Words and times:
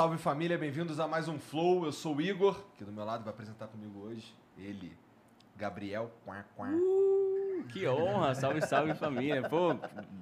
Salve, 0.00 0.16
família, 0.16 0.56
bem-vindos 0.56 0.98
a 0.98 1.06
mais 1.06 1.28
um 1.28 1.38
Flow. 1.38 1.84
Eu 1.84 1.92
sou 1.92 2.16
o 2.16 2.22
Igor, 2.22 2.58
que 2.74 2.82
do 2.82 2.90
meu 2.90 3.04
lado 3.04 3.22
vai 3.22 3.34
apresentar 3.34 3.66
comigo 3.66 4.00
hoje 4.00 4.34
ele, 4.56 4.96
Gabriel. 5.58 6.10
Quá, 6.24 6.42
quá. 6.56 6.70
Que 7.68 7.86
honra, 7.86 8.34
salve, 8.34 8.60
salve 8.62 8.94
família. 8.94 9.42
Pô, 9.48 9.76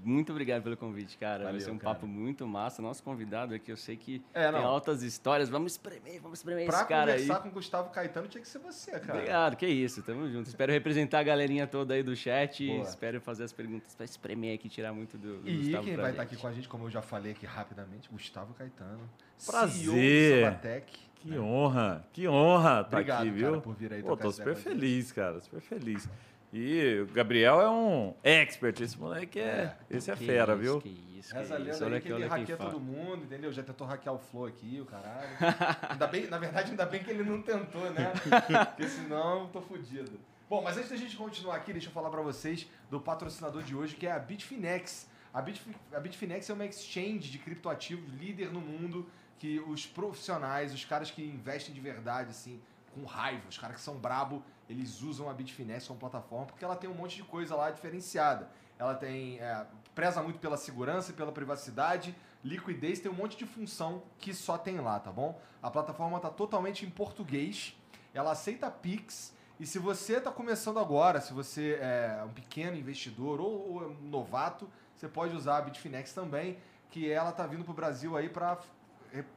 muito 0.04 0.32
obrigado 0.32 0.62
pelo 0.62 0.76
convite, 0.76 1.16
cara. 1.18 1.38
Valeu, 1.44 1.52
Vai 1.52 1.60
ser 1.60 1.70
um 1.70 1.78
cara. 1.78 1.94
papo 1.94 2.06
muito 2.06 2.46
massa. 2.46 2.80
Nosso 2.82 3.02
convidado 3.02 3.54
aqui, 3.54 3.70
eu 3.72 3.76
sei 3.76 3.96
que 3.96 4.22
É, 4.34 4.50
tem 4.50 4.62
altas 4.62 5.02
histórias. 5.02 5.48
Vamos 5.48 5.72
espremer, 5.72 6.20
vamos 6.20 6.38
espremer 6.38 6.66
Pra 6.66 6.78
esse 6.78 6.86
cara 6.88 7.12
aí. 7.12 7.20
conversar 7.22 7.42
com 7.42 7.48
o 7.48 7.52
Gustavo 7.52 7.90
Caetano 7.90 8.28
tinha 8.28 8.40
que 8.42 8.48
ser 8.48 8.58
você, 8.58 8.92
cara. 8.92 9.14
Obrigado, 9.18 9.56
que 9.56 9.66
isso, 9.66 10.02
tamo 10.02 10.28
junto. 10.30 10.46
Espero 10.48 10.72
representar 10.72 11.20
a 11.20 11.22
galerinha 11.22 11.66
toda 11.66 11.94
aí 11.94 12.02
do 12.02 12.14
chat. 12.16 12.66
Boa. 12.66 12.82
Espero 12.82 13.20
fazer 13.20 13.44
as 13.44 13.52
perguntas 13.52 13.94
pra 13.94 14.04
espremer 14.04 14.54
aqui, 14.54 14.68
tirar 14.68 14.92
muito 14.92 15.16
do, 15.18 15.38
do 15.38 15.48
E 15.48 15.56
Gustavo 15.58 15.84
quem 15.84 15.94
pra 15.94 16.02
vai 16.02 16.10
estar 16.12 16.22
gente. 16.24 16.32
aqui 16.34 16.42
com 16.42 16.48
a 16.48 16.52
gente, 16.52 16.68
como 16.68 16.84
eu 16.86 16.90
já 16.90 17.02
falei 17.02 17.32
aqui 17.32 17.46
rapidamente, 17.46 18.08
Gustavo 18.10 18.54
Caetano. 18.54 19.08
Prazer. 19.46 19.84
CEO 19.84 20.40
do 20.40 20.44
Sabatec. 20.44 21.08
Que 21.20 21.36
honra, 21.36 22.06
que 22.12 22.28
honra 22.28 22.84
tá 22.84 22.96
Obrigado, 22.98 23.20
aqui, 23.22 23.30
viu? 23.30 23.48
cara, 23.50 23.60
por 23.60 23.74
vir 23.74 23.92
aí 23.92 24.02
Pô, 24.04 24.16
tô 24.16 24.30
super 24.30 24.54
feliz, 24.54 25.10
cara, 25.10 25.40
super 25.40 25.60
feliz. 25.60 26.08
E 26.52 27.00
o 27.02 27.12
Gabriel 27.12 27.60
é 27.60 27.68
um 27.70 28.14
expert, 28.22 28.80
esse 28.80 28.98
moleque 28.98 29.38
é, 29.38 29.76
esse 29.90 30.10
é 30.10 30.16
Que 30.16 30.24
fera, 30.24 30.54
isso, 30.54 30.62
viu? 30.62 30.80
Que 30.80 30.88
isso, 31.18 31.34
que 31.34 31.40
isso. 31.42 31.54
lenda 31.54 31.76
Olha 31.84 31.86
aí 31.88 31.98
aqui, 31.98 32.06
que 32.06 32.12
ele 32.14 32.26
hackeia 32.26 32.56
fala. 32.56 32.70
todo 32.70 32.80
mundo, 32.80 33.24
entendeu? 33.24 33.52
Já 33.52 33.62
tentou 33.62 33.86
hackear 33.86 34.14
o 34.14 34.18
Flow 34.18 34.46
aqui, 34.46 34.80
o 34.80 34.86
caralho. 34.86 35.28
ainda 35.90 36.06
bem, 36.06 36.26
na 36.28 36.38
verdade, 36.38 36.70
ainda 36.70 36.86
bem 36.86 37.02
que 37.02 37.10
ele 37.10 37.22
não 37.22 37.42
tentou, 37.42 37.90
né? 37.90 38.12
Porque 38.70 38.88
senão 38.88 39.42
eu 39.42 39.48
tô 39.48 39.60
fudido. 39.60 40.18
Bom, 40.48 40.62
mas 40.62 40.78
antes 40.78 40.88
da 40.88 40.96
gente 40.96 41.14
continuar 41.16 41.56
aqui, 41.56 41.72
deixa 41.72 41.88
eu 41.88 41.92
falar 41.92 42.08
pra 42.08 42.22
vocês 42.22 42.66
do 42.90 42.98
patrocinador 42.98 43.62
de 43.62 43.76
hoje, 43.76 43.94
que 43.94 44.06
é 44.06 44.12
a 44.12 44.18
Bitfinex. 44.18 45.06
A, 45.34 45.42
Bitfi- 45.42 45.76
a 45.92 46.00
Bitfinex 46.00 46.48
é 46.48 46.54
uma 46.54 46.64
exchange 46.64 47.30
de 47.30 47.38
criptoativos 47.38 48.10
líder 48.18 48.50
no 48.50 48.60
mundo, 48.62 49.06
que 49.38 49.60
os 49.60 49.86
profissionais, 49.86 50.72
os 50.72 50.82
caras 50.86 51.10
que 51.10 51.22
investem 51.22 51.74
de 51.74 51.80
verdade, 51.82 52.30
assim, 52.30 52.58
com 52.94 53.04
raiva, 53.04 53.42
os 53.50 53.58
caras 53.58 53.76
que 53.76 53.82
são 53.82 53.96
brabo, 53.98 54.42
eles 54.68 55.02
usam 55.02 55.28
a 55.28 55.32
Bitfinex 55.32 55.86
como 55.86 55.98
plataforma, 55.98 56.46
porque 56.46 56.64
ela 56.64 56.76
tem 56.76 56.88
um 56.88 56.94
monte 56.94 57.16
de 57.16 57.22
coisa 57.22 57.56
lá 57.56 57.70
diferenciada. 57.70 58.50
Ela 58.78 58.94
tem. 58.94 59.38
é, 59.40 59.66
preza 59.94 60.22
muito 60.22 60.38
pela 60.38 60.56
segurança 60.56 61.10
e 61.10 61.14
pela 61.14 61.32
privacidade, 61.32 62.14
liquidez, 62.44 63.00
tem 63.00 63.10
um 63.10 63.14
monte 63.14 63.36
de 63.36 63.44
função 63.44 64.02
que 64.18 64.32
só 64.32 64.56
tem 64.56 64.78
lá, 64.78 65.00
tá 65.00 65.10
bom? 65.10 65.40
A 65.60 65.70
plataforma 65.70 66.20
tá 66.20 66.30
totalmente 66.30 66.86
em 66.86 66.90
português, 66.90 67.76
ela 68.14 68.32
aceita 68.32 68.70
Pix. 68.70 69.34
E 69.58 69.66
se 69.66 69.78
você 69.80 70.18
está 70.18 70.30
começando 70.30 70.78
agora, 70.78 71.20
se 71.20 71.32
você 71.32 71.78
é 71.80 72.22
um 72.24 72.32
pequeno 72.32 72.76
investidor 72.76 73.40
ou, 73.40 73.72
ou 73.72 73.82
é 73.82 73.86
um 73.86 73.94
novato, 74.02 74.70
você 74.94 75.08
pode 75.08 75.34
usar 75.34 75.56
a 75.56 75.62
Bitfinex 75.62 76.12
também, 76.12 76.58
que 76.90 77.10
ela 77.10 77.32
tá 77.32 77.44
vindo 77.44 77.64
pro 77.64 77.74
Brasil 77.74 78.16
aí 78.16 78.28
para 78.28 78.58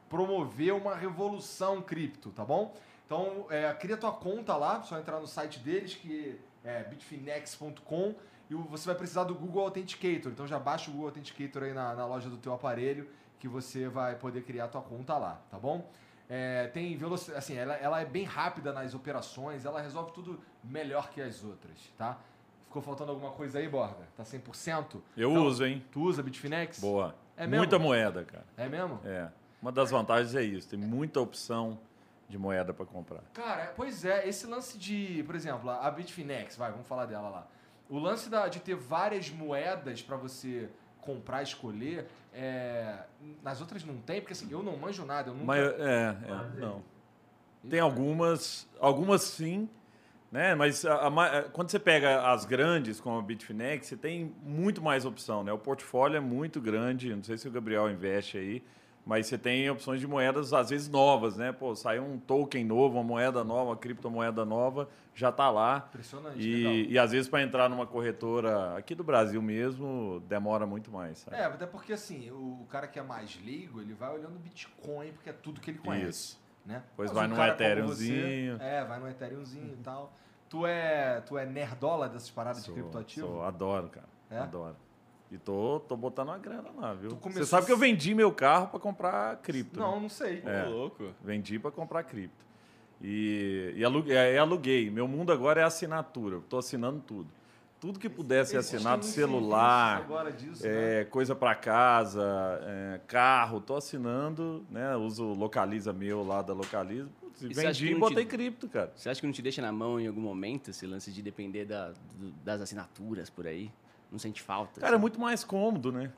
promover 0.08 0.74
uma 0.74 0.94
revolução 0.94 1.82
cripto, 1.82 2.30
tá 2.30 2.44
bom? 2.44 2.74
Então, 3.12 3.46
é, 3.50 3.70
cria 3.74 3.94
tua 3.94 4.10
conta 4.10 4.56
lá, 4.56 4.82
só 4.82 4.98
entrar 4.98 5.20
no 5.20 5.26
site 5.26 5.58
deles, 5.58 5.94
que 5.94 6.40
é 6.64 6.82
bitfinex.com, 6.84 8.14
e 8.48 8.54
você 8.54 8.86
vai 8.86 8.94
precisar 8.94 9.24
do 9.24 9.34
Google 9.34 9.64
Authenticator. 9.64 10.32
Então 10.32 10.46
já 10.46 10.58
baixa 10.58 10.88
o 10.88 10.92
Google 10.94 11.08
Authenticator 11.08 11.64
aí 11.64 11.74
na, 11.74 11.94
na 11.94 12.06
loja 12.06 12.30
do 12.30 12.38
teu 12.38 12.54
aparelho, 12.54 13.06
que 13.38 13.46
você 13.46 13.86
vai 13.86 14.14
poder 14.14 14.44
criar 14.44 14.68
tua 14.68 14.80
conta 14.80 15.18
lá, 15.18 15.42
tá 15.50 15.58
bom? 15.58 15.90
É, 16.26 16.68
tem 16.68 16.96
velocidade, 16.96 17.38
assim, 17.38 17.54
ela, 17.54 17.74
ela 17.74 18.00
é 18.00 18.06
bem 18.06 18.24
rápida 18.24 18.72
nas 18.72 18.94
operações, 18.94 19.66
ela 19.66 19.82
resolve 19.82 20.12
tudo 20.12 20.40
melhor 20.64 21.10
que 21.10 21.20
as 21.20 21.44
outras, 21.44 21.92
tá? 21.98 22.18
Ficou 22.64 22.80
faltando 22.80 23.10
alguma 23.10 23.32
coisa 23.32 23.58
aí, 23.58 23.68
Borga? 23.68 24.08
Tá 24.16 24.22
100%? 24.22 25.02
Eu 25.14 25.32
Então, 25.32 25.44
uso, 25.44 25.66
hein? 25.66 25.84
Tu 25.92 26.00
usa 26.00 26.22
Bitfinex? 26.22 26.80
Boa. 26.80 27.14
É 27.36 27.46
mesmo? 27.46 27.58
Muita 27.58 27.78
moeda, 27.78 28.24
cara. 28.24 28.46
É 28.56 28.66
mesmo? 28.70 28.98
É. 29.04 29.28
Uma 29.60 29.70
das 29.70 29.90
vantagens 29.90 30.34
é 30.34 30.42
isso, 30.42 30.66
tem 30.70 30.78
muita 30.78 31.20
opção 31.20 31.78
de 32.28 32.38
moeda 32.38 32.72
para 32.72 32.86
comprar. 32.86 33.20
Cara, 33.34 33.72
pois 33.76 34.04
é, 34.04 34.26
esse 34.28 34.46
lance 34.46 34.78
de, 34.78 35.22
por 35.24 35.34
exemplo, 35.34 35.68
a 35.70 35.90
Bitfinex, 35.90 36.56
vai, 36.56 36.70
vamos 36.70 36.86
falar 36.86 37.06
dela 37.06 37.28
lá. 37.28 37.46
O 37.88 37.98
lance 37.98 38.30
da- 38.30 38.48
de 38.48 38.60
ter 38.60 38.74
várias 38.74 39.28
moedas 39.30 40.00
pra 40.00 40.16
você 40.16 40.68
comprar, 41.00 41.42
escolher, 41.42 42.06
é, 42.32 42.96
nas 43.42 43.60
outras 43.60 43.84
não 43.84 43.96
tem, 43.98 44.20
porque 44.20 44.32
assim, 44.32 44.48
eu 44.50 44.62
não 44.62 44.76
manjo 44.76 45.04
nada, 45.04 45.28
eu 45.30 45.34
nunca... 45.34 45.46
Mas 45.46 45.60
é, 45.60 46.16
é, 46.56 46.60
não. 46.60 46.82
Tem 47.68 47.80
algumas, 47.80 48.68
algumas 48.80 49.22
sim, 49.22 49.68
né? 50.30 50.54
Mas 50.54 50.84
a- 50.86 51.06
a 51.08 51.42
quando 51.50 51.70
você 51.70 51.78
pega 51.78 52.30
as 52.32 52.44
grandes, 52.44 53.00
como 53.00 53.18
a 53.18 53.22
Bitfinex, 53.22 53.86
você 53.88 53.96
tem 53.96 54.34
muito 54.42 54.80
mais 54.82 55.04
opção, 55.04 55.44
né? 55.44 55.52
O 55.52 55.58
portfólio 55.58 56.16
é 56.16 56.20
muito 56.20 56.60
grande, 56.60 57.14
não 57.14 57.22
sei 57.22 57.36
se 57.36 57.46
o 57.46 57.50
Gabriel 57.50 57.90
investe 57.90 58.38
aí, 58.38 58.64
mas 59.04 59.26
você 59.26 59.36
tem 59.36 59.68
opções 59.68 60.00
de 60.00 60.06
moedas, 60.06 60.52
às 60.52 60.70
vezes, 60.70 60.88
novas, 60.88 61.36
né? 61.36 61.50
Pô, 61.52 61.74
saiu 61.74 62.04
um 62.04 62.18
token 62.18 62.64
novo, 62.64 62.94
uma 62.96 63.02
moeda 63.04 63.42
nova, 63.42 63.70
uma 63.70 63.76
criptomoeda 63.76 64.44
nova, 64.44 64.88
já 65.14 65.28
está 65.30 65.50
lá. 65.50 65.86
Impressionante, 65.88 66.38
legal. 66.38 66.72
E, 66.72 66.92
e 66.92 66.98
às 66.98 67.10
vezes, 67.10 67.28
para 67.28 67.42
entrar 67.42 67.68
numa 67.68 67.86
corretora 67.86 68.76
aqui 68.76 68.94
do 68.94 69.02
Brasil 69.02 69.42
mesmo, 69.42 70.22
demora 70.28 70.66
muito 70.66 70.90
mais, 70.90 71.18
sabe? 71.18 71.36
É, 71.36 71.44
até 71.44 71.66
porque 71.66 71.92
assim, 71.92 72.30
o, 72.30 72.64
cara 72.70 72.86
que 72.86 72.98
é 72.98 73.02
mais 73.02 73.38
leigo, 73.44 73.80
ele 73.80 73.92
vai 73.92 74.14
olhando 74.14 74.38
Bitcoin, 74.38 75.12
porque 75.12 75.30
é 75.30 75.32
tudo 75.32 75.60
que 75.60 75.70
ele 75.72 75.78
conhece. 75.78 76.08
Isso. 76.08 76.42
Né? 76.64 76.80
Pois 76.96 77.10
Mas 77.10 77.18
vai 77.18 77.26
um 77.26 77.30
num 77.36 77.44
Ethereumzinho. 77.44 78.56
você- 78.56 78.64
É, 78.64 78.84
vai 78.84 79.00
no 79.00 79.08
Ethereumzinho 79.08 79.74
e 79.74 79.82
tal. 79.82 80.12
Tu 80.48 80.64
é, 80.64 81.20
tu 81.22 81.36
é 81.36 81.44
nerdola 81.44 82.08
dessas 82.08 82.30
paradas 82.30 82.62
Sou- 82.62 82.72
de 82.74 82.80
criptoativo? 82.80 83.26
sou- 83.26 83.42
adoro, 83.42 83.88
cara. 83.88 84.06
É? 84.30 84.38
Adoro. 84.38 84.76
E 85.32 85.38
tô, 85.38 85.80
tô 85.88 85.96
botando 85.96 86.28
uma 86.28 86.36
grana 86.36 86.68
lá, 86.76 86.92
viu? 86.92 87.08
Você 87.08 87.16
começou 87.16 87.46
sabe 87.46 87.64
que 87.64 87.72
eu 87.72 87.78
vendi 87.78 88.14
meu 88.14 88.30
carro 88.30 88.66
para 88.68 88.78
comprar 88.78 89.36
cripto. 89.38 89.80
Não, 89.80 89.96
né? 89.96 90.02
não 90.02 90.08
sei. 90.10 90.42
É. 90.44 90.64
Louco. 90.64 91.08
Vendi 91.24 91.58
para 91.58 91.70
comprar 91.70 92.02
cripto. 92.02 92.44
E, 93.00 93.72
e 93.74 93.82
aluguei, 93.82 94.36
aluguei. 94.36 94.90
Meu 94.90 95.08
mundo 95.08 95.32
agora 95.32 95.62
é 95.62 95.64
assinatura. 95.64 96.36
Eu 96.36 96.42
tô 96.42 96.58
assinando 96.58 97.00
tudo. 97.00 97.30
Tudo 97.80 97.98
que 97.98 98.10
puder 98.10 98.44
ser 98.44 98.58
assinado, 98.58 99.04
celular, 99.06 100.06
disso, 100.36 100.62
né? 100.64 101.00
é, 101.00 101.04
coisa 101.04 101.34
para 101.34 101.52
casa, 101.54 102.22
é, 102.62 103.00
carro, 103.08 103.60
tô 103.60 103.74
assinando, 103.74 104.64
né? 104.70 104.94
Uso 104.96 105.24
Localiza 105.32 105.92
meu 105.92 106.22
lá 106.22 106.42
da 106.42 106.52
Localiza. 106.52 107.08
Putz, 107.18 107.42
e 107.42 107.48
vendi 107.48 107.88
e 107.88 107.90
não 107.90 107.96
te- 107.96 108.10
botei 108.10 108.24
cripto, 108.24 108.68
cara. 108.68 108.92
Você 108.94 109.08
acha 109.08 109.20
que 109.20 109.26
não 109.26 109.32
te 109.32 109.42
deixa 109.42 109.60
na 109.60 109.72
mão 109.72 109.98
em 109.98 110.06
algum 110.06 110.20
momento 110.20 110.70
esse 110.70 110.86
lance 110.86 111.10
de 111.10 111.22
depender 111.22 111.64
da- 111.64 111.92
do- 112.14 112.30
das 112.44 112.60
assinaturas 112.60 113.28
por 113.28 113.48
aí? 113.48 113.72
Não 114.12 114.18
sente 114.18 114.42
falta? 114.42 114.80
Cara, 114.80 114.92
é 114.92 114.94
assim? 114.94 115.00
muito 115.00 115.18
mais 115.18 115.42
cômodo, 115.42 115.90
né? 115.90 116.12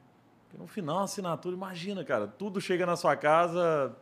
Porque 0.49 0.61
no 0.61 0.67
final, 0.67 0.99
a 0.99 1.05
assinatura, 1.05 1.55
imagina, 1.55 2.05
cara, 2.05 2.27
tudo 2.27 2.61
chega 2.61 2.85
na 2.85 2.97
sua 2.97 3.17
casa 3.17 3.95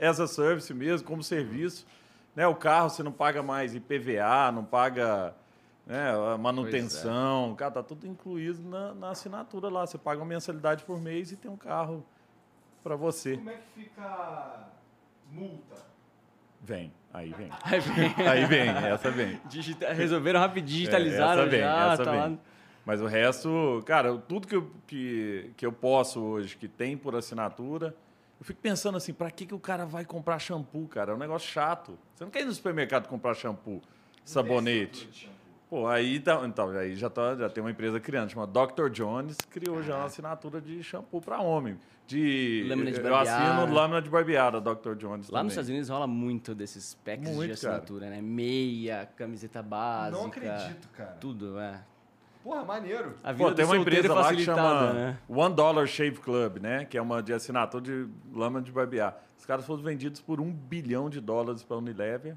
as 0.00 0.18
a 0.18 0.26
service 0.26 0.72
mesmo, 0.74 1.06
como 1.06 1.22
serviço. 1.22 1.86
Né? 2.34 2.46
O 2.48 2.54
carro 2.54 2.88
você 2.90 3.02
não 3.02 3.12
paga 3.12 3.42
mais 3.42 3.74
IPVA, 3.74 4.50
não 4.52 4.64
paga 4.64 5.34
né, 5.86 6.12
manutenção. 6.40 7.54
Cara, 7.54 7.70
tá 7.70 7.82
tudo 7.82 8.06
incluído 8.06 8.62
na, 8.68 8.94
na 8.94 9.10
assinatura 9.10 9.68
lá. 9.68 9.86
Você 9.86 9.98
paga 9.98 10.20
uma 10.20 10.26
mensalidade 10.26 10.82
por 10.84 11.00
mês 11.00 11.30
e 11.30 11.36
tem 11.36 11.50
um 11.50 11.56
carro 11.56 12.04
para 12.82 12.96
você. 12.96 13.36
Como 13.36 13.50
é 13.50 13.54
que 13.54 13.82
fica 13.82 14.68
multa? 15.30 15.76
Vem. 16.60 16.92
Aí 17.12 17.32
vem. 17.32 17.50
Aí 17.62 17.80
vem. 17.80 18.26
Aí 18.26 18.44
vem, 18.46 18.68
essa 18.68 19.10
vem. 19.10 19.40
Digita- 19.46 19.92
Resolveram 19.92 20.40
rapidinho, 20.40 20.78
digitalizaram 20.90 21.42
É, 21.42 21.46
essa 21.46 21.50
vem, 21.50 21.60
já, 21.60 21.92
essa 21.92 22.04
tá 22.04 22.10
vem. 22.10 22.20
lá. 22.20 22.32
Mas 22.84 23.00
o 23.00 23.06
resto, 23.06 23.82
cara, 23.86 24.16
tudo 24.18 24.46
que 24.46 24.54
eu, 24.56 24.70
que, 24.86 25.50
que 25.56 25.64
eu 25.64 25.72
posso 25.72 26.20
hoje, 26.20 26.56
que 26.56 26.68
tem 26.68 26.96
por 26.96 27.14
assinatura, 27.16 27.94
eu 28.38 28.44
fico 28.44 28.60
pensando 28.60 28.96
assim, 28.96 29.12
pra 29.12 29.30
que, 29.30 29.46
que 29.46 29.54
o 29.54 29.58
cara 29.58 29.86
vai 29.86 30.04
comprar 30.04 30.38
shampoo, 30.38 30.86
cara? 30.86 31.12
É 31.12 31.14
um 31.14 31.18
negócio 31.18 31.48
chato. 31.50 31.98
Você 32.14 32.24
não 32.24 32.30
quer 32.30 32.42
ir 32.42 32.44
no 32.44 32.52
supermercado 32.52 33.08
comprar 33.08 33.34
shampoo, 33.34 33.80
sabonete. 34.24 35.30
Pô, 35.70 35.86
aí, 35.88 36.20
tá, 36.20 36.40
então, 36.44 36.68
aí 36.70 36.94
já, 36.94 37.08
tá, 37.08 37.34
já 37.34 37.48
tem 37.48 37.64
uma 37.64 37.70
empresa 37.70 37.98
criando, 37.98 38.30
chama 38.30 38.46
Dr. 38.46 38.90
Jones, 38.90 39.38
criou 39.50 39.82
já 39.82 39.96
uma 39.96 40.04
assinatura 40.04 40.60
de 40.60 40.82
shampoo 40.82 41.20
para 41.20 41.40
homem. 41.40 41.78
De, 42.06 42.66
Lâmina 42.68 42.92
de 42.92 42.98
eu 42.98 43.02
barbear. 43.10 43.40
assino 43.62 43.74
lâmina 43.74 44.02
de 44.02 44.10
barbeada, 44.10 44.60
Dr. 44.60 44.94
Jones 44.94 45.30
Lá 45.30 45.38
também. 45.38 45.44
nos 45.44 45.52
Estados 45.54 45.70
Unidos 45.70 45.88
rola 45.88 46.06
muito 46.06 46.54
desses 46.54 46.92
packs 47.02 47.30
Muito, 47.30 47.46
de 47.46 47.52
assinatura, 47.52 48.10
né? 48.10 48.20
Meia, 48.20 49.08
camiseta 49.16 49.62
básica. 49.62 50.18
Não 50.18 50.26
acredito, 50.26 50.86
cara. 50.90 51.12
Tudo, 51.12 51.58
é. 51.58 51.82
Porra, 52.44 52.62
maneiro. 52.62 53.14
A 53.24 53.32
vida 53.32 53.48
Pô, 53.48 53.54
tem 53.54 53.64
uma 53.64 53.78
empresa 53.78 54.12
lá 54.12 54.34
que 54.34 54.44
chama 54.44 54.92
né? 54.92 55.18
One 55.26 55.54
Dollar 55.54 55.86
Shave 55.86 56.20
Club, 56.20 56.58
né? 56.58 56.84
Que 56.84 56.98
é 56.98 57.00
uma 57.00 57.22
de 57.22 57.32
assinatura 57.32 57.82
de 57.82 58.06
lâmina 58.30 58.60
de 58.60 58.70
barbear. 58.70 59.18
Os 59.38 59.46
caras 59.46 59.64
foram 59.64 59.82
vendidos 59.82 60.20
por 60.20 60.42
um 60.42 60.52
bilhão 60.52 61.08
de 61.08 61.22
dólares 61.22 61.62
para 61.62 61.76
a 61.76 61.78
Unilever, 61.78 62.36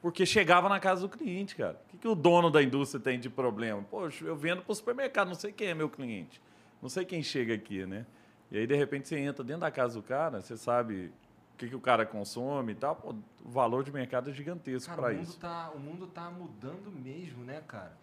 porque 0.00 0.24
chegava 0.24 0.68
na 0.68 0.78
casa 0.78 1.00
do 1.00 1.08
cliente, 1.08 1.56
cara. 1.56 1.76
O 1.86 1.90
que, 1.90 1.98
que 1.98 2.06
o 2.06 2.14
dono 2.14 2.50
da 2.50 2.62
indústria 2.62 3.02
tem 3.02 3.18
de 3.18 3.28
problema? 3.28 3.82
Poxa, 3.82 4.24
eu 4.24 4.36
vendo 4.36 4.62
para 4.62 4.70
o 4.70 4.74
supermercado, 4.76 5.26
não 5.26 5.34
sei 5.34 5.50
quem 5.50 5.66
é 5.66 5.74
meu 5.74 5.90
cliente. 5.90 6.40
Não 6.80 6.88
sei 6.88 7.04
quem 7.04 7.20
chega 7.20 7.54
aqui, 7.54 7.84
né? 7.84 8.06
E 8.52 8.58
aí, 8.58 8.66
de 8.66 8.76
repente, 8.76 9.08
você 9.08 9.18
entra 9.18 9.42
dentro 9.42 9.62
da 9.62 9.72
casa 9.72 9.94
do 9.94 10.02
cara, 10.04 10.40
você 10.40 10.56
sabe 10.56 11.12
o 11.54 11.58
que, 11.58 11.68
que 11.68 11.74
o 11.74 11.80
cara 11.80 12.06
consome 12.06 12.72
e 12.72 12.76
tal. 12.76 12.94
Pô, 12.94 13.10
o 13.44 13.50
valor 13.50 13.82
de 13.82 13.90
mercado 13.90 14.30
é 14.30 14.32
gigantesco 14.32 14.94
para 14.94 15.12
isso. 15.12 15.36
tá, 15.36 15.72
o 15.74 15.80
mundo 15.80 16.06
tá 16.06 16.30
mudando 16.30 16.92
mesmo, 16.92 17.42
né, 17.42 17.60
cara? 17.66 17.96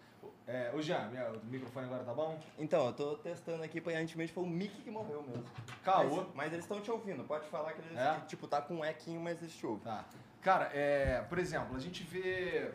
É, 0.46 0.70
ô 0.72 0.80
Jean, 0.80 1.08
minha- 1.08 1.28
o 1.30 1.44
microfone 1.46 1.86
agora 1.86 2.04
tá 2.04 2.14
bom? 2.14 2.38
Então, 2.56 2.86
eu 2.86 2.92
tô 2.92 3.16
testando 3.16 3.64
aqui, 3.64 3.78
aparentemente 3.80 4.32
foi 4.32 4.44
o 4.44 4.46
Mickey 4.46 4.80
que 4.82 4.90
morreu 4.90 5.22
mesmo. 5.22 5.44
Caô. 5.84 6.04
Mas, 6.04 6.26
mas 6.34 6.52
eles 6.52 6.64
estão 6.64 6.80
te 6.80 6.88
ouvindo, 6.90 7.24
pode 7.24 7.46
falar 7.48 7.72
que 7.72 7.80
eles, 7.80 7.98
É? 7.98 8.20
tipo, 8.28 8.46
tá 8.46 8.62
com 8.62 8.74
um 8.76 8.84
equinho, 8.84 9.20
mas 9.20 9.40
eles 9.42 9.54
te 9.56 9.66
ouvem. 9.66 9.82
Tá. 9.82 10.04
Cara, 10.42 10.70
é, 10.72 11.20
por 11.28 11.38
exemplo, 11.40 11.76
a 11.76 11.80
gente 11.80 12.04
vê 12.04 12.70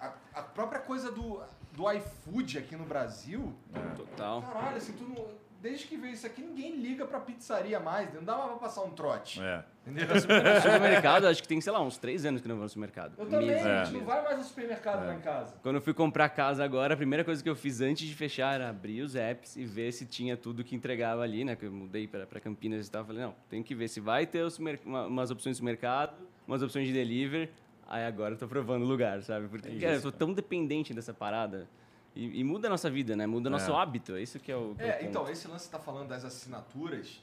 a, 0.00 0.12
a 0.34 0.42
própria 0.42 0.80
coisa 0.80 1.12
do, 1.12 1.40
do 1.72 1.92
iFood 1.92 2.58
aqui 2.58 2.74
no 2.74 2.84
Brasil. 2.84 3.54
Total. 3.96 4.42
Caralho, 4.42 4.76
assim, 4.76 4.92
tu 4.94 5.04
não- 5.04 5.45
desde 5.60 5.86
que 5.86 5.96
veio 5.96 6.12
isso 6.14 6.26
aqui, 6.26 6.42
ninguém 6.42 6.76
liga 6.76 7.04
pra 7.06 7.18
pizzaria 7.20 7.80
mais. 7.80 8.12
Não 8.14 8.22
dá 8.22 8.36
mais 8.36 8.48
pra 8.50 8.56
passar 8.58 8.82
um 8.82 8.90
trote. 8.90 9.40
É. 9.42 9.64
Entendeu? 9.86 10.06
No 10.14 10.20
supermercado, 10.60 11.26
acho 11.26 11.40
que 11.42 11.48
tem, 11.48 11.60
sei 11.60 11.72
lá, 11.72 11.80
uns 11.80 11.96
três 11.98 12.24
anos 12.26 12.40
que 12.42 12.48
não 12.48 12.56
vou 12.56 12.64
no 12.64 12.68
supermercado. 12.68 13.12
Eu 13.18 13.26
também, 13.26 13.48
Mesmo, 13.48 13.68
a 13.68 13.76
gente 13.84 13.92
mesmo. 13.92 13.98
não 13.98 14.06
vai 14.06 14.22
mais 14.24 14.38
no 14.38 14.44
supermercado 14.44 15.06
lá 15.06 15.14
em 15.14 15.20
casa. 15.20 15.54
Quando 15.62 15.76
eu 15.76 15.80
fui 15.82 15.94
comprar 15.94 16.28
casa 16.28 16.64
agora, 16.64 16.94
a 16.94 16.96
primeira 16.96 17.24
coisa 17.24 17.42
que 17.42 17.48
eu 17.48 17.56
fiz 17.56 17.80
antes 17.80 18.06
de 18.08 18.14
fechar 18.14 18.54
era 18.54 18.68
abrir 18.68 19.02
os 19.02 19.14
apps 19.14 19.56
e 19.56 19.64
ver 19.64 19.92
se 19.92 20.04
tinha 20.06 20.36
tudo 20.36 20.64
que 20.64 20.74
entregava 20.74 21.22
ali, 21.22 21.44
né? 21.44 21.54
Que 21.56 21.66
eu 21.66 21.72
mudei 21.72 22.06
para 22.06 22.26
Campinas 22.40 22.86
e 22.86 22.90
tal. 22.90 23.04
Falei, 23.04 23.22
não, 23.22 23.34
tem 23.48 23.62
que 23.62 23.74
ver 23.74 23.88
se 23.88 24.00
vai 24.00 24.26
ter 24.26 24.44
uma- 24.84 25.06
umas 25.06 25.30
opções 25.30 25.56
de 25.58 25.64
mercado, 25.64 26.14
umas 26.46 26.62
opções 26.62 26.86
de 26.86 26.92
delivery. 26.92 27.48
Aí 27.88 28.04
agora 28.04 28.34
eu 28.34 28.38
tô 28.38 28.48
provando 28.48 28.82
o 28.82 28.86
lugar, 28.88 29.22
sabe? 29.22 29.46
Porque, 29.46 29.68
cara, 29.78 29.94
eu 29.94 30.02
tô 30.02 30.10
tão 30.10 30.32
dependente 30.32 30.92
dessa 30.92 31.14
parada. 31.14 31.68
E, 32.16 32.40
e 32.40 32.44
muda 32.44 32.66
a 32.68 32.70
nossa 32.70 32.88
vida, 32.90 33.14
né? 33.14 33.26
Muda 33.26 33.50
nosso 33.50 33.70
É. 33.70 33.74
hábito. 33.76 34.16
É 34.16 34.22
isso 34.22 34.40
que 34.40 34.50
é 34.50 34.56
o. 34.56 34.74
que 34.74 34.82
é 34.82 34.86
o 34.86 34.88
É, 34.88 35.04
então, 35.04 35.28
esse 35.28 35.46
lance 35.46 35.66
que 35.66 35.70
você 35.70 35.76
tá 35.76 35.82
falando 35.82 36.08
das 36.08 36.24
assinaturas, 36.24 37.22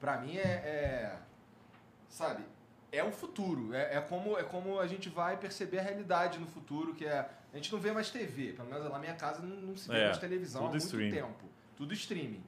pra 0.00 0.18
mim 0.18 0.36
é. 0.36 0.42
é- 0.42 1.16
sabe? 2.08 2.42
É 2.90 3.04
o 3.04 3.10
futuro. 3.12 3.74
É, 3.74 3.96
é 3.96 4.00
como, 4.00 4.38
é 4.38 4.42
como 4.44 4.78
a 4.80 4.86
gente 4.86 5.08
vai 5.10 5.36
perceber 5.36 5.80
a 5.80 5.82
realidade 5.82 6.38
no 6.38 6.46
futuro, 6.46 6.94
que 6.94 7.04
é. 7.04 7.28
A 7.52 7.56
gente 7.56 7.72
não 7.72 7.80
vê 7.80 7.92
mais 7.92 8.10
TV. 8.10 8.52
Pelo 8.52 8.68
menos 8.68 8.84
lá 8.84 8.90
na 8.90 8.98
minha 8.98 9.14
casa 9.14 9.42
não, 9.42 9.56
não 9.56 9.76
se 9.76 9.88
vê 9.88 9.98
É, 9.98 10.04
mais 10.06 10.18
televisão 10.18 10.66
há 10.66 10.70
muito 10.70 10.82
streaming. 10.82 11.10
tempo. 11.14 11.44
Tudo 11.76 11.92
streaming. 11.94 12.42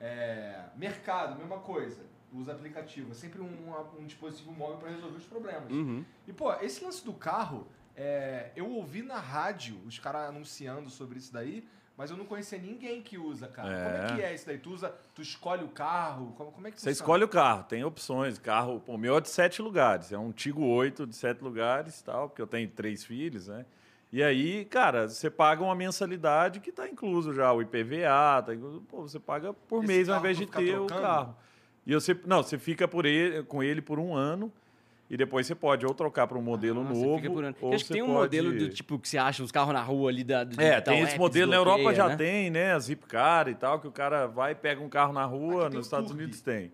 É, 0.00 0.64
mercado, 0.76 1.38
mesma 1.38 1.58
coisa. 1.58 2.00
Usa 2.32 2.52
aplicativo. 2.52 3.12
É 3.12 3.14
sempre 3.14 3.40
um, 3.40 3.72
um 3.98 4.04
dispositivo 4.04 4.52
móvel 4.52 4.78
para 4.78 4.90
resolver 4.90 5.16
os 5.16 5.24
problemas. 5.24 5.70
Uhum. 5.70 6.04
E, 6.26 6.32
pô, 6.32 6.52
esse 6.54 6.84
lance 6.84 7.04
do 7.04 7.12
carro, 7.12 7.66
é, 7.96 8.50
eu 8.54 8.68
ouvi 8.70 9.02
na 9.02 9.18
rádio 9.18 9.76
os 9.86 9.98
caras 9.98 10.28
anunciando 10.28 10.90
sobre 10.90 11.18
isso 11.18 11.32
daí, 11.32 11.66
mas 11.96 12.10
eu 12.10 12.16
não 12.16 12.26
conhecia 12.26 12.58
ninguém 12.58 13.00
que 13.00 13.16
usa, 13.16 13.48
cara. 13.48 13.72
É. 13.72 13.84
Como 13.84 13.96
é 14.12 14.16
que 14.16 14.22
é 14.22 14.34
isso 14.34 14.46
daí? 14.46 14.58
Tu 14.58 14.70
usa, 14.70 14.94
tu 15.14 15.22
escolhe 15.22 15.64
o 15.64 15.68
carro? 15.68 16.34
Como, 16.36 16.52
como 16.52 16.66
é 16.66 16.70
que 16.70 16.76
Você 16.76 16.90
funciona? 16.90 16.92
escolhe 16.92 17.24
o 17.24 17.28
carro, 17.28 17.64
tem 17.64 17.82
opções. 17.84 18.38
Carro, 18.38 18.80
pô, 18.80 18.94
o 18.94 18.98
meu 18.98 19.16
é 19.16 19.20
de 19.20 19.30
sete 19.30 19.62
lugares. 19.62 20.12
É 20.12 20.18
um 20.18 20.30
Tigo 20.30 20.62
8 20.62 21.06
de 21.06 21.16
sete 21.16 21.42
lugares 21.42 22.02
tal, 22.02 22.28
porque 22.28 22.42
eu 22.42 22.46
tenho 22.46 22.68
três 22.68 23.02
filhos, 23.02 23.48
né? 23.48 23.64
E 24.12 24.22
aí, 24.22 24.64
cara, 24.66 25.08
você 25.08 25.30
paga 25.30 25.64
uma 25.64 25.74
mensalidade 25.74 26.60
que 26.60 26.70
está 26.70 26.86
incluso 26.88 27.32
já, 27.34 27.52
o 27.52 27.60
IPVA, 27.62 28.42
tá 28.44 28.54
incluso, 28.54 28.80
pô, 28.82 29.02
você 29.02 29.18
paga 29.18 29.52
por 29.52 29.78
Esse 29.78 29.86
mês 29.86 30.08
ao 30.08 30.18
invés 30.20 30.36
de 30.36 30.46
ter 30.46 30.72
trocando? 30.72 30.84
o 30.84 31.02
carro. 31.02 31.36
E 31.86 31.94
você, 31.94 32.18
não, 32.26 32.42
você 32.42 32.58
fica 32.58 32.86
por 32.86 33.06
ele, 33.06 33.42
com 33.44 33.62
ele 33.62 33.80
por 33.80 33.98
um 33.98 34.14
ano 34.14 34.52
e 35.08 35.16
depois 35.16 35.46
você 35.46 35.54
pode 35.54 35.86
ou 35.86 35.94
trocar 35.94 36.26
para 36.26 36.36
um 36.36 36.42
modelo 36.42 36.80
Ah, 36.80 36.84
novo. 36.84 37.20
por 37.32 37.44
ou 37.60 37.74
Acho 37.74 37.84
que 37.84 37.92
tem 37.92 38.02
um 38.02 38.06
pode- 38.06 38.18
modelo 38.18 38.58
do 38.58 38.68
tipo 38.70 38.98
que 38.98 39.08
você 39.08 39.18
acha 39.18 39.42
uns 39.42 39.52
carros 39.52 39.72
na 39.72 39.82
rua 39.82 40.10
ali 40.10 40.24
da. 40.24 40.42
Do 40.44 40.60
É, 40.60 40.80
tem 40.80 41.00
esse 41.00 41.10
app, 41.12 41.18
modelo. 41.18 41.50
Na 41.50 41.56
Europa 41.56 41.94
já 41.94 42.08
né? 42.08 42.16
tem, 42.16 42.50
né? 42.50 42.72
A 42.72 42.78
Zipcar 42.78 43.48
e 43.48 43.54
tal, 43.54 43.78
que 43.80 43.86
o 43.86 43.92
cara 43.92 44.26
vai 44.26 44.52
e 44.52 44.54
pega 44.54 44.80
um 44.80 44.88
carro 44.88 45.12
na 45.12 45.24
rua, 45.24 45.68
nos 45.70 45.86
Estados. 45.86 46.10
Unidos 46.10 46.40
tem. 46.40 46.72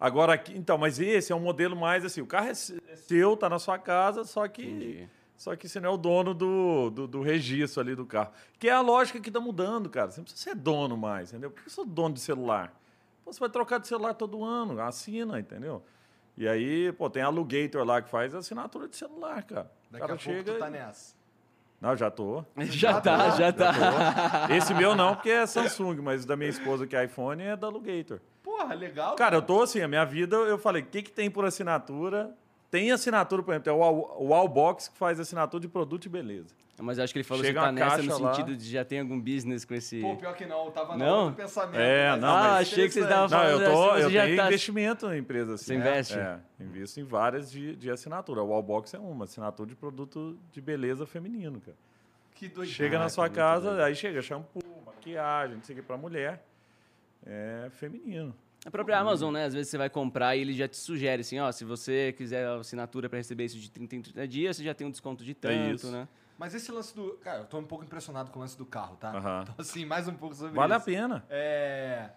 Agora, 0.00 0.34
aqui, 0.34 0.56
então, 0.56 0.76
mas 0.76 0.98
esse 0.98 1.32
é 1.32 1.36
um 1.36 1.40
modelo 1.40 1.76
mais 1.76 2.04
assim, 2.04 2.20
o 2.20 2.26
carro 2.26 2.48
é 2.48 2.50
é 2.50 2.54
seu, 2.96 3.36
tá 3.36 3.48
na 3.48 3.58
sua 3.58 3.78
casa, 3.78 4.24
só 4.24 4.46
que 4.48 4.62
Entendi. 4.62 5.08
só 5.36 5.54
que 5.56 5.68
você 5.68 5.78
não 5.80 5.90
é 5.90 5.92
o 5.92 5.96
dono 5.96 6.34
do, 6.34 6.90
do, 6.90 7.06
do 7.06 7.22
registro 7.22 7.80
ali 7.80 7.94
do 7.94 8.04
carro. 8.04 8.30
Que 8.58 8.68
é 8.68 8.72
a 8.72 8.80
lógica 8.80 9.20
que 9.20 9.30
tá 9.30 9.40
mudando, 9.40 9.88
cara. 9.88 10.10
Você 10.10 10.18
não 10.20 10.24
precisa 10.24 10.50
ser 10.50 10.56
dono 10.56 10.96
mais, 10.96 11.30
entendeu? 11.30 11.50
Por 11.50 11.62
que 11.62 11.68
eu 11.68 11.72
sou 11.72 11.86
dono 11.86 12.14
de 12.14 12.20
celular? 12.20 12.72
Pô, 13.24 13.32
você 13.32 13.40
vai 13.40 13.48
trocar 13.48 13.78
de 13.78 13.86
celular 13.88 14.12
todo 14.14 14.44
ano, 14.44 14.78
assina, 14.80 15.38
entendeu? 15.38 15.82
E 16.36 16.48
aí, 16.48 16.92
pô, 16.92 17.08
tem 17.08 17.22
a 17.22 17.26
Alugator 17.26 17.84
lá 17.84 18.02
que 18.02 18.08
faz 18.10 18.34
assinatura 18.34 18.88
de 18.88 18.96
celular, 18.96 19.42
cara. 19.44 19.70
O 19.88 19.92
Daqui 19.92 20.04
a 20.04 20.08
cara 20.08 20.18
pouco 20.18 20.22
chega. 20.22 20.52
tu 20.54 20.58
tá 20.58 20.68
e- 20.68 20.70
nessa. 20.72 21.14
Não, 21.80 21.94
já 21.96 22.10
tô. 22.10 22.42
Já 22.70 22.98
tá, 23.00 23.30
já 23.36 23.52
tá. 23.52 24.48
Esse 24.50 24.72
meu 24.72 24.94
não, 24.96 25.14
porque 25.14 25.28
é 25.30 25.44
Samsung, 25.46 26.00
mas 26.00 26.24
da 26.24 26.34
minha 26.34 26.48
esposa 26.48 26.86
que 26.86 26.96
é 26.96 27.04
iPhone 27.04 27.42
é 27.42 27.54
da 27.56 27.66
Alugator. 27.66 28.20
Porra, 28.42 28.74
legal. 28.74 29.16
Cara, 29.16 29.36
eu 29.36 29.42
tô 29.42 29.62
assim, 29.62 29.82
a 29.82 29.88
minha 29.88 30.04
vida, 30.04 30.34
eu 30.36 30.56
falei, 30.56 30.82
o 30.82 30.86
que, 30.86 31.02
que 31.02 31.12
tem 31.12 31.30
por 31.30 31.44
assinatura? 31.44 32.34
Tem 32.70 32.90
assinatura, 32.90 33.42
por 33.42 33.52
exemplo, 33.52 33.64
tem 33.64 33.72
o 33.72 33.76
Wall- 33.78 34.16
o 34.18 34.28
Wallbox 34.28 34.88
que 34.88 34.96
faz 34.96 35.20
assinatura 35.20 35.60
de 35.60 35.68
produto 35.68 36.06
e 36.06 36.08
beleza. 36.08 36.54
Mas 36.76 36.98
eu 36.98 37.04
acho 37.04 37.12
que 37.12 37.18
ele 37.20 37.24
falou 37.24 37.44
Chega 37.44 37.60
que 37.60 37.66
tá 37.66 37.72
nessa 37.72 38.02
no 38.02 38.18
lá. 38.18 38.34
sentido 38.34 38.56
de 38.56 38.68
já 38.68 38.84
tem 38.84 38.98
algum 38.98 39.20
business 39.20 39.64
com 39.64 39.74
esse. 39.74 40.00
Pô, 40.00 40.16
pior 40.16 40.34
que 40.34 40.44
não, 40.44 40.64
eu 40.66 40.70
tava 40.72 40.94
no 40.96 41.04
Não? 41.04 41.20
outro 41.26 41.36
pensamento. 41.36 41.78
É, 41.80 42.10
mas- 42.10 42.20
não, 42.20 42.28
ah, 42.28 42.32
mas 42.40 42.68
achei 42.68 42.86
que 42.88 42.92
vocês 42.94 43.04
estavam 43.04 43.22
Não, 43.24 43.28
falando 43.46 43.62
eu, 43.62 43.70
tô, 43.72 43.90
assim, 43.90 44.02
eu 44.02 44.10
tenho 44.10 44.36
tá- 44.36 44.46
investimento 44.46 45.12
em 45.12 45.18
empresas 45.18 45.54
assim. 45.54 45.64
Você 45.66 45.74
né? 45.78 45.80
investe? 45.80 46.18
É, 46.18 46.38
invisto 46.60 46.98
em 47.00 47.04
várias 47.04 47.50
de, 47.50 47.76
de 47.76 47.90
assinatura. 47.90 48.42
O 48.42 48.48
Wallbox 48.48 48.92
é 48.92 48.98
uma, 48.98 49.24
assinatura 49.24 49.68
de 49.68 49.76
produto 49.76 50.36
de 50.50 50.60
beleza 50.60 51.06
feminino, 51.06 51.60
cara. 51.60 51.76
Que 52.34 52.48
doido. 52.48 52.68
Chega 52.68 52.98
na 52.98 53.08
sua 53.08 53.28
casa, 53.28 53.68
doido. 53.70 53.82
aí 53.82 53.94
chega 53.94 54.20
shampoo, 54.20 54.60
maquiagem, 54.84 55.56
não 55.56 55.62
sei 55.62 55.76
o 55.76 55.78
que, 55.78 55.84
pra 55.86 55.96
mulher. 55.96 56.44
É 57.24 57.68
feminino. 57.70 58.34
A 58.66 58.70
própria 58.70 58.98
Amazon, 58.98 59.32
né? 59.32 59.44
Às 59.44 59.54
vezes 59.54 59.68
você 59.70 59.78
vai 59.78 59.88
comprar 59.90 60.34
e 60.36 60.40
ele 60.40 60.54
já 60.54 60.66
te 60.66 60.76
sugere 60.76 61.20
assim, 61.20 61.38
ó, 61.38 61.52
se 61.52 61.64
você 61.64 62.12
quiser 62.16 62.48
assinatura 62.48 63.08
para 63.08 63.18
receber 63.18 63.44
isso 63.44 63.58
de 63.58 63.70
30 63.70 63.94
em 63.96 64.02
30 64.02 64.26
dias, 64.26 64.56
você 64.56 64.64
já 64.64 64.74
tem 64.74 64.86
um 64.86 64.90
desconto 64.90 65.22
de 65.22 65.34
tanto, 65.34 65.52
É 65.54 65.70
isso. 65.72 65.90
né? 65.92 66.08
Mas 66.38 66.54
esse 66.54 66.70
lance 66.72 66.94
do. 66.94 67.12
Cara, 67.22 67.40
eu 67.40 67.44
tô 67.46 67.58
um 67.58 67.64
pouco 67.64 67.84
impressionado 67.84 68.30
com 68.30 68.38
o 68.38 68.42
lance 68.42 68.56
do 68.58 68.66
carro, 68.66 68.96
tá? 68.96 69.10
Então, 69.42 69.54
assim, 69.58 69.84
mais 69.84 70.08
um 70.08 70.14
pouco 70.14 70.34
sobre 70.34 70.54
Vale 70.54 70.72
a 70.72 70.76
isso. 70.76 70.86
pena. 70.86 71.24
É. 71.30 72.10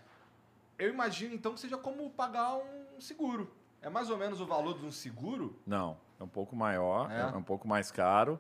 Eu 0.77 0.89
imagino 0.89 1.33
então 1.33 1.53
que 1.53 1.59
seja 1.59 1.77
como 1.77 2.09
pagar 2.09 2.55
um 2.55 3.00
seguro. 3.01 3.51
É 3.81 3.89
mais 3.89 4.09
ou 4.09 4.17
menos 4.17 4.41
o 4.41 4.45
valor 4.45 4.77
de 4.77 4.86
um 4.86 4.91
seguro? 4.91 5.59
Não, 5.65 5.97
é 6.19 6.24
um 6.24 6.27
pouco 6.27 6.55
maior, 6.55 7.12
É? 7.12 7.21
é, 7.21 7.25
um 7.38 7.43
pouco 7.43 7.67
mais 7.67 7.91
caro. 7.91 8.39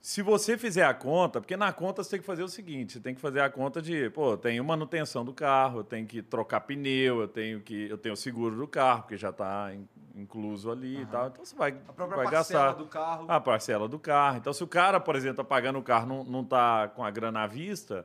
Se 0.00 0.22
você 0.22 0.56
fizer 0.56 0.84
a 0.84 0.94
conta, 0.94 1.40
porque 1.40 1.56
na 1.56 1.72
conta 1.72 2.04
você 2.04 2.10
tem 2.10 2.20
que 2.20 2.26
fazer 2.26 2.42
o 2.42 2.48
seguinte, 2.48 2.92
você 2.92 3.00
tem 3.00 3.14
que 3.14 3.20
fazer 3.20 3.40
a 3.40 3.50
conta 3.50 3.82
de, 3.82 4.08
pô, 4.10 4.32
eu 4.32 4.38
tenho 4.38 4.62
manutenção 4.64 5.24
do 5.24 5.32
carro, 5.34 5.80
eu 5.80 5.84
tenho 5.84 6.06
que 6.06 6.22
trocar 6.22 6.60
pneu, 6.60 7.20
eu 7.20 7.28
tenho 7.28 7.60
que 7.60 7.88
eu 7.88 7.98
tenho 7.98 8.12
o 8.12 8.16
seguro 8.16 8.56
do 8.56 8.68
carro, 8.68 9.02
porque 9.02 9.16
já 9.16 9.30
está 9.30 9.72
incluso 10.20 10.70
ali 10.70 11.00
e 11.02 11.06
tal. 11.06 11.28
Então 11.28 11.44
você 11.44 11.54
vai, 11.56 11.70
A 11.88 11.92
própria 11.92 12.16
vai 12.16 12.30
parcela 12.30 12.64
gastar 12.66 12.72
do 12.82 12.86
carro. 12.88 13.24
a 13.28 13.40
parcela 13.40 13.88
do 13.88 13.98
carro. 13.98 14.36
Então 14.38 14.52
se 14.52 14.62
o 14.64 14.66
cara, 14.66 14.98
por 15.00 15.14
exemplo, 15.16 15.36
tá 15.36 15.44
pagando 15.44 15.78
o 15.78 15.82
carro, 15.82 16.06
não, 16.06 16.24
não 16.24 16.44
tá 16.44 16.88
com 16.88 17.04
a 17.04 17.10
grana 17.10 17.42
à 17.42 17.46
vista, 17.46 18.04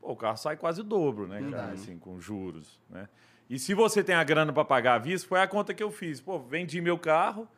pô, 0.00 0.12
o 0.12 0.16
carro 0.16 0.36
sai 0.36 0.56
quase 0.56 0.80
o 0.80 0.84
dobro, 0.84 1.26
né, 1.28 1.40
cara, 1.50 1.72
assim, 1.72 1.98
com 1.98 2.18
juros, 2.20 2.78
né? 2.88 3.08
E 3.48 3.58
se 3.58 3.74
você 3.74 4.02
tem 4.04 4.14
a 4.14 4.22
grana 4.22 4.52
para 4.52 4.64
pagar 4.64 4.94
à 4.94 4.98
vista, 4.98 5.28
foi 5.28 5.40
a 5.40 5.46
conta 5.48 5.74
que 5.74 5.82
eu 5.82 5.90
fiz. 5.90 6.20
Pô, 6.20 6.38
vendi 6.38 6.80
meu 6.80 6.96
carro, 6.96 7.48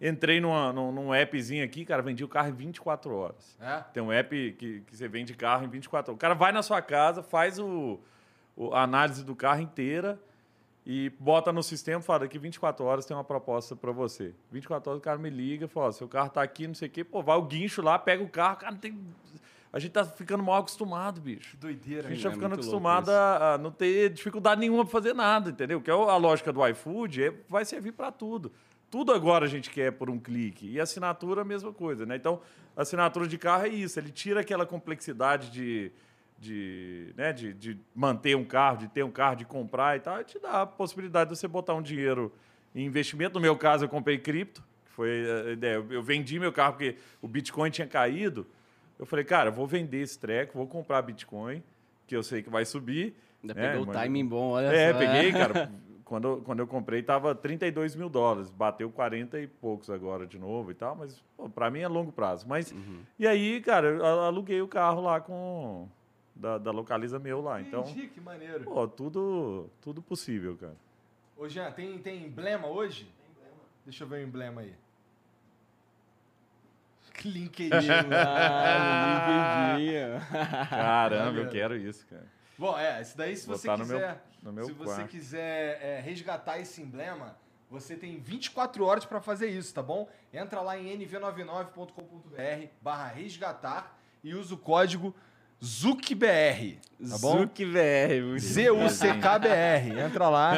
entrei 0.00 0.40
numa, 0.40 0.72
num, 0.72 0.90
num 0.90 1.12
appzinho 1.12 1.64
aqui, 1.64 1.84
cara, 1.84 2.02
vendi 2.02 2.24
o 2.24 2.28
carro 2.28 2.48
em 2.48 2.52
24 2.52 3.14
horas. 3.14 3.56
É? 3.60 3.80
Tem 3.92 4.02
um 4.02 4.10
app 4.10 4.52
que, 4.58 4.80
que 4.80 4.96
você 4.96 5.06
vende 5.06 5.34
carro 5.34 5.64
em 5.64 5.68
24 5.68 6.10
horas. 6.10 6.16
O 6.16 6.20
cara 6.20 6.34
vai 6.34 6.50
na 6.50 6.60
sua 6.62 6.82
casa, 6.82 7.22
faz 7.22 7.56
o, 7.58 8.00
o- 8.56 8.74
a 8.74 8.82
análise 8.82 9.24
do 9.24 9.36
carro 9.36 9.60
inteira 9.60 10.20
e 10.90 11.10
bota 11.20 11.52
no 11.52 11.62
sistema, 11.62 12.00
fala, 12.00 12.20
daqui 12.20 12.38
24 12.38 12.82
horas 12.82 13.04
tem 13.04 13.14
uma 13.14 13.22
proposta 13.22 13.76
para 13.76 13.92
você. 13.92 14.34
24 14.50 14.88
horas 14.88 14.98
o 14.98 15.04
cara 15.04 15.18
me 15.18 15.28
liga, 15.28 15.68
fala, 15.68 15.92
seu 15.92 16.08
carro 16.08 16.30
tá 16.30 16.42
aqui, 16.42 16.66
não 16.66 16.74
sei 16.74 16.88
o 16.88 16.90
quê, 16.90 17.04
pô, 17.04 17.22
vai 17.22 17.36
o 17.36 17.42
guincho 17.42 17.82
lá, 17.82 17.98
pega 17.98 18.24
o 18.24 18.28
carro, 18.28 18.56
cara, 18.56 18.72
não 18.72 18.78
tem... 18.78 18.98
A 19.70 19.78
gente 19.78 19.92
tá 19.92 20.02
ficando 20.02 20.42
mal 20.42 20.60
acostumado, 20.60 21.20
bicho. 21.20 21.58
Doideira, 21.58 22.08
A 22.08 22.10
gente 22.10 22.22
tá 22.22 22.30
é 22.30 22.32
ficando 22.32 22.54
acostumado 22.54 23.10
a 23.10 23.58
não 23.58 23.70
ter 23.70 24.08
dificuldade 24.08 24.62
nenhuma 24.62 24.82
para 24.82 24.90
fazer 24.90 25.12
nada, 25.12 25.50
entendeu? 25.50 25.78
Que 25.78 25.90
é 25.90 25.92
a 25.92 26.16
lógica 26.16 26.50
do 26.50 26.66
iFood, 26.66 27.22
é, 27.22 27.34
vai 27.50 27.66
servir 27.66 27.92
para 27.92 28.10
tudo. 28.10 28.50
Tudo 28.90 29.12
agora 29.12 29.44
a 29.44 29.48
gente 29.48 29.68
quer 29.68 29.92
por 29.92 30.08
um 30.08 30.18
clique. 30.18 30.70
E 30.70 30.80
assinatura, 30.80 31.42
a 31.42 31.44
mesma 31.44 31.70
coisa, 31.70 32.06
né? 32.06 32.16
Então, 32.16 32.40
assinatura 32.74 33.28
de 33.28 33.36
carro 33.36 33.66
é 33.66 33.68
isso. 33.68 34.00
Ele 34.00 34.10
tira 34.10 34.40
aquela 34.40 34.64
complexidade 34.64 35.50
de, 35.50 35.92
de, 36.38 37.12
né, 37.16 37.32
de, 37.32 37.52
de 37.52 37.78
manter 37.94 38.36
um 38.36 38.44
carro, 38.44 38.78
de 38.78 38.88
ter 38.88 39.02
um 39.02 39.10
carro, 39.10 39.36
de 39.36 39.44
comprar 39.44 39.96
e 39.96 40.00
tal. 40.00 40.22
Te 40.24 40.38
dá 40.38 40.62
a 40.62 40.66
possibilidade 40.66 41.30
de 41.30 41.36
você 41.38 41.48
botar 41.48 41.74
um 41.74 41.82
dinheiro 41.82 42.32
em 42.74 42.84
investimento. 42.84 43.34
No 43.34 43.40
meu 43.40 43.56
caso, 43.56 43.84
eu 43.84 43.88
comprei 43.88 44.18
cripto. 44.18 44.62
que 44.84 44.92
Foi 44.92 45.08
a 45.48 45.50
ideia. 45.52 45.74
Eu- 45.90 46.02
vendi 46.02 46.38
meu 46.38 46.52
carro 46.52 46.74
porque 46.74 46.96
o 47.20 47.26
Bitcoin 47.28 47.70
tinha 47.70 47.86
caído. 47.86 48.46
Eu 48.98 49.06
falei, 49.06 49.24
cara, 49.24 49.48
eu 49.50 49.52
vou 49.52 49.66
vender 49.66 49.98
esse 50.02 50.18
treco, 50.18 50.56
vou 50.58 50.66
comprar 50.66 51.02
Bitcoin, 51.02 51.62
que 52.06 52.14
eu 52.16 52.22
sei 52.22 52.42
que 52.42 52.50
vai 52.50 52.64
subir. 52.64 53.14
Ainda 53.42 53.54
né, 53.54 53.68
pegou 53.70 53.84
o 53.84 53.86
mas- 53.86 53.96
timing 53.96 54.26
bom, 54.26 54.50
olha 54.50 54.66
é, 54.66 54.92
só. 54.92 54.98
peguei, 54.98 55.32
cara. 55.32 55.70
Quando, 56.08 56.26
eu- 56.26 56.40
quando 56.42 56.60
eu 56.60 56.66
comprei, 56.66 57.02
tava 57.02 57.34
32 57.34 57.94
mil 57.94 58.08
dólares. 58.08 58.50
Bateu 58.50 58.90
40 58.90 59.38
e 59.40 59.46
poucos 59.46 59.90
agora 59.90 60.26
de 60.26 60.38
novo 60.38 60.70
e 60.70 60.74
tal, 60.74 60.96
mas 60.96 61.22
pô, 61.36 61.50
pra 61.50 61.70
mim 61.70 61.80
é 61.80 61.86
longo 61.88 62.10
prazo. 62.10 62.46
Mas, 62.48 62.72
Uhum. 62.72 63.00
e 63.18 63.26
aí, 63.26 63.60
cara, 63.60 64.02
aluguei 64.26 64.62
o 64.62 64.66
carro 64.66 65.02
lá 65.02 65.20
com. 65.20 65.86
Da, 66.38 66.56
da 66.56 66.70
localiza 66.70 67.18
meu 67.18 67.40
lá. 67.42 67.60
Então, 67.60 67.80
Entendi, 67.82 68.06
que 68.06 68.20
maneiro. 68.20 68.62
pô, 68.64 68.86
tudo, 68.86 69.68
tudo 69.82 70.00
possível, 70.00 70.56
cara. 70.56 70.76
Ô, 71.36 71.48
Jean, 71.48 71.72
tem, 71.72 71.98
tem 71.98 72.24
emblema 72.26 72.68
hoje? 72.68 73.10
Deixa 73.84 74.04
eu 74.04 74.08
ver 74.08 74.24
o 74.24 74.28
emblema 74.28 74.60
aí. 74.60 74.72
LinkedIn. 77.24 77.70
Ah, 78.14 79.74
LinkedIn. 79.76 80.68
Caramba, 80.70 81.38
eu 81.40 81.48
quero 81.48 81.76
isso, 81.76 82.06
cara. 82.06 82.26
Bom, 82.56 82.78
é, 82.78 83.00
isso 83.02 83.16
daí 83.16 83.36
se 83.36 83.46
você 83.46 83.66
Botar 83.68 83.78
no 83.82 83.86
meu- 83.86 83.98
quiser, 83.98 84.24
no 84.42 84.52
meu 84.52 84.64
se 84.64 84.72
você 84.72 84.94
quarto. 84.94 85.08
quiser 85.10 85.82
é, 85.82 86.00
resgatar 86.00 86.58
esse 86.60 86.80
emblema, 86.82 87.36
você 87.70 87.96
tem 87.96 88.18
24 88.20 88.84
horas 88.84 89.04
para 89.04 89.20
fazer 89.20 89.48
isso, 89.48 89.74
tá 89.74 89.82
bom? 89.82 90.08
Entra 90.32 90.60
lá 90.60 90.78
em 90.78 90.96
nv99.com.br 90.98 92.66
barra 92.80 93.08
resgatar 93.08 93.98
e 94.22 94.34
usa 94.34 94.54
o 94.54 94.58
código 94.58 95.14
ZUCBR, 95.62 96.78
tá 97.08 97.18
bom? 97.18 97.38
ZUCBR. 97.40 98.38
Z-U-C-K-B-R. 98.38 100.00
Entra 100.00 100.28
lá. 100.28 100.54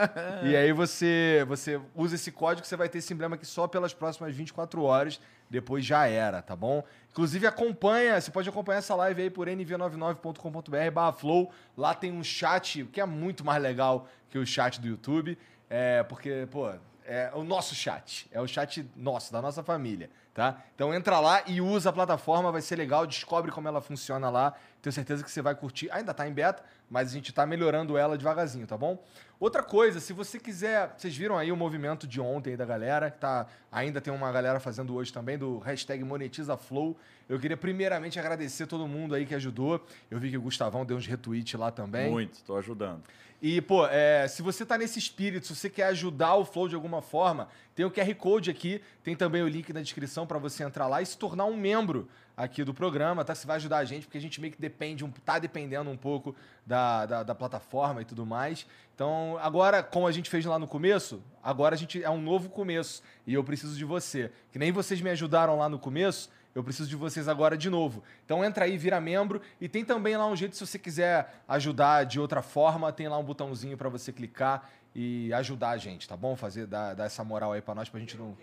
e 0.44 0.54
aí 0.54 0.72
você, 0.72 1.42
você 1.48 1.80
usa 1.94 2.16
esse 2.16 2.30
código, 2.30 2.66
você 2.66 2.76
vai 2.76 2.88
ter 2.88 2.98
esse 2.98 3.14
emblema 3.14 3.36
aqui 3.36 3.46
só 3.46 3.66
pelas 3.66 3.94
próximas 3.94 4.34
24 4.34 4.82
horas. 4.82 5.18
Depois 5.48 5.84
já 5.84 6.06
era, 6.06 6.42
tá 6.42 6.54
bom? 6.54 6.84
Inclusive 7.10 7.46
acompanha, 7.46 8.20
você 8.20 8.30
pode 8.30 8.48
acompanhar 8.48 8.78
essa 8.78 8.94
live 8.94 9.22
aí 9.22 9.30
por 9.30 9.48
nv99.com.br 9.48 10.90
barra 10.92 11.12
flow. 11.12 11.50
Lá 11.76 11.94
tem 11.94 12.12
um 12.12 12.24
chat 12.24 12.84
que 12.84 13.00
é 13.00 13.06
muito 13.06 13.44
mais 13.44 13.62
legal 13.62 14.08
que 14.28 14.38
o 14.38 14.46
chat 14.46 14.80
do 14.80 14.86
YouTube. 14.88 15.36
É, 15.68 16.02
porque, 16.02 16.46
pô, 16.50 16.70
é 17.06 17.30
o 17.34 17.42
nosso 17.42 17.74
chat. 17.74 18.28
É 18.32 18.40
o 18.40 18.46
chat 18.46 18.88
nosso, 18.96 19.32
da 19.32 19.40
nossa 19.42 19.62
família, 19.62 20.10
tá? 20.34 20.62
Então 20.74 20.94
entra 20.94 21.20
lá 21.20 21.42
e 21.46 21.60
usa 21.60 21.90
a 21.90 21.92
plataforma, 21.92 22.52
vai 22.52 22.62
ser 22.62 22.76
legal, 22.76 23.06
descobre 23.06 23.50
como 23.50 23.68
ela 23.68 23.80
funciona 23.80 24.30
lá. 24.30 24.54
Tenho 24.82 24.92
certeza 24.92 25.22
que 25.22 25.30
você 25.30 25.40
vai 25.40 25.54
curtir. 25.54 25.88
Ainda 25.92 26.12
tá 26.12 26.26
em 26.26 26.32
beta, 26.32 26.60
mas 26.90 27.08
a 27.08 27.12
gente 27.12 27.32
tá 27.32 27.46
melhorando 27.46 27.96
ela 27.96 28.18
devagarzinho, 28.18 28.66
tá 28.66 28.76
bom? 28.76 29.00
Outra 29.38 29.62
coisa, 29.62 30.00
se 30.00 30.12
você 30.12 30.40
quiser, 30.40 30.92
vocês 30.96 31.16
viram 31.16 31.38
aí 31.38 31.52
o 31.52 31.56
movimento 31.56 32.04
de 32.04 32.20
ontem 32.20 32.56
da 32.56 32.64
galera, 32.64 33.08
que 33.08 33.18
tá, 33.18 33.46
ainda 33.70 34.00
tem 34.00 34.12
uma 34.12 34.30
galera 34.32 34.58
fazendo 34.58 34.92
hoje 34.96 35.12
também, 35.12 35.38
do 35.38 35.58
hashtag 35.58 36.02
MonetizaFlow. 36.02 36.96
Eu 37.28 37.38
queria 37.38 37.56
primeiramente 37.56 38.18
agradecer 38.18 38.66
todo 38.66 38.88
mundo 38.88 39.14
aí 39.14 39.24
que 39.24 39.36
ajudou. 39.36 39.86
Eu 40.10 40.18
vi 40.18 40.30
que 40.30 40.36
o 40.36 40.42
Gustavão 40.42 40.84
deu 40.84 40.96
uns 40.96 41.06
retweets 41.06 41.58
lá 41.58 41.70
também. 41.70 42.10
Muito, 42.10 42.42
tô 42.42 42.56
ajudando. 42.56 43.02
E, 43.40 43.60
pô, 43.60 43.86
é, 43.86 44.28
se 44.28 44.40
você 44.40 44.64
tá 44.64 44.78
nesse 44.78 45.00
espírito, 45.00 45.48
se 45.48 45.56
você 45.56 45.68
quer 45.68 45.86
ajudar 45.86 46.36
o 46.36 46.44
Flow 46.44 46.68
de 46.68 46.76
alguma 46.76 47.02
forma, 47.02 47.48
tem 47.74 47.84
o 47.84 47.90
QR 47.90 48.14
Code 48.14 48.50
aqui, 48.50 48.80
tem 49.02 49.16
também 49.16 49.42
o 49.42 49.48
link 49.48 49.72
na 49.72 49.80
descrição 49.80 50.26
para 50.26 50.38
você 50.38 50.62
entrar 50.62 50.86
lá 50.86 51.02
e 51.02 51.06
se 51.06 51.18
tornar 51.18 51.46
um 51.46 51.56
membro 51.56 52.08
aqui 52.36 52.64
do 52.64 52.72
programa, 52.72 53.24
tá? 53.24 53.34
Você 53.34 53.46
vai 53.46 53.56
ajudar 53.56 53.78
a 53.78 53.84
gente, 53.84 54.06
porque 54.06 54.18
a 54.18 54.20
gente 54.20 54.40
meio 54.40 54.52
que 54.52 54.60
depende, 54.60 55.04
um, 55.04 55.10
tá 55.10 55.38
dependendo 55.38 55.90
um 55.90 55.96
pouco 55.96 56.34
da, 56.66 57.06
da, 57.06 57.22
da 57.22 57.34
plataforma 57.34 58.02
e 58.02 58.04
tudo 58.04 58.24
mais. 58.24 58.66
Então, 58.94 59.38
agora, 59.40 59.82
como 59.82 60.06
a 60.06 60.12
gente 60.12 60.28
fez 60.28 60.44
lá 60.44 60.58
no 60.58 60.66
começo, 60.66 61.22
agora 61.42 61.74
a 61.74 61.78
gente 61.78 62.02
é 62.02 62.10
um 62.10 62.20
novo 62.20 62.48
começo 62.48 63.02
e 63.26 63.34
eu 63.34 63.42
preciso 63.42 63.76
de 63.76 63.84
você. 63.84 64.30
Que 64.50 64.58
nem 64.58 64.72
vocês 64.72 65.00
me 65.00 65.10
ajudaram 65.10 65.56
lá 65.56 65.68
no 65.68 65.78
começo, 65.78 66.30
eu 66.54 66.62
preciso 66.62 66.88
de 66.88 66.96
vocês 66.96 67.28
agora 67.28 67.56
de 67.56 67.70
novo. 67.70 68.02
Então 68.24 68.44
entra 68.44 68.64
aí, 68.66 68.76
vira 68.76 69.00
membro 69.00 69.40
e 69.60 69.68
tem 69.68 69.84
também 69.84 70.16
lá 70.16 70.26
um 70.26 70.36
jeito 70.36 70.56
se 70.56 70.66
você 70.66 70.78
quiser 70.78 71.42
ajudar 71.48 72.04
de 72.04 72.20
outra 72.20 72.42
forma, 72.42 72.92
tem 72.92 73.08
lá 73.08 73.18
um 73.18 73.24
botãozinho 73.24 73.76
para 73.76 73.88
você 73.88 74.12
clicar 74.12 74.68
e 74.94 75.32
ajudar 75.32 75.70
a 75.70 75.76
gente, 75.78 76.06
tá 76.06 76.16
bom? 76.16 76.36
Fazer 76.36 76.66
dar, 76.66 76.94
dar 76.94 77.04
essa 77.04 77.24
moral 77.24 77.52
aí 77.52 77.62
para 77.62 77.74
nós 77.74 77.88
pra 77.88 77.98
gente 77.98 78.16
não 78.16 78.36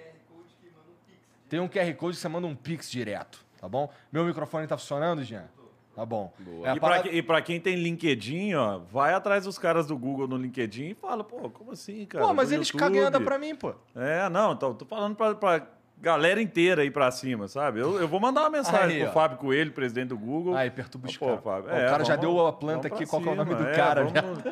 Tem 1.48 1.60
um 1.60 1.68
QR 1.68 1.94
Code 1.96 2.16
que 2.16 2.22
você 2.22 2.28
manda 2.28 2.48
um 2.48 2.56
pix 2.56 2.90
direto, 2.90 3.46
tá 3.60 3.68
bom? 3.68 3.90
Meu 4.12 4.24
microfone 4.26 4.68
tá 4.68 4.78
funcionando, 4.78 5.24
Jean? 5.24 5.46
Tá 5.96 6.06
bom. 6.06 6.32
É, 6.64 6.76
e, 6.76 6.80
parada- 6.80 7.04
pra, 7.04 7.12
e 7.12 7.22
pra 7.22 7.42
quem 7.42 7.60
tem 7.60 7.76
LinkedIn, 7.76 8.54
ó, 8.54 8.78
vai 8.78 9.14
atrás 9.14 9.44
dos 9.44 9.58
caras 9.58 9.86
do 9.88 9.98
Google 9.98 10.28
no 10.28 10.38
LinkedIn 10.38 10.90
e 10.92 10.94
fala, 10.94 11.24
pô, 11.24 11.50
como 11.50 11.72
assim, 11.72 12.06
cara? 12.06 12.26
Pô, 12.26 12.34
mas 12.34 12.52
eles 12.52 12.70
YouTube? 12.70 12.94
cagam 13.02 13.24
pra 13.24 13.38
mim, 13.38 13.54
pô. 13.56 13.74
É, 13.96 14.30
não, 14.30 14.54
então, 14.54 14.74
tô 14.74 14.86
falando 14.86 15.16
pra, 15.16 15.36
pra 15.36 15.68
galera 16.02 16.42
inteira 16.42 16.82
aí 16.82 16.90
pra 16.90 17.12
cima, 17.12 17.48
sabe? 17.48 17.80
Eu, 17.80 18.00
eu 18.00 18.08
vou 18.08 18.20
mandar 18.20 18.42
uma 18.42 18.50
mensagem 18.50 18.98
Aí, 18.98 19.02
pro 19.02 19.10
ó. 19.10 19.14
Fábio 19.14 19.38
Coelho, 19.38 19.72
presidente 19.72 20.08
do 20.10 20.18
Google. 20.18 20.56
Aí, 20.56 20.70
perturba 20.72 21.08
os 21.08 21.18
caras. 21.18 21.44
Fábio, 21.44 21.70
Ó, 21.70 21.76
é, 21.76 21.86
o 21.86 21.90
cara 21.90 22.04
já 22.06 22.16
vamos- 22.16 22.32
deu 22.36 22.48
a 22.48 22.54
planta 22.54 22.88
aqui, 22.88 23.06
qual 23.06 23.22
que 23.22 23.28
é 23.28 23.32
o 23.32 23.36
nome 23.36 23.50
cima, 23.52 23.64
do 23.64 23.70
é, 23.70 23.76
cara. 23.76 24.04
vamos- 24.04 24.44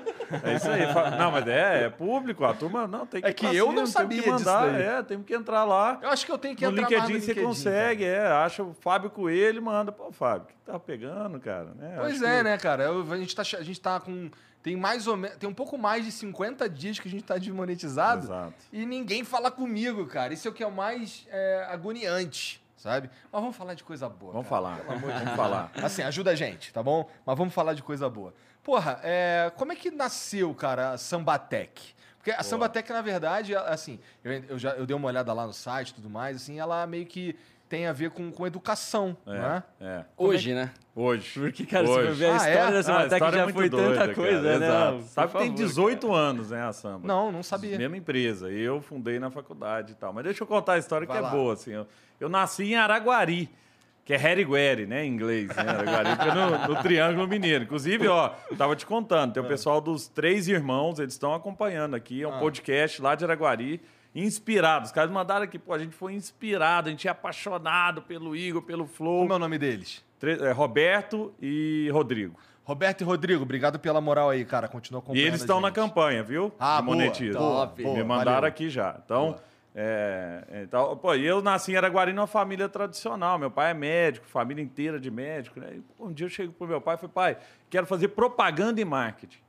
É 0.43 0.53
isso 0.55 0.69
aí. 0.69 1.17
Não, 1.17 1.31
mas 1.31 1.47
é, 1.47 1.83
é 1.85 1.89
público, 1.89 2.43
a 2.43 2.53
turma 2.53 2.85
não 2.87 3.05
tem 3.05 3.21
que 3.21 3.27
É 3.27 3.33
que 3.33 3.45
eu 3.45 3.67
cima, 3.67 3.73
não 3.79 3.87
sabia 3.87 4.21
que 4.21 4.29
disso 4.31 4.45
mandar, 4.45 4.71
daí. 4.71 4.81
É, 4.81 5.03
temos 5.03 5.25
que 5.25 5.33
entrar 5.33 5.63
lá. 5.63 5.99
Eu 6.01 6.09
acho 6.09 6.25
que 6.25 6.31
eu 6.31 6.37
tenho 6.37 6.55
que 6.55 6.65
No 6.65 6.71
entrar 6.71 6.89
LinkedIn 6.89 7.13
no 7.13 7.19
você 7.21 7.27
LinkedIn, 7.27 7.43
consegue, 7.47 8.03
cara. 8.05 8.17
é. 8.17 8.31
Acha 8.45 8.63
o 8.63 8.73
Fábio 8.73 9.09
Coelho 9.09 9.57
e 9.57 9.61
manda. 9.61 9.91
Pô, 9.91 10.11
Fábio, 10.11 10.43
o 10.43 10.47
que 10.47 10.53
tá 10.65 10.77
pegando, 10.77 11.39
cara? 11.39 11.69
Né? 11.77 11.95
Pois 11.97 12.15
Acho 12.21 12.25
é, 12.25 12.37
que- 12.37 12.43
né, 12.43 12.57
cara? 12.57 12.83
Eu- 12.83 13.05
a, 13.11 13.17
gente 13.17 13.35
tá, 13.35 13.41
a 13.41 13.63
gente 13.63 13.79
tá 13.79 13.99
com. 13.99 14.29
Tem 14.63 14.75
mais 14.75 15.07
ou 15.07 15.15
menos. 15.15 15.37
Tem 15.37 15.47
um 15.49 15.53
pouco 15.53 15.77
mais 15.77 16.03
de 16.03 16.11
50 16.11 16.67
dias 16.69 16.99
que 16.99 17.07
a 17.07 17.11
gente 17.11 17.23
tá 17.23 17.37
desmonetizado. 17.37 18.25
Exato. 18.25 18.53
E 18.71 18.85
ninguém 18.85 19.23
fala 19.23 19.49
comigo, 19.49 20.05
cara. 20.07 20.33
Isso 20.33 20.47
é 20.47 20.51
o 20.51 20.53
que 20.53 20.63
é 20.63 20.67
o 20.67 20.71
mais 20.71 21.25
é, 21.29 21.67
agoniante, 21.69 22.61
sabe? 22.75 23.09
Mas 23.31 23.41
vamos 23.41 23.55
falar 23.55 23.73
de 23.75 23.83
coisa 23.83 24.09
boa. 24.09 24.33
Vamos 24.33 24.47
cara. 24.49 24.61
falar, 24.61 24.77
Pelo 24.79 24.91
amor 24.97 25.11
de 25.13 25.19
vamos 25.23 25.35
falar. 25.35 25.71
Assim, 25.81 26.01
ajuda 26.01 26.31
a 26.31 26.35
gente, 26.35 26.73
tá 26.73 26.83
bom? 26.83 27.09
Mas 27.25 27.37
vamos 27.37 27.53
falar 27.53 27.73
de 27.73 27.83
coisa 27.83 28.09
boa. 28.09 28.33
Porra, 28.63 28.99
é, 29.03 29.51
como 29.55 29.71
é 29.71 29.75
que 29.75 29.89
nasceu, 29.89 30.53
cara, 30.53 30.91
a 30.91 30.97
Sambatec? 30.97 31.95
Porque 32.17 32.31
a 32.31 32.43
Sambatec, 32.43 32.91
na 32.91 33.01
verdade, 33.01 33.55
a- 33.55 33.61
assim, 33.69 33.99
eu, 34.21 34.31
eu 34.49 34.59
já 34.59 34.71
eu 34.71 34.85
dei 34.85 34.93
uma 34.95 35.07
olhada 35.07 35.31
lá 35.31 35.47
no 35.47 35.53
site 35.53 35.89
e 35.89 35.93
tudo 35.93 36.09
mais, 36.09 36.35
assim, 36.35 36.59
ela 36.59 36.85
meio 36.85 37.05
que 37.05 37.37
tem 37.69 37.85
a 37.87 37.93
ver 37.93 38.11
com, 38.11 38.31
com 38.31 38.47
educação, 38.47 39.15
né? 39.25 39.61
É, 39.81 39.85
é. 39.85 40.05
Hoje, 40.17 40.53
né? 40.53 40.71
Hoje. 40.95 41.39
Porque, 41.39 41.65
cara, 41.65 41.87
Hoje. 41.89 42.07
for 42.07 42.15
ver 42.15 42.25
a 42.27 42.33
Ah, 42.33 42.35
história 42.37 42.59
é? 42.59 42.75
Ah, 42.75 42.79
a 42.79 42.83
Samatec 42.83 43.13
história 43.15 43.35
é 43.35 43.45
já 43.45 43.53
foi 43.53 43.69
doida, 43.69 43.99
tanta 43.99 44.13
coisa, 44.15 44.41
cara, 44.43 44.59
né? 44.59 44.65
exato. 44.67 45.01
Sabe 45.03 45.31
que 45.31 45.37
tem 45.39 45.47
favor, 45.49 45.63
18 45.65 46.13
anos, 46.13 46.49
né, 46.51 46.63
a 46.63 46.73
samba? 46.73 47.07
Não, 47.07 47.31
não 47.31 47.43
sabia. 47.43 47.77
Mesma 47.77 47.97
empresa. 47.97 48.49
Eu 48.49 48.81
fundei 48.81 49.19
na 49.19 49.29
faculdade 49.29 49.91
e 49.91 49.95
tal. 49.95 50.11
Mas 50.13 50.23
deixa 50.23 50.43
eu 50.43 50.47
contar 50.47 50.73
a 50.73 50.77
história 50.77 51.05
Vai 51.05 51.17
que 51.17 51.23
lá. 51.23 51.29
é 51.29 51.31
boa, 51.31 51.53
assim. 51.53 51.71
Eu, 51.71 51.87
eu 52.19 52.29
nasci 52.29 52.63
em 52.71 52.75
Araguari, 52.75 53.49
que 54.05 54.13
é 54.13 54.15
Harigueri, 54.15 54.85
né, 54.87 55.03
em 55.05 55.09
inglês, 55.11 55.47
né? 55.49 55.63
Araguari 55.67 56.09
fica 56.11 56.33
no, 56.33 56.67
no 56.73 56.81
Triângulo 56.81 57.27
Mineiro. 57.27 57.65
Inclusive, 57.65 58.07
ó, 58.07 58.31
eu 58.49 58.55
tava 58.55 58.73
te 58.75 58.85
contando, 58.85 59.33
tem 59.33 59.43
o 59.43 59.47
pessoal 59.47 59.81
dos 59.81 60.07
Três 60.07 60.47
Irmãos, 60.47 60.97
eles 60.99 61.13
estão 61.13 61.33
acompanhando 61.35 61.95
aqui, 61.95 62.23
é 62.23 62.27
um 62.27 62.33
Ah. 62.35 62.39
podcast 62.39 63.01
lá 63.01 63.13
de 63.15 63.25
Araguari, 63.25 63.81
inspirado. 64.15 64.85
Os 64.85 64.91
caras 64.91 65.11
mandaram 65.11 65.43
aqui, 65.43 65.59
pô, 65.59 65.73
a 65.73 65.79
gente 65.79 65.95
foi 65.95 66.13
inspirado, 66.13 66.87
a 66.87 66.91
gente 66.91 67.07
é 67.07 67.11
apaixonado 67.11 68.01
pelo 68.01 68.35
Igor, 68.35 68.61
pelo 68.61 68.87
Flow. 68.87 69.21
Como 69.21 69.33
é 69.33 69.35
o 69.35 69.39
nome 69.39 69.57
deles? 69.57 70.03
Tre- 70.19 70.39
é, 70.41 70.51
Roberto 70.51 71.33
e 71.41 71.89
Rodrigo. 71.91 72.35
Roberto 72.63 73.01
e 73.01 73.03
Rodrigo, 73.05 73.43
obrigado 73.43 73.79
pela 73.79 74.01
moral 74.01 74.29
aí, 74.29 74.43
cara. 74.43 74.67
Continua 74.67 74.99
E 74.99 75.03
acompanhando 75.03 75.27
eles 75.27 75.41
a 75.41 75.43
estão 75.43 75.61
na 75.61 75.67
gente. 75.67 75.75
campanha, 75.75 76.21
viu? 76.23 76.51
Ah, 76.59 76.77
De 76.79 76.83
boa, 76.85 76.95
monetiza. 76.97 77.37
top, 77.37 77.77
Me 77.81 77.83
boa, 77.89 78.03
mandaram 78.03 78.31
valeu. 78.33 78.49
aqui 78.49 78.69
já. 78.69 78.99
Então, 79.05 79.25
Boa. 79.31 79.43
é, 79.73 80.43
então, 80.63 80.97
pô, 80.97 81.13
e 81.15 81.25
eu 81.25 81.41
nasci 81.41 81.71
em 81.71 81.75
Araguari 81.77 82.11
numa 82.11 82.27
família 82.27 82.67
tradicional. 82.67 83.39
Meu 83.39 83.49
pai 83.49 83.71
é 83.71 83.73
médico, 83.73 84.25
família 84.27 84.61
inteira 84.61 84.99
de 84.99 85.09
médico. 85.09 85.61
Né? 85.61 85.75
E, 85.75 85.79
pô, 85.97 86.07
um 86.07 86.11
dia 86.11 86.25
eu 86.25 86.29
chego 86.29 86.51
pro 86.51 86.67
meu 86.67 86.81
pai 86.81 86.95
e 86.95 86.97
falei, 86.97 87.11
pai, 87.13 87.37
quero 87.69 87.85
fazer 87.85 88.09
propaganda 88.09 88.81
e 88.81 88.85
marketing. 88.85 89.39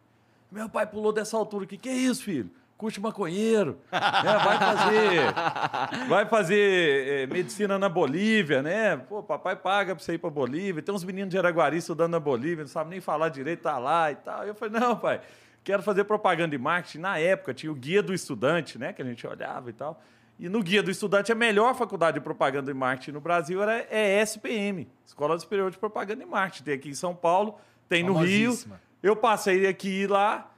Meu 0.52 0.68
pai 0.68 0.86
pulou 0.86 1.12
dessa 1.12 1.36
altura 1.36 1.64
aqui. 1.64 1.76
Que 1.76 1.90
isso, 1.90 2.22
filho? 2.22 2.48
Curte 2.78 3.00
maconheiro. 3.00 3.76
né? 3.90 3.98
Vai 4.44 4.58
fazer, 4.58 6.06
vai 6.08 6.26
fazer 6.26 7.08
é, 7.08 7.26
medicina 7.26 7.76
na 7.76 7.88
Bolívia, 7.88 8.62
né? 8.62 8.96
Pô, 8.96 9.20
papai 9.20 9.56
paga 9.56 9.96
pra 9.96 10.02
você 10.04 10.14
ir 10.14 10.18
pra 10.18 10.30
Bolívia. 10.30 10.80
Tem 10.80 10.94
uns 10.94 11.02
meninos 11.02 11.28
de 11.28 11.36
Araguari 11.36 11.78
estudando 11.78 12.12
na 12.12 12.20
Bolívia, 12.20 12.62
não 12.62 12.68
sabe 12.68 12.90
nem 12.90 13.00
falar 13.00 13.30
direito, 13.30 13.62
tá 13.62 13.78
lá 13.78 14.12
e 14.12 14.14
tal. 14.14 14.44
Eu 14.46 14.54
falei, 14.54 14.78
não, 14.78 14.94
pai, 14.94 15.20
quero 15.64 15.82
fazer 15.82 16.04
propaganda 16.04 16.54
e 16.54 16.58
marketing. 16.58 16.98
Na 16.98 17.18
época 17.18 17.52
tinha 17.52 17.72
o 17.72 17.74
Guia 17.74 18.00
do 18.00 18.14
Estudante, 18.14 18.78
né? 18.78 18.92
Que 18.92 19.02
a 19.02 19.04
gente 19.04 19.26
olhava 19.26 19.68
e 19.68 19.72
tal. 19.72 20.00
E 20.38 20.48
no 20.48 20.62
Guia 20.62 20.80
do 20.80 20.90
Estudante, 20.90 21.32
a 21.32 21.34
melhor 21.34 21.74
faculdade 21.74 22.14
de 22.14 22.20
propaganda 22.20 22.70
e 22.70 22.74
marketing 22.74 23.10
no 23.10 23.20
Brasil 23.20 23.60
era, 23.60 23.84
é 23.90 24.22
SPM, 24.22 24.86
Escola 25.04 25.36
Superior 25.36 25.68
de 25.68 25.76
Propaganda 25.76 26.22
e 26.22 26.26
Marketing. 26.26 26.62
Tem 26.62 26.74
aqui 26.74 26.90
em 26.90 26.94
São 26.94 27.12
Paulo, 27.12 27.56
tem 27.88 28.04
no 28.04 28.12
Rio. 28.14 28.56
Eu 29.02 29.16
passei 29.16 29.66
aqui 29.66 30.02
e 30.02 30.06
lá 30.06 30.48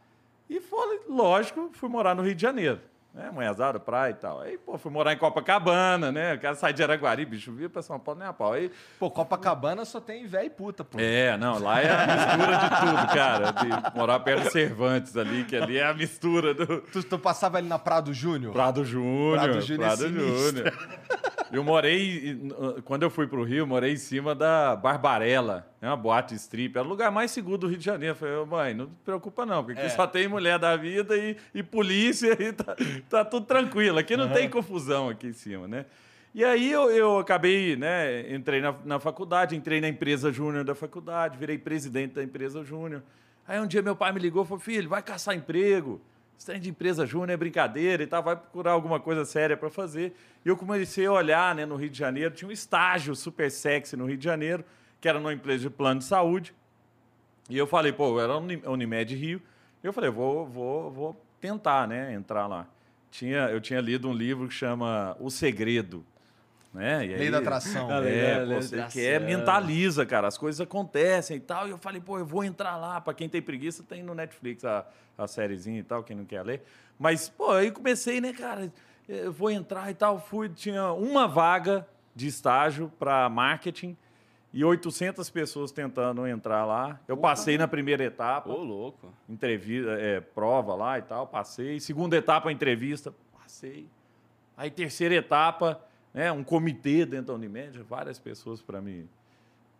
e 0.57 0.61
foi, 0.61 1.00
lógico, 1.09 1.71
fui 1.73 1.88
morar 1.88 2.14
no 2.14 2.23
Rio 2.23 2.35
de 2.35 2.42
Janeiro. 2.42 2.80
Né? 3.12 3.28
Manhazada, 3.35 3.80
praia 3.80 4.12
e 4.12 4.14
tal. 4.14 4.40
Aí, 4.40 4.57
pô, 4.57 4.78
fui 4.78 4.88
morar 4.92 5.12
em 5.12 5.16
Copacabana, 5.16 6.12
né? 6.12 6.35
O 6.35 6.40
cara 6.40 6.54
sai 6.54 6.73
de 6.73 6.80
Araguari, 6.80 7.25
bicho, 7.25 7.50
via 7.50 7.69
pra 7.69 7.83
São 7.83 7.99
Paulo 7.99 8.21
nem 8.21 8.28
a 8.28 8.33
pau. 8.33 8.52
Aí, 8.52 8.71
Pô, 9.00 9.11
Copacabana 9.11 9.85
só 9.85 10.00
tem 10.00 10.28
véia 10.28 10.45
e 10.47 10.50
puta, 10.50 10.85
pô. 10.85 10.97
é, 11.00 11.37
não, 11.37 11.59
lá 11.59 11.80
é 11.80 11.90
a 11.90 12.07
mistura 12.07 12.57
de 12.57 12.69
tudo, 12.80 13.12
cara. 13.12 13.50
De 13.50 13.99
morar 13.99 14.21
perto 14.21 14.45
de 14.45 14.50
Cervantes 14.52 15.16
ali, 15.16 15.42
que 15.42 15.57
ali 15.57 15.76
é 15.78 15.87
a 15.87 15.92
mistura 15.92 16.54
do 16.54 16.83
Tu, 16.83 17.02
tu 17.02 17.19
passava 17.19 17.59
ali 17.59 17.66
na 17.66 17.80
Prado 17.80 18.14
Júnior? 18.14 18.52
Prado 18.52 18.85
Júnior. 18.85 19.40
Prado 19.40 19.61
Júnior 19.61 19.88
é 19.90 19.97
sinistro. 19.97 20.38
Júnior. 20.38 20.73
Eu 21.52 21.64
morei, 21.64 22.38
quando 22.85 23.02
eu 23.02 23.11
fui 23.11 23.26
pro 23.26 23.42
Rio, 23.42 23.59
eu 23.59 23.66
morei 23.66 23.92
em 23.92 23.97
cima 23.97 24.35
da 24.35 24.76
Barbarella, 24.76 25.66
é 25.83 25.87
uma 25.88 25.97
boate 25.97 26.35
strip. 26.35 26.76
Era 26.76 26.87
o 26.87 26.88
lugar 26.88 27.11
mais 27.11 27.30
seguro 27.30 27.59
do 27.59 27.66
Rio 27.66 27.78
de 27.78 27.85
Janeiro. 27.85 28.12
Eu 28.12 28.16
falei, 28.16 28.35
"Ô, 28.37 28.47
mãe, 28.47 28.75
não 28.75 28.87
te 28.87 28.92
preocupa 29.04 29.45
não, 29.45 29.64
porque 29.64 29.78
aqui 29.80 29.90
É. 29.90 29.95
só 29.97 30.07
tem 30.07 30.28
mulher 30.28 30.59
da 30.59 30.76
vida 30.76 31.16
e, 31.16 31.37
e 31.54 31.62
polícia 31.62 32.37
e 32.40 32.52
tá, 32.52 32.76
tá 33.09 33.25
tudo 33.25 33.47
tranquilo. 33.47 33.99
Aqui 33.99 34.16
não 34.16 34.28
tem 34.30 34.49
confusão 34.49 35.09
aqui 35.09 35.26
em 35.28 35.33
cima, 35.33 35.66
né? 35.66 35.87
E 36.33 36.45
aí 36.45 36.71
eu, 36.71 36.88
eu 36.90 37.19
acabei, 37.19 37.75
né? 37.75 38.33
Entrei 38.33 38.61
na, 38.61 38.73
na 38.85 39.00
faculdade, 39.00 39.57
entrei 39.57 39.80
na 39.80 39.88
empresa 39.88 40.30
júnior 40.33 40.62
da 40.64 40.76
faculdade, 40.76 41.37
virei 41.37 41.59
presidente 41.59 42.14
da 42.14 42.23
empresa 42.23 42.62
júnior. 42.62 43.02
Aí 43.49 43.59
um 43.59 43.66
dia 43.66 43.83
meu 43.83 43.97
pai 43.97 44.12
me 44.12 44.21
ligou 44.21 44.45
e 44.45 44.47
falou: 44.47 44.61
filho, 44.61 44.88
vai 44.88 45.02
caçar 45.02 45.35
emprego. 45.35 46.00
Esse 46.40 46.47
trem 46.47 46.59
de 46.59 46.70
empresa 46.70 47.04
júnior 47.04 47.28
é 47.28 47.37
brincadeira 47.37 48.02
e 48.02 48.06
tal, 48.06 48.23
vai 48.23 48.35
procurar 48.35 48.73
alguma 48.73 48.99
coisa 48.99 49.26
séria 49.26 49.59
para 49.59 49.68
fazer. 49.68 50.16
E 50.42 50.49
eu 50.49 50.56
comecei 50.56 51.04
a 51.04 51.12
olhar 51.12 51.54
né, 51.54 51.66
no 51.66 51.76
Rio 51.76 51.90
de 51.90 51.99
Janeiro, 51.99 52.35
tinha 52.35 52.49
um 52.49 52.50
estágio 52.50 53.14
super 53.14 53.50
sexy 53.50 53.94
no 53.94 54.06
Rio 54.06 54.16
de 54.16 54.25
Janeiro, 54.25 54.64
que 55.02 55.06
era 55.06 55.20
numa 55.20 55.35
empresa 55.35 55.64
de 55.64 55.68
plano 55.68 56.00
de 56.00 56.06
saúde. 56.06 56.54
E 57.50 57.59
eu 57.59 57.66
falei, 57.66 57.92
pô, 57.92 58.18
era 58.18 58.38
Unimed 58.38 59.14
Rio. 59.14 59.42
E 59.85 59.87
eu 59.87 59.92
falei, 59.92 60.09
vou, 60.09 60.47
vou, 60.47 60.90
vou 60.90 61.26
tentar, 61.42 61.87
né, 61.87 62.14
entrar 62.14 62.47
lá. 62.47 62.66
Tinha, 63.11 63.50
eu 63.50 63.61
tinha 63.61 63.78
lido 63.78 64.09
um 64.09 64.14
livro 64.14 64.49
que 64.49 64.54
chama 64.54 65.14
O 65.20 65.28
Segredo. 65.28 66.02
Né? 66.72 67.04
E 67.04 67.08
Lei 67.16 67.22
aí- 67.26 67.30
da 67.30 67.38
atração. 67.38 67.88
Ah, 67.90 67.98
lei 67.98 68.18
é, 68.18 68.36
da- 68.38 68.42
lei 68.44 68.56
pô, 68.56 68.62
você 68.62 68.74
atração. 68.76 69.00
quer, 69.02 69.20
mentaliza, 69.20 70.06
cara. 70.06 70.28
As 70.28 70.38
coisas 70.38 70.60
acontecem 70.60 71.36
e 71.36 71.40
tal. 71.40 71.66
E 71.66 71.70
eu 71.70 71.78
falei, 71.78 72.00
pô, 72.00 72.18
eu 72.18 72.24
vou 72.26 72.44
entrar 72.44 72.76
lá. 72.76 73.00
Pra 73.00 73.12
quem 73.12 73.28
tem 73.28 73.42
preguiça, 73.42 73.82
tem 73.82 74.02
no 74.02 74.14
Netflix 74.14 74.64
a, 74.64 74.86
a 75.18 75.26
sériezinha 75.26 75.80
e 75.80 75.82
tal, 75.82 76.04
quem 76.04 76.16
não 76.16 76.24
quer 76.24 76.42
ler. 76.42 76.62
Mas, 76.98 77.28
pô, 77.28 77.50
aí 77.52 77.70
comecei, 77.70 78.20
né, 78.20 78.32
cara? 78.32 78.72
Eu 79.08 79.32
vou 79.32 79.50
entrar 79.50 79.90
e 79.90 79.94
tal. 79.94 80.20
Fui, 80.20 80.48
tinha 80.48 80.92
uma 80.92 81.26
vaga 81.26 81.86
de 82.14 82.28
estágio 82.28 82.92
para 82.98 83.28
marketing 83.28 83.96
e 84.52 84.64
800 84.64 85.28
pessoas 85.30 85.72
tentando 85.72 86.24
entrar 86.26 86.64
lá. 86.64 87.00
Eu 87.08 87.16
passei 87.16 87.56
na 87.58 87.66
primeira 87.66 88.04
etapa 88.04 88.48
Ô, 88.50 88.62
louco. 88.62 89.12
entrevista, 89.28 89.90
é, 89.92 90.20
prova 90.20 90.74
lá 90.74 90.98
e 90.98 91.02
tal, 91.02 91.26
passei. 91.26 91.80
Segunda 91.80 92.16
etapa, 92.16 92.52
entrevista, 92.52 93.12
passei. 93.40 93.88
Aí 94.56 94.70
terceira 94.70 95.14
etapa, 95.14 95.80
né, 96.12 96.31
um 96.33 96.43
comitê 96.43 97.07
dentro 97.07 97.26
da 97.26 97.35
Unimed, 97.35 97.83
várias 97.83 98.19
pessoas 98.19 98.61
para 98.61 98.81
me, 98.81 99.09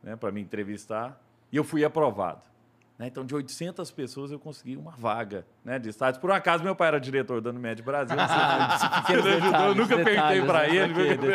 né, 0.03 0.17
me 0.33 0.41
entrevistar, 0.41 1.21
e 1.53 1.57
eu 1.57 1.65
fui 1.65 1.85
aprovado. 1.85 2.41
né? 2.97 3.09
Então, 3.09 3.25
de 3.25 3.35
800 3.35 3.91
pessoas, 3.91 4.31
eu 4.31 4.39
consegui 4.39 4.77
uma 4.77 4.93
vaga 4.93 5.45
né, 5.65 5.79
de 5.79 5.89
estágio. 5.89 6.21
Por 6.21 6.31
um 6.31 6.33
acaso, 6.33 6.63
meu 6.63 6.77
pai 6.77 6.89
era 6.89 7.01
diretor 7.01 7.41
da 7.41 7.51
Unimed 7.51 7.83
Brasil. 7.83 8.17
Pequenos 9.03 9.27
Ele 9.27 9.35
ajudou, 9.35 9.47
eu 9.47 9.75
detalhes, 9.75 9.77
nunca 9.77 9.97
perguntei 9.97 10.41
detalhes, 10.41 10.45
para 10.45 10.69
né, 10.69 10.77
ele. 10.77 11.31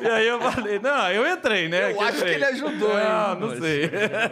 e 0.00 0.08
aí 0.08 0.26
eu 0.26 0.40
falei, 0.40 0.78
não, 0.78 1.10
eu 1.10 1.30
entrei, 1.30 1.68
né? 1.68 1.92
Eu 1.92 2.00
acho 2.00 2.16
entrei. 2.16 2.30
que 2.30 2.36
ele 2.36 2.44
ajudou, 2.46 2.98
hein? 2.98 3.04
Não, 3.04 3.40
não 3.40 3.60
sei. 3.60 3.90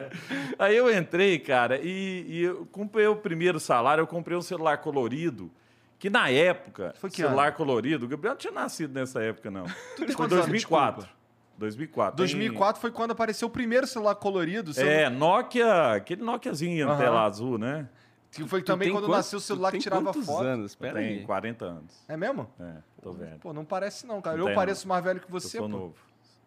aí 0.59 0.76
eu 0.76 0.97
entrei, 0.97 1.38
cara, 1.38 1.79
e, 1.83 2.25
e 2.26 2.43
eu 2.45 2.67
comprei 2.73 3.07
o 3.07 3.17
primeiro 3.17 3.61
salário, 3.61 4.01
eu 4.01 4.07
comprei 4.07 4.37
um 4.37 4.42
celular 4.42 4.79
colorido, 4.79 5.51
que 6.00 6.10
na 6.10 6.28
época, 6.30 6.92
Foi 6.96 7.08
que 7.10 7.16
celular 7.18 7.48
ano? 7.48 7.56
colorido, 7.56 8.06
o 8.06 8.08
Gabriel 8.08 8.32
não 8.32 8.38
tinha 8.38 8.52
nascido 8.52 8.92
nessa 8.92 9.22
época, 9.22 9.50
não. 9.52 9.64
tem 9.64 10.06
Foi 10.06 10.14
quantos 10.16 10.32
anos? 10.32 10.46
2004. 10.46 11.02
Desculpa. 11.02 11.20
2004. 11.58 12.16
2004 12.16 12.80
foi 12.80 12.90
quando 12.90 13.10
apareceu 13.10 13.46
o 13.46 13.50
primeiro 13.50 13.86
celular 13.86 14.14
colorido. 14.14 14.72
Tem- 14.72 14.82
seu- 14.82 14.90
É, 14.90 15.08
Nokia, 15.10 15.92
aquele 15.92 16.22
Nokiazinho, 16.22 16.88
Aham. 16.88 16.98
tela 16.98 17.22
azul, 17.24 17.58
né? 17.58 17.86
Que 18.32 18.46
foi 18.48 18.62
Tu 18.62 18.66
também 18.66 18.86
tem 18.86 18.92
quando 18.96 19.04
quantos- 19.06 19.16
nasceu 19.26 19.38
o 19.38 19.42
celular 19.42 19.68
que 19.68 19.72
tem 19.72 19.80
tirava 19.82 20.12
foto. 20.14 20.42
anos? 20.46 20.72
Eu 20.72 20.78
Pera 20.78 21.00
aí. 21.00 21.22
40 21.24 21.64
anos. 21.66 22.02
É 22.08 22.16
mesmo? 22.16 22.48
É, 22.58 22.72
tô 23.02 23.12
velho. 23.12 23.38
Pô, 23.40 23.52
não 23.52 23.64
parece 23.64 24.06
não, 24.06 24.22
cara. 24.22 24.36
Não 24.36 24.44
eu 24.44 24.46
tem, 24.46 24.54
pareço 24.54 24.86
não. 24.86 24.94
mais 24.94 25.04
velho 25.04 25.20
que 25.20 25.26
Eu 25.26 25.30
você, 25.32 25.58
sou 25.58 25.68
pô. 25.68 25.76
novo. 25.76 25.94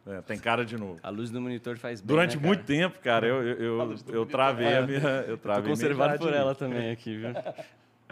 É, 0.07 0.21
tem 0.21 0.37
cara 0.39 0.65
de 0.65 0.77
novo. 0.77 0.99
A 1.03 1.09
luz 1.09 1.29
do 1.29 1.39
monitor 1.39 1.77
faz 1.77 2.01
bem, 2.01 2.07
Durante 2.07 2.35
né, 2.35 2.41
cara? 2.41 2.47
muito 2.47 2.65
tempo, 2.65 2.99
cara, 2.99 3.27
eu, 3.27 3.43
eu, 3.43 3.57
eu, 3.81 3.95
eu 4.13 4.25
travei 4.25 4.75
a 4.77 4.81
minha. 4.81 4.99
Eu 5.27 5.37
Tô 5.37 5.43
travei 5.43 5.63
minha 5.63 5.75
conservado 5.75 6.17
por 6.17 6.33
ela 6.33 6.55
também 6.55 6.89
aqui, 6.91 7.17
viu? 7.17 7.29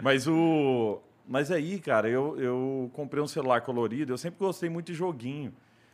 Mas 0.02 0.26
o. 0.28 1.00
Mas 1.26 1.50
aí, 1.50 1.78
cara, 1.78 2.08
eu, 2.08 2.36
eu 2.38 2.90
comprei 2.92 3.22
um 3.22 3.26
celular 3.26 3.60
colorido, 3.60 4.12
eu 4.12 4.18
sempre 4.18 4.38
gostei 4.38 4.68
muito 4.68 4.86
de 4.86 4.94
joguinho. 4.94 5.52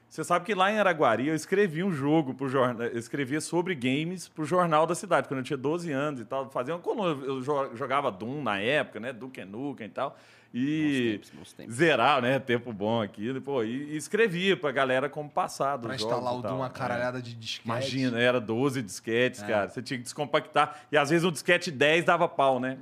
Você 0.09 0.25
sabe 0.25 0.47
que 0.47 0.55
lá 0.55 0.73
em 0.73 0.79
Araguari 0.79 1.29
eu 1.29 1.35
escrevi 1.35 1.85
um 1.85 1.93
jogo 1.93 2.33
pro 2.33 2.49
jornal, 2.49 2.87
escrevia 2.95 3.43
sobre 3.43 3.75
games 3.75 4.27
pro 4.27 4.43
jornal 4.45 4.87
da 4.87 4.95
cidade, 4.95 5.29
quando 5.29 5.39
eu 5.41 5.45
tinha 5.45 5.57
12 5.59 5.93
anos 5.93 6.21
e 6.21 6.25
tal. 6.25 6.49
Fazia 6.51 6.75
uma 6.75 6.81
coluna, 6.81 7.23
eu 7.27 7.43
jo- 7.43 7.77
jogava 7.77 8.11
Doom 8.11 8.43
na 8.43 8.59
época, 8.59 8.99
né? 8.99 9.13
Duke 9.13 9.45
Nukem 9.45 9.87
e 9.87 9.91
tal. 9.91 10.17
Bons 10.53 10.61
E 10.63 11.11
tempos, 11.13 11.31
bons 11.31 11.53
tempos. 11.53 11.75
zerar, 11.75 12.23
né? 12.23 12.39
Tempo 12.39 12.73
bom 12.73 13.03
aqui. 13.03 13.39
Pô, 13.41 13.63
e, 13.63 13.93
e 13.93 13.97
escrevia 13.97 14.57
pra 14.57 14.73
galera 14.73 15.09
como 15.09 15.29
passado. 15.29 15.83
Pra 15.83 15.95
instalar 15.95 16.35
o 16.35 16.39
e. 16.41 16.43
Doom, 16.43 16.57
uma 16.57 16.67
É. 16.67 16.71
caralhada 16.71 17.21
de 17.21 17.35
disquete. 17.35 17.67
Imagina, 17.67 18.19
era 18.21 18.41
12 18.41 18.81
disquetes, 18.83 19.43
cara. 19.43 19.69
Você 19.69 19.83
tinha 19.83 19.99
que 19.99 20.05
descompactar. 20.05 20.81
E 20.91 20.97
às 20.97 21.11
vezes 21.11 21.25
um 21.25 21.31
disquete 21.31 21.71
10 21.71 22.05
dava 22.05 22.27
pau, 22.29 22.59
né? 22.59 22.79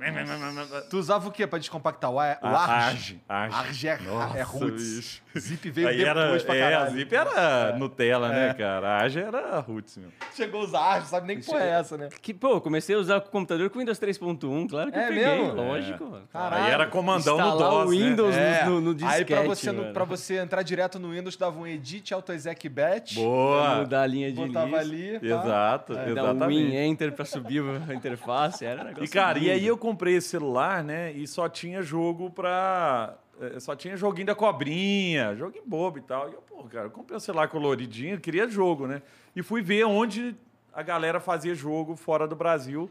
Tu 0.89 0.97
usava 0.97 1.27
o 1.27 1.31
quê 1.31 1.45
pra 1.45 1.59
descompactar? 1.59 2.09
O, 2.11 2.19
A- 2.19 2.37
o 2.41 2.47
A- 2.47 2.65
Arge? 2.65 3.21
Arge. 3.27 3.55
Arge 3.55 3.87
é, 3.87 3.97
Nossa, 3.99 4.37
é 4.37 4.41
roots. 4.41 4.95
bicho. 4.95 5.27
Zip 5.37 5.69
veio 5.69 5.87
Aí 5.89 5.97
depois 5.97 6.17
era, 6.17 6.43
pra 6.45 6.55
é, 6.55 6.63
a 6.63 6.71
caralho. 6.71 6.95
Zip 6.95 7.15
era 7.15 7.77
Nutella, 7.77 8.29
né, 8.29 8.53
cara? 8.55 8.87
A 8.97 9.01
Age 9.03 9.19
era 9.19 9.59
Roots, 9.59 9.97
meu. 9.97 10.09
Chegou 10.33 10.61
a 10.61 10.63
usar 10.63 10.79
Arge, 10.79 11.07
sabe 11.07 11.27
nem 11.27 11.39
que 11.39 11.45
porra 11.45 11.61
é 11.63 11.69
essa, 11.69 11.95
né? 11.95 12.09
Que, 12.23 12.33
pô, 12.33 12.59
comecei 12.59 12.95
a 12.95 12.97
usar 12.99 13.17
o 13.17 13.21
computador 13.21 13.69
com 13.69 13.77
Windows 13.77 13.99
3.1, 13.99 14.67
claro 14.67 14.91
que 14.91 14.97
É 14.97 15.03
eu 15.03 15.07
peguei, 15.09 15.25
mesmo? 15.25 15.53
lógico. 15.53 16.21
Caralho. 16.33 16.63
Aí 16.65 16.71
era 16.71 16.87
comandão 16.87 17.37
no 17.37 17.56
Instalar 17.57 17.85
DOS, 17.85 17.87
o 17.87 17.89
Windows 17.91 18.35
né? 18.35 18.63
no, 18.65 18.81
no, 18.81 18.81
no 18.81 18.89
Aí 19.07 19.25
pra 19.25 19.37
disquete, 19.41 19.47
você, 19.47 19.71
no- 19.71 19.93
pra 19.93 20.03
você 20.05 20.37
entrar 20.37 20.61
direto 20.63 20.97
no 20.99 21.11
Windows, 21.11 21.35
dava 21.35 21.59
um 21.59 21.67
edit, 21.67 22.13
autoexec 22.13 22.69
batch, 22.69 23.15
Boa. 23.15 23.75
Mudar 23.79 24.01
a 24.03 24.07
linha 24.07 24.31
de 24.31 24.35
botava 24.45 24.77
ali. 24.77 25.19
pá. 25.19 25.25
Exato, 25.25 25.93
Dar 25.93 26.05
um 26.05 26.09
exatamente. 26.11 26.69
Win 26.71 26.75
Enter 26.75 27.11
pra 27.13 27.25
subir 27.25 27.63
a 27.89 27.93
interface, 27.93 28.65
era 28.65 28.81
um 28.81 28.85
negócio 28.85 29.03
E, 29.05 29.07
cara, 29.07 29.37
e 29.37 29.41
lindo. 29.41 29.53
aí 29.53 29.65
eu 29.67 29.77
comprei 29.77 30.15
esse 30.15 30.29
celular, 30.29 30.83
né? 30.83 31.11
E 31.11 31.27
só 31.27 31.47
tinha 31.49 31.81
jogo 31.81 32.29
pra. 32.29 33.15
eh, 33.41 33.59
Só 33.59 33.75
tinha 33.75 33.95
joguinho 33.97 34.27
da 34.27 34.35
cobrinha, 34.35 35.35
joguinho 35.35 35.63
bobo 35.65 35.97
e 35.97 36.01
tal. 36.01 36.29
E 36.29 36.33
eu, 36.33 36.41
pô, 36.41 36.63
cara, 36.65 36.85
eu 36.87 36.91
comprei 36.91 37.15
um 37.17 37.19
celular 37.19 37.47
coloridinho, 37.47 38.19
queria 38.19 38.47
jogo, 38.47 38.87
né? 38.87 39.01
E 39.35 39.41
fui 39.43 39.61
ver 39.61 39.85
onde 39.85 40.35
a 40.73 40.81
galera 40.83 41.19
fazia 41.19 41.53
jogo 41.55 41.95
fora 41.95 42.27
do 42.27 42.35
Brasil. 42.35 42.89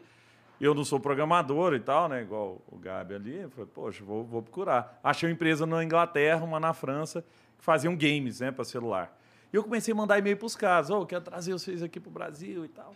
Eu 0.60 0.74
não 0.74 0.84
sou 0.84 0.98
programador 0.98 1.74
e 1.74 1.80
tal, 1.80 2.08
né? 2.08 2.22
Igual 2.22 2.62
o 2.68 2.78
Gabi 2.78 3.14
ali. 3.14 3.36
Eu 3.42 3.50
falei, 3.50 3.70
poxa, 3.72 4.02
vou, 4.04 4.24
vou 4.24 4.42
procurar. 4.42 4.98
Achei 5.04 5.28
uma 5.28 5.34
empresa 5.34 5.66
na 5.66 5.84
Inglaterra, 5.84 6.42
uma 6.44 6.58
na 6.58 6.72
França, 6.72 7.22
que 7.58 7.64
faziam 7.64 7.94
games, 7.94 8.40
né, 8.40 8.50
para 8.50 8.64
celular. 8.64 9.14
E 9.52 9.56
eu 9.56 9.62
comecei 9.62 9.92
a 9.92 9.96
mandar 9.96 10.18
e-mail 10.18 10.36
para 10.36 10.46
os 10.46 10.56
caras. 10.56 10.90
Ô, 10.90 11.04
quero 11.04 11.22
trazer 11.22 11.52
vocês 11.52 11.82
aqui 11.82 12.00
para 12.00 12.08
o 12.08 12.12
Brasil 12.12 12.64
e 12.64 12.68
tal. 12.68 12.94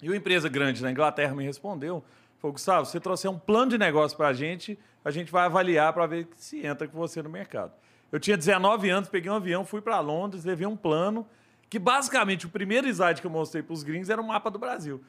E 0.00 0.08
uma 0.08 0.16
empresa 0.16 0.48
grande 0.48 0.82
na 0.82 0.90
Inglaterra 0.90 1.34
me 1.34 1.44
respondeu. 1.44 2.02
Falou, 2.38 2.52
Gustavo, 2.52 2.86
você 2.86 3.00
trouxer 3.00 3.30
um 3.30 3.38
plano 3.38 3.72
de 3.72 3.78
negócio 3.78 4.16
para 4.16 4.28
a 4.28 4.32
gente, 4.32 4.78
a 5.04 5.10
gente 5.10 5.32
vai 5.32 5.44
avaliar 5.44 5.92
para 5.92 6.06
ver 6.06 6.28
se 6.36 6.64
entra 6.64 6.86
com 6.86 6.96
você 6.96 7.20
no 7.20 7.28
mercado. 7.28 7.72
Eu 8.12 8.20
tinha 8.20 8.36
19 8.36 8.88
anos, 8.88 9.08
peguei 9.08 9.30
um 9.30 9.34
avião, 9.34 9.64
fui 9.64 9.80
para 9.80 9.98
Londres, 9.98 10.44
levei 10.44 10.66
um 10.66 10.76
plano, 10.76 11.26
que 11.68 11.78
basicamente 11.78 12.46
o 12.46 12.48
primeiro 12.48 12.88
slide 12.88 13.20
que 13.20 13.26
eu 13.26 13.30
mostrei 13.30 13.62
para 13.62 13.74
os 13.74 13.82
gringos 13.82 14.08
era 14.08 14.22
um 14.22 14.26
mapa 14.26 14.50
do 14.50 14.58
Brasil. 14.58 15.02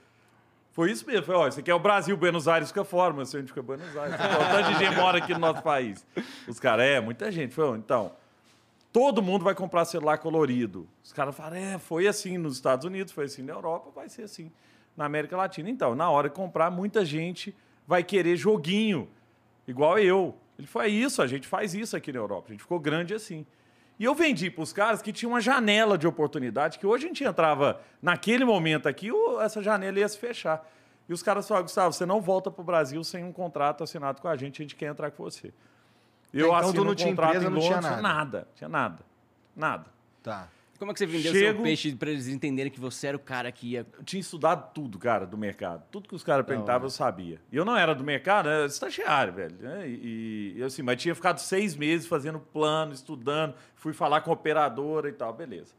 Foi 0.72 0.92
isso 0.92 1.06
mesmo. 1.06 1.26
Foi, 1.26 1.36
ó, 1.36 1.48
isso 1.48 1.60
aqui 1.60 1.70
é 1.70 1.76
o 1.76 1.80
Brasil, 1.80 2.16
Buenos 2.16 2.48
Aires 2.48 2.70
fica 2.70 2.84
fora, 2.84 3.14
mas 3.14 3.32
gente 3.32 3.48
fica 3.48 3.62
Buenos 3.62 3.96
Aires. 3.98 4.16
O 4.16 4.74
de 4.74 4.80
gente 4.80 4.96
mora 4.96 5.18
aqui 5.18 5.34
no 5.34 5.40
nosso 5.40 5.62
país. 5.62 6.06
Os 6.48 6.60
caras, 6.60 6.86
é, 6.86 7.00
muita 7.00 7.32
gente. 7.32 7.54
Foi, 7.54 7.78
então, 7.78 8.12
todo 8.92 9.22
mundo 9.22 9.44
vai 9.44 9.56
comprar 9.56 9.86
celular 9.86 10.18
colorido. 10.18 10.88
Os 11.04 11.12
caras 11.12 11.36
falaram, 11.36 11.58
é, 11.58 11.78
foi 11.78 12.08
assim 12.08 12.38
nos 12.38 12.56
Estados 12.56 12.86
Unidos, 12.86 13.12
foi 13.12 13.26
assim 13.26 13.42
na 13.42 13.54
Europa, 13.54 13.92
vai 13.94 14.10
ser 14.10 14.24
assim 14.24 14.52
na 14.96 15.06
América 15.06 15.36
Latina. 15.36 15.70
Então, 15.70 15.96
na 15.96 16.10
hora 16.10 16.30
de 16.30 16.36
comprar, 16.36 16.70
muita 16.70 17.04
gente 17.06 17.56
vai 17.88 18.04
querer 18.04 18.36
joguinho, 18.36 19.10
igual 19.68 19.98
eu. 19.98 20.36
Ele 20.58 20.68
foi 20.68 20.88
isso, 20.88 21.22
a 21.22 21.28
gente 21.28 21.48
faz 21.48 21.74
isso 21.74 21.96
aqui 21.96 22.12
na 22.12 22.20
Europa. 22.20 22.48
A 22.50 22.52
gente 22.52 22.62
ficou 22.62 22.80
grande 22.80 23.14
assim. 23.14 23.46
E 24.00 24.06
eu 24.06 24.16
vendi 24.16 24.50
para 24.50 24.64
os 24.64 24.72
caras 24.72 25.02
que 25.02 25.12
tinha 25.12 25.28
uma 25.28 25.42
janela 25.42 25.98
de 25.98 26.08
oportunidade, 26.08 26.80
que 26.80 26.88
hoje 26.88 27.04
a 27.06 27.08
gente 27.10 27.24
entrava 27.24 27.82
naquele 28.02 28.46
momento 28.46 28.88
aqui, 28.88 29.12
o- 29.12 29.42
essa 29.42 29.62
janela 29.62 30.00
ia 30.00 30.08
se 30.08 30.18
fechar. 30.18 30.66
E 31.08 31.12
os 31.14 31.22
caras 31.22 31.46
falaram, 31.48 31.66
Gustavo, 31.66 31.92
você 31.92 32.06
não 32.06 32.22
volta 32.22 32.50
pro 32.50 32.64
Brasil 32.64 33.04
sem 33.04 33.24
um 33.26 33.34
contrato 33.34 33.84
assinado 33.84 34.22
com 34.22 34.28
a 34.28 34.38
gente, 34.38 34.62
a 34.62 34.64
gente 34.64 34.76
quer 34.76 34.86
entrar 34.86 35.12
com 35.12 35.24
você. 35.24 35.52
Eu 36.34 36.46
Então, 36.48 36.56
assino 36.56 36.74
tu 36.76 36.84
não 36.86 36.92
um 36.92 36.96
tinha 36.96 37.10
contrato 37.10 37.30
empresa, 37.36 37.48
em 37.48 37.54
não 37.54 37.60
tinha 37.60 37.76
Londres, 37.76 37.92
nada. 37.92 38.02
nada, 38.02 38.48
tinha 38.56 38.70
nada, 38.70 39.00
nada. 39.56 39.86
Tá. 40.24 40.48
Como 40.80 40.92
é 40.92 40.94
que 40.94 41.00
você 41.00 41.06
vendeu 41.06 41.34
Chego- 41.34 41.56
seu 41.58 41.62
peixe 41.64 41.94
pra 41.94 42.10
eles 42.10 42.30
entenderem 42.30 42.72
que 42.72 42.80
você 42.80 43.08
era 43.08 43.18
o 43.18 43.20
cara 43.20 43.52
que 43.52 43.72
ia. 43.72 43.86
Eu 43.98 44.04
tinha 44.04 44.22
estudado 44.22 44.72
tudo, 44.74 44.98
cara, 44.98 45.26
do 45.28 45.38
mercado. 45.38 45.84
Tudo 45.92 46.08
que 46.08 46.16
os 46.16 46.24
caras 46.24 46.46
perguntavam, 46.46 46.86
eu 46.86 46.90
sabia. 46.90 47.42
E 47.52 47.58
eu 47.58 47.66
não 47.66 47.76
era 47.78 47.94
do 47.94 48.04
mercado, 48.04 48.48
era 48.48 48.66
estagiário, 48.66 49.34
velho. 49.34 49.56
né? 49.60 49.88
E, 49.88 50.54
e, 50.58 50.64
assim, 50.64 50.82
mas 50.82 51.02
tinha 51.02 51.14
ficado 51.14 51.40
seis 51.40 51.76
meses 51.76 52.08
fazendo 52.08 52.40
plano, 52.40 52.94
estudando, 52.94 53.54
fui 53.76 53.92
falar 53.92 54.22
com 54.22 54.32
a 54.32 54.34
operadora 54.34 55.10
e 55.10 55.12
tal, 55.12 55.34
beleza. 55.34 55.74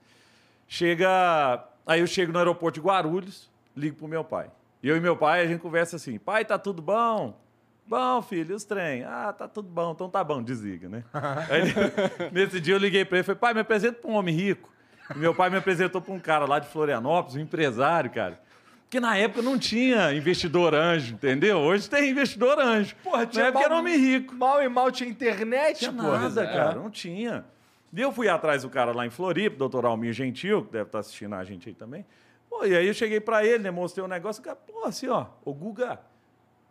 Chega. 0.68 1.64
Aí 1.86 2.00
eu 2.00 2.06
chego 2.06 2.32
no 2.32 2.38
aeroporto 2.38 2.78
de 2.80 2.86
Guarulhos, 2.86 3.50
ligo 3.74 3.96
pro 3.96 4.06
meu 4.06 4.22
pai. 4.22 4.50
E 4.82 4.88
eu 4.88 4.96
e 4.96 5.00
meu 5.00 5.16
pai, 5.16 5.40
a 5.42 5.46
gente 5.46 5.60
conversa 5.60 5.96
assim: 5.96 6.18
pai, 6.18 6.44
tá 6.44 6.58
tudo 6.58 6.80
bom? 6.80 7.38
Bom, 7.86 8.22
filho, 8.22 8.52
e 8.52 8.54
os 8.54 8.64
trem? 8.64 9.02
Ah, 9.02 9.32
tá 9.32 9.48
tudo 9.48 9.68
bom, 9.68 9.90
então 9.92 10.08
tá 10.08 10.22
bom, 10.22 10.40
desliga, 10.42 10.88
né? 10.88 11.02
Aí, 11.50 12.30
nesse 12.30 12.60
dia 12.60 12.74
eu 12.74 12.78
liguei 12.78 13.04
pra 13.04 13.16
ele 13.18 13.22
e 13.22 13.26
falei: 13.26 13.38
pai, 13.40 13.54
me 13.54 13.60
apresenta 13.60 13.98
pra 14.00 14.10
um 14.10 14.14
homem 14.14 14.34
rico. 14.34 14.70
Meu 15.16 15.34
pai 15.34 15.50
me 15.50 15.56
apresentou 15.56 16.00
pra 16.00 16.12
um 16.12 16.18
cara 16.20 16.44
lá 16.46 16.58
de 16.58 16.68
Florianópolis, 16.68 17.36
um 17.36 17.40
empresário, 17.40 18.10
cara. 18.10 18.40
Porque 18.82 18.98
na 18.98 19.16
época 19.16 19.40
não 19.42 19.56
tinha 19.58 20.12
investidor 20.12 20.74
anjo, 20.74 21.14
entendeu? 21.14 21.58
Hoje 21.58 21.88
tem 21.88 22.10
investidor 22.10 22.58
anjo. 22.58 22.96
Porra, 23.04 23.28
na 23.32 23.46
época 23.46 23.64
era 23.64 23.76
homem 23.76 23.96
rico. 23.96 24.34
Mal 24.34 24.62
e 24.62 24.68
mal 24.68 24.90
tinha 24.90 25.08
internet, 25.08 25.78
Tinha 25.78 25.92
porra. 25.92 26.18
nada, 26.18 26.46
cara, 26.46 26.74
não 26.74 26.90
tinha. 26.90 27.44
E 27.92 28.00
eu 28.00 28.10
fui 28.12 28.28
atrás 28.28 28.62
do 28.62 28.70
cara 28.70 28.92
lá 28.92 29.06
em 29.06 29.10
Floripa, 29.10 29.56
doutor 29.56 29.84
Almir 29.84 30.12
Gentil, 30.12 30.64
que 30.64 30.72
deve 30.72 30.86
estar 30.86 30.98
assistindo 31.00 31.34
a 31.34 31.44
gente 31.44 31.68
aí 31.68 31.74
também. 31.74 32.04
Pô, 32.48 32.64
e 32.64 32.76
aí 32.76 32.86
eu 32.86 32.94
cheguei 32.94 33.20
pra 33.20 33.44
ele, 33.44 33.62
né, 33.62 33.70
mostrei 33.70 34.04
o 34.04 34.08
negócio, 34.08 34.40
o 34.40 34.44
cara, 34.44 34.56
pô, 34.56 34.84
assim, 34.84 35.06
ó, 35.08 35.26
ô 35.44 35.52
Guga, 35.54 36.00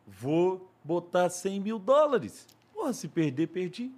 vou 0.06 0.70
botar 0.84 1.30
100 1.30 1.60
mil 1.60 1.80
dólares. 1.80 2.48
Pô, 2.74 2.92
se 2.92 3.08
perder, 3.08 3.48
perdi. 3.48 3.92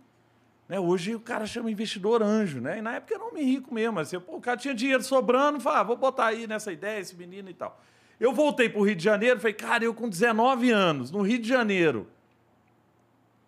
Né, 0.72 0.80
hoje 0.80 1.14
o 1.14 1.20
cara 1.20 1.46
chama 1.46 1.70
investidor 1.70 2.24
anjo, 2.24 2.62
né? 2.62 2.78
E 2.78 2.82
na 2.82 2.96
época 2.96 3.14
era 3.14 3.26
homem 3.26 3.44
rico 3.44 3.74
mesmo. 3.74 4.00
Assim, 4.00 4.18
pô, 4.22 4.38
o 4.38 4.40
cara 4.40 4.56
tinha 4.56 4.74
dinheiro 4.74 5.04
sobrando, 5.04 5.60
fala, 5.60 5.80
ah, 5.80 5.84
vou 5.84 5.98
botar 5.98 6.28
aí 6.28 6.48
nessa 6.48 6.72
ideia, 6.72 6.98
esse 6.98 7.14
menino 7.14 7.50
e 7.50 7.54
tal. 7.54 7.78
Eu 8.18 8.32
voltei 8.32 8.70
pro 8.70 8.82
Rio 8.82 8.96
de 8.96 9.04
Janeiro, 9.04 9.38
falei, 9.38 9.54
cara, 9.54 9.84
eu 9.84 9.94
com 9.94 10.08
19 10.08 10.72
anos, 10.72 11.12
no 11.12 11.24
Rio 11.24 11.40
de 11.40 11.50
Janeiro, 11.50 12.08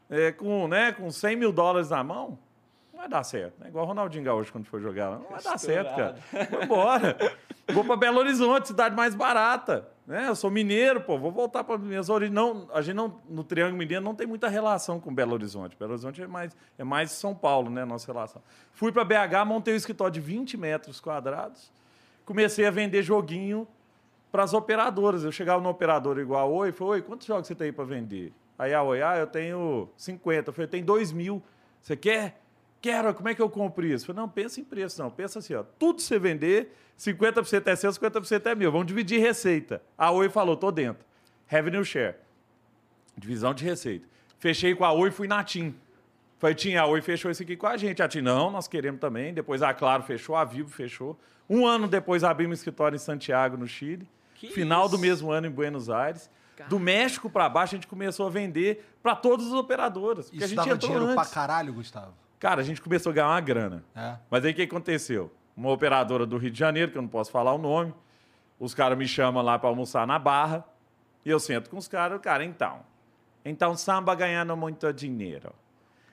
é, 0.10 0.34
com, 0.34 0.68
né, 0.68 0.92
com 0.92 1.10
100 1.10 1.38
mil 1.38 1.54
dólares 1.54 1.92
na 1.92 2.04
mão, 2.04 2.38
não 2.92 3.00
vai 3.00 3.08
dar 3.08 3.24
certo. 3.24 3.58
Né? 3.58 3.70
Igual 3.70 3.86
o 3.86 3.88
Ronaldinho 3.88 4.26
Gaúcho 4.26 4.52
quando 4.52 4.66
foi 4.66 4.82
jogar 4.82 5.08
lá. 5.08 5.20
Não 5.20 5.30
vai 5.30 5.42
dar 5.42 5.58
certo, 5.58 5.96
cara. 5.96 6.18
Vou 6.52 6.62
embora. 6.62 7.18
Vou 7.70 7.86
para 7.86 7.96
Belo 7.96 8.20
Horizonte, 8.20 8.68
cidade 8.68 8.98
mais 8.98 9.16
barata. 9.16 9.88
Né? 10.06 10.28
Eu 10.28 10.36
sou 10.36 10.52
mineiro, 10.52 11.02
pô, 11.02 11.18
vou 11.18 11.32
voltar 11.32 11.64
para 11.64 11.78
minhas 11.78 12.10
origens. 12.10 12.36
Não, 12.36 12.68
a 12.74 12.82
gente 12.82 12.96
não, 12.96 13.22
no 13.30 13.44
Triângulo 13.44 13.78
Mineiro 13.78 14.04
não 14.04 14.14
tem 14.14 14.28
muita 14.28 14.50
relação 14.50 15.00
com 15.00 15.14
Belo 15.14 15.34
Horizonte. 15.34 15.78
Belo 15.78 15.92
Horizonte 15.92 16.22
é 16.22 16.28
mais, 16.28 16.56
é 16.78 16.84
mais 16.84 17.12
São 17.12 17.34
Paulo, 17.34 17.70
né, 17.70 17.86
nossa 17.86 18.12
relação. 18.12 18.42
Fui 18.74 18.92
para 18.92 19.06
BH, 19.06 19.46
montei 19.46 19.74
um 19.74 19.78
escritório 19.78 20.14
de 20.14 20.20
20 20.20 20.58
metros 20.58 21.00
quadrados, 21.00 21.72
comecei 22.26 22.66
a 22.66 22.72
vender 22.72 23.02
joguinho 23.02 23.68
para 24.32 24.44
as 24.44 24.54
operadoras. 24.54 25.24
Eu 25.24 25.32
chegava 25.32 25.62
no 25.62 25.70
operador 25.70 26.20
igual 26.20 26.52
Oi, 26.52 26.72
falei, 26.72 26.94
Oi, 26.94 27.02
quantos 27.02 27.26
jogos 27.26 27.48
você 27.48 27.56
tem 27.56 27.68
aí 27.68 27.72
para 27.72 27.86
vender? 27.86 28.34
Aí 28.60 28.74
a 28.74 28.84
Oi, 28.84 29.02
ah, 29.02 29.18
eu 29.18 29.28
tenho 29.28 29.90
50. 29.96 30.50
Eu 30.50 30.54
falei, 30.54 30.68
tem 30.68 30.84
2 30.84 31.12
mil. 31.14 31.42
Você 31.82 31.96
quer? 31.96 32.43
Quero, 32.84 33.14
como 33.14 33.30
é 33.30 33.34
que 33.34 33.42
eu 33.42 33.50
compro 33.50 33.86
isso? 33.86 34.04
Eu 34.04 34.08
falei, 34.08 34.22
não, 34.24 34.28
pensa 34.28 34.60
em 34.60 34.64
preço, 34.66 35.02
não. 35.02 35.10
Pensa 35.10 35.40
assim, 35.40 35.54
ó, 35.54 35.64
tudo 35.64 35.96
que 35.96 36.02
você 36.04 36.20
vender, 36.20 36.76
50% 37.00 37.66
é 37.68 37.76
seu, 37.78 37.90
50% 37.90 38.46
é 38.46 38.54
meu. 38.54 38.74
Vamos 38.74 38.88
dividir 38.88 39.22
receita. 39.22 39.82
A 39.98 40.12
Oi 40.12 40.28
falou, 40.28 40.58
tô 40.58 40.70
dentro. 40.70 41.06
Revenue 41.48 41.86
share. 41.86 42.18
Divisão 43.18 43.54
de 43.54 43.64
receita. 43.64 44.06
Fechei 44.38 44.76
com 44.76 44.84
a 44.84 44.92
Oi 44.92 45.08
e 45.08 45.12
fui 45.14 45.30
na 45.30 45.42
TIM. 45.46 45.74
Falei, 46.38 46.54
TIM, 46.54 46.76
a 46.76 46.86
Oi 46.86 47.02
fechou 47.02 47.32
isso 47.32 47.42
aqui 47.42 47.56
com 47.56 47.68
a 47.68 47.78
gente. 47.78 48.04
A 48.04 48.08
TIM, 48.10 48.20
não, 48.20 48.52
nós 48.52 48.68
queremos 48.68 49.00
também. 49.00 49.34
Depois 49.34 49.62
a 49.62 49.74
Claro 49.74 50.04
fechou, 50.04 50.36
a 50.36 50.44
Vivo 50.44 50.70
fechou. 50.70 51.18
Um 51.50 51.66
ano 51.66 51.88
depois 51.88 52.22
abrimos 52.22 52.52
um 52.52 52.60
escritório 52.60 52.98
em 52.98 53.00
Santiago, 53.00 53.56
no 53.56 53.66
Chile. 53.66 54.06
Que 54.36 54.50
Final 54.50 54.90
do 54.90 54.96
isso? 54.96 55.02
mesmo 55.02 55.32
ano 55.32 55.48
em 55.48 55.52
Buenos 55.52 55.90
Aires. 55.90 56.30
Do 56.68 56.78
México 56.78 57.30
para 57.30 57.48
baixo, 57.48 57.76
a 57.76 57.78
gente 57.78 57.88
começou 57.88 58.28
a 58.28 58.30
vender 58.30 58.86
para 59.02 59.16
todas 59.16 59.48
as 59.48 59.54
operadoras. 59.54 60.30
Isso 60.34 60.48
gente 60.48 60.58
dava 60.58 60.78
dinheiro 60.78 61.06
antes. 61.06 61.16
pra 61.16 61.26
caralho, 61.26 61.72
Gustavo. 61.72 62.23
Cara, 62.44 62.60
a 62.60 62.64
gente 62.66 62.82
começou 62.82 63.10
a 63.12 63.14
ganhar 63.14 63.30
uma 63.30 63.40
grana. 63.40 63.86
É. 63.96 64.18
Mas 64.30 64.44
aí 64.44 64.52
o 64.52 64.54
que 64.54 64.64
aconteceu? 64.64 65.32
Uma 65.56 65.72
operadora 65.72 66.26
do 66.26 66.36
Rio 66.36 66.52
de 66.52 66.60
Janeiro, 66.60 66.92
que 66.92 66.98
eu 66.98 67.02
não 67.02 67.08
posso 67.08 67.32
falar 67.32 67.54
o 67.54 67.58
nome, 67.58 67.94
os 68.60 68.74
caras 68.74 68.98
me 68.98 69.08
chamam 69.08 69.42
lá 69.42 69.58
para 69.58 69.70
almoçar 69.70 70.06
na 70.06 70.20
barra, 70.20 70.66
e 71.24 71.30
eu 71.30 71.40
sento 71.40 71.70
com 71.70 71.78
os 71.78 71.88
caras, 71.88 72.20
cara, 72.20 72.44
então. 72.44 72.82
Então, 73.46 73.78
samba 73.78 74.14
ganhando 74.14 74.58
muito 74.58 74.92
dinheiro. 74.92 75.54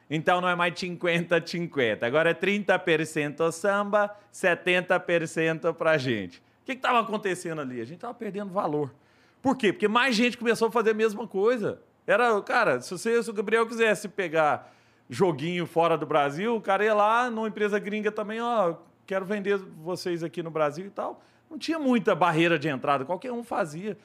Então 0.09 0.41
não 0.41 0.49
é 0.49 0.55
mais 0.55 0.73
50-50, 0.73 2.05
agora 2.05 2.31
é 2.31 2.35
30% 2.35 3.51
samba, 3.51 4.17
70% 4.33 5.75
pra 5.75 5.99
gente. 5.99 6.39
O 6.39 6.65
que 6.65 6.73
estava 6.75 7.01
acontecendo 7.01 7.61
ali? 7.61 7.81
A 7.81 7.85
gente 7.85 7.97
estava 7.97 8.15
perdendo 8.15 8.53
valor. 8.53 8.95
Por 9.43 9.57
quê? 9.57 9.73
Porque 9.73 9.89
mais 9.89 10.15
gente 10.15 10.39
começou 10.39 10.69
a 10.69 10.71
fazer 10.71 10.91
a 10.91 10.95
mesma 10.95 11.27
coisa. 11.27 11.81
Era, 12.07 12.41
cara, 12.43 12.81
se, 12.81 12.93
você, 12.93 13.21
se 13.21 13.29
o 13.29 13.33
Gabriel 13.33 13.67
quisesse 13.67 14.09
pegar 14.09 14.79
joguinho 15.11 15.67
fora 15.67 15.99
do 15.99 16.07
Brasil, 16.07 16.55
o 16.55 16.61
cara 16.61 16.85
ia 16.85 16.95
lá 16.95 17.29
numa 17.29 17.49
empresa 17.49 17.79
gringa 17.79 18.13
também, 18.13 18.41
ó, 18.41 18.77
quero 19.05 19.25
vender 19.25 19.59
vocês 19.83 20.23
aqui 20.23 20.43
no 20.43 20.51
Brasil 20.51 20.87
e 20.87 20.91
tal. 20.91 21.21
Não 21.51 21.59
tinha 21.59 21.81
muita 21.81 22.15
barreira 22.15 22.57
de 22.57 22.69
entrada, 22.69 23.05
qualquer 23.05 23.33
um 23.33 23.43
fazia. 23.43 23.99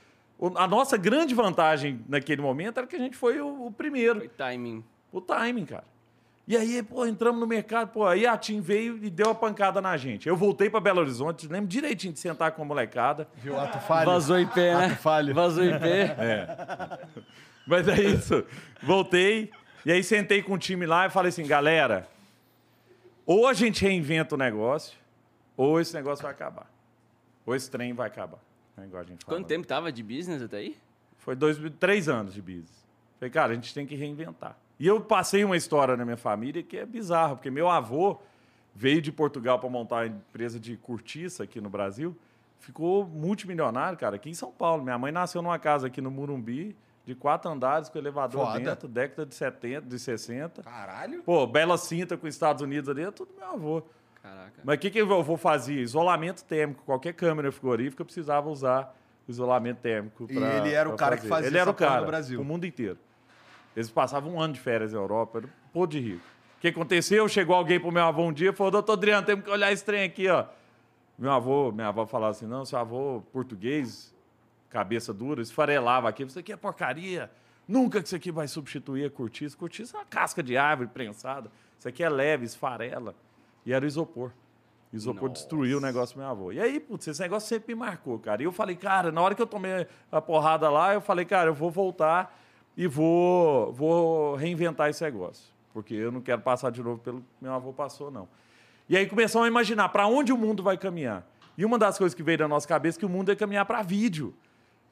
A 0.56 0.68
nossa 0.68 0.98
grande 0.98 1.36
vantagem 1.36 2.04
naquele 2.10 2.41
momento 2.41 2.80
era 2.80 2.88
que 2.88 2.96
a 2.96 3.00
gente 3.00 3.15
foi 3.15 3.39
o, 3.39 3.68
o 3.68 3.72
primeiro. 3.72 4.20
Foi 4.20 4.28
timing. 4.28 4.84
O 5.12 5.22
timing, 5.22 5.65
cara. 5.65 5.86
E 6.48 6.56
aí, 6.56 6.84
pô, 6.84 7.06
entramos 7.06 7.39
no 7.39 7.48
mercado, 7.48 7.89
pô, 7.89 8.06
aí 8.06 8.26
a 8.28 8.38
TIM 8.38 8.62
veio 8.62 9.00
e 9.04 9.10
deu 9.10 9.32
a 9.32 9.36
pancada 9.36 9.82
na 9.82 9.98
gente. 9.98 10.28
Eu 10.28 10.36
voltei 10.36 10.70
para 10.70 10.80
Belo 10.80 11.02
Horizonte, 11.02 11.48
lembro 11.48 11.68
direitinho 11.68 12.13
de 12.13 12.20
sentar 12.20 12.52
com 12.52 12.62
a 12.62 12.65
molecada. 12.65 13.28
Viu? 13.36 13.60
Ato 13.60 13.80
falho. 13.80 14.06
Vazou 14.06 14.39
IP, 14.39 14.60
né? 14.60 14.86
Ato 14.86 14.96
falho. 14.98 15.34
Vazou 15.34 15.63
IP. 15.63 15.80
Mas 17.65 17.88
é 17.88 18.00
isso. 18.00 18.44
Voltei, 18.84 19.50
e 19.86 19.91
aí 19.91 20.04
sentei 20.04 20.41
com 20.41 20.54
o 20.54 20.58
time 20.58 20.86
lá 20.86 21.06
e 21.06 21.10
falei 21.10 21.30
assim, 21.30 21.45
galera, 21.45 22.08
ou 23.26 23.48
a 23.48 23.54
gente 23.54 23.82
reinventa 23.84 24.36
o 24.36 24.38
negócio, 24.38 24.98
ou 25.56 25.80
esse 25.80 25.93
negócio 25.93 26.24
vai 26.24 26.32
acabar. 26.32 26.69
Ou 27.45 27.56
esse 27.56 27.69
trem 27.69 27.93
vai 27.93 28.08
acabar. 28.08 28.39
É 28.78 28.84
igual 28.84 29.04
a 29.04 29.06
gente 29.06 29.24
fala. 29.24 29.38
Quanto 29.38 29.48
tempo 29.48 29.65
tava 29.65 29.91
de 29.91 30.02
business 30.04 30.41
até 30.41 30.58
aí? 30.58 30.78
Foi 31.17 31.36
dois, 31.36 31.58
três 31.80 32.10
anos 32.10 32.34
de 32.34 32.41
business. 32.41 32.86
Falei, 33.19 33.32
cara, 33.32 33.52
a 33.52 33.56
gente 33.56 33.74
tem 33.74 33.86
que 33.86 33.95
reinventar. 33.95 34.58
E 34.80 34.86
eu 34.86 35.00
passei 35.00 35.43
uma 35.43 35.56
história 35.56 35.95
na 35.95 36.04
minha 36.04 36.17
família 36.17 36.62
que 36.62 36.78
é 36.78 36.86
bizarra, 36.86 37.36
porque 37.36 37.50
meu 37.50 37.69
avô 37.69 38.19
veio 38.74 39.02
de 39.02 39.12
Portugal 39.12 39.58
para 39.58 39.69
montar 39.69 39.95
uma 39.95 40.08
empresa 40.08 40.60
de 40.60 40.76
cortiça 40.76 41.43
aqui 41.43 41.62
no 41.62 41.69
Brasil, 41.69 42.15
ficou 42.60 43.06
multimilionário, 43.08 43.98
cara, 43.98 44.17
aqui 44.17 44.30
em 44.30 44.34
São 44.34 44.52
Paulo. 44.52 44.84
Minha 44.84 44.98
mãe 44.98 45.12
nasceu 45.12 45.41
numa 45.41 45.58
casa 45.58 45.88
aqui 45.88 46.02
no 46.02 46.12
Murumbi, 46.12 46.76
de 47.06 47.13
quatro 47.15 47.50
andares, 47.52 47.88
com 47.89 47.98
elevador 48.00 48.46
Foda. 48.48 48.60
dentro, 48.60 48.88
década 48.88 49.26
de 49.26 49.36
70, 49.36 49.88
de 49.88 50.00
60. 50.00 50.63
Caralho. 50.63 51.22
Pô, 51.24 51.46
Bela 51.46 51.78
Cinta 51.78 52.18
com 52.18 52.26
os 52.28 52.34
Estados 52.34 52.62
Unidos 52.63 52.89
ali, 52.89 53.04
é 53.04 53.12
tudo 53.12 53.30
meu 53.38 53.48
avô. 53.48 53.84
Caraca. 54.24 54.62
Mas 54.63 54.76
o 54.78 54.80
que, 54.80 54.89
que 54.89 55.00
eu 55.00 55.24
vou 55.24 55.38
fazer? 55.38 55.76
Isolamento 55.76 56.44
térmico. 56.44 56.82
Qualquer 56.84 57.13
câmera 57.13 57.52
frigorífica 57.52 58.04
precisava 58.04 58.50
usar 58.50 58.98
o 59.28 59.32
isolamento 59.32 59.78
térmico. 59.82 60.26
E 60.30 60.34
pra- 60.34 60.56
ele 60.56 60.72
era 60.74 60.89
o 60.89 60.96
cara 60.96 61.15
que 61.18 61.28
fazia 61.28 61.48
Ele 61.48 61.58
era 61.60 61.70
o 61.70 61.74
cara, 61.76 62.02
no 62.02 62.08
Brasil. 62.08 62.41
o 62.41 62.44
mundo 62.44 62.65
inteiro. 62.65 62.98
Eles 63.76 63.91
passavam 63.91 64.34
um 64.34 64.41
ano 64.41 64.54
de 64.54 64.60
férias 64.60 64.94
na 64.94 65.00
Europa, 65.00 65.38
era 65.39 65.48
um 65.48 65.50
pô 65.72 65.86
de 65.86 66.00
rico. 66.00 66.24
O 66.58 66.62
que 66.62 66.70
aconteceu? 66.70 67.28
Chegou 67.28 67.56
alguém 67.56 67.80
pro 67.80 67.91
meu 67.91 68.04
avô 68.04 68.24
um 68.24 68.34
dia 68.34 68.50
e 68.50 68.54
falou, 68.54 68.72
doutor 68.72 68.94
Adriano, 68.94 69.28
temos 69.28 69.46
que 69.46 69.52
olhar 69.52 69.72
esse 69.72 69.84
trem 69.86 70.04
aqui, 70.06 70.28
ó. 70.28 70.46
Meu 71.20 71.32
avô, 71.32 71.72
minha 71.72 71.89
avó 71.89 72.08
falava 72.08 72.32
assim, 72.32 72.48
não, 72.48 72.65
seu 72.65 72.80
avô 72.80 73.22
português, 73.32 74.14
cabeça 74.75 75.13
dura, 75.13 75.41
esfarelava 75.41 76.09
aqui, 76.09 76.23
isso 76.23 76.38
aqui 76.38 76.51
é 76.51 76.57
porcaria. 76.57 77.31
Nunca 77.65 78.01
que 78.01 78.07
isso 78.07 78.15
aqui 78.15 78.29
vai 78.29 78.45
substituir 78.45 79.05
a 79.05 79.09
cortiça. 79.09 79.55
Cortiça 79.55 79.95
é 79.95 79.99
uma 80.01 80.05
casca 80.05 80.43
de 80.43 80.57
árvore 80.57 80.89
prensada. 80.89 81.49
Isso 81.79 81.88
aqui 81.88 82.03
é 82.03 82.09
leve, 82.09 82.43
esfarela. 82.43 83.15
E 83.65 83.71
era 83.71 83.85
o 83.85 83.88
isopor. 83.88 84.31
O 84.91 84.95
isopor 84.95 85.29
Nossa. 85.29 85.41
destruiu 85.41 85.77
o 85.77 85.81
negócio 85.81 86.13
do 86.15 86.19
meu 86.19 86.27
avô. 86.27 86.51
E 86.51 86.59
aí, 86.59 86.77
putz, 86.77 87.07
esse 87.07 87.21
negócio 87.21 87.47
sempre 87.47 87.73
me 87.73 87.79
marcou, 87.79 88.19
cara. 88.19 88.41
E 88.41 88.45
eu 88.45 88.51
falei, 88.51 88.75
cara, 88.75 89.13
na 89.13 89.21
hora 89.21 89.33
que 89.33 89.41
eu 89.41 89.47
tomei 89.47 89.88
a 90.11 90.21
porrada 90.21 90.69
lá, 90.69 90.93
eu 90.93 90.99
falei, 90.99 91.23
cara, 91.23 91.49
eu 91.49 91.53
vou 91.53 91.71
voltar 91.71 92.38
e 92.75 92.85
vou, 92.85 93.71
vou 93.71 94.35
reinventar 94.35 94.89
esse 94.89 95.05
negócio. 95.05 95.53
Porque 95.73 95.93
eu 95.93 96.11
não 96.11 96.19
quero 96.19 96.41
passar 96.41 96.69
de 96.69 96.83
novo 96.83 96.99
pelo 96.99 97.21
que 97.21 97.27
meu 97.41 97.53
avô 97.53 97.71
passou, 97.71 98.11
não. 98.11 98.27
E 98.89 98.97
aí 98.97 99.07
começamos 99.07 99.45
a 99.45 99.49
imaginar 99.49 99.88
para 99.88 100.05
onde 100.05 100.33
o 100.33 100.38
mundo 100.38 100.61
vai 100.61 100.77
caminhar. 100.77 101.25
E 101.57 101.63
uma 101.63 101.79
das 101.79 101.97
coisas 101.97 102.13
que 102.13 102.21
veio 102.21 102.39
da 102.39 102.47
nossa 102.47 102.67
cabeça 102.67 102.97
é 102.97 102.99
que 102.99 103.05
o 103.05 103.09
mundo 103.09 103.31
ia 103.31 103.38
caminhar 103.38 103.65
para 103.65 103.81
vídeo. 103.81 104.33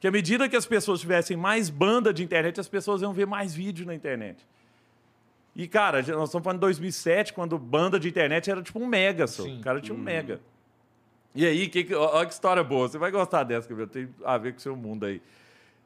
Que 0.04 0.08
à 0.08 0.10
medida 0.10 0.46
que 0.50 0.54
as 0.54 0.66
pessoas 0.66 1.00
tivessem 1.00 1.34
mais 1.34 1.70
banda 1.70 2.12
de 2.12 2.22
internet, 2.22 2.60
as 2.60 2.68
pessoas 2.68 3.00
iam 3.00 3.14
ver 3.14 3.26
mais 3.26 3.54
vídeo 3.54 3.86
na 3.86 3.94
internet. 3.94 4.46
E, 5.56 5.66
cara, 5.66 6.02
nós 6.02 6.28
estamos 6.28 6.44
falando 6.44 6.58
de 6.58 6.60
2007, 6.60 7.32
quando 7.32 7.58
banda 7.58 7.98
de 7.98 8.06
internet 8.06 8.50
era 8.50 8.60
tipo 8.60 8.78
um 8.78 8.86
mega, 8.86 9.26
só. 9.26 9.44
Sim. 9.44 9.60
O 9.60 9.62
cara 9.62 9.80
tinha 9.80 9.96
um 9.96 9.98
mega. 9.98 10.42
E 11.34 11.46
aí, 11.46 11.70
que, 11.70 11.84
que, 11.84 11.94
olha 11.94 12.26
que 12.26 12.34
história 12.34 12.62
boa. 12.62 12.86
Você 12.86 12.98
vai 12.98 13.10
gostar 13.10 13.44
dessa, 13.44 13.66
Gabriel. 13.66 13.88
Tem 13.88 14.06
a 14.22 14.36
ver 14.36 14.52
com 14.52 14.58
o 14.58 14.60
seu 14.60 14.76
mundo 14.76 15.06
aí. 15.06 15.22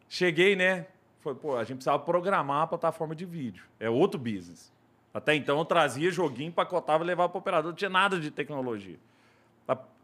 Cheguei, 0.09 0.57
né? 0.57 0.87
Foi, 1.21 1.37
pô, 1.37 1.55
a 1.55 1.63
gente 1.63 1.77
precisava 1.77 2.01
programar 2.01 2.63
a 2.63 2.67
plataforma 2.67 3.15
de 3.15 3.25
vídeo. 3.25 3.63
É 3.79 3.89
outro 3.89 4.19
business. 4.19 4.73
Até 5.15 5.37
então 5.37 5.61
eu 5.61 5.65
trazia 5.65 6.11
joguinho, 6.11 6.49
empacotava 6.49 7.05
e 7.05 7.07
levava 7.07 7.29
para 7.29 7.39
o 7.39 7.41
operador. 7.41 7.71
Não 7.71 7.77
tinha 7.77 7.89
nada 7.89 8.19
de 8.19 8.33
tecnologia. 8.33 8.99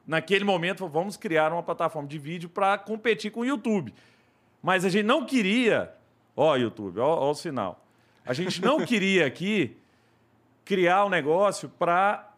Naquele 0.06 0.44
momento, 0.44 0.78
falou, 0.78 0.92
vamos 0.92 1.16
criar 1.16 1.52
uma 1.52 1.62
plataforma 1.62 2.08
de 2.08 2.18
vídeo 2.18 2.48
para 2.48 2.76
competir 2.78 3.30
com 3.30 3.40
o 3.40 3.44
YouTube. 3.44 3.94
Mas 4.62 4.84
a 4.84 4.88
gente 4.88 5.04
não 5.06 5.24
queria. 5.24 5.94
Ó, 6.36 6.54
YouTube, 6.56 6.98
ó, 7.00 7.06
ó 7.20 7.30
o 7.30 7.34
sinal. 7.34 7.82
A 8.24 8.32
gente 8.34 8.60
não 8.62 8.80
queria 8.86 9.26
aqui 9.26 9.76
criar 10.64 11.04
um 11.04 11.08
negócio 11.08 11.68
para 11.68 12.30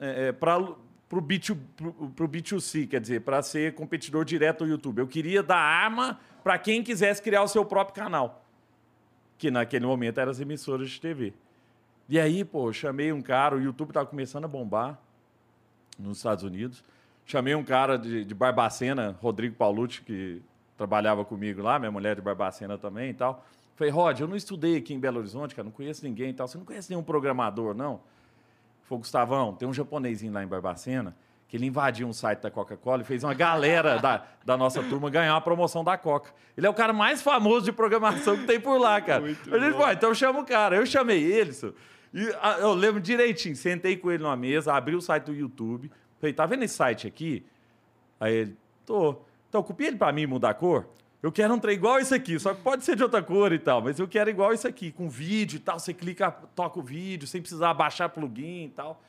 é, 0.00 0.32
para 0.32 0.58
o 0.58 0.76
B2, 1.22 1.56
pro- 1.76 1.92
pro 2.10 2.28
B2C, 2.28 2.88
quer 2.88 3.00
dizer, 3.00 3.20
para 3.20 3.42
ser 3.42 3.74
competidor 3.74 4.24
direto 4.24 4.64
ao 4.64 4.68
YouTube. 4.70 4.98
Eu 4.98 5.06
queria 5.06 5.42
dar 5.42 5.58
arma 5.58 6.18
para 6.42 6.58
quem 6.58 6.82
quisesse 6.82 7.20
criar 7.22 7.42
o 7.42 7.48
seu 7.48 7.64
próprio 7.64 7.94
canal, 8.02 8.44
que 9.38 9.50
naquele 9.50 9.86
momento 9.86 10.18
eram 10.18 10.30
as 10.30 10.40
emissoras 10.40 10.90
de 10.90 11.00
TV. 11.00 11.32
E 12.08 12.18
aí, 12.18 12.44
pô, 12.44 12.68
eu 12.68 12.72
chamei 12.72 13.12
um 13.12 13.20
cara, 13.22 13.54
o 13.56 13.60
YouTube 13.60 13.90
estava 13.90 14.06
começando 14.06 14.44
a 14.44 14.48
bombar 14.48 14.98
nos 15.98 16.16
Estados 16.16 16.42
Unidos. 16.42 16.82
Chamei 17.24 17.54
um 17.54 17.64
cara 17.64 17.96
de, 17.98 18.24
de 18.24 18.34
Barbacena, 18.34 19.16
Rodrigo 19.20 19.54
Paulucci, 19.54 20.02
que 20.02 20.42
trabalhava 20.76 21.24
comigo 21.24 21.62
lá, 21.62 21.78
minha 21.78 21.90
mulher 21.90 22.16
de 22.16 22.22
Barbacena 22.22 22.76
também 22.76 23.10
e 23.10 23.14
tal. 23.14 23.44
Falei, 23.76 23.92
Rod, 23.92 24.20
eu 24.20 24.28
não 24.28 24.36
estudei 24.36 24.76
aqui 24.76 24.92
em 24.92 24.98
Belo 25.00 25.18
Horizonte, 25.18 25.54
cara, 25.54 25.64
não 25.64 25.72
conheço 25.72 26.04
ninguém 26.04 26.30
e 26.30 26.34
tal. 26.34 26.46
Você 26.46 26.58
não 26.58 26.64
conhece 26.64 26.90
nenhum 26.90 27.02
programador, 27.02 27.74
não? 27.74 28.00
Falei, 28.84 29.00
Gustavão, 29.00 29.54
tem 29.54 29.66
um 29.66 29.72
japonesinho 29.72 30.32
lá 30.32 30.42
em 30.42 30.46
Barbacena 30.46 31.14
que 31.52 31.58
ele 31.58 31.66
invadiu 31.66 32.08
um 32.08 32.14
site 32.14 32.40
da 32.40 32.50
Coca-Cola 32.50 33.02
e 33.02 33.04
fez 33.04 33.22
uma 33.22 33.34
galera 33.34 33.98
da, 33.98 34.24
da 34.42 34.56
nossa 34.56 34.82
turma 34.82 35.10
ganhar 35.10 35.34
uma 35.34 35.40
promoção 35.42 35.84
da 35.84 35.98
Coca. 35.98 36.32
Ele 36.56 36.66
é 36.66 36.70
o 36.70 36.72
cara 36.72 36.94
mais 36.94 37.20
famoso 37.20 37.66
de 37.66 37.72
programação 37.72 38.38
que 38.38 38.46
tem 38.46 38.58
por 38.58 38.80
lá, 38.80 38.98
cara. 39.02 39.22
a 39.22 39.28
gente, 39.28 39.76
pô, 39.76 39.86
então 39.90 40.14
chama 40.14 40.40
o 40.40 40.46
cara. 40.46 40.76
Eu 40.76 40.86
chamei 40.86 41.22
ele, 41.22 41.52
senhor, 41.52 41.74
e 42.14 42.26
ah, 42.40 42.56
eu 42.58 42.72
lembro 42.72 43.02
direitinho, 43.02 43.54
sentei 43.54 43.98
com 43.98 44.10
ele 44.10 44.22
numa 44.22 44.34
mesa, 44.34 44.72
abri 44.72 44.96
o 44.96 45.00
site 45.02 45.24
do 45.24 45.34
YouTube, 45.34 45.90
falei, 46.22 46.32
tá 46.32 46.46
vendo 46.46 46.62
esse 46.62 46.74
site 46.74 47.06
aqui? 47.06 47.44
Aí 48.20 48.32
ele, 48.34 48.56
tô. 48.86 49.16
Então, 49.48 49.62
copia 49.62 49.88
ele 49.88 49.96
pra 49.96 50.12
mim 50.12 50.24
mudar 50.24 50.50
a 50.50 50.54
cor. 50.54 50.86
Eu 51.22 51.30
quero 51.30 51.52
um 51.54 51.58
trem 51.58 51.76
igual 51.76 51.98
esse 51.98 52.14
aqui, 52.14 52.38
só 52.38 52.54
que 52.54 52.62
pode 52.62 52.84
ser 52.84 52.96
de 52.96 53.02
outra 53.02 53.22
cor 53.22 53.52
e 53.52 53.58
tal, 53.58 53.80
mas 53.80 53.98
eu 53.98 54.08
quero 54.08 54.28
igual 54.30 54.52
esse 54.52 54.66
aqui, 54.66 54.90
com 54.90 55.08
vídeo 55.08 55.56
e 55.56 55.60
tal. 55.60 55.78
Você 55.78 55.92
clica, 55.94 56.30
toca 56.30 56.80
o 56.80 56.82
vídeo, 56.82 57.28
sem 57.28 57.40
precisar 57.40 57.74
baixar 57.74 58.08
plugin 58.08 58.64
e 58.64 58.70
tal. 58.70 59.00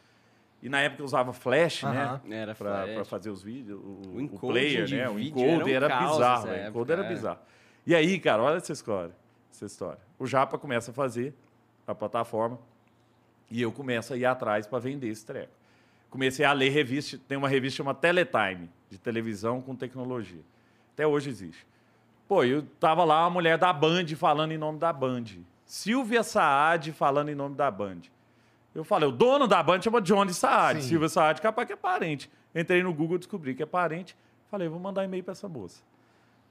E 0.62 0.70
na 0.70 0.80
época 0.82 1.02
eu 1.02 1.06
usava 1.06 1.34
Flash, 1.34 1.84
né? 1.84 2.22
Era 2.30 2.56
Pra, 2.56 2.84
Flash. 2.84 2.96
pra 2.96 3.06
fazer 3.06 3.30
os 3.30 3.42
vídeos. 3.42 3.80
O, 3.80 4.18
O 4.18 4.24
o 4.26 4.40
player, 4.40 4.86
de 4.86 4.96
né? 4.96 5.10
O 5.10 5.20
encoder 5.20 5.76
era 5.76 5.86
era, 5.86 5.86
um 5.86 5.90
caos 6.00 6.12
bizarro. 6.18 6.48
O 6.50 6.68
encoder 6.68 7.00
era 7.00 7.08
é. 7.08 7.10
bizarro. 7.10 7.40
E 7.86 7.96
aí, 7.96 8.20
cara, 8.20 8.44
olha 8.44 8.58
essa 8.58 8.72
história. 8.72 9.14
Essa 9.52 9.66
história. 9.66 10.00
O 10.18 10.26
Japa 10.26 10.58
começa 10.58 10.92
a 10.92 10.94
fazer 10.94 11.34
a 11.86 11.94
plataforma 11.94 12.60
e 13.50 13.62
eu 13.62 13.72
começo 13.72 14.14
a 14.14 14.18
ir 14.18 14.26
atrás 14.26 14.66
para 14.68 14.80
vender 14.80 15.08
esse 15.10 15.26
treco. 15.26 15.52
Comecei 16.14 16.46
a 16.46 16.54
ler 16.54 16.70
revista, 16.70 17.20
tem 17.28 17.36
uma 17.36 17.50
revista 17.50 17.78
chamada 17.78 17.98
Teletime, 17.98 18.70
de 18.88 19.00
televisão 19.00 19.60
com 19.60 19.76
tecnologia. 19.76 20.44
Até 20.94 21.08
hoje 21.08 21.28
existe. 21.28 21.66
Pô, 22.28 22.44
eu 22.44 22.62
tava 22.80 23.04
lá 23.04 23.24
uma 23.24 23.32
mulher 23.32 23.58
da 23.58 23.74
Band 23.74 24.06
falando 24.16 24.52
em 24.52 24.58
nome 24.60 24.78
da 24.78 24.94
Band. 24.94 25.24
Silvia 25.66 26.22
Saad 26.22 26.92
falando 26.92 27.30
em 27.30 27.36
nome 27.36 27.56
da 27.56 27.72
Band. 27.72 28.02
Eu 28.76 28.84
falei, 28.84 29.10
o 29.10 29.12
dono 29.12 29.48
da 29.48 29.64
Band 29.64 29.82
chama 29.82 30.00
Johnny 30.00 30.36
Saad. 30.36 30.84
Sim. 30.84 30.90
Silvia 30.90 31.10
Saad, 31.10 31.42
capaz 31.42 31.66
que 31.66 31.74
é 31.74 31.76
parente. 31.76 32.30
Entrei 32.54 32.84
no 32.84 32.94
Google, 32.94 33.18
descobri 33.18 33.56
que 33.56 33.64
é 33.64 33.66
parente. 33.66 34.16
Falei, 34.52 34.68
vou 34.68 34.80
mandar 34.80 35.04
e-mail 35.04 35.24
para 35.24 35.32
essa 35.32 35.50
moça. 35.50 35.82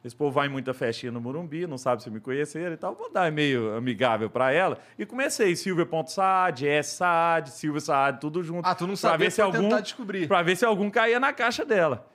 Esse 0.04 0.16
povo 0.16 0.32
vai 0.32 0.48
em 0.48 0.50
muita 0.50 0.74
festinha 0.74 1.12
no 1.12 1.20
Morumbi, 1.20 1.64
não 1.66 1.78
sabe 1.78 2.02
se 2.02 2.10
me 2.10 2.18
conheceram 2.18 2.72
e 2.72 2.76
tal. 2.76 2.94
Vou 2.94 3.10
dar 3.10 3.28
e-mail 3.28 3.76
amigável 3.76 4.28
para 4.28 4.52
ela. 4.52 4.78
E 4.98 5.06
comecei, 5.06 5.54
Silvia.saad, 5.54 6.66
S. 6.66 6.96
Saad, 6.96 7.50
Silvia 7.50 7.80
Saad, 7.80 8.20
tudo 8.20 8.42
junto. 8.42 8.66
Ah, 8.66 8.74
tu 8.74 8.86
não 8.86 8.96
sabia, 8.96 9.26
ver 9.26 9.30
se 9.30 9.40
algum 9.40 9.60
tentar 9.60 9.80
descobrir. 9.80 10.26
Pra 10.26 10.42
ver 10.42 10.56
se 10.56 10.64
algum 10.64 10.90
caía 10.90 11.20
na 11.20 11.32
caixa 11.32 11.64
dela. 11.64 12.08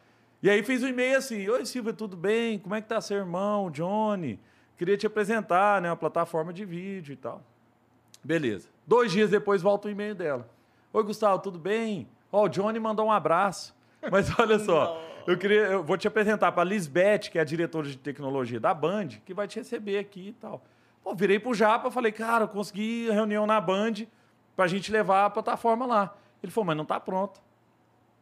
E 0.44 0.50
aí 0.50 0.62
fiz 0.64 0.84
um 0.84 0.88
e-mail 0.88 1.18
assim: 1.18 1.48
Oi, 1.48 1.66
Silvia, 1.66 1.94
tudo 1.94 2.18
bem? 2.18 2.60
Como 2.60 2.76
é 2.76 2.82
que 2.82 2.88
tá 2.88 3.00
seu 3.00 3.18
irmão, 3.18 3.72
Johnny? 3.72 4.38
Queria 4.78 4.98
te 4.98 5.08
apresentar, 5.08 5.82
né? 5.82 5.90
Uma 5.90 5.96
plataforma 5.96 6.52
de 6.52 6.66
vídeo 6.66 7.14
e 7.14 7.16
tal. 7.16 7.42
Beleza. 8.24 8.68
Dois 8.86 9.12
dias 9.12 9.30
depois 9.30 9.62
volta 9.62 9.88
o 9.88 9.92
e-mail 9.92 10.14
dela. 10.14 10.50
Oi, 10.92 11.04
Gustavo, 11.04 11.42
tudo 11.42 11.58
bem? 11.58 12.08
Ó, 12.32 12.46
o 12.46 12.50
Johnny 12.50 12.80
mandou 12.80 13.06
um 13.08 13.12
abraço. 13.12 13.76
Mas 14.12 14.28
olha 14.38 14.60
só, 14.60 15.02
eu 15.28 15.38
queria, 15.38 15.62
eu 15.64 15.84
vou 15.84 15.98
te 15.98 16.08
apresentar 16.08 16.54
para 16.54 16.64
Lisbeth, 16.64 17.30
que 17.30 17.38
é 17.38 17.42
a 17.42 17.44
diretora 17.44 17.88
de 17.88 17.98
tecnologia 17.98 18.62
da 18.62 18.74
Band, 18.74 19.10
que 19.26 19.34
vai 19.34 19.46
te 19.46 19.60
receber 19.60 20.00
aqui 20.00 20.30
e 20.30 20.34
tal. 20.34 20.64
Pô, 21.04 21.14
virei 21.14 21.38
pro 21.38 21.54
Japa, 21.54 21.92
falei, 21.92 22.14
cara, 22.14 22.46
eu 22.46 22.48
consegui 22.48 23.10
reunião 23.12 23.46
na 23.46 23.60
Band 23.60 24.06
pra 24.56 24.68
gente 24.68 24.90
levar 24.90 25.26
a 25.26 25.30
plataforma 25.30 25.86
lá. 25.86 26.16
Ele 26.42 26.52
falou, 26.52 26.66
mas 26.68 26.78
não 26.78 26.86
tá 26.86 26.98
pronto. 26.98 27.42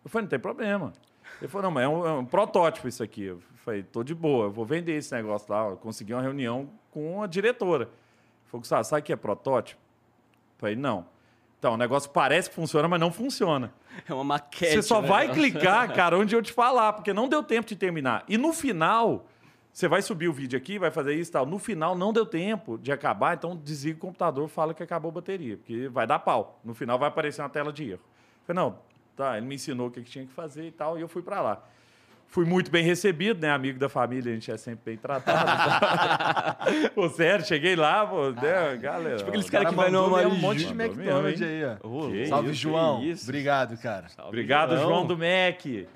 Eu 0.04 0.10
falei, 0.10 0.24
não 0.24 0.30
tem 0.30 0.40
problema. 0.40 0.94
Ele 1.40 1.48
falou, 1.48 1.64
não, 1.64 1.72
mas 1.72 1.84
é 1.84 1.88
um, 1.88 2.08
é 2.08 2.12
um 2.14 2.26
protótipo 2.26 2.88
isso 2.88 3.04
aqui. 3.04 3.24
Eu 3.24 3.40
falei, 3.58 3.84
tô 3.84 4.04
de 4.04 4.16
boa, 4.16 4.46
eu 4.46 4.52
vou 4.52 4.66
vender 4.66 4.94
esse 4.94 5.14
negócio 5.14 5.52
lá. 5.54 5.68
Eu 5.70 5.78
consegui 5.78 6.14
uma 6.14 6.22
reunião 6.24 6.70
com 6.90 7.22
a 7.22 7.28
diretora. 7.28 7.84
Ele 7.84 8.64
falou, 8.64 8.84
sabe 8.84 9.02
o 9.02 9.04
que 9.04 9.14
é 9.14 9.16
protótipo? 9.16 9.80
Eu 9.80 10.60
falei, 10.60 10.76
não. 10.76 11.06
Então, 11.66 11.74
o 11.74 11.78
negócio 11.78 12.12
parece 12.12 12.48
que 12.48 12.56
funciona, 12.56 12.88
mas 12.88 13.00
não 13.00 13.12
funciona. 13.12 13.74
É 14.08 14.14
uma 14.14 14.24
maquete. 14.24 14.74
Você 14.74 14.84
só 14.84 15.02
né? 15.02 15.08
vai 15.08 15.30
clicar, 15.34 15.92
cara, 15.96 16.16
onde 16.16 16.36
eu 16.36 16.40
te 16.40 16.54
falar, 16.54 16.94
porque 16.94 17.12
não 17.12 17.28
deu 17.28 17.42
tempo 17.42 17.68
de 17.68 17.76
terminar. 17.76 18.24
E 18.30 18.38
no 18.38 18.54
final, 18.54 19.26
você 19.74 19.88
vai 19.88 20.04
subir 20.04 20.28
o 20.28 20.34
vídeo 20.34 20.56
aqui, 20.56 20.78
vai 20.78 20.92
fazer 20.92 21.16
isso 21.16 21.32
e 21.32 21.34
tal. 21.34 21.44
No 21.44 21.58
final, 21.58 21.98
não 21.98 22.14
deu 22.14 22.24
tempo 22.24 22.78
de 22.78 22.92
acabar, 22.92 23.36
então 23.36 23.56
desliga 23.58 23.98
o 23.98 24.00
computador, 24.00 24.48
fala 24.48 24.76
que 24.76 24.84
acabou 24.84 25.10
a 25.10 25.14
bateria, 25.14 25.58
porque 25.58 25.88
vai 25.88 26.06
dar 26.06 26.20
pau. 26.20 26.60
No 26.64 26.76
final 26.76 27.00
vai 27.00 27.08
aparecer 27.08 27.42
uma 27.42 27.50
tela 27.50 27.74
de 27.74 27.90
erro. 27.90 28.02
Eu 28.04 28.46
falei, 28.46 28.62
não, 28.62 28.78
tá, 29.16 29.36
ele 29.36 29.48
me 29.48 29.56
ensinou 29.56 29.88
o 29.88 29.92
que 29.92 30.04
tinha 30.04 30.24
que 30.24 30.34
fazer 30.34 30.68
e 30.68 30.72
tal, 30.72 31.00
e 31.00 31.02
eu 31.02 31.08
fui 31.08 31.24
para 31.24 31.42
lá. 31.42 31.64
Fui 32.28 32.46
muito 32.46 32.70
bem 32.70 32.84
recebido, 32.84 33.42
né? 33.42 33.50
Amigo 33.50 33.80
da 33.80 33.88
família, 33.88 34.32
a 34.32 34.36
gente 34.36 34.52
é 34.52 34.58
sempre 34.58 34.82
bem 34.86 34.98
tratado. 34.98 36.58
pô, 36.94 37.08
sério, 37.10 37.46
cheguei 37.46 37.76
lá, 37.76 38.06
pô, 38.06 38.32
né, 38.32 38.78
galera. 38.78 39.18
Tipo 39.18 39.30
aqueles 39.30 39.48
O 39.48 39.52
cara 39.52 39.66
que 39.70 39.76
vai 39.76 39.90
no 39.90 40.06
Amaury 40.06 40.26
um 40.26 40.36
monte 40.36 40.66
de 40.66 40.74
McDonald's 40.74 41.42
aí, 41.42 41.64
ó. 41.64 42.28
Salve, 42.28 42.52
isso, 42.52 42.62
João. 42.62 43.02
Obrigado, 43.24 43.78
cara. 43.78 44.10
Salve, 44.10 44.30
Obrigado, 44.30 44.78
João 44.78 45.06
do 45.06 45.18
Mac. 45.18 45.88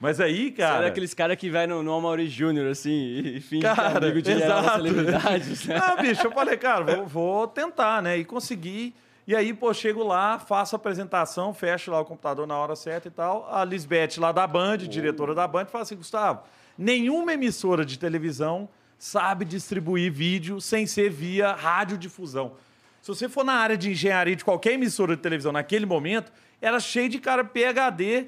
Mas 0.00 0.20
aí, 0.20 0.50
cara. 0.50 0.78
era 0.78 0.86
aqueles 0.88 1.14
cara 1.14 1.34
que 1.34 1.48
vai 1.48 1.66
no, 1.66 1.82
no 1.82 1.94
Amaury 1.94 2.28
Júnior, 2.28 2.70
assim, 2.70 2.90
e, 2.90 3.40
finge 3.40 3.62
que 3.62 3.66
é 3.66 3.74
Cara, 3.74 3.98
amigo 3.98 4.20
de 4.20 4.34
celebridades. 4.38 5.64
né? 5.66 5.80
Ah, 5.82 5.96
bicho, 5.96 6.26
eu 6.26 6.32
falei, 6.32 6.56
cara, 6.56 6.84
vou, 6.84 7.06
vou 7.06 7.48
tentar, 7.48 8.02
né? 8.02 8.18
E 8.18 8.24
consegui. 8.24 8.94
E 9.26 9.34
aí, 9.34 9.54
pô, 9.54 9.72
chego 9.72 10.04
lá, 10.04 10.38
faço 10.38 10.74
a 10.74 10.78
apresentação, 10.78 11.54
fecho 11.54 11.90
lá 11.90 12.00
o 12.00 12.04
computador 12.04 12.46
na 12.46 12.58
hora 12.58 12.76
certa 12.76 13.08
e 13.08 13.10
tal. 13.10 13.48
A 13.50 13.64
Lisbeth, 13.64 14.18
lá 14.18 14.32
da 14.32 14.46
Band, 14.46 14.78
diretora 14.78 15.34
da 15.34 15.48
Band, 15.48 15.66
fala 15.66 15.82
assim: 15.82 15.96
Gustavo, 15.96 16.42
nenhuma 16.76 17.32
emissora 17.32 17.84
de 17.84 17.98
televisão 17.98 18.68
sabe 18.98 19.44
distribuir 19.44 20.12
vídeo 20.12 20.60
sem 20.60 20.86
ser 20.86 21.10
via 21.10 21.52
radiodifusão. 21.52 22.52
Se 23.00 23.08
você 23.08 23.28
for 23.28 23.44
na 23.44 23.54
área 23.54 23.76
de 23.76 23.90
engenharia 23.90 24.36
de 24.36 24.44
qualquer 24.44 24.72
emissora 24.72 25.16
de 25.16 25.22
televisão 25.22 25.52
naquele 25.52 25.86
momento, 25.86 26.30
era 26.60 26.78
cheio 26.78 27.08
de 27.08 27.18
cara 27.18 27.44
PHD 27.44 28.26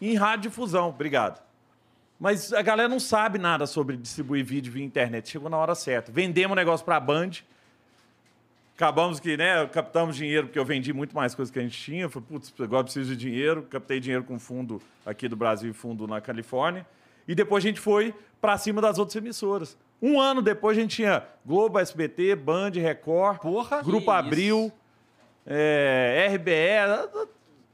em 0.00 0.14
radiodifusão. 0.14 0.90
Obrigado. 0.90 1.40
Mas 2.18 2.52
a 2.52 2.62
galera 2.62 2.88
não 2.88 2.98
sabe 2.98 3.38
nada 3.38 3.66
sobre 3.66 3.96
distribuir 3.96 4.44
vídeo 4.44 4.72
via 4.72 4.84
internet. 4.84 5.28
Chegou 5.28 5.50
na 5.50 5.56
hora 5.56 5.74
certa. 5.74 6.10
Vendemos 6.10 6.52
o 6.52 6.56
negócio 6.56 6.84
para 6.84 6.96
a 6.96 7.00
Band. 7.00 7.30
Acabamos 8.76 9.18
que, 9.18 9.38
né, 9.38 9.66
captamos 9.68 10.14
dinheiro, 10.16 10.48
porque 10.48 10.58
eu 10.58 10.64
vendi 10.64 10.92
muito 10.92 11.16
mais 11.16 11.34
coisas 11.34 11.50
que 11.50 11.58
a 11.58 11.62
gente 11.62 11.80
tinha. 11.80 12.10
Falei, 12.10 12.28
putz, 12.28 12.52
agora 12.60 12.84
preciso 12.84 13.08
de 13.08 13.16
dinheiro. 13.16 13.62
Captei 13.62 13.98
dinheiro 13.98 14.22
com 14.22 14.38
fundo 14.38 14.82
aqui 15.06 15.26
do 15.26 15.34
Brasil 15.34 15.70
e 15.70 15.72
fundo 15.72 16.06
na 16.06 16.20
Califórnia. 16.20 16.86
E 17.26 17.34
depois 17.34 17.64
a 17.64 17.68
gente 17.68 17.80
foi 17.80 18.14
para 18.38 18.58
cima 18.58 18.82
das 18.82 18.98
outras 18.98 19.16
emissoras. 19.16 19.78
Um 20.00 20.20
ano 20.20 20.42
depois 20.42 20.76
a 20.76 20.80
gente 20.82 20.96
tinha 20.96 21.24
Globo, 21.44 21.78
SBT, 21.78 22.36
Band, 22.36 22.72
Record, 22.74 23.38
Porra. 23.38 23.82
Grupo 23.82 24.10
Abril, 24.10 24.70
é, 25.46 26.28
RBE, 26.34 27.28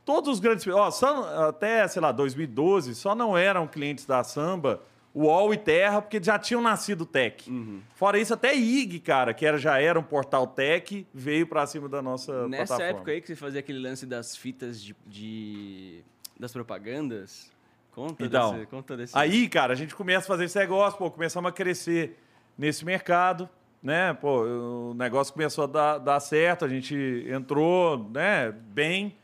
todos 0.04 0.30
os 0.30 0.38
grandes. 0.38 0.64
Ó, 0.68 0.88
só, 0.92 1.48
até, 1.48 1.88
sei 1.88 2.00
lá, 2.00 2.12
2012, 2.12 2.94
só 2.94 3.12
não 3.12 3.36
eram 3.36 3.66
clientes 3.66 4.06
da 4.06 4.22
Samba, 4.22 4.80
UOL 5.14 5.52
e 5.52 5.58
Terra, 5.58 6.00
porque 6.00 6.18
já 6.22 6.38
tinham 6.38 6.62
nascido 6.62 7.04
tech. 7.04 7.50
Fora 7.94 8.18
isso, 8.18 8.32
até 8.32 8.54
IG, 8.56 9.00
cara, 9.00 9.34
que 9.34 9.44
era, 9.44 9.58
já 9.58 9.78
era 9.80 9.98
um 9.98 10.02
portal 10.02 10.46
tech, 10.46 11.06
veio 11.12 11.46
pra 11.46 11.66
cima 11.66 11.88
da 11.88 12.00
nossa 12.00 12.48
Nessa 12.48 12.66
plataforma. 12.76 12.98
época 12.98 13.10
aí 13.12 13.20
que 13.20 13.26
você 13.26 13.36
fazia 13.36 13.60
aquele 13.60 13.78
lance 13.78 14.06
das 14.06 14.36
fitas 14.36 14.82
de, 14.82 14.96
de- 15.06 16.02
das 16.40 16.52
propagandas, 16.52 17.52
conta 17.92 18.24
Então, 18.24 18.54
desse, 18.54 18.66
conta 18.66 18.96
desse. 18.96 19.16
Aí, 19.18 19.48
cara, 19.48 19.72
a 19.74 19.76
gente 19.76 19.94
começa 19.94 20.20
a 20.20 20.28
fazer 20.28 20.44
esse 20.44 20.58
negócio, 20.58 20.98
pô, 20.98 21.10
começamos 21.10 21.48
a 21.48 21.52
crescer 21.52 22.18
nesse 22.56 22.84
mercado, 22.84 23.48
né? 23.82 24.14
Pô, 24.14 24.42
o 24.90 24.94
negócio 24.94 25.32
começou 25.32 25.64
a 25.64 25.66
dar, 25.66 25.98
dar 25.98 26.20
certo, 26.20 26.64
a 26.64 26.68
gente 26.68 27.26
entrou, 27.28 28.08
né, 28.14 28.50
bem, 28.50 29.14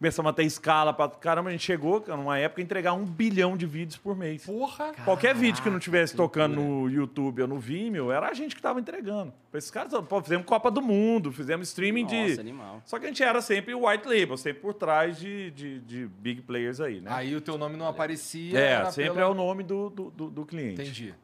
Começamos 0.00 0.30
a 0.30 0.32
ter 0.32 0.44
escala 0.44 0.94
pra 0.94 1.10
caramba. 1.10 1.50
A 1.50 1.52
gente 1.52 1.62
chegou, 1.62 2.02
numa 2.08 2.38
época, 2.38 2.62
a 2.62 2.64
entregar 2.64 2.94
um 2.94 3.04
bilhão 3.04 3.54
de 3.54 3.66
vídeos 3.66 3.98
por 3.98 4.16
mês. 4.16 4.46
Porra! 4.46 4.92
Qualquer 5.04 5.34
vídeo 5.34 5.62
que 5.62 5.68
não 5.68 5.78
tivesse 5.78 6.16
tocando 6.16 6.56
no 6.56 6.88
YouTube 6.88 7.42
ou 7.42 7.46
no 7.48 7.58
Vimeo, 7.58 8.10
era 8.10 8.30
a 8.30 8.32
gente 8.32 8.56
que 8.56 8.62
tava 8.62 8.80
entregando. 8.80 9.30
Esses 9.52 9.70
caras, 9.70 9.92
pô, 10.08 10.22
fizemos 10.22 10.46
Copa 10.46 10.70
do 10.70 10.80
Mundo, 10.80 11.30
fizemos 11.30 11.68
streaming 11.68 12.06
de. 12.06 12.28
Nossa, 12.30 12.40
animal. 12.40 12.82
Só 12.86 12.98
que 12.98 13.04
a 13.04 13.08
gente 13.08 13.22
era 13.22 13.42
sempre 13.42 13.74
o 13.74 13.86
white 13.86 14.08
label, 14.08 14.38
sempre 14.38 14.62
por 14.62 14.72
trás 14.72 15.18
de, 15.18 15.50
de, 15.50 15.80
de 15.80 16.06
big 16.06 16.40
players 16.40 16.80
aí, 16.80 17.02
né? 17.02 17.10
Aí 17.12 17.36
o 17.36 17.40
teu 17.42 17.58
nome 17.58 17.76
não 17.76 17.86
aparecia. 17.86 18.58
é, 18.58 18.84
sempre 18.90 19.10
pela- 19.10 19.20
é 19.20 19.26
o 19.26 19.34
nome 19.34 19.62
do, 19.62 19.90
do, 19.90 20.10
do- 20.10 20.30
do 20.30 20.46
cliente. 20.46 20.80
Entendi. 20.80 21.14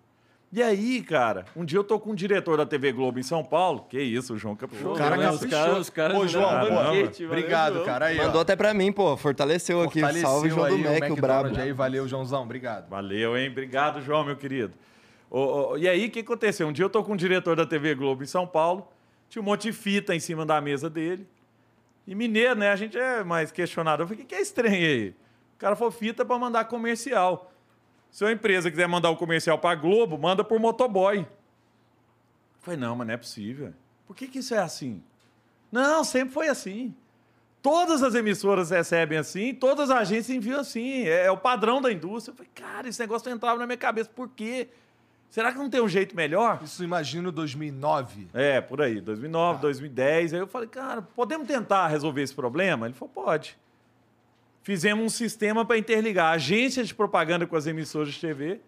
E 0.53 0.63
aí, 0.63 1.03
cara, 1.03 1.45
um 1.57 1.65
dia 1.65 1.79
eu 1.79 1.85
tô 1.85 1.99
com 1.99 2.13
um 2.13 2.15
diretor 2.15 2.57
da 2.57 2.65
TV 2.65 2.93
Globo 2.93 3.19
em 3.19 3.23
São 3.23 3.45
Paulo. 3.45 3.85
Que 3.91 4.01
isso, 4.01 4.35
o 4.35 4.39
João 4.39 4.55
caprichou. 4.55 4.95
O 4.95 4.97
cara 4.97 5.17
né? 5.17 5.29
os 5.29 5.45
caras, 5.45 5.79
os 5.79 5.91
caras 5.91 6.17
Ô, 6.17 6.27
João, 6.27 6.51
banquete, 6.51 7.25
valeu, 7.25 7.39
Obrigado, 7.39 7.85
cara. 7.85 8.07
Aí, 8.07 8.17
Mandou 8.17 8.39
ó. 8.39 8.43
até 8.43 8.55
pra 8.55 8.73
mim, 8.73 8.93
pô. 8.93 9.17
Fortaleceu 9.17 9.83
aqui. 9.83 10.01
Fortaleceu 10.01 10.29
Salve, 10.29 10.49
João 10.49 10.69
do 10.69 10.75
aí 10.75 10.83
Mac, 10.83 10.87
o 10.87 10.93
McDonald's 10.93 11.21
brabo. 11.21 11.61
Aí, 11.61 11.73
valeu, 11.73 12.09
Joãozão. 12.09 12.43
Obrigado. 12.45 12.89
Valeu, 12.89 13.37
hein? 13.37 13.51
Obrigado, 13.51 14.01
João, 14.01 14.25
meu 14.25 14.37
querido. 14.37 14.73
Ô, 15.29 15.73
ô, 15.73 15.77
e 15.77 15.89
aí, 15.89 16.07
o 16.07 16.11
que 16.11 16.21
aconteceu? 16.21 16.69
Um 16.69 16.73
dia 16.73 16.85
eu 16.85 16.91
tô 16.91 17.03
com 17.03 17.15
um 17.15 17.17
diretor 17.17 17.57
da 17.57 17.67
TV 17.67 17.95
Globo 17.97 18.23
em 18.23 18.27
São 18.27 18.47
Paulo, 18.47 18.89
tinha 19.29 19.43
um 19.43 19.45
monte 19.45 19.63
de 19.63 19.73
fita 19.73 20.15
em 20.15 20.21
cima 20.21 20.47
da 20.47 20.61
mesa 20.61 20.89
dele. 20.89 21.27
E 22.07 22.15
mineiro, 22.15 22.55
né? 22.55 22.71
A 22.71 22.77
gente 22.77 22.97
é 22.97 23.25
mais 23.25 23.51
questionado. 23.51 24.05
Eu 24.05 24.07
falei, 24.07 24.23
o 24.23 24.27
que 24.27 24.35
que 24.35 24.41
é 24.41 24.41
estranho 24.41 24.75
aí? 24.75 25.09
O 25.57 25.59
cara 25.59 25.75
falou 25.75 25.91
fita 25.91 26.25
pra 26.25 26.39
mandar 26.39 26.67
comercial. 26.67 27.53
Se 28.17 28.25
a 28.25 28.33
empresa 28.33 28.71
quiser 28.71 28.89
mandar 28.89 29.11
o 29.11 29.17
comercial 29.17 29.59
pra 29.59 29.75
Globo, 29.75 30.17
manda 30.17 30.43
por 30.43 30.59
motoboy. 30.59 31.19
Eu 31.19 31.27
falei, 32.63 32.81
não, 32.81 32.97
mas 32.97 33.07
não 33.07 33.13
é 33.13 33.17
possível. 33.19 33.75
Por 34.07 34.17
que, 34.17 34.27
que 34.27 34.39
isso 34.39 34.55
é 34.55 34.59
assim? 34.59 35.03
Não, 35.71 36.03
sempre 36.03 36.33
foi 36.33 36.49
assim. 36.49 36.95
Todas 37.61 38.03
as 38.03 38.15
emissoras 38.15 38.71
recebem 38.71 39.19
assim, 39.19 39.53
todas 39.53 39.91
as 39.91 39.99
agências 39.99 40.35
enviam 40.35 40.61
assim. 40.61 41.03
É, 41.03 41.27
é 41.27 41.31
o 41.31 41.37
padrão 41.37 41.79
da 41.83 41.93
indústria. 41.93 42.33
Eu 42.33 42.37
falei, 42.37 42.51
cara, 42.55 42.89
esse 42.89 42.99
negócio 42.99 43.29
não 43.29 43.37
entrava 43.37 43.59
na 43.59 43.67
minha 43.67 43.77
cabeça. 43.77 44.09
Por 44.09 44.31
quê? 44.31 44.69
Será 45.29 45.53
que 45.53 45.59
não 45.59 45.69
tem 45.69 45.83
um 45.83 45.89
jeito 45.89 46.17
melhor? 46.17 46.61
Isso 46.65 46.83
imagino 46.83 47.31
2009. 47.31 48.29
É, 48.33 48.63
por 48.63 48.81
aí, 48.81 48.99
2009, 48.99 49.61
2010. 49.61 50.33
Aí 50.33 50.41
eu 50.41 50.47
falei, 50.47 50.71
cara, 50.71 51.03
podemos 51.03 51.47
tentar 51.47 51.89
resolver 51.89 52.23
esse 52.23 52.35
problema? 52.35 52.87
Ele 52.87 52.95
falou, 52.95 53.13
pode. 53.13 53.59
Fizemos 54.67 55.05
um 55.05 55.09
sistema 55.09 55.65
para 55.65 55.79
interligar 55.79 56.33
agências 56.33 56.89
de 56.89 56.95
propaganda 56.95 57.47
com 57.47 57.55
as 57.55 57.69
emissoras 57.69 58.13
de 58.13 58.21
TV. 58.21 58.59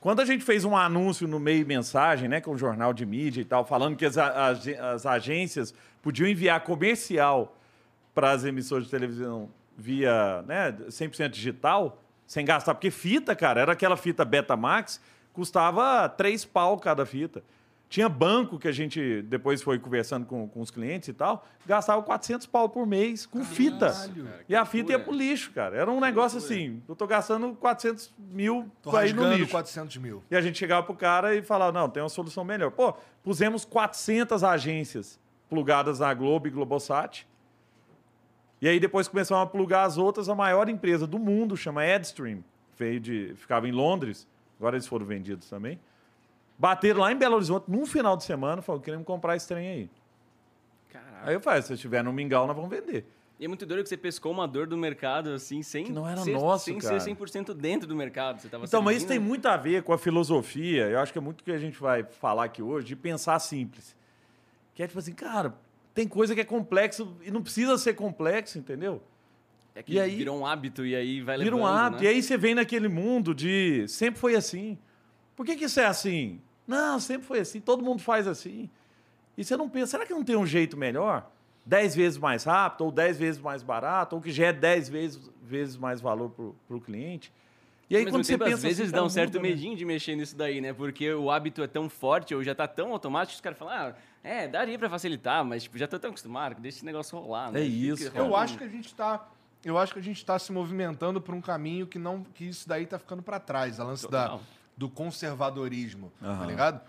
Quando 0.00 0.20
a 0.20 0.24
gente 0.24 0.44
fez 0.44 0.64
um 0.64 0.76
anúncio 0.76 1.26
no 1.26 1.40
meio 1.40 1.66
mensagem, 1.66 2.28
né, 2.28 2.40
com 2.40 2.52
o 2.52 2.56
jornal 2.56 2.92
de 2.92 3.04
mídia 3.04 3.40
e 3.40 3.44
tal, 3.44 3.64
falando 3.66 3.96
que 3.96 4.06
as, 4.06 4.16
a- 4.16 4.50
ag- 4.50 4.76
as 4.76 5.04
agências 5.04 5.74
podiam 6.00 6.28
enviar 6.28 6.60
comercial 6.60 7.56
para 8.14 8.30
as 8.30 8.44
emissoras 8.44 8.84
de 8.84 8.90
televisão 8.92 9.48
via 9.76 10.42
né, 10.46 10.70
100% 10.88 11.30
digital, 11.30 12.00
sem 12.24 12.44
gastar, 12.44 12.74
porque 12.76 12.88
fita, 12.92 13.34
cara, 13.34 13.60
era 13.60 13.72
aquela 13.72 13.96
fita 13.96 14.24
Betamax, 14.24 15.00
custava 15.32 16.08
3 16.10 16.44
pau 16.44 16.78
cada 16.78 17.04
fita. 17.04 17.42
Tinha 17.88 18.06
banco 18.06 18.58
que 18.58 18.68
a 18.68 18.72
gente 18.72 19.22
depois 19.22 19.62
foi 19.62 19.78
conversando 19.78 20.26
com, 20.26 20.46
com 20.46 20.60
os 20.60 20.70
clientes 20.70 21.08
e 21.08 21.12
tal, 21.14 21.46
gastava 21.66 22.02
400 22.02 22.46
pau 22.46 22.68
por 22.68 22.86
mês 22.86 23.24
com 23.24 23.42
fita. 23.42 23.94
e 24.46 24.54
a 24.54 24.64
fita 24.66 24.92
ia 24.92 24.98
pro 24.98 25.12
lixo, 25.12 25.52
cara. 25.52 25.74
Era 25.74 25.90
um 25.90 25.98
negócio 25.98 26.36
assim, 26.36 26.82
eu 26.86 26.94
tô 26.94 27.06
gastando 27.06 27.54
400 27.54 28.12
mil 28.18 28.70
Tô 28.82 28.90
pra 28.90 29.06
ir 29.06 29.14
no 29.14 29.32
lixo. 29.32 29.50
400 29.52 29.96
mil. 29.96 30.22
E 30.30 30.36
a 30.36 30.40
gente 30.42 30.58
chegava 30.58 30.84
pro 30.84 30.94
cara 30.94 31.34
e 31.34 31.40
falava, 31.40 31.72
não, 31.72 31.88
tem 31.88 32.02
uma 32.02 32.10
solução 32.10 32.44
melhor. 32.44 32.70
Pô, 32.70 32.94
pusemos 33.22 33.64
400 33.64 34.44
agências 34.44 35.18
plugadas 35.48 35.98
na 36.00 36.12
Globo 36.12 36.46
e 36.46 36.50
Globosat. 36.50 37.26
E 38.60 38.68
aí 38.68 38.78
depois 38.78 39.08
começaram 39.08 39.40
a 39.40 39.46
plugar 39.46 39.84
as 39.84 39.96
outras, 39.96 40.28
a 40.28 40.34
maior 40.34 40.68
empresa 40.68 41.06
do 41.06 41.18
mundo, 41.18 41.56
chama 41.56 41.86
Edstream. 41.86 42.44
Veio 42.76 43.00
de, 43.00 43.32
ficava 43.36 43.66
em 43.66 43.72
Londres, 43.72 44.28
agora 44.58 44.76
eles 44.76 44.86
foram 44.86 45.06
vendidos 45.06 45.48
também. 45.48 45.80
Bateram 46.58 47.00
lá 47.00 47.12
em 47.12 47.16
Belo 47.16 47.36
Horizonte 47.36 47.70
num 47.70 47.86
final 47.86 48.16
de 48.16 48.24
semana, 48.24 48.60
falaram, 48.60 48.82
queremos 48.82 49.06
comprar 49.06 49.36
esse 49.36 49.46
trem 49.46 49.68
aí. 49.68 49.90
Caraca. 50.92 51.20
Aí 51.28 51.34
eu 51.34 51.40
falei, 51.40 51.62
se 51.62 51.72
estiver 51.72 52.02
no 52.02 52.12
mingau, 52.12 52.46
nós 52.46 52.56
vamos 52.56 52.70
vender. 52.70 53.06
E 53.38 53.44
é 53.44 53.48
muito 53.48 53.64
doido 53.64 53.84
que 53.84 53.88
você 53.88 53.96
pescou 53.96 54.32
uma 54.32 54.48
dor 54.48 54.66
do 54.66 54.76
mercado, 54.76 55.30
assim, 55.30 55.62
sem 55.62 55.84
Que 55.84 55.92
não 55.92 56.08
era 56.08 56.20
ser, 56.22 56.32
nosso, 56.32 56.64
sem 56.64 56.78
cara. 56.78 56.98
ser 56.98 57.14
100% 57.14 57.54
dentro 57.54 57.86
do 57.86 57.94
mercado. 57.94 58.40
Você 58.40 58.48
tava 58.48 58.64
Então, 58.64 58.82
mas 58.82 58.96
isso 58.96 59.06
tem 59.06 59.14
servindo- 59.14 59.28
muito 59.28 59.46
a 59.46 59.56
ver 59.56 59.84
com 59.84 59.92
a 59.92 59.98
filosofia. 59.98 60.88
Eu 60.88 60.98
acho 60.98 61.12
que 61.12 61.18
é 61.18 61.22
muito 61.22 61.42
o 61.42 61.44
que 61.44 61.52
a 61.52 61.58
gente 61.58 61.78
vai 61.78 62.02
falar 62.02 62.44
aqui 62.44 62.60
hoje, 62.60 62.86
de 62.88 62.96
pensar 62.96 63.38
simples. 63.38 63.94
Que 64.74 64.82
é 64.82 64.88
tipo 64.88 64.98
assim, 64.98 65.12
cara, 65.12 65.54
tem 65.94 66.08
coisa 66.08 66.34
que 66.34 66.40
é 66.40 66.44
complexo 66.44 67.16
e 67.22 67.30
não 67.30 67.40
precisa 67.40 67.78
ser 67.78 67.94
complexo, 67.94 68.58
entendeu? 68.58 69.00
É 69.76 69.84
que 69.84 69.92
E 69.92 70.00
aí- 70.00 70.16
virou 70.16 70.36
um 70.40 70.44
hábito 70.44 70.84
e 70.84 70.96
aí 70.96 71.20
vai 71.20 71.38
Vira 71.38 71.50
levando, 71.54 71.60
um 71.62 71.66
hábito. 71.66 72.02
né? 72.02 72.08
E 72.08 72.12
aí 72.14 72.20
você 72.20 72.36
vem 72.36 72.56
naquele 72.56 72.88
mundo 72.88 73.32
de 73.32 73.86
sempre 73.86 74.18
foi 74.18 74.34
assim. 74.34 74.76
Por 75.36 75.46
que, 75.46 75.54
que 75.54 75.66
isso 75.66 75.78
é 75.78 75.86
assim? 75.86 76.40
Não, 76.68 77.00
sempre 77.00 77.26
foi 77.26 77.40
assim, 77.40 77.60
todo 77.60 77.82
mundo 77.82 78.02
faz 78.02 78.28
assim. 78.28 78.68
E 79.36 79.42
você 79.42 79.56
não 79.56 79.68
pensa, 79.68 79.92
será 79.92 80.04
que 80.04 80.12
não 80.12 80.22
tem 80.22 80.36
um 80.36 80.46
jeito 80.46 80.76
melhor? 80.76 81.30
10 81.64 81.96
vezes 81.96 82.18
mais 82.18 82.44
rápido, 82.44 82.84
ou 82.84 82.92
10 82.92 83.18
vezes 83.18 83.40
mais 83.40 83.62
barato, 83.62 84.14
ou 84.14 84.22
que 84.22 84.30
gere 84.30 84.56
10 84.56 84.88
vezes, 84.88 85.30
vezes 85.42 85.76
mais 85.76 86.00
valor 86.00 86.30
para 86.30 86.76
o 86.76 86.80
cliente? 86.80 87.32
E 87.90 87.96
aí, 87.96 88.04
Ao 88.04 88.10
quando 88.10 88.24
você 88.24 88.32
tempo, 88.34 88.44
pensa 88.44 88.56
às 88.56 88.62
vezes 88.62 88.80
assim, 88.80 88.92
dá 88.92 89.02
um 89.02 89.08
certo 89.08 89.34
muda, 89.34 89.42
né? 89.44 89.48
medinho 89.48 89.74
de 89.74 89.84
mexer 89.84 90.14
nisso 90.14 90.36
daí, 90.36 90.60
né? 90.60 90.74
Porque 90.74 91.10
o 91.12 91.30
hábito 91.30 91.62
é 91.62 91.66
tão 91.66 91.88
forte 91.88 92.34
ou 92.34 92.44
já 92.44 92.54
tá 92.54 92.68
tão 92.68 92.92
automático 92.92 93.32
que 93.32 93.36
os 93.36 93.40
caras 93.40 93.58
falam, 93.58 93.74
ah, 93.74 93.94
é, 94.22 94.46
daria 94.46 94.78
pra 94.78 94.90
facilitar, 94.90 95.42
mas 95.42 95.62
tipo, 95.62 95.78
já 95.78 95.86
tô 95.86 95.98
tão 95.98 96.10
acostumado, 96.10 96.60
deixa 96.60 96.78
esse 96.78 96.84
negócio 96.84 97.18
rolar, 97.18 97.50
né? 97.50 97.60
É 97.60 97.64
isso. 97.64 98.10
Eu 98.14 98.36
acho 98.36 98.58
que 98.58 98.64
a 98.64 98.68
gente 98.68 98.94
tá. 98.94 99.26
Eu 99.64 99.76
acho 99.78 99.92
que 99.92 99.98
a 99.98 100.02
gente 100.02 100.24
tá 100.24 100.38
se 100.38 100.52
movimentando 100.52 101.20
por 101.20 101.34
um 101.34 101.40
caminho 101.40 101.86
que 101.86 101.98
não. 101.98 102.22
que 102.34 102.44
isso 102.44 102.68
daí 102.68 102.86
tá 102.86 102.98
ficando 102.98 103.22
para 103.22 103.40
trás. 103.40 103.80
A 103.80 103.84
lance 103.84 104.08
da, 104.08 104.28
Total. 104.28 104.40
Do 104.78 104.88
conservadorismo. 104.88 106.12
Tá 106.20 106.28
Aham. 106.28 106.46
ligado? 106.46 106.80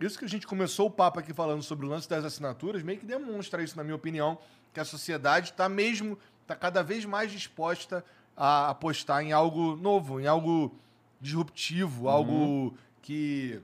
Isso 0.00 0.18
que 0.18 0.24
a 0.24 0.28
gente 0.28 0.46
começou 0.46 0.86
o 0.86 0.90
papo 0.90 1.18
aqui 1.18 1.34
falando 1.34 1.62
sobre 1.62 1.84
o 1.84 1.88
lance 1.88 2.08
das 2.08 2.24
assinaturas, 2.24 2.82
meio 2.82 2.98
que 2.98 3.04
demonstra 3.04 3.62
isso, 3.62 3.76
na 3.76 3.82
minha 3.82 3.96
opinião, 3.96 4.38
que 4.72 4.78
a 4.78 4.84
sociedade 4.84 5.50
está 5.50 5.68
mesmo. 5.68 6.16
tá 6.46 6.54
cada 6.54 6.82
vez 6.82 7.04
mais 7.04 7.32
disposta 7.32 8.04
a 8.36 8.70
apostar 8.70 9.22
em 9.22 9.32
algo 9.32 9.76
novo, 9.76 10.20
em 10.20 10.26
algo 10.26 10.76
disruptivo, 11.20 12.08
algo 12.08 12.76
que 13.02 13.60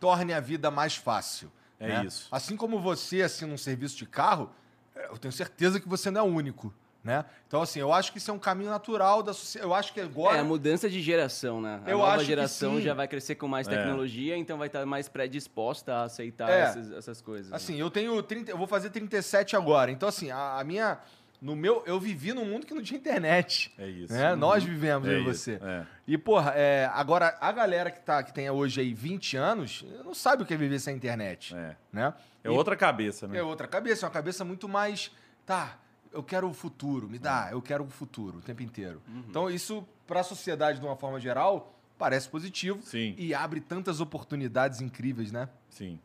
torne 0.00 0.32
a 0.32 0.40
vida 0.40 0.70
mais 0.70 0.96
fácil. 0.96 1.50
É 1.78 1.88
né? 1.88 2.04
isso. 2.06 2.28
Assim 2.30 2.56
como 2.56 2.80
você 2.80 3.22
assina 3.22 3.52
um 3.52 3.58
serviço 3.58 3.96
de 3.96 4.06
carro, 4.06 4.50
eh, 4.94 5.08
eu 5.10 5.18
tenho 5.18 5.32
certeza 5.32 5.80
que 5.80 5.88
você 5.88 6.10
não 6.10 6.20
é 6.20 6.24
o 6.24 6.26
único. 6.26 6.72
Né? 7.04 7.24
Então, 7.48 7.60
assim, 7.60 7.80
eu 7.80 7.92
acho 7.92 8.12
que 8.12 8.18
isso 8.18 8.30
é 8.30 8.34
um 8.34 8.38
caminho 8.38 8.70
natural 8.70 9.24
da 9.24 9.32
sociedade. 9.32 9.68
Eu 9.68 9.74
acho 9.74 9.92
que 9.92 10.00
agora. 10.00 10.36
É, 10.36 10.40
a 10.40 10.44
mudança 10.44 10.88
de 10.88 11.00
geração, 11.02 11.60
né? 11.60 11.80
A 11.84 11.90
Eu 11.90 11.98
nova 11.98 12.22
geração 12.22 12.80
já 12.80 12.94
vai 12.94 13.08
crescer 13.08 13.34
com 13.34 13.48
mais 13.48 13.66
É. 13.66 13.70
tecnologia, 13.76 14.36
então 14.36 14.56
vai 14.56 14.68
estar 14.68 14.86
mais 14.86 15.08
predisposta 15.08 15.92
a 15.94 16.02
aceitar 16.04 16.48
É. 16.48 16.60
essas, 16.60 16.92
essas 16.92 17.20
coisas. 17.20 17.50
né? 17.50 17.56
Assim, 17.56 17.74
eu 17.76 17.90
tenho 17.90 18.22
30, 18.22 18.52
eu 18.52 18.56
vou 18.56 18.68
fazer 18.68 18.90
37 18.90 19.56
agora. 19.56 19.90
Então, 19.90 20.08
assim, 20.08 20.30
a, 20.30 20.60
a 20.60 20.64
minha. 20.64 20.98
No 21.40 21.56
meu, 21.56 21.82
eu 21.86 21.98
vivi 21.98 22.32
num 22.32 22.44
mundo 22.44 22.64
que 22.64 22.72
não 22.72 22.80
tinha 22.80 22.96
internet. 23.00 23.74
É 23.76 23.88
isso. 23.88 24.12
Né? 24.12 24.36
Nós 24.36 24.62
vivemos, 24.62 25.08
eu 25.08 25.14
É 25.14 25.18
e 25.18 25.20
isso, 25.28 25.32
você. 25.42 25.58
é. 25.60 25.84
E, 26.06 26.16
porra, 26.16 26.52
é, 26.54 26.88
agora, 26.94 27.36
a 27.40 27.50
galera 27.50 27.90
que, 27.90 27.98
tá, 28.00 28.22
que 28.22 28.32
tem 28.32 28.48
hoje 28.48 28.80
aí 28.80 28.94
20 28.94 29.36
anos 29.36 29.84
não 30.04 30.14
sabe 30.14 30.44
o 30.44 30.46
que 30.46 30.54
é 30.54 30.56
viver 30.56 30.78
sem 30.78 30.94
internet. 30.94 31.52
É. 31.52 31.74
Né? 31.92 32.14
É 32.44 32.48
E- 32.48 32.50
outra 32.52 32.76
cabeça, 32.76 33.26
né? 33.26 33.38
É 33.38 33.42
outra 33.42 33.66
cabeça, 33.66 34.04
é 34.04 34.08
uma 34.08 34.12
cabeça 34.12 34.44
muito 34.44 34.68
mais. 34.68 35.10
Tá, 35.44 35.76
eu 36.12 36.22
quero 36.22 36.48
o 36.48 36.52
futuro, 36.52 37.08
me 37.08 37.18
dá, 37.18 37.48
eu 37.50 37.62
quero 37.62 37.84
o 37.84 37.88
futuro 37.88 38.38
o 38.38 38.40
tempo 38.42 38.62
inteiro. 38.62 39.00
Então, 39.28 39.50
isso, 39.50 39.86
para 40.06 40.20
a 40.20 40.24
sociedade, 40.24 40.78
de 40.78 40.86
uma 40.86 40.96
forma 40.96 41.18
geral, 41.18 41.74
parece 41.98 42.28
positivo. 42.28 42.80
Sim. 42.82 43.14
E 43.16 43.34
abre 43.34 43.60
tantas 43.60 44.00
oportunidades 44.00 44.80
incríveis, 44.80 45.30
né? 45.32 45.48
Sim. 45.70 45.98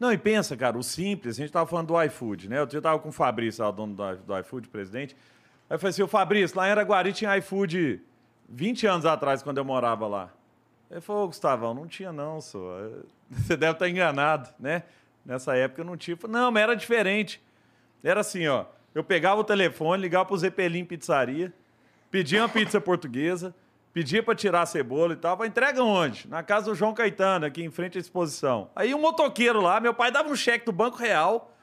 Não, 0.00 0.12
e 0.12 0.18
pensa, 0.18 0.56
cara, 0.56 0.76
o 0.76 0.82
simples, 0.82 1.36
a 1.36 1.42
gente 1.42 1.52
tava 1.52 1.66
falando 1.66 1.88
do 1.88 2.02
iFood, 2.02 2.48
né? 2.48 2.58
Eu 2.58 2.82
tava 2.82 2.98
com 2.98 3.10
o 3.10 3.12
Fabrício, 3.12 3.62
lá, 3.62 3.68
o 3.68 3.72
dono 3.72 3.94
do, 3.94 4.38
iFood, 4.40 4.68
presidente. 4.68 5.14
Aí 5.70 5.76
eu 5.76 5.78
falei 5.78 5.90
assim, 5.90 6.02
o 6.02 6.08
Fabrício, 6.08 6.56
lá 6.56 6.66
em 6.66 6.72
Araguari 6.72 7.12
tinha 7.12 7.36
iFood 7.38 8.00
20 8.48 8.86
anos 8.86 9.06
atrás, 9.06 9.42
quando 9.42 9.58
eu 9.58 9.64
morava 9.64 10.08
lá. 10.08 10.32
Ele 10.90 11.00
falou, 11.00 11.24
ô, 11.24 11.26
Gustavão, 11.28 11.72
não 11.72 11.86
tinha 11.86 12.12
não, 12.12 12.40
só. 12.40 12.60
Você 13.30 13.56
deve 13.56 13.72
estar 13.72 13.88
enganado, 13.88 14.50
né? 14.58 14.82
Nessa 15.24 15.56
época 15.56 15.84
não 15.84 15.96
tinha. 15.96 16.14
Eu 16.14 16.18
falei, 16.18 16.36
não, 16.36 16.50
mas 16.50 16.62
era 16.62 16.74
diferente. 16.74 17.40
Era 18.02 18.20
assim, 18.20 18.46
ó. 18.48 18.66
Eu 18.94 19.02
pegava 19.02 19.40
o 19.40 19.44
telefone, 19.44 20.02
ligava 20.02 20.26
pro 20.26 20.36
Zeppelin 20.36 20.84
Pizzaria, 20.84 21.52
pedia 22.10 22.42
uma 22.42 22.48
pizza 22.48 22.80
portuguesa, 22.80 23.54
pedia 23.92 24.22
para 24.22 24.34
tirar 24.34 24.62
a 24.62 24.66
cebola 24.66 25.14
e 25.14 25.16
tal. 25.16 25.44
Entrega 25.44 25.82
onde? 25.82 26.28
Na 26.28 26.42
casa 26.42 26.70
do 26.70 26.74
João 26.74 26.92
Caetano, 26.92 27.46
aqui 27.46 27.62
em 27.62 27.70
frente 27.70 27.96
à 27.96 28.00
exposição. 28.00 28.70
Aí 28.76 28.94
um 28.94 29.00
motoqueiro 29.00 29.60
lá, 29.60 29.80
meu 29.80 29.94
pai 29.94 30.10
dava 30.10 30.28
um 30.28 30.36
cheque 30.36 30.66
do 30.66 30.72
Banco 30.72 30.98
Real. 30.98 31.54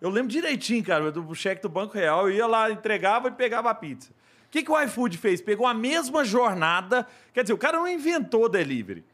Eu 0.00 0.10
lembro 0.10 0.30
direitinho, 0.30 0.84
cara, 0.84 1.10
do 1.10 1.34
cheque 1.34 1.60
do 1.60 1.68
Banco 1.68 1.94
Real. 1.94 2.28
Eu 2.28 2.34
ia 2.34 2.46
lá, 2.46 2.70
entregava 2.70 3.28
e 3.28 3.32
pegava 3.32 3.68
a 3.68 3.74
pizza. 3.74 4.10
O 4.46 4.50
que, 4.50 4.62
que 4.62 4.70
o 4.70 4.80
iFood 4.82 5.18
fez? 5.18 5.42
Pegou 5.42 5.66
a 5.66 5.74
mesma 5.74 6.24
jornada. 6.24 7.06
Quer 7.34 7.42
dizer, 7.42 7.52
o 7.52 7.58
cara 7.58 7.76
não 7.76 7.88
inventou 7.88 8.48
delivery. 8.48 9.04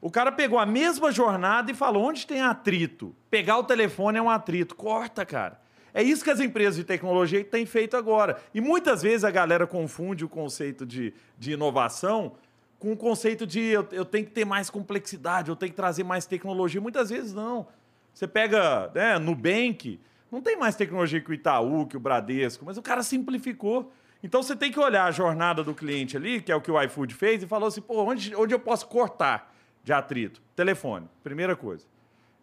O 0.00 0.10
cara 0.10 0.32
pegou 0.32 0.58
a 0.58 0.64
mesma 0.64 1.12
jornada 1.12 1.70
e 1.70 1.74
falou: 1.74 2.04
onde 2.04 2.26
tem 2.26 2.40
atrito? 2.40 3.14
Pegar 3.30 3.58
o 3.58 3.64
telefone 3.64 4.18
é 4.18 4.22
um 4.22 4.30
atrito. 4.30 4.74
Corta, 4.74 5.26
cara. 5.26 5.59
É 5.92 6.02
isso 6.02 6.22
que 6.22 6.30
as 6.30 6.40
empresas 6.40 6.76
de 6.76 6.84
tecnologia 6.84 7.42
têm 7.44 7.66
feito 7.66 7.96
agora. 7.96 8.40
E 8.54 8.60
muitas 8.60 9.02
vezes 9.02 9.24
a 9.24 9.30
galera 9.30 9.66
confunde 9.66 10.24
o 10.24 10.28
conceito 10.28 10.86
de, 10.86 11.14
de 11.38 11.52
inovação 11.52 12.32
com 12.78 12.92
o 12.92 12.96
conceito 12.96 13.46
de 13.46 13.60
eu, 13.60 13.86
eu 13.92 14.04
tenho 14.06 14.24
que 14.24 14.32
ter 14.32 14.46
mais 14.46 14.70
complexidade, 14.70 15.50
eu 15.50 15.56
tenho 15.56 15.70
que 15.70 15.76
trazer 15.76 16.02
mais 16.02 16.24
tecnologia. 16.24 16.80
Muitas 16.80 17.10
vezes 17.10 17.34
não. 17.34 17.68
Você 18.12 18.26
pega 18.26 18.90
né, 18.94 19.18
Nubank, 19.18 20.00
não 20.32 20.40
tem 20.40 20.56
mais 20.56 20.76
tecnologia 20.76 21.20
que 21.20 21.30
o 21.30 21.34
Itaú, 21.34 21.86
que 21.86 21.96
o 21.96 22.00
Bradesco, 22.00 22.64
mas 22.64 22.78
o 22.78 22.82
cara 22.82 23.02
simplificou. 23.02 23.92
Então 24.22 24.42
você 24.42 24.56
tem 24.56 24.72
que 24.72 24.80
olhar 24.80 25.04
a 25.04 25.10
jornada 25.10 25.62
do 25.62 25.74
cliente 25.74 26.16
ali, 26.16 26.40
que 26.40 26.50
é 26.50 26.56
o 26.56 26.60
que 26.60 26.70
o 26.70 26.82
iFood 26.82 27.14
fez, 27.14 27.42
e 27.42 27.46
falou 27.46 27.68
assim: 27.68 27.80
pô, 27.80 28.02
onde, 28.02 28.34
onde 28.34 28.54
eu 28.54 28.58
posso 28.58 28.86
cortar 28.86 29.54
de 29.84 29.92
atrito? 29.92 30.42
Telefone, 30.56 31.08
primeira 31.22 31.54
coisa. 31.54 31.86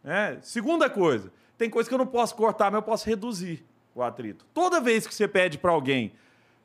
Né? 0.04 0.38
Segunda 0.41 0.89
coisa, 0.89 1.32
tem 1.58 1.70
coisa 1.70 1.89
que 1.89 1.93
eu 1.93 1.97
não 1.97 2.08
posso 2.08 2.36
cortar, 2.36 2.66
mas 2.66 2.76
eu 2.76 2.84
posso 2.84 3.08
reduzir 3.08 3.66
o 3.95 4.03
atrito. 4.03 4.45
Toda 4.53 4.80
vez 4.80 5.08
que 5.08 5.14
você 5.14 5.28
pede 5.28 5.58
para 5.58 5.72
alguém 5.72 6.14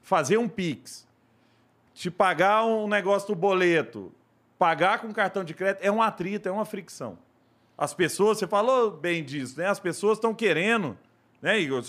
fazer 0.02 0.36
um 0.36 0.48
Pix, 0.48 1.06
te 1.94 2.10
pagar 2.10 2.64
um 2.64 2.86
negócio 2.86 3.28
do 3.28 3.34
boleto, 3.34 4.12
pagar 4.58 5.00
com 5.00 5.12
cartão 5.12 5.42
de 5.42 5.54
crédito, 5.54 5.82
é 5.82 5.90
um 5.90 6.02
atrito, 6.02 6.48
é 6.48 6.52
uma 6.52 6.64
fricção. 6.64 7.18
As 7.76 7.94
pessoas, 7.94 8.38
você 8.38 8.46
falou 8.46 8.90
bem 8.90 9.24
disso, 9.24 9.58
né? 9.58 9.66
As 9.66 9.80
pessoas 9.80 10.18
estão 10.18 10.34
querendo, 10.34 10.96
né, 11.40 11.58
Igor? 11.58 11.82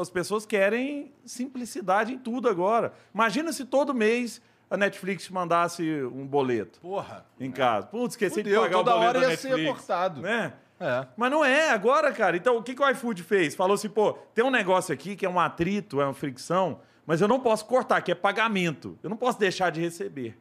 As 0.00 0.10
pessoas 0.10 0.44
querem 0.44 1.12
simplicidade 1.24 2.12
em 2.12 2.18
tudo 2.18 2.48
agora. 2.48 2.92
Imagina 3.14 3.52
se 3.52 3.64
todo 3.64 3.94
mês 3.94 4.42
a 4.68 4.76
Netflix 4.76 5.24
te 5.24 5.32
mandasse 5.32 5.82
um 6.04 6.26
boleto. 6.26 6.80
Porra. 6.80 7.26
Em 7.38 7.50
casa. 7.50 7.86
Putz, 7.86 8.14
esqueci 8.14 8.36
Fudeu, 8.36 8.62
de 8.62 8.68
pagar 8.68 8.78
toda 8.78 8.90
o 8.90 8.94
boleto 8.94 9.08
hora 9.08 9.20
da 9.20 9.26
ia 9.26 9.30
Netflix. 9.30 9.56
ser 9.56 9.66
cortado. 9.66 10.20
Né? 10.20 10.52
É. 10.80 11.06
Mas 11.14 11.30
não 11.30 11.44
é 11.44 11.70
agora, 11.70 12.10
cara. 12.10 12.36
Então, 12.36 12.56
o 12.56 12.62
que, 12.62 12.74
que 12.74 12.82
o 12.82 12.88
iFood 12.88 13.22
fez? 13.22 13.54
Falou 13.54 13.74
assim, 13.74 13.90
pô, 13.90 14.14
tem 14.34 14.42
um 14.42 14.50
negócio 14.50 14.94
aqui 14.94 15.14
que 15.14 15.26
é 15.26 15.28
um 15.28 15.38
atrito, 15.38 16.00
é 16.00 16.04
uma 16.04 16.14
fricção, 16.14 16.80
mas 17.06 17.20
eu 17.20 17.28
não 17.28 17.38
posso 17.38 17.66
cortar, 17.66 18.00
que 18.00 18.10
é 18.10 18.14
pagamento. 18.14 18.98
Eu 19.02 19.10
não 19.10 19.16
posso 19.16 19.38
deixar 19.38 19.70
de 19.70 19.80
receber. 19.80 20.38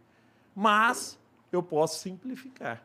Mas 0.56 1.20
eu 1.52 1.62
posso 1.62 2.00
simplificar. 2.00 2.82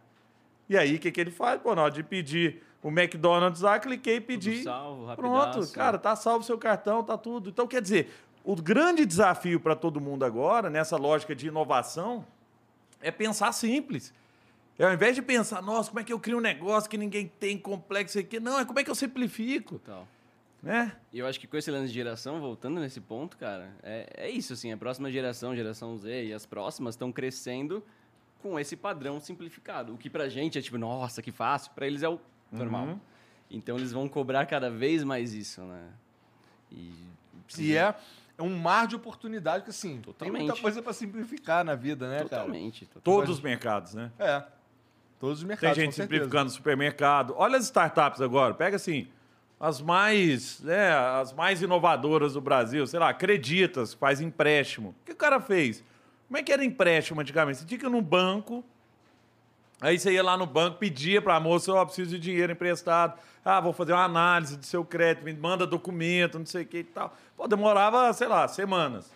E 0.69 0.77
aí, 0.77 0.97
o 0.97 0.99
que, 0.99 1.13
que 1.13 1.21
ele 1.21 1.31
faz? 1.31 1.61
Pô, 1.61 1.75
na 1.75 1.83
hora 1.83 1.93
de 1.93 2.03
pedir 2.03 2.63
o 2.83 2.89
McDonald's 2.89 3.61
lá, 3.61 3.79
cliquei 3.79 4.17
e 4.17 4.21
pedi. 4.21 4.63
salvo, 4.63 5.15
Pronto, 5.15 5.37
rapidaço. 5.47 5.73
cara, 5.73 5.99
tá 5.99 6.17
salvo 6.17 6.45
seu 6.45 6.59
cartão, 6.59 7.05
tá 7.05 7.17
tudo. 7.17 7.51
Então, 7.51 7.67
quer 7.67 7.81
dizer, 7.81 8.11
o 8.43 8.57
grande 8.57 9.07
desafio 9.07 9.61
para 9.61 9.77
todo 9.77 10.01
mundo 10.01 10.25
agora, 10.25 10.69
nessa 10.69 10.97
lógica 10.97 11.35
de 11.35 11.49
inovação, 11.49 12.27
é 13.01 13.11
pensar 13.11 13.53
simples. 13.53 14.13
É, 14.79 14.85
ao 14.85 14.93
invés 14.93 15.15
de 15.15 15.23
pensar, 15.23 15.63
nossa, 15.63 15.89
como 15.91 16.01
é 16.01 16.05
que 16.05 16.13
eu 16.13 16.19
crio 16.19 16.39
um 16.39 16.41
negócio 16.41 16.91
que 16.91 16.99
ninguém 16.99 17.29
tem, 17.39 17.57
complexo 17.57 18.19
aqui? 18.19 18.41
Não, 18.41 18.59
é 18.59 18.65
como 18.65 18.79
é 18.79 18.85
que 18.85 18.91
eu 18.91 18.95
simplifico, 18.95 19.79
Total. 19.79 20.07
né? 20.63 20.97
E 21.13 21.19
eu 21.21 21.27
acho 21.27 21.39
que 21.39 21.47
com 21.47 21.57
esse 21.57 21.71
lance 21.71 21.89
de 21.89 21.95
geração, 21.95 22.41
voltando 22.41 22.81
nesse 22.81 23.01
ponto, 23.01 23.37
cara, 23.37 23.71
é, 23.83 24.09
é 24.17 24.31
isso, 24.31 24.53
assim, 24.53 24.73
a 24.73 24.77
próxima 24.77 25.11
geração, 25.13 25.55
geração 25.55 25.97
Z 25.97 26.25
e 26.27 26.33
as 26.33 26.45
próximas 26.45 26.95
estão 26.95 27.13
crescendo 27.13 27.85
com 28.43 28.59
esse 28.59 28.77
padrão 28.77 29.21
simplificado. 29.21 29.95
O 29.95 29.97
que 29.97 30.11
pra 30.11 30.29
gente 30.29 30.59
é 30.59 30.63
tipo, 30.63 30.77
nossa, 30.77 31.23
que 31.23 31.31
fácil, 31.31 31.71
pra 31.73 31.87
eles 31.87 32.03
é 32.03 32.09
o 32.09 32.19
normal. 32.51 32.99
Então 33.51 33.77
eles 33.77 33.93
vão 33.93 34.09
cobrar 34.09 34.45
cada 34.47 34.69
vez 34.71 35.05
mais 35.05 35.33
isso, 35.33 35.63
né? 35.63 35.85
E, 36.73 36.93
E 37.59 37.77
é 37.77 37.95
um 38.41 38.57
mar 38.59 38.87
de 38.89 38.97
oportunidade 38.97 39.63
que, 39.65 39.71
assim, 39.71 39.93
tem 39.93 40.01
Totalmente. 40.03 40.43
muita 40.47 40.61
coisa 40.61 40.83
pra 40.83 40.93
simplificar 40.93 41.65
na 41.65 41.77
vida, 41.77 42.09
né, 42.09 42.23
totalmente, 42.23 42.87
totalmente. 42.87 43.05
Todos 43.05 43.37
os 43.37 43.41
mercados, 43.41 43.95
né? 43.95 44.11
cara? 44.19 44.49
É. 44.51 44.64
Todos 45.25 45.39
os 45.39 45.45
Tem 45.45 45.49
mercados, 45.49 45.77
gente 45.77 45.87
com 45.87 45.93
certeza. 45.93 46.13
simplificando 46.21 46.51
supermercado. 46.51 47.35
Olha 47.39 47.57
as 47.57 47.65
startups 47.65 48.21
agora. 48.21 48.53
Pega 48.53 48.77
assim, 48.77 49.09
as 49.59 49.81
mais, 49.81 50.61
né, 50.61 50.93
as 50.93 51.33
mais 51.33 51.63
inovadoras 51.63 52.35
do 52.35 52.43
Brasil, 52.43 52.87
sei 52.87 53.01
lá, 53.01 53.09
Acreditas, 53.09 53.95
faz 53.95 54.21
empréstimo. 54.21 54.91
O 54.91 55.07
que 55.07 55.13
o 55.13 55.17
cara 55.17 55.41
fez? 55.41 55.83
Como 56.29 56.37
é 56.37 56.43
que 56.43 56.53
era 56.53 56.63
empréstimo 56.63 57.23
antigamente? 57.23 57.61
Você 57.61 57.65
tinha 57.65 57.79
que 57.81 57.87
ir 57.87 57.89
no 57.89 58.03
banco, 58.03 58.63
aí 59.81 59.99
você 59.99 60.13
ia 60.13 60.23
lá 60.23 60.37
no 60.37 60.45
banco, 60.45 60.77
pedia 60.77 61.23
para 61.23 61.37
a 61.37 61.41
moça, 61.41 61.73
ó, 61.73 61.83
preciso 61.87 62.11
de 62.11 62.19
dinheiro 62.19 62.53
emprestado. 62.53 63.19
Ah, 63.43 63.63
vou 63.63 63.73
fazer 63.73 63.95
uma 63.95 64.05
análise 64.05 64.59
do 64.59 64.67
seu 64.67 64.85
crédito, 64.85 65.25
me 65.25 65.33
manda 65.33 65.67
documento, 65.67 66.39
não 66.39 66.45
sei 66.45 66.65
o 66.65 66.67
que 66.67 66.79
e 66.81 66.85
tal. 66.85 67.17
Pô, 67.35 67.49
demorava, 67.49 68.13
sei 68.13 68.29
lá, 68.29 68.47
semanas. 68.47 69.11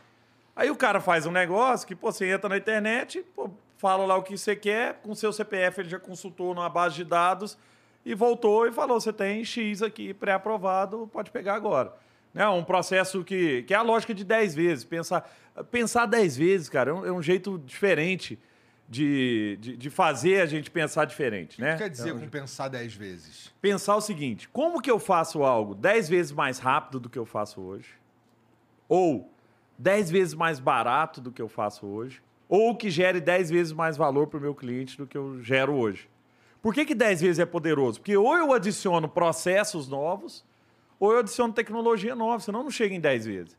Aí 0.57 0.71
o 0.71 0.77
cara 0.77 1.03
faz 1.03 1.27
um 1.27 1.31
negócio 1.31 1.87
que, 1.87 1.95
pô, 1.95 2.11
você 2.11 2.31
entra 2.31 2.49
na 2.49 2.57
internet, 2.57 3.23
pô, 3.37 3.51
fala 3.79 4.05
lá 4.05 4.17
o 4.17 4.23
que 4.23 4.37
você 4.37 4.55
quer, 4.55 5.01
com 5.03 5.15
seu 5.15 5.33
CPF 5.33 5.81
ele 5.81 5.89
já 5.89 5.99
consultou 5.99 6.55
numa 6.55 6.69
base 6.69 6.97
de 6.97 7.05
dados 7.05 7.57
e 8.05 8.15
voltou 8.15 8.67
e 8.67 8.73
falou, 8.73 9.01
você 9.01 9.13
tem 9.13 9.45
X 9.45 9.83
aqui 9.83 10.13
pré-aprovado, 10.13 11.09
pode 11.13 11.31
pegar 11.31 11.55
agora. 11.55 11.95
Né? 12.35 12.47
Um 12.49 12.65
processo 12.65 13.25
que, 13.25 13.63
que 13.63 13.73
é 13.73 13.77
a 13.77 13.83
lógica 13.83 14.13
de 14.13 14.25
10 14.25 14.55
vezes. 14.55 14.85
Pensar, 14.85 15.31
pensar 15.71 16.07
10 16.07 16.37
vezes, 16.37 16.69
cara, 16.69 16.91
é 16.91 16.95
um, 16.95 17.07
é 17.07 17.13
um 17.13 17.23
jeito 17.23 17.59
diferente 17.65 18.39
de, 18.89 19.59
de, 19.61 19.77
de 19.77 19.91
fazer 19.91 20.41
a 20.41 20.47
gente 20.47 20.71
pensar 20.71 21.05
diferente, 21.05 21.61
né? 21.61 21.71
O 21.71 21.77
que 21.77 21.83
quer 21.83 21.91
dizer 21.91 22.11
É 22.11 22.15
um 22.15 22.21
com 22.21 22.29
pensar 22.29 22.69
dez 22.69 22.95
vezes? 22.95 23.53
pensar 23.61 23.95
o 23.97 24.01
seguinte: 24.01 24.49
como 24.49 24.81
que 24.81 24.91
eu 24.91 24.99
faço 24.99 25.45
algo 25.45 25.75
10 25.75 26.09
vezes 26.09 26.33
mais 26.33 26.59
rápido 26.59 26.99
do 26.99 27.11
que 27.11 27.19
eu 27.19 27.27
faço 27.27 27.61
hoje? 27.61 27.91
Ou 28.89 29.31
10 29.77 30.11
vezes 30.11 30.35
mais 30.35 30.59
barato 30.59 31.21
do 31.21 31.31
que 31.31 31.43
eu 31.43 31.49
faço 31.49 31.87
hoje? 31.87 32.23
Ou 32.49 32.75
que 32.75 32.91
gere 32.91 33.21
10 33.21 33.51
vezes 33.51 33.73
mais 33.73 33.97
valor 33.97 34.27
para 34.27 34.39
o 34.39 34.41
meu 34.41 34.55
cliente 34.55 34.97
do 34.97 35.07
que 35.07 35.19
eu 35.19 35.43
gero 35.43 35.75
hoje? 35.75 36.09
Por 36.63 36.75
que, 36.75 36.85
que 36.85 36.95
10 36.95 37.21
vezes 37.21 37.39
é 37.39 37.47
poderoso? 37.47 38.01
Porque 38.01 38.17
ou 38.17 38.37
eu 38.37 38.53
adiciono 38.53 39.09
processos 39.09 39.89
novos, 39.89 40.45
ou 40.99 41.13
eu 41.13 41.19
adiciono 41.21 41.53
tecnologia 41.53 42.15
nova, 42.15 42.41
senão 42.41 42.63
não 42.63 42.71
chega 42.71 42.95
em 42.95 43.01
10 43.01 43.27
vezes. 43.27 43.57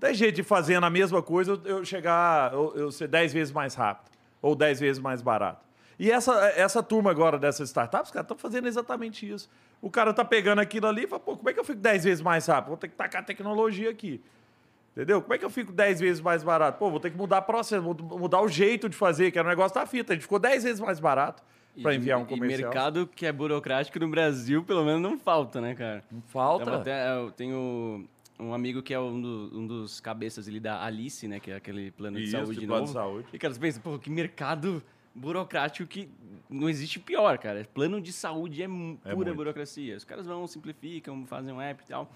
Tem 0.00 0.14
jeito 0.14 0.36
de 0.36 0.42
fazendo 0.42 0.84
a 0.84 0.90
mesma 0.90 1.22
coisa 1.22 1.60
eu 1.64 1.84
chegar, 1.84 2.52
eu, 2.52 2.72
eu 2.74 2.90
ser 2.90 3.08
10 3.08 3.32
vezes 3.32 3.52
mais 3.52 3.74
rápido, 3.74 4.10
ou 4.40 4.54
10 4.54 4.80
vezes 4.80 5.02
mais 5.02 5.20
barato. 5.20 5.64
E 5.98 6.10
essa, 6.10 6.32
essa 6.56 6.82
turma 6.82 7.10
agora 7.10 7.38
dessas 7.38 7.68
startups, 7.68 8.10
cara, 8.10 8.22
estão 8.22 8.36
fazendo 8.36 8.66
exatamente 8.66 9.30
isso. 9.30 9.48
O 9.80 9.90
cara 9.90 10.12
tá 10.12 10.24
pegando 10.24 10.60
aquilo 10.60 10.86
ali 10.86 11.04
e 11.04 11.06
fala, 11.06 11.20
pô, 11.20 11.36
como 11.36 11.48
é 11.48 11.52
que 11.52 11.60
eu 11.60 11.64
fico 11.64 11.78
10 11.78 12.04
vezes 12.04 12.20
mais 12.20 12.46
rápido? 12.46 12.68
Vou 12.68 12.76
ter 12.76 12.88
que 12.88 12.96
tacar 12.96 13.24
tecnologia 13.24 13.90
aqui. 13.90 14.20
Entendeu? 14.94 15.22
Como 15.22 15.32
é 15.32 15.38
que 15.38 15.44
eu 15.44 15.50
fico 15.50 15.72
10 15.72 16.00
vezes 16.00 16.20
mais 16.20 16.42
barato? 16.42 16.78
Pô, 16.78 16.90
vou 16.90 17.00
ter 17.00 17.10
que 17.10 17.16
mudar 17.16 17.38
o 17.38 17.42
processo, 17.42 17.82
vou 17.82 17.94
mudar 18.18 18.42
o 18.42 18.48
jeito 18.48 18.88
de 18.88 18.96
fazer, 18.96 19.30
que 19.30 19.38
era 19.38 19.46
um 19.46 19.50
negócio 19.50 19.74
da 19.74 19.86
fita. 19.86 20.12
A 20.12 20.14
gente 20.14 20.22
ficou 20.22 20.38
10 20.38 20.64
vezes 20.64 20.80
mais 20.80 21.00
barato 21.00 21.42
para 21.82 21.94
E- 21.94 21.96
enviar 21.96 22.18
um 22.18 22.24
E 22.24 22.26
comercial. 22.26 22.70
mercado 22.70 23.06
que 23.06 23.24
é 23.24 23.32
burocrático 23.32 23.98
no 23.98 24.08
Brasil, 24.08 24.62
pelo 24.62 24.84
menos 24.84 25.00
não 25.00 25.18
falta, 25.18 25.60
né, 25.62 25.74
cara? 25.74 26.04
Não 26.12 26.20
falta. 26.22 26.66
Tava 26.66 26.76
até- 26.78 27.16
eu 27.18 27.30
tenho 27.30 28.06
um 28.38 28.52
amigo 28.52 28.82
que 28.82 28.92
é 28.92 29.00
um, 29.00 29.18
do- 29.18 29.50
um 29.54 29.66
dos 29.66 29.98
cabeças 29.98 30.46
ali 30.46 30.60
da 30.60 30.84
Alice, 30.84 31.26
né? 31.26 31.40
Que 31.40 31.52
é 31.52 31.56
aquele 31.56 31.90
plano 31.92 32.18
de 32.18 32.24
Isso, 32.24 32.32
saúde 32.32 32.60
de 32.60 32.66
plano 32.66 32.80
novo. 32.82 32.92
de 32.92 32.98
saúde. 32.98 33.26
E, 33.32 33.38
cara, 33.38 33.54
você 33.54 33.60
pensa, 33.60 33.80
pô, 33.80 33.98
que 33.98 34.10
mercado 34.10 34.82
burocrático 35.14 35.88
que 35.88 36.10
não 36.50 36.68
existe 36.68 36.98
pior, 37.00 37.38
cara. 37.38 37.66
Plano 37.72 37.98
de 38.00 38.12
saúde 38.12 38.60
é, 38.62 38.66
É 38.66 38.68
pura 38.68 39.14
muito. 39.16 39.34
burocracia. 39.34 39.96
Os 39.96 40.04
caras 40.04 40.26
vão, 40.26 40.46
simplificam, 40.46 41.24
fazem 41.26 41.52
um 41.54 41.60
app 41.62 41.82
e 41.82 41.86
tal. 41.88 42.10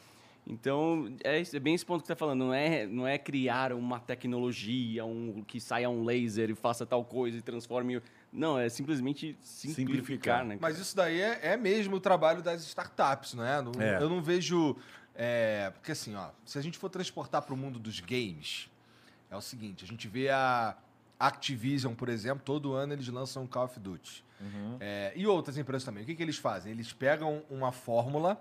Então, 0.49 1.13
é, 1.25 1.41
é 1.43 1.59
bem 1.59 1.75
esse 1.75 1.85
ponto 1.85 2.03
que 2.03 2.07
você 2.07 2.15
tá 2.15 2.19
falando. 2.19 2.39
Não 2.45 2.55
é, 2.55 2.87
não 2.87 3.07
é 3.07 3.19
criar 3.19 3.73
uma 3.73 3.99
tecnologia, 3.99 5.05
um, 5.05 5.43
que 5.43 5.61
saia 5.61 5.91
um 5.91 6.05
laser 6.05 6.51
e 6.51 6.55
faça 6.55 6.87
tal 6.87 7.05
coisa 7.05 7.37
e 7.39 7.43
transforme... 7.43 8.01
Não, 8.33 8.59
é 8.59 8.69
simplesmente 8.69 9.37
simplificar, 9.41 9.97
Simplificar. 10.41 10.45
né? 10.45 10.59
Mas 10.61 10.79
isso 10.79 10.95
daí 10.95 11.21
é, 11.21 11.41
é 11.43 11.57
mesmo 11.57 11.97
o 11.97 12.01
trabalho 12.01 12.43
das 12.43 12.63
startups, 12.65 13.35
não 13.35 13.45
é? 13.45 13.61
Não- 13.63 13.73
É. 13.81 14.01
Eu 14.01 14.09
não 14.11 14.23
vejo. 14.23 14.77
é, 15.15 15.71
porque 15.71 15.93
assim, 15.93 16.15
ó, 16.15 16.29
se 16.45 16.59
a 16.59 16.63
gente 16.63 16.77
for 16.79 16.91
transportar 16.91 17.41
para 17.43 17.55
o 17.55 17.57
mundo 17.57 17.79
dos 17.79 17.99
games, 18.01 18.69
é 19.31 19.37
o 19.37 19.41
seguinte: 19.41 19.85
a 19.85 19.87
gente 19.89 20.07
vê 20.07 20.29
a 20.29 20.77
Activision, 21.19 21.95
por 21.95 22.11
exemplo, 22.11 22.43
todo 22.45 22.75
ano 22.75 22.93
eles 22.93 23.09
lançam 23.09 23.45
um 23.45 23.47
Call 23.47 23.65
of 23.65 23.81
Duty. 23.81 24.23
Uhum. 24.39 24.77
É, 24.81 25.13
e 25.17 25.27
outras 25.27 25.57
empresas 25.57 25.85
também. 25.85 26.03
O 26.03 26.07
que, 26.07 26.15
que 26.15 26.23
eles 26.23 26.37
fazem? 26.37 26.71
Eles 26.73 26.93
pegam 26.93 27.43
uma 27.49 27.73
fórmula, 27.73 28.39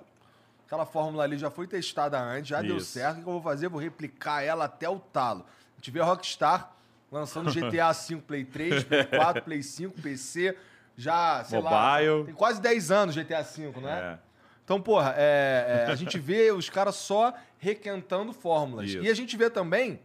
aquela 0.65 0.85
fórmula 0.85 1.23
ali 1.23 1.37
já 1.37 1.49
foi 1.49 1.67
testada 1.67 2.19
antes, 2.19 2.49
já 2.49 2.61
deu 2.61 2.77
Isso. 2.77 2.87
certo. 2.87 3.19
O 3.19 3.23
que 3.23 3.27
eu 3.27 3.33
vou 3.33 3.41
fazer? 3.41 3.69
Vou 3.69 3.79
replicar 3.79 4.41
ela 4.43 4.65
até 4.65 4.89
o 4.89 4.99
talo. 4.99 5.45
A 5.73 5.77
gente 5.77 5.91
vê 5.91 6.01
a 6.01 6.05
Rockstar 6.05 6.71
lançando 7.11 7.51
GTA 7.51 7.91
V 7.91 8.17
Play 8.27 8.45
3, 8.45 8.83
Play 8.83 9.03
4, 9.05 9.43
Play 9.43 9.63
5, 9.63 10.01
PC, 10.01 10.57
já, 10.97 11.43
sei 11.43 11.59
lá, 11.59 11.99
Mobile. 11.99 12.25
tem 12.25 12.33
quase 12.33 12.61
10 12.61 12.91
anos 12.91 13.15
GTA 13.15 13.41
V, 13.43 13.71
não 13.79 13.89
é? 13.89 14.19
Então, 14.63 14.81
porra, 14.81 15.13
é, 15.15 15.85
é, 15.87 15.91
a 15.91 15.95
gente 15.95 16.17
vê 16.17 16.51
os 16.51 16.69
caras 16.69 16.95
só 16.95 17.33
requentando 17.59 18.33
fórmulas. 18.33 18.89
Isso. 18.89 19.03
E 19.03 19.09
a 19.09 19.13
gente 19.13 19.37
vê 19.37 19.47
também 19.49 19.99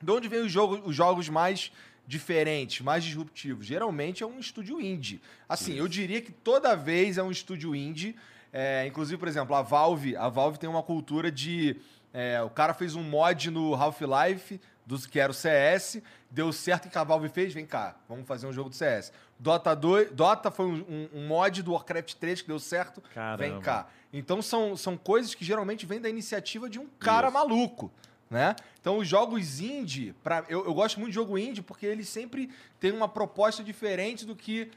de 0.00 0.10
onde 0.10 0.28
vem 0.28 0.40
os 0.40 0.52
jogos, 0.52 0.80
os 0.84 0.94
jogos 0.94 1.28
mais 1.28 1.72
diferentes, 2.06 2.80
mais 2.80 3.02
disruptivos. 3.02 3.66
Geralmente 3.66 4.22
é 4.22 4.26
um 4.26 4.38
estúdio 4.38 4.80
indie. 4.80 5.20
Assim, 5.48 5.74
eu 5.74 5.88
diria 5.88 6.20
que 6.20 6.30
toda 6.30 6.76
vez 6.76 7.18
é 7.18 7.22
um 7.22 7.30
estúdio 7.30 7.74
indie. 7.74 8.14
É, 8.52 8.86
inclusive, 8.86 9.18
por 9.18 9.28
exemplo, 9.28 9.54
a 9.56 9.62
Valve, 9.62 10.16
a 10.16 10.28
Valve 10.28 10.58
tem 10.58 10.68
uma 10.68 10.82
cultura 10.82 11.30
de. 11.30 11.80
é, 12.12 12.42
o 12.42 12.50
cara 12.50 12.74
fez 12.74 12.94
um 12.94 13.02
mod 13.02 13.50
no 13.50 13.74
Half-Life, 13.74 14.60
do 14.84 14.98
que 14.98 15.18
era 15.18 15.30
o 15.30 15.34
CS, 15.34 16.02
deu 16.30 16.52
certo 16.52 16.90
que 16.90 16.98
a 16.98 17.04
Valve 17.04 17.28
fez, 17.28 17.54
vem 17.54 17.64
cá, 17.64 17.96
vamos 18.08 18.26
fazer 18.26 18.46
um 18.46 18.52
jogo 18.52 18.68
do 18.68 18.74
CS. 18.76 19.12
Dota 19.38 19.74
2, 19.74 20.10
Dota 20.12 20.50
foi 20.50 20.66
um, 20.66 20.84
um- 20.88 21.08
um 21.20 21.26
mod 21.28 21.62
do 21.62 21.72
Warcraft 21.72 22.14
3 22.14 22.42
que 22.42 22.48
deu 22.48 22.58
certo, 22.58 23.00
Caramba. 23.14 23.36
vem 23.38 23.60
cá. 23.60 23.86
Então 24.12 24.42
são, 24.42 24.76
são 24.76 24.96
coisas 24.96 25.34
que 25.34 25.44
geralmente 25.44 25.86
vêm 25.86 26.00
da 26.00 26.08
iniciativa 26.08 26.68
de 26.68 26.78
um 26.78 26.86
cara 26.98 27.28
Isso. 27.28 27.34
maluco, 27.34 27.90
né? 28.28 28.54
Então 28.80 28.98
os 28.98 29.06
jogos 29.08 29.60
indie, 29.60 30.14
pra, 30.22 30.44
eu, 30.48 30.64
eu 30.64 30.74
gosto 30.74 30.98
muito 30.98 31.10
de 31.10 31.14
jogo 31.14 31.38
indie 31.38 31.62
porque 31.62 31.86
ele 31.86 32.04
sempre 32.04 32.50
tem 32.80 32.90
uma 32.92 33.08
proposta 33.08 33.62
diferente 33.64 34.26
do 34.26 34.34
que 34.36 34.70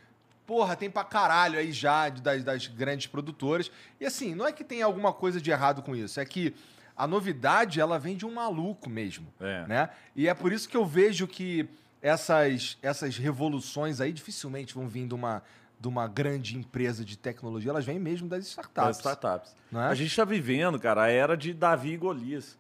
porra, 0.45 0.75
tem 0.75 0.89
pra 0.89 1.03
caralho 1.03 1.57
aí 1.57 1.71
já 1.71 2.09
das, 2.09 2.43
das 2.43 2.67
grandes 2.67 3.07
produtoras. 3.07 3.71
E 3.99 4.05
assim, 4.05 4.35
não 4.35 4.45
é 4.47 4.51
que 4.51 4.63
tem 4.63 4.81
alguma 4.81 5.11
coisa 5.13 5.41
de 5.41 5.49
errado 5.51 5.81
com 5.81 5.95
isso, 5.95 6.19
é 6.19 6.25
que 6.25 6.53
a 6.95 7.05
novidade, 7.05 7.81
ela 7.81 7.99
vem 7.99 8.15
de 8.15 8.25
um 8.25 8.33
maluco 8.33 8.89
mesmo, 8.89 9.27
É. 9.39 9.65
né? 9.67 9.89
E 10.15 10.27
é 10.27 10.33
por 10.33 10.53
isso 10.53 10.69
que 10.69 10.77
eu 10.77 10.85
vejo 10.85 11.27
que 11.27 11.67
essas, 12.01 12.77
essas 12.81 13.17
revoluções 13.17 13.99
aí 13.99 14.13
dificilmente 14.13 14.73
vão 14.73 14.87
vir 14.87 15.07
de 15.07 15.13
uma, 15.13 15.43
de 15.79 15.87
uma 15.87 16.07
grande 16.07 16.55
empresa 16.55 17.03
de 17.03 17.17
tecnologia, 17.17 17.71
elas 17.71 17.83
vêm 17.83 17.99
mesmo 17.99 18.29
das 18.29 18.45
startups. 18.45 18.87
Das 18.87 18.97
startups. 18.97 19.55
Não 19.71 19.81
é? 19.81 19.87
A 19.87 19.93
gente 19.95 20.09
está 20.11 20.23
vivendo, 20.23 20.79
cara, 20.79 21.03
a 21.03 21.09
era 21.09 21.35
de 21.35 21.53
Davi 21.53 21.93
e 21.93 21.97
Golias. 21.97 22.57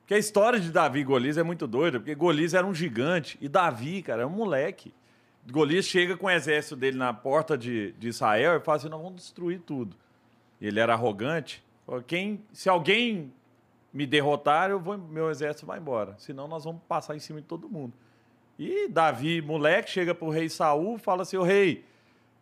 Porque 0.00 0.14
a 0.14 0.18
história 0.18 0.58
de 0.58 0.70
Davi 0.70 1.00
e 1.00 1.04
Golias 1.04 1.36
é 1.36 1.42
muito 1.42 1.66
doida, 1.66 1.98
porque 2.00 2.14
Golias 2.14 2.54
era 2.54 2.66
um 2.66 2.74
gigante 2.74 3.36
e 3.40 3.48
Davi, 3.48 4.02
cara, 4.02 4.22
é 4.22 4.26
um 4.26 4.30
moleque. 4.30 4.94
Golias 5.50 5.84
chega 5.84 6.16
com 6.16 6.26
o 6.26 6.30
exército 6.30 6.76
dele 6.76 6.96
na 6.96 7.12
porta 7.12 7.56
de, 7.56 7.92
de 7.92 8.08
Israel 8.08 8.56
e 8.56 8.60
fala 8.60 8.78
assim: 8.78 8.88
nós 8.88 9.00
vamos 9.00 9.22
destruir 9.22 9.60
tudo. 9.60 9.96
E 10.60 10.66
ele 10.66 10.80
era 10.80 10.94
arrogante. 10.94 11.64
Quem, 12.06 12.40
se 12.52 12.68
alguém 12.68 13.32
me 13.92 14.06
derrotar, 14.06 14.70
eu 14.70 14.80
vou, 14.80 14.98
meu 14.98 15.30
exército 15.30 15.64
vai 15.66 15.78
embora. 15.78 16.14
Senão 16.18 16.48
nós 16.48 16.64
vamos 16.64 16.82
passar 16.88 17.14
em 17.14 17.20
cima 17.20 17.40
de 17.40 17.46
todo 17.46 17.68
mundo. 17.68 17.92
E 18.58 18.88
Davi, 18.88 19.40
moleque, 19.40 19.90
chega 19.90 20.14
pro 20.14 20.30
rei 20.30 20.48
Saul 20.48 20.96
e 20.96 20.98
fala 20.98 21.22
assim: 21.22 21.36
ô 21.36 21.42
rei, 21.42 21.84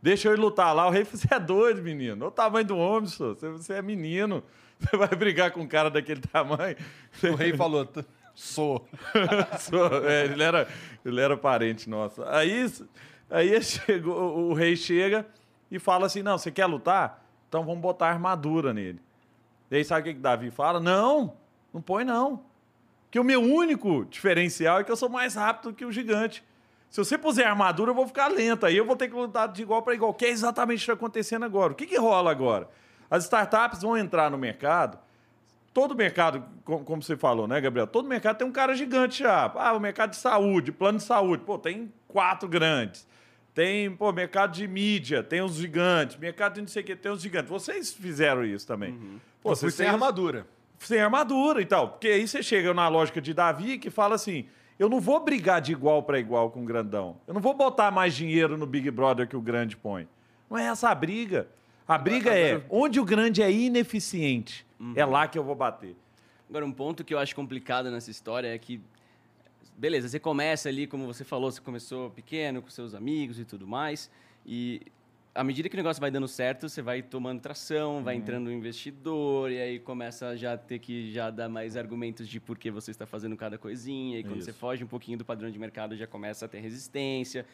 deixa 0.00 0.28
eu 0.28 0.32
ir 0.32 0.38
lutar 0.38 0.74
lá. 0.74 0.86
O 0.86 0.90
rei 0.90 1.04
você 1.04 1.28
é 1.32 1.38
doido, 1.38 1.82
menino. 1.82 2.24
Olha 2.24 2.28
o 2.28 2.30
tamanho 2.30 2.66
do 2.66 2.76
homem, 2.76 3.08
senhor. 3.08 3.34
Você, 3.34 3.50
você 3.50 3.72
é 3.74 3.82
menino. 3.82 4.42
Você 4.76 4.96
vai 4.96 5.08
brigar 5.08 5.52
com 5.52 5.60
um 5.60 5.68
cara 5.68 5.88
daquele 5.88 6.20
tamanho. 6.20 6.76
O 7.22 7.36
rei 7.36 7.56
falou, 7.56 7.86
"T- 7.86 8.04
sou. 8.34 8.86
Sou- 9.60 10.08
é, 10.08 10.24
ele, 10.24 10.42
era, 10.42 10.68
ele 11.04 11.20
era 11.20 11.36
parente 11.36 11.88
nosso. 11.88 12.22
Aí, 12.24 12.66
aí 13.30 13.60
chegou, 13.62 14.50
o 14.50 14.54
rei 14.54 14.76
chega 14.76 15.26
e 15.70 15.78
fala 15.78 16.06
assim: 16.06 16.22
Não, 16.22 16.36
você 16.36 16.50
quer 16.50 16.66
lutar? 16.66 17.24
Então 17.48 17.64
vamos 17.64 17.80
botar 17.80 18.08
armadura 18.08 18.74
nele. 18.74 19.00
E 19.70 19.76
aí 19.76 19.84
sabe 19.84 20.00
o 20.00 20.04
que, 20.04 20.14
que 20.14 20.20
Davi 20.20 20.50
fala? 20.50 20.80
Não, 20.80 21.34
não 21.72 21.80
põe 21.80 22.04
não. 22.04 22.42
Porque 23.04 23.18
o 23.18 23.24
meu 23.24 23.40
único 23.40 24.04
diferencial 24.06 24.80
é 24.80 24.84
que 24.84 24.90
eu 24.90 24.96
sou 24.96 25.08
mais 25.08 25.36
rápido 25.36 25.72
que 25.72 25.84
o 25.84 25.92
gigante. 25.92 26.44
Se 26.90 26.98
você 26.98 27.16
puser 27.16 27.46
armadura, 27.46 27.90
eu 27.90 27.94
vou 27.94 28.06
ficar 28.06 28.28
lento. 28.28 28.66
Aí 28.66 28.76
eu 28.76 28.84
vou 28.84 28.96
ter 28.96 29.08
que 29.08 29.14
lutar 29.14 29.48
de 29.48 29.62
igual 29.62 29.82
para 29.82 29.94
igual, 29.94 30.14
que 30.14 30.24
é 30.24 30.30
exatamente 30.30 30.78
o 30.78 30.80
que 30.80 30.82
está 30.84 30.92
acontecendo 30.94 31.44
agora. 31.44 31.72
O 31.72 31.76
que, 31.76 31.86
que 31.86 31.96
rola 31.96 32.30
agora? 32.30 32.68
As 33.10 33.24
startups 33.24 33.82
vão 33.82 33.96
entrar 33.96 34.30
no 34.30 34.38
mercado 34.38 34.98
todo 35.74 35.94
mercado, 35.94 36.42
co- 36.64 36.78
como 36.78 37.02
você 37.02 37.16
falou, 37.16 37.46
né, 37.46 37.60
Gabriel? 37.60 37.86
Todo 37.86 38.08
mercado 38.08 38.38
tem 38.38 38.46
um 38.46 38.52
cara 38.52 38.74
gigante 38.74 39.18
já. 39.24 39.52
Ah, 39.56 39.74
o 39.74 39.80
mercado 39.80 40.10
de 40.10 40.16
saúde, 40.16 40.72
plano 40.72 40.96
de 40.98 41.04
saúde. 41.04 41.42
Pô, 41.44 41.58
tem 41.58 41.92
quatro 42.08 42.48
grandes. 42.48 43.06
Tem, 43.52 43.90
pô, 43.94 44.10
mercado 44.12 44.52
de 44.52 44.66
mídia, 44.66 45.22
tem 45.22 45.42
os 45.42 45.56
gigantes. 45.56 46.16
Mercado 46.16 46.54
de 46.54 46.60
não 46.62 46.68
sei 46.68 46.82
o 46.82 46.86
que, 46.86 46.96
tem 46.96 47.12
os 47.12 47.20
gigantes. 47.20 47.50
Vocês 47.50 47.92
fizeram 47.92 48.44
isso 48.44 48.66
também. 48.66 48.92
Pô, 48.94 48.98
Pô, 48.98 49.48
fui 49.50 49.56
vocês 49.56 49.74
sem 49.74 49.86
armadura. 49.86 50.46
sem 50.78 51.00
armadura 51.00 51.60
e 51.60 51.66
tal. 51.66 51.88
Porque 51.90 52.08
aí 52.08 52.26
você 52.26 52.42
chega 52.42 52.72
na 52.72 52.88
lógica 52.88 53.20
de 53.20 53.32
Davi 53.34 53.78
que 53.78 53.90
fala 53.90 54.14
assim: 54.16 54.46
eu 54.78 54.88
não 54.88 54.98
vou 55.00 55.20
brigar 55.20 55.60
de 55.60 55.70
igual 55.72 56.02
para 56.02 56.18
igual 56.18 56.50
com 56.50 56.62
o 56.62 56.64
grandão. 56.64 57.16
Eu 57.28 57.34
não 57.34 57.40
vou 57.40 57.54
botar 57.54 57.90
mais 57.92 58.14
dinheiro 58.14 58.56
no 58.56 58.66
Big 58.66 58.90
Brother 58.90 59.28
que 59.28 59.36
o 59.36 59.40
grande 59.40 59.76
põe. 59.76 60.08
Não 60.50 60.58
é 60.58 60.64
essa 60.66 60.88
a 60.88 60.94
briga. 60.94 61.46
A 61.86 61.96
briga 61.98 62.30
é 62.36 62.62
onde 62.70 62.98
o 62.98 63.04
grande 63.04 63.40
é 63.42 63.52
ineficiente. 63.52 64.66
É 64.94 65.04
lá 65.04 65.26
que 65.28 65.38
eu 65.38 65.44
vou 65.44 65.54
bater. 65.54 65.96
Agora, 66.48 66.64
um 66.64 66.72
ponto 66.72 67.04
que 67.04 67.14
eu 67.14 67.18
acho 67.18 67.34
complicado 67.34 67.90
nessa 67.90 68.10
história 68.10 68.48
é 68.48 68.58
que, 68.58 68.80
beleza, 69.76 70.08
você 70.08 70.20
começa 70.20 70.68
ali, 70.68 70.86
como 70.86 71.06
você 71.06 71.24
falou, 71.24 71.50
você 71.50 71.60
começou 71.60 72.10
pequeno, 72.10 72.60
com 72.60 72.70
seus 72.70 72.94
amigos 72.94 73.38
e 73.38 73.44
tudo 73.44 73.66
mais, 73.66 74.10
e 74.44 74.82
à 75.34 75.42
medida 75.42 75.68
que 75.68 75.74
o 75.74 75.78
negócio 75.78 76.00
vai 76.00 76.10
dando 76.10 76.28
certo, 76.28 76.68
você 76.68 76.80
vai 76.80 77.02
tomando 77.02 77.40
tração, 77.40 78.04
vai 78.04 78.14
entrando 78.14 78.48
um 78.48 78.52
investidor, 78.52 79.50
e 79.50 79.60
aí 79.60 79.78
começa 79.80 80.36
já 80.36 80.52
a 80.52 80.56
ter 80.56 80.78
que 80.78 81.10
já 81.10 81.28
dar 81.30 81.48
mais 81.48 81.76
argumentos 81.76 82.28
de 82.28 82.38
por 82.38 82.56
que 82.56 82.70
você 82.70 82.92
está 82.92 83.04
fazendo 83.04 83.36
cada 83.36 83.58
coisinha, 83.58 84.20
e 84.20 84.22
quando 84.22 84.36
Isso. 84.36 84.46
você 84.46 84.52
foge 84.52 84.84
um 84.84 84.86
pouquinho 84.86 85.18
do 85.18 85.24
padrão 85.24 85.50
de 85.50 85.58
mercado, 85.58 85.96
já 85.96 86.06
começa 86.06 86.44
a 86.44 86.48
ter 86.48 86.60
resistência. 86.60 87.44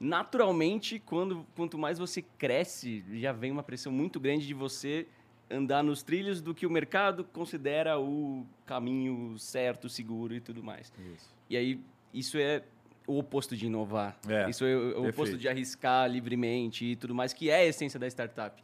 Naturalmente, 0.00 0.98
quando, 0.98 1.46
quanto 1.54 1.78
mais 1.78 1.98
você 1.98 2.22
cresce, 2.22 3.04
já 3.20 3.32
vem 3.32 3.52
uma 3.52 3.62
pressão 3.62 3.92
muito 3.92 4.18
grande 4.18 4.46
de 4.46 4.54
você 4.54 5.06
andar 5.50 5.82
nos 5.82 6.02
trilhos 6.02 6.40
do 6.40 6.54
que 6.54 6.66
o 6.66 6.70
mercado 6.70 7.24
considera 7.24 7.98
o 7.98 8.46
caminho 8.66 9.38
certo, 9.38 9.88
seguro 9.88 10.34
e 10.34 10.40
tudo 10.40 10.62
mais. 10.62 10.92
E 11.48 11.56
aí, 11.56 11.80
isso 12.12 12.36
é 12.38 12.62
o 13.06 13.18
oposto 13.18 13.56
de 13.56 13.66
inovar. 13.66 14.18
É, 14.28 14.48
isso 14.50 14.64
é 14.64 14.76
o 14.76 14.78
o 14.78 14.90
oposto 15.00 15.14
perfeito. 15.16 15.38
de 15.38 15.48
arriscar 15.48 16.08
livremente 16.10 16.84
e 16.84 16.96
tudo 16.96 17.14
mais, 17.14 17.32
que 17.32 17.48
é 17.48 17.56
a 17.56 17.64
essência 17.64 17.98
da 17.98 18.06
startup. 18.06 18.62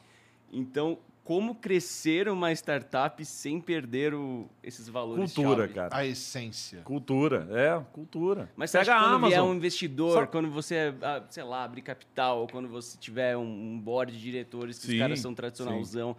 Então, 0.52 0.98
como 1.24 1.54
crescer 1.54 2.28
uma 2.28 2.52
startup 2.52 3.24
sem 3.24 3.58
perder 3.58 4.12
o- 4.12 4.46
esses 4.62 4.86
valores 4.86 5.32
Cultura, 5.32 5.62
chave? 5.62 5.72
cara. 5.72 5.96
A 5.96 6.04
essência. 6.04 6.82
Cultura, 6.82 7.48
é, 7.50 7.82
cultura. 7.94 8.50
Mas 8.54 8.70
você 8.70 8.78
Pega 8.80 8.92
acha 8.94 9.02
que 9.04 9.08
quando 9.10 9.26
vier 9.28 9.38
Amazon. 9.38 9.50
um 9.54 9.56
investidor, 9.56 10.12
Só- 10.12 10.26
quando 10.26 10.50
você, 10.50 10.94
ah, 11.00 11.22
sei 11.30 11.42
lá, 11.42 11.64
abrir 11.64 11.80
capital, 11.80 12.40
ou 12.42 12.46
quando 12.46 12.68
você 12.68 12.98
tiver 12.98 13.34
um, 13.38 13.80
board 13.80 14.12
de 14.12 14.20
diretores 14.20 14.78
que 14.78 14.86
Sim, 14.88 14.92
os 14.92 14.98
caras 14.98 15.20
são 15.20 15.34
tradicionalzão, 15.34 16.14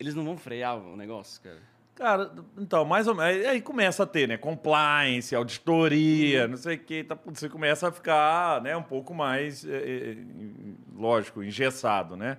eles 0.00 0.14
não 0.14 0.24
vão 0.24 0.36
frear 0.36 0.76
o 0.78 0.96
negócio, 0.96 1.40
cara. 1.42 1.58
Cara, 1.94 2.32
então, 2.56 2.82
mais 2.84 3.06
ou 3.06 3.14
menos. 3.14 3.46
Aí 3.46 3.60
começa 3.60 4.04
a 4.04 4.06
ter, 4.06 4.26
né? 4.26 4.38
Compliance, 4.38 5.34
auditoria, 5.36 6.48
não 6.48 6.56
sei 6.56 6.76
o 6.76 6.78
quê. 6.78 7.04
Tá, 7.04 7.18
você 7.26 7.46
começa 7.48 7.88
a 7.88 7.92
ficar 7.92 8.62
né, 8.62 8.74
um 8.74 8.82
pouco 8.82 9.12
mais, 9.12 9.66
é, 9.66 9.76
é, 9.76 10.16
lógico, 10.96 11.42
engessado, 11.42 12.16
né? 12.16 12.38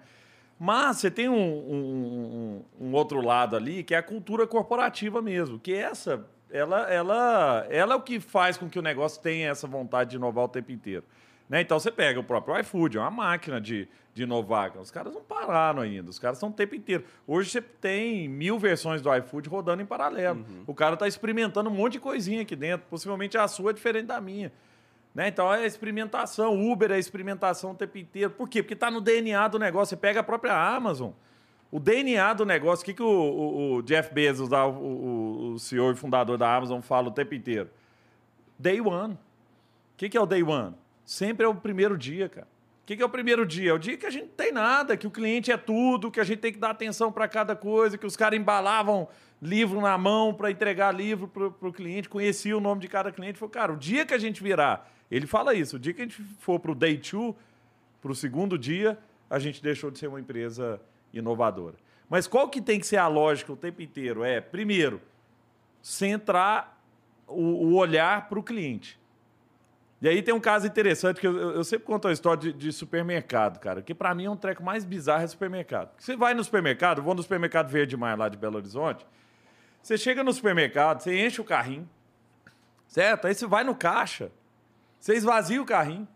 Mas 0.59 0.97
você 0.97 1.11
tem 1.11 1.29
um, 1.29 1.35
um- 1.35 2.63
um- 2.79 2.87
um 2.87 2.93
outro 2.93 3.21
lado 3.21 3.55
ali, 3.55 3.83
que 3.83 3.93
é 3.93 3.97
a 3.99 4.03
cultura 4.03 4.47
corporativa 4.47 5.21
mesmo. 5.21 5.59
Que 5.59 5.73
essa, 5.75 6.25
ela, 6.49 6.91
ela, 6.91 7.67
ela 7.69 7.93
é 7.93 7.95
o 7.97 8.01
que 8.01 8.19
faz 8.19 8.57
com 8.57 8.67
que 8.67 8.79
o 8.79 8.81
negócio 8.81 9.21
tenha 9.21 9.49
essa 9.49 9.67
vontade 9.67 10.11
de 10.11 10.15
inovar 10.15 10.45
o 10.45 10.49
tempo 10.49 10.71
inteiro. 10.71 11.03
Né? 11.49 11.61
Então 11.61 11.79
você 11.79 11.91
pega 11.91 12.19
o 12.19 12.23
próprio 12.23 12.59
iFood, 12.59 12.97
é 12.97 13.01
uma 13.01 13.11
máquina 13.11 13.59
de, 13.61 13.87
de 14.13 14.23
inovar. 14.23 14.77
Os 14.77 14.91
caras 14.91 15.13
não 15.13 15.21
pararam 15.21 15.81
ainda, 15.81 16.09
os 16.09 16.19
caras 16.19 16.37
estão 16.37 16.49
o 16.49 16.53
tempo 16.53 16.75
inteiro. 16.75 17.03
Hoje 17.25 17.49
você 17.49 17.61
tem 17.61 18.27
mil 18.27 18.59
versões 18.59 19.01
do 19.01 19.13
iFood 19.15 19.47
rodando 19.47 19.81
em 19.81 19.85
paralelo. 19.85 20.45
O 20.67 20.73
cara 20.73 20.95
está 20.95 21.07
experimentando 21.07 21.69
um 21.69 21.73
monte 21.73 21.93
de 21.93 21.99
coisinha 21.99 22.41
aqui 22.41 22.55
dentro. 22.55 22.85
Possivelmente 22.89 23.37
a 23.37 23.47
sua 23.47 23.71
é 23.71 23.73
diferente 23.73 24.07
da 24.07 24.19
minha. 24.19 24.51
Né? 25.15 25.27
Então 25.27 25.53
é 25.53 25.65
experimentação. 25.65 26.71
Uber 26.71 26.91
é 26.91 26.99
experimentação 26.99 27.71
o 27.71 27.75
tempo 27.75 27.97
inteiro. 27.97 28.31
Por 28.31 28.47
quê? 28.49 28.61
Porque 28.61 28.73
está 28.73 28.89
no 28.91 28.99
DNA 29.01 29.47
do 29.47 29.57
negócio. 29.59 29.89
Você 29.95 29.97
pega 29.97 30.19
a 30.19 30.23
própria 30.23 30.53
Amazon. 30.53 31.11
O 31.71 31.79
DNA 31.79 32.33
do 32.33 32.45
negócio, 32.45 32.83
o 32.83 32.85
que, 32.85 32.93
que 32.93 33.01
o, 33.03 33.07
o- 33.07 33.73
o 33.75 33.81
Jeff 33.83 34.13
Bezos, 34.13 34.49
o- 34.51 35.53
o 35.53 35.59
CEO 35.59 35.91
e 35.91 35.95
fundador 35.95 36.37
da 36.37 36.53
Amazon, 36.53 36.81
fala 36.81 37.07
o 37.07 37.11
tempo 37.11 37.33
inteiro? 37.33 37.69
Day 38.59 38.81
one. 38.81 39.13
O 39.13 39.17
que, 39.95 40.09
que 40.09 40.17
é 40.17 40.21
o 40.21 40.25
day 40.25 40.43
one? 40.43 40.75
Sempre 41.05 41.45
é 41.45 41.49
o 41.49 41.55
primeiro 41.55 41.97
dia, 41.97 42.27
cara. 42.27 42.47
O 42.81 42.85
que, 42.85 42.97
que 42.97 43.03
é 43.03 43.05
o 43.05 43.09
primeiro 43.09 43.45
dia? 43.45 43.71
É 43.71 43.73
o 43.73 43.77
dia 43.77 43.95
que 43.95 44.05
a 44.05 44.09
gente 44.09 44.23
não 44.23 44.35
tem 44.35 44.51
nada, 44.51 44.97
que 44.97 45.05
o 45.05 45.11
cliente 45.11 45.51
é 45.51 45.57
tudo, 45.57 46.09
que 46.09 46.19
a 46.19 46.23
gente 46.23 46.39
tem 46.39 46.51
que 46.51 46.59
dar 46.59 46.71
atenção 46.71 47.11
para 47.11 47.27
cada 47.27 47.55
coisa, 47.55 47.97
que 47.97 48.05
os 48.05 48.17
caras 48.17 48.39
embalavam 48.39 49.07
livro 49.41 49.79
na 49.81 49.97
mão 49.97 50.33
para 50.33 50.51
entregar 50.51 50.91
livro 50.91 51.27
para 51.27 51.67
o 51.67 51.73
cliente, 51.73 52.09
conhecia 52.09 52.57
o 52.57 52.59
nome 52.59 52.81
de 52.81 52.87
cada 52.87 53.11
cliente. 53.11 53.39
Falou, 53.39 53.51
cara, 53.51 53.73
o 53.73 53.77
dia 53.77 54.05
que 54.05 54.13
a 54.13 54.17
gente 54.17 54.41
virar, 54.43 54.91
ele 55.09 55.25
fala 55.27 55.53
isso, 55.53 55.75
o 55.77 55.79
dia 55.79 55.93
que 55.93 56.01
a 56.01 56.05
gente 56.05 56.21
for 56.39 56.59
para 56.59 56.71
o 56.71 56.75
day 56.75 56.97
two, 56.97 57.35
para 58.01 58.11
o 58.11 58.15
segundo 58.15 58.57
dia, 58.57 58.97
a 59.29 59.39
gente 59.39 59.61
deixou 59.61 59.89
de 59.89 59.97
ser 59.97 60.07
uma 60.07 60.19
empresa 60.19 60.81
inovadora. 61.13 61.75
Mas 62.09 62.27
qual 62.27 62.49
que 62.49 62.61
tem 62.61 62.79
que 62.79 62.85
ser 62.85 62.97
a 62.97 63.07
lógica 63.07 63.53
o 63.53 63.55
tempo 63.55 63.81
inteiro? 63.81 64.23
É, 64.23 64.41
primeiro, 64.41 65.01
centrar 65.81 66.77
o, 67.27 67.67
o 67.67 67.75
olhar 67.75 68.27
para 68.27 68.37
o 68.37 68.43
cliente. 68.43 68.99
E 70.01 70.09
aí 70.09 70.21
tem 70.23 70.33
um 70.33 70.39
caso 70.39 70.65
interessante, 70.65 71.19
que 71.21 71.27
eu, 71.27 71.37
eu- 71.55 71.63
sempre 71.63 71.85
conto 71.85 72.07
a 72.07 72.11
história 72.11 72.41
de, 72.41 72.53
de 72.53 72.71
supermercado, 72.71 73.59
cara, 73.59 73.81
que 73.83 73.93
para 73.93 74.15
mim 74.15 74.25
é 74.25 74.29
um 74.31 74.35
treco 74.35 74.63
mais 74.63 74.83
bizarro 74.83 75.23
é 75.23 75.27
supermercado. 75.27 75.89
Porque 75.89 76.03
Você 76.03 76.15
vai 76.15 76.33
no 76.33 76.43
supermercado, 76.43 76.97
eu 76.99 77.03
vou 77.03 77.13
no 77.13 77.21
supermercado 77.21 77.69
Verde 77.69 77.95
Mar 77.95 78.17
lá 78.17 78.27
de 78.27 78.35
Belo 78.37 78.57
Horizonte, 78.57 79.05
você 79.81 79.97
chega 79.97 80.23
no 80.23 80.33
supermercado, 80.33 81.01
você 81.01 81.23
enche 81.25 81.39
o 81.39 81.43
carrinho, 81.43 81.87
certo? 82.87 83.27
Aí 83.27 83.33
você 83.35 83.45
vai 83.45 83.63
no 83.63 83.75
caixa, 83.75 84.31
você 84.99 85.13
esvazia 85.13 85.61
o 85.61 85.65
carrinho, 85.65 86.07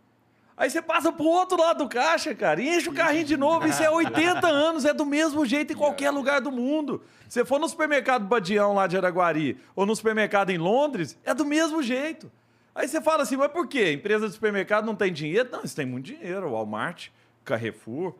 aí 0.57 0.69
você 0.69 0.81
passa 0.81 1.11
pro 1.11 1.25
outro 1.25 1.57
lado 1.59 1.83
do 1.83 1.87
caixa, 1.89 2.33
cara, 2.33 2.59
e 2.61 2.67
enche 2.77 2.89
o 2.89 2.93
carrinho 2.93 3.25
de 3.25 3.37
novo, 3.37 3.67
isso 3.67 3.83
é 3.83 3.89
80 3.89 4.47
anos, 4.47 4.85
é 4.85 4.93
do 4.93 5.05
mesmo 5.05 5.45
jeito 5.45 5.73
em 5.73 5.75
qualquer 5.75 6.09
lugar 6.09 6.41
do 6.41 6.51
mundo. 6.51 7.03
Se 7.29 7.39
você 7.41 7.45
for 7.45 7.59
no 7.59 7.67
supermercado 7.69 8.25
Badião 8.25 8.73
lá 8.73 8.87
de 8.87 8.97
Araguari, 8.97 9.57
ou 9.75 9.85
no 9.85 9.95
supermercado 9.95 10.49
em 10.49 10.57
Londres, 10.57 11.17
é 11.23 11.33
do 11.35 11.45
mesmo 11.45 11.83
jeito. 11.83 12.31
Aí 12.75 12.87
você 12.89 12.99
fala 13.01 13.23
assim, 13.23 13.37
mas 13.37 13.51
por 13.51 13.67
quê? 13.67 13.93
Empresa 13.93 14.27
de 14.27 14.33
supermercado 14.33 14.85
não 14.85 14.95
tem 14.95 15.11
dinheiro? 15.11 15.47
Não, 15.51 15.59
eles 15.59 15.73
têm 15.73 15.85
muito 15.85 16.05
dinheiro, 16.07 16.51
Walmart, 16.51 17.07
Carrefour. 17.45 18.13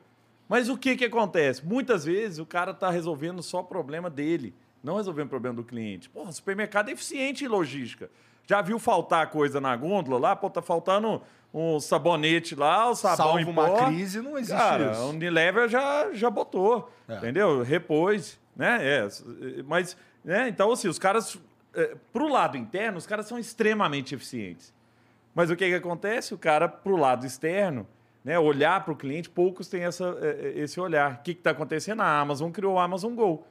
Mas 0.47 0.69
o 0.69 0.77
que, 0.77 0.95
que 0.95 1.05
acontece? 1.05 1.65
Muitas 1.65 2.05
vezes 2.05 2.39
o 2.39 2.45
cara 2.45 2.71
está 2.71 2.89
resolvendo 2.89 3.43
só 3.43 3.59
o 3.59 3.63
problema 3.63 4.09
dele, 4.09 4.55
não 4.83 4.95
resolvendo 4.95 5.25
o 5.25 5.29
problema 5.29 5.55
do 5.57 5.63
cliente. 5.63 6.09
Porra, 6.09 6.31
supermercado 6.31 6.89
é 6.89 6.93
eficiente 6.93 7.43
em 7.43 7.47
logística. 7.47 8.09
Já 8.47 8.61
viu 8.61 8.77
faltar 8.79 9.29
coisa 9.31 9.59
na 9.59 9.75
gôndola 9.75 10.19
lá? 10.19 10.35
Pô, 10.35 10.49
tá 10.49 10.61
faltando 10.61 11.21
um 11.51 11.79
sabonete 11.79 12.53
lá, 12.53 12.89
o 12.89 12.95
sabão 12.95 13.17
Salvo 13.17 13.39
em 13.39 13.45
uma 13.45 13.67
pó. 13.67 13.85
crise, 13.87 14.21
não 14.21 14.37
existe 14.37 14.55
Cara, 14.55 14.91
isso. 14.91 15.01
a 15.01 15.05
Unilever 15.07 15.67
já, 15.67 16.13
já 16.13 16.29
botou, 16.29 16.91
É. 17.09 17.15
entendeu? 17.17 17.63
Repôs, 17.63 18.39
né? 18.55 18.77
É, 18.81 19.07
mas, 19.65 19.97
né? 20.23 20.47
Então, 20.47 20.71
assim, 20.71 20.87
os 20.87 20.99
caras, 20.99 21.37
é, 21.75 21.95
pro 22.11 22.27
lado 22.27 22.57
interno, 22.57 22.97
os 22.97 23.05
caras 23.05 23.27
são 23.27 23.37
extremamente 23.37 24.15
eficientes. 24.15 24.73
Mas 25.33 25.49
o 25.49 25.55
que, 25.55 25.67
que 25.67 25.75
acontece? 25.75 26.33
O 26.33 26.37
cara, 26.37 26.67
pro 26.67 26.95
lado 26.95 27.25
externo, 27.25 27.85
né, 28.23 28.39
olhar 28.39 28.83
para 28.83 28.93
o 28.93 28.95
cliente, 28.95 29.29
poucos 29.29 29.67
têm 29.67 29.83
essa, 29.83 30.17
é, 30.21 30.47
é, 30.47 30.59
esse 30.59 30.79
olhar. 30.79 31.15
O 31.19 31.23
que 31.23 31.31
está 31.31 31.51
acontecendo? 31.51 32.01
A 32.01 32.19
Amazon 32.19 32.49
criou 32.51 32.75
o 32.75 32.79
Amazon 32.79 33.13
Go. 33.13 33.45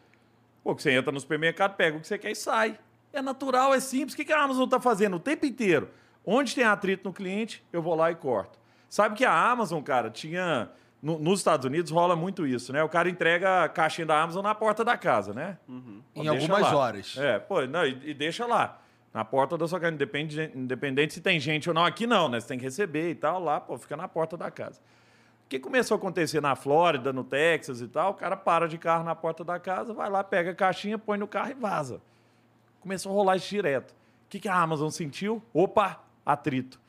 Pô, 0.64 0.74
que 0.74 0.82
você 0.82 0.92
entra 0.92 1.12
no 1.12 1.20
supermercado, 1.20 1.76
pega 1.76 1.96
o 1.96 2.00
que 2.00 2.06
você 2.06 2.18
quer 2.18 2.30
e 2.30 2.34
sai. 2.34 2.78
É 3.12 3.22
natural, 3.22 3.72
é 3.72 3.80
simples. 3.80 4.14
O 4.14 4.16
que, 4.16 4.24
que 4.24 4.32
a 4.32 4.42
Amazon 4.42 4.64
está 4.64 4.80
fazendo 4.80 5.16
o 5.16 5.20
tempo 5.20 5.46
inteiro? 5.46 5.90
Onde 6.26 6.54
tem 6.54 6.64
atrito 6.64 7.06
no 7.06 7.14
cliente, 7.14 7.62
eu 7.72 7.82
vou 7.82 7.94
lá 7.94 8.10
e 8.10 8.14
corto. 8.14 8.58
Sabe 8.88 9.14
que 9.14 9.24
a 9.24 9.50
Amazon, 9.50 9.82
cara, 9.82 10.10
tinha. 10.10 10.70
No- 11.04 11.18
nos 11.18 11.40
Estados 11.40 11.66
Unidos 11.66 11.90
rola 11.90 12.16
muito 12.16 12.46
isso, 12.46 12.72
né? 12.72 12.82
O 12.82 12.88
cara 12.88 13.08
entrega 13.10 13.64
a 13.64 13.68
caixinha 13.68 14.06
da 14.06 14.20
Amazon 14.22 14.42
na 14.42 14.54
porta 14.54 14.84
da 14.84 14.96
casa, 14.96 15.32
né? 15.34 15.58
Pô, 16.14 16.22
Em 16.22 16.28
algumas 16.28 16.62
lá. 16.62 16.76
horas. 16.76 17.16
É, 17.18 17.38
pô, 17.38 17.60
não, 17.66 17.84
e, 17.86 18.10
e 18.10 18.14
deixa 18.14 18.46
lá. 18.46 18.80
Na 19.12 19.24
porta 19.24 19.56
da 19.56 19.68
sua 19.68 19.78
casa, 19.78 19.92
independente, 19.94 20.50
independente 20.56 21.14
se 21.14 21.20
tem 21.20 21.38
gente 21.38 21.68
ou 21.68 21.74
não. 21.74 21.84
Aqui 21.84 22.06
não, 22.06 22.28
né? 22.28 22.40
Você 22.40 22.48
tem 22.48 22.58
que 22.58 22.64
receber 22.64 23.10
e 23.10 23.14
tal, 23.14 23.38
lá, 23.40 23.60
pô, 23.60 23.78
fica 23.78 23.96
na 23.96 24.08
porta 24.08 24.36
da 24.36 24.50
casa. 24.50 24.80
O 25.46 25.48
que 25.48 25.58
começou 25.60 25.94
a 25.94 25.98
acontecer 25.98 26.40
na 26.40 26.56
Flórida, 26.56 27.12
no 27.12 27.22
Texas 27.22 27.80
e 27.82 27.86
tal, 27.86 28.12
o 28.12 28.14
cara 28.14 28.36
para 28.36 28.66
de 28.66 28.78
carro 28.78 29.04
na 29.04 29.14
porta 29.14 29.44
da 29.44 29.60
casa, 29.60 29.92
vai 29.92 30.08
lá, 30.10 30.24
pega 30.24 30.50
a 30.50 30.54
caixinha, 30.54 30.98
põe 30.98 31.18
no 31.18 31.28
carro 31.28 31.50
e 31.50 31.54
vaza. 31.54 32.00
Começou 32.80 33.12
a 33.12 33.14
rolar 33.14 33.36
isso 33.36 33.48
direto. 33.50 33.90
O 33.92 33.94
que, 34.30 34.40
que 34.40 34.48
a 34.48 34.54
Amazon 34.56 34.88
sentiu? 34.88 35.40
Opa, 35.52 36.02
atrito. 36.26 36.80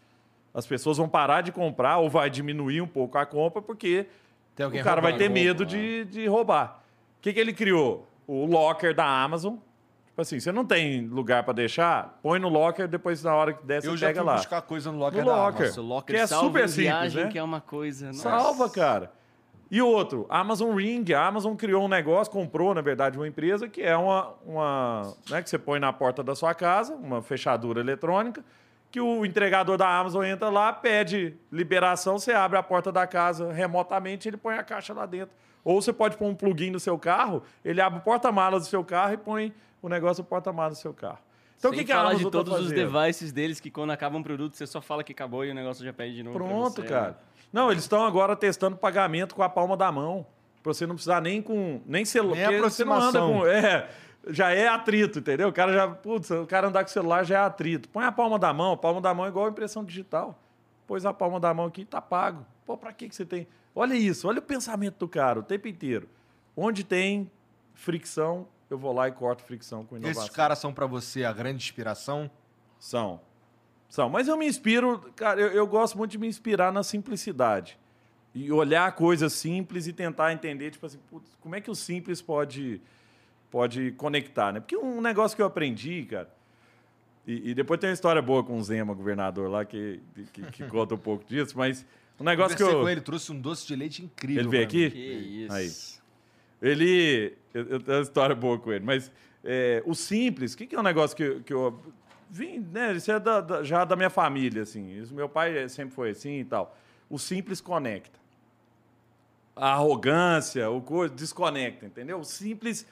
As 0.56 0.66
pessoas 0.66 0.98
vão 0.98 1.08
parar 1.10 1.42
de 1.42 1.52
comprar 1.52 1.98
ou 1.98 2.10
vai 2.10 2.30
diminuir 2.30 2.82
um 2.82 2.88
pouco 2.88 3.18
a 3.18 3.26
compra 3.26 3.62
porque 3.62 4.08
o 4.58 4.84
cara 4.84 5.02
vai 5.02 5.18
ter 5.18 5.30
medo 5.30 5.66
de, 5.66 6.06
de 6.06 6.26
roubar. 6.28 6.80
O 7.20 7.22
que, 7.22 7.34
que 7.34 7.40
ele 7.40 7.52
criou? 7.54 8.08
O 8.26 8.46
locker 8.46 8.96
da 8.96 9.06
Amazon. 9.06 9.56
Tipo 10.08 10.22
assim, 10.22 10.40
você 10.40 10.52
não 10.54 10.64
tem 10.64 11.06
lugar 11.08 11.44
para 11.44 11.54
deixar, 11.54 12.18
põe 12.24 12.40
no 12.40 12.48
locker, 12.48 12.88
depois 12.88 13.22
na 13.22 13.36
hora 13.36 13.52
que 13.52 13.66
der, 13.66 13.82
você 13.82 13.90
Eu 13.90 13.98
já 13.98 14.08
pega 14.08 14.24
lá. 14.24 14.36
buscar 14.38 14.62
coisa 14.62 14.90
no 14.90 14.98
locker 14.98 15.20
No 15.20 15.30
da 15.30 15.36
locker. 15.36 15.64
Amazon. 15.66 15.86
Locker 15.86 16.16
Que 16.16 16.22
é 16.22 16.26
salva 16.26 16.46
super 16.48 16.70
simples, 16.70 16.76
viagem, 16.86 17.24
né? 17.26 17.30
que 17.30 17.38
é 17.38 17.44
uma 17.44 17.60
coisa... 17.60 18.08
nossa. 18.08 18.22
Salva, 18.22 18.70
cara. 18.70 19.12
E 19.70 19.82
outro, 19.82 20.26
Amazon 20.30 20.74
Ring. 20.74 21.04
A 21.12 21.28
Amazon 21.28 21.54
criou 21.56 21.84
um 21.84 21.88
negócio, 21.90 22.32
comprou, 22.32 22.74
na 22.74 22.80
verdade, 22.80 23.18
uma 23.18 23.28
empresa 23.28 23.68
que 23.68 23.82
é 23.82 23.98
uma. 23.98 24.34
uma 24.46 25.14
né, 25.30 25.42
que 25.42 25.50
você 25.50 25.58
põe 25.58 25.80
na 25.82 25.92
porta 25.92 26.24
da 26.24 26.34
sua 26.34 26.54
casa, 26.54 26.96
uma 26.96 27.22
fechadura 27.22 27.82
eletrônica, 27.82 28.42
que 28.96 29.02
o 29.02 29.26
entregador 29.26 29.78
da 29.78 29.90
Amazon 29.90 30.24
entra 30.24 30.48
lá, 30.48 30.72
pede 30.72 31.36
liberação, 31.52 32.18
você 32.18 32.32
abre 32.32 32.58
a 32.58 32.64
porta 32.64 32.94
da 32.94 33.06
casa 33.06 33.52
remotamente 33.52 34.30
ele 34.30 34.38
põe 34.38 34.56
a 34.56 34.64
caixa 34.64 34.94
lá 34.94 35.06
dentro. 35.06 35.36
Ou 35.66 35.82
você 35.82 35.92
pode 35.92 36.16
pôr 36.16 36.28
um 36.28 36.34
plugin 36.34 36.72
no 36.72 36.80
seu 36.80 36.98
carro, 36.98 37.44
ele 37.66 37.82
abre 37.82 38.00
o 38.00 38.02
porta-malas 38.02 38.64
do 38.64 38.70
seu 38.70 38.86
carro 38.86 39.12
e 39.12 39.18
põe 39.18 39.54
o 39.82 39.90
negócio 39.90 40.22
no 40.24 40.30
porta-malas 40.30 40.78
do 40.78 40.82
seu 40.82 40.94
carro. 40.94 41.18
Então 41.58 41.72
Sem 41.72 41.78
o 41.78 41.82
que, 41.82 41.88
que 41.88 41.92
a 41.92 41.96
falar 41.98 42.12
Amazon 42.12 42.26
de 42.26 42.32
tá 42.32 42.38
todos 42.38 42.54
os 42.54 42.70
fazendo? 42.70 42.90
devices 42.90 43.34
deles 43.34 43.60
que 43.60 43.70
quando 43.70 43.92
acaba 43.92 44.18
um 44.18 44.24
produto 44.24 44.56
você 44.56 44.66
só 44.66 44.80
fala 44.80 45.04
que 45.04 45.12
acabou 45.12 45.44
e 45.44 45.52
o 45.52 45.54
negócio 45.54 45.84
já 45.84 45.92
pede 45.92 46.16
de 46.16 46.24
novo. 46.24 46.38
Pronto, 46.38 46.76
você, 46.82 46.88
cara. 46.88 47.08
né? 47.10 47.16
Não, 47.52 47.70
eles 47.70 47.84
estão 47.84 48.06
agora 48.06 48.34
testando 48.34 48.78
pagamento 48.78 49.36
com 49.36 49.44
a 49.44 49.50
palma 49.50 49.76
da 49.76 49.92
mão. 49.92 50.26
Pra 50.64 50.74
você 50.74 50.88
não 50.88 50.96
precisar 50.96 51.22
nem 51.22 51.42
com. 51.42 51.82
Nem 51.86 52.06
celular. 52.06 52.38
Nem 52.38 52.62
porque 52.62 52.70
você 52.70 52.86
não 52.86 52.94
anda 52.94 53.20
aproximação. 53.20 53.40
com. 53.42 53.46
É. 53.46 53.90
Já 54.28 54.52
é 54.52 54.68
atrito, 54.68 55.20
entendeu? 55.20 55.50
O 55.50 55.54
cara 55.54 55.74
já. 55.74 55.88
Putz, 55.88 56.32
o 56.32 56.46
cara 56.46 56.68
andar 56.68 56.84
com 56.84 56.90
o 56.90 56.94
celular 56.94 57.24
já 57.24 57.36
é 57.36 57.46
atrito. 57.46 57.88
Põe 57.90 58.06
a 58.06 58.12
palma 58.12 58.40
da 58.40 58.54
mão. 58.54 58.74
A 58.74 58.78
palma 58.78 59.00
da 59.00 59.14
mão 59.14 59.26
é 59.26 59.30
igual 59.30 59.46
a 59.46 59.50
impressão 59.50 59.84
digital. 59.84 60.40
Pôs 60.88 61.06
a 61.06 61.14
palma 61.14 61.40
da 61.40 61.54
mão 61.54 61.66
aqui 61.66 61.82
e 61.82 61.86
tá 61.86 62.02
pago. 62.02 62.46
Pô, 62.66 62.78
pra 62.78 62.92
que, 62.92 63.10
que 63.10 63.16
você 63.16 63.26
tem. 63.26 63.48
Olha 63.76 63.94
isso, 63.94 64.28
olha 64.28 64.40
o 64.40 64.42
pensamento 64.42 64.98
do 65.00 65.08
cara 65.08 65.40
o 65.40 65.44
tempo 65.44 65.68
inteiro. 65.68 66.08
Onde 66.56 66.84
tem 66.84 67.30
fricção, 67.74 68.48
eu 68.70 68.78
vou 68.78 68.94
lá 68.94 69.08
e 69.08 69.12
corto 69.12 69.44
fricção 69.44 69.86
com 69.86 69.98
inovação. 69.98 70.24
Esses 70.24 70.36
caras 70.36 70.60
são 70.60 70.74
pra 70.74 70.86
você 70.86 71.26
a 71.26 71.34
grande 71.34 71.58
inspiração? 71.64 72.32
São. 72.80 73.20
São. 73.90 74.10
Mas 74.10 74.28
eu 74.28 74.38
me 74.38 74.48
inspiro, 74.48 75.00
cara, 75.16 75.40
eu, 75.40 75.50
eu 75.50 75.68
gosto 75.68 75.98
muito 75.98 76.12
de 76.12 76.18
me 76.18 76.28
inspirar 76.28 76.72
na 76.72 76.84
simplicidade. 76.84 77.78
E 78.34 78.52
olhar 78.52 78.92
coisas 78.94 79.32
simples 79.34 79.88
e 79.88 79.94
tentar 79.94 80.34
entender, 80.34 80.72
tipo 80.72 80.86
assim, 80.86 81.00
putz, 81.10 81.38
como 81.40 81.56
é 81.56 81.62
que 81.62 81.72
o 81.72 81.76
simples 81.76 82.22
pode, 82.22 82.82
pode 83.56 83.94
conectar, 83.94 84.52
né? 84.52 84.60
Porque 84.60 84.76
um 84.76 85.00
negócio 85.00 85.34
que 85.34 85.42
eu 85.42 85.46
aprendi, 85.46 86.04
cara, 86.04 86.30
e, 87.26 87.52
e 87.52 87.54
depois 87.54 87.80
tem 87.80 87.90
uma 87.90 87.94
história 87.94 88.22
boa 88.22 88.44
com 88.44 88.58
o 88.58 88.62
Zema, 88.62 88.94
governador 88.94 89.50
lá, 89.50 89.64
que, 89.64 90.02
que, 90.34 90.42
que 90.52 90.64
conta 90.68 90.96
um 90.96 90.98
pouco 90.98 91.24
disso, 91.24 91.58
mas 91.58 91.86
um 92.20 92.26
negócio 92.26 92.58
que 92.58 92.62
eu... 92.62 92.82
com 92.82 92.90
ele, 92.90 93.00
trouxe 93.00 93.32
um 93.32 93.40
doce 93.40 93.66
de 93.66 93.74
leite 93.74 94.04
incrível. 94.04 94.42
Ele 94.42 94.50
veio 94.50 94.64
aqui? 94.66 94.92
Que 94.92 94.98
isso. 95.00 95.54
Aí. 95.54 96.70
Ele. 96.70 97.38
Eu, 97.54 97.64
eu 97.66 97.80
tenho 97.80 97.98
uma 97.98 98.04
história 98.04 98.36
boa 98.36 98.60
com 98.60 98.74
ele, 98.74 98.84
mas 98.84 99.10
é, 99.42 99.82
o 99.86 99.96
simples, 99.96 100.54
o 100.54 100.58
que, 100.58 100.68
que 100.68 100.76
é 100.76 100.80
um 100.80 100.84
negócio 100.84 101.16
que, 101.16 101.24
eu- 101.24 101.42
que 101.42 101.54
eu 101.54 101.80
vim, 102.30 102.60
né? 102.60 102.92
Isso 102.92 103.10
é 103.10 103.18
da- 103.22 103.40
da- 103.40 103.64
já 103.64 103.86
da 103.86 103.96
minha 103.96 104.10
família, 104.10 104.64
assim. 104.64 105.00
Isso, 105.00 105.16
meu 105.16 105.30
pai 105.30 105.58
é- 105.60 105.70
sempre 105.70 105.96
foi 105.96 106.10
assim 106.10 106.40
e 106.42 106.44
tal. 106.44 106.76
O 107.10 107.18
simples 107.18 107.62
conecta. 107.62 108.20
A 109.56 109.70
arrogância, 109.76 110.70
o 110.70 110.82
coisa, 110.82 111.16
desconecta, 111.16 111.86
entendeu? 111.86 112.20
O 112.20 112.26
simples 112.26 112.86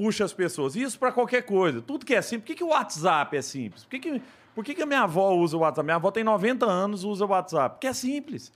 puxa 0.00 0.24
as 0.24 0.32
pessoas. 0.32 0.74
Isso 0.76 0.98
para 0.98 1.12
qualquer 1.12 1.42
coisa. 1.42 1.82
Tudo 1.82 2.06
que 2.06 2.14
é 2.14 2.22
simples. 2.22 2.42
Por 2.42 2.46
que, 2.46 2.54
que 2.54 2.64
o 2.64 2.68
WhatsApp 2.68 3.36
é 3.36 3.42
simples? 3.42 3.84
Por 3.84 3.90
que, 3.90 3.98
que, 3.98 4.22
por 4.54 4.64
que, 4.64 4.74
que 4.74 4.82
a 4.82 4.86
minha 4.86 5.02
avó 5.02 5.34
usa 5.34 5.58
o 5.58 5.60
WhatsApp? 5.60 5.84
Minha 5.84 5.96
avó 5.96 6.10
tem 6.10 6.24
90 6.24 6.64
anos 6.64 7.04
usa 7.04 7.26
o 7.26 7.28
WhatsApp. 7.28 7.74
Porque 7.74 7.86
é 7.86 7.92
simples. 7.92 8.50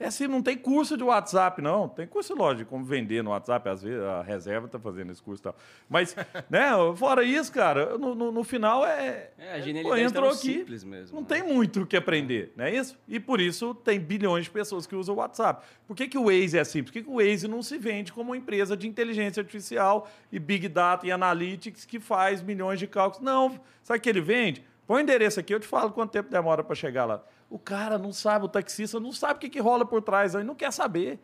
É 0.00 0.06
assim, 0.06 0.26
não 0.26 0.40
tem 0.40 0.56
curso 0.56 0.96
de 0.96 1.04
WhatsApp, 1.04 1.60
não. 1.60 1.86
Tem 1.86 2.06
curso, 2.06 2.34
lógico, 2.34 2.70
como 2.70 2.82
vender 2.82 3.22
no 3.22 3.32
WhatsApp, 3.32 3.68
às 3.68 3.82
vezes 3.82 4.00
a 4.00 4.22
reserva 4.22 4.66
tá 4.66 4.78
fazendo 4.78 5.12
esse 5.12 5.22
curso 5.22 5.42
e 5.42 5.44
tal. 5.44 5.54
Mas, 5.90 6.16
né, 6.48 6.70
fora 6.96 7.22
isso, 7.22 7.52
cara, 7.52 7.98
no, 7.98 8.14
no, 8.14 8.32
no 8.32 8.42
final 8.42 8.86
é. 8.86 9.28
É, 9.36 9.52
a 9.52 9.60
genialidade 9.60 10.00
entrou 10.00 10.24
no 10.24 10.34
aqui, 10.34 10.54
simples 10.54 10.82
mesmo. 10.84 11.16
não 11.16 11.20
né? 11.20 11.28
tem 11.28 11.42
muito 11.42 11.82
o 11.82 11.86
que 11.86 11.98
aprender, 11.98 12.50
não 12.56 12.64
é 12.64 12.74
isso? 12.74 12.98
E 13.06 13.20
por 13.20 13.42
isso 13.42 13.74
tem 13.74 14.00
bilhões 14.00 14.44
de 14.44 14.50
pessoas 14.50 14.86
que 14.86 14.96
usam 14.96 15.14
o 15.14 15.18
WhatsApp. 15.18 15.66
Por 15.86 15.94
que, 15.94 16.08
que 16.08 16.16
o 16.16 16.24
Waze 16.24 16.56
é 16.56 16.64
simples? 16.64 16.90
Por 16.90 16.92
que, 16.94 17.02
que 17.02 17.10
o 17.10 17.16
Waze 17.16 17.46
não 17.46 17.62
se 17.62 17.76
vende 17.76 18.10
como 18.10 18.30
uma 18.30 18.36
empresa 18.38 18.74
de 18.74 18.88
inteligência 18.88 19.42
artificial 19.42 20.08
e 20.32 20.38
Big 20.38 20.66
Data 20.66 21.06
e 21.06 21.12
Analytics 21.12 21.84
que 21.84 22.00
faz 22.00 22.42
milhões 22.42 22.78
de 22.78 22.86
cálculos? 22.86 23.22
Não, 23.22 23.60
sabe 23.82 23.98
o 23.98 24.00
que 24.00 24.08
ele 24.08 24.22
vende? 24.22 24.64
Põe 24.86 25.02
o 25.02 25.02
endereço 25.02 25.38
aqui, 25.38 25.54
eu 25.54 25.60
te 25.60 25.66
falo 25.66 25.92
quanto 25.92 26.10
tempo 26.10 26.30
demora 26.30 26.64
para 26.64 26.74
chegar 26.74 27.04
lá. 27.04 27.22
O 27.50 27.58
cara 27.58 27.98
não 27.98 28.12
sabe, 28.12 28.44
o 28.44 28.48
taxista 28.48 28.98
não 29.00 29.12
sabe 29.12 29.34
o 29.34 29.38
que, 29.40 29.48
que 29.50 29.60
rola 29.60 29.84
por 29.84 30.00
trás, 30.00 30.34
ele 30.34 30.44
não 30.44 30.54
quer 30.54 30.72
saber. 30.72 31.18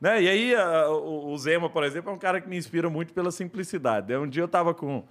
Né? 0.00 0.22
E 0.22 0.28
aí, 0.28 0.54
a- 0.54 0.90
o 0.90 1.32
o 1.32 1.38
Zema, 1.38 1.70
por 1.70 1.82
exemplo, 1.82 2.10
é 2.10 2.14
um 2.14 2.18
cara 2.18 2.40
que 2.40 2.48
me 2.48 2.56
inspira 2.56 2.90
muito 2.90 3.14
pela 3.14 3.30
simplicidade. 3.30 4.08
né? 4.12 4.18
Um 4.18 4.28
dia 4.28 4.42
eu 4.42 4.46
estava 4.46 4.74
com. 4.74 5.02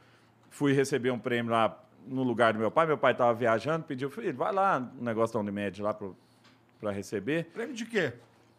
Fui 0.51 0.73
receber 0.73 1.09
um 1.11 1.17
prêmio 1.19 1.51
lá 1.51 1.77
no 2.07 2.21
lugar 2.23 2.53
do 2.53 2.59
meu 2.59 2.69
pai. 2.69 2.85
Meu 2.85 2.97
pai 2.97 3.11
estava 3.13 3.33
viajando, 3.33 3.83
pediu, 3.83 4.09
filho, 4.11 4.33
vai 4.35 4.53
lá 4.53 4.79
no 4.79 5.03
negócio 5.03 5.33
da 5.33 5.39
Unimed 5.39 5.81
lá 5.81 5.93
para 6.79 6.91
receber. 6.91 7.45
Prêmio 7.45 7.75
de 7.75 7.85
quê? 7.85 8.13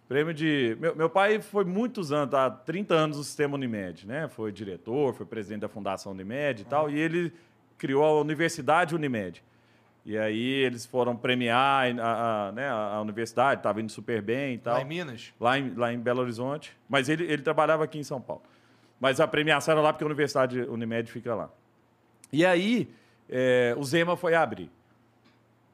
Prêmio 0.09 0.35
de. 0.35 0.77
Meu, 0.81 0.95
meu 0.97 1.09
pai 1.09 1.41
foi 1.41 1.65
muitos 1.65 2.11
anos, 2.13 2.31
tá? 2.33 2.51
30 2.51 2.95
anos 2.95 3.17
no 3.19 3.25
sistema 3.25 3.55
Unimed, 3.55 4.05
né? 4.07 4.27
Foi 4.29 4.51
diretor, 4.51 5.15
foi 5.15 5.25
presidente 5.27 5.61
da 5.61 5.69
Fundação 5.69 6.11
Unimed 6.13 6.63
e 6.63 6.65
tal. 6.65 6.91
E 6.91 6.99
ele 6.99 7.33
criou 7.79 8.05
a 8.05 8.21
Universidade 8.21 8.95
Unimed. 8.97 9.43
E 10.07 10.17
aí 10.17 10.41
eles 10.41 10.87
foram 10.87 11.17
premiar 11.17 11.85
a, 11.99 12.47
a, 12.47 12.53
né, 12.53 12.71
a 12.71 13.01
universidade, 13.01 13.59
estava 13.59 13.81
indo 13.81 13.91
super 13.91 14.23
bem 14.23 14.55
e 14.55 14.59
tal. 14.59 14.75
Lá 14.75 14.83
em 14.83 14.85
Minas? 14.85 15.35
Lá 15.41 15.59
em, 15.59 15.75
lá 15.75 15.93
em 15.93 15.99
Belo 15.99 16.21
Horizonte. 16.21 16.77
Mas 16.89 17.09
ele, 17.09 17.25
ele 17.25 17.43
trabalhava 17.43 17.83
aqui 17.83 17.99
em 17.99 18.05
São 18.05 18.21
Paulo. 18.21 18.43
Mas 19.01 19.19
a 19.19 19.27
premiação 19.27 19.73
era 19.73 19.81
lá 19.81 19.93
porque 19.93 20.05
a 20.05 20.07
Universidade 20.07 20.61
Unimed 20.61 21.11
fica 21.11 21.35
lá. 21.35 21.51
E 22.33 22.47
aí, 22.47 22.89
é, 23.29 23.75
o 23.77 23.83
Zema 23.83 24.17
foi 24.17 24.37
abrir. 24.37 24.71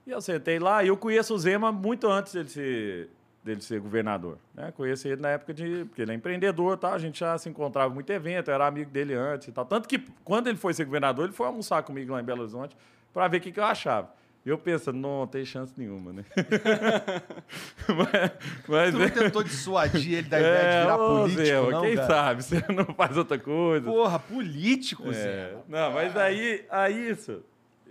E 0.07 0.11
eu 0.11 0.20
sentei 0.22 0.59
lá 0.59 0.83
e 0.83 0.89
eu 0.89 0.97
conheço 0.97 1.35
o 1.35 1.39
Zema 1.39 1.70
muito 1.70 2.09
antes 2.09 2.33
dele 2.33 2.49
ser, 2.49 3.11
dele 3.45 3.61
ser 3.61 3.80
governador. 3.80 4.39
Né? 4.55 4.72
Conheço 4.74 5.09
ele 5.09 5.20
na 5.20 5.28
época 5.28 5.53
de. 5.53 5.85
Porque 5.85 6.01
ele 6.01 6.12
é 6.12 6.14
empreendedor, 6.14 6.78
tá? 6.78 6.95
a 6.95 6.99
gente 6.99 7.20
já 7.20 7.37
se 7.37 7.51
encontrava 7.51 7.91
em 7.91 7.95
muito 7.95 8.11
evento, 8.11 8.51
era 8.51 8.66
amigo 8.66 8.91
dele 8.91 9.12
antes 9.12 9.49
e 9.49 9.53
tal. 9.53 9.66
Tanto 9.66 9.87
que 9.87 9.99
quando 10.24 10.47
ele 10.47 10.57
foi 10.57 10.72
ser 10.72 10.87
governador, 10.87 11.26
ele 11.26 11.35
foi 11.35 11.47
almoçar 11.47 11.83
comigo 11.83 12.12
lá 12.12 12.20
em 12.22 12.24
Belo 12.24 12.41
Horizonte 12.41 12.74
para 13.12 13.28
ver 13.28 13.37
o 13.37 13.41
que, 13.43 13.53
que 13.53 13.61
eu 13.61 13.64
achava. 13.64 14.22
E 14.45 14.49
eu 14.49 14.59
pensando, 14.59 14.99
não, 14.99 15.24
tem 15.26 15.45
chance 15.45 15.72
nenhuma, 15.76 16.12
né? 16.12 16.24
mas, 17.88 18.32
mas 18.68 18.90
Tu 18.93 18.99
não 18.99 19.09
tentou 19.09 19.43
dissuadir 19.45 20.14
ele 20.18 20.28
da 20.28 20.40
ideia 20.40 20.62
de 20.72 20.80
virar 20.82 20.97
ô, 20.97 21.20
político, 21.20 21.45
Zema, 21.47 21.70
não, 21.70 21.80
quem 21.82 21.95
cara? 21.95 22.07
sabe? 22.09 22.43
Você 22.45 22.64
não 22.72 22.84
faz 22.86 23.16
outra 23.16 23.38
coisa. 23.38 23.86
Porra, 23.86 24.18
político, 24.18 25.09
É, 25.11 25.12
Zé. 25.12 25.57
não, 25.68 25.93
mas 25.93 26.16
aí, 26.16 26.64
aí 26.70 27.11
isso. 27.11 27.43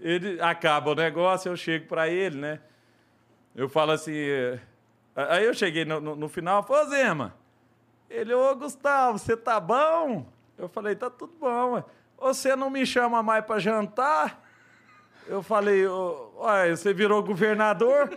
ele 0.01 0.41
acaba 0.41 0.91
o 0.91 0.95
negócio, 0.95 1.49
eu 1.49 1.55
chego 1.55 1.87
pra 1.87 2.09
ele, 2.09 2.37
né? 2.37 2.59
Eu 3.55 3.69
falo 3.69 3.91
assim. 3.91 4.13
Aí 5.15 5.45
eu 5.45 5.53
cheguei 5.53 5.85
no, 5.85 5.99
no, 6.01 6.15
no 6.15 6.27
final, 6.29 6.63
falei, 6.63 6.83
ô 6.83 6.89
Zema. 6.89 7.35
Ele, 8.09 8.33
ô 8.33 8.53
Gustavo, 8.57 9.17
você 9.17 9.37
tá 9.37 9.57
bom? 9.59 10.25
Eu 10.57 10.67
falei, 10.67 10.95
tá 10.95 11.09
tudo 11.09 11.33
bom. 11.39 11.73
ué. 11.75 11.83
Você 12.19 12.55
não 12.57 12.69
me 12.69 12.85
chama 12.85 13.23
mais 13.23 13.43
pra 13.45 13.57
jantar? 13.57 14.50
Eu 15.27 15.41
falei, 15.41 15.85
ué, 15.87 16.71
você 16.71 16.93
virou 16.93 17.23
governador? 17.23 18.09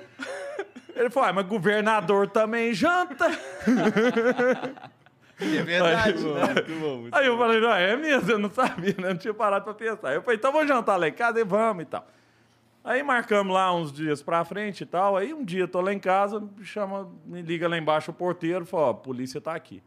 Ele 0.95 1.11
falou, 1.11 1.29
ah, 1.29 1.33
mas 1.33 1.47
governador 1.47 2.29
também 2.29 2.73
janta. 2.73 3.27
É 5.41 5.63
verdade. 5.63 6.23
Muito 6.23 6.81
bom, 6.81 6.97
muito 6.99 7.15
Aí 7.15 7.27
eu 7.27 7.37
falei, 7.37 7.61
não, 7.61 7.75
é 7.75 7.97
mesmo, 7.97 8.31
eu 8.31 8.39
não 8.39 8.51
sabia, 8.51 8.95
né? 8.99 9.09
não 9.09 9.17
tinha 9.17 9.35
parado 9.35 9.65
pra 9.65 9.75
pensar. 9.75 10.15
Eu 10.15 10.23
falei, 10.23 10.39
então 10.39 10.53
vamos 10.53 10.69
jantar 10.69 10.97
lá 10.97 11.09
em 11.09 11.13
casa 11.13 11.41
e 11.41 11.45
vamos 11.45 11.83
e 11.83 11.87
tal. 11.87 12.07
Aí 12.85 13.03
marcamos 13.03 13.53
lá 13.53 13.75
uns 13.75 13.93
dias 13.93 14.23
pra 14.23 14.45
frente 14.45 14.83
e 14.83 14.87
tal. 14.87 15.17
Aí 15.17 15.35
um 15.35 15.45
dia 15.45 15.63
eu 15.63 15.69
tô 15.69 15.81
lá 15.81 15.93
em 15.93 15.99
casa, 15.99 16.39
me 16.39 16.65
chama, 16.65 17.11
me 17.25 17.43
liga 17.43 17.67
lá 17.67 17.77
embaixo 17.77 18.11
o 18.11 18.15
porteiro, 18.15 18.65
fala, 18.65 18.85
ó, 18.85 18.91
a 18.91 18.95
polícia 18.95 19.41
tá 19.41 19.55
aqui. 19.55 19.83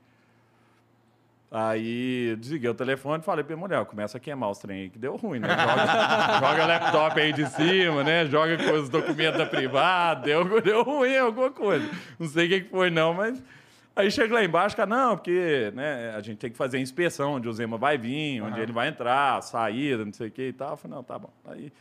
Aí 1.50 2.36
desliguei 2.38 2.70
o 2.70 2.74
telefone 2.74 3.22
e 3.22 3.26
falei 3.26 3.44
pra 3.44 3.56
minha 3.56 3.68
mulher, 3.68 3.86
começa 3.86 4.18
a 4.18 4.20
queimar 4.20 4.52
os 4.52 4.58
trem 4.58 4.82
aí, 4.82 4.90
que 4.90 5.00
deu 5.00 5.16
ruim, 5.16 5.40
né? 5.40 5.48
Joga, 5.48 6.40
joga 6.46 6.66
laptop 6.66 7.22
aí 7.22 7.32
de 7.32 7.46
cima, 7.48 8.04
né? 8.04 8.26
Joga 8.26 8.58
com 8.58 8.72
os 8.72 8.90
documentos 8.90 9.38
da 9.38 9.46
privada, 9.46 10.24
deu, 10.24 10.62
deu 10.62 10.84
ruim 10.84 11.18
alguma 11.18 11.50
coisa. 11.50 11.90
Não 12.20 12.28
sei 12.28 12.48
o 12.48 12.50
que 12.50 12.70
foi 12.70 12.90
não, 12.90 13.14
mas... 13.14 13.42
Aí 13.96 14.12
chega 14.12 14.32
lá 14.32 14.44
embaixo, 14.44 14.76
cara, 14.76 14.88
não, 14.88 15.16
porque 15.18 15.72
né, 15.74 16.14
a 16.16 16.22
gente 16.22 16.38
tem 16.38 16.52
que 16.52 16.58
fazer 16.58 16.78
a 16.78 16.80
inspeção, 16.80 17.34
onde 17.34 17.48
o 17.50 17.54
Zema 17.54 17.80
vai 17.80 17.98
vir, 17.98 18.42
onde 18.44 18.60
ele 18.60 18.72
vai 18.72 18.90
entrar, 18.90 19.42
saída, 19.42 20.06
não 20.06 20.14
sei 20.14 20.28
o 20.28 20.32
que 20.32 20.50
e 20.50 20.54
tal. 20.54 20.72
Eu 20.72 20.78
falei, 20.78 20.98
não, 20.98 21.04
tá 21.04 21.18
bom. 21.18 21.32
Aí 21.46 21.74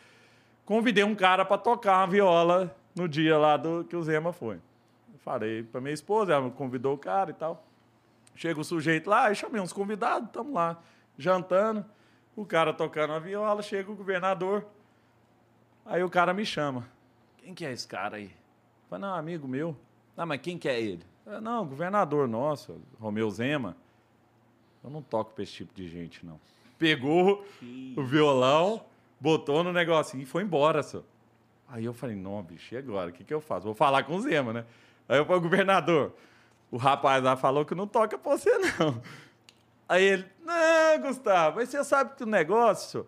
convidei 0.65 1.05
um 1.05 1.15
cara 1.15 1.45
para 1.45 1.59
tocar 1.59 1.99
uma 1.99 2.07
viola 2.07 2.75
no 2.95 3.07
dia 3.07 3.37
lá 3.37 3.59
do 3.59 3.85
que 3.85 3.95
o 3.95 4.03
Zema 4.03 4.33
foi. 4.33 4.55
Eu 4.55 5.19
falei 5.19 5.63
para 5.65 5.79
minha 5.79 5.93
esposa, 5.93 6.33
ela 6.33 6.49
convidou 6.51 6.95
o 6.95 6.99
cara 6.99 7.31
e 7.31 7.35
tal. 7.35 7.63
Chega 8.37 8.61
o 8.61 8.65
sujeito 8.65 9.09
lá, 9.09 9.27
aí 9.27 9.35
chamei 9.35 9.61
uns 9.61 9.73
convidados, 9.73 10.29
estamos 10.29 10.53
lá, 10.53 10.81
jantando. 11.17 11.85
O 12.37 12.45
cara 12.45 12.73
tocando 12.73 13.15
a 13.15 13.19
viola, 13.19 13.63
chega 13.63 13.91
o 13.91 13.97
governador. 13.97 14.67
Aí 15.87 16.05
o 16.05 16.11
cara 16.11 16.35
me 16.35 16.45
chama. 16.45 16.87
Quem 17.39 17.55
que 17.55 17.65
é 17.65 17.73
esse 17.73 17.89
cara 17.89 18.19
aí? 18.19 18.31
Falei, 18.91 19.07
não, 19.09 19.15
amigo 19.15 19.49
meu. 19.49 19.75
Ah, 20.15 20.27
mas 20.27 20.41
quem 20.41 20.59
que 20.59 20.69
é 20.69 20.79
ele? 20.79 21.03
Eu, 21.25 21.41
não, 21.41 21.67
governador 21.67 22.29
nosso, 22.29 22.81
Romeu 23.01 23.31
Zema. 23.31 23.75
Eu 24.85 24.91
não 24.91 25.01
toco 25.01 25.33
pra 25.33 25.43
esse 25.43 25.53
tipo 25.53 25.75
de 25.75 25.89
gente, 25.89 26.25
não. 26.25 26.39
Pegou 26.79 27.45
o 27.97 28.03
violão, 28.05 28.85
botou 29.19 29.65
no 29.65 29.73
negocinho 29.73 30.23
e 30.23 30.27
foi 30.27 30.43
embora, 30.43 30.83
só. 30.83 31.03
Aí 31.69 31.85
eu 31.85 31.95
falei, 31.95 32.15
não, 32.15 32.43
bicho, 32.43 32.75
e 32.75 32.79
agora? 32.79 33.11
O 33.11 33.13
que, 33.13 33.25
que 33.25 33.35
eu 33.35 33.41
faço? 33.41 33.65
Vou 33.65 33.75
falar 33.75 34.05
com 34.05 34.15
o 34.15 34.21
Zema, 34.21 34.53
né? 34.53 34.65
Aí 35.09 35.19
eu 35.19 35.25
falei, 35.25 35.41
governador, 35.41 36.13
o 36.71 36.77
rapaz 36.77 37.23
lá 37.23 37.37
falou 37.37 37.65
que 37.65 37.75
não 37.75 37.87
toca 37.87 38.17
pra 38.19 38.37
você, 38.37 38.51
não. 38.59 39.01
Aí 39.89 40.03
ele, 40.05 40.27
não, 40.45 41.01
Gustavo, 41.09 41.57
mas 41.57 41.69
você 41.69 41.83
sabe 41.85 42.17
que 42.17 42.25
o 42.25 42.27
negócio, 42.27 43.07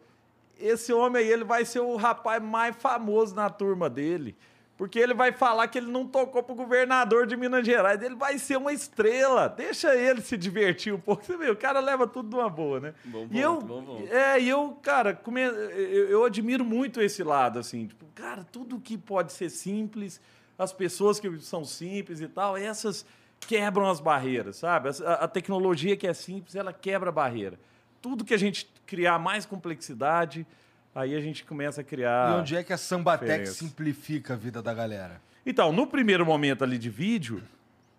esse 0.58 0.92
homem 0.92 1.22
aí, 1.22 1.28
ele 1.28 1.44
vai 1.44 1.64
ser 1.64 1.80
o 1.80 1.96
rapaz 1.96 2.42
mais 2.42 2.76
famoso 2.76 3.34
na 3.34 3.50
turma 3.50 3.90
dele. 3.90 4.36
Porque 4.76 4.96
ele 4.96 5.12
vai 5.12 5.32
falar 5.32 5.66
que 5.66 5.76
ele 5.76 5.90
não 5.90 6.06
tocou 6.06 6.40
pro 6.40 6.54
governador 6.54 7.26
de 7.26 7.36
Minas 7.36 7.66
Gerais. 7.66 8.00
Ele 8.00 8.14
vai 8.14 8.38
ser 8.38 8.56
uma 8.58 8.72
estrela. 8.72 9.48
Deixa 9.48 9.92
ele 9.96 10.20
se 10.20 10.36
divertir 10.36 10.94
um 10.94 11.00
pouco. 11.00 11.24
Você 11.24 11.36
vê, 11.36 11.50
o 11.50 11.56
cara 11.56 11.80
leva 11.80 12.06
tudo 12.06 12.28
de 12.28 12.36
uma 12.36 12.48
boa, 12.48 12.78
né? 12.78 12.94
Bom 13.06 13.26
e 13.28 13.40
eu, 13.40 13.60
bom 13.60 14.06
é, 14.08 14.38
e 14.40 14.48
eu, 14.48 14.78
cara, 14.80 15.14
come- 15.14 15.42
eu, 15.42 16.08
eu 16.10 16.24
admiro 16.24 16.64
muito 16.64 17.00
esse 17.00 17.24
lado, 17.24 17.58
assim. 17.58 17.88
Tipo, 17.88 18.06
cara, 18.14 18.46
tudo 18.52 18.78
que 18.78 18.96
pode 18.96 19.32
ser 19.32 19.50
simples, 19.50 20.20
as 20.56 20.72
pessoas 20.72 21.18
que 21.18 21.40
são 21.40 21.64
simples 21.64 22.20
e 22.20 22.28
tal, 22.28 22.56
essas 22.56 23.04
quebram 23.40 23.88
as 23.88 24.00
barreiras, 24.00 24.56
sabe? 24.56 24.90
A, 25.04 25.12
a 25.14 25.28
tecnologia 25.28 25.96
que 25.96 26.06
é 26.06 26.14
simples, 26.14 26.54
ela 26.54 26.72
quebra 26.72 27.10
a 27.10 27.12
barreira. 27.12 27.58
Tudo 28.00 28.24
que 28.24 28.34
a 28.34 28.38
gente 28.38 28.70
criar 28.86 29.18
mais 29.18 29.44
complexidade, 29.44 30.46
aí 30.94 31.14
a 31.14 31.20
gente 31.20 31.44
começa 31.44 31.80
a 31.80 31.84
criar... 31.84 32.30
E 32.30 32.40
onde 32.40 32.56
é 32.56 32.62
que 32.62 32.72
a 32.72 32.78
Sambatec 32.78 33.28
diferença. 33.28 33.52
simplifica 33.52 34.34
a 34.34 34.36
vida 34.36 34.62
da 34.62 34.72
galera? 34.72 35.20
Então, 35.44 35.72
no 35.72 35.86
primeiro 35.86 36.26
momento 36.26 36.62
ali 36.62 36.78
de 36.78 36.90
vídeo, 36.90 37.42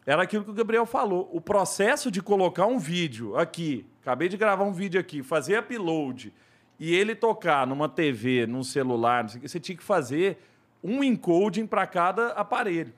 era 0.06 0.24
aquilo 0.24 0.44
que 0.44 0.52
o 0.52 0.54
Gabriel 0.54 0.86
falou. 0.86 1.30
O 1.34 1.42
processo 1.42 2.10
de 2.10 2.22
colocar 2.22 2.66
um 2.66 2.80
vídeo 2.80 3.36
aqui, 3.38 3.86
acabei 4.02 4.30
de 4.30 4.38
gravar 4.38 4.64
um 4.64 4.74
vídeo 4.74 5.00
aqui, 5.00 5.22
fazer 5.22 5.60
upload 5.60 6.34
e 6.80 6.96
ele 6.96 7.14
tocar 7.14 7.68
numa 7.68 7.90
TV, 7.90 8.48
num 8.48 8.64
celular, 8.64 9.24
não 9.24 9.30
sei 9.30 9.38
o 9.38 9.42
quê, 9.42 9.48
você 9.48 9.60
tinha 9.60 9.78
que 9.78 9.84
fazer 9.84 10.38
um 10.84 11.04
encoding 11.04 11.68
para 11.68 11.86
cada 11.86 12.30
aparelho. 12.30 12.94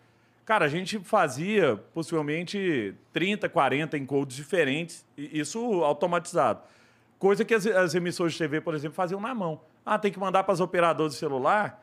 Cara, 0.46 0.66
a 0.66 0.70
gente 0.70 1.00
fazia 1.00 1.78
possivelmente 1.94 2.94
30, 3.14 3.48
40 3.48 3.98
encodes 3.98 4.36
diferentes, 4.36 5.06
isso 5.18 5.84
automatizado. 5.84 6.62
Coisa 7.20 7.46
que 7.46 7.54
as, 7.54 7.66
as 7.68 7.94
emissoras 7.96 8.34
de 8.34 8.39
TV, 8.39 8.60
por 8.62 8.74
exemplo, 8.74 8.96
faziam 8.96 9.22
na 9.22 9.34
mão. 9.34 9.62
Ah, 9.86 9.98
tem 9.98 10.12
que 10.12 10.20
mandar 10.20 10.44
para 10.44 10.54
as 10.54 10.60
operadoras 10.60 11.14
de 11.14 11.20
celular 11.20 11.82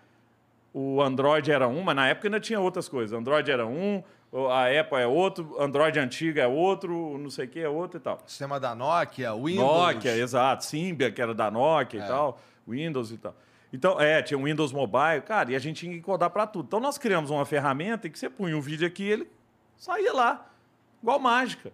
o 0.72 1.00
Android 1.02 1.50
era 1.50 1.66
um, 1.66 1.82
mas 1.82 1.96
na 1.96 2.08
época 2.08 2.28
ainda 2.28 2.38
tinha 2.38 2.60
outras 2.60 2.88
coisas. 2.88 3.18
Android 3.18 3.50
era 3.50 3.66
um, 3.66 4.02
a 4.50 4.66
Apple 4.80 4.98
é 4.98 5.06
outro, 5.06 5.56
Android 5.58 5.98
antigo 5.98 6.38
é 6.38 6.46
outro, 6.46 7.16
não 7.18 7.30
sei 7.30 7.46
o 7.46 7.48
que 7.48 7.60
é 7.60 7.68
outro 7.68 7.98
e 7.98 8.00
tal. 8.00 8.20
Sistema 8.26 8.60
da 8.60 8.74
Nokia, 8.74 9.34
Windows. 9.34 9.94
Nokia, 9.94 10.16
exato, 10.16 10.64
Symbian, 10.64 11.10
que 11.10 11.20
era 11.20 11.34
da 11.34 11.50
Nokia 11.50 12.00
É. 12.00 12.04
e 12.04 12.06
tal, 12.06 12.40
Windows 12.68 13.10
e 13.10 13.16
tal. 13.16 13.34
Então, 13.72 14.00
é, 14.00 14.22
tinha 14.22 14.38
o 14.38 14.44
Windows 14.44 14.72
Mobile, 14.72 15.20
cara, 15.26 15.52
e 15.52 15.56
a 15.56 15.58
gente 15.58 15.80
tinha 15.80 15.92
que 15.92 15.98
encodar 15.98 16.30
para 16.30 16.46
tudo. 16.46 16.66
Então, 16.66 16.80
nós 16.80 16.96
criamos 16.96 17.30
uma 17.30 17.44
ferramenta 17.44 18.06
em 18.06 18.10
que 18.10 18.18
você 18.18 18.30
punha 18.30 18.56
um 18.56 18.60
vídeo 18.60 18.86
aqui 18.86 19.04
e 19.04 19.10
ele 19.10 19.30
saía 19.76 20.12
lá, 20.12 20.50
igual 21.02 21.18
mágica. 21.18 21.70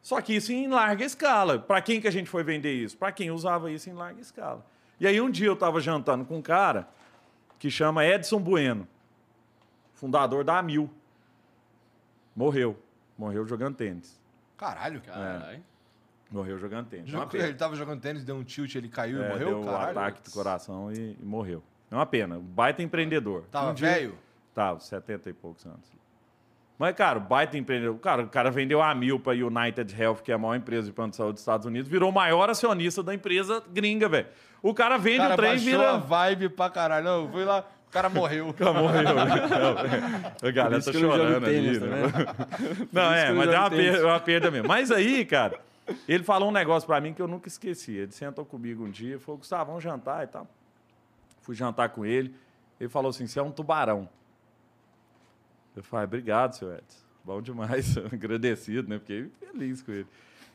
Só 0.00 0.20
que 0.20 0.34
isso 0.34 0.52
em 0.52 0.68
larga 0.68 1.04
escala. 1.04 1.58
Para 1.58 1.80
quem 1.82 2.00
que 2.00 2.08
a 2.08 2.10
gente 2.10 2.28
foi 2.28 2.42
vender 2.42 2.72
isso? 2.72 2.96
Para 2.96 3.12
quem 3.12 3.30
usava 3.30 3.70
isso 3.70 3.88
em 3.88 3.92
larga 3.92 4.20
escala. 4.20 4.64
E 4.98 5.06
aí, 5.06 5.20
um 5.20 5.30
dia 5.30 5.46
eu 5.46 5.54
estava 5.54 5.80
jantando 5.80 6.24
com 6.24 6.38
um 6.38 6.42
cara 6.42 6.88
que 7.58 7.70
chama 7.70 8.04
Edson 8.04 8.38
Bueno, 8.38 8.88
fundador 9.94 10.44
da 10.44 10.58
Amil. 10.58 10.90
Morreu. 12.34 12.78
Morreu 13.16 13.46
jogando 13.46 13.76
tênis. 13.76 14.20
Caralho. 14.56 15.00
Caralho. 15.00 15.62
Morreu 16.34 16.58
jogando 16.58 16.86
tênis. 16.88 17.12
Uma 17.14 17.26
pena. 17.26 17.44
Ele 17.44 17.54
tava 17.54 17.76
jogando 17.76 18.00
tênis, 18.00 18.24
deu 18.24 18.34
um 18.34 18.42
tilt, 18.42 18.74
ele 18.74 18.88
caiu 18.88 19.22
É, 19.22 19.26
e 19.26 19.28
morreu? 19.30 19.48
Deu 19.48 19.60
um 19.62 19.76
ataque 19.76 20.20
do 20.22 20.30
coração 20.32 20.92
e, 20.92 21.16
e 21.20 21.24
morreu. 21.24 21.62
É 21.90 21.94
uma 21.94 22.04
pena. 22.06 22.40
Baita 22.40 22.82
empreendedor. 22.82 23.44
Tava 23.52 23.70
Um 23.70 23.74
dia- 23.74 23.88
velho? 23.88 24.14
Tava, 24.52 24.80
70 24.80 25.30
e 25.30 25.32
poucos 25.32 25.64
anos. 25.64 25.92
Mas, 26.76 26.94
cara, 26.96 27.18
o 27.18 27.20
baita 27.20 27.56
empreendedor. 27.56 27.96
Cara, 27.98 28.22
o 28.24 28.28
cara 28.28 28.50
vendeu 28.50 28.82
a 28.82 28.92
mil 28.96 29.20
pra 29.20 29.32
United 29.32 29.94
Health, 30.00 30.16
que 30.24 30.32
é 30.32 30.34
a 30.34 30.38
maior 30.38 30.56
empresa 30.56 30.88
de 30.88 30.92
plano 30.92 31.10
de 31.10 31.16
saúde 31.16 31.34
dos 31.34 31.42
Estados 31.42 31.66
Unidos, 31.66 31.88
virou 31.88 32.10
o 32.10 32.12
maior 32.12 32.50
acionista 32.50 33.00
da 33.00 33.14
empresa 33.14 33.62
gringa, 33.72 34.08
velho. 34.08 34.26
O 34.60 34.74
cara 34.74 34.96
vende 34.98 35.18
O 35.18 35.22
cara 35.22 35.34
o 35.34 35.36
trem 35.36 35.54
e 35.54 35.58
vira. 35.58 35.90
a 35.92 35.96
vibe 35.98 36.48
pra 36.48 36.68
caralho. 36.68 37.04
Não, 37.04 37.22
eu 37.24 37.30
fui 37.30 37.44
lá, 37.44 37.64
o 37.86 37.90
cara 37.92 38.08
morreu. 38.08 38.48
O 38.50 38.54
cara 38.54 38.72
morreu. 38.72 39.02
Não, 39.04 40.48
a 40.48 40.50
galera 40.52 40.82
tá 40.82 40.92
chorando 40.92 41.46
ali. 41.46 41.78
né? 41.78 42.02
Não, 42.92 43.12
é, 43.12 43.32
mas 43.32 43.48
é 43.50 43.58
uma 43.58 43.70
perda, 43.70 43.98
é 43.98 44.04
uma 44.04 44.20
perda 44.20 44.50
mesmo. 44.50 44.66
Mas 44.68 44.90
aí, 44.90 45.24
cara, 45.24 45.60
ele 46.08 46.24
falou 46.24 46.48
um 46.48 46.52
negócio 46.52 46.86
pra 46.86 47.00
mim 47.00 47.12
que 47.12 47.20
eu 47.20 47.28
nunca 47.28 47.48
esqueci. 47.48 47.92
Ele 47.92 48.12
sentou 48.12 48.44
comigo 48.44 48.84
um 48.84 48.90
dia 48.90 49.18
falou, 49.18 49.38
Gustavo, 49.38 49.66
vamos 49.66 49.82
jantar 49.82 50.24
e 50.24 50.26
tal. 50.26 50.46
Fui 51.40 51.54
jantar 51.54 51.90
com 51.90 52.04
ele. 52.06 52.34
Ele 52.80 52.88
falou 52.88 53.10
assim, 53.10 53.26
você 53.26 53.38
é 53.38 53.42
um 53.42 53.50
tubarão. 53.50 54.08
Eu 55.76 55.82
falei, 55.82 56.04
obrigado, 56.04 56.54
seu 56.54 56.72
Edson. 56.72 57.04
Bom 57.22 57.40
demais, 57.40 57.96
agradecido, 58.12 58.88
né? 58.88 58.98
Fiquei 58.98 59.30
feliz 59.40 59.82
com 59.82 59.92
ele. 59.92 60.06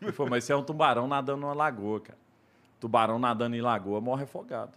Ele 0.02 0.12
falou, 0.12 0.30
mas 0.30 0.44
você 0.44 0.54
é 0.54 0.56
um 0.56 0.64
tubarão 0.64 1.08
nadando 1.08 1.42
numa 1.42 1.54
lagoa, 1.54 2.00
cara. 2.00 2.18
Tubarão 2.80 3.20
nadando 3.20 3.56
em 3.56 3.62
lagoa 3.62 4.00
morre 4.00 4.24
afogado. 4.24 4.72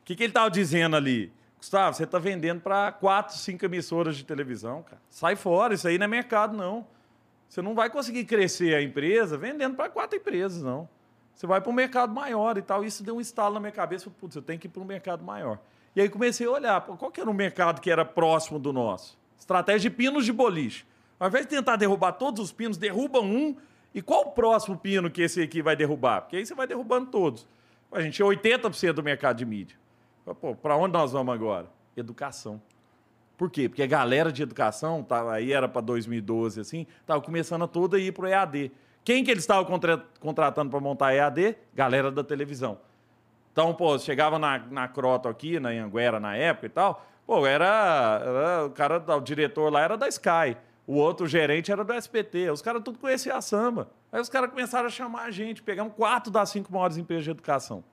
O 0.00 0.04
que, 0.04 0.16
que 0.16 0.22
ele 0.22 0.30
estava 0.30 0.50
dizendo 0.50 0.96
ali? 0.96 1.32
Gustavo, 1.58 1.96
você 1.96 2.04
está 2.04 2.18
vendendo 2.18 2.60
para 2.60 2.92
quatro, 2.92 3.36
cinco 3.36 3.64
emissoras 3.64 4.16
de 4.16 4.24
televisão, 4.24 4.82
cara. 4.82 5.00
Sai 5.08 5.36
fora, 5.36 5.74
isso 5.74 5.86
aí 5.86 5.98
não 5.98 6.04
é 6.04 6.08
mercado, 6.08 6.56
não. 6.56 6.86
Você 7.48 7.62
não 7.62 7.74
vai 7.74 7.88
conseguir 7.88 8.24
crescer 8.24 8.74
a 8.74 8.82
empresa 8.82 9.38
vendendo 9.38 9.74
para 9.74 9.88
quatro 9.88 10.18
empresas, 10.18 10.62
não. 10.62 10.88
Você 11.34 11.46
vai 11.46 11.60
para 11.60 11.70
um 11.70 11.74
mercado 11.74 12.12
maior 12.12 12.58
e 12.58 12.62
tal. 12.62 12.84
Isso 12.84 13.02
deu 13.02 13.16
um 13.16 13.20
estalo 13.20 13.54
na 13.54 13.60
minha 13.60 13.72
cabeça. 13.72 14.10
Putz, 14.10 14.36
eu 14.36 14.42
tenho 14.42 14.58
que 14.58 14.66
ir 14.66 14.70
para 14.70 14.82
um 14.82 14.84
mercado 14.84 15.24
maior. 15.24 15.58
E 15.94 16.00
aí 16.00 16.08
comecei 16.08 16.46
a 16.46 16.50
olhar, 16.50 16.80
qual 16.82 17.10
que 17.10 17.20
era 17.20 17.30
o 17.30 17.34
mercado 17.34 17.80
que 17.80 17.90
era 17.90 18.04
próximo 18.04 18.58
do 18.58 18.72
nosso? 18.72 19.18
Estratégia 19.38 19.88
de 19.88 19.96
pinos 19.96 20.24
de 20.24 20.32
boliche. 20.32 20.84
Ao 21.18 21.28
invés 21.28 21.46
de 21.46 21.50
tentar 21.50 21.76
derrubar 21.76 22.12
todos 22.12 22.42
os 22.42 22.52
pinos, 22.52 22.76
derruba 22.76 23.20
um. 23.20 23.56
E 23.94 24.02
qual 24.02 24.22
o 24.22 24.30
próximo 24.32 24.76
pino 24.76 25.10
que 25.10 25.22
esse 25.22 25.40
aqui 25.40 25.62
vai 25.62 25.74
derrubar? 25.74 26.22
Porque 26.22 26.36
aí 26.36 26.44
você 26.44 26.54
vai 26.54 26.66
derrubando 26.66 27.10
todos. 27.10 27.46
A 27.90 28.00
gente 28.00 28.20
é 28.20 28.24
80% 28.24 28.92
do 28.92 29.02
mercado 29.02 29.36
de 29.36 29.46
mídia. 29.46 29.76
Pô, 30.40 30.54
para 30.54 30.76
onde 30.76 30.92
nós 30.92 31.12
vamos 31.12 31.32
agora? 31.32 31.70
Educação. 31.96 32.60
Por 33.38 33.48
quê? 33.50 33.68
Porque 33.68 33.82
a 33.82 33.86
galera 33.86 34.30
de 34.30 34.42
educação, 34.42 35.02
tá, 35.02 35.32
aí 35.32 35.52
era 35.52 35.66
para 35.68 35.80
2012, 35.80 36.60
assim, 36.60 36.86
estava 37.00 37.20
começando 37.22 37.62
a 37.62 37.68
toda 37.68 37.98
ir 37.98 38.12
para 38.12 38.24
o 38.24 38.28
EAD. 38.28 38.70
Quem 39.04 39.22
que 39.24 39.30
eles 39.30 39.44
estavam 39.44 39.64
contra- 39.64 40.04
contratando 40.20 40.70
para 40.70 40.80
montar 40.80 41.14
EAD? 41.14 41.56
Galera 41.74 42.10
da 42.10 42.22
televisão. 42.24 42.78
Então, 43.52 43.72
pô, 43.72 43.96
chegava 43.98 44.38
na, 44.38 44.58
na 44.58 44.88
Croto 44.88 45.28
aqui, 45.28 45.58
na 45.58 45.68
Anguera 45.70 46.18
na 46.20 46.36
época 46.36 46.66
e 46.66 46.68
tal, 46.68 47.06
pô, 47.26 47.46
era, 47.46 48.20
era 48.24 48.66
o 48.66 48.70
cara, 48.70 49.02
o 49.16 49.20
diretor 49.20 49.72
lá 49.72 49.82
era 49.82 49.96
da 49.96 50.08
Sky. 50.08 50.56
O 50.86 50.94
outro 50.94 51.26
gerente 51.26 51.70
era 51.70 51.84
do 51.84 51.92
SPT. 51.92 52.50
Os 52.50 52.60
caras 52.62 52.82
tudo 52.82 52.98
conheciam 52.98 53.36
a 53.36 53.40
samba. 53.42 53.88
Aí 54.10 54.20
os 54.20 54.28
caras 54.28 54.50
começaram 54.50 54.86
a 54.86 54.90
chamar 54.90 55.24
a 55.24 55.30
gente. 55.30 55.62
Pegamos 55.62 55.92
quatro 55.94 56.30
das 56.32 56.48
cinco 56.50 56.72
maiores 56.72 56.96
empresas 56.96 57.24
de 57.24 57.30
educação. 57.30 57.84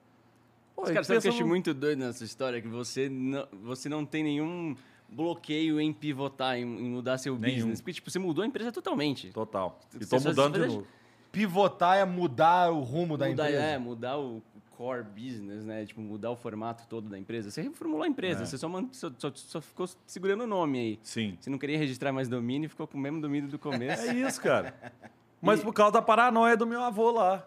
Pô, 0.74 0.82
Os 0.82 0.90
caras, 0.90 1.06
sabe 1.06 1.20
que 1.20 1.28
eu 1.28 1.32
achei 1.32 1.44
muito 1.44 1.74
doido 1.74 1.98
nessa 1.98 2.24
história? 2.24 2.60
Que 2.60 2.68
você 2.68 3.08
não, 3.08 3.46
você 3.62 3.88
não 3.88 4.04
tem 4.04 4.24
nenhum 4.24 4.74
bloqueio 5.08 5.80
em 5.80 5.92
pivotar, 5.92 6.56
em, 6.56 6.62
em 6.62 6.90
mudar 6.90 7.18
seu 7.18 7.38
Nenhum. 7.38 7.54
business. 7.56 7.80
Porque, 7.80 7.94
tipo, 7.94 8.10
você 8.10 8.18
mudou 8.18 8.42
a 8.42 8.46
empresa 8.46 8.70
totalmente. 8.72 9.30
Total. 9.32 9.78
E 9.94 10.04
tô 10.04 10.18
só- 10.18 10.28
mudando 10.28 10.54
de 10.60 10.66
novo. 10.66 10.86
Pivotar 11.32 11.98
é 11.98 12.04
mudar 12.04 12.70
o 12.72 12.80
rumo 12.80 13.16
da 13.18 13.28
mudar, 13.28 13.44
empresa. 13.48 13.62
É, 13.62 13.78
mudar 13.78 14.18
o 14.18 14.42
core 14.70 15.04
business, 15.04 15.64
né? 15.64 15.84
Tipo, 15.84 16.00
mudar 16.00 16.30
o 16.30 16.36
formato 16.36 16.86
todo 16.88 17.08
da 17.08 17.18
empresa. 17.18 17.50
Você 17.50 17.62
reformulou 17.62 18.04
a 18.04 18.08
empresa, 18.08 18.42
É. 18.42 18.46
você 18.46 18.56
só, 18.58 18.68
só, 18.92 19.10
só- 19.18 19.32
só 19.34 19.60
ficou 19.60 19.86
segurando 20.06 20.44
o 20.44 20.46
nome 20.46 20.78
aí. 20.78 20.98
Sim. 21.02 21.36
Você 21.40 21.50
não 21.50 21.58
queria 21.58 21.78
registrar 21.78 22.12
mais 22.12 22.28
domínio 22.28 22.66
e 22.66 22.68
ficou 22.68 22.86
com 22.86 22.96
o 22.96 23.00
mesmo 23.00 23.20
domínio 23.20 23.48
do 23.50 23.58
começo. 23.58 24.02
É 24.06 24.14
isso, 24.14 24.40
cara. 24.40 24.74
Mas 25.42 25.62
por 25.62 25.72
causa 25.74 25.92
da 25.92 26.02
paranoia 26.02 26.56
do 26.56 26.66
meu 26.66 26.82
avô 26.82 27.10
lá. 27.10 27.46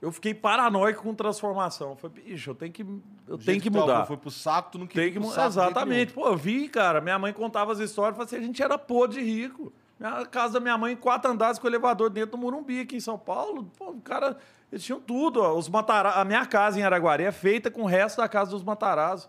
Eu 0.00 0.12
fiquei 0.12 0.32
paranoico 0.32 1.02
com 1.02 1.12
transformação. 1.14 1.90
Eu 1.90 1.96
falei, 1.96 2.22
bicho, 2.22 2.50
eu 2.50 2.54
tenho 2.54 2.72
que, 2.72 2.86
eu 3.26 3.36
tenho 3.36 3.60
que 3.60 3.68
mudar. 3.68 4.06
Foi 4.06 4.16
pro 4.16 4.30
saco, 4.30 4.70
tu 4.72 4.78
não 4.78 4.86
queria 4.86 5.04
Tem 5.04 5.12
que 5.12 5.18
pro 5.18 5.28
saco 5.28 5.48
Exatamente. 5.48 6.12
Pô, 6.12 6.26
eu 6.28 6.36
vi, 6.36 6.68
cara. 6.68 7.00
Minha 7.00 7.18
mãe 7.18 7.32
contava 7.32 7.72
as 7.72 7.80
histórias. 7.80 8.16
Falei 8.16 8.26
assim, 8.26 8.36
a 8.36 8.40
gente 8.46 8.62
era 8.62 8.78
podre 8.78 9.20
de 9.20 9.24
rico. 9.28 9.72
A 10.00 10.24
casa 10.24 10.54
da 10.54 10.60
minha 10.60 10.78
mãe, 10.78 10.94
quatro 10.94 11.28
andares 11.30 11.58
com 11.58 11.66
elevador 11.66 12.08
dentro 12.10 12.32
do 12.32 12.38
Morumbi, 12.38 12.80
aqui 12.80 12.94
em 12.96 13.00
São 13.00 13.18
Paulo. 13.18 13.68
Pô, 13.76 13.90
o 13.90 14.00
cara, 14.00 14.36
eles 14.70 14.84
tinham 14.84 15.00
tudo. 15.00 15.40
ó. 15.42 15.52
Os 15.58 15.68
Matara... 15.68 16.10
A 16.10 16.24
minha 16.24 16.46
casa 16.46 16.78
em 16.78 16.84
Araguari 16.84 17.24
é 17.24 17.32
feita 17.32 17.68
com 17.68 17.82
o 17.82 17.86
resto 17.86 18.18
da 18.18 18.28
casa 18.28 18.52
dos 18.52 18.62
Matarazzo. 18.62 19.28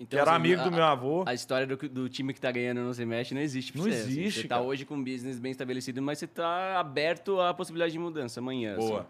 Então, 0.00 0.06
Que 0.08 0.16
era 0.16 0.30
assim, 0.30 0.36
amigo 0.40 0.62
a- 0.62 0.64
do 0.64 0.72
meu 0.72 0.82
avô. 0.84 1.24
A 1.26 1.34
história 1.34 1.66
do, 1.66 1.76
do 1.76 2.08
time 2.08 2.32
que 2.32 2.40
tá 2.40 2.50
ganhando 2.50 2.80
não 2.80 2.94
se 2.94 3.04
mexe 3.04 3.34
não 3.34 3.42
existe 3.42 3.70
pra 3.72 3.82
Não 3.82 3.90
você. 3.90 3.98
assim. 3.98 4.10
existe, 4.10 4.40
Você 4.42 4.48
tá 4.48 4.54
cara. 4.56 4.66
hoje 4.66 4.86
com 4.86 4.94
um 4.94 5.04
business 5.04 5.38
bem 5.38 5.52
estabelecido, 5.52 6.00
mas 6.00 6.18
você 6.18 6.26
tá 6.26 6.80
aberto 6.80 7.38
à 7.38 7.52
possibilidade 7.52 7.92
de 7.92 7.98
mudança 7.98 8.40
amanhã. 8.40 8.76
Boa. 8.76 9.00
assim. 9.00 9.08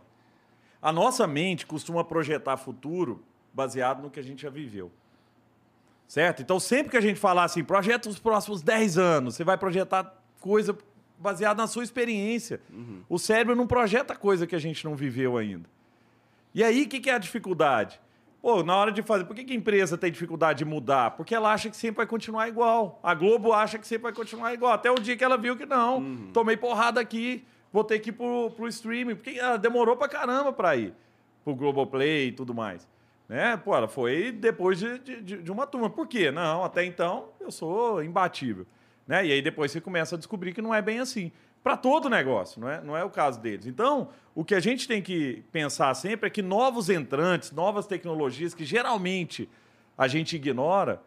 A 0.83 0.91
nossa 0.91 1.27
mente 1.27 1.65
costuma 1.65 2.03
projetar 2.03 2.57
futuro 2.57 3.23
baseado 3.55 4.03
no 4.03 4.11
que 4.11 4.19
a 4.19 4.23
gente 4.23 4.43
já 4.43 4.51
viveu. 4.51 4.91
Certo? 6.09 6.43
Então, 6.43 6.59
sempre 6.59 6.91
que 6.91 6.97
a 6.97 7.01
gente 7.01 7.19
falar 7.19 7.45
assim, 7.45 7.63
projeta 7.65 8.09
os 8.09 8.19
próximos 8.19 8.61
10 8.61 8.99
anos, 8.99 9.37
você 9.37 9.45
vai 9.45 9.57
projetar 9.57 10.15
coisa 10.41 10.77
baseada 11.19 11.63
na 11.63 11.69
sua 11.69 11.85
experiência. 11.85 12.61
O 13.09 13.19
cérebro 13.19 13.55
não 13.55 13.67
projeta 13.67 14.15
coisa 14.17 14.47
que 14.47 14.57
a 14.57 14.59
gente 14.59 14.85
não 14.85 14.97
viveu 14.97 15.39
ainda. 15.39 15.71
E 16.55 16.63
aí, 16.63 16.83
o 16.83 16.89
que, 16.89 17.01
que 17.01 17.09
é 17.09 17.15
a 17.15 17.19
dificuldade? 17.19 17.99
Pô, 18.43 18.65
na 18.65 18.77
hora 18.77 18.91
de 18.91 19.03
fazer, 19.03 19.25
por 19.25 19.37
que, 19.37 19.45
que 19.45 19.53
a 19.53 19.57
empresa 19.57 19.97
tem 19.97 20.11
dificuldade 20.11 20.59
de 20.59 20.65
mudar? 20.65 21.13
Porque 21.13 21.33
ela 21.33 21.53
acha 21.53 21.71
que 21.71 21.77
sempre 21.77 21.99
vai 21.99 22.07
continuar 22.07 22.49
igual. 22.49 22.99
A 23.01 23.15
Globo 23.15 23.53
acha 23.53 23.79
que 23.79 23.87
sempre 23.87 24.03
vai 24.03 24.13
continuar 24.13 24.53
igual. 24.53 24.73
Até 24.73 24.91
o 24.91 24.97
dia 24.97 25.17
que 25.17 25.23
ela 25.23 25.39
viu 25.39 25.57
que 25.57 25.65
não. 25.65 26.29
Tomei 26.33 26.57
porrada 26.57 27.01
aqui, 27.01 27.45
vou 27.73 27.83
ter 27.85 27.99
que 28.01 28.11
ir 28.11 28.13
pro, 28.13 28.51
pro 28.51 28.69
streaming. 28.69 29.15
Porque 29.17 29.39
ela 29.39 29.57
demorou 29.57 29.97
pra 29.97 30.09
caramba 30.09 30.53
pra 30.53 30.77
ir. 30.77 30.93
Pro 31.45 31.55
Globoplay 31.55 32.29
e 32.29 32.33
tudo 32.33 32.55
mais. 32.55 32.87
Né? 33.29 33.57
Pô, 33.57 33.75
ela 33.75 33.89
foi 33.89 34.31
depois 34.31 34.79
de, 34.79 34.99
de, 34.99 35.21
de- 35.23 35.43
de 35.43 35.51
uma 35.53 35.67
turma. 35.67 35.89
Por 35.91 36.07
quê? 36.07 36.31
Não, 36.31 36.63
até 36.65 36.85
então 36.85 37.29
eu 37.41 37.51
sou 37.51 38.03
imbatível. 38.03 38.67
Né? 39.07 39.27
E 39.27 39.33
aí 39.33 39.43
depois 39.43 39.73
você 39.73 39.81
começa 39.81 40.15
a 40.15 40.19
descobrir 40.19 40.53
que 40.53 40.63
não 40.63 40.75
é 40.75 40.83
bem 40.83 40.99
assim. 41.01 41.33
Para 41.63 41.77
todo 41.77 42.11
negócio, 42.11 42.61
não 42.61 42.69
é, 42.69 42.81
não 42.81 42.97
é 42.97 43.05
o 43.05 43.11
caso 43.11 43.41
deles. 43.41 43.67
Então, 43.67 44.09
o 44.35 44.45
que 44.45 44.53
a 44.55 44.59
gente 44.61 44.89
tem 44.89 45.01
que 45.01 45.45
pensar 45.53 45.95
sempre 45.95 46.27
é 46.27 46.31
que 46.31 46.43
novos 46.43 46.91
entrantes, 46.91 47.53
novas 47.53 47.87
tecnologias 47.87 48.53
que 48.53 48.65
geralmente 48.65 49.49
a 49.97 50.09
gente 50.09 50.35
ignora, 50.35 51.01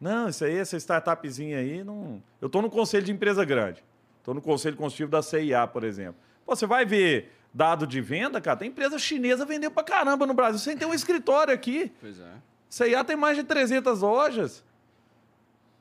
não, 0.00 0.28
isso 0.28 0.44
aí, 0.44 0.56
essa 0.56 0.76
startupzinha 0.76 1.58
aí, 1.58 1.84
não. 1.84 2.20
Eu 2.40 2.46
estou 2.46 2.60
no 2.60 2.68
conselho 2.68 3.04
de 3.04 3.12
empresa 3.12 3.44
grande. 3.44 3.84
Estou 4.30 4.34
no 4.36 4.40
conselho 4.42 4.76
consultivo 4.76 5.10
da 5.10 5.22
CIA, 5.22 5.66
por 5.66 5.82
exemplo. 5.82 6.14
Pô, 6.46 6.54
você 6.54 6.64
vai 6.64 6.84
ver 6.84 7.32
dado 7.52 7.84
de 7.84 8.00
venda, 8.00 8.40
cara, 8.40 8.56
tem 8.56 8.68
empresa 8.68 8.96
chinesa 8.96 9.44
vendendo 9.44 9.72
pra 9.72 9.82
caramba 9.82 10.24
no 10.24 10.32
Brasil, 10.32 10.60
sem 10.60 10.76
ter 10.76 10.86
um 10.86 10.94
escritório 10.94 11.52
aqui. 11.52 11.90
Pois 12.00 12.20
é. 12.20 12.30
CIA 12.68 13.02
tem 13.02 13.16
mais 13.16 13.36
de 13.36 13.42
300 13.42 14.02
lojas. 14.02 14.62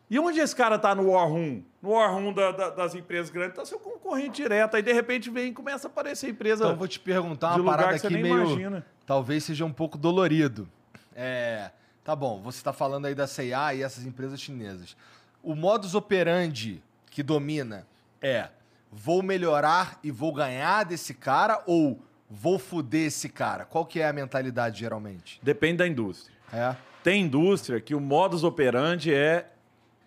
E 0.09 0.17
onde 0.17 0.39
esse 0.39 0.55
cara 0.55 0.79
tá 0.79 0.95
no 0.95 1.11
War 1.11 1.27
Room? 1.29 1.61
No 1.79 1.91
War 1.91 2.11
Room 2.11 2.33
da- 2.33 2.51
da- 2.51 2.69
das 2.71 2.95
empresas 2.95 3.29
grandes, 3.29 3.55
tá 3.55 3.63
seu 3.63 3.77
concorrente 3.77 4.41
direto. 4.41 4.73
Aí, 4.75 4.81
de 4.81 4.91
repente, 4.91 5.29
vem 5.29 5.49
e 5.51 5.53
começa 5.53 5.87
a 5.87 5.91
aparecer 5.91 6.31
empresa 6.31 6.63
Então 6.63 6.71
eu 6.71 6.75
vou 6.77 6.87
te 6.87 6.99
perguntar 6.99 7.55
uma 7.55 7.63
parada 7.71 7.97
aqui 7.97 8.09
nem 8.11 8.23
meio. 8.23 8.45
imagina. 8.45 8.83
Talvez 9.05 9.43
seja 9.43 9.63
um 9.63 9.71
pouco 9.71 9.95
dolorido. 9.95 10.67
É. 11.15 11.69
Tá 12.03 12.15
bom, 12.15 12.41
você 12.41 12.57
está 12.57 12.73
falando 12.73 13.05
aí 13.05 13.13
da 13.13 13.27
CIA 13.27 13.75
e 13.75 13.83
essas 13.83 14.03
empresas 14.07 14.41
chinesas. 14.41 14.97
O 15.43 15.53
modus 15.53 15.93
operandi 15.93 16.81
que 17.11 17.21
domina 17.21 17.85
é: 18.21 18.49
vou 18.91 19.21
melhorar 19.21 19.99
e 20.03 20.11
vou 20.11 20.33
ganhar 20.33 20.83
desse 20.85 21.13
cara 21.13 21.61
ou 21.65 21.99
vou 22.29 22.59
fuder 22.59 23.07
esse 23.07 23.29
cara? 23.29 23.65
Qual 23.65 23.85
que 23.85 23.99
é 23.99 24.07
a 24.07 24.13
mentalidade 24.13 24.79
geralmente? 24.79 25.39
Depende 25.41 25.77
da 25.77 25.87
indústria. 25.87 26.35
É. 26.51 26.75
Tem 27.03 27.23
indústria 27.23 27.79
que 27.79 27.95
o 27.95 27.99
modus 27.99 28.43
operandi 28.43 29.13
é 29.13 29.47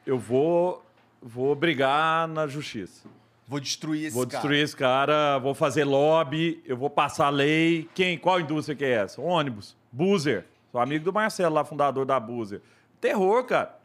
eu 0.07 0.19
vou, 0.19 0.85
vou 1.21 1.55
brigar 1.55 2.29
na 2.29 2.47
justiça. 2.47 3.09
Vou 3.47 3.61
destruir 3.61 4.07
esse 4.07 4.15
vou 4.15 4.27
cara. 4.27 4.39
destruir 4.39 4.63
esse 4.63 4.77
cara, 4.77 5.39
vou 5.39 5.55
fazer 5.55 5.85
lobby, 5.85 6.63
eu 6.65 6.77
vou 6.77 6.89
passar 6.89 7.29
lei. 7.29 7.89
Quem? 7.95 8.17
Qual 8.17 8.41
indústria 8.41 8.77
que 8.77 8.85
é 8.85 8.91
essa? 8.93 9.21
Ônibus. 9.21 9.77
Buzer. 9.91 10.47
Sou 10.71 10.81
amigo 10.81 11.05
do 11.05 11.13
Marcelo 11.13 11.55
lá, 11.55 11.65
fundador 11.65 12.07
da 12.07 12.19
Buzer. 12.19 12.63
Terror, 13.01 13.45
cara. 13.45 13.79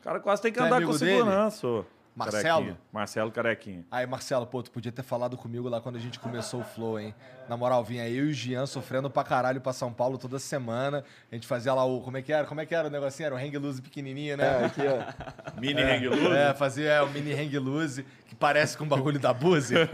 O 0.00 0.02
cara 0.02 0.20
quase 0.20 0.42
tem 0.42 0.52
que 0.52 0.58
Tu 0.58 0.62
é 0.62 0.66
andar 0.66 0.76
amigo 0.76 0.92
com 0.92 0.98
dele? 0.98 1.12
segurança. 1.12 1.66
ô. 1.66 1.84
Marcelo? 2.18 2.42
Carequinha. 2.42 2.80
Marcelo 2.92 3.30
Carequinha. 3.30 3.86
Aí, 3.90 4.06
Marcelo, 4.06 4.46
pô, 4.46 4.62
tu 4.62 4.70
podia 4.70 4.90
ter 4.90 5.02
falado 5.02 5.36
comigo 5.36 5.68
lá 5.68 5.80
quando 5.80 5.96
a 5.96 6.00
gente 6.00 6.18
começou 6.18 6.60
o 6.60 6.64
Flow, 6.64 6.98
hein? 6.98 7.14
Na 7.48 7.56
moral, 7.56 7.82
vinha 7.82 8.06
eu 8.08 8.26
e 8.26 8.30
o 8.30 8.32
Jean 8.32 8.66
sofrendo 8.66 9.08
pra 9.08 9.24
caralho 9.24 9.60
pra 9.60 9.72
São 9.72 9.92
Paulo 9.92 10.18
toda 10.18 10.38
semana. 10.38 11.02
A 11.32 11.34
gente 11.34 11.46
fazia 11.46 11.72
lá 11.72 11.84
o. 11.84 12.00
Como 12.02 12.16
é 12.16 12.22
que 12.22 12.32
era? 12.32 12.46
Como 12.46 12.60
é 12.60 12.66
que 12.66 12.74
era 12.74 12.88
o 12.88 12.90
negocinho? 12.90 13.26
Era 13.26 13.34
um 13.34 13.38
hang 13.38 13.56
loose 13.56 13.80
pequenininho, 13.80 14.36
né? 14.36 14.66
Aqui, 14.66 14.82
ó. 14.82 14.98
Mini 15.60 15.82
hang 15.82 16.08
loose. 16.08 16.36
É, 16.36 16.52
fazia 16.54 16.90
é, 16.90 17.02
o 17.02 17.08
mini 17.08 17.32
hang 17.32 17.58
loose, 17.58 18.04
que 18.26 18.34
parece 18.34 18.76
com 18.76 18.84
o 18.84 18.86
bagulho 18.86 19.18
da 19.18 19.32
Buzi. 19.32 19.74
Aí, 19.78 19.86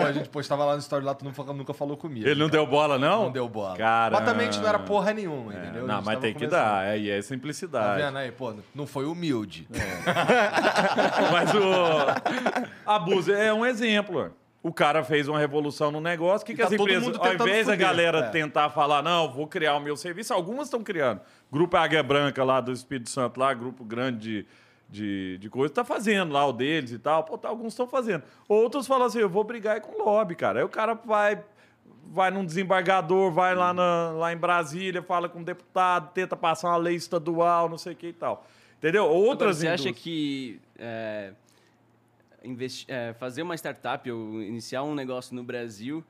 pô, 0.00 0.06
a 0.06 0.12
gente 0.12 0.28
postava 0.28 0.64
lá 0.64 0.74
no 0.74 0.78
story 0.78 1.04
lá, 1.04 1.14
tu 1.14 1.24
nunca, 1.24 1.42
nunca 1.52 1.74
falou 1.74 1.96
comigo. 1.96 2.26
Ele 2.26 2.38
não 2.38 2.48
deu 2.48 2.66
bola, 2.66 2.98
não? 2.98 3.24
Não 3.24 3.32
deu 3.32 3.48
bola. 3.48 3.76
Cara. 3.76 4.16
Mas 4.16 4.24
também 4.24 4.48
a 4.48 4.50
gente 4.50 4.60
não 4.62 4.68
era 4.68 4.78
porra 4.78 5.12
nenhuma, 5.12 5.52
É, 5.52 5.58
entendeu? 5.58 5.86
Não, 5.86 6.00
mas 6.00 6.18
tem 6.20 6.32
que 6.32 6.46
dar. 6.46 6.86
É, 6.86 6.98
e 6.98 7.10
é 7.10 7.16
Tá 7.16 7.22
simplicidade. 7.22 8.02
vendo 8.02 8.18
aí, 8.18 8.30
pô? 8.30 8.54
Não 8.74 8.86
foi 8.86 9.04
humilde. 9.04 9.66
Mas 11.32 11.50
o. 11.54 11.60
A 12.86 12.98
Buzer 12.98 13.36
é 13.38 13.52
um 13.52 13.64
exemplo. 13.66 14.30
O 14.64 14.72
cara 14.72 15.04
fez 15.04 15.28
uma 15.28 15.38
revolução 15.38 15.90
no 15.90 16.00
negócio. 16.00 16.42
O 16.42 16.46
que, 16.46 16.54
que 16.54 16.58
tá 16.62 16.64
as 16.68 16.70
todo 16.70 16.80
empresas, 16.80 17.04
mundo 17.04 17.18
ao 17.22 17.34
invés 17.34 17.66
da 17.66 17.76
galera 17.76 18.18
é. 18.20 18.30
tentar 18.30 18.70
falar, 18.70 19.02
não, 19.02 19.30
vou 19.30 19.46
criar 19.46 19.76
o 19.76 19.80
meu 19.80 19.94
serviço, 19.94 20.32
algumas 20.32 20.68
estão 20.68 20.82
criando. 20.82 21.20
Grupo 21.52 21.76
Águia 21.76 22.02
Branca 22.02 22.42
lá 22.42 22.60
do 22.62 22.72
Espírito 22.72 23.10
Santo, 23.10 23.38
lá, 23.38 23.52
grupo 23.52 23.84
grande 23.84 24.18
de, 24.18 24.46
de, 24.88 25.38
de 25.38 25.50
coisa, 25.50 25.72
tá 25.74 25.84
fazendo 25.84 26.32
lá 26.32 26.46
o 26.46 26.52
deles 26.52 26.92
e 26.92 26.98
tal. 26.98 27.22
Pô, 27.24 27.36
tá, 27.36 27.48
alguns 27.50 27.74
estão 27.74 27.86
fazendo. 27.86 28.22
Outros 28.48 28.86
falam 28.86 29.06
assim, 29.06 29.18
eu 29.18 29.28
vou 29.28 29.44
brigar 29.44 29.80
com 29.82 30.02
lobby, 30.02 30.34
cara. 30.34 30.60
Aí 30.60 30.64
o 30.64 30.68
cara 30.70 30.94
vai. 30.94 31.44
Vai 32.06 32.30
num 32.30 32.44
desembargador, 32.44 33.30
vai 33.32 33.54
lá, 33.54 33.72
na- 33.72 34.12
lá 34.12 34.32
em 34.32 34.36
Brasília, 34.36 35.02
fala 35.02 35.26
com 35.28 35.40
o 35.40 35.44
deputado, 35.44 36.10
tenta 36.12 36.36
passar 36.36 36.68
uma 36.68 36.76
lei 36.76 36.94
estadual, 36.94 37.66
não 37.68 37.78
sei 37.78 37.94
o 37.94 37.96
que 37.96 38.08
e 38.08 38.12
tal. 38.12 38.46
Entendeu? 38.78 39.04
Agora, 39.04 39.18
Outras 39.18 39.56
você 39.58 39.68
acha 39.68 39.88
indústrias- 39.88 39.98
que 40.04 40.60
é, 40.78 41.32
é, 42.88 43.12
fazer 43.14 43.42
uma 43.42 43.54
startup 43.54 44.10
ou 44.10 44.42
iniciar 44.42 44.82
um 44.82 44.94
negócio 44.94 45.34
no 45.34 45.42
Brasil, 45.42 46.04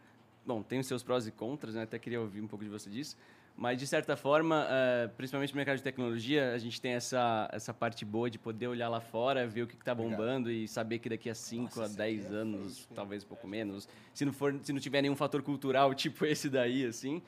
bom, 0.44 0.62
tem 0.62 0.78
os 0.78 0.86
seus 0.86 1.02
prós 1.02 1.26
e 1.26 1.30
contras, 1.30 1.74
né? 1.74 1.82
até 1.82 1.98
queria 1.98 2.20
ouvir 2.20 2.40
um 2.40 2.46
pouco 2.46 2.64
de 2.64 2.70
você 2.70 2.90
disso, 2.90 3.16
mas 3.56 3.78
de 3.78 3.86
certa 3.86 4.16
forma, 4.16 4.66
é, 4.68 5.08
principalmente 5.16 5.52
no 5.52 5.56
mercado 5.56 5.76
de 5.76 5.82
tecnologia, 5.82 6.52
a 6.52 6.58
gente 6.58 6.80
tem 6.80 6.92
essa, 6.92 7.48
essa 7.52 7.72
parte 7.72 8.04
boa 8.04 8.28
de 8.28 8.38
poder 8.38 8.66
olhar 8.66 8.88
lá 8.88 9.00
fora, 9.00 9.46
ver 9.46 9.62
o 9.62 9.66
que 9.66 9.74
está 9.74 9.94
bombando 9.94 10.50
e 10.50 10.66
saber 10.66 10.98
que 10.98 11.08
daqui 11.08 11.30
a 11.30 11.34
5 11.34 11.80
a 11.80 11.86
10 11.86 12.32
anos, 12.32 12.88
talvez 12.94 13.22
um 13.22 13.28
pouco 13.28 13.46
menos, 13.46 13.88
se 14.12 14.24
não, 14.24 14.32
for, 14.32 14.58
se 14.62 14.72
não 14.72 14.80
tiver 14.80 15.02
nenhum 15.02 15.16
fator 15.16 15.42
cultural 15.42 15.94
tipo 15.94 16.26
esse 16.26 16.50
daí, 16.50 16.84
assim, 16.84 17.22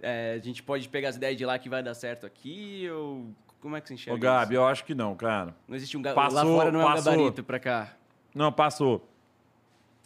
é, 0.00 0.34
a 0.40 0.44
gente 0.44 0.62
pode 0.62 0.88
pegar 0.88 1.08
as 1.08 1.16
ideias 1.16 1.36
de 1.36 1.44
lá 1.44 1.58
que 1.58 1.68
vai 1.68 1.82
dar 1.82 1.94
certo 1.94 2.26
aqui 2.26 2.88
ou 2.90 3.32
como 3.60 3.76
é 3.76 3.80
que 3.80 3.88
você 3.88 3.94
enxerga 3.94 4.16
Ô, 4.16 4.20
Gabi, 4.20 4.54
isso? 4.54 4.60
eu 4.60 4.66
acho 4.66 4.84
que 4.84 4.92
não, 4.92 5.14
cara. 5.14 5.54
Não 5.68 5.76
existe 5.76 5.96
um. 5.96 6.02
Passou- 6.02 6.34
lá 6.34 6.42
fora 6.44 6.72
não 6.72 6.80
é 6.80 6.84
um 6.84 6.88
passou. 6.88 7.12
gabarito 7.12 7.44
pra 7.44 7.60
cá. 7.60 7.96
Não, 8.34 8.52
passou. 8.52 9.08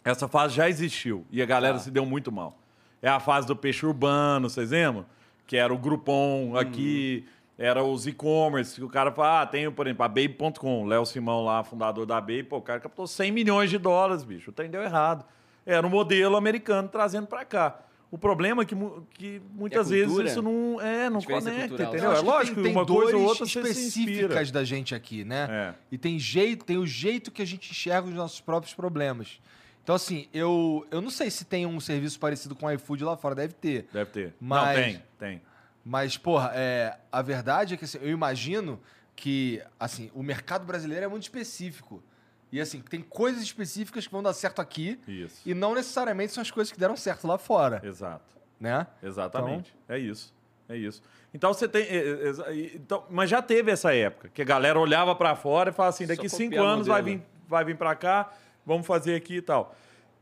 Essa 0.03 0.27
fase 0.27 0.55
já 0.55 0.69
existiu 0.69 1.25
e 1.31 1.41
a 1.41 1.45
galera 1.45 1.79
se 1.79 1.91
deu 1.91 2.05
muito 2.05 2.31
mal. 2.31 2.57
É 3.01 3.09
a 3.09 3.19
fase 3.19 3.45
do 3.45 3.55
peixe 3.55 3.85
urbano, 3.85 4.49
vocês 4.49 4.71
lembram? 4.71 5.05
Que 5.45 5.57
era 5.57 5.73
o 5.73 5.77
Groupon 5.77 6.57
aqui, 6.57 7.25
era 7.57 7.83
os 7.83 8.05
e-commerce, 8.05 8.75
que 8.75 8.83
o 8.83 8.89
cara 8.89 9.11
fala, 9.11 9.41
ah, 9.41 9.45
tem, 9.45 9.69
por 9.71 9.87
exemplo, 9.87 10.03
a 10.03 10.07
Baby.com, 10.07 10.85
Léo 10.85 11.05
Simão 11.05 11.43
lá, 11.43 11.63
fundador 11.63 12.05
da 12.05 12.21
Baby, 12.21 12.43
pô, 12.43 12.57
o 12.57 12.61
cara 12.61 12.79
captou 12.79 13.07
100 13.07 13.31
milhões 13.31 13.69
de 13.69 13.77
dólares, 13.77 14.23
bicho, 14.23 14.51
o 14.51 14.53
trem 14.53 14.69
deu 14.69 14.81
errado. 14.83 15.25
Era 15.65 15.85
um 15.85 15.89
modelo 15.89 16.37
americano 16.37 16.87
trazendo 16.87 17.27
pra 17.27 17.43
cá. 17.43 17.79
O 18.09 18.17
problema 18.17 18.61
é 18.61 18.65
que, 18.65 18.75
que 19.15 19.41
muitas 19.53 19.89
vezes 19.89 20.17
isso 20.31 20.41
não, 20.41 20.79
é, 20.79 21.09
não 21.09 21.21
conecta, 21.21 21.67
cultural. 21.67 21.91
entendeu? 21.93 22.11
Eu 22.11 22.17
É 22.17 22.19
lógico 22.21 22.55
tem, 22.55 22.63
que 22.63 22.69
tem 22.69 22.77
uma 22.77 22.85
coisa 22.85 23.17
ou 23.17 23.23
outra 23.23 23.45
específicas 23.45 24.49
da 24.51 24.63
gente 24.63 24.95
aqui, 24.95 25.25
né? 25.25 25.47
É. 25.49 25.73
E 25.91 25.97
tem 25.97 26.17
jeito, 26.17 26.63
tem 26.63 26.77
o 26.77 26.85
jeito 26.87 27.31
que 27.31 27.41
a 27.41 27.45
gente 27.45 27.69
enxerga 27.71 28.07
os 28.07 28.13
nossos 28.13 28.39
próprios 28.39 28.73
problemas. 28.73 29.41
Então, 29.83 29.93
assim, 29.95 30.27
eu, 30.33 30.85
eu 30.89 31.01
não 31.01 31.09
sei 31.09 31.29
se 31.29 31.43
tem 31.45 31.65
um 31.65 31.79
serviço 31.79 32.19
parecido 32.19 32.55
com 32.55 32.65
o 32.65 32.71
iFood 32.71 33.03
lá 33.03 33.17
fora, 33.17 33.35
deve 33.35 33.53
ter. 33.53 33.87
Deve 33.91 34.11
ter. 34.11 34.33
Mas- 34.39 34.77
Não, 34.77 34.83
tem, 34.83 35.03
tem. 35.19 35.41
Mas, 35.83 36.17
porra, 36.17 36.51
é, 36.53 36.97
a 37.11 37.21
verdade 37.21 37.73
é 37.73 37.77
que 37.77 37.85
assim, 37.85 37.97
eu 38.01 38.09
imagino 38.09 38.79
que 39.15 39.61
assim, 39.79 40.11
o 40.13 40.21
mercado 40.21 40.65
brasileiro 40.65 41.05
é 41.05 41.07
muito 41.07 41.23
específico. 41.23 42.03
E 42.51 42.61
assim, 42.61 42.81
tem 42.81 43.01
coisas 43.01 43.41
específicas 43.43 44.05
que 44.07 44.11
vão 44.11 44.23
dar 44.23 44.33
certo 44.33 44.61
aqui 44.61 44.99
Isso. 45.07 45.41
e 45.45 45.53
não 45.53 45.75
necessariamente 45.75 46.31
são 46.31 46.41
as 46.41 46.49
coisas 46.49 46.71
que 46.71 46.79
deram 46.79 46.95
certo 46.95 47.27
lá 47.27 47.37
fora, 47.37 47.81
Exato. 47.83 48.37
né? 48.59 48.87
Exatamente. 49.03 49.75
É 49.87 49.97
isso. 49.97 50.33
É 50.69 50.75
isso. 50.75 51.01
Então 51.33 51.53
você 51.53 51.67
tem. 51.67 51.83
é, 51.83 52.29
é, 52.29 52.75
então, 52.75 53.05
mas 53.09 53.29
já 53.29 53.41
teve 53.41 53.71
essa 53.71 53.93
época, 53.93 54.29
que 54.33 54.41
a 54.41 54.45
galera 54.45 54.79
olhava 54.79 55.15
pra 55.15 55.35
fora 55.35 55.69
e 55.69 55.73
falava 55.73 55.89
assim: 55.89 56.05
Só 56.05 56.13
daqui 56.13 56.27
cinco 56.27 56.59
anos 56.61 56.87
vai 56.87 57.01
vir, 57.01 57.21
vai 57.47 57.63
vir 57.63 57.77
para 57.77 57.95
cá, 57.95 58.31
vamos 58.65 58.85
fazer 58.85 59.15
aqui 59.15 59.37
e 59.37 59.41
tal. 59.41 59.75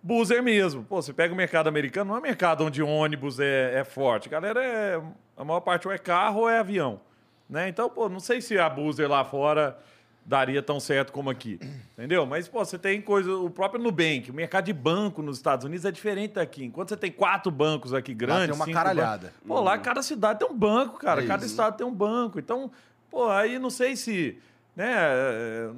Buzzer 0.04 0.44
mesmo. 0.44 0.84
Pô, 0.84 1.02
você 1.02 1.12
pega 1.12 1.34
o 1.34 1.38
mercado 1.38 1.68
americano, 1.68 2.10
não 2.10 2.16
é 2.18 2.20
um 2.20 2.22
mercado 2.22 2.64
onde 2.64 2.84
ônibus 2.84 3.40
é, 3.40 3.80
é 3.80 3.84
forte. 3.84 4.28
A 4.28 4.32
galera 4.32 4.64
é. 4.64 5.02
A 5.36 5.44
maior 5.44 5.62
parte 5.62 5.88
ou 5.88 5.94
é 5.94 5.98
carro 5.98 6.42
ou 6.42 6.50
é 6.50 6.60
avião. 6.60 7.02
Né? 7.50 7.70
Então, 7.70 7.90
pô, 7.90 8.08
não 8.08 8.20
sei 8.20 8.40
se 8.40 8.58
a 8.58 8.70
Buzzer 8.70 9.10
lá 9.10 9.24
fora 9.26 9.78
daria 10.26 10.62
tão 10.64 10.80
certo 10.80 11.12
como 11.14 11.30
aqui. 11.30 11.60
Entendeu? 11.94 12.26
Mas, 12.26 12.48
pô, 12.48 12.66
você 12.66 12.80
tem 12.80 13.00
coisa. 13.02 13.32
O 13.36 13.50
próprio 13.50 13.80
Nubank, 13.82 14.32
o 14.32 14.34
mercado 14.34 14.66
de 14.66 14.74
banco 14.74 15.22
nos 15.22 15.38
Estados 15.38 15.66
Unidos 15.66 15.86
é 15.86 15.92
diferente 15.92 16.34
daqui. 16.34 16.64
Enquanto 16.66 16.90
você 16.90 16.98
tem 16.98 17.12
quatro 17.12 17.52
bancos 17.52 17.94
aqui 17.94 18.14
grandes. 18.14 18.48
tem 18.48 18.56
uma 18.56 18.66
caralhada. 18.74 19.28
bancos- 19.28 19.48
Pô, 19.48 19.62
lá 19.62 19.78
cada 19.78 20.02
cidade 20.02 20.40
tem 20.40 20.48
um 20.50 20.58
banco, 20.58 20.98
cara. 21.00 21.24
É 21.24 21.28
cada 21.28 21.46
isso. 21.46 21.54
estado 21.54 21.78
tem 21.78 21.86
um 21.86 21.94
banco. 21.94 22.40
Então, 22.40 22.72
pô, 23.10 23.30
aí 23.30 23.60
não 23.60 23.70
sei 23.70 23.96
se 23.96 24.38
né, 24.76 25.72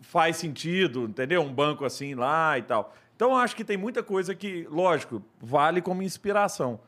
faz 0.00 0.36
sentido, 0.36 1.04
entendeu? 1.04 1.42
Um 1.42 1.52
banco 1.52 1.84
assim 1.84 2.14
lá 2.14 2.56
e 2.58 2.62
tal. 2.62 2.94
Então, 3.16 3.30
eu 3.32 3.36
acho 3.36 3.56
que 3.56 3.64
tem 3.64 3.76
muita 3.76 4.02
coisa 4.02 4.34
que, 4.34 4.66
lógico, 4.70 5.20
vale 5.40 5.82
como 5.82 6.02
inspiração. 6.02 6.78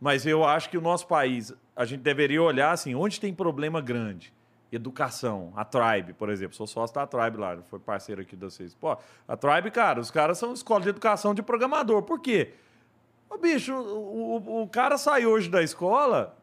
Mas 0.00 0.24
eu 0.26 0.44
acho 0.44 0.70
que 0.70 0.78
o 0.78 0.80
nosso 0.80 1.06
país, 1.06 1.52
a 1.74 1.84
gente 1.84 2.00
deveria 2.00 2.40
olhar 2.42 2.70
assim, 2.70 2.94
onde 2.94 3.18
tem 3.20 3.34
problema 3.34 3.80
grande. 3.80 4.32
Educação, 4.72 5.52
a 5.54 5.64
Tribe, 5.64 6.14
por 6.14 6.30
exemplo. 6.30 6.56
Sou 6.56 6.66
sócio 6.66 6.94
da 6.94 7.06
Tribe 7.06 7.36
lá, 7.36 7.58
foi 7.68 7.78
parceiro 7.78 8.22
aqui 8.22 8.34
de 8.34 8.44
vocês. 8.44 8.74
Pô, 8.74 8.96
a 9.28 9.36
Tribe, 9.36 9.70
cara, 9.70 10.00
os 10.00 10.10
caras 10.10 10.38
são 10.38 10.52
escola 10.54 10.80
de 10.80 10.88
educação 10.88 11.34
de 11.34 11.42
programador. 11.42 12.02
Por 12.02 12.20
quê? 12.20 12.54
Ô, 13.28 13.36
bicho, 13.38 13.74
o, 13.74 14.36
o, 14.36 14.62
o 14.62 14.68
cara 14.68 14.96
sai 14.96 15.26
hoje 15.26 15.48
da 15.50 15.62
escola 15.62 16.36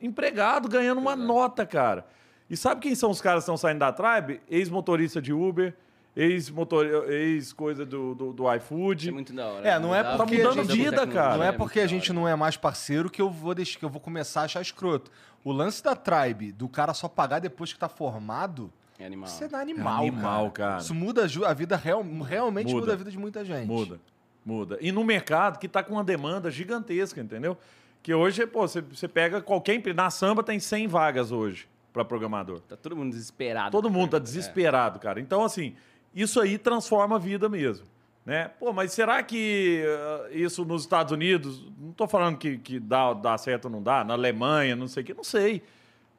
empregado, 0.00 0.68
ganhando 0.68 1.00
uma 1.00 1.16
nota, 1.16 1.66
cara. 1.66 2.06
E 2.48 2.56
sabe 2.56 2.80
quem 2.80 2.94
são 2.94 3.10
os 3.10 3.20
caras 3.20 3.40
que 3.40 3.50
estão 3.50 3.56
saindo 3.56 3.80
da 3.80 3.92
Tribe? 3.92 4.40
Ex-motorista 4.48 5.20
de 5.20 5.32
Uber, 5.32 5.74
ex-motor, 6.16 6.86
ex-coisa 7.10 7.84
do, 7.84 8.14
do, 8.14 8.32
do 8.32 8.54
iFood. 8.54 9.08
É 9.08 9.12
muito 9.12 9.32
da 9.32 9.46
hora. 9.46 9.68
É, 9.68 9.78
não 9.78 9.94
é 9.94 10.02
porque 10.16 10.40
a 10.42 10.48
a 10.48 10.52
gente- 10.52 10.72
vida, 10.72 11.06
cara. 11.06 11.36
Não 11.36 11.42
é 11.44 11.48
muito 11.48 11.58
porque 11.58 11.80
a 11.80 11.86
gente 11.86 12.12
não 12.12 12.26
é 12.26 12.34
mais 12.34 12.56
parceiro 12.56 13.10
que 13.10 13.20
eu 13.20 13.30
vou 13.30 13.54
deixar, 13.54 13.78
que 13.78 13.84
eu 13.84 13.88
vou 13.90 14.00
começar 14.00 14.42
a 14.42 14.44
achar 14.44 14.62
escroto. 14.62 15.10
O 15.44 15.52
lance 15.52 15.82
da 15.82 15.94
Tribe, 15.96 16.52
do 16.52 16.68
cara 16.68 16.92
só 16.92 17.08
pagar 17.08 17.38
depois 17.38 17.72
que 17.72 17.78
tá 17.78 17.88
formado, 17.88 18.70
É 18.98 19.06
animal. 19.06 19.28
isso 19.28 19.44
é 19.44 19.56
animal, 19.60 20.04
É 20.04 20.08
animal, 20.08 20.50
cara. 20.50 20.70
cara. 20.72 20.82
Isso 20.82 20.94
muda 20.94 21.26
a 21.46 21.54
vida 21.54 21.76
real, 21.76 22.02
realmente 22.02 22.66
muda. 22.66 22.80
Muda. 22.80 22.92
a 22.92 22.96
vida 22.96 23.10
de 23.10 23.18
muita 23.18 23.44
gente. 23.44 23.66
Muda, 23.68 24.00
muda. 24.44 24.78
E 24.80 24.90
no 24.92 25.04
mercado 25.04 25.58
que 25.58 25.66
está 25.66 25.82
com 25.82 25.94
uma 25.94 26.04
demanda 26.04 26.50
gigantesca, 26.50 27.20
entendeu? 27.20 27.56
Que 28.02 28.12
hoje, 28.14 28.46
pô, 28.46 28.66
você, 28.66 28.82
pega 29.08 29.40
qualquer 29.40 29.74
empresa. 29.74 29.96
Na 29.96 30.10
samba 30.10 30.42
tem 30.42 30.58
100 30.60 30.86
vagas 30.86 31.32
hoje 31.32 31.68
para 31.92 32.04
programador. 32.04 32.60
Tá 32.60 32.76
todo 32.76 32.94
mundo 32.96 33.10
desesperado. 33.10 33.70
Todo 33.72 33.90
mundo 33.90 34.10
tá 34.10 34.16
É. 34.18 34.20
desesperado, 34.20 34.98
cara. 34.98 35.20
Então, 35.20 35.44
assim, 35.44 35.74
isso 36.14 36.40
aí 36.40 36.58
transforma 36.58 37.16
a 37.16 37.18
vida 37.18 37.48
mesmo. 37.48 37.86
Né? 38.28 38.50
Pô, 38.60 38.74
mas 38.74 38.92
será 38.92 39.22
que 39.22 39.82
ah, 39.88 40.28
isso 40.32 40.62
nos 40.62 40.82
Estados 40.82 41.14
Unidos, 41.14 41.64
não 41.80 41.92
tô 41.92 42.06
falando 42.06 42.36
que, 42.36 42.58
que 42.58 42.78
dá, 42.78 43.14
dá 43.14 43.38
certo 43.38 43.64
ou 43.64 43.70
não 43.70 43.82
dá, 43.82 44.04
na 44.04 44.12
Alemanha, 44.12 44.76
não 44.76 44.86
sei 44.86 45.02
o 45.02 45.06
que, 45.06 45.14
não 45.14 45.24
sei. 45.24 45.62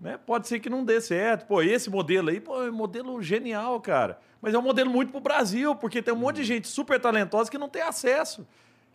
Né? 0.01 0.17
Pode 0.25 0.47
ser 0.47 0.59
que 0.59 0.71
não 0.71 0.83
dê 0.83 0.99
certo. 1.01 1.45
Pô, 1.45 1.61
esse 1.61 1.87
modelo 1.87 2.29
aí, 2.29 2.39
pô, 2.39 2.63
é 2.63 2.71
um 2.71 2.73
modelo 2.73 3.21
genial, 3.21 3.79
cara. 3.79 4.19
Mas 4.41 4.55
é 4.55 4.57
um 4.57 4.61
modelo 4.63 4.89
muito 4.89 5.11
pro 5.11 5.21
Brasil, 5.21 5.75
porque 5.75 6.01
tem 6.01 6.11
um 6.11 6.17
monte 6.17 6.37
de 6.37 6.45
gente 6.45 6.67
super 6.67 6.99
talentosa 6.99 7.51
que 7.51 7.59
não 7.59 7.69
tem 7.69 7.83
acesso, 7.83 8.47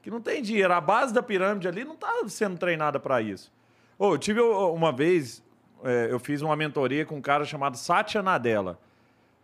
que 0.03 0.11
não 0.11 0.21
tem 0.21 0.43
dinheiro. 0.43 0.75
A 0.75 0.81
base 0.81 1.15
da 1.15 1.23
pirâmide 1.23 1.69
ali 1.69 1.85
não 1.85 1.95
tá 1.95 2.13
sendo 2.27 2.59
treinada 2.59 2.99
para 2.99 3.23
isso. 3.23 3.53
Ô, 3.97 4.15
eu 4.15 4.19
tive 4.19 4.41
uma 4.41 4.91
vez, 4.91 5.41
é, 5.85 6.09
eu 6.11 6.19
fiz 6.19 6.43
uma 6.43 6.57
mentoria 6.57 7.07
com 7.07 7.15
um 7.15 7.23
cara 7.23 7.45
chamado 7.45 7.77
Satya 7.77 8.25
Nadella. 8.25 8.77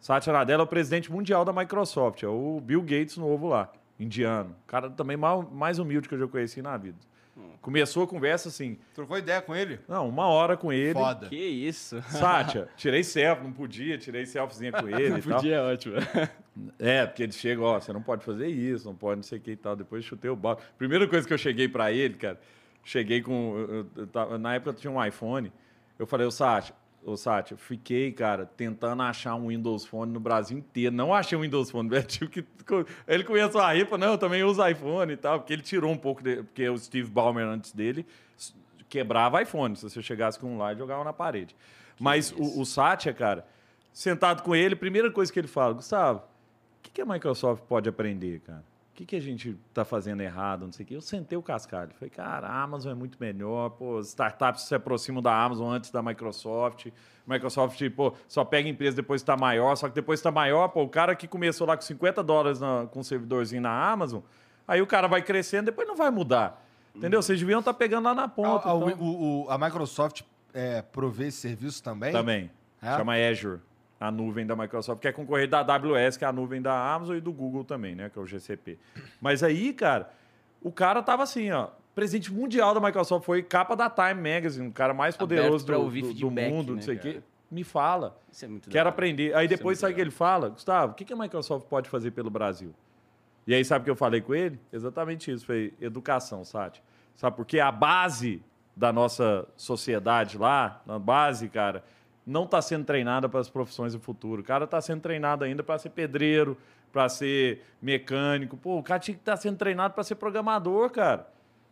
Satya 0.01 0.33
Nadella 0.33 0.63
é 0.63 0.65
o 0.65 0.67
presidente 0.67 1.13
mundial 1.13 1.45
da 1.45 1.53
Microsoft, 1.53 2.23
é 2.23 2.29
o 2.29 2.61
Bill 2.61 2.81
Gates 2.83 3.17
novo 3.17 3.47
lá, 3.49 3.71
indiano. 3.99 4.57
Cara 4.67 4.89
também 4.91 5.17
mal- 5.17 5.43
mais 5.53 5.79
humilde 5.79 6.09
que 6.09 6.15
eu 6.15 6.19
já 6.19 6.27
conheci 6.27 6.63
na 6.63 6.77
vida. 6.77 6.97
Começou 7.63 8.03
a 8.05 8.07
conversa 8.07 8.49
assim, 8.49 8.79
Trocou 8.95 9.17
ideia 9.17 9.41
com 9.41 9.55
ele? 9.55 9.79
não, 9.89 10.09
uma 10.09 10.27
hora 10.27 10.57
com 10.57 10.73
ele. 10.73 10.95
Foda. 10.95 11.27
Que 11.29 11.37
isso? 11.37 12.01
Satya, 12.09 12.69
tirei 12.77 13.03
selfie, 13.05 13.45
não 13.45 13.53
podia, 13.53 13.97
tirei 13.99 14.25
selfiezinha 14.27 14.73
com 14.73 14.89
ele 14.89 15.17
e 15.19 15.23
tal. 15.23 15.37
Podia, 15.37 15.57
é 15.57 15.61
ótimo. 15.73 15.95
É, 16.79 17.07
porque 17.07 17.23
ele 17.23 17.33
chega, 17.33 17.63
ó, 17.63 17.81
você 17.81 17.91
não 17.93 18.03
pode 18.03 18.23
fazer 18.23 18.49
isso, 18.49 18.87
não 18.87 18.95
pode 18.95 19.17
não 19.17 19.23
sei 19.23 19.39
o 19.39 19.41
que 19.41 19.53
e 19.53 19.57
tal. 19.57 19.75
Depois 19.75 20.05
chutei 20.05 20.29
o 20.31 20.37
balde. 20.37 20.61
Primeira 20.77 21.07
coisa 21.09 21.27
que 21.27 21.33
eu 21.33 21.39
cheguei 21.39 21.69
pra 21.69 21.91
ele, 21.91 22.15
cara, 22.15 22.39
cheguei 22.85 23.23
com. 23.23 23.57
eu- 23.57 23.87
eu- 23.97 24.09
eu 24.31 24.39
na 24.39 24.55
época 24.57 24.71
eu 24.71 24.75
tinha 24.75 24.91
um 24.91 25.03
iPhone. 25.03 25.51
Eu 25.99 26.07
falei, 26.07 26.27
ô 26.27 26.31
Satya, 26.31 26.75
ô 27.05 27.17
Satya, 27.17 27.57
fiquei, 27.57 28.13
cara, 28.13 28.47
tentando 28.47 29.03
achar 29.03 29.35
um 29.35 29.49
Windows 29.49 29.85
Phone 29.87 30.13
no 30.13 30.21
Brasil 30.21 30.59
inteiro. 30.59 30.95
Não 30.95 31.15
achei 31.15 31.37
um 31.37 31.43
Windows 31.43 31.71
Phone, 31.71 31.89
velho. 31.91 32.07
Tive 32.07 32.31
que. 32.31 32.45
Ele 33.07 33.25
começou 33.25 33.61
a 33.61 33.73
rir, 33.73 33.85
falou, 33.85 33.99
não, 33.99 34.13
eu 34.13 34.19
também 34.19 34.45
uso 34.45 34.65
iPhone 34.67 35.13
e 35.13 35.17
tal, 35.17 35.41
porque 35.41 35.53
ele 35.53 35.63
tirou 35.63 35.91
um 35.91 35.97
pouco, 35.97 36.23
de, 36.23 36.43
porque 36.43 36.69
o 36.69 36.79
Steve 36.79 37.11
Ballmer 37.11 37.47
antes 37.47 37.73
dele 37.73 38.07
quebrava 38.89 39.41
iPhone. 39.41 39.77
Se 39.77 39.89
você 39.89 40.03
chegasse 40.03 40.39
com 40.39 40.55
um 40.55 40.59
lá, 40.59 40.75
jogava 40.75 41.05
na 41.05 41.13
parede. 41.13 41.55
Mas 41.99 42.33
o, 42.33 42.61
o 42.61 42.67
Satya, 42.67 43.15
cara, 43.15 43.47
sentado 43.93 44.43
com 44.43 44.55
ele, 44.55 44.75
primeira 44.75 45.11
coisa 45.11 45.33
que 45.33 45.39
ele 45.39 45.49
fala, 45.49 45.75
Gustavo, 45.75 46.19
o 46.19 46.23
que, 46.83 46.91
que 46.91 47.01
a 47.01 47.07
Microsoft 47.07 47.63
pode 47.65 47.89
aprender, 47.89 48.41
cara? 48.41 48.65
O 49.01 49.03
que, 49.03 49.07
que 49.07 49.17
a 49.17 49.21
gente 49.21 49.57
está 49.71 49.83
fazendo 49.83 50.21
errado, 50.21 50.67
não 50.67 50.73
sei 50.73 50.85
o 50.85 50.87
quê? 50.87 50.95
Eu 50.95 51.01
sentei 51.01 51.39
o 51.39 51.43
cascalho. 51.43 51.91
Falei, 51.95 52.11
cara, 52.11 52.47
a 52.47 52.63
Amazon 52.63 52.93
é 52.93 52.95
muito 52.95 53.17
melhor, 53.19 53.71
pô, 53.71 53.97
as 53.97 54.09
startups 54.09 54.65
se 54.65 54.75
aproximam 54.75 55.23
da 55.23 55.35
Amazon 55.43 55.73
antes 55.73 55.91
da 55.91 56.03
Microsoft. 56.03 56.89
Microsoft, 57.27 57.81
pô, 57.97 58.13
só 58.29 58.45
pega 58.45 58.69
empresa 58.69 58.97
depois 58.97 59.23
está 59.23 59.39
maior, 59.39 59.75
só 59.77 59.89
que 59.89 59.95
depois 59.95 60.21
está 60.21 60.31
maior, 60.31 60.69
pô, 60.69 60.83
o 60.83 60.89
cara 60.89 61.17
que 61.17 61.27
começou 61.27 61.67
lá 61.67 61.77
com 61.79 61.83
50 61.83 62.23
dólares 62.23 62.61
na- 62.61 62.89
com 62.91 63.01
um 63.01 63.03
servidorzinho 63.03 63.63
na 63.63 63.91
Amazon, 63.91 64.21
aí 64.69 64.83
o 64.83 64.87
cara 64.87 65.09
vai 65.09 65.23
crescendo, 65.23 65.65
depois 65.67 65.89
não 65.89 65.97
vai 65.97 66.11
mudar. 66.11 66.63
Entendeu? 66.95 67.23
Vocês 67.23 67.39
deviam 67.41 67.61
estar 67.61 67.73
pegando 67.73 68.05
lá 68.05 68.15
na 68.15 68.29
ponta. 68.29 68.69
A, 68.69 68.73
a- 68.73 68.77
então. 68.77 68.99
o- 69.01 69.45
o- 69.47 69.51
a 69.51 69.57
Microsoft 69.57 70.21
é, 70.53 70.83
provê 70.83 71.29
esse 71.29 71.39
serviço 71.39 71.83
também? 71.83 72.13
Também. 72.13 72.51
É? 72.83 72.97
Chama 72.99 73.15
Azure, 73.15 73.61
a 74.01 74.11
nuvem 74.11 74.47
da 74.47 74.57
Microsoft, 74.57 75.01
que 75.03 75.07
é 75.09 75.13
concorrer 75.13 75.47
da 75.47 75.61
AWS, 75.61 76.17
que 76.17 76.25
é 76.25 76.29
a 76.29 76.33
nuvem 76.33 76.61
da 76.63 76.73
Amazon 76.95 77.17
e 77.17 77.21
do 77.21 77.31
Google 77.33 77.63
também, 77.65 77.95
né? 77.95 78.09
Que 78.09 78.19
é 78.19 78.23
o 78.23 78.27
GCP. 78.27 78.79
Mas 79.21 79.43
aí, 79.43 79.73
cara, 79.75 80.11
o 80.63 80.73
cara 80.73 81.03
tava 81.03 81.23
assim, 81.23 81.51
ó. 81.51 81.69
Presidente 81.95 82.33
mundial 82.33 82.73
da 82.73 82.81
Microsoft 82.81 83.27
foi 83.27 83.43
capa 83.43 83.77
da 83.77 83.91
Time 83.91 84.15
Magazine, 84.35 84.69
o 84.69 84.73
cara 84.73 84.95
mais 84.95 85.17
poderoso 85.17 85.67
do, 85.67 85.73
do- 85.91 86.15
do 86.15 86.31
mundo, 86.31 86.71
né, 86.71 86.75
não 86.77 86.83
sei 86.83 86.97
o 86.97 86.99
quê. 86.99 87.21
Me 87.51 87.63
fala. 87.65 88.17
Isso 88.33 88.45
é 88.45 88.49
muito 88.49 88.71
Quero 88.71 88.83
hora. 88.87 88.89
aprender. 88.91 89.35
Aí 89.35 89.45
Isso 89.45 89.55
é 89.55 89.57
depois 89.57 89.77
muito 89.77 89.81
sabe 89.81 89.93
o 89.93 89.97
que 89.97 90.01
legal. 90.01 90.09
ele 90.09 90.17
fala? 90.17 90.49
Gustavo, 90.51 90.93
o 90.93 90.95
que 90.95 91.05
que 91.05 91.13
a 91.13 91.17
Microsoft 91.17 91.67
pode 91.67 91.91
fazer 91.91 92.13
pelo 92.13 92.31
Brasil? 92.31 92.73
E 93.47 93.53
aí 93.53 93.65
sabe 93.65 93.83
o 93.83 93.85
que 93.85 93.91
eu 93.91 93.97
falei 93.97 94.21
com 94.21 94.33
ele? 94.35 94.59
Exatamente 94.73 95.31
isso. 95.33 95.45
Foi 95.45 95.75
educação, 95.81 96.45
Sati. 96.45 96.81
Sabe 97.17 97.37
por 97.37 97.45
quê? 97.45 97.59
A 97.59 97.73
base 97.73 98.41
da 98.77 98.93
nossa 98.93 99.47
sociedade 99.57 100.39
lá, 100.39 100.81
na 100.87 100.97
base, 100.99 101.49
cara, 101.49 101.83
não 102.27 102.45
está 102.45 102.61
sendo 102.63 102.85
treinada 102.85 103.29
para 103.29 103.41
as 103.41 103.49
profissões 103.49 103.93
do 103.93 104.01
futuro. 104.01 104.43
O 104.43 104.45
cara 104.45 104.65
está 104.65 104.81
sendo 104.81 105.01
treinado 105.01 105.45
ainda 105.45 105.63
para 105.63 105.79
ser 105.79 105.91
pedreiro, 105.91 106.57
para 106.93 107.09
ser 107.09 107.65
mecânico. 107.81 108.57
Pô, 108.57 108.79
o 108.79 108.83
cara 108.83 109.01
tinha 109.01 109.15
que 109.15 109.21
estar 109.23 109.37
sendo 109.37 109.57
treinado 109.57 109.95
para 109.95 110.05
ser 110.05 110.15
programador, 110.17 110.91
cara. 110.91 111.27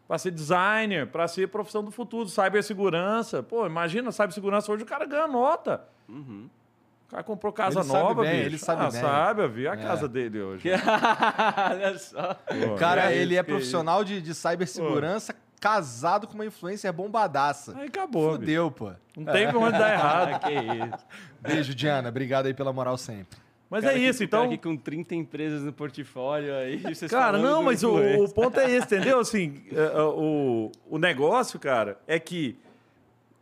Para 0.06 0.16
ser 0.18 0.30
designer, 0.30 1.06
para 1.06 1.28
ser 1.28 1.48
profissão 1.48 1.84
do 1.84 1.90
futuro, 1.90 2.28
cibersegurança. 2.28 3.42
Pô, 3.42 3.66
imagina, 3.66 4.10
cibersegurança 4.10 4.72
hoje 4.72 4.82
o 4.82 4.86
cara 4.86 5.04
ganha 5.06 5.28
nota. 5.28 5.84
O 6.08 7.10
cara 7.10 7.22
comprou 7.22 7.52
casa 7.52 7.80
Ele 7.80 7.88
sabe 7.88 8.02
nova, 8.02 8.22
bem, 8.22 8.32
bicho. 8.36 8.46
ele 8.46 8.58
sabe 8.58 8.82
ah, 8.84 8.90
bem. 8.90 9.00
sabe, 9.00 9.42
eu 9.42 9.48
vi 9.48 9.68
a 9.68 9.72
É. 9.74 9.76
casa 9.76 10.08
dele 10.08 10.40
hoje. 10.40 10.68
Olha 11.70 11.98
só. 11.98 12.34
Pô, 12.34 12.74
O 12.74 12.76
cara, 12.76 13.12
é 13.12 13.16
ele 13.16 13.36
é 13.36 13.42
profissional 13.42 14.02
de, 14.04 14.20
de 14.20 14.34
cibersegurança, 14.34 15.34
casado 15.58 16.26
com 16.26 16.34
uma 16.34 16.46
influencer 16.46 16.92
bombadaça. 16.92 17.76
Aí 17.76 17.88
acabou, 17.88 18.32
bicho. 18.32 18.40
Fudeu, 18.40 18.70
pô. 18.70 18.92
Não 19.16 19.24
tem 19.32 19.48
pra 19.48 19.58
onde 19.58 19.78
dar 19.78 19.92
errado. 19.94 20.40
que 20.40 20.52
isso. 20.52 21.06
Beijo, 21.40 21.74
Diana. 21.74 22.08
Obrigado 22.08 22.46
aí 22.46 22.54
pela 22.54 22.72
moral 22.72 22.96
sempre. 22.96 23.38
Mas 23.70 23.84
Cara 23.84 23.96
é 23.96 23.98
isso, 23.98 24.26
cara 24.26 24.44
então. 24.44 24.44
aqui 24.44 24.56
com 24.56 24.76
30 24.76 25.14
empresas 25.14 25.62
no 25.62 25.72
portfólio 25.72 26.54
aí. 26.54 26.78
vocês 26.94 27.10
Cara, 27.10 27.36
não, 27.36 27.62
mas 27.62 27.82
o, 27.84 27.96
o 27.96 28.28
ponto 28.32 28.58
é 28.58 28.70
esse, 28.70 28.86
entendeu? 28.86 29.20
Assim, 29.20 29.62
é, 29.70 29.98
é, 29.98 30.02
o, 30.02 30.72
o 30.88 30.98
negócio, 30.98 31.58
cara, 31.60 31.98
é 32.06 32.18
que 32.18 32.56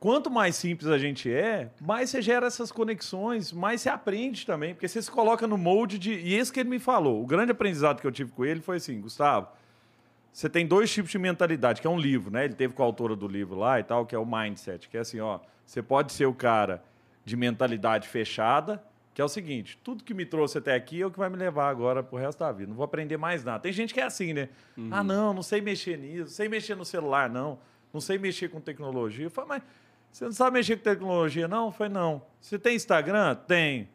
quanto 0.00 0.28
mais 0.28 0.56
simples 0.56 0.90
a 0.90 0.98
gente 0.98 1.32
é, 1.32 1.70
mais 1.80 2.10
você 2.10 2.20
gera 2.20 2.46
essas 2.46 2.72
conexões, 2.72 3.52
mais 3.52 3.80
você 3.82 3.88
aprende 3.88 4.44
também, 4.44 4.74
porque 4.74 4.88
você 4.88 5.00
se 5.00 5.10
coloca 5.10 5.46
no 5.46 5.56
molde 5.56 5.96
de. 5.98 6.12
E 6.12 6.34
esse 6.34 6.52
que 6.52 6.58
ele 6.58 6.70
me 6.70 6.80
falou, 6.80 7.22
o 7.22 7.26
grande 7.26 7.52
aprendizado 7.52 8.00
que 8.00 8.06
eu 8.06 8.12
tive 8.12 8.32
com 8.32 8.44
ele 8.44 8.60
foi 8.60 8.78
assim, 8.78 9.00
Gustavo. 9.00 9.48
Você 10.36 10.50
tem 10.50 10.66
dois 10.66 10.92
tipos 10.92 11.10
de 11.10 11.18
mentalidade, 11.18 11.80
que 11.80 11.86
é 11.86 11.90
um 11.90 11.98
livro, 11.98 12.30
né? 12.30 12.44
Ele 12.44 12.52
teve 12.52 12.74
com 12.74 12.82
a 12.82 12.84
autora 12.84 13.16
do 13.16 13.26
livro 13.26 13.58
lá 13.58 13.80
e 13.80 13.82
tal, 13.82 14.04
que 14.04 14.14
é 14.14 14.18
o 14.18 14.26
mindset, 14.26 14.86
que 14.86 14.98
é 14.98 15.00
assim, 15.00 15.18
ó, 15.18 15.40
você 15.64 15.82
pode 15.82 16.12
ser 16.12 16.26
o 16.26 16.34
cara 16.34 16.84
de 17.24 17.34
mentalidade 17.38 18.06
fechada, 18.06 18.84
que 19.14 19.22
é 19.22 19.24
o 19.24 19.30
seguinte, 19.30 19.78
tudo 19.82 20.04
que 20.04 20.12
me 20.12 20.26
trouxe 20.26 20.58
até 20.58 20.74
aqui 20.74 21.00
é 21.00 21.06
o 21.06 21.10
que 21.10 21.18
vai 21.18 21.30
me 21.30 21.38
levar 21.38 21.70
agora 21.70 22.02
pro 22.02 22.18
resto 22.18 22.40
da 22.40 22.52
vida. 22.52 22.68
Não 22.68 22.76
vou 22.76 22.84
aprender 22.84 23.16
mais 23.16 23.42
nada. 23.44 23.60
Tem 23.60 23.72
gente 23.72 23.94
que 23.94 24.00
é 24.00 24.02
assim, 24.02 24.34
né? 24.34 24.50
Ah, 24.90 25.02
não, 25.02 25.32
não 25.32 25.42
sei 25.42 25.62
mexer 25.62 25.96
nisso, 25.96 26.24
não 26.24 26.28
sei 26.28 26.50
mexer 26.50 26.74
no 26.74 26.84
celular, 26.84 27.30
não. 27.30 27.58
Não 27.90 28.00
sei 28.02 28.18
mexer 28.18 28.50
com 28.50 28.60
tecnologia. 28.60 29.24
Eu 29.24 29.30
falei, 29.30 29.48
mas 29.48 29.62
você 30.12 30.26
não 30.26 30.32
sabe 30.32 30.58
mexer 30.58 30.76
com 30.76 30.82
tecnologia, 30.82 31.48
não? 31.48 31.72
Falei, 31.72 31.94
não. 31.94 32.20
Você 32.42 32.58
tem 32.58 32.76
Instagram? 32.76 33.36
Tem. 33.36 33.88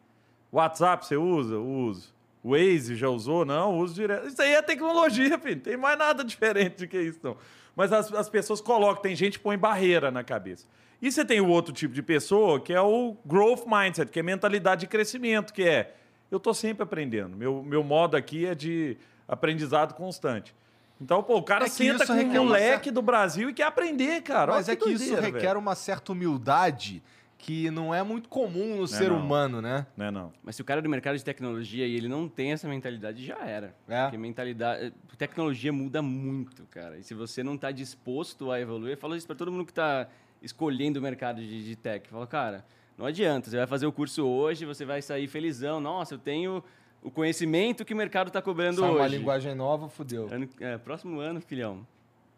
WhatsApp 0.52 1.06
você 1.06 1.16
usa? 1.16 1.60
Uso. 1.60 2.12
Waze 2.44 2.96
já 2.96 3.08
usou? 3.10 3.46
Não, 3.46 3.78
uso 3.78 3.94
direto. 3.94 4.28
Isso 4.28 4.42
aí 4.42 4.54
é 4.54 4.62
tecnologia, 4.62 5.38
filho. 5.38 5.56
Não 5.56 5.62
tem 5.64 5.78
mais 5.78 5.98
nada 5.98 6.24
diferente 6.26 6.78
do 6.78 6.88
que 6.88 7.00
isso, 7.00 7.20
não. 7.22 7.38
Mas 7.76 7.94
as, 7.94 8.12
as 8.14 8.30
pessoas 8.30 8.60
colocam, 8.62 9.02
tem 9.02 9.16
gente 9.16 9.38
que 9.38 9.44
põe 9.44 9.58
barreira 9.58 10.10
na 10.12 10.24
cabeça. 10.24 10.66
E 11.02 11.12
você 11.12 11.24
tem 11.26 11.40
o 11.42 11.48
outro 11.48 11.74
tipo 11.74 11.94
de 11.94 12.02
pessoa, 12.04 12.60
que 12.60 12.74
é 12.74 12.82
o 12.82 13.16
growth 13.26 13.66
mindset, 13.66 14.12
que 14.12 14.20
é 14.20 14.24
mentalidade 14.24 14.82
de 14.82 14.88
crescimento, 14.88 15.54
que 15.54 15.64
é 15.64 15.96
eu 16.30 16.38
estou 16.38 16.54
sempre 16.54 16.84
aprendendo. 16.84 17.36
Meu, 17.36 17.62
meu 17.64 17.84
modo 17.84 18.16
aqui 18.16 18.46
é 18.46 18.54
de 18.56 18.98
aprendizado 19.28 19.94
constante. 19.96 20.54
Então, 21.00 21.24
pô, 21.24 21.38
o 21.38 21.44
cara 21.44 21.66
É 21.66 21.70
que 21.70 21.74
senta 21.74 22.04
isso 22.04 22.14
com 22.14 22.20
um 22.22 22.46
moleque 22.46 22.68
certa- 22.86 22.92
do 22.92 23.02
Brasil 23.02 23.50
e 23.50 23.54
quer 23.54 23.64
aprender, 23.64 24.22
cara. 24.22 24.52
Mas 24.54 24.68
Olha 24.68 24.74
é 24.74 24.76
que 24.76 24.90
isso 24.90 24.98
doideira, 25.06 25.22
requer 25.22 25.48
velho. 25.48 25.60
uma 25.60 25.74
certa 25.74 26.12
humildade 26.12 27.02
que 27.42 27.72
não 27.72 27.94
é 27.94 28.04
muito 28.04 28.30
comum 28.30 28.78
no 28.78 28.88
ser 28.88 29.10
não. 29.10 29.18
humano, 29.20 29.62
né? 29.64 29.88
Não 29.98 30.06
é 30.06 30.12
não. 30.12 30.32
Mas 30.44 30.56
se 30.56 30.62
o 30.62 30.66
cara 30.66 30.80
é 30.80 30.84
do 30.84 30.90
mercado 30.90 31.18
de 31.18 31.26
tecnologia 31.26 31.88
e 31.88 31.96
ele 31.96 32.08
não 32.08 32.30
tem 32.30 32.52
essa 32.52 32.68
mentalidade, 32.68 33.26
já 33.26 33.40
era. 33.40 33.76
É. 33.88 34.04
Porque 34.04 34.18
mentalidade. 34.18 34.94
Tecnologia 35.18 35.74
muda 35.74 36.04
muito, 36.04 36.68
cara. 36.70 37.00
E 37.00 37.04
se 37.04 37.16
você 37.16 37.42
não 37.42 37.56
está 37.56 37.72
disposto 37.72 38.52
a 38.52 38.62
evoluir, 38.62 38.94
eu 38.94 38.98
falo 38.98 39.16
isso 39.16 39.26
para 39.26 39.36
todo 39.36 39.52
mundo 39.52 39.66
que 39.66 39.72
está 39.72 40.08
escolhendo 40.40 41.00
o 41.00 41.02
mercado 41.02 41.42
de, 41.42 41.64
de 41.66 41.76
tech. 41.76 42.08
Fala, 42.10 42.28
cara, 42.28 42.64
não 42.96 43.08
adianta. 43.08 43.50
Você 43.50 43.58
vai 43.58 43.66
fazer 43.66 43.88
o 43.88 43.92
curso 43.92 44.24
hoje, 44.24 44.64
você 44.64 44.86
vai 44.86 45.02
sair 45.02 45.28
felizão. 45.28 45.80
Nossa, 45.82 46.14
eu 46.14 46.20
tenho 46.20 46.64
o 47.02 47.10
conhecimento 47.10 47.84
que 47.84 47.94
o 47.94 47.98
mercado 47.98 48.28
está 48.28 48.40
cobrando 48.40 48.82
Sai 48.82 48.90
uma 48.92 49.02
hoje. 49.04 49.18
linguagem 49.18 49.56
nova, 49.56 49.90
fudeu. 49.90 50.30
Ano- 50.32 50.48
é, 50.60 50.78
próximo 50.78 51.20
ano, 51.20 51.42
filhão. 51.42 51.86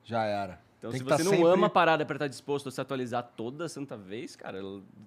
Já 0.06 0.24
era. 0.24 0.62
Então, 0.84 0.92
Tem 0.92 1.00
se 1.00 1.06
tá 1.06 1.16
você 1.18 1.24
não 1.24 1.32
sempre- 1.32 1.48
ama 1.48 1.68
a 1.68 1.70
parada 1.70 2.06
para 2.06 2.18
estar 2.18 2.28
disposto 2.28 2.68
a 2.68 2.72
se 2.72 2.82
atualizar 2.82 3.24
toda 3.38 3.70
santa 3.70 3.96
vez, 3.96 4.36
cara, 4.36 4.60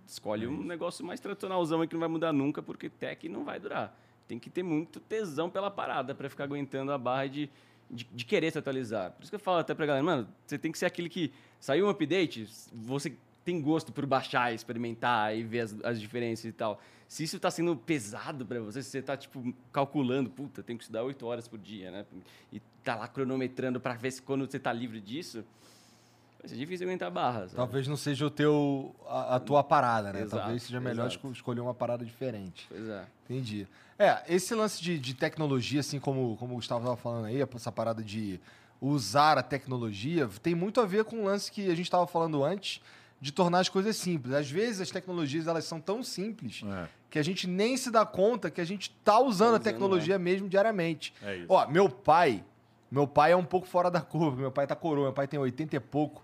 escolhe 0.06 0.46
um 0.46 0.64
negócio 0.64 1.04
mais 1.04 1.20
tradicionalzão 1.20 1.82
aí 1.82 1.86
que 1.86 1.92
não 1.92 2.00
vai 2.00 2.08
mudar 2.08 2.32
nunca, 2.32 2.62
porque 2.62 2.88
tech 2.88 3.28
não 3.28 3.44
vai 3.44 3.60
durar. 3.60 3.94
Tem 4.26 4.38
que 4.38 4.48
ter 4.48 4.62
muito 4.62 4.98
tesão 5.00 5.50
pela 5.50 5.70
parada 5.70 6.14
para 6.14 6.30
ficar 6.30 6.44
aguentando 6.44 6.92
a 6.92 6.96
barra 6.96 7.26
de, 7.26 7.50
de, 7.90 8.04
de 8.10 8.24
querer 8.24 8.50
se 8.50 8.56
atualizar. 8.58 9.10
Por 9.12 9.20
isso 9.24 9.30
que 9.30 9.34
eu 9.36 9.40
falo 9.40 9.58
até 9.58 9.74
pra 9.74 9.84
galera, 9.84 10.02
mano, 10.02 10.26
você 10.46 10.56
tem 10.56 10.72
que 10.72 10.78
ser 10.78 10.86
aquele 10.86 11.10
que 11.10 11.30
saiu 11.60 11.84
um 11.86 11.90
update, 11.90 12.48
você 12.72 13.14
tem 13.44 13.60
gosto 13.60 13.92
por 13.92 14.06
baixar, 14.06 14.54
experimentar 14.54 15.36
e 15.36 15.42
ver 15.42 15.60
as, 15.60 15.76
as 15.84 16.00
diferenças 16.00 16.46
e 16.46 16.52
tal. 16.52 16.80
Se 17.08 17.22
isso 17.22 17.38
tá 17.38 17.50
sendo 17.50 17.76
pesado 17.76 18.44
para 18.44 18.60
você, 18.60 18.82
se 18.82 18.90
você 18.90 19.00
tá, 19.02 19.16
tipo, 19.16 19.54
calculando, 19.72 20.28
puta, 20.28 20.62
tem 20.62 20.76
que 20.76 20.82
estudar 20.82 21.02
oito 21.04 21.24
horas 21.26 21.46
por 21.46 21.58
dia, 21.58 21.90
né? 21.90 22.04
E 22.52 22.60
tá 22.82 22.96
lá 22.96 23.06
cronometrando 23.06 23.78
para 23.80 23.94
ver 23.94 24.10
se 24.10 24.20
quando 24.22 24.44
você 24.50 24.58
tá 24.58 24.72
livre 24.72 25.00
disso, 25.00 25.44
vai 26.40 26.48
ser 26.48 26.56
difícil 26.56 26.86
aguentar 26.86 27.08
a 27.08 27.10
barra, 27.10 27.40
sabe? 27.42 27.54
Talvez 27.56 27.86
não 27.86 27.96
seja 27.96 28.26
o 28.26 28.30
teu, 28.30 28.94
a, 29.08 29.36
a 29.36 29.40
tua 29.40 29.62
parada, 29.62 30.12
né? 30.12 30.22
Exato, 30.22 30.42
Talvez 30.42 30.62
seja 30.64 30.80
melhor 30.80 31.06
exato. 31.06 31.16
esco- 31.16 31.30
escolher 31.32 31.60
uma 31.60 31.74
parada 31.74 32.04
diferente. 32.04 32.66
Pois 32.68 32.88
é. 32.88 33.04
Entendi. 33.24 33.68
É, 33.98 34.22
esse 34.28 34.54
lance 34.54 34.82
de, 34.82 34.98
de 34.98 35.14
tecnologia, 35.14 35.80
assim 35.80 35.98
como, 36.00 36.36
como 36.36 36.52
o 36.54 36.56
Gustavo 36.56 36.80
estava 36.80 36.96
falando 36.96 37.26
aí, 37.26 37.40
essa 37.40 37.70
parada 37.72 38.02
de 38.02 38.40
usar 38.80 39.38
a 39.38 39.42
tecnologia, 39.42 40.28
tem 40.42 40.54
muito 40.54 40.80
a 40.80 40.84
ver 40.86 41.04
com 41.04 41.20
o 41.22 41.24
lance 41.24 41.50
que 41.50 41.66
a 41.66 41.74
gente 41.74 41.86
estava 41.86 42.06
falando 42.06 42.44
antes, 42.44 42.80
de 43.18 43.32
tornar 43.32 43.60
as 43.60 43.68
coisas 43.70 43.96
simples. 43.96 44.34
Às 44.34 44.50
vezes 44.50 44.82
as 44.82 44.90
tecnologias 44.90 45.46
elas 45.46 45.64
são 45.64 45.80
tão 45.80 46.02
simples 46.02 46.60
É, 46.62 46.86
que 47.16 47.20
a 47.20 47.24
gente 47.24 47.46
nem 47.46 47.78
se 47.78 47.90
dá 47.90 48.04
conta 48.04 48.50
que 48.50 48.60
a 48.60 48.64
gente 48.64 48.90
tá 49.02 49.18
usando 49.18 49.46
a 49.46 49.50
usando, 49.52 49.62
tecnologia 49.62 50.18
mesmo 50.18 50.50
diariamente. 50.50 51.14
é 51.22 51.36
isso. 51.36 51.46
Ó, 51.48 51.66
meu 51.66 51.88
pai, 51.88 52.44
meu 52.90 53.06
pai 53.06 53.32
é 53.32 53.36
um 53.36 53.44
pouco 53.44 53.66
fora 53.66 53.90
da 53.90 54.02
curva, 54.02 54.36
meu 54.36 54.52
pai 54.52 54.66
tá 54.66 54.76
coroa, 54.76 55.04
meu 55.04 55.12
pai 55.14 55.26
tem 55.26 55.40
80 55.40 55.76
e 55.76 55.80
pouco. 55.80 56.22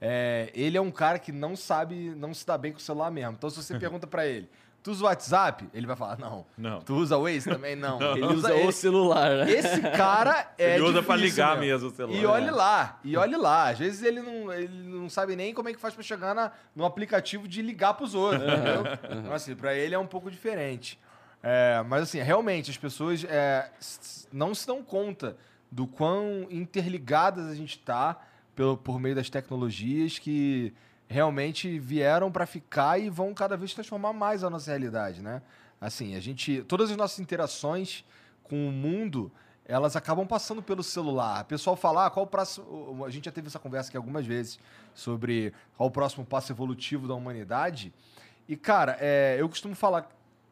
É, 0.00 0.50
ele 0.52 0.76
é 0.76 0.80
um 0.80 0.90
cara 0.90 1.20
que 1.20 1.30
não 1.30 1.54
sabe, 1.54 2.12
não 2.16 2.34
se 2.34 2.44
dá 2.44 2.58
bem 2.58 2.72
com 2.72 2.78
o 2.78 2.80
celular 2.80 3.08
mesmo. 3.12 3.34
Então, 3.38 3.48
se 3.48 3.62
você 3.62 3.78
pergunta 3.78 4.04
pra 4.04 4.26
ele, 4.26 4.50
tu 4.82 4.90
usa 4.90 5.04
o 5.04 5.06
WhatsApp? 5.06 5.68
Ele 5.72 5.86
vai 5.86 5.96
falar, 5.96 6.18
não. 6.18 6.44
Não. 6.58 6.80
Tu 6.80 6.94
usa 6.94 7.16
o 7.16 7.22
Waze 7.22 7.48
também? 7.48 7.76
Não. 7.76 8.00
Ele 8.00 8.26
usa 8.26 8.54
o 8.54 8.72
celular, 8.72 9.30
né? 9.30 9.50
Esse 9.50 9.80
cara 9.96 10.52
é 10.58 10.76
Ele 10.76 10.84
usa 10.84 11.02
pra 11.02 11.16
difícil 11.16 11.44
ligar 11.44 11.58
mesmo 11.58 11.88
o 11.88 11.90
celular. 11.90 12.18
E 12.18 12.26
olhe 12.26 12.50
lá, 12.50 12.98
e 13.04 13.16
olhe 13.16 13.36
lá. 13.36 13.68
Às 13.70 13.78
vezes 13.78 14.02
ele 14.02 14.20
não, 14.20 14.52
ele 14.52 14.68
não 14.88 15.08
sabe 15.08 15.36
nem 15.36 15.54
como 15.54 15.68
é 15.68 15.72
que 15.72 15.80
faz 15.80 15.94
pra 15.94 16.02
chegar 16.02 16.34
na, 16.34 16.50
no 16.74 16.84
aplicativo 16.84 17.46
de 17.46 17.62
ligar 17.62 17.94
pros 17.94 18.14
outros, 18.14 18.42
entendeu? 18.42 18.84
Então, 19.18 19.32
assim, 19.32 19.54
pra 19.54 19.74
ele 19.74 19.94
é 19.94 19.98
um 19.98 20.06
pouco 20.06 20.30
diferente. 20.30 20.98
É, 21.42 21.82
mas, 21.88 22.02
assim, 22.02 22.20
realmente, 22.20 22.70
as 22.70 22.76
pessoas 22.76 23.24
é, 23.24 23.68
não 24.32 24.54
se 24.54 24.66
dão 24.66 24.82
conta 24.82 25.36
do 25.70 25.86
quão 25.86 26.46
interligadas 26.50 27.46
a 27.46 27.54
gente 27.54 27.78
tá 27.78 28.20
pelo, 28.54 28.76
por 28.76 29.00
meio 29.00 29.14
das 29.14 29.30
tecnologias 29.30 30.18
que 30.18 30.72
realmente 31.12 31.78
vieram 31.78 32.32
pra 32.32 32.46
ficar 32.46 32.98
e 32.98 33.08
vão 33.10 33.34
cada 33.34 33.56
vez 33.56 33.74
transformar 33.74 34.12
mais 34.12 34.42
a 34.42 34.50
nossa 34.50 34.70
realidade, 34.70 35.22
né? 35.22 35.42
Assim, 35.80 36.16
a 36.16 36.20
gente... 36.20 36.62
Todas 36.62 36.90
as 36.90 36.96
nossas 36.96 37.20
interações 37.20 38.04
com 38.42 38.68
o 38.68 38.72
mundo, 38.72 39.30
elas 39.64 39.94
acabam 39.94 40.26
passando 40.26 40.62
pelo 40.62 40.82
celular. 40.82 41.42
O 41.42 41.46
pessoal 41.46 41.76
fala, 41.76 42.06
ah, 42.06 42.10
qual 42.10 42.24
o 42.24 42.28
próximo... 42.28 43.04
A 43.04 43.10
gente 43.10 43.26
já 43.26 43.32
teve 43.32 43.48
essa 43.48 43.58
conversa 43.58 43.90
aqui 43.90 43.96
algumas 43.96 44.26
vezes 44.26 44.58
sobre 44.94 45.52
qual 45.76 45.88
o 45.88 45.92
próximo 45.92 46.24
passo 46.24 46.50
evolutivo 46.50 47.06
da 47.06 47.14
humanidade. 47.14 47.92
E, 48.48 48.56
cara, 48.56 48.96
é, 49.00 49.36
eu 49.38 49.48
costumo 49.48 49.74
falar, 49.74 50.08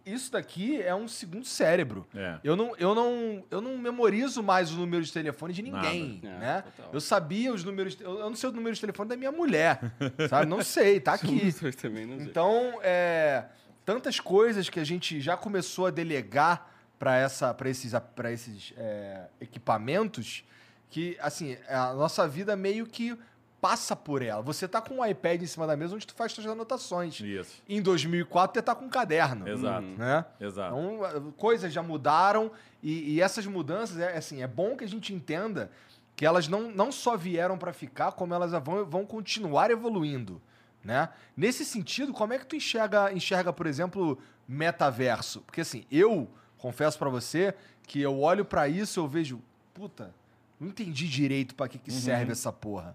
isso 0.07 0.31
daqui 0.33 0.81
é 0.81 0.95
um 0.95 1.09
segundo 1.09 1.45
cérebro. 1.45 2.07
É. 2.15 2.39
Eu 2.45 2.55
não, 2.55 2.77
eu, 2.77 2.95
não, 2.95 3.45
eu 3.51 3.61
não 3.61 3.77
memorizo 3.77 4.43
mais 4.43 4.73
o 4.73 4.77
número 4.77 5.03
de 5.03 5.13
telefone 5.13 5.53
de 5.53 5.63
ninguém, 5.63 6.21
Nada. 6.23 6.39
né? 6.39 6.65
É. 6.79 6.85
Eu 6.93 7.01
sabia 7.01 7.53
os 7.53 7.65
números... 7.65 7.97
Eu 8.01 8.21
eu 8.21 8.29
não 8.29 8.37
sei 8.37 8.49
o 8.49 8.53
número 8.53 8.75
de 8.75 8.81
telefone 8.81 9.09
da 9.09 9.17
minha 9.17 9.33
mulher, 9.33 9.81
sabe? 10.29 10.47
Não 10.47 10.63
sei, 10.63 11.01
tá 11.01 11.15
aqui. 11.15 11.53
Também 11.81 12.07
não 12.07 12.19
sei. 12.19 12.27
Então, 12.27 12.79
é, 12.83 13.47
tantas 13.85 14.21
coisas 14.21 14.69
que 14.69 14.79
a 14.79 14.85
gente 14.85 15.21
já 15.21 15.37
começou 15.37 15.87
a 15.87 15.91
delegar 15.91 16.71
para 16.99 17.17
essa, 17.17 17.53
para 17.55 17.69
esses, 17.71 17.93
pra 18.15 18.31
esses 18.31 18.75
é, 18.77 19.27
equipamentos 19.41 20.45
que, 20.91 21.17
assim, 21.21 21.57
a 21.69 21.95
nossa 21.95 22.29
vida 22.29 22.57
meio 22.57 22.87
que 22.87 23.17
passa 23.61 23.95
por 23.95 24.23
ela. 24.23 24.43
Você 24.43 24.67
tá 24.67 24.81
com 24.81 24.97
um 24.97 25.07
iPad 25.07 25.43
em 25.43 25.47
cima 25.47 25.67
da 25.67 25.77
mesa 25.77 25.95
onde 25.95 26.07
tu 26.07 26.15
faz 26.15 26.33
suas 26.33 26.47
anotações. 26.47 27.21
Isso. 27.21 27.63
Em 27.69 27.83
2004, 27.83 28.55
você 28.55 28.63
tá 28.63 28.75
com 28.75 28.87
um 28.87 28.89
caderno. 28.89 29.47
Exato. 29.49 29.87
Né? 29.87 30.25
Exato. 30.41 30.77
Então, 30.77 31.07
eh, 31.07 31.33
coisas 31.37 31.73
já 31.73 31.83
mudaram 31.83 32.51
e, 32.83 33.15
e 33.15 33.21
essas 33.21 33.47
mudanças, 33.47 33.99
é 33.99 34.17
assim, 34.17 34.43
é 34.43 34.47
bom 34.47 34.77
que 34.77 34.85
a 34.85 34.89
gente 34.89 35.13
entenda 35.13 35.71
que 36.17 36.25
elas 36.27 36.49
não, 36.49 36.71
não 36.71 36.91
só 36.91 37.17
vieram 37.17 37.57
para 37.57 37.73
ficar, 37.73 38.13
como 38.13 38.35
elas 38.35 38.53
vão, 38.63 38.85
vão 38.85 39.07
continuar 39.07 39.71
evoluindo, 39.71 40.41
né? 40.85 41.09
Nesse 41.37 41.65
sentido, 41.65 42.13
como 42.13 42.33
é 42.33 42.39
que 42.39 42.47
tu 42.47 42.57
enxerga, 42.57 43.13
enxerga, 43.13 43.53
por 43.53 43.67
exemplo, 43.67 44.19
metaverso? 44.47 45.41
Porque 45.41 45.63
assim, 45.63 45.87
eu 45.91 46.31
confesso 46.59 46.99
para 46.99 47.09
você 47.09 47.55
que 47.85 48.01
eu 48.01 48.21
olho 48.21 48.45
para 48.45 48.69
isso 48.69 48.99
e 48.99 49.03
eu 49.03 49.09
vejo, 49.09 49.43
puta, 49.73 50.15
não 50.59 50.69
entendi 50.69 51.09
direito 51.09 51.55
para 51.55 51.69
que, 51.69 51.79
que 51.79 51.91
serve 51.91 52.33
essa 52.33 52.53
porra. 52.53 52.95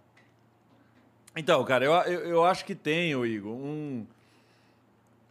Então, 1.36 1.64
cara, 1.66 1.84
eu, 1.86 1.92
eu, 1.94 2.20
eu 2.30 2.46
acho 2.46 2.64
que 2.66 2.74
tem, 2.74 3.12
Igor, 3.12 3.52
um, 3.54 4.06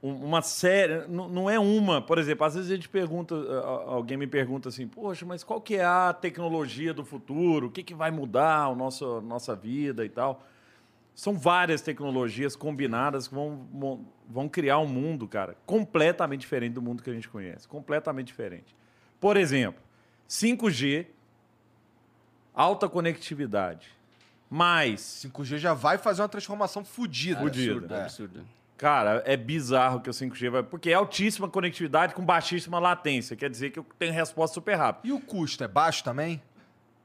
um- 0.03 0.15
uma 0.17 0.43
série. 0.43 1.07
Não, 1.09 1.29
não 1.29 1.49
é 1.51 1.59
uma, 1.59 2.01
por 2.03 2.19
exemplo, 2.19 2.45
às 2.45 2.55
vezes 2.55 2.71
a 2.71 2.75
gente 2.75 2.89
pergunta, 2.89 3.35
alguém 3.87 4.17
me 4.17 4.27
pergunta 4.27 4.69
assim, 4.69 4.87
poxa, 4.87 5.25
mas 5.25 5.43
qual 5.43 5.61
que 5.61 5.77
é 5.77 5.85
a 5.85 6.13
tecnologia 6.13 6.93
do 6.93 7.05
futuro? 7.05 7.69
O 7.69 7.71
que, 7.71 7.83
que 7.83 7.95
vai 7.95 8.11
mudar 8.11 8.67
a 8.67 8.75
nossa, 8.75 9.21
nossa 9.23 9.57
vida 9.57 10.05
e 10.05 10.09
tal? 10.09 10.45
São 11.15 11.39
várias 11.39 11.81
tecnologias 11.81 12.57
combinadas 12.57 13.29
que 13.29 13.35
vão, 13.35 14.05
vão 14.29 14.49
criar 14.49 14.81
um 14.81 14.87
mundo, 14.87 15.29
cara, 15.29 15.57
completamente 15.65 16.41
diferente 16.41 16.73
do 16.73 16.83
mundo 16.83 17.03
que 17.03 17.09
a 17.09 17.15
gente 17.15 17.29
conhece. 17.29 17.69
Completamente 17.69 18.27
diferente. 18.27 18.75
Por 19.21 19.37
exemplo, 19.37 19.81
5G, 20.29 21.07
alta 22.53 22.89
conectividade, 22.89 23.94
mais 24.59 25.01
5G 25.01 25.59
já 25.59 25.75
vai 25.75 25.99
fazer 25.99 26.23
uma 26.23 26.29
transformação 26.29 26.85
fodida. 26.85 27.41
Fudida. 27.41 27.73
Absurdo, 27.75 27.95
É. 27.95 28.03
absurdo. 28.03 28.47
Cara, 28.77 29.23
é 29.27 29.37
bizarro 29.37 30.01
que 30.01 30.09
o 30.09 30.13
5G 30.13 30.49
vai. 30.51 30.63
Porque 30.63 30.91
é 30.91 30.95
altíssima 30.95 31.49
conectividade 31.49 32.15
com 32.15 32.25
baixíssima 32.25 32.79
latência. 32.79 33.35
Quer 33.37 33.51
dizer 33.51 33.71
que 33.71 33.79
eu 33.81 33.87
tenho 33.99 34.13
resposta 34.13 34.55
super 34.55 34.75
rápida. 34.77 35.09
E 35.09 35.13
o 35.13 35.19
custo 35.21 35.65
é 35.65 35.69
baixo 35.69 36.05
também? 36.05 36.41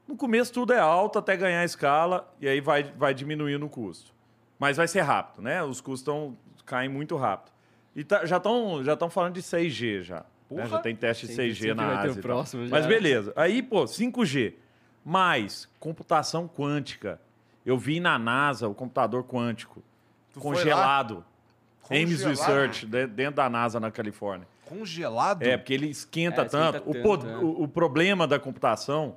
No 0.06 0.16
começo 0.16 0.52
tudo 0.52 0.72
é 0.72 0.78
alto 0.78 1.18
até 1.18 1.36
ganhar 1.36 1.64
escala 1.64 2.32
e 2.40 2.46
aí 2.48 2.60
vai, 2.60 2.84
vai 2.84 3.12
diminuindo 3.14 3.64
o 3.66 3.68
custo. 3.68 4.12
Mas 4.58 4.76
vai 4.76 4.86
ser 4.86 5.00
rápido, 5.00 5.42
né? 5.42 5.62
Os 5.62 5.80
custos 5.80 6.02
tão, 6.04 6.36
caem 6.66 6.88
muito 6.88 7.16
rápido. 7.16 7.52
E 7.96 8.04
tá- 8.04 8.24
já 8.26 8.36
estão 8.36 8.82
já 8.84 8.96
tão 8.96 9.10
falando 9.10 9.34
de 9.34 9.42
6G 9.42 10.02
já. 10.02 10.24
né? 10.50 10.66
Já 10.66 10.78
tem 10.80 10.94
teste 10.96 11.26
de 11.26 11.32
Sempre- 11.32 11.50
6G 11.54 11.68
sempre 11.68 11.74
na 11.86 12.00
Ásia. 12.00 12.22
próximo 12.22 12.64
já. 12.66 12.70
Mas 12.70 12.86
beleza. 12.86 13.32
Aí, 13.36 13.62
pô, 13.62 13.86
5G 13.86 14.54
mais 15.04 15.68
computação 15.78 16.48
quântica. 16.48 17.20
Eu 17.64 17.76
vi 17.78 18.00
na 18.00 18.18
NASA 18.18 18.68
o 18.68 18.74
computador 18.74 19.24
quântico 19.24 19.82
Tu 20.32 20.40
congelado. 20.40 21.24
Ames? 21.90 22.22
Research, 22.22 22.86
de- 22.86 23.06
dentro 23.06 23.36
da 23.36 23.50
NASA 23.50 23.80
na 23.80 23.90
Califórnia. 23.90 24.46
Congelado? 24.64 25.42
É, 25.42 25.56
porque 25.56 25.74
ele 25.74 25.88
esquenta 25.88 26.42
É, 26.42 26.46
esquenta 26.46 26.72
tanto. 26.72 26.88
o, 26.90 26.92
tanto, 26.92 27.02
pod- 27.02 27.26
é. 27.28 27.36
o- 27.38 27.62
o 27.64 27.68
problema 27.68 28.26
da 28.28 28.38
computação 28.38 29.16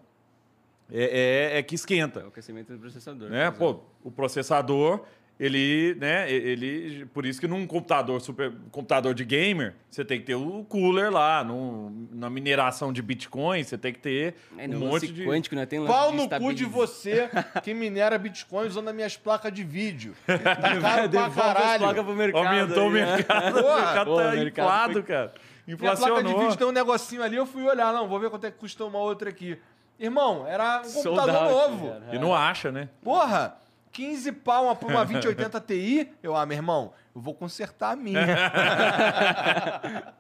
é, 0.91 1.52
é- 1.53 1.60
é 1.60 1.64
que 1.64 1.76
É 1.76 1.78
esquenta. 1.78 2.26
o 2.26 2.28
aquecimento 2.30 2.74
do 2.74 2.80
processador. 2.80 3.30
Né? 3.30 3.52
por 3.52 3.76
Pô, 3.76 3.80
o 4.03 4.11
processador, 4.11 5.06
ele, 5.39 5.95
né, 5.99 6.31
ele, 6.31 7.05
por 7.14 7.26
isso 7.26 7.39
que 7.39 7.47
num 7.47 7.65
computador 7.65 8.22
super, 8.22 8.51
computador 8.72 9.14
de 9.14 9.26
gamer, 9.26 9.73
você 9.89 10.05
tem 10.05 10.19
que 10.19 10.26
ter 10.26 10.35
o 10.35 10.64
cooler 10.69 11.11
lá, 11.11 11.43
num- 11.43 12.07
na 12.11 12.30
mineração 12.30 12.93
de 12.93 13.01
Bitcoin, 13.01 13.64
você 13.64 13.77
tem 13.77 13.91
que 13.91 13.99
ter 13.99 14.35
É, 14.57 14.65
um 14.65 14.68
no 14.69 14.80
monte 14.80 14.91
lance 14.93 15.07
de 15.07 15.26
quântico, 15.26 15.55
né? 15.55 15.65
Tem 15.65 15.80
lance 15.80 15.91
Pau 15.91 16.11
de 16.11 16.18
no 16.18 16.30
cu 16.30 16.53
de 16.53 16.65
você 16.65 17.30
que 17.64 17.73
minera 17.73 18.18
Bitcoin 18.18 18.68
usando 18.68 18.88
as 18.89 18.95
minhas 18.95 19.18
placas 19.18 19.51
de 19.51 19.64
vídeo. 19.64 20.14
Tá 20.27 20.80
caro 20.80 21.10
pra 21.10 21.30
caralho. 21.30 22.03
pro 22.03 22.15
mercado. 22.15 22.45
Aumentou 22.47 22.84
o 22.84 22.88
aí, 22.88 22.93
né? 22.93 23.15
mercado. 23.15 23.53
Porra! 23.61 23.73
o 23.73 23.81
mercado 23.85 24.05
Pô, 24.05 24.15
tá 24.18 24.23
o 24.23 24.31
mercado 24.31 24.47
inflado, 24.47 24.93
foi- 24.93 25.03
cara. 25.03 25.34
Minha 25.65 25.77
placa 25.77 25.95
de 25.95 26.01
Inflacionou. 26.03 26.39
vídeo 26.41 26.57
tem 26.57 26.68
um 26.68 26.72
negocinho 26.72 27.23
ali, 27.23 27.35
eu 27.38 27.45
fui 27.45 27.64
olhar. 27.64 27.91
Não, 27.93 28.07
vou 28.07 28.19
ver 28.19 28.30
quanto 28.30 28.45
é 28.45 28.51
que 28.51 28.57
custa 28.57 28.84
uma 28.85 28.99
outra 28.99 29.30
aqui. 29.30 29.57
Irmão, 29.99 30.45
era 30.47 30.81
um 30.85 30.91
computador 30.91 31.35
out, 31.35 31.51
novo. 31.72 31.88
cara. 31.89 32.15
E 32.15 32.19
não 32.19 32.34
acha, 32.35 32.72
né? 32.72 32.89
Porra, 33.01 33.55
15 33.94 34.32
pau 34.34 34.65
uma, 34.65 34.74
uma 34.74 35.06
2080 35.06 35.61
Ti. 35.61 36.10
Eu, 36.22 36.36
ah, 36.36 36.45
meu 36.45 36.57
irmão, 36.57 36.91
eu 37.15 37.22
vou 37.22 37.34
consertar 37.34 37.91
a 37.94 37.95
minha. 37.95 38.20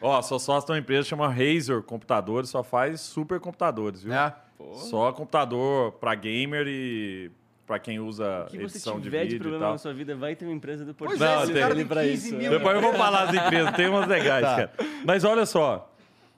Ó, 0.00 0.20
sou 0.22 0.38
sócio 0.38 0.66
de 0.66 0.72
uma 0.72 0.78
empresa 0.78 1.02
que 1.02 1.08
chama 1.10 1.28
Razer 1.28 1.82
Computadores, 1.82 2.50
só 2.50 2.62
faz 2.62 3.00
super 3.00 3.40
computadores, 3.40 4.02
viu? 4.02 4.12
né? 4.12 4.32
Só 4.74 5.12
computador 5.12 5.92
pra 5.92 6.14
gamer 6.14 6.66
e 6.66 7.30
pra 7.66 7.78
quem 7.78 7.98
usa 8.00 8.44
O 8.44 8.50
que 8.50 8.58
você 8.58 8.76
edição 8.76 8.96
de 8.98 9.04
tiver 9.04 9.24
de, 9.24 9.30
vídeo 9.32 9.36
e 9.36 9.40
problema 9.40 9.64
tal. 9.64 9.72
na 9.72 9.78
sua 9.78 9.94
vida, 9.94 10.14
vai 10.14 10.34
ter 10.36 10.44
uma 10.44 10.52
empresa 10.54 10.84
do 10.84 10.94
Pois 10.94 11.18
portfólio 11.18 11.56
é, 11.56 11.68
Não, 11.68 11.74
tem. 11.76 11.86
tem 11.86 12.10
15 12.10 12.28
isso. 12.28 12.36
mil. 12.36 12.50
Depois 12.50 12.74
eu 12.76 12.82
vou 12.82 12.92
falar 12.94 13.26
das 13.26 13.44
empresas, 13.44 13.74
tem 13.74 13.88
umas 13.88 14.06
legais, 14.06 14.44
Tá. 14.44 14.56
cara. 14.56 14.72
Mas 15.04 15.24
olha 15.24 15.46
só. 15.46 15.90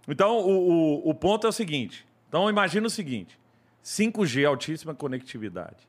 Então, 0.09 0.39
o, 0.39 1.01
o, 1.07 1.11
o 1.11 1.15
ponto 1.15 1.47
é 1.47 1.51
o 1.51 1.53
seguinte. 1.53 2.07
Então, 2.29 2.49
imagina 2.49 2.87
o 2.87 2.91
seguinte. 2.91 3.39
5G, 3.85 4.47
altíssima 4.47 4.95
conectividade. 4.95 5.89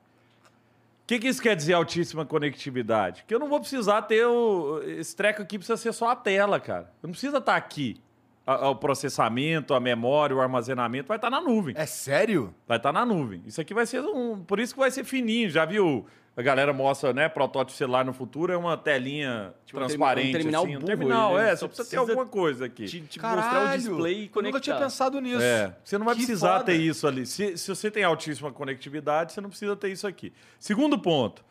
O 1.07 1.09
que, 1.15 1.19
que 1.19 1.27
isso 1.29 1.41
quer 1.41 1.55
dizer, 1.55 1.71
altíssima 1.73 2.25
conectividade? 2.25 3.23
Que 3.25 3.33
eu 3.33 3.39
não 3.39 3.47
vou 3.47 3.61
precisar 3.61 4.01
ter 4.01 4.25
o... 4.25 4.81
Esse 4.83 5.15
treco 5.15 5.41
aqui 5.41 5.57
precisa 5.57 5.77
ser 5.77 5.93
só 5.93 6.09
a 6.09 6.15
tela, 6.17 6.59
cara. 6.59 6.91
Eu 7.01 7.07
não 7.07 7.11
precisa 7.11 7.37
estar 7.37 7.55
aqui. 7.55 8.01
A- 8.45 8.65
a- 8.65 8.69
O 8.71 8.75
processamento, 8.75 9.73
a 9.73 9.79
memória, 9.79 10.35
o 10.35 10.41
armazenamento 10.41 11.07
vai 11.07 11.15
estar 11.17 11.29
na 11.29 11.39
nuvem. 11.39 11.73
É 11.77 11.85
sério? 11.85 12.53
Vai 12.67 12.75
estar 12.75 12.91
na 12.91 13.05
nuvem. 13.05 13.41
Isso 13.45 13.61
aqui 13.61 13.73
vai 13.73 13.85
ser 13.85 14.01
um. 14.01 14.43
Por 14.43 14.59
isso 14.59 14.73
que 14.73 14.79
vai 14.81 14.91
ser 14.91 15.05
fininho. 15.05 15.49
Já 15.49 15.63
viu? 15.63 16.05
A 16.37 16.41
galera 16.43 16.71
mostra, 16.71 17.11
né? 17.13 17.27
Protótipo 17.27 17.75
celular 17.75 18.05
no 18.05 18.13
futuro 18.13 18.53
é 18.53 18.57
uma 18.57 18.77
telinha 18.77 19.55
Tipo, 19.65 19.79
transparente. 19.79 20.29
um 20.29 20.31
terminal 20.33 20.63
assim, 20.65 20.77
um 20.77 20.81
terminal, 20.81 21.39
ele 21.39 21.49
é. 21.49 21.55
só 21.55 21.67
precisa 21.67 21.89
ter 21.89 21.97
alguma 21.97 22.27
coisa 22.27 22.65
aqui. 22.65 22.85
Te, 22.85 23.01
te 23.01 23.17
Caralho, 23.19 23.41
mostrar 23.41 23.73
o 23.73 23.77
display 23.77 24.13
e 24.19 24.25
eu 24.25 24.29
conectar. 24.29 24.41
nunca 24.43 24.59
tinha 24.59 24.75
pensado 24.77 25.19
nisso. 25.19 25.41
É, 25.41 25.75
você 25.83 25.97
não 25.97 26.05
vai 26.05 26.13
Que 26.13 26.21
precisar 26.21 26.53
foda. 26.59 26.65
ter 26.65 26.75
isso 26.75 27.07
ali. 27.07 27.25
Se, 27.25 27.57
se 27.57 27.67
você 27.67 27.89
tem 27.89 28.03
altíssima 28.03 28.51
conectividade, 28.51 29.33
você 29.33 29.41
não 29.41 29.49
precisa 29.49 29.75
ter 29.75 29.89
isso 29.89 30.05
aqui. 30.05 30.31
Segundo 30.59 30.99
ponto, 30.99 31.43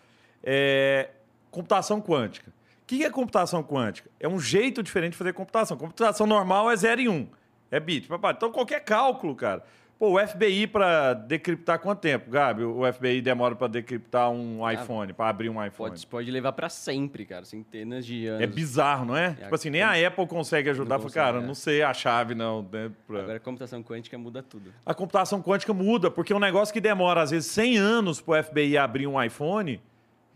é 0.44 1.10
computação 1.50 2.00
quântica. 2.00 2.50
O 2.82 2.86
que 2.86 3.04
é 3.04 3.10
computação 3.10 3.64
quântica? 3.64 4.08
É 4.20 4.28
um 4.28 4.38
jeito 4.38 4.82
diferente 4.84 5.12
de 5.12 5.18
fazer 5.18 5.32
computação. 5.32 5.76
Computação 5.76 6.26
normal 6.28 6.70
é 6.70 6.76
0 6.76 7.00
e 7.00 7.08
1. 7.08 7.12
Um. 7.12 7.28
É 7.72 7.80
bit. 7.80 8.06
papai. 8.06 8.34
Então, 8.36 8.52
qualquer 8.52 8.84
cálculo, 8.84 9.34
cara. 9.34 9.64
Pô, 9.98 10.10
o 10.20 10.28
FBI 10.28 10.66
para 10.66 11.14
decriptar 11.14 11.78
quanto 11.78 12.00
tempo, 12.00 12.30
Gabi? 12.30 12.62
O 12.64 12.82
FBI 12.92 13.22
demora 13.22 13.56
para 13.56 13.66
decriptar 13.66 14.28
um 14.30 14.60
iPhone, 14.70 15.14
para 15.14 15.30
abrir 15.30 15.48
um 15.48 15.54
iPhone? 15.64 15.90
Pode, 15.92 16.06
pode 16.06 16.30
levar 16.30 16.52
pra 16.52 16.68
sempre, 16.68 17.24
cara. 17.24 17.46
Centenas 17.46 18.04
de 18.04 18.26
anos. 18.26 18.42
É 18.42 18.46
bizarro, 18.46 19.06
não 19.06 19.16
é? 19.16 19.32
tipo 19.32 19.54
assim, 19.54 19.70
nem 19.70 19.80
a 19.80 19.92
Apple 20.06 20.26
consegue 20.26 20.68
ajudar. 20.68 20.96
Não 20.96 21.04
consegue, 21.04 21.24
cara, 21.24 21.38
é. 21.38 21.46
não 21.46 21.54
sei 21.54 21.82
a 21.82 21.94
chave, 21.94 22.34
não. 22.34 22.60
Né, 22.70 22.90
pra- 23.06 23.20
Agora, 23.20 23.36
a 23.38 23.40
computação 23.40 23.82
quântica 23.82 24.18
muda 24.18 24.42
tudo. 24.42 24.70
a 24.84 24.92
computação 24.92 25.40
quântica 25.40 25.72
muda, 25.72 26.10
porque 26.10 26.30
é 26.30 26.36
um 26.36 26.40
negócio 26.40 26.74
que 26.74 26.80
demora, 26.80 27.22
às 27.22 27.30
vezes, 27.30 27.50
100 27.52 27.78
anos 27.78 28.20
para 28.20 28.38
o 28.40 28.44
FBI 28.44 28.76
abrir 28.76 29.06
um 29.06 29.22
iPhone, 29.22 29.80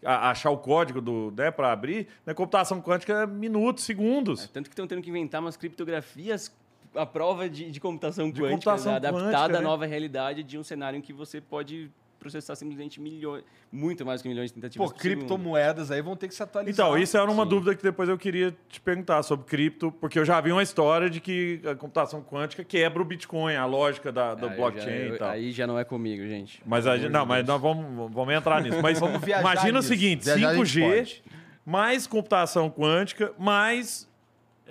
a- 0.02 0.30
achar 0.30 0.48
o 0.48 0.56
código 0.56 1.02
do, 1.02 1.34
né, 1.36 1.50
para 1.50 1.70
abrir. 1.70 2.08
Na 2.24 2.32
computação 2.32 2.80
quântica 2.80 3.12
é 3.12 3.26
minutos, 3.26 3.84
É, 3.84 3.86
segundos. 3.88 4.48
tanto 4.48 4.70
que 4.70 4.72
estão 4.72 4.86
tendo 4.86 5.02
que 5.02 5.10
inventar 5.10 5.42
umas 5.42 5.58
criptografias 5.58 6.50
à 6.94 7.06
prova 7.06 7.48
de, 7.48 7.70
de 7.70 7.80
computação 7.80 8.26
De 8.30 8.40
quântica, 8.40 8.50
computação 8.50 8.92
né? 8.92 8.96
adaptada 8.96 9.24
quântica, 9.26 9.44
à 9.58 9.60
né? 9.60 9.66
nova 9.66 9.86
realidade 9.86 10.42
de 10.42 10.58
um 10.58 10.62
cenário 10.62 10.96
em 10.96 11.00
que 11.00 11.12
você 11.12 11.40
pode 11.40 11.90
processar 12.18 12.54
simplesmente 12.54 13.00
milhões, 13.00 13.42
muito 13.72 14.04
mais 14.04 14.20
que 14.20 14.28
milhões 14.28 14.50
de 14.50 14.54
tentativas 14.54 14.88
Pô, 14.88 14.92
por 14.94 15.00
segundo. 15.00 15.18
criptomoedas 15.20 15.90
aí 15.90 16.02
vão 16.02 16.14
ter 16.14 16.28
que 16.28 16.34
se 16.34 16.42
atualizar. 16.42 16.70
Então, 16.86 16.98
isso 16.98 17.16
era 17.16 17.30
uma 17.30 17.44
sim. 17.44 17.48
dúvida 17.48 17.74
que 17.74 17.82
depois 17.82 18.10
eu 18.10 18.18
queria 18.18 18.54
te 18.68 18.78
perguntar 18.78 19.22
sobre 19.22 19.46
cripto, 19.46 19.90
porque 19.90 20.18
eu 20.18 20.24
já 20.26 20.38
vi 20.38 20.52
uma 20.52 20.62
história 20.62 21.08
de 21.08 21.18
que 21.18 21.62
a 21.64 21.74
computação 21.74 22.22
quântica 22.22 22.62
quebra 22.62 23.00
o 23.00 23.06
Bitcoin, 23.06 23.54
a 23.54 23.64
lógica 23.64 24.12
da, 24.12 24.34
do 24.34 24.48
Aí 24.48 24.54
blockchain 24.56 24.84
já- 24.84 25.04
eu- 25.06 25.14
e 25.14 25.18
tal. 25.18 25.30
Aí 25.30 25.50
já 25.50 25.66
não 25.66 25.78
é 25.78 25.84
comigo, 25.84 26.22
gente. 26.28 26.62
Mas 26.66 26.86
a 26.86 26.94
não, 26.98 27.24
mas 27.24 27.46
nós 27.46 27.58
vamos, 27.58 28.12
vamos 28.12 28.34
entrar 28.34 28.60
nisso. 28.60 28.82
Mas 28.82 28.98
Vamos 29.00 29.18
viajar 29.24 29.40
imagina 29.40 29.78
nisso. 29.78 29.86
o 29.86 29.88
seguinte: 29.88 30.24
Viajar 30.26 30.48
a 30.50 30.54
gente 30.56 30.66
5G 30.78 30.96
pode. 30.98 31.22
mais 31.64 32.06
computação 32.06 32.68
quântica, 32.68 33.32
mais 33.38 34.06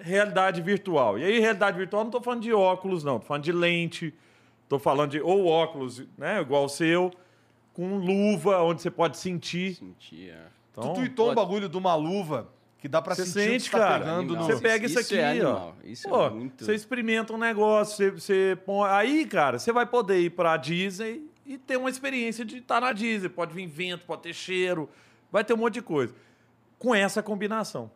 realidade 0.01 0.61
virtual. 0.61 1.17
E 1.17 1.23
aí, 1.23 1.39
realidade 1.39 1.77
virtual, 1.77 2.03
não 2.03 2.09
estou 2.09 2.21
falando 2.21 2.41
de 2.41 2.53
óculos, 2.53 3.03
não. 3.03 3.15
Estou 3.15 3.27
falando 3.27 3.43
de 3.43 3.51
lente. 3.51 4.13
Estou 4.63 4.77
falando 4.79 5.11
de 5.11 5.19
ou 5.21 5.47
óculos, 5.47 6.03
né, 6.15 6.39
igual 6.39 6.65
o 6.65 6.69
seu, 6.69 7.11
com 7.73 7.97
luva, 7.97 8.61
onde 8.61 8.81
você 8.83 8.91
pode 8.91 9.17
sentir. 9.17 9.75
Sentia. 9.75 10.37
Então, 10.71 10.93
tu 10.93 10.95
tweetou 10.99 11.31
um 11.31 11.33
bagulho 11.33 11.67
de 11.67 11.75
uma 11.75 11.95
luva 11.95 12.47
que 12.77 12.87
dá 12.87 13.01
pra 13.01 13.15
Você 13.15 13.25
sentir 13.25 13.39
o 13.39 13.43
que 13.45 13.49
sente, 13.59 13.71
tá 13.71 13.77
cara. 13.79 14.11
Animal. 14.11 14.41
no... 14.41 14.45
Você 14.45 14.61
pega 14.61 14.85
isso, 14.85 14.99
Isso 14.99 15.13
aqui, 15.15 15.19
é 15.19 15.43
ó. 15.43 15.71
isso 15.83 16.07
é 16.07 16.11
Pô, 16.11 16.29
muito- 16.29 16.63
Você 16.63 16.75
experimenta 16.75 17.33
um 17.33 17.37
negócio, 17.37 17.95
você, 17.97 18.11
você 18.11 18.57
põe. 18.63 18.89
Aí, 18.91 19.25
cara, 19.25 19.57
você 19.57 19.71
vai 19.71 19.87
poder 19.87 20.19
ir 20.19 20.29
pra 20.29 20.55
Disney 20.55 21.23
e 21.47 21.57
ter 21.57 21.77
uma 21.77 21.89
experiência 21.89 22.45
de 22.45 22.57
estar 22.59 22.79
na 22.79 22.93
Disney. 22.93 23.27
Pode 23.27 23.51
vir 23.53 23.65
vento, 23.65 24.05
pode 24.05 24.21
ter 24.21 24.33
cheiro, 24.33 24.87
vai 25.31 25.43
ter 25.43 25.53
um 25.55 25.57
monte 25.57 25.73
de 25.75 25.81
coisa. 25.81 26.13
Com 26.77 26.93
essa 26.93 27.23
combinação. 27.23 27.89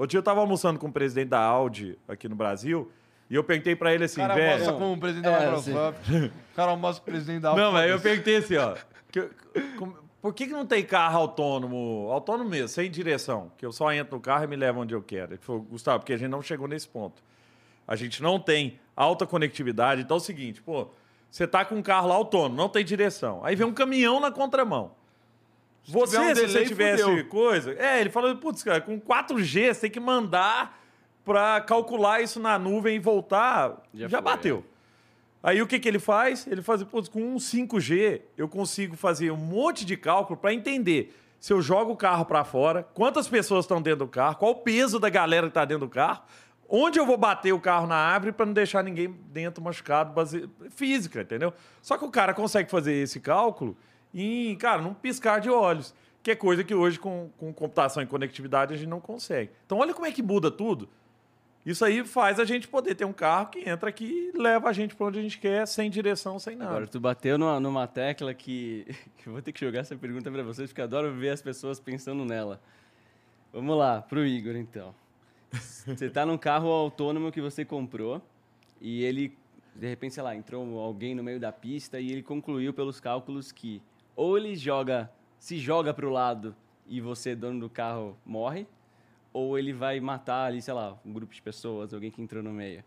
Outro 0.00 0.12
dia 0.12 0.18
eu 0.18 0.22
tava 0.22 0.40
almoçando 0.40 0.78
com 0.78 0.86
o 0.86 0.92
presidente 0.92 1.28
da 1.28 1.40
Audi 1.40 1.98
aqui 2.08 2.26
no 2.26 2.34
Brasil 2.34 2.90
e 3.28 3.34
eu 3.34 3.44
perguntei 3.44 3.76
pra 3.76 3.92
ele 3.94 4.04
assim, 4.04 4.20
O 4.22 4.26
cara 4.26 4.34
velho. 4.34 4.52
almoça 4.64 4.72
com 4.72 4.92
o 4.94 4.98
presidente 4.98 5.24
da 5.24 5.30
É, 5.32 5.46
Microsoft. 5.46 5.98
O 6.08 6.56
cara 6.56 6.70
almoça 6.70 7.00
com 7.00 7.02
o 7.08 7.12
presidente 7.12 7.42
da 7.42 7.54
Não, 7.54 7.70
mas 7.70 7.90
eu 7.90 8.00
perguntei 8.00 8.36
assim, 8.38 8.56
ó. 8.56 8.74
que- 9.12 9.28
com- 9.78 9.92
por 10.22 10.32
que, 10.32 10.46
que 10.46 10.52
não 10.54 10.64
tem 10.64 10.82
carro 10.84 11.18
autônomo, 11.18 12.08
autônomo 12.10 12.48
mesmo, 12.48 12.68
sem 12.68 12.90
direção? 12.90 13.52
Que 13.58 13.66
eu 13.66 13.72
só 13.72 13.92
entro 13.92 14.14
no 14.16 14.22
carro 14.22 14.44
e 14.44 14.46
me 14.46 14.56
levo 14.56 14.80
onde 14.80 14.94
eu 14.94 15.02
quero. 15.02 15.32
Ele 15.34 15.40
falou, 15.42 15.60
Gustavo, 15.62 15.98
porque 16.00 16.14
a 16.14 16.16
gente 16.16 16.30
não 16.30 16.40
chegou 16.40 16.66
nesse 16.66 16.88
ponto. 16.88 17.22
A 17.86 17.94
gente 17.94 18.22
não 18.22 18.38
tem 18.40 18.80
alta 18.96 19.26
conectividade. 19.26 20.00
Então 20.00 20.16
é 20.16 20.20
o 20.20 20.22
seguinte, 20.22 20.62
pô, 20.62 20.88
você 21.30 21.46
tá 21.46 21.62
com 21.64 21.74
um 21.74 21.82
carro 21.82 22.08
lá 22.08 22.14
autônomo, 22.14 22.56
não 22.56 22.68
tem 22.70 22.84
direção. 22.84 23.44
Aí 23.44 23.54
vem 23.54 23.66
um 23.66 23.72
caminhão 23.74 24.18
na 24.18 24.30
contramão. 24.30 24.92
Você, 25.84 26.16
tiver 26.16 26.32
um 26.32 26.34
se 26.34 26.48
você 26.48 26.64
tivesse 26.66 27.02
fudeu. 27.02 27.26
coisa. 27.26 27.74
É, 27.78 28.00
ele 28.00 28.10
falou, 28.10 28.34
putz, 28.36 28.62
cara, 28.62 28.80
com 28.80 29.00
4G 29.00 29.74
você 29.74 29.80
tem 29.82 29.90
que 29.90 30.00
mandar 30.00 30.78
pra 31.24 31.60
calcular 31.60 32.20
isso 32.20 32.38
na 32.38 32.58
nuvem 32.58 32.96
e 32.96 32.98
voltar. 32.98 33.82
Já, 33.92 34.08
Já 34.08 34.18
foi, 34.18 34.24
bateu. 34.32 34.64
Aí 35.42 35.62
o 35.62 35.66
que, 35.66 35.78
que 35.78 35.88
ele 35.88 35.98
faz? 35.98 36.46
Ele 36.46 36.62
faz, 36.62 36.82
putz, 36.82 37.08
com 37.08 37.20
um 37.20 37.36
5G 37.36 38.20
eu 38.36 38.48
consigo 38.48 38.96
fazer 38.96 39.30
um 39.30 39.36
monte 39.36 39.84
de 39.84 39.96
cálculo 39.96 40.38
para 40.38 40.52
entender 40.52 41.16
se 41.40 41.52
eu 41.54 41.62
jogo 41.62 41.92
o 41.92 41.96
carro 41.96 42.26
para 42.26 42.44
fora, 42.44 42.86
quantas 42.92 43.26
pessoas 43.26 43.64
estão 43.64 43.80
dentro 43.80 44.00
do 44.00 44.08
carro, 44.08 44.36
qual 44.36 44.52
o 44.52 44.56
peso 44.56 45.00
da 45.00 45.08
galera 45.08 45.46
que 45.46 45.50
está 45.50 45.64
dentro 45.64 45.86
do 45.86 45.90
carro, 45.90 46.22
onde 46.68 47.00
eu 47.00 47.06
vou 47.06 47.16
bater 47.16 47.52
o 47.52 47.58
carro 47.58 47.86
na 47.86 47.96
árvore 47.96 48.32
para 48.32 48.44
não 48.44 48.52
deixar 48.52 48.84
ninguém 48.84 49.10
dentro 49.32 49.64
machucado, 49.64 50.12
base... 50.12 50.48
física, 50.68 51.22
entendeu? 51.22 51.52
Só 51.80 51.96
que 51.96 52.04
o 52.04 52.10
cara 52.10 52.34
consegue 52.34 52.70
fazer 52.70 52.92
esse 52.92 53.18
cálculo 53.18 53.74
em, 54.14 54.56
cara, 54.56 54.82
num 54.82 54.94
piscar 54.94 55.40
de 55.40 55.50
olhos, 55.50 55.94
que 56.22 56.30
é 56.30 56.36
coisa 56.36 56.64
que 56.64 56.74
hoje 56.74 56.98
com, 56.98 57.30
com 57.38 57.52
computação 57.52 58.02
e 58.02 58.06
conectividade 58.06 58.74
a 58.74 58.76
gente 58.76 58.88
não 58.88 59.00
consegue. 59.00 59.50
Então 59.64 59.78
olha 59.78 59.94
como 59.94 60.06
é 60.06 60.12
que 60.12 60.22
muda 60.22 60.50
tudo. 60.50 60.88
Isso 61.64 61.84
aí 61.84 62.02
faz 62.04 62.40
a 62.40 62.44
gente 62.44 62.66
poder 62.66 62.94
ter 62.94 63.04
um 63.04 63.12
carro 63.12 63.48
que 63.48 63.68
entra 63.68 63.90
aqui 63.90 64.32
e 64.34 64.38
leva 64.38 64.68
a 64.68 64.72
gente 64.72 64.94
para 64.94 65.06
onde 65.06 65.18
a 65.18 65.22
gente 65.22 65.38
quer, 65.38 65.66
sem 65.66 65.90
direção, 65.90 66.38
sem 66.38 66.56
nada. 66.56 66.70
Agora, 66.70 66.86
tu 66.86 66.98
bateu 66.98 67.36
numa, 67.36 67.60
numa 67.60 67.86
tecla 67.86 68.32
que, 68.32 68.86
que 69.18 69.28
eu 69.28 69.32
vou 69.34 69.42
ter 69.42 69.52
que 69.52 69.60
jogar 69.60 69.80
essa 69.80 69.94
pergunta 69.94 70.30
pra 70.30 70.42
vocês, 70.42 70.70
porque 70.70 70.80
eu 70.80 70.86
adoro 70.86 71.12
ver 71.12 71.30
as 71.30 71.42
pessoas 71.42 71.78
pensando 71.78 72.24
nela. 72.24 72.60
Vamos 73.52 73.76
lá, 73.76 74.00
pro 74.00 74.24
Igor, 74.24 74.56
então. 74.56 74.94
Você 75.50 76.08
tá 76.08 76.24
num 76.24 76.38
carro 76.38 76.68
autônomo 76.68 77.30
que 77.30 77.40
você 77.40 77.64
comprou 77.64 78.22
e 78.80 79.04
ele, 79.04 79.36
de 79.74 79.86
repente, 79.86 80.14
sei 80.14 80.22
lá, 80.22 80.34
entrou 80.34 80.78
alguém 80.78 81.14
no 81.14 81.22
meio 81.22 81.38
da 81.38 81.52
pista 81.52 82.00
e 82.00 82.10
ele 82.10 82.22
concluiu 82.22 82.72
pelos 82.72 83.00
cálculos 83.00 83.52
que 83.52 83.82
ou 84.16 84.36
ele 84.36 84.54
joga, 84.56 85.10
se 85.38 85.58
joga 85.58 85.92
pro 85.94 86.10
lado 86.10 86.54
e 86.86 87.00
você, 87.00 87.34
dono 87.34 87.60
do 87.60 87.70
carro, 87.70 88.16
morre, 88.24 88.66
ou 89.32 89.58
ele 89.58 89.72
vai 89.72 90.00
matar 90.00 90.46
ali, 90.46 90.60
sei 90.60 90.74
lá, 90.74 90.98
um 91.04 91.12
grupo 91.12 91.32
de 91.32 91.40
pessoas, 91.40 91.94
alguém 91.94 92.10
que 92.10 92.20
entrou 92.20 92.42
no 92.42 92.50
meio. 92.52 92.80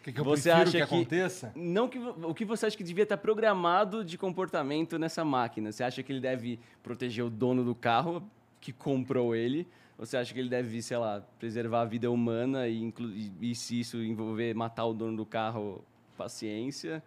O 0.00 0.04
que, 0.04 0.12
que 0.12 0.20
eu 0.20 0.24
Você 0.24 0.50
acha 0.50 0.64
que, 0.72 0.76
que- 0.76 0.82
aconteça? 0.82 1.52
Não 1.56 1.88
que, 1.88 1.98
o 1.98 2.32
que 2.34 2.44
você 2.44 2.66
acha 2.66 2.76
que 2.76 2.84
devia 2.84 3.02
estar 3.02 3.16
programado 3.16 4.04
de 4.04 4.16
comportamento 4.16 4.98
nessa 4.98 5.24
máquina? 5.24 5.72
Você 5.72 5.82
acha 5.82 6.02
que 6.02 6.12
ele 6.12 6.20
deve 6.20 6.60
proteger 6.82 7.24
o 7.24 7.30
dono 7.30 7.64
do 7.64 7.74
carro 7.74 8.22
que 8.60 8.72
comprou 8.72 9.34
ele? 9.34 9.66
Ou 9.98 10.04
você 10.06 10.16
acha 10.18 10.32
que 10.32 10.38
ele 10.38 10.48
deve, 10.50 10.80
sei 10.82 10.98
lá, 10.98 11.22
preservar 11.40 11.80
a 11.80 11.84
vida 11.86 12.10
humana 12.10 12.68
e, 12.68 12.92
e- 13.00 13.32
e 13.50 13.54
se 13.54 13.80
isso 13.80 13.96
envolver 13.96 14.54
matar 14.54 14.84
o 14.84 14.92
dono 14.94 15.16
do 15.16 15.26
carro, 15.26 15.82
paciência? 16.16 17.02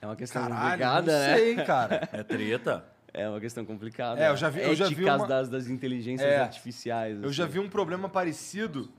É 0.00 0.06
uma 0.06 0.16
questão 0.16 0.42
Caralho, 0.42 0.62
complicada, 0.64 1.12
não 1.12 1.18
né? 1.18 1.36
sei, 1.36 1.54
cara. 1.56 2.08
É 2.12 2.22
treta. 2.22 2.84
É 3.12 3.28
uma 3.28 3.40
questão 3.40 3.64
complicada. 3.64 4.20
É, 4.20 4.28
eu 4.28 4.36
já 4.36 4.50
vi- 4.50 4.60
eu 4.60 4.74
já 4.74 4.88
vi 4.88 5.04
uma- 5.04 5.26
das, 5.26 5.48
das 5.48 5.68
inteligências 5.68 6.28
É. 6.28 6.38
artificiais. 6.40 7.22
Eu 7.22 7.32
já 7.32 7.44
assim. 7.44 7.54
vi 7.54 7.58
um 7.60 7.68
problema 7.68 8.08
parecido 8.08 8.90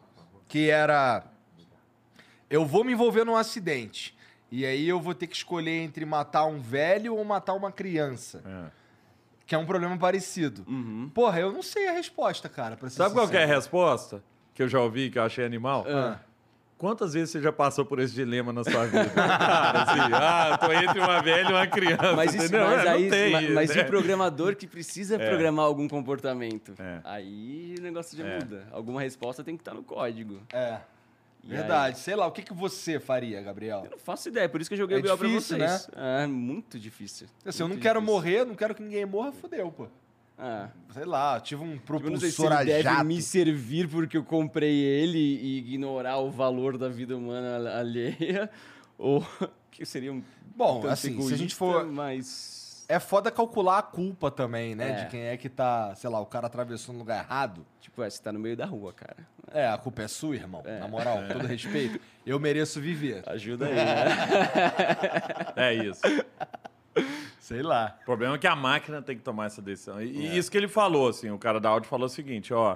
que 0.47 0.69
era. 0.69 1.23
Eu 2.49 2.65
vou 2.65 2.83
me 2.83 2.93
envolver 2.93 3.23
num 3.23 3.35
acidente. 3.35 4.17
E 4.51 4.65
aí 4.65 4.87
eu 4.87 4.99
vou 4.99 5.13
ter 5.13 5.27
que 5.27 5.35
escolher 5.35 5.81
entre 5.83 6.05
matar 6.05 6.45
um 6.45 6.59
velho 6.59 7.15
ou 7.15 7.23
matar 7.23 7.53
uma 7.53 7.71
criança. 7.71 8.41
É. 8.45 8.71
Que 9.45 9.53
é 9.53 9.57
um 9.57 9.65
problema 9.65 9.97
parecido. 9.97 10.63
Uhum. 10.67 11.11
Porra, 11.13 11.39
eu 11.41 11.51
não 11.51 11.61
sei 11.61 11.87
a 11.87 11.91
resposta, 11.91 12.47
cara. 12.49 12.75
Pra 12.75 12.89
ser 12.89 12.95
Sabe 12.97 13.13
qual 13.13 13.27
que 13.27 13.35
é 13.35 13.39
a 13.39 13.41
sincero. 13.43 13.59
resposta? 13.59 14.23
Que 14.53 14.63
eu 14.63 14.67
já 14.67 14.79
ouvi, 14.81 15.09
que 15.11 15.19
eu 15.19 15.23
achei 15.23 15.45
animal? 15.45 15.85
Ah. 15.87 16.19
Quantas 16.77 17.13
vezes 17.13 17.31
você 17.31 17.41
já 17.41 17.51
passou 17.51 17.83
por 17.83 17.97
esse 17.99 18.13
dilema 18.13 18.53
na 18.53 18.63
sua 18.63 18.85
vida? 18.85 19.09
Cara, 19.09 19.81
assim, 19.81 20.13
ah, 20.13 20.57
tô 20.59 20.71
entre 20.71 20.99
uma 20.99 21.21
velha 21.23 21.49
e 21.49 21.51
uma 21.53 21.65
criança, 21.65 22.13
Mas, 22.15 22.35
isso, 22.35 22.45
entendeu? 22.45 22.67
mas, 22.67 22.85
É, 22.85 22.89
aí, 22.89 23.09
tem, 23.09 23.31
ma- 23.31 23.41
mas 23.55 23.71
e 23.71 23.75
né? 23.77 23.81
o 23.81 23.85
programador 23.87 24.55
que 24.55 24.67
precisa 24.67 25.17
programar 25.17 25.65
algum 25.65 25.87
comportamento? 25.87 26.75
É. 26.77 26.99
Aí 27.03 27.75
o 27.79 27.81
negócio 27.81 28.15
já 28.15 28.25
É. 28.27 28.39
muda. 28.39 28.67
Alguma 28.71 29.01
resposta 29.01 29.43
tem 29.43 29.55
que 29.55 29.61
estar 29.61 29.73
no 29.73 29.81
código. 29.81 30.39
É. 30.53 30.77
E 31.43 31.47
Verdade. 31.49 31.97
Sei 31.99 32.15
lá, 32.15 32.27
o 32.27 32.31
que, 32.31 32.41
que 32.43 32.53
você 32.53 32.99
faria, 32.99 33.41
Gabriel? 33.41 33.81
Eu 33.85 33.91
não 33.91 33.97
faço 33.97 34.27
ideia, 34.29 34.47
por 34.49 34.61
isso 34.61 34.69
que 34.69 34.73
eu 34.75 34.77
joguei 34.77 34.97
É 34.97 34.99
o 34.99 35.03
pra 35.03 35.15
difícil, 35.15 35.57
vocês. 35.57 35.89
É 35.95 36.27
muito 36.27 36.77
difícil. 36.77 37.25
Assim, 37.45 37.63
eu 37.63 37.67
não 37.67 37.75
muito 37.75 37.81
quero 37.81 37.99
difícil. 37.99 38.15
morrer, 38.15 38.45
não 38.45 38.53
quero 38.53 38.75
que 38.75 38.83
ninguém 38.83 39.05
morra, 39.05 39.31
fudeu, 39.31 39.71
pô. 39.71 39.87
Ah, 40.37 40.69
Sei 40.93 41.03
lá, 41.05 41.39
tive 41.39 41.63
um 41.63 41.77
tipo, 41.77 41.95
eu 41.95 42.11
não 42.11 42.19
sei 42.19 42.29
se 42.29 42.35
propulsor 42.37 42.61
ele 42.61 42.71
a 42.71 42.75
deve 42.75 42.83
jato. 42.83 43.05
me 43.05 43.21
servir 43.21 43.87
porque 43.89 44.15
eu 44.17 44.23
comprei 44.23 44.75
ele 44.75 45.17
e 45.17 45.57
ignorar 45.57 46.17
o 46.17 46.29
valor 46.29 46.77
da 46.77 46.87
vida 46.87 47.17
humana 47.17 47.77
alheia, 47.79 48.49
ou 48.97 49.25
que 49.71 49.83
seria 49.85 50.13
um 50.13 50.21
Bom, 50.55 50.81
tanto 50.81 50.91
assim, 50.93 51.19
se 51.21 51.33
a 51.33 51.37
gente 51.37 51.55
for- 51.55 51.85
Mas... 51.85 52.85
É 52.89 52.99
foda 52.99 53.29
calcular 53.29 53.79
a 53.79 53.81
culpa 53.81 54.31
também, 54.31 54.73
né? 54.73 54.91
É. 54.91 54.93
De 55.03 55.09
quem 55.11 55.21
é 55.23 55.35
que 55.35 55.49
tá, 55.49 55.93
sei 55.95 56.09
lá, 56.09 56.21
o 56.21 56.25
cara 56.25 56.47
atravessou 56.47 56.93
no 56.93 56.99
lugar 56.99 57.21
errado. 57.25 57.65
Tipo, 57.81 58.01
é, 58.01 58.09
você 58.09 58.21
tá 58.21 58.31
no 58.31 58.39
meio 58.39 58.55
da 58.55 58.65
rua, 58.65 58.93
cara. 58.93 59.17
É, 59.51 59.67
a 59.67 59.77
culpa 59.77 60.03
é 60.03 60.07
sua, 60.07 60.35
irmão. 60.35 60.61
É. 60.65 60.79
Na 60.79 60.87
moral, 60.87 61.17
com 61.23 61.27
todo 61.33 61.47
respeito. 61.47 61.99
Eu 62.25 62.39
mereço 62.39 62.79
viver. 62.79 63.23
Ajuda 63.27 63.65
aí, 63.65 63.75
né? 63.75 64.05
É 65.57 65.73
isso. 65.73 65.99
Sei 67.47 67.61
lá. 67.61 67.95
O 68.01 68.05
problema 68.05 68.35
é 68.35 68.37
que 68.37 68.45
a 68.47 68.55
máquina 68.57 69.01
tem 69.01 69.15
que 69.15 69.23
tomar 69.23 69.45
essa 69.45 69.61
decisão. 69.61 70.01
E 70.01 70.07
e 70.07 70.37
isso 70.37 70.51
que 70.51 70.57
ele 70.57 70.67
falou, 70.67 71.07
assim, 71.07 71.29
o 71.31 71.37
cara 71.37 71.61
da 71.61 71.69
áudio 71.69 71.87
falou 71.89 72.07
o 72.07 72.09
seguinte, 72.09 72.53
ó, 72.53 72.75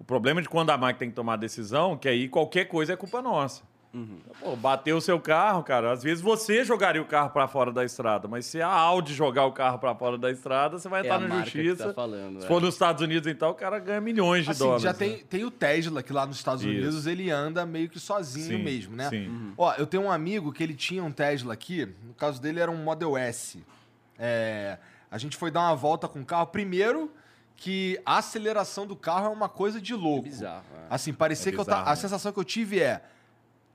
o 0.00 0.02
problema 0.04 0.42
de 0.42 0.48
quando 0.48 0.70
a 0.70 0.76
máquina 0.76 0.98
tem 0.98 1.10
que 1.10 1.14
tomar 1.14 1.34
a 1.34 1.36
decisão, 1.36 1.96
que 1.96 2.08
aí 2.08 2.28
qualquer 2.28 2.64
coisa 2.64 2.92
é 2.92 2.96
culpa 2.96 3.22
nossa. 3.22 3.62
Pô, 4.40 4.54
bateu 4.56 4.96
o 4.96 5.00
seu 5.00 5.18
carro, 5.20 5.62
cara, 5.64 5.90
às 5.92 6.02
vezes 6.02 6.22
você 6.22 6.64
jogaria 6.64 7.02
o 7.02 7.04
carro 7.04 7.30
pra 7.30 7.46
fora 7.48 7.72
da 7.72 7.84
estrada, 7.84 8.26
mas 8.28 8.46
se 8.46 8.60
a 8.62 8.68
Audi 8.68 9.12
jogar 9.14 9.46
o 9.46 9.52
carro 9.52 9.78
pra 9.80 9.94
fora 9.96 10.16
da 10.16 10.30
estrada, 10.30 10.78
você 10.78 10.88
vai 10.88 11.02
É 11.02 11.04
entrar 11.04 11.16
a 11.16 11.20
na 11.28 11.42
que 11.42 11.50
justiça. 11.64 11.88
tá 11.88 11.94
falando, 11.94 12.38
se 12.40 12.44
é. 12.44 12.48
for 12.48 12.60
nos 12.60 12.74
Estados 12.74 13.02
Unidos, 13.02 13.26
então, 13.30 13.50
o 13.50 13.54
cara 13.54 13.78
ganha 13.80 14.00
milhões 14.00 14.44
de 14.44 14.50
Assim, 14.52 14.60
dólares. 14.62 14.82
já 14.84 14.92
né? 14.92 14.98
tem, 14.98 15.18
tem 15.24 15.44
o 15.44 15.50
Tesla, 15.50 16.02
que 16.04 16.12
lá 16.12 16.24
nos 16.26 16.36
Estados 16.36 16.62
Isso. 16.62 16.70
Unidos 16.72 17.06
ele 17.06 17.30
anda 17.32 17.66
meio 17.66 17.88
que 17.88 17.98
sozinho 17.98 18.58
Sim, 18.58 18.62
mesmo, 18.64 18.94
né? 18.94 19.08
sim. 19.08 19.52
Ó, 19.58 19.72
eu 19.76 19.86
tenho 19.86 20.04
um 20.04 20.10
amigo 20.12 20.52
que 20.52 20.62
ele 20.62 20.74
tinha 20.74 21.02
um 21.02 21.10
Tesla 21.12 21.52
aqui, 21.52 21.84
no 22.06 22.14
caso 22.14 22.40
dele 22.40 22.58
era 22.60 22.70
um 22.70 22.76
Model 22.76 23.16
S. 23.16 23.60
É, 24.20 24.76
a 25.10 25.16
gente 25.18 25.36
foi 25.36 25.50
dar 25.50 25.60
uma 25.62 25.74
volta 25.74 26.06
com 26.06 26.20
o 26.20 26.24
carro. 26.24 26.46
Primeiro, 26.48 27.10
que 27.56 27.98
a 28.04 28.18
aceleração 28.18 28.86
do 28.86 28.94
carro 28.94 29.26
é 29.26 29.28
uma 29.30 29.48
coisa 29.48 29.80
de 29.80 29.94
louco. 29.94 30.22
Bizarro. 30.24 30.64
é. 30.76 30.86
Assim, 30.90 31.12
parecia 31.12 31.50
É 31.50 31.52
que 31.52 31.58
eu 31.58 31.64
bizarro, 31.64 31.78
tava. 31.84 31.90
A 31.90 31.94
né? 31.94 32.00
sensação 32.00 32.30
que 32.32 32.38
eu 32.38 32.44
tive 32.44 32.80
é 32.80 33.02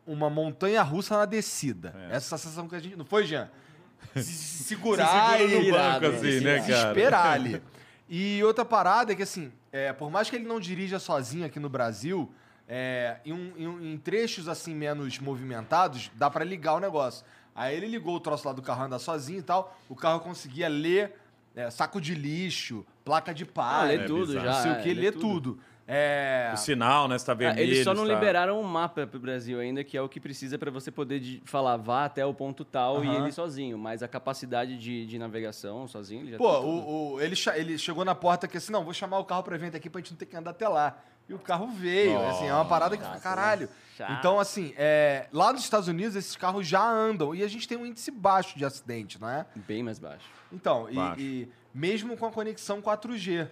uma 0.08 0.30
montanha 0.30 0.82
russa 0.84 1.18
na 1.18 1.26
descida. 1.26 1.94
É. 2.12 2.16
Essa 2.16 2.38
sensação 2.38 2.68
que 2.70 2.76
a 2.76 2.80
gente. 2.80 2.96
Não 2.96 3.06
foi, 3.06 3.26
Jean? 3.26 3.50
Se 4.16 4.24
segurar 4.24 5.38
segura 5.38 5.56
no 5.60 5.64
e. 5.64 5.72
banco, 5.72 6.06
assim, 6.06 6.32
se 6.40 6.40
né, 6.42 6.56
cara? 6.60 6.66
desesperar 6.68 7.26
ali. 7.34 7.62
E 8.08 8.44
outra 8.44 8.64
parada 8.64 9.12
é 9.14 9.16
que, 9.16 9.24
assim, 9.24 9.52
é, 9.72 9.92
por 9.92 10.12
mais 10.12 10.30
que 10.30 10.36
ele 10.36 10.46
não 10.46 10.60
dirija 10.60 11.00
sozinho 11.00 11.44
aqui 11.44 11.60
no 11.60 11.68
Brasil, 11.70 12.32
é, 12.70 13.18
em, 13.26 13.34
um- 13.34 13.54
em 13.58 13.68
um- 13.68 13.82
em 13.84 13.98
trechos 13.98 14.48
assim 14.48 14.76
menos 14.76 15.18
movimentados, 15.18 16.12
dá 16.14 16.30
pra 16.30 16.46
ligar 16.46 16.76
o 16.76 16.80
negócio. 16.80 17.26
Aí 17.56 17.76
ele 17.76 17.88
ligou 17.88 18.16
o 18.16 18.20
troço 18.20 18.46
lá 18.48 18.54
do 18.54 18.62
carro 18.62 18.84
andar 18.84 19.00
sozinho 19.00 19.40
e 19.40 19.44
tal, 19.44 19.76
o 19.90 19.96
carro 19.96 20.20
conseguia 20.20 20.68
ler 20.68 21.16
é, 21.56 21.70
saco 21.72 22.02
de 22.02 22.14
lixo, 22.14 22.86
placa 23.06 23.34
de 23.34 23.46
Ah, 23.46 23.48
palha, 23.54 23.88
lê 23.98 24.04
É 24.04 24.06
tudo 24.06 24.28
bizarro. 24.28 24.46
já. 24.46 24.52
não 24.54 24.62
sei 24.62 24.72
o 24.72 24.76
é, 24.76 24.82
que, 24.82 24.94
lê 24.94 25.12
tudo. 25.12 25.58
É, 25.88 26.50
O 26.52 26.58
sinal, 26.58 27.08
né? 27.08 27.16
Se 27.18 27.26
tá 27.26 27.32
Ah, 27.32 27.36
vermelho. 27.36 27.62
eles 27.62 27.84
só 27.84 27.94
não 27.94 28.08
tá- 28.08 28.14
liberaram 28.16 28.60
um 28.60 28.64
mapa 28.64 29.06
pro 29.06 29.20
Brasil 29.20 29.60
ainda, 29.60 29.84
que 29.84 29.96
é 29.96 30.02
o 30.02 30.10
que 30.10 30.20
precisa 30.20 30.58
para 30.58 30.72
você 30.72 30.90
poder 30.92 31.20
de- 31.20 31.42
falar 31.46 31.78
vá 31.78 32.06
até 32.06 32.26
o 32.26 32.34
ponto 32.34 32.66
tal 32.66 33.06
e 33.06 33.08
ele 33.08 33.32
sozinho. 33.32 33.78
Mas 33.78 34.02
a 34.02 34.08
capacidade 34.08 34.78
de, 34.80 35.06
de 35.06 35.20
navegação 35.20 35.88
sozinho, 35.88 36.22
ele 36.24 36.32
já 36.32 36.38
Pô, 36.40 36.52
tem 36.54 36.62
tudo. 36.62 36.88
o, 36.88 37.14
o- 37.14 37.22
ele, 37.22 37.36
ele 37.56 37.78
chegou 37.78 38.04
na 38.04 38.16
porta 38.16 38.48
que 38.48 38.58
assim, 38.58 38.72
não, 38.72 38.84
vou 38.84 38.94
chamar 38.96 39.20
o 39.20 39.26
carro 39.26 39.44
pra 39.44 39.56
evento 39.56 39.78
aqui 39.78 39.88
pra 39.90 40.02
gente 40.02 40.12
não 40.12 40.18
ter 40.18 40.26
que 40.26 40.36
andar 40.36 40.52
até 40.52 40.68
lá. 40.68 40.98
E 41.28 41.34
o 41.34 41.40
carro 41.40 41.68
veio, 41.68 42.20
assim, 42.28 42.46
é 42.48 42.54
uma 42.54 42.66
parada 42.66 42.96
que 42.96 43.04
fica, 43.04 43.20
caralho. 43.20 43.68
Chato. 43.98 44.12
Então, 44.20 44.40
assim, 44.40 44.74
é, 44.78 45.28
lá 45.32 45.52
nos 45.54 45.64
Estados 45.64 45.88
Unidos 45.88 46.16
esses 46.16 46.36
carros 46.36 46.68
já 46.68 46.86
andam 46.88 47.34
e 47.34 47.42
a 47.44 47.48
gente 47.48 47.68
tem 47.68 47.78
um 47.78 47.86
índice 47.86 48.12
baixo 48.12 48.58
de 48.58 48.66
acidente, 48.66 49.20
não 49.20 49.30
é? 49.30 49.46
Bem 49.56 49.82
mais 49.82 49.98
baixo. 49.98 50.26
Então, 50.52 50.88
e- 50.90 50.96
Baixo. 50.96 51.20
e, 51.22 51.50
mesmo 51.74 52.16
com 52.18 52.26
a 52.26 52.32
conexão 52.32 52.82
4G. 52.82 53.48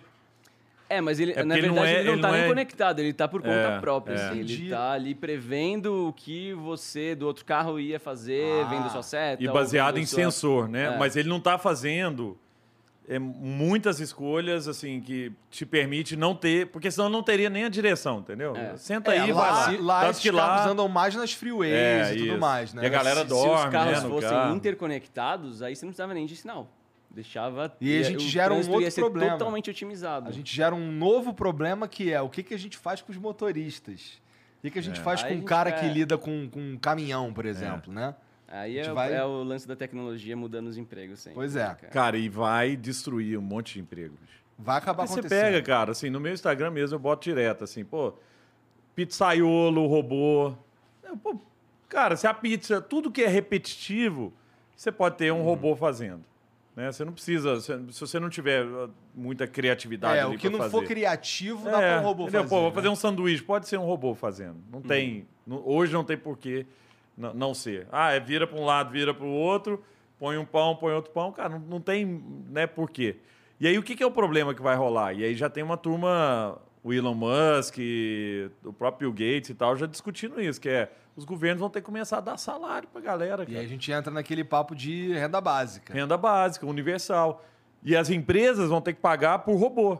É, 0.89 0.99
mas 1.01 1.19
ele, 1.19 1.31
É 1.31 1.43
na 1.43 1.57
ele 1.57 1.67
verdade, 1.69 1.75
não 1.79 1.83
é- 1.85 1.93
ele 1.99 2.03
não 2.07 2.13
ele 2.13 2.21
tá 2.21 2.27
não 2.27 2.35
nem 2.35 2.43
é- 2.43 2.47
conectado, 2.47 2.99
ele 2.99 3.13
tá 3.13 3.27
por 3.27 3.41
conta 3.41 3.53
É, 3.55 3.79
própria. 3.79 4.13
é. 4.15 4.27
assim, 4.27 4.39
ele 4.39 4.69
tá 4.69 4.91
ali 4.91 5.15
prevendo 5.15 6.09
o 6.09 6.13
que 6.13 6.53
você 6.53 7.15
do 7.15 7.25
outro 7.25 7.43
carro 7.45 7.79
ia 7.79 7.99
fazer, 7.99 8.63
Ah. 8.65 8.67
vendo 8.69 8.89
sua 8.91 9.01
seta. 9.01 9.41
E 9.41 9.47
baseado 9.47 9.97
em 9.97 10.05
sua- 10.05 10.17
sensor, 10.23 10.67
né? 10.67 10.93
É. 10.93 10.97
Mas 10.99 11.15
ele 11.15 11.29
não 11.29 11.37
está 11.37 11.57
fazendo 11.57 12.37
é, 13.07 13.19
muitas 13.19 13.99
escolhas 13.99 14.67
assim 14.67 15.01
que 15.01 15.31
te 15.49 15.65
permite 15.65 16.15
não 16.15 16.33
ter, 16.35 16.67
porque 16.67 16.89
senão 16.89 17.09
não 17.09 17.21
teria 17.21 17.49
nem 17.49 17.65
a 17.65 17.69
direção, 17.69 18.19
entendeu? 18.19 18.55
É. 18.55 18.77
Senta 18.77 19.13
É, 19.13 19.19
aí, 19.19 19.31
lá, 19.33 19.65
vai 19.65 19.77
lá. 19.77 20.09
esses 20.09 20.21
que 20.21 20.31
carros 20.31 20.65
lá 20.65 20.71
andam 20.71 20.87
mais 20.87 21.15
nas 21.15 21.33
freeways 21.33 21.73
É, 21.73 22.13
e 22.13 22.17
tudo 22.19 22.27
isso. 22.31 22.37
mais, 22.39 22.73
né? 22.73 22.83
E 22.83 22.85
a 22.85 22.89
galera 22.89 23.21
se, 23.21 23.27
dorme, 23.27 23.57
se 23.59 23.65
os 23.65 23.71
carros 23.71 24.03
né, 24.03 24.09
fossem 24.09 24.29
carro. 24.29 24.55
interconectados, 24.55 25.61
aí 25.61 25.75
você 25.75 25.85
não 25.85 25.91
precisava 25.91 26.13
nem 26.13 26.25
de 26.25 26.35
sinal. 26.35 26.69
Deixava. 27.09 27.75
E 27.79 27.99
a 27.99 28.03
gente 28.03 28.25
o 28.25 28.29
gera 28.29 28.53
um 28.53 28.71
outro 28.71 28.91
problema. 28.95 29.33
totalmente 29.33 29.69
otimizado. 29.69 30.29
A 30.29 30.31
gente 30.31 30.53
gera 30.55 30.73
um 30.73 30.91
novo 30.91 31.31
problema 31.33 31.87
que 31.87 32.11
é 32.11 32.19
o 32.19 32.27
que, 32.27 32.41
que 32.41 32.53
a 32.55 32.57
gente 32.57 32.75
faz 32.75 33.01
com 33.01 33.11
os 33.11 33.17
motoristas? 33.17 34.19
O 34.57 34.61
que, 34.63 34.71
que 34.71 34.79
a 34.79 34.81
gente 34.81 34.99
faz 34.99 35.23
Aí 35.23 35.35
com 35.35 35.41
um 35.41 35.43
cara 35.43 35.71
que 35.71 35.85
lida 35.87 36.17
com, 36.17 36.49
com 36.49 36.59
um 36.59 36.77
caminhão, 36.77 37.31
por 37.33 37.45
exemplo, 37.45 37.93
né? 37.93 38.15
Aí 38.55 38.77
é, 38.77 38.93
vai- 38.93 39.13
é 39.13 39.23
o 39.25 39.41
lance 39.43 39.67
da 39.67 39.75
tecnologia 39.75 40.37
mudando 40.37 40.67
os 40.67 40.77
empregos 40.77 41.19
sempre. 41.19 41.35
Pois 41.35 41.55
é. 41.55 41.67
né, 41.67 41.75
cara? 41.75 41.91
Cara, 41.93 42.17
e 42.17 42.29
vai 42.29 42.75
destruir 42.75 43.37
um 43.37 43.41
monte 43.41 43.73
de 43.73 43.79
empregos. 43.81 44.19
Vai 44.59 44.77
acabar 44.77 45.07
você 45.07 45.19
acontecendo. 45.19 45.39
pega, 45.41 45.61
cara, 45.63 45.91
assim, 45.91 46.09
no 46.11 46.19
meu 46.19 46.31
Instagram 46.31 46.69
mesmo 46.69 46.95
eu 46.95 46.99
boto 46.99 47.23
direto, 47.23 47.63
assim, 47.63 47.83
pô, 47.83 48.13
pizzaiolo, 48.95 49.87
robô. 49.87 50.53
Pô, 51.21 51.39
cara, 51.89 52.15
se 52.15 52.27
a 52.27 52.33
pizza, 52.33 52.81
tudo 52.81 53.11
que 53.11 53.23
é 53.23 53.27
repetitivo, 53.27 54.33
você 54.75 54.91
pode 54.91 55.17
ter 55.17 55.31
um 55.31 55.37
Uhum. 55.37 55.43
robô 55.43 55.75
fazendo. 55.75 56.23
Né? 56.75 56.91
Você 56.91 57.05
não 57.05 57.13
precisa, 57.13 57.59
se 57.61 57.71
se 57.91 57.99
você 57.99 58.19
não 58.19 58.29
tiver 58.29 58.65
uh, 58.65 58.89
muita 59.13 59.45
criatividade 59.45 60.17
É, 60.17 60.21
ali 60.23 60.35
o 60.35 60.39
que 60.39 60.49
não 60.49 60.57
for 60.59 60.71
fazer. 60.71 60.85
criativo, 60.87 61.65
dá 61.69 61.81
É, 61.81 61.91
pra 61.93 62.01
um 62.01 62.03
robô 62.05 62.23
entendeu? 62.23 62.41
fazer. 62.41 62.49
Pô, 62.55 62.61
vou 62.61 62.69
né? 62.69 62.75
fazer 62.75 62.89
um 62.89 62.95
sanduíche, 62.95 63.43
pode 63.43 63.67
ser 63.67 63.77
um 63.77 63.85
robô 63.85 64.15
fazendo. 64.15 64.57
Não 64.71 64.81
tem, 64.81 65.27
não- 65.45 65.61
hoje 65.67 65.93
não 65.93 66.03
tem 66.03 66.17
porquê 66.17 66.65
não, 67.17 67.33
não 67.33 67.53
ser. 67.53 67.87
Ah, 67.91 68.11
é 68.11 68.19
vira 68.19 68.45
para 68.47 68.57
um 68.59 68.65
lado, 68.65 68.91
vira 68.91 69.13
para 69.13 69.25
o 69.25 69.31
outro, 69.31 69.83
põe 70.19 70.37
um 70.37 70.45
pão, 70.45 70.75
põe 70.75 70.93
outro 70.93 71.11
pão, 71.11 71.31
cara, 71.31 71.49
não, 71.49 71.59
não 71.59 71.81
tem, 71.81 72.23
né, 72.49 72.65
porquê. 72.67 73.17
E 73.59 73.67
aí 73.67 73.77
o 73.77 73.83
que, 73.83 73.95
que 73.95 74.03
é 74.03 74.05
o 74.05 74.11
problema 74.11 74.53
que 74.53 74.61
vai 74.61 74.75
rolar? 74.75 75.13
E 75.13 75.23
aí 75.23 75.35
já 75.35 75.49
tem 75.49 75.63
uma 75.63 75.77
turma, 75.77 76.57
o 76.83 76.91
Elon 76.93 77.13
Musk, 77.13 77.77
o 78.63 78.73
próprio 78.73 79.11
Bill 79.11 79.33
Gates 79.35 79.49
e 79.49 79.53
tal, 79.53 79.75
já 79.75 79.85
discutindo 79.85 80.41
isso, 80.41 80.59
que 80.59 80.69
é 80.69 80.91
os 81.15 81.25
governos 81.25 81.59
vão 81.59 81.69
ter 81.69 81.79
que 81.81 81.85
começar 81.85 82.17
a 82.17 82.21
dar 82.21 82.37
salário 82.37 82.89
pra 82.89 82.99
galera, 82.99 83.43
E 83.43 83.45
cara. 83.45 83.59
aí 83.59 83.65
a 83.65 83.69
gente 83.69 83.91
entra 83.91 84.11
naquele 84.11 84.43
papo 84.43 84.75
de 84.75 85.13
renda 85.13 85.39
básica. 85.39 85.93
Renda 85.93 86.17
básica, 86.17 86.65
universal. 86.65 87.45
E 87.83 87.95
as 87.95 88.09
empresas 88.09 88.69
vão 88.69 88.81
ter 88.81 88.93
que 88.93 88.99
pagar 88.99 89.39
por 89.39 89.55
robô. 89.55 89.99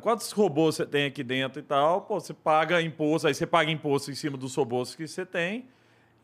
Quantos 0.00 0.32
robôs 0.32 0.76
você 0.76 0.86
tem 0.86 1.04
aqui 1.06 1.22
dentro 1.22 1.60
e 1.60 1.62
tal? 1.62 2.00
Pô, 2.02 2.18
você 2.18 2.32
paga 2.32 2.80
imposto, 2.80 3.28
aí 3.28 3.34
você 3.34 3.46
paga 3.46 3.70
imposto 3.70 4.10
em 4.10 4.14
cima 4.14 4.36
dos 4.36 4.54
robôs 4.56 4.94
que 4.94 5.06
você 5.06 5.26
tem 5.26 5.66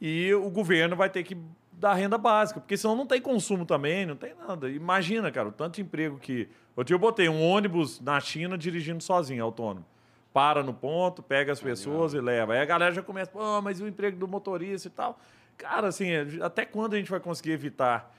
e 0.01 0.33
o 0.35 0.49
governo 0.51 0.97
vai 0.97 1.11
ter 1.11 1.23
que 1.23 1.37
dar 1.73 1.95
renda 1.95 2.19
básica, 2.19 2.61
porque 2.61 2.77
senão 2.77 2.95
não 2.95 3.07
tem 3.07 3.21
consumo 3.21 3.65
também, 3.65 4.05
não 4.05 4.17
tem 4.17 4.35
nada. 4.35 4.69
Imagina, 4.71 5.31
cara, 5.31 5.49
o 5.49 5.53
tanto 5.53 5.77
de 5.77 5.83
emprego 5.83 6.19
que. 6.19 6.49
Outro 6.77 6.85
dia 6.89 6.95
eu 6.95 6.99
botei 6.99 7.29
um 7.29 7.43
ônibus 7.43 8.01
na 8.01 8.21
China 8.21 8.57
dirigindo 8.57 9.03
sozinho, 9.03 9.43
autônomo. 9.43 9.85
Para 10.33 10.63
no 10.63 10.73
ponto, 10.73 11.23
pega 11.23 11.53
as 11.53 11.61
pessoas 11.61 12.15
e 12.15 12.21
leva. 12.21 12.53
Aí 12.53 12.61
a 12.61 12.65
galera 12.65 12.95
já 12.95 13.03
começa, 13.03 13.31
pô, 13.31 13.61
mas 13.61 13.81
e 13.81 13.83
o 13.83 13.89
emprego 13.89 14.17
do 14.17 14.29
motorista 14.29 14.87
e 14.87 14.91
tal? 14.91 15.19
Cara, 15.57 15.89
assim, 15.89 16.09
até 16.41 16.65
quando 16.65 16.95
a 16.95 16.97
gente 16.97 17.11
vai 17.11 17.19
conseguir 17.19 17.51
evitar? 17.51 18.15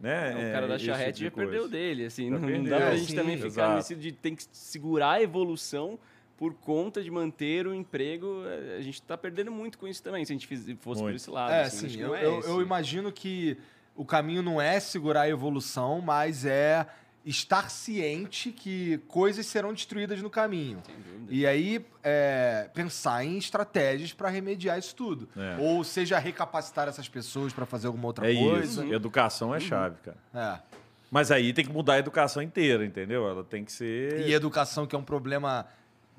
Né, 0.00 0.48
O 0.50 0.52
cara 0.52 0.68
da 0.68 0.78
charrete 0.78 1.24
tipo 1.24 1.40
já 1.40 1.46
perdeu 1.48 1.68
dele, 1.68 2.04
assim. 2.06 2.30
Já 2.30 2.38
Não, 2.38 2.46
perdeu, 2.46 2.70
dá 2.70 2.76
pra 2.86 2.96
gente 2.96 3.10
sim, 3.10 3.16
também 3.16 3.36
ficar 3.36 3.46
exato. 3.48 3.74
nesse 3.74 3.94
de 3.96 4.12
tem 4.12 4.36
que 4.36 4.44
segurar 4.52 5.12
a 5.12 5.22
evolução 5.22 5.98
por 6.38 6.54
conta 6.54 7.02
de 7.02 7.10
manter 7.10 7.66
o 7.66 7.74
emprego. 7.74 8.44
eh, 8.46 8.76
A 8.78 8.80
gente 8.80 9.02
tá 9.02 9.18
perdendo 9.18 9.50
muito 9.50 9.76
com 9.76 9.86
isso 9.88 10.02
também, 10.02 10.24
se 10.24 10.32
a 10.32 10.36
gente 10.36 10.46
fosse 10.46 10.74
por 10.76 10.96
Muito. 11.02 11.16
esse 11.16 11.28
lado. 11.28 11.52
É, 11.52 11.62
assim, 11.64 11.88
sim, 11.88 12.00
eu, 12.00 12.14
é 12.14 12.24
eu, 12.24 12.38
esse. 12.38 12.48
eu 12.48 12.62
imagino 12.62 13.10
que 13.12 13.58
o 13.96 14.04
caminho 14.04 14.40
não 14.42 14.60
é 14.60 14.78
segurar 14.78 15.22
a 15.22 15.28
evolução, 15.28 16.00
mas 16.00 16.44
é 16.46 16.86
estar 17.26 17.68
ciente 17.70 18.52
que 18.52 18.98
coisas 19.08 19.44
serão 19.44 19.74
destruídas 19.74 20.22
no 20.22 20.30
caminho. 20.30 20.80
E 21.28 21.44
aí, 21.44 21.84
é, 22.02 22.70
pensar 22.72 23.24
em 23.24 23.36
estratégias 23.36 24.12
para 24.12 24.28
remediar 24.30 24.78
isso 24.78 24.94
tudo. 24.94 25.28
É. 25.36 25.56
Ou 25.60 25.82
seja, 25.84 26.18
recapacitar 26.18 26.88
essas 26.88 27.08
pessoas 27.08 27.52
para 27.52 27.66
fazer 27.66 27.88
alguma 27.88 28.06
outra 28.06 28.30
É 28.30 28.34
coisa. 28.34 28.84
isso. 28.84 28.94
Educação 28.94 29.52
é 29.54 29.58
chave, 29.60 29.96
cara. 30.04 30.16
É. 30.32 30.78
Mas 31.10 31.30
aí 31.30 31.52
tem 31.52 31.64
que 31.64 31.72
mudar 31.72 31.94
a 31.94 31.98
educação 31.98 32.40
inteira, 32.42 32.84
entendeu? 32.84 33.26
Ela 33.28 33.42
tem 33.42 33.64
que 33.64 33.72
ser. 33.72 34.20
E 34.26 34.32
educação, 34.32 34.86
que 34.86 34.94
é 34.94 34.98
um 34.98 35.02
problema 35.04 35.66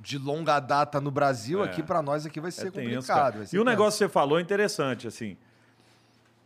de 0.01 0.17
longa 0.17 0.59
data 0.59 1.01
no 1.01 1.11
Brasil, 1.11 1.61
É. 1.61 1.65
aqui 1.65 1.83
para 1.83 2.01
nós 2.01 2.25
aqui 2.25 2.39
vai 2.39 2.51
ser 2.51 2.67
É 2.67 2.71
tenso, 2.71 2.95
complicado. 3.07 3.37
vai 3.37 3.45
ser 3.45 3.55
E 3.55 3.59
o 3.59 3.63
negócio 3.63 3.97
que 3.99 4.05
você 4.05 4.09
falou 4.09 4.39
é 4.39 4.41
interessante, 4.41 5.07
assim. 5.07 5.35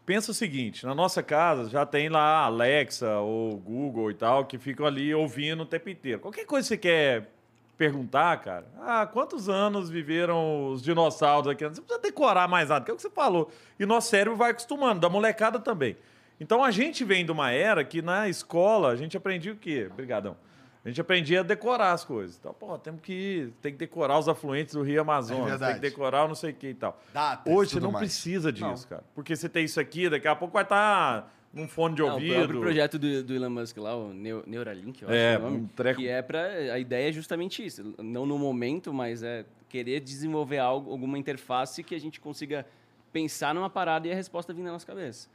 Pensa 0.05 0.31
o 0.31 0.33
seguinte, 0.33 0.85
na 0.85 0.93
nossa 0.93 1.23
casa 1.23 1.69
já 1.69 1.85
tem 1.85 2.09
lá 2.09 2.19
a 2.41 2.45
Alexa 2.45 3.19
ou 3.19 3.55
Google 3.57 4.11
e 4.11 4.13
tal, 4.13 4.43
que 4.45 4.57
ficam 4.57 4.85
ali 4.85 5.13
ouvindo 5.15 5.63
o 5.63 5.65
tempo 5.65 5.89
inteiro. 5.89 6.19
Qualquer 6.19 6.45
coisa 6.45 6.65
que 6.65 6.69
você 6.75 6.77
quer 6.77 7.29
perguntar, 7.77 8.35
cara, 8.41 8.65
ah, 8.81 9.07
quantos 9.07 9.47
anos 9.47 9.89
viveram 9.89 10.71
os 10.71 10.81
dinossauros 10.83 11.47
aqui? 11.49 11.63
Não 11.63 11.71
precisa 11.71 11.99
decorar 11.99 12.49
mais 12.49 12.67
nada, 12.69 12.83
que 12.83 12.91
é 12.91 12.93
o 12.93 12.97
que 12.97 13.01
você 13.03 13.09
falou. 13.09 13.49
E 13.79 13.85
nosso 13.85 14.09
cérebro 14.09 14.35
vai 14.37 14.51
acostumando, 14.51 14.99
da 14.99 15.07
molecada 15.09 15.57
também. 15.57 15.95
Então 16.37 16.61
a 16.63 16.71
gente 16.71 17.05
vem 17.05 17.23
de 17.25 17.31
uma 17.31 17.51
era 17.51 17.83
que 17.85 18.01
na 18.01 18.27
escola 18.27 18.89
a 18.89 18.95
gente 18.97 19.15
aprendia 19.15 19.53
o 19.53 19.55
quê? 19.55 19.87
Obrigadão. 19.89 20.35
A 20.85 20.89
gente 20.89 20.99
aprendia 20.99 21.39
a 21.39 21.43
decorar 21.43 21.93
as 21.93 22.03
coisas. 22.03 22.37
Então, 22.37 22.53
pô, 22.53 22.77
temos 22.77 22.99
que, 23.01 23.53
tem 23.61 23.71
que 23.71 23.77
decorar 23.77 24.19
os 24.19 24.27
afluentes 24.27 24.73
do 24.73 24.81
Rio 24.81 24.99
Amazonas, 25.01 25.37
tem 25.37 25.45
É 25.45 25.49
verdade. 25.51 25.73
que 25.75 25.79
decorar 25.79 26.25
o 26.25 26.27
não 26.27 26.35
sei 26.35 26.51
o 26.51 26.53
que 26.53 26.67
e 26.67 26.73
tal. 26.73 27.01
Datas 27.13 27.53
Hoje 27.53 27.71
você 27.71 27.79
não 27.79 27.91
mais. 27.91 28.05
precisa 28.05 28.51
disso, 28.51 28.65
Não. 28.67 28.89
cara. 28.89 29.03
Porque 29.15 29.33
você 29.35 29.47
tem 29.47 29.63
isso 29.63 29.79
aqui, 29.79 30.09
daqui 30.09 30.27
a 30.27 30.35
pouco 30.35 30.53
vai 30.53 30.63
estar 30.63 31.33
num 31.53 31.69
fone 31.69 31.95
de 31.95 32.01
Não, 32.01 32.09
o 32.09 32.13
ouvido. 32.13 32.33
próprio 32.35 32.59
projeto 32.61 32.99
do, 32.99 33.23
do 33.23 33.33
Elon 33.33 33.49
Musk 33.49 33.77
lá, 33.77 33.95
o 33.95 34.11
Neu- 34.13 34.43
Neuralink, 34.45 35.03
eu 35.03 35.07
acho 35.07 35.17
É, 35.17 35.29
que 35.29 35.35
é 35.35 35.39
o 35.39 35.49
nome, 35.49 35.57
um 35.63 35.67
treco- 35.67 35.99
que 36.01 36.07
é 36.09 36.21
para 36.21 36.47
a 36.47 36.79
ideia 36.79 37.09
é 37.09 37.11
justamente 37.13 37.63
isso, 37.65 37.93
não 37.99 38.25
no 38.25 38.37
momento, 38.37 38.91
mas 38.93 39.23
é 39.23 39.45
querer 39.69 40.01
desenvolver 40.01 40.57
algo, 40.57 40.91
alguma 40.91 41.17
interface 41.17 41.81
que 41.83 41.95
a 41.95 41.99
gente 41.99 42.19
consiga 42.19 42.65
pensar 43.13 43.53
numa 43.55 43.69
parada 43.69 44.07
e 44.07 44.11
a 44.11 44.15
resposta 44.15 44.51
vir 44.53 44.63
na 44.63 44.71
nossa 44.73 44.85
cabeça. 44.85 45.29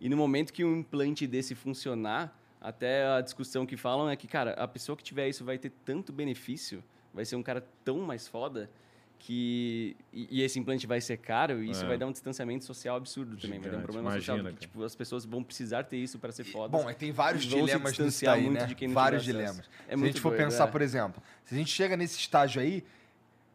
E 0.00 0.08
no 0.08 0.16
momento 0.16 0.52
que 0.52 0.64
um 0.64 0.76
implante 0.78 1.26
desse 1.26 1.54
funcionar, 1.54 2.38
até 2.62 3.04
a 3.06 3.20
discussão 3.20 3.66
que 3.66 3.76
falam 3.76 4.08
é 4.08 4.14
que, 4.16 4.28
cara, 4.28 4.52
a 4.52 4.68
pessoa 4.68 4.96
que 4.96 5.02
tiver 5.02 5.28
isso 5.28 5.44
vai 5.44 5.58
ter 5.58 5.70
tanto 5.84 6.12
benefício, 6.12 6.82
vai 7.12 7.24
ser 7.24 7.36
um 7.36 7.42
cara 7.42 7.66
tão 7.84 7.98
mais 7.98 8.28
foda 8.28 8.70
que 9.18 9.96
e, 10.12 10.38
e 10.38 10.42
esse 10.42 10.58
implante 10.58 10.84
vai 10.86 11.00
ser 11.00 11.16
caro 11.16 11.62
e 11.62 11.70
isso 11.70 11.84
É. 11.84 11.88
vai 11.88 11.98
dar 11.98 12.06
um 12.06 12.12
distanciamento 12.12 12.64
social 12.64 12.96
absurdo 12.96 13.36
também, 13.36 13.60
vai 13.60 13.70
dar 13.70 13.76
um 13.76 13.80
Gigante, 13.80 13.84
problema 13.84 14.12
social, 14.12 14.36
imagina, 14.36 14.50
porque, 14.54 14.66
cara. 14.66 14.72
tipo, 14.72 14.84
as 14.84 14.94
pessoas 14.96 15.24
vão 15.24 15.42
precisar 15.44 15.84
ter 15.84 15.96
isso 15.96 16.18
para 16.18 16.32
ser 16.32 16.44
foda. 16.44 16.76
Bom, 16.76 16.92
tem 16.92 17.12
vários 17.12 17.44
dilemas 17.44 17.98
nisso 17.98 18.24
daí, 18.24 18.42
muito 18.42 18.60
né? 18.60 18.66
de 18.66 18.74
quem 18.74 18.88
não 18.88 18.94
vários 18.94 19.22
dilemas. 19.24 19.68
É 19.88 19.96
se 19.96 20.02
a 20.02 20.06
gente 20.06 20.20
for 20.20 20.30
doido, 20.30 20.44
pensar, 20.44 20.64
é. 20.64 20.70
por 20.70 20.82
exemplo, 20.82 21.22
se 21.44 21.54
a 21.54 21.58
gente 21.58 21.70
chega 21.70 21.96
nesse 21.96 22.18
estágio 22.18 22.60
aí, 22.60 22.84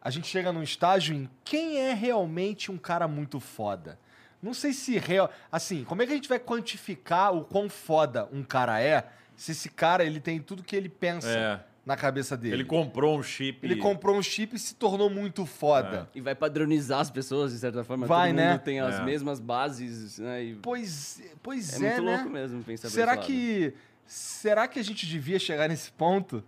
a 0.00 0.10
gente 0.10 0.26
chega 0.26 0.52
num 0.52 0.62
estágio 0.62 1.14
em 1.14 1.28
quem 1.44 1.78
é 1.78 1.92
realmente 1.92 2.70
um 2.70 2.78
cara 2.78 3.06
muito 3.08 3.40
foda. 3.40 3.98
Não 4.42 4.54
sei 4.54 4.72
se 4.72 4.96
real, 4.98 5.30
assim, 5.50 5.84
como 5.84 6.00
é 6.02 6.06
que 6.06 6.12
a 6.12 6.14
gente 6.14 6.28
vai 6.28 6.38
quantificar 6.38 7.34
o 7.34 7.44
quão 7.44 7.68
foda 7.68 8.28
um 8.32 8.42
cara 8.42 8.80
é 8.80 9.06
se 9.36 9.52
esse 9.52 9.68
cara 9.68 10.04
ele 10.04 10.20
tem 10.20 10.40
tudo 10.40 10.62
que 10.62 10.74
ele 10.76 10.88
pensa 10.88 11.28
É. 11.28 11.60
na 11.84 11.96
cabeça 11.96 12.36
dele? 12.36 12.54
Ele 12.56 12.64
comprou 12.64 13.18
um 13.18 13.22
chip. 13.22 13.58
Ele 13.64 13.76
comprou 13.76 14.16
um 14.16 14.22
chip 14.22 14.54
e 14.54 14.58
se 14.58 14.74
tornou 14.76 15.08
muito 15.10 15.44
foda. 15.46 16.08
E 16.14 16.20
vai 16.20 16.34
padronizar 16.34 17.00
as 17.00 17.10
pessoas, 17.10 17.52
de 17.52 17.58
certa 17.58 17.82
forma. 17.82 18.06
Vai, 18.06 18.28
Todo 18.30 18.36
né? 18.36 18.50
mundo 18.52 18.60
tem 18.60 18.78
as 18.80 18.96
É. 19.00 19.02
mesmas 19.04 19.40
bases, 19.40 20.18
né? 20.18 20.42
E 20.44 20.54
Pois, 20.56 21.20
pois 21.42 21.72
é, 21.72 21.76
é, 21.76 21.90
muito 21.94 22.02
né? 22.04 22.16
louco 22.16 22.30
mesmo 22.30 22.62
pensar 22.62 22.88
Será 22.90 23.16
que 23.16 23.74
será 24.06 24.66
que 24.68 24.78
a 24.78 24.84
gente 24.84 25.04
devia 25.06 25.38
chegar 25.38 25.68
nesse 25.68 25.90
ponto? 25.92 26.42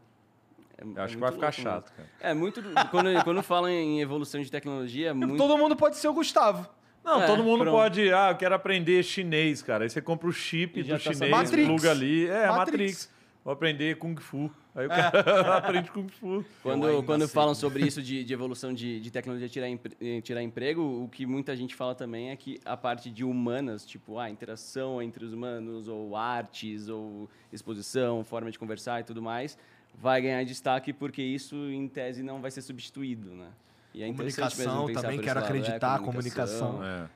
É, 0.78 0.84
Eu 0.84 0.94
é 0.96 1.00
acho 1.02 1.14
que 1.16 1.20
muito 1.20 1.20
vai 1.20 1.32
ficar 1.32 1.52
chato, 1.52 1.90
mesmo. 1.90 1.96
cara. 1.96 2.08
É 2.20 2.34
muito... 2.34 2.62
quando, 2.90 3.24
quando 3.24 3.42
falam 3.42 3.68
em 3.68 4.00
evolução 4.00 4.40
de 4.40 4.50
tecnologia, 4.50 5.10
é 5.10 5.12
muito... 5.12 5.36
Todo 5.36 5.58
mundo 5.58 5.74
pode 5.76 5.96
ser 5.96 6.08
o 6.08 6.12
Gustavo. 6.14 6.68
Não, 7.04 7.22
É, 7.22 7.26
todo 7.26 7.42
mundo 7.42 7.62
pronto. 7.62 7.74
pode. 7.74 8.12
Ah, 8.12 8.30
eu 8.30 8.36
quero 8.36 8.54
aprender 8.54 9.02
chinês, 9.02 9.62
cara. 9.62 9.84
Aí 9.84 9.90
você 9.90 10.00
compra 10.02 10.28
o 10.28 10.32
chip 10.32 10.82
do 10.82 10.88
tá 10.90 10.98
chinês. 10.98 11.30
Matrix. 11.30 11.66
pluga 11.68 11.90
ali. 11.90 12.26
É, 12.26 12.46
a 12.46 12.52
Matrix. 12.52 12.58
Matrix. 12.58 13.20
Vou 13.42 13.52
aprender 13.54 13.96
Kung 13.96 14.14
Fu. 14.20 14.50
Aí 14.74 14.84
o 14.86 14.88
cara 14.88 15.08
aprende 15.56 15.90
Kung 15.90 16.06
Fu. 16.08 16.44
Quando, 16.62 17.02
quando 17.04 17.26
falam 17.26 17.54
sobre 17.54 17.86
isso 17.86 18.02
de, 18.02 18.22
de 18.22 18.32
evolução 18.34 18.72
de, 18.72 19.00
de 19.00 19.10
tecnologia 19.10 19.48
tirar, 19.48 19.68
empre- 19.68 19.96
eh, 20.00 20.20
tirar 20.20 20.42
emprego, 20.42 20.82
o 20.82 21.08
que 21.08 21.24
muita 21.24 21.56
gente 21.56 21.74
fala 21.74 21.94
também 21.94 22.30
é 22.30 22.36
que 22.36 22.60
a 22.66 22.76
parte 22.76 23.10
de 23.10 23.24
humanas, 23.24 23.84
tipo 23.86 24.18
a 24.18 24.28
interação 24.28 25.00
entre 25.00 25.24
os 25.24 25.32
humanos, 25.32 25.88
ou 25.88 26.14
artes, 26.14 26.88
ou 26.90 27.30
exposição, 27.50 28.22
forma 28.24 28.50
de 28.50 28.58
conversar 28.58 29.00
e 29.00 29.04
tudo 29.04 29.22
mais, 29.22 29.56
vai 29.94 30.20
ganhar 30.20 30.44
destaque 30.44 30.92
porque 30.92 31.22
isso, 31.22 31.56
em 31.70 31.88
tese, 31.88 32.22
não 32.22 32.40
vai 32.42 32.50
ser 32.50 32.60
substituído, 32.62 33.30
né? 33.30 33.48
E 33.92 34.02
é 34.02 34.06
Comunicação, 34.06 34.86
também 34.92 35.20
quero 35.20 35.20
esse 35.20 35.26
lado, 35.26 35.38
é, 35.38 35.44
acreditar, 35.44 35.98
comunicação. 36.00 36.84
É. 36.84 37.08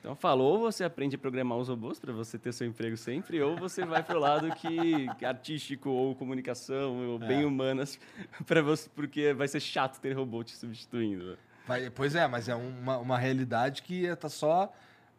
Então 0.00 0.14
falou, 0.14 0.58
você 0.60 0.84
aprende 0.84 1.16
a 1.16 1.18
programar 1.18 1.58
os 1.58 1.68
robôs 1.68 1.98
para 1.98 2.12
você 2.12 2.38
ter 2.38 2.52
seu 2.52 2.66
emprego 2.66 2.96
sempre, 2.96 3.40
ou 3.40 3.56
você 3.56 3.84
vai 3.84 4.02
pro 4.02 4.18
lado 4.18 4.54
que 4.54 5.08
artístico 5.24 5.90
ou 5.90 6.14
comunicação 6.14 7.08
ou 7.08 7.18
bem 7.18 7.44
humanas 7.44 7.98
para 8.46 8.62
você, 8.62 8.88
porque 8.94 9.32
vai 9.32 9.48
ser 9.48 9.60
chato 9.60 10.00
ter 10.00 10.12
robô 10.12 10.44
te 10.44 10.56
substituindo. 10.56 11.36
Vai- 11.66 11.90
pois 11.90 12.14
é, 12.14 12.26
mas 12.26 12.48
é 12.48 12.54
uma, 12.54 12.98
uma 12.98 13.18
realidade 13.18 13.82
que 13.82 14.14
tá 14.16 14.28
só 14.28 14.72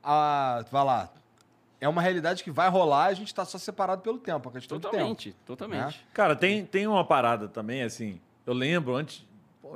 a. 0.04 0.64
Vai 0.72 0.86
lá. 0.86 1.12
É 1.82 1.90
uma 1.90 2.02
realidade 2.02 2.44
que 2.44 2.52
vai 2.52 2.70
rolar, 2.70 3.06
a 3.06 3.14
gente 3.14 3.34
tá 3.34 3.44
só 3.44 3.58
separado 3.58 4.02
pelo 4.02 4.18
tempo, 4.18 4.48
a 4.50 4.52
questão 4.52 4.78
do 4.78 4.82
tempo. 4.82 4.94
Totalmente, 4.94 5.36
totalmente. 5.46 6.06
Cara, 6.14 6.36
tem, 6.36 6.66
tem 6.66 6.88
uma 6.88 7.04
parada 7.04 7.48
também, 7.48 7.84
assim. 7.84 8.20
Eu 8.46 8.54
lembro 8.54 8.96
antes. 8.96 9.26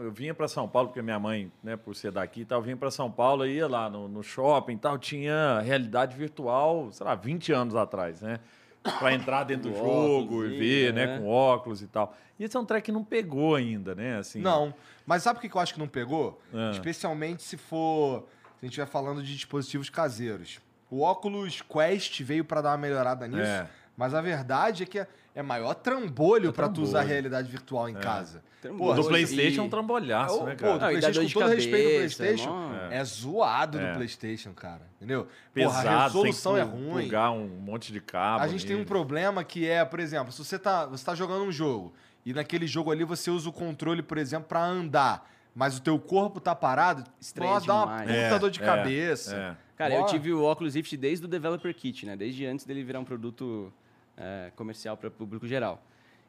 Eu 0.02 0.12
vinha 0.12 0.34
para 0.34 0.48
São 0.48 0.68
Paulo, 0.68 0.90
porque 0.90 1.02
minha 1.02 1.20
mãe, 1.20 1.52
né, 1.64 1.76
por 1.76 1.96
ser 1.96 2.12
daqui 2.12 2.42
e 2.42 2.46
tal, 2.46 2.62
vinha 2.62 2.78
para 2.78 2.92
São 2.92 3.12
Paulo, 3.12 3.46
ia 3.46 3.68
lá 3.68 3.90
no, 3.90 4.08
no 4.08 4.24
shopping 4.24 4.74
e 4.74 4.78
tal, 4.78 4.98
tinha 4.98 5.60
realidade 5.60 6.16
virtual, 6.16 6.92
sei 6.92 7.06
lá, 7.06 7.16
20 7.16 7.52
anos 7.52 7.76
atrás, 7.76 8.22
né? 8.22 8.40
Para 8.82 9.14
entrar 9.14 9.44
dentro 9.44 9.70
do 9.70 9.76
jogo 9.76 10.24
óculos, 10.24 10.52
e 10.54 10.58
ver, 10.58 10.94
né, 10.94 11.06
né? 11.06 11.18
com 11.18 11.28
óculos 11.28 11.82
e 11.82 11.88
tal. 11.88 12.16
E 12.40 12.44
esse 12.46 12.56
é 12.56 12.60
um 12.60 12.66
track 12.66 12.86
que 12.86 12.92
não 12.92 13.04
pegou 13.04 13.56
ainda, 13.56 13.94
né? 13.94 14.18
Assim, 14.18 14.40
Não. 14.40 14.74
Mas 15.06 15.24
sabe 15.24 15.40
o 15.40 15.42
que 15.42 15.52
eu 15.52 15.60
acho 15.60 15.74
que 15.74 15.80
não 15.80 15.88
pegou? 15.88 16.40
Ah. 16.54 16.70
Especialmente 16.72 17.44
se 17.44 17.58
for. 17.58 18.28
Se 18.60 18.66
a 18.66 18.66
gente 18.66 18.74
estiver 18.74 18.86
falando 18.86 19.24
de 19.24 19.34
dispositivos 19.34 19.90
caseiros. 19.90 20.60
O 20.90 21.04
Oculus 21.04 21.62
Quest 21.62 22.22
veio 22.22 22.46
para 22.46 22.62
dar 22.62 22.72
uma 22.72 22.78
melhorada 22.78 23.28
nisso. 23.28 23.42
É. 23.42 23.68
Mas 24.00 24.14
a 24.14 24.22
verdade 24.22 24.84
é 24.84 24.86
que 24.86 24.98
é, 24.98 25.06
é 25.36 25.42
maior 25.44 25.74
trambolho 25.74 26.54
para 26.54 26.70
tu 26.70 26.82
usar 26.82 27.02
a 27.02 27.04
realidade 27.04 27.52
virtual 27.52 27.90
em 27.90 27.96
casa. 27.96 28.42
O 28.60 28.62
Trambolho. 28.62 29.02
do 29.04 29.08
PlayStation 29.10 29.60
é 29.62 29.64
um 29.66 29.70
trambolhaço, 29.70 30.44
né, 30.46 30.56
pô, 30.56 30.58
cara? 30.58 30.72
do 30.74 30.80
Não, 30.80 30.80
dá 30.80 30.88
PlayStation, 31.00 31.34
com 31.34 31.40
todo 31.46 31.50
respeito 31.56 31.88
do 31.90 31.94
cabeça, 31.96 32.18
PlayStation, 32.18 32.50
mó- 32.54 32.76
é, 32.92 33.04
zoado 33.04 33.78
É. 33.78 33.88
do 33.92 33.96
PlayStation, 33.96 34.54
cara. 34.54 34.82
Entendeu? 34.96 35.28
Pesado, 35.54 35.84
Porra, 35.84 35.96
a 35.98 36.04
resolução 36.04 36.54
tem 36.54 36.62
é 36.62 36.66
ruim. 36.66 37.02
plugar 37.04 37.32
um 37.32 37.46
monte 37.48 37.92
de 37.92 38.00
cabo. 38.00 38.42
A 38.42 38.48
gente 38.48 38.66
tem 38.66 38.76
um 38.76 38.80
nele. 38.80 38.88
problema 38.90 39.44
que 39.44 39.68
é, 39.68 39.84
por 39.84 40.00
exemplo, 40.00 40.32
se 40.32 40.44
você 40.46 40.58
tá, 40.58 40.86
você 40.86 41.04
tá 41.04 41.14
jogando 41.14 41.44
um 41.44 41.52
jogo 41.52 41.94
e 42.26 42.34
naquele 42.34 42.68
jogo 42.68 42.92
ali 42.92 43.04
você 43.04 43.30
usa 43.30 43.50
o 43.50 43.54
controle, 43.54 44.02
por 44.02 44.18
exemplo, 44.18 44.48
pra 44.48 44.64
andar, 44.64 45.30
mas 45.54 45.78
o 45.78 45.82
teu 45.82 46.00
corpo 46.00 46.40
tá 46.40 46.56
parado, 46.56 47.04
Estranha 47.20 47.56
nossa, 47.56 47.68
dá 47.68 47.74
uma 47.76 47.98
puta 48.00 48.12
É, 48.14 48.40
dor 48.40 48.50
de 48.50 48.62
é, 48.62 48.66
cabeça. 48.66 49.36
é. 49.36 49.56
Cara, 49.78 49.94
eu 49.94 50.02
Ó. 50.02 50.06
tive 50.06 50.34
o 50.34 50.44
Oculus 50.50 50.76
Rift 50.76 50.96
desde 50.98 51.24
o 51.26 51.28
Developer 51.30 51.74
Kit, 51.74 52.06
né? 52.06 52.16
Desde 52.18 52.46
antes 52.46 52.66
dele 52.66 52.84
virar 52.84 53.00
um 53.00 53.06
produto 53.06 53.72
é, 54.20 54.52
comercial 54.56 54.96
para 54.98 55.10
público 55.10 55.48
geral. 55.48 55.82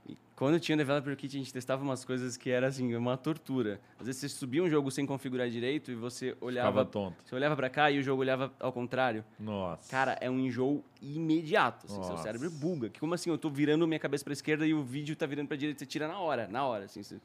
E 0.09 0.17
quando 0.35 0.59
tinha 0.59 0.77
Developer 0.79 1.15
Kit, 1.15 1.37
a 1.37 1.39
gente 1.39 1.53
testava 1.53 1.83
umas 1.83 2.05
coisas 2.07 2.37
que 2.37 2.49
era 2.49 2.69
assim, 2.69 2.95
uma 2.97 3.19
tortura. 3.19 3.79
Às 3.99 4.07
vezes 4.07 4.21
você 4.23 4.29
subia 4.31 4.63
um 4.63 4.69
jogo 4.71 4.91
sem 4.91 5.05
configurar 5.05 5.49
direito 5.51 5.91
e 5.91 5.95
você 5.95 6.35
olhava. 6.41 6.69
Ficava 6.69 6.85
tonto. 6.87 7.17
Você 7.23 7.35
olhava 7.35 7.55
pra 7.55 7.69
cá 7.69 7.91
e 7.91 7.99
o 7.99 8.03
jogo 8.03 8.23
olhava 8.23 8.51
ao 8.59 8.73
contrário. 8.73 9.23
Nossa. 9.39 9.91
Cara, 9.91 10.17
é 10.21 10.31
um 10.31 10.39
enjoo 10.41 10.83
imediato. 11.03 11.85
Assim, 11.87 12.03
seu 12.03 12.17
cérebro 12.17 12.51
buga. 12.51 12.89
Que 12.89 12.99
como 12.99 13.13
assim? 13.13 13.29
Eu 13.29 13.37
tô 13.37 13.51
virando 13.51 13.87
minha 13.87 14.01
cabeça 14.01 14.25
pra 14.25 14.33
esquerda 14.33 14.67
e 14.67 14.73
o 14.73 14.83
vídeo 14.83 15.15
tá 15.15 15.27
virando 15.27 15.49
pra 15.49 15.57
direita. 15.59 15.79
Você 15.81 15.87
tira 15.87 16.09
na 16.09 16.19
hora, 16.19 16.49
na 16.49 16.65
hora. 16.65 16.87
Assim, 16.87 17.03
você- 17.03 17.21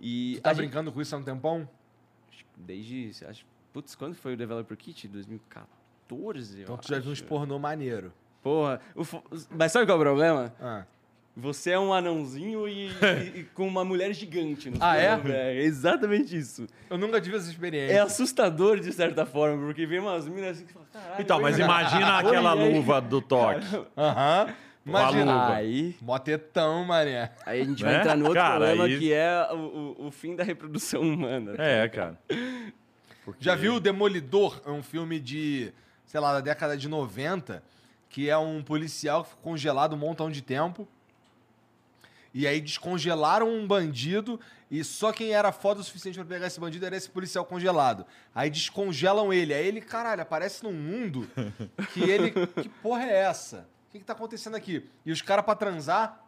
E 0.00 0.38
tá 0.42 0.50
a 0.50 0.54
gente- 0.54 0.62
brincando 0.62 0.92
com 0.92 1.00
isso 1.02 1.14
há 1.14 1.18
um 1.18 1.24
tempão? 1.24 1.68
Desde. 2.56 3.10
acha- 3.26 3.44
Putz, 3.72 3.94
quando 3.94 4.14
foi 4.14 4.34
o 4.34 4.36
Developer 4.36 4.76
Kit? 4.76 5.08
2014? 5.08 6.58
eu 6.58 6.62
Então 6.64 6.76
tu 6.76 6.88
já 6.88 6.98
viu 6.98 7.10
uns 7.10 7.18
acho. 7.18 7.24
pornô 7.24 7.58
maneiro. 7.58 8.12
Porra. 8.42 8.80
o 8.94 9.04
fo- 9.04 9.22
Mas 9.50 9.70
sabe 9.72 9.86
qual 9.86 9.96
é 9.98 10.00
o 10.00 10.04
problema? 10.04 10.52
Ah. 10.60 10.84
Você 11.34 11.70
é 11.70 11.78
um 11.78 11.94
anãozinho 11.94 12.68
e, 12.68 12.88
e- 12.88 13.38
e 13.40 13.44
com 13.54 13.66
uma 13.66 13.82
mulher 13.84 14.12
gigante 14.12 14.68
no 14.68 14.76
Ah, 14.80 14.96
é? 14.96 15.16
velho. 15.16 15.34
É 15.34 15.62
exatamente 15.62 16.36
isso. 16.36 16.66
Eu 16.90 16.98
nunca 16.98 17.20
tive 17.22 17.36
essa 17.36 17.48
experiência. 17.48 17.94
É 17.94 18.00
assustador 18.00 18.78
de 18.78 18.92
certa 18.92 19.24
forma, 19.24 19.64
porque 19.64 19.86
vem 19.86 19.98
umas 20.00 20.28
minas 20.28 20.56
assim 20.58 20.66
que 20.66 20.72
falam, 20.74 20.88
caralho. 20.92 21.22
Então, 21.22 21.40
mas 21.40 21.58
imagina 21.58 22.18
aquela 22.18 22.52
luva 22.52 23.00
do 23.00 23.22
toque. 23.22 23.66
Aham. 23.96 24.48
Imagina. 24.84 25.32
luva. 25.32 25.54
Aí, 25.54 25.96
Motetão, 26.02 26.84
mané. 26.84 27.30
aí 27.46 27.60
a 27.62 27.64
gente 27.64 27.82
vai 27.84 27.94
entrar 28.00 28.16
no 28.16 28.24
outro 28.26 28.40
Cara, 28.42 28.56
problema 28.56 28.84
aí- 28.84 28.98
que 28.98 29.12
é 29.12 29.48
o, 29.52 29.56
o- 29.56 30.06
o 30.08 30.10
fim 30.10 30.34
da 30.36 30.42
reprodução 30.44 31.00
humana. 31.00 31.54
É, 31.56 31.88
cara. 31.88 32.18
Já 33.38 33.54
viu 33.54 33.74
o 33.76 33.80
Demolidor? 33.80 34.60
É 34.66 34.70
um 34.70 34.82
filme 34.82 35.20
de, 35.20 35.72
sei 36.04 36.20
lá, 36.20 36.32
da 36.34 36.40
década 36.40 36.76
de 36.76 36.88
90, 36.88 37.62
que 38.12 38.28
é 38.28 38.36
um 38.36 38.62
policial 38.62 39.24
que 39.24 39.30
ficou 39.30 39.52
congelado 39.52 39.94
um 39.94 39.98
montão 39.98 40.30
de 40.30 40.42
tempo. 40.42 40.86
E 42.34 42.46
aí 42.46 42.60
descongelaram 42.60 43.48
um 43.48 43.66
bandido 43.66 44.38
e 44.70 44.84
só 44.84 45.12
quem 45.12 45.32
era 45.32 45.50
foda 45.50 45.80
o 45.80 45.84
suficiente 45.84 46.16
pra 46.16 46.24
pegar 46.24 46.46
esse 46.46 46.60
bandido 46.60 46.84
era 46.84 46.94
esse 46.94 47.08
policial 47.08 47.44
congelado. 47.44 48.06
Aí 48.34 48.50
descongelam 48.50 49.32
ele. 49.32 49.54
Aí 49.54 49.66
ele, 49.66 49.80
caralho, 49.80 50.20
aparece 50.20 50.62
num 50.62 50.72
mundo 50.72 51.28
que 51.94 52.02
ele. 52.02 52.32
Que 52.62 52.68
porra 52.68 53.04
é 53.04 53.16
essa? 53.16 53.66
O 53.88 53.92
que, 53.92 53.98
que 53.98 54.04
tá 54.04 54.12
acontecendo 54.12 54.56
aqui? 54.56 54.88
E 55.06 55.10
os 55.10 55.22
caras 55.22 55.44
pra 55.44 55.54
transar, 55.54 56.22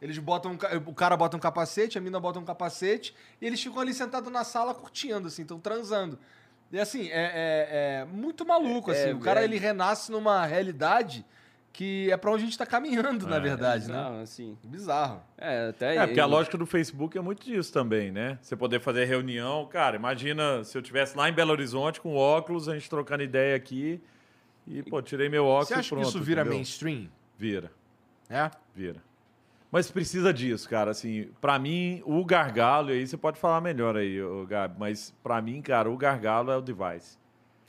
eles 0.00 0.18
botam. 0.18 0.52
um 0.52 0.88
O 0.88 0.94
cara 0.94 1.16
bota 1.16 1.36
um 1.36 1.40
capacete, 1.40 1.98
a 1.98 2.00
mina 2.00 2.20
bota 2.20 2.38
um 2.38 2.44
capacete, 2.44 3.14
e 3.40 3.46
eles 3.46 3.60
ficam 3.60 3.80
ali 3.80 3.92
sentados 3.92 4.32
na 4.32 4.44
sala 4.44 4.74
curtindo, 4.74 5.26
assim, 5.26 5.42
estão 5.42 5.58
transando. 5.58 6.18
E 6.72 6.78
assim, 6.80 7.08
é, 7.10 7.12
é- 7.12 8.00
é 8.00 8.04
muito 8.04 8.44
maluco, 8.44 8.90
assim. 8.90 9.10
É, 9.10 9.14
o 9.14 9.20
cara, 9.20 9.40
é. 9.40 9.44
ele 9.44 9.58
renasce 9.58 10.10
numa 10.10 10.44
realidade 10.44 11.24
que 11.72 12.10
é 12.10 12.16
pra 12.16 12.30
onde 12.30 12.42
a 12.42 12.46
gente 12.46 12.56
tá 12.56 12.64
caminhando, 12.64 13.26
na 13.26 13.36
É, 13.36 13.40
verdade, 13.40 13.86
né? 13.86 13.94
Bizarro, 13.98 14.20
assim. 14.22 14.58
Bizarro. 14.64 15.22
É, 15.36 15.68
até. 15.68 15.96
É, 15.96 16.06
porque 16.06 16.20
a 16.20 16.24
lógica 16.26 16.56
do 16.56 16.64
Facebook 16.64 17.16
é 17.18 17.20
muito 17.20 17.44
disso 17.44 17.70
também, 17.72 18.10
né? 18.10 18.38
Você 18.40 18.56
poder 18.56 18.80
fazer 18.80 19.04
reunião. 19.04 19.66
Cara, 19.66 19.94
imagina 19.94 20.64
se 20.64 20.76
eu 20.76 20.80
estivesse 20.80 21.16
lá 21.16 21.28
em 21.28 21.32
Belo 21.34 21.52
Horizonte 21.52 22.00
com 22.00 22.14
óculos, 22.16 22.66
a 22.68 22.74
gente 22.74 22.88
trocando 22.88 23.22
ideia 23.22 23.54
aqui. 23.54 24.00
E, 24.66 24.82
pô, 24.82 25.00
tirei 25.02 25.28
meu 25.28 25.44
óculos 25.44 25.68
Você 25.68 25.74
acha 25.74 25.86
e 25.86 25.90
pronto. 25.90 26.02
que 26.04 26.08
isso 26.08 26.20
vira 26.24 26.40
entendeu? 26.40 26.56
mainstream? 26.56 27.08
Vira, 27.38 27.70
É? 28.28 28.50
vira. 28.74 29.00
Mas 29.70 29.90
precisa 29.90 30.32
disso, 30.32 30.68
cara. 30.68 30.90
Assim, 30.92 31.28
pra 31.40 31.58
mim, 31.58 32.02
o 32.06 32.24
gargalo, 32.24 32.90
e 32.90 32.94
aí 32.94 33.06
você 33.06 33.16
pode 33.16 33.38
falar 33.38 33.60
melhor 33.60 33.96
aí, 33.96 34.18
Gabi, 34.48 34.76
mas 34.78 35.14
pra 35.22 35.40
mim, 35.42 35.60
cara, 35.60 35.90
o 35.90 35.96
gargalo 35.96 36.50
é 36.50 36.56
o 36.56 36.60
device. 36.62 37.18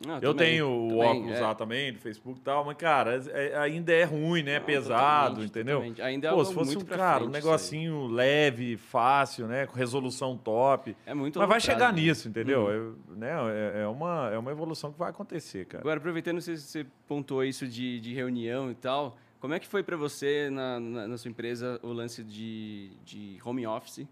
Não, 0.06 0.18
Eu 0.18 0.32
também, 0.36 0.36
tenho 0.52 0.68
o 0.69 0.90
também, 0.90 1.10
óculos 1.10 1.38
é. 1.38 1.41
lá 1.41 1.56
também, 1.56 1.91
do 1.94 1.98
Facebook 1.99 2.40
e 2.40 2.44
tal, 2.44 2.64
mas, 2.64 2.78
cara, 2.78 3.19
é- 3.30 3.57
ainda 3.57 3.91
é 3.91 4.03
ruim, 4.03 4.44
né? 4.44 4.60
Não, 4.60 4.65
pesado, 4.68 5.28
totalmente, 5.30 5.49
entendeu? 5.49 5.76
totalmente. 5.78 6.02
Ainda 6.03 6.28
é 6.28 6.32
Pô, 6.32 6.45
se 6.45 6.53
fosse 6.53 6.78
um, 6.78 6.82
cara, 6.82 7.24
um 7.24 7.32
frente 7.32 7.34
negocinho 7.44 8.06
leve, 8.06 8.78
fácil, 8.78 9.48
né? 9.48 9.65
Com 9.65 9.76
resolução 9.76 10.38
top. 10.38 10.95
É 11.03 11.15
muito 11.15 11.40
Mas 11.40 11.49
vai 11.49 11.60
chegar 11.60 11.91
né? 11.91 11.99
nisso, 11.99 12.30
entendeu? 12.30 12.69
Eu- 12.69 12.95
né? 13.15 13.32
é, 13.76 13.82
é 13.82 13.88
uma, 13.88 14.30
é 14.32 14.38
uma 14.38 14.52
evolução 14.52 14.91
que 14.94 14.99
vai 14.99 15.10
acontecer, 15.10 15.65
cara. 15.65 15.82
Agora, 15.82 15.98
aproveitando 15.98 16.36
que 16.38 16.44
você- 16.44 16.57
você 16.57 16.86
pontuou 17.07 17.44
isso 17.44 17.68
de, 17.68 17.99
de 17.99 18.14
reunião 18.14 18.69
e 18.69 18.76
tal, 18.76 19.18
como 19.39 19.53
é 19.53 19.59
que 19.59 19.68
foi 19.68 19.84
para 19.84 19.95
você, 19.97 20.49
na, 20.49 20.80
na, 20.80 21.07
na 21.07 21.18
sua 21.18 21.30
empresa, 21.30 21.80
o 21.84 21.91
lance 21.93 22.23
de, 22.23 22.91
de 23.05 23.38
home 23.43 23.65
office? 23.68 24.07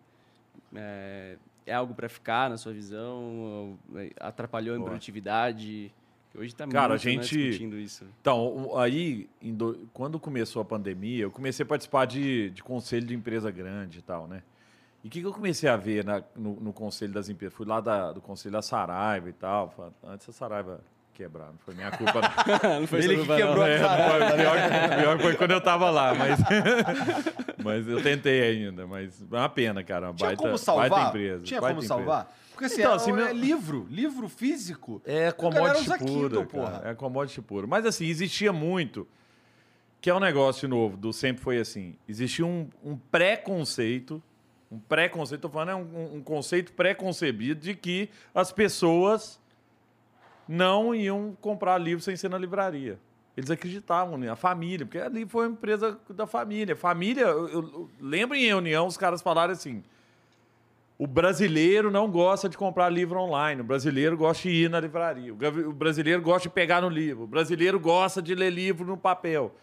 É, 0.73 1.37
é 1.65 1.73
algo 1.73 1.93
para 1.93 2.07
ficar, 2.09 2.49
na 2.49 2.57
sua 2.57 2.73
visão? 2.73 3.77
É, 3.95 4.11
Atrapalhou 4.19 4.75
em 4.75 4.79
Boa. 4.79 4.89
produtividade? 4.89 5.91
Hoje 6.37 6.47
está 6.47 6.65
muito 6.65 6.77
a 6.77 6.87
né, 6.89 6.97
gente- 6.97 7.37
discutindo 7.37 7.77
isso. 7.77 8.05
Então, 8.19 8.77
aí, 8.77 9.29
do- 9.41 9.87
quando 9.93 10.19
começou 10.19 10.61
a 10.61 10.65
pandemia, 10.65 11.23
eu 11.23 11.31
comecei 11.31 11.63
a 11.63 11.67
participar 11.67 12.05
de, 12.05 12.49
de 12.49 12.61
conselho 12.61 13.05
de 13.07 13.15
empresa 13.15 13.49
grande 13.49 13.99
e 13.99 14.01
tal, 14.01 14.27
né? 14.27 14.43
E 15.01 15.07
o 15.07 15.11
que, 15.11 15.21
que 15.21 15.25
eu 15.27 15.31
comecei 15.31 15.69
a 15.69 15.77
ver 15.77 16.03
na- 16.03 16.21
no, 16.35 16.55
no 16.59 16.73
conselho 16.73 17.13
das 17.13 17.29
empresas? 17.29 17.55
Fui 17.55 17.65
lá 17.65 17.79
da- 17.79 18.11
do 18.11 18.19
conselho 18.19 18.51
da 18.51 18.61
Saraiva 18.61 19.29
e 19.29 19.33
tal. 19.33 19.93
Antes 20.03 20.27
a 20.27 20.33
Saraiva 20.33 20.81
quebrar, 21.15 21.47
não 21.47 21.57
foi 21.57 21.73
minha 21.73 21.89
culpa. 21.91 22.21
Não. 22.21 22.79
não 22.81 22.87
foi 22.87 22.99
Ele 23.03 23.17
que 23.17 23.25
quebrou 23.25 23.55
Varão. 23.55 23.63
a 23.63 23.69
É, 23.69 23.77
foi- 24.29 24.37
pior, 24.37 24.99
pior 24.99 25.19
foi 25.21 25.35
quando 25.35 25.51
eu 25.51 25.61
tava 25.61 25.89
lá, 25.89 26.13
mas, 26.13 26.39
mas 27.63 27.87
eu 27.87 28.01
tentei 28.03 28.41
ainda. 28.41 28.85
Mas 28.85 29.21
é 29.21 29.35
uma 29.35 29.49
pena, 29.49 29.83
cara. 29.83 30.07
Uma 30.09 30.13
Tinha 30.15 30.27
baita, 30.29 30.43
como 30.43 30.57
salvar? 30.57 30.89
baita 30.89 31.07
empresa. 31.09 31.43
Tinha 31.43 31.61
baita 31.61 31.75
como 31.75 31.85
empresa. 31.85 32.01
salvar? 32.05 32.35
Porque 32.51 32.65
assim, 32.65 32.81
Então, 32.81 32.93
é, 32.93 32.95
assim, 32.95 33.11
é 33.11 33.13
meu- 33.13 33.31
livro, 33.33 33.87
livro 33.89 34.29
físico. 34.29 35.01
É 35.05 35.31
commodity 35.31 35.97
Kindle, 35.97 36.29
cara. 36.29 36.45
porra. 36.45 36.81
É 36.85 36.93
commodity 36.93 37.41
puro. 37.41 37.67
Mas 37.67 37.85
assim, 37.85 38.05
existia 38.05 38.53
muito, 38.53 39.07
que 39.99 40.09
é 40.09 40.13
um 40.13 40.19
negócio 40.19 40.67
novo, 40.67 40.95
do 40.95 41.11
sempre 41.11 41.43
foi 41.43 41.57
assim. 41.59 41.95
Existia 42.07 42.45
um, 42.45 42.69
um 42.83 42.95
pré-conceito, 42.95 44.21
um 44.71 44.79
pré-conceito, 44.79 45.41
tô 45.41 45.49
falando, 45.49 45.69
é 45.71 45.75
um, 45.75 46.15
um 46.15 46.21
conceito 46.21 46.71
pré-concebido 46.73 47.59
de 47.61 47.75
que 47.75 48.09
as 48.33 48.51
pessoas 48.51 49.39
não 50.47 50.93
iam 50.93 51.35
comprar 51.41 51.77
livro 51.77 52.03
sem 52.03 52.15
ser 52.15 52.29
na 52.29 52.37
livraria. 52.37 52.99
Eles 53.37 53.51
acreditavam, 53.51 54.17
né? 54.17 54.29
A 54.29 54.35
família, 54.35 54.85
porque 54.85 54.97
ali 54.97 55.25
foi 55.25 55.45
uma 55.47 55.53
empresa 55.53 55.99
da 56.09 56.25
família. 56.25 56.75
Família, 56.75 57.23
eu, 57.23 57.47
eu- 57.49 57.61
eu 57.63 57.89
lembro 57.99 58.35
em 58.37 58.45
reunião 58.45 58.87
os 58.87 58.95
caras 58.95 59.21
falaram 59.21 59.51
assim: 59.51 59.83
o 60.97 61.05
brasileiro 61.05 61.91
não 61.91 62.09
gosta 62.09 62.47
de 62.47 62.57
comprar 62.57 62.87
livro 62.89 63.19
online. 63.19 63.59
O 63.59 63.63
brasileiro 63.65 64.15
gosta 64.15 64.43
de 64.43 64.49
ir 64.49 64.69
na 64.69 64.79
livraria. 64.79 65.33
O 65.33 65.73
brasileiro 65.73 66.21
gosta 66.21 66.47
de 66.47 66.53
pegar 66.53 66.81
no 66.81 66.87
livro. 66.87 67.25
O 67.25 67.27
brasileiro 67.27 67.77
gosta 67.77 68.21
de 68.21 68.33
ler 68.33 68.49
livro 68.51 68.85
no 68.85 68.95
papel. 68.95 69.53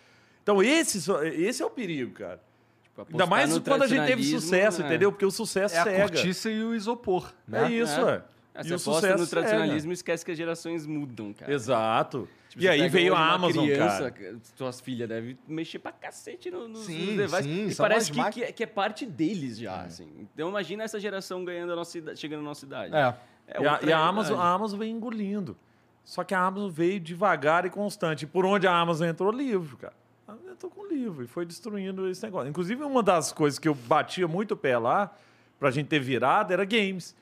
Então, 0.42 0.62
esse, 0.62 0.98
esse 1.36 1.62
é 1.62 1.66
o 1.66 1.70
perigo, 1.70 2.12
cara. 2.12 2.40
Tipo, 2.82 3.06
Ainda 3.12 3.24
mais 3.24 3.58
quando 3.60 3.84
a 3.84 3.86
gente 3.86 4.04
teve 4.04 4.22
sucesso, 4.24 4.82
é. 4.82 4.84
entendeu? 4.86 5.10
Porque 5.10 5.24
o 5.24 5.30
sucesso 5.30 5.74
É 5.76 5.78
a 5.78 5.84
cega. 5.84 6.02
cortiça 6.02 6.50
e 6.50 6.62
o 6.62 6.74
isopor, 6.74 7.32
né? 7.48 7.68
É 7.68 7.70
isso, 7.70 7.98
É. 8.06 8.16
é. 8.16 8.22
É, 8.54 8.62
você 8.62 8.74
aposta 8.74 9.12
no 9.12 9.18
cega. 9.24 9.26
tradicionalismo 9.30 9.92
e 9.92 9.94
esquece 9.94 10.24
que 10.24 10.30
as 10.30 10.36
gerações 10.36 10.86
mudam, 10.86 11.32
cara. 11.32 11.52
Exato. 11.52 12.28
Tipo, 12.50 12.62
e 12.64 12.68
aí 12.68 12.86
veio 12.88 13.14
a 13.14 13.32
Amazon, 13.32 13.64
criança, 13.64 14.10
cara. 14.10 14.36
Suas 14.56 14.78
filhas 14.80 15.08
devem 15.08 15.38
mexer 15.48 15.78
pra 15.78 15.90
cacete 15.90 16.50
no, 16.50 16.68
no, 16.68 16.76
Sim, 16.76 17.16
nos 17.16 17.16
devices. 17.16 17.44
sim, 17.44 17.68
e 17.70 17.74
parece 17.76 18.12
que, 18.12 18.30
que, 18.30 18.44
é- 18.44 18.52
que 18.52 18.62
é 18.62 18.66
parte 18.66 19.06
deles 19.06 19.56
já, 19.58 19.82
assim. 19.82 20.08
Então 20.34 20.50
imagina 20.50 20.84
essa 20.84 21.00
geração 21.00 21.44
ganhando 21.44 21.72
a 21.72 21.76
nossa 21.76 21.96
idade, 21.96 22.20
chegando 22.20 22.40
na 22.40 22.48
nossa 22.48 22.66
idade. 22.66 22.94
É. 22.94 23.14
É 23.48 23.60
e, 23.62 23.66
a, 23.66 23.80
e 23.82 23.92
a 23.92 23.98
Amazon, 23.98 24.38
a 24.38 24.52
Amazon 24.52 24.78
vem 24.78 24.92
engolindo. 24.92 25.56
Só 26.04 26.22
que 26.24 26.34
a 26.34 26.40
Amazon 26.40 26.68
veio 26.70 27.00
devagar 27.00 27.64
e 27.64 27.70
constante. 27.70 28.24
E 28.24 28.26
por 28.26 28.44
onde 28.44 28.66
a 28.66 28.72
Amazon 28.76 29.08
entrou, 29.08 29.30
livro, 29.32 29.76
cara. 29.78 29.94
Amazon 30.28 30.52
entrou 30.52 30.70
com 30.70 30.86
livro 30.86 31.24
e 31.24 31.26
foi 31.26 31.46
destruindo 31.46 32.06
esse 32.08 32.22
negócio. 32.22 32.48
Inclusive, 32.50 32.82
uma 32.84 33.02
das 33.02 33.32
coisas 33.32 33.58
que 33.58 33.68
eu 33.68 33.74
batia 33.74 34.28
muito 34.28 34.52
o 34.52 34.56
pé 34.56 34.76
lá, 34.78 35.12
pra 35.58 35.70
gente 35.70 35.86
ter 35.88 36.00
virado, 36.00 36.52
era 36.52 36.64
games. 36.64 37.14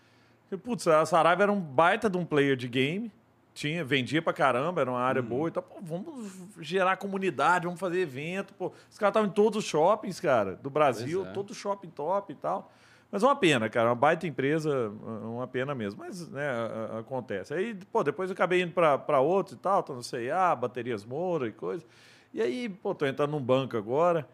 Putz, 0.58 0.86
a 0.88 1.04
Saraiva 1.06 1.44
era 1.44 1.52
um 1.52 1.60
baita 1.60 2.08
de 2.10 2.16
um 2.18 2.24
player 2.24 2.56
de 2.56 2.68
game. 2.68 3.10
Tinha, 3.52 3.84
vendia 3.84 4.22
pra 4.22 4.32
caramba, 4.32 4.80
era 4.80 4.90
uma 4.90 4.98
Uhum. 4.98 5.04
área 5.04 5.22
boa 5.22 5.48
e 5.48 5.50
tal. 5.50 5.64
Vamos 5.82 6.32
gerar 6.60 6.96
comunidade, 6.96 7.66
vamos 7.66 7.80
fazer 7.80 8.00
evento. 8.00 8.54
Pô, 8.54 8.72
os 8.90 8.96
caras 8.96 9.10
estavam 9.10 9.28
em 9.28 9.32
todos 9.32 9.58
os 9.58 9.64
shoppings, 9.64 10.20
cara, 10.20 10.54
do 10.56 10.70
Brasil, 10.70 11.26
é. 11.26 11.32
todo 11.32 11.52
shopping 11.52 11.90
top 11.90 12.32
e 12.32 12.36
tal. 12.36 12.70
Mas 13.10 13.24
é 13.24 13.26
uma 13.26 13.34
pena, 13.34 13.68
cara, 13.68 13.88
uma 13.88 13.94
baita 13.96 14.24
empresa, 14.26 14.88
uma 15.24 15.46
pena 15.48 15.74
mesmo. 15.74 15.98
Mas, 16.00 16.28
né, 16.28 16.48
acontece. 16.96 17.52
Aí, 17.52 17.74
pô, 17.92 18.04
depois 18.04 18.30
eu 18.30 18.34
acabei 18.34 18.62
indo 18.62 18.72
para 18.72 19.20
outros 19.20 19.56
e 19.56 19.58
tal, 19.58 19.82
tô 19.82 19.94
no 19.94 20.02
CIA, 20.02 20.54
baterias 20.54 21.04
Moura 21.04 21.48
e 21.48 21.52
coisa. 21.52 21.84
E 22.32 22.40
aí, 22.40 22.68
pô, 22.68 22.94
tô 22.94 23.04
entrando 23.04 23.32
num 23.32 23.40
banco 23.42 23.76
agora. 23.76 24.28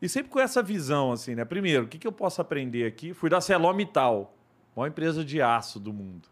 E 0.00 0.08
sempre 0.08 0.30
com 0.30 0.40
essa 0.40 0.62
visão, 0.62 1.12
assim, 1.12 1.34
né? 1.34 1.44
Primeiro, 1.44 1.84
o 1.84 1.88
que, 1.88 1.98
que 1.98 2.06
eu 2.06 2.12
posso 2.12 2.40
aprender 2.40 2.86
aqui? 2.86 3.12
Fui 3.12 3.28
da 3.28 3.40
Celomital, 3.42 4.34
maior 4.76 4.88
empresa 4.88 5.24
de 5.24 5.40
aço 5.40 5.80
do 5.80 5.92
mundo. 5.92 6.28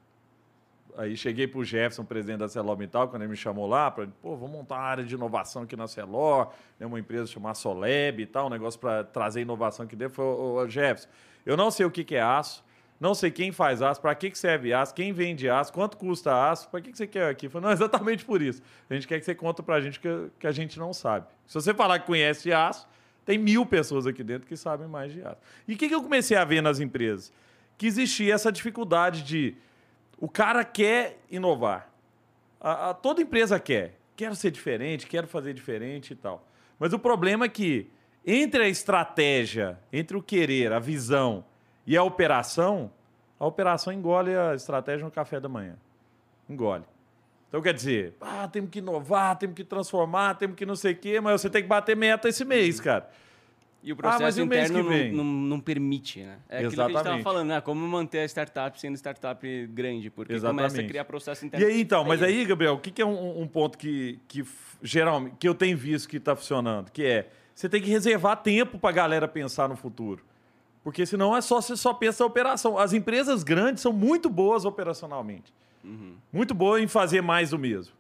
Aí 0.96 1.16
cheguei 1.16 1.48
pro 1.48 1.64
Jefferson, 1.64 2.04
presidente 2.04 2.38
da 2.38 2.48
Celomital, 2.48 3.08
quando 3.08 3.22
ele 3.22 3.30
me 3.30 3.36
chamou 3.36 3.66
lá, 3.66 3.90
para 3.90 4.06
pô, 4.22 4.36
vou 4.36 4.48
montar 4.48 4.76
uma 4.76 4.82
área 4.82 5.04
de 5.04 5.12
inovação 5.12 5.62
aqui 5.62 5.74
na 5.74 5.88
Celor, 5.88 6.52
né, 6.78 6.86
uma 6.86 7.00
empresa 7.00 7.26
chamada 7.26 7.56
Soleb 7.56 8.20
e 8.22 8.26
tal, 8.26 8.46
um 8.46 8.50
negócio 8.50 8.78
para 8.78 9.02
trazer 9.02 9.40
inovação 9.40 9.86
aqui 9.86 9.96
dentro. 9.96 10.14
Falei, 10.14 10.30
ô, 10.30 10.54
ô, 10.54 10.68
Jefferson, 10.68 11.08
eu 11.44 11.56
não 11.56 11.68
sei 11.70 11.84
o 11.84 11.90
que, 11.90 12.04
que 12.04 12.14
é 12.14 12.22
aço, 12.22 12.62
não 13.00 13.12
sei 13.12 13.32
quem 13.32 13.50
faz 13.50 13.82
aço, 13.82 14.00
para 14.00 14.14
que, 14.14 14.30
que 14.30 14.38
serve 14.38 14.72
aço, 14.72 14.94
quem 14.94 15.12
vende 15.12 15.48
aço, 15.50 15.72
quanto 15.72 15.96
custa 15.96 16.48
aço, 16.48 16.68
para 16.70 16.80
que, 16.80 16.92
que 16.92 16.96
você 16.96 17.08
quer 17.08 17.28
aqui? 17.28 17.48
Falei, 17.48 17.66
não, 17.66 17.72
exatamente 17.72 18.24
por 18.24 18.40
isso. 18.40 18.62
A 18.88 18.94
gente 18.94 19.08
quer 19.08 19.18
que 19.18 19.24
você 19.24 19.34
conta 19.34 19.64
para 19.64 19.74
a 19.74 19.80
gente 19.80 19.98
que, 19.98 20.30
que 20.38 20.46
a 20.46 20.52
gente 20.52 20.78
não 20.78 20.92
sabe. 20.92 21.26
Se 21.46 21.54
você 21.54 21.74
falar 21.74 21.98
que 21.98 22.06
conhece 22.06 22.52
aço, 22.52 22.86
Tem 23.24 23.38
mil 23.38 23.64
pessoas 23.64 24.06
aqui 24.06 24.22
dentro 24.22 24.46
que 24.46 24.56
sabem 24.56 24.86
mais 24.86 25.12
de 25.12 25.22
aço. 25.22 25.38
E 25.66 25.74
o 25.74 25.76
que, 25.76 25.88
que 25.88 25.94
eu 25.94 26.02
comecei 26.02 26.36
a 26.36 26.44
ver 26.44 26.60
nas 26.60 26.78
empresas? 26.78 27.32
Que 27.76 27.86
existia 27.86 28.34
essa 28.34 28.50
dificuldade 28.52 29.22
de 29.22 29.54
o 30.18 30.28
cara 30.28 30.64
quer 30.64 31.18
inovar. 31.30 31.90
A, 32.60 32.90
a- 32.90 32.94
toda 32.94 33.20
empresa 33.20 33.58
quer. 33.58 33.98
Quero 34.16 34.34
ser 34.36 34.50
diferente, 34.50 35.06
quero 35.06 35.26
fazer 35.26 35.52
diferente 35.52 36.12
e 36.12 36.16
tal. 36.16 36.46
Mas 36.78 36.92
o 36.92 36.98
problema 36.98 37.46
é 37.46 37.48
que 37.48 37.88
entre 38.26 38.62
a 38.62 38.68
estratégia, 38.68 39.78
entre 39.92 40.16
o 40.16 40.22
querer, 40.22 40.72
a 40.72 40.78
visão 40.78 41.44
e 41.86 41.96
a 41.96 42.02
operação, 42.02 42.90
a 43.38 43.46
operação 43.46 43.92
engole 43.92 44.34
a 44.34 44.54
estratégia 44.54 45.04
no 45.04 45.10
café 45.10 45.40
da 45.40 45.48
manhã. 45.48 45.76
Engole. 46.48 46.84
Então 47.48 47.60
quer 47.60 47.74
dizer, 47.74 48.14
ah, 48.20 48.48
temos 48.48 48.70
que 48.70 48.78
inovar, 48.78 49.36
temos 49.36 49.54
que 49.54 49.62
transformar, 49.64 50.34
temos 50.34 50.56
que 50.56 50.64
não 50.66 50.74
sei 50.76 50.92
o 50.92 50.96
quê, 50.96 51.20
mas 51.20 51.40
você 51.40 51.50
tem 51.50 51.62
que 51.62 51.68
bater 51.68 51.96
meta 51.96 52.28
esse 52.28 52.44
mês, 52.44 52.80
cara. 52.80 53.08
E 53.86 53.92
o 53.92 53.94
Ah, 53.94 53.98
processo 53.98 54.38
e 54.40 54.42
o 54.42 54.46
interno 54.46 54.82
não, 54.82 55.12
não, 55.12 55.24
não 55.24 55.60
permite, 55.60 56.20
né? 56.22 56.38
É 56.48 56.56
aquilo 56.56 56.72
que 56.72 56.80
a 56.80 56.84
gente 56.84 56.88
estava 56.88 56.90
Exatamente. 56.90 57.22
falando, 57.22 57.48
né? 57.48 57.60
Como 57.60 57.86
manter 57.86 58.20
a 58.20 58.24
startup 58.24 58.80
sendo 58.80 58.96
startup 58.96 59.66
grande, 59.66 60.08
porque 60.08 60.32
começa 60.32 60.48
a 60.48 60.54
Exatamente. 60.64 60.88
criar 60.88 61.04
processo 61.04 61.44
E 61.44 61.48
interno. 61.48 61.66
aí, 61.66 61.80
então, 61.82 62.02
mas 62.02 62.22
aí, 62.22 62.46
Gabriel, 62.46 62.72
o 62.74 62.78
que, 62.78 62.90
que 62.90 63.02
é 63.02 63.06
um, 63.06 63.42
um 63.42 63.46
ponto 63.46 63.76
que, 63.76 64.18
que 64.26 64.42
geralmente 64.82 65.36
que 65.38 65.46
eu 65.46 65.54
tenho 65.54 65.76
visto 65.76 66.08
que 66.08 66.16
está 66.16 66.34
funcionando? 66.34 66.90
Que 66.90 67.04
é 67.04 67.28
você 67.54 67.68
tem 67.68 67.82
que 67.82 67.90
reservar 67.90 68.38
tempo 68.42 68.78
para 68.78 68.88
a 68.88 68.92
galera 68.92 69.28
pensar 69.28 69.68
no 69.68 69.76
futuro. 69.76 70.24
Porque 70.82 71.04
senão 71.04 71.36
é 71.36 71.40
só 71.42 71.60
você 71.60 71.76
só 71.76 71.92
pensa 71.92 72.24
na 72.24 72.26
operação. 72.28 72.78
As 72.78 72.94
empresas 72.94 73.42
grandes 73.42 73.82
são 73.82 73.92
muito 73.92 74.30
boas 74.30 74.64
operacionalmente. 74.64 75.52
Muito 76.32 76.54
boas 76.54 76.82
em 76.82 76.86
fazer 76.88 77.20
mais 77.20 77.50
do 77.50 77.58
mesmo. 77.58 77.92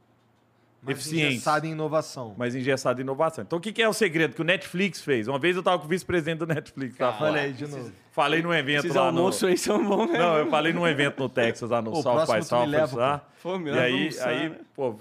Mais 0.84 0.98
Eficientes. 0.98 1.32
engessado 1.36 1.66
em 1.66 1.70
inovação. 1.70 2.34
Mas 2.36 2.54
engessado 2.54 3.00
em 3.00 3.02
inovação. 3.02 3.42
Então, 3.42 3.58
o 3.58 3.60
que, 3.60 3.72
que 3.72 3.82
é 3.82 3.88
o 3.88 3.92
segredo 3.92 4.34
que 4.34 4.42
o 4.42 4.44
Netflix 4.44 5.00
fez? 5.00 5.26
Uma 5.28 5.38
vez 5.38 5.56
eu 5.56 5.60
estava 5.60 5.78
com 5.78 5.86
o 5.86 5.88
vice-presidente 5.88 6.38
do 6.38 6.46
Netflix. 6.46 7.00
Olha 7.00 7.12
falando. 7.12 7.36
aí, 7.36 7.52
de 7.52 7.66
novo. 7.66 7.90
Falei 8.12 8.42
num 8.42 8.52
evento 8.52 8.84
Esses 8.86 8.94
lá 8.94 9.10
no... 9.10 9.18
almoços 9.18 9.44
aí 9.44 9.56
são 9.56 9.82
bons 9.84 10.06
mesmo. 10.10 10.18
Não, 10.18 10.36
eu 10.38 10.46
falei 10.50 10.72
num 10.72 10.86
evento 10.86 11.18
no 11.22 11.28
Texas, 11.28 11.70
lá 11.70 11.80
no 11.80 11.90
Pô, 11.90 12.02
South 12.02 12.26
by 12.26 12.54
me 12.60 12.66
leva, 12.66 12.96
lá. 12.96 13.26
Pô, 13.42 13.58
E 13.58 13.70
aí, 13.70 13.92
almoçar, 13.92 14.28
aí 14.28 14.48
né? 14.50 14.56
pô, 14.74 14.96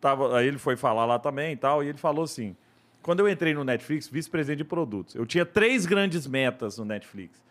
tava, 0.00 0.36
aí 0.38 0.46
ele 0.48 0.58
foi 0.58 0.76
falar 0.76 1.06
lá 1.06 1.18
também 1.18 1.52
e 1.52 1.56
tal, 1.56 1.82
e 1.82 1.88
ele 1.88 1.98
falou 1.98 2.24
assim: 2.24 2.56
quando 3.00 3.20
eu 3.20 3.28
entrei 3.28 3.54
no 3.54 3.62
Netflix, 3.64 4.08
vice-presidente 4.08 4.58
de 4.58 4.64
produtos, 4.64 5.14
eu 5.14 5.24
tinha 5.24 5.46
três 5.46 5.86
grandes 5.86 6.26
metas 6.26 6.76
no 6.76 6.84
Netflix. 6.84 7.42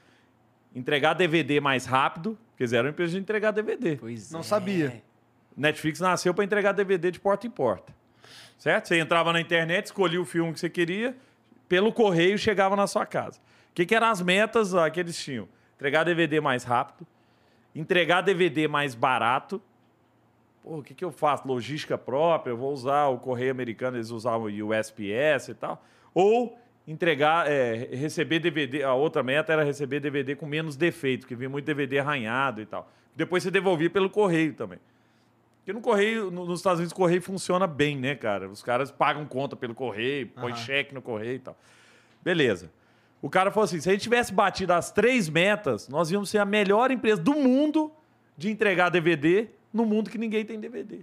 Entregar 0.75 1.13
DVD 1.13 1.59
mais 1.59 1.85
rápido, 1.85 2.37
porque 2.49 2.63
eles 2.63 2.73
eram 2.73 2.85
uma 2.85 2.91
empresa 2.91 3.13
de 3.13 3.19
entregar 3.19 3.51
DVD. 3.51 3.95
Pois 3.95 4.31
Não 4.31 4.39
é. 4.41 4.43
sabia. 4.43 5.01
Netflix 5.55 5.99
nasceu 5.99 6.33
para 6.33 6.43
entregar 6.43 6.71
DVD 6.71 7.11
de 7.11 7.19
porta 7.19 7.47
em 7.47 7.49
porta. 7.49 7.93
Certo? 8.57 8.87
Você 8.87 8.99
entrava 8.99 9.33
na 9.33 9.41
internet, 9.41 9.87
escolhia 9.87 10.21
o 10.21 10.25
filme 10.25 10.53
que 10.53 10.59
você 10.59 10.69
queria, 10.69 11.15
pelo 11.67 11.91
correio 11.91 12.37
chegava 12.37 12.75
na 12.75 12.87
sua 12.87 13.05
casa. 13.05 13.39
O 13.71 13.73
que, 13.73 13.85
que 13.85 13.95
eram 13.95 14.07
as 14.07 14.21
metas 14.21 14.71
lá 14.71 14.89
que 14.89 14.99
eles 14.99 15.17
tinham? 15.17 15.47
Entregar 15.75 16.03
DVD 16.03 16.39
mais 16.39 16.63
rápido, 16.63 17.05
entregar 17.75 18.21
DVD 18.21 18.67
mais 18.67 18.95
barato. 18.95 19.61
Pô, 20.61 20.77
o 20.77 20.83
que, 20.83 20.93
que 20.93 21.03
eu 21.03 21.11
faço? 21.11 21.47
Logística 21.47 21.97
própria, 21.97 22.51
eu 22.51 22.57
vou 22.57 22.71
usar 22.71 23.07
o 23.07 23.17
correio 23.17 23.51
americano, 23.51 23.97
eles 23.97 24.11
usavam 24.11 24.47
o 24.47 24.69
USPS 24.69 25.49
e 25.49 25.53
tal. 25.55 25.83
Ou 26.13 26.57
entregar, 26.87 27.49
é, 27.49 27.89
receber 27.91 28.39
DVD. 28.39 28.83
A 28.83 28.93
outra 28.93 29.23
meta 29.23 29.51
era 29.51 29.63
receber 29.63 29.99
DVD 29.99 30.35
com 30.35 30.45
menos 30.45 30.75
defeito, 30.75 31.21
porque 31.21 31.35
vinha 31.35 31.49
muito 31.49 31.65
DVD 31.65 31.99
arranhado 31.99 32.61
e 32.61 32.65
tal. 32.65 32.89
Depois 33.15 33.43
você 33.43 33.51
devolvia 33.51 33.89
pelo 33.89 34.09
correio 34.09 34.53
também. 34.53 34.79
Porque 35.63 35.71
no 35.71 35.79
correio, 35.81 36.29
no- 36.29 36.45
nos 36.45 36.59
Estados 36.59 36.79
Unidos, 36.79 36.91
o 36.91 36.95
correio 36.95 37.21
funciona 37.21 37.65
bem, 37.65 37.97
né, 37.97 38.15
cara? 38.15 38.49
Os 38.49 38.61
caras 38.61 38.91
pagam 38.91 39.25
conta 39.25 39.55
pelo 39.55 39.73
correio, 39.73 40.27
põe 40.27 40.53
cheque 40.55 40.93
no 40.93 41.01
correio 41.01 41.35
e 41.35 41.39
tal. 41.39 41.57
Beleza. 42.21 42.69
O 43.21 43.29
cara 43.29 43.49
falou 43.49 43.63
assim: 43.63 43.79
se 43.79 43.87
a 43.89 43.93
gente 43.93 44.01
tivesse 44.01 44.33
batido 44.33 44.73
as 44.73 44.91
três 44.91 45.29
metas, 45.29 45.87
nós 45.87 46.11
íamos 46.11 46.29
ser 46.29 46.39
a 46.39 46.45
melhor 46.45 46.91
empresa 46.91 47.21
do 47.21 47.33
mundo 47.33 47.91
de 48.37 48.49
entregar 48.51 48.89
DVD 48.89 49.47
no 49.71 49.85
mundo 49.85 50.09
que 50.09 50.17
ninguém 50.17 50.43
tem 50.43 50.59
DVD. 50.59 50.99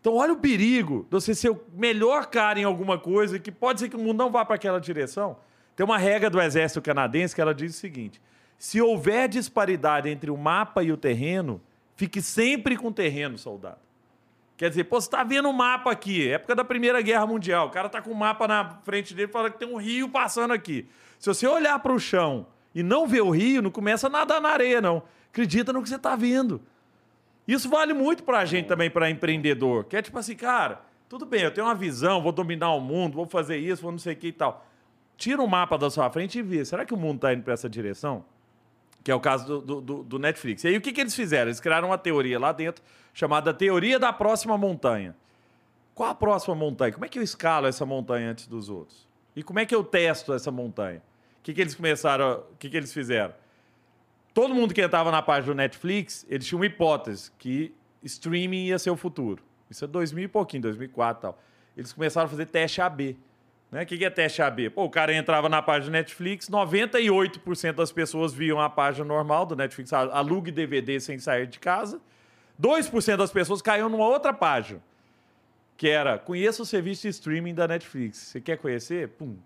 Então, 0.00 0.14
olha 0.14 0.32
o 0.32 0.36
perigo 0.38 1.02
de 1.04 1.10
você 1.10 1.34
ser 1.34 1.50
o 1.50 1.60
melhor 1.74 2.26
cara 2.28 2.58
em 2.58 2.64
alguma 2.64 2.98
coisa 2.98 3.38
que 3.38 3.52
pode 3.52 3.80
ser 3.80 3.90
que 3.90 3.96
o 3.96 3.98
mundo 3.98 4.16
não 4.16 4.30
vá 4.30 4.46
para 4.46 4.54
aquela 4.54 4.80
direção. 4.80 5.36
Tem 5.76 5.84
uma 5.84 5.98
regra 5.98 6.30
do 6.30 6.40
exército 6.40 6.80
canadense 6.80 7.34
que 7.34 7.40
ela 7.42 7.54
diz 7.54 7.76
o 7.76 7.78
seguinte: 7.78 8.18
se 8.56 8.80
houver 8.80 9.28
disparidade 9.28 10.08
entre 10.08 10.30
o 10.30 10.38
mapa 10.38 10.82
e 10.82 10.90
o 10.90 10.96
terreno, 10.96 11.60
fique 11.96 12.22
sempre 12.22 12.78
com 12.78 12.88
o 12.88 12.92
terreno, 12.92 13.36
soldado. 13.36 13.78
Quer 14.60 14.68
dizer, 14.68 14.84
pô, 14.84 15.00
você 15.00 15.08
tá 15.08 15.24
vendo 15.24 15.48
um 15.48 15.54
mapa 15.54 15.90
aqui, 15.90 16.28
época 16.28 16.54
da 16.54 16.62
Primeira 16.62 17.00
Guerra 17.00 17.26
Mundial. 17.26 17.68
O 17.68 17.70
cara 17.70 17.88
tá 17.88 18.02
com 18.02 18.10
um 18.10 18.14
mapa 18.14 18.46
na 18.46 18.78
frente 18.84 19.14
dele 19.14 19.32
fala 19.32 19.48
que 19.48 19.58
tem 19.58 19.66
um 19.66 19.78
rio 19.78 20.06
passando 20.06 20.52
aqui. 20.52 20.86
Se 21.18 21.28
você 21.28 21.46
olhar 21.46 21.78
para 21.78 21.94
o 21.94 21.98
chão 21.98 22.46
e 22.74 22.82
não 22.82 23.06
ver 23.06 23.22
o 23.22 23.30
rio, 23.30 23.62
não 23.62 23.70
começa 23.70 24.08
a 24.08 24.10
nadar 24.10 24.38
na 24.38 24.50
areia, 24.50 24.78
não. 24.78 25.02
Acredita 25.30 25.72
no 25.72 25.82
que 25.82 25.88
você 25.88 25.98
tá 25.98 26.14
vendo. 26.14 26.60
Isso 27.48 27.70
vale 27.70 27.94
muito 27.94 28.22
pra 28.22 28.44
gente 28.44 28.66
também, 28.66 28.90
pra 28.90 29.08
empreendedor. 29.08 29.84
Que 29.84 29.96
é 29.96 30.02
tipo 30.02 30.18
assim, 30.18 30.36
cara, 30.36 30.82
tudo 31.08 31.24
bem, 31.24 31.40
eu 31.40 31.50
tenho 31.50 31.66
uma 31.66 31.74
visão, 31.74 32.20
vou 32.20 32.30
dominar 32.30 32.74
o 32.74 32.80
mundo, 32.82 33.14
vou 33.14 33.24
fazer 33.24 33.56
isso, 33.56 33.80
vou 33.80 33.92
não 33.92 33.98
sei 33.98 34.12
o 34.12 34.16
que 34.16 34.26
e 34.26 34.32
tal. 34.32 34.66
Tira 35.16 35.40
um 35.40 35.46
mapa 35.46 35.78
da 35.78 35.88
sua 35.88 36.10
frente 36.10 36.38
e 36.38 36.42
vê. 36.42 36.66
Será 36.66 36.84
que 36.84 36.92
o 36.92 36.98
mundo 36.98 37.20
tá 37.20 37.32
indo 37.32 37.44
pra 37.44 37.54
essa 37.54 37.66
direção? 37.66 38.26
Que 39.02 39.10
é 39.10 39.14
o 39.14 39.20
caso 39.20 39.60
do, 39.60 39.80
do- 39.80 40.02
do- 40.04 40.18
Netflix. 40.18 40.64
E 40.64 40.68
aí 40.68 40.76
o 40.76 40.80
que, 40.80 40.92
que 40.92 41.00
eles 41.00 41.14
fizeram? 41.14 41.48
Eles 41.48 41.60
criaram 41.60 41.88
uma 41.88 41.98
teoria 41.98 42.38
lá 42.38 42.52
dentro 42.52 42.82
chamada 43.14 43.52
Teoria 43.54 43.98
da 43.98 44.12
Próxima 44.12 44.56
Montanha. 44.58 45.16
Qual 45.94 46.08
a 46.08 46.14
próxima 46.14 46.54
montanha? 46.54 46.92
Como 46.92 47.04
é 47.04 47.08
que 47.08 47.18
eu 47.18 47.22
escalo 47.22 47.66
essa 47.66 47.84
montanha 47.84 48.30
antes 48.30 48.46
dos 48.46 48.70
outros? 48.70 49.06
E 49.36 49.42
como 49.42 49.58
é 49.58 49.66
que 49.66 49.74
eu 49.74 49.82
testo 49.84 50.32
essa 50.32 50.50
montanha? 50.50 51.02
O 51.40 51.42
que, 51.42 51.52
que 51.52 51.60
eles 51.60 51.74
começaram, 51.74 52.44
o 52.52 52.56
que, 52.58 52.70
que 52.70 52.76
eles 52.76 52.92
fizeram? 52.92 53.34
Todo 54.32 54.54
mundo 54.54 54.72
que 54.72 54.80
entrava 54.80 55.10
na 55.10 55.20
página 55.20 55.52
do 55.52 55.56
Netflix, 55.56 56.24
eles 56.28 56.46
tinham 56.46 56.60
uma 56.60 56.66
hipótese 56.66 57.30
que 57.38 57.74
streaming 58.02 58.66
ia 58.66 58.78
ser 58.78 58.90
o 58.90 58.96
futuro. 58.96 59.42
Isso 59.68 59.84
é 59.84 59.88
2000 59.88 60.24
e 60.24 60.28
pouquinho, 60.28 60.62
2004 60.62 61.18
e 61.18 61.22
tal. 61.22 61.42
Eles 61.76 61.92
começaram 61.92 62.26
a 62.26 62.30
fazer 62.30 62.46
teste 62.46 62.80
AB. 62.80 63.18
Né? 63.70 63.82
O 63.82 63.86
que 63.86 63.96
que 63.96 64.04
é 64.04 64.10
teste 64.10 64.42
AB? 64.42 64.70
Pô, 64.70 64.84
o 64.84 64.90
cara 64.90 65.14
entrava 65.14 65.48
na 65.48 65.62
página 65.62 65.98
Netflix, 65.98 66.48
98% 66.48 67.72
das 67.72 67.92
pessoas 67.92 68.32
viam 68.32 68.60
a 68.60 68.68
página 68.68 69.04
normal 69.04 69.46
do 69.46 69.54
Netflix, 69.54 69.92
alugue 69.92 70.50
DVD 70.50 70.98
sem 70.98 71.18
sair 71.18 71.46
de 71.46 71.58
casa. 71.58 72.00
2% 72.60 73.16
das 73.16 73.32
pessoas 73.32 73.62
caíam 73.62 73.88
numa 73.88 74.06
outra 74.06 74.32
página, 74.32 74.82
que 75.76 75.88
era 75.88 76.18
conheça 76.18 76.62
o 76.62 76.66
serviço 76.66 77.02
de 77.02 77.08
streaming 77.08 77.54
da 77.54 77.66
Netflix. 77.66 78.18
Você 78.18 78.40
quer 78.40 78.58
conhecer? 78.58 79.08
Pum. 79.08 79.36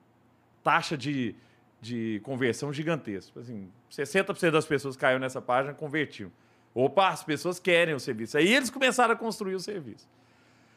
Taxa 0.65 0.97
de, 0.97 1.35
de 1.81 2.21
conversão 2.25 2.73
gigantesca. 2.73 3.39
Assim, 3.39 3.71
60% 3.93 4.51
das 4.51 4.65
pessoas 4.65 4.97
caíram 4.97 5.21
nessa 5.21 5.41
página 5.41 5.75
convertiam. 5.75 6.33
Opa, 6.75 7.09
as 7.09 7.23
pessoas 7.23 7.61
querem 7.61 7.95
o 7.95 8.01
serviço. 8.01 8.37
Aí 8.37 8.53
eles 8.53 8.69
começaram 8.69 9.15
a 9.15 9.17
construir 9.17 9.55
o 9.55 9.61
serviço. 9.61 10.09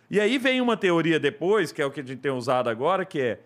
E 0.09 0.19
aí 0.19 0.37
vem 0.37 0.61
uma 0.61 0.77
teoria 0.77 1.19
depois, 1.19 1.71
que 1.71 1.81
é 1.81 1.85
o 1.85 1.91
que 1.91 1.99
a 1.99 2.03
gente 2.03 2.19
tem 2.19 2.31
usado 2.31 2.69
agora, 2.69 3.05
que 3.05 3.19
é 3.19 3.39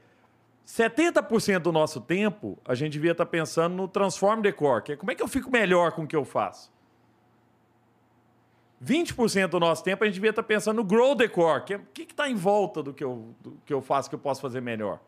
70% 0.65 1.59
do 1.59 1.71
nosso 1.71 1.99
tempo 1.99 2.57
a 2.63 2.75
gente 2.75 2.93
devia 2.93 3.11
estar 3.11 3.25
pensando 3.25 3.75
no 3.75 3.87
transform 3.87 4.41
the 4.41 4.51
core, 4.51 4.83
que 4.83 4.91
é 4.93 4.95
como 4.95 5.11
é 5.11 5.15
que 5.15 5.23
eu 5.23 5.27
fico 5.27 5.49
melhor 5.51 5.91
com 5.91 6.03
o 6.03 6.07
que 6.07 6.15
eu 6.15 6.23
faço. 6.23 6.71
20% 8.83 9.47
do 9.47 9.59
nosso 9.59 9.83
tempo 9.83 10.03
a 10.03 10.07
gente 10.07 10.15
devia 10.15 10.31
estar 10.31 10.43
pensando 10.43 10.77
no 10.77 10.83
grow 10.83 11.15
the 11.15 11.27
core, 11.27 11.63
que 11.63 11.73
é 11.73 11.77
o 11.77 11.81
que 11.93 12.03
está 12.03 12.29
em 12.29 12.35
volta 12.35 12.81
do 12.81 12.93
que, 12.93 13.03
eu, 13.03 13.33
do 13.39 13.57
que 13.65 13.73
eu 13.73 13.81
faço 13.81 14.09
que 14.09 14.15
eu 14.15 14.19
posso 14.19 14.41
fazer 14.41 14.61
melhor. 14.61 14.99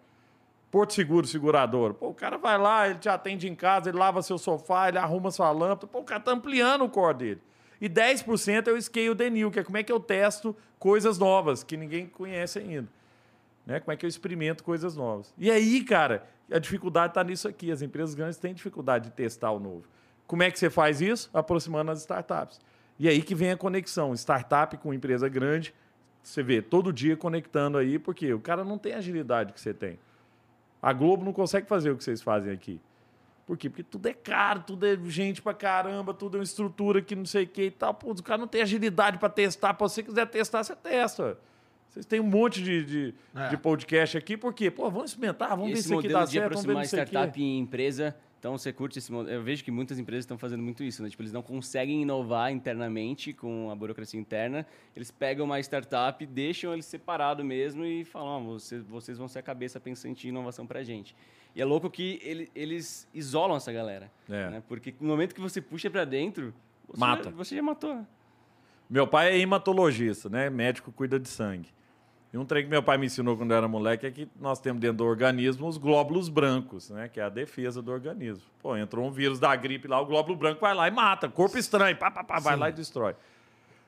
Porto 0.70 0.94
Seguro, 0.94 1.26
segurador. 1.28 1.94
Pô, 1.94 2.10
o 2.10 2.14
cara 2.14 2.38
vai 2.38 2.58
lá, 2.58 2.90
ele 2.90 2.98
te 2.98 3.08
atende 3.08 3.48
em 3.48 3.56
casa, 3.56 3.90
ele 3.90 3.98
lava 3.98 4.22
seu 4.22 4.38
sofá, 4.38 4.90
ele 4.90 4.98
arruma 4.98 5.30
sua 5.30 5.52
lâmpada. 5.52 5.88
Pô, 5.88 6.00
o 6.00 6.04
cara 6.04 6.20
tá 6.20 6.32
ampliando 6.32 6.84
o 6.84 6.90
core 6.90 7.18
dele. 7.18 7.42
E 7.84 7.90
10% 7.90 8.68
é 8.70 8.72
o 8.72 8.82
scale 8.82 9.14
the 9.14 9.30
new, 9.30 9.52
que 9.52 9.60
é 9.60 9.64
como 9.64 9.76
é 9.76 9.84
que 9.84 9.92
eu 9.92 10.00
testo 10.00 10.56
coisas 10.80 11.18
novas 11.18 11.66
que 11.66 11.76
ninguém 11.76 12.08
conhece 12.08 12.60
ainda. 12.60 12.88
Né? 13.66 13.78
Como 13.82 13.92
é 13.92 13.98
que 13.98 14.06
eu 14.06 14.08
experimento 14.08 14.64
coisas 14.64 14.96
novas. 14.96 15.34
E 15.38 15.52
aí, 15.52 15.84
cara, 15.84 16.26
a 16.50 16.60
dificuldade 16.60 17.12
está 17.12 17.22
nisso 17.26 17.46
aqui. 17.46 17.74
As 17.74 17.82
empresas 17.82 18.16
grandes 18.16 18.38
têm 18.38 18.54
dificuldade 18.54 19.10
de 19.10 19.12
testar 19.12 19.52
o 19.52 19.60
novo. 19.60 19.84
Como 20.26 20.42
é 20.44 20.50
que 20.50 20.58
você 20.58 20.70
faz 20.70 21.02
isso? 21.02 21.30
Aproximando 21.34 21.92
as 21.92 22.00
startups. 22.00 22.62
E 22.98 23.10
aí 23.10 23.22
que 23.22 23.36
vem 23.36 23.52
a 23.52 23.58
conexão. 23.58 24.14
Startup 24.16 24.78
com 24.78 24.94
empresa 24.94 25.28
grande, 25.28 25.76
você 26.24 26.42
vê 26.42 26.62
todo 26.62 26.94
dia 26.94 27.18
conectando 27.18 27.78
aí, 27.78 28.00
porque 28.00 28.34
o 28.34 28.40
cara 28.40 28.64
não 28.64 28.78
tem 28.78 28.94
a 28.94 29.00
agilidade 29.00 29.52
que 29.52 29.60
você 29.60 29.74
tem. 29.74 30.00
A 30.82 30.94
Globo 30.94 31.26
não 31.26 31.34
consegue 31.34 31.68
fazer 31.68 31.92
o 31.92 31.98
que 31.98 32.04
vocês 32.06 32.22
fazem 32.22 32.54
aqui. 32.54 32.80
Por 33.46 33.58
quê? 33.58 33.70
Porque 33.70 33.84
tudo 33.84 34.08
é 34.08 34.14
caro, 34.14 34.62
tudo 34.66 34.86
é 34.86 34.96
gente 35.06 35.42
pra 35.42 35.54
caramba, 35.54 36.14
tudo 36.14 36.38
é 36.38 36.40
uma 36.40 36.44
estrutura 36.44 37.02
que 37.02 37.16
não 37.16 37.26
sei 37.26 37.44
o 37.44 37.48
que 37.48 37.64
e 37.64 37.72
tal. 37.72 37.94
Pô, 37.94 38.12
o 38.12 38.24
cara 38.24 38.38
não 38.38 38.48
tem 38.48 38.62
agilidade 38.62 39.18
pra 39.18 39.30
testar. 39.30 39.74
Pra 39.74 39.88
você 39.88 40.02
quiser 40.02 40.26
testar, 40.28 40.64
você 40.64 40.76
testa. 40.76 41.38
Vocês 41.90 42.06
têm 42.06 42.20
um 42.20 42.24
monte 42.24 42.64
de, 42.64 42.84
de, 42.86 43.14
É. 43.36 43.50
de 43.50 43.58
podcast 43.58 44.18
aqui, 44.18 44.36
por 44.38 44.54
quê? 44.54 44.72
Pô, 44.72 44.90
vamos 44.90 45.12
experimentar, 45.12 45.50
vamos 45.50 45.72
ver 45.74 45.82
se 45.82 45.94
aqui 45.94 46.08
dá 46.08 46.26
de 46.26 46.32
certo, 46.32 46.50
vamos 46.56 46.66
ver 46.66 46.82
isso 46.84 46.96
aqui. 46.96 47.10
startup 47.12 47.40
e 47.42 47.58
empresa 47.60 48.16
Então 48.44 48.58
você 48.58 48.74
curte 48.74 49.00
esse 49.00 49.10
Eu 49.10 49.42
vejo 49.42 49.64
que 49.64 49.72
muitas 49.72 49.98
empresas 49.98 50.24
estão 50.24 50.38
fazendo 50.38 50.62
muito 50.62 50.84
isso, 50.84 51.02
né? 51.02 51.10
Tipo, 51.10 51.22
eles 51.24 51.32
não 51.32 51.42
conseguem 51.42 52.02
inovar 52.02 52.52
internamente 52.52 53.32
com 53.32 53.72
a 53.72 53.76
burocracia 53.76 54.20
interna. 54.20 54.68
Eles 54.94 55.10
pegam 55.10 55.46
uma 55.46 55.62
startup, 55.62 56.26
deixam 56.26 56.74
ele 56.74 56.82
separado 56.82 57.42
mesmo 57.42 57.86
e 57.86 58.04
falam: 58.04 58.28
"Ó, 58.28 58.54
vocês, 58.56 58.84
vocês 58.84 59.18
vão 59.18 59.30
ser 59.30 59.40
a 59.40 59.42
cabeça 59.42 59.80
pensante 59.80 60.28
em 60.28 60.30
inovação 60.30 60.68
pra 60.68 60.84
gente. 60.84 61.16
E 61.56 61.62
é 61.62 61.64
louco 61.64 61.90
que 61.90 62.20
ele- 62.22 62.52
eles 62.54 63.08
isolam 63.14 63.56
essa 63.56 63.72
galera. 63.72 64.12
É. 64.30 64.50
Né? 64.50 64.64
Porque 64.68 64.94
no 65.00 65.08
momento 65.08 65.34
que 65.34 65.40
você 65.40 65.62
puxa 65.62 65.90
pra 65.90 66.04
dentro, 66.04 66.54
você 66.86 67.00
Mata. 67.00 67.24
Já, 67.24 67.30
você 67.32 67.56
já 67.56 67.62
matou. 67.62 68.06
Meu 68.90 69.08
pai 69.08 69.32
é 69.32 69.38
hematologista, 69.40 70.28
né? 70.28 70.50
Médico 70.50 70.92
cuida 70.92 71.18
de 71.18 71.30
sangue. 71.30 71.70
E 72.34 72.38
um 72.38 72.44
trem 72.44 72.64
que 72.64 72.70
meu 72.70 72.82
pai 72.82 72.98
me 72.98 73.06
ensinou 73.06 73.38
quando 73.38 73.52
eu 73.52 73.58
era 73.58 73.68
moleque 73.68 74.08
é 74.08 74.12
que 74.12 74.28
nós 74.42 74.60
temos 74.60 74.82
dentro 74.82 74.98
do 74.98 75.06
organismo 75.06 75.68
os 75.68 75.78
glóbulos 75.78 76.30
brancos, 76.30 76.90
né? 76.90 77.08
Que 77.08 77.20
é 77.20 77.24
a 77.24 77.30
defesa 77.30 77.80
do 77.80 77.92
organismo. 77.92 78.42
Pô, 78.60 78.76
entrou 78.76 79.06
um 79.06 79.12
vírus 79.12 79.40
da 79.40 79.56
gripe 79.56 79.88
lá, 79.88 80.02
o 80.02 80.06
glóbulo 80.08 80.36
branco 80.36 80.60
vai 80.60 80.74
lá 80.74 80.88
e 80.88 80.92
mata. 80.92 81.30
Corpo 81.30 81.60
estranho, 81.60 81.96
pá, 81.96 82.10
pá, 82.10 82.24
pá, 82.24 82.40
vai 82.40 82.56
lá 82.56 82.70
e 82.70 82.74
destrói. 82.74 83.16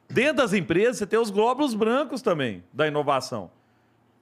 Dentro 0.07 0.35
das 0.37 0.53
empresas, 0.53 0.97
você 0.97 1.07
tem 1.07 1.17
os 1.17 1.31
glóbulos 1.31 1.73
brancos 1.73 2.21
também, 2.21 2.63
da 2.71 2.87
inovação. 2.87 3.49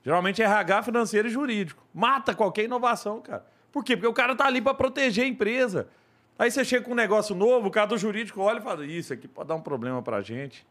Geralmente 0.05 0.41
é 0.41 0.45
RH, 0.45 0.83
financeiro 0.83 1.27
e 1.27 1.31
jurídico. 1.31 1.83
Mata 1.93 2.33
qualquer 2.33 2.63
inovação, 2.63 3.19
cara. 3.19 3.45
Por 3.73 3.83
quê? 3.83 3.97
Porque 3.97 4.07
o 4.07 4.13
cara 4.13 4.33
tá 4.37 4.45
ali 4.45 4.61
para 4.61 4.73
proteger 4.73 5.25
a 5.25 5.27
empresa. 5.27 5.89
Aí 6.39 6.49
você 6.49 6.63
chega 6.63 6.85
com 6.85 6.91
um 6.91 6.95
negócio 6.95 7.35
novo, 7.35 7.67
o 7.67 7.71
cara 7.71 7.87
do 7.87 7.97
jurídico 7.97 8.39
olha 8.39 8.59
e 8.59 8.61
fala: 8.61 8.85
Isso 8.85 9.11
aqui 9.11 9.27
pode 9.27 9.49
dar 9.49 9.55
um 9.55 9.61
problema 9.61 10.01
pra 10.01 10.21
gente. 10.21 10.65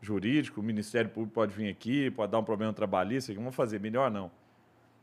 Jurídico, 0.00 0.60
o 0.60 0.64
Ministério 0.64 1.10
Público 1.10 1.34
pode 1.34 1.54
vir 1.54 1.68
aqui, 1.68 2.10
pode 2.10 2.32
dar 2.32 2.38
um 2.38 2.44
problema 2.44 2.72
trabalhista, 2.72 3.32
vamos 3.34 3.54
fazer, 3.54 3.78
melhor 3.78 4.10
não. 4.10 4.30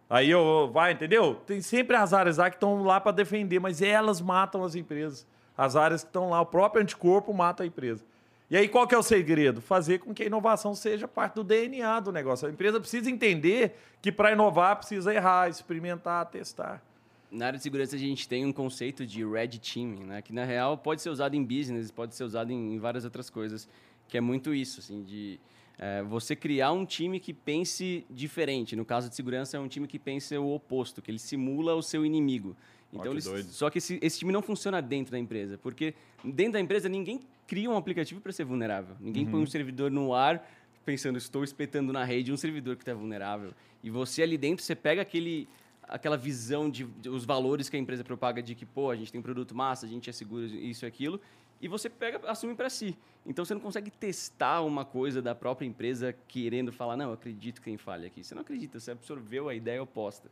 Aí 0.09 0.29
eu, 0.29 0.69
vai, 0.71 0.93
entendeu? 0.93 1.35
Tem 1.35 1.61
sempre 1.61 1.95
as 1.95 2.13
áreas 2.13 2.37
lá 2.37 2.49
que 2.49 2.55
estão 2.55 2.83
lá 2.83 2.99
para 2.99 3.11
defender, 3.11 3.59
mas 3.59 3.81
elas 3.81 4.21
matam 4.21 4.63
as 4.63 4.73
empresas. 4.73 5.27
As 5.57 5.75
áreas 5.75 6.03
que 6.03 6.09
estão 6.09 6.29
lá, 6.29 6.39
o 6.39 6.45
próprio 6.45 6.81
anticorpo 6.81 7.33
mata 7.33 7.63
a 7.63 7.65
empresa. 7.65 8.03
E 8.49 8.55
aí 8.55 8.69
qual 8.69 8.87
que 8.87 8.95
é 8.95 8.97
o 8.97 9.03
segredo? 9.03 9.59
Fazer 9.59 9.99
com 9.99 10.13
que 10.13 10.23
a 10.23 10.25
inovação 10.25 10.73
seja 10.73 11.07
parte 11.07 11.35
do 11.35 11.43
DNA 11.43 11.99
do 11.99 12.13
negócio. 12.13 12.47
A 12.47 12.51
empresa 12.51 12.79
precisa 12.79 13.11
entender 13.11 13.77
que 14.01 14.11
para 14.11 14.31
inovar 14.31 14.77
precisa 14.77 15.13
errar, 15.13 15.49
experimentar, 15.49 16.25
testar. 16.27 16.81
Na 17.29 17.47
área 17.47 17.57
de 17.57 17.63
segurança, 17.63 17.97
a 17.97 17.99
gente 17.99 18.25
tem 18.25 18.45
um 18.45 18.53
conceito 18.53 19.05
de 19.05 19.25
red 19.25 19.49
teaming, 19.49 20.05
né? 20.05 20.21
Que, 20.21 20.31
na 20.31 20.45
real, 20.45 20.77
pode 20.77 21.01
ser 21.01 21.09
usado 21.09 21.35
em 21.35 21.43
business, 21.43 21.91
pode 21.91 22.15
ser 22.15 22.23
usado 22.23 22.53
em 22.53 22.79
várias 22.79 23.03
outras 23.03 23.29
coisas. 23.29 23.67
Que 24.07 24.17
é 24.17 24.21
muito 24.21 24.53
isso, 24.53 24.79
assim, 24.79 25.03
de 25.03 25.39
é, 25.77 26.01
você 26.03 26.35
criar 26.35 26.71
um 26.71 26.85
time 26.85 27.19
que 27.19 27.33
pense 27.33 28.05
diferente. 28.09 28.75
No 28.75 28.85
caso 28.85 29.09
de 29.09 29.15
segurança, 29.15 29.57
é 29.57 29.59
um 29.59 29.67
time 29.67 29.87
que 29.87 29.99
pense 29.99 30.35
o 30.37 30.47
oposto, 30.53 31.01
que 31.01 31.11
ele 31.11 31.19
simula 31.19 31.75
o 31.75 31.81
seu 31.83 32.05
inimigo. 32.05 32.55
Então, 32.91 33.03
que 33.03 33.09
eles- 33.15 33.25
só 33.51 33.69
que 33.69 33.77
esse, 33.79 33.99
esse 34.01 34.17
time 34.19 34.31
não 34.31 34.41
funciona 34.41 34.81
dentro 34.81 35.11
da 35.11 35.19
empresa, 35.19 35.57
porque 35.57 35.93
dentro 36.23 36.53
da 36.53 36.59
empresa 36.61 36.87
ninguém 36.87 37.19
cria 37.45 37.69
um 37.69 37.75
aplicativo 37.75 38.21
para 38.21 38.31
ser 38.31 38.45
vulnerável. 38.45 38.95
Ninguém 38.99 39.25
põe 39.31 39.41
um 39.41 39.45
servidor 39.45 39.91
no 39.91 40.13
ar 40.13 40.49
pensando, 40.85 41.17
estou 41.17 41.43
espetando 41.43 41.91
na 41.91 42.05
rede 42.05 42.31
um 42.31 42.37
servidor 42.37 42.77
que 42.77 42.81
está 42.83 42.93
vulnerável. 42.93 43.53
E 43.83 43.89
você 43.89 44.23
ali 44.23 44.37
dentro, 44.37 44.63
você 44.63 44.73
pega 44.73 45.01
aquele, 45.01 45.49
aquela 45.83 46.15
visão 46.15 46.69
de, 46.69 46.85
de- 46.85 47.09
os 47.09 47.25
valores 47.25 47.67
que 47.69 47.75
a 47.75 47.79
empresa 47.79 48.05
propaga 48.05 48.41
de 48.41 48.55
que, 48.55 48.65
pô, 48.65 48.89
a 48.89 48.95
gente 48.95 49.11
tem 49.11 49.19
um 49.19 49.23
produto 49.23 49.53
massa, 49.53 49.85
a 49.85 49.89
gente 49.89 50.09
é 50.09 50.13
seguro, 50.13 50.45
isso 50.45 50.85
e 50.85 50.87
aquilo, 50.87 51.19
e 51.61 51.67
você 51.67 51.89
pega, 51.89 52.19
assume 52.29 52.55
para 52.55 52.69
si. 52.69 52.97
Então 53.25 53.43
você 53.43 53.53
não 53.53 53.61
consegue 53.61 53.91
testar 53.91 54.61
uma 54.61 54.85
coisa 54.85 55.21
da 55.21 55.35
própria 55.35 55.65
empresa 55.67 56.15
querendo 56.27 56.71
falar, 56.71 56.95
não, 56.95 57.07
eu 57.07 57.13
acredito 57.13 57.59
que 57.59 57.65
tem 57.65 57.77
falha 57.77 58.07
aqui. 58.07 58.23
Você 58.23 58.33
não 58.33 58.41
acredita, 58.41 58.79
você 58.79 58.91
absorveu 58.91 59.49
a 59.49 59.53
ideia 59.55 59.81
oposta. 59.83 60.29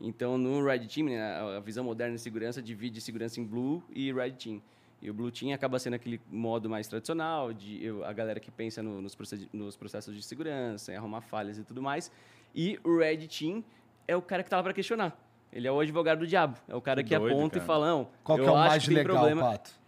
Então, 0.00 0.36
no 0.36 0.64
Red 0.64 0.86
Team, 0.88 1.06
né, 1.06 1.20
a 1.56 1.60
visão 1.60 1.84
moderna 1.84 2.16
de 2.16 2.20
segurança 2.20 2.60
divide 2.60 3.00
segurança 3.00 3.38
em 3.40 3.44
Blue 3.44 3.82
e 3.94 4.12
Red 4.12 4.32
Team. 4.32 4.60
E 5.00 5.08
o 5.10 5.14
Blue 5.14 5.30
Team 5.30 5.52
acaba 5.54 5.78
sendo 5.78 5.94
aquele 5.94 6.20
modo 6.30 6.68
mais 6.68 6.88
tradicional, 6.88 7.52
de 7.52 7.84
eu- 7.84 8.04
a 8.04 8.12
galera 8.12 8.40
que 8.40 8.50
pensa 8.50 8.82
no- 8.82 9.00
nos, 9.00 9.16
nos 9.52 9.76
processos 9.76 10.14
de 10.16 10.22
segurança, 10.22 10.92
em 10.92 10.96
arrumar 10.96 11.20
falhas 11.20 11.58
e 11.58 11.62
tudo 11.64 11.80
mais. 11.80 12.10
E 12.54 12.78
o 12.82 12.98
Red 12.98 13.28
Team 13.28 13.62
é 14.08 14.16
o 14.16 14.22
cara 14.22 14.42
que 14.42 14.50
tá 14.50 14.56
lá 14.56 14.62
para 14.64 14.72
questionar. 14.72 15.16
Ele 15.52 15.68
é 15.68 15.72
o 15.72 15.78
advogado 15.78 16.20
do 16.20 16.26
diabo. 16.26 16.56
É 16.66 16.74
o 16.74 16.80
cara 16.80 17.02
Que 17.02 17.10
que, 17.10 17.18
doido, 17.18 17.32
aponta 17.36 17.54
cara. 17.54 17.64
e 17.64 17.66
fala, 17.66 17.86
não, 17.86 18.08
Qual 18.24 18.38
que 18.38 18.42
eu 18.44 18.48
é 18.48 18.50
o 18.50 18.56
acho 18.56 18.68
mais 18.68 18.82
que 18.82 18.88
tem 18.88 18.96
legal, 18.96 19.16
problema. 19.16 19.42
Pato? 19.42 19.81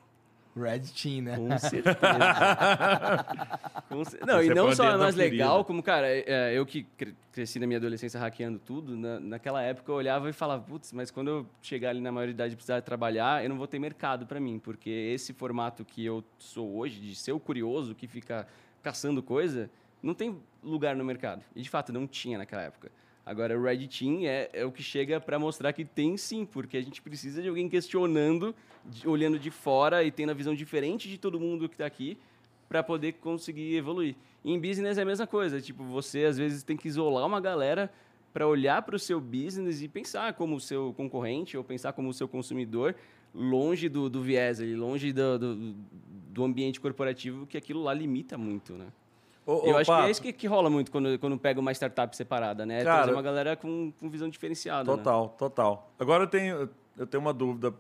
Red 0.57 0.81
Team, 0.81 1.23
né? 1.23 1.37
Com 1.37 1.49
certeza. 1.59 1.97
Com 3.89 4.05
cer- 4.05 4.21
Não, 4.27 4.37
Você 4.39 4.47
e 4.47 4.55
não 4.55 4.65
põe 4.65 4.73
o 4.73 4.77
só 4.77 4.89
é 4.91 4.97
mais 4.97 5.15
legal, 5.15 5.65
como, 5.65 5.83
cara, 5.83 6.07
é, 6.09 6.25
é, 6.27 6.53
eu 6.59 6.65
que 6.65 6.85
cre- 6.97 7.15
cresci 7.33 7.59
na 7.59 7.67
minha 7.67 7.79
adolescência 7.79 8.19
hackeando 8.21 8.59
tudo, 8.59 8.97
na- 8.97 9.19
naquela 9.21 9.63
época 9.63 9.91
eu 9.91 9.97
olhava 9.97 10.29
e 10.29 10.33
falava, 10.33 10.63
putz, 10.63 10.93
mas 10.93 11.11
quando 11.11 11.29
eu 11.29 11.47
chegar 11.61 11.91
ali 11.91 12.01
na 12.01 12.13
maioridade 12.13 12.53
e 12.55 12.57
precisar 12.57 12.81
trabalhar, 12.83 13.43
eu 13.43 13.49
não 13.49 13.57
vou 13.59 13.67
ter 13.67 13.79
mercado 13.79 14.27
para 14.27 14.39
mim, 14.41 14.59
porque 14.59 14.91
esse 14.91 15.33
formato 15.33 15.85
que 15.85 16.05
eu 16.05 16.23
sou 16.39 16.77
hoje, 16.77 17.01
de 17.01 17.15
ser 17.15 17.33
o 17.33 17.41
curioso 17.41 17.95
que 17.95 18.07
fica 18.07 18.47
caçando 18.83 19.23
coisa, 19.23 19.69
não 20.03 20.15
tem 20.15 20.39
lugar 20.63 20.95
no 20.95 21.05
mercado. 21.05 21.43
E 21.57 21.63
de 21.63 21.71
fato 21.71 21.93
não 21.93 22.07
tinha 22.07 22.39
naquela 22.39 22.63
época. 22.63 22.91
Agora, 23.27 23.59
o 23.59 23.63
Red 23.63 23.87
Team 23.89 24.21
é, 24.25 24.51
é 24.53 24.65
o 24.67 24.71
que 24.73 24.83
chega 24.83 25.19
para 25.19 25.39
mostrar 25.39 25.73
que 25.73 25.85
tem 25.85 26.17
sim, 26.17 26.45
porque 26.45 26.77
a 26.77 26.83
gente 26.83 27.01
precisa 27.01 27.41
de 27.41 27.49
alguém 27.49 27.69
questionando, 27.69 28.55
de- 28.85 29.09
olhando 29.09 29.39
de 29.39 29.51
fora 29.51 30.05
e 30.05 30.11
tendo 30.11 30.31
a 30.31 30.35
visão 30.35 30.55
diferente 30.55 31.09
de 31.09 31.17
todo 31.17 31.41
mundo 31.41 31.69
que 31.69 31.75
está 31.75 31.87
aqui 31.87 32.19
para 32.69 32.83
poder 32.83 33.13
conseguir 33.15 33.77
evoluir. 33.77 34.15
E 34.45 34.53
em 34.53 34.61
business 34.61 34.99
é 34.99 35.03
a 35.03 35.05
mesma 35.07 35.27
coisa, 35.27 35.61
tipo, 35.61 35.83
você 35.85 36.25
às 36.25 36.37
vezes 36.37 36.63
tem 36.63 36.77
que 36.77 36.87
isolar 36.87 37.27
uma 37.27 37.41
galera 37.41 37.91
para 38.33 38.47
olhar 38.47 38.83
para 38.83 38.97
o 38.97 38.99
seu 38.99 39.21
business 39.21 39.81
e 39.81 39.89
pensar 39.89 40.35
como 40.35 40.57
o 40.57 40.61
seu 40.61 40.93
concorrente 40.95 41.57
ou 41.57 41.65
pensar 41.65 41.93
como 41.95 42.09
o 42.09 42.13
seu 42.13 42.29
consumidor, 42.29 42.95
longe 43.35 43.89
do, 43.89 44.11
do 44.11 44.21
viés, 44.23 44.59
longe 44.61 45.13
do, 45.13 45.39
do, 45.39 45.75
do 46.31 46.45
ambiente 46.45 46.79
corporativo, 46.81 47.47
que 47.47 47.57
aquilo 47.57 47.83
lá 47.83 47.95
limita 47.95 48.37
muito, 48.37 48.75
né? 48.75 48.87
Ô, 49.47 49.63
eu 49.65 49.75
ô, 49.75 49.79
acho 49.79 49.91
que 49.91 50.01
é 50.01 50.11
isso 50.11 50.23
que, 50.23 50.33
que 50.33 50.47
rola 50.47 50.71
muito 50.71 50.91
quando, 50.91 51.19
quando 51.19 51.39
pega 51.39 51.61
uma 51.61 51.73
startup 51.73 52.17
separada, 52.17 52.65
né? 52.65 52.81
É 52.81 52.85
Cara, 52.85 52.99
trazer 52.99 53.13
uma 53.13 53.23
galera 53.23 53.57
com, 53.57 53.93
com 54.01 54.09
visão 54.09 54.29
diferenciada. 54.29 54.91
né? 54.91 54.97
Total, 54.97 55.29
total. 55.39 55.93
Agora 55.99 56.25
eu 56.25 56.27
tenho, 56.27 56.69
eu 56.97 57.07
tenho 57.07 57.21
uma 57.21 57.33
dúvida 57.35 57.75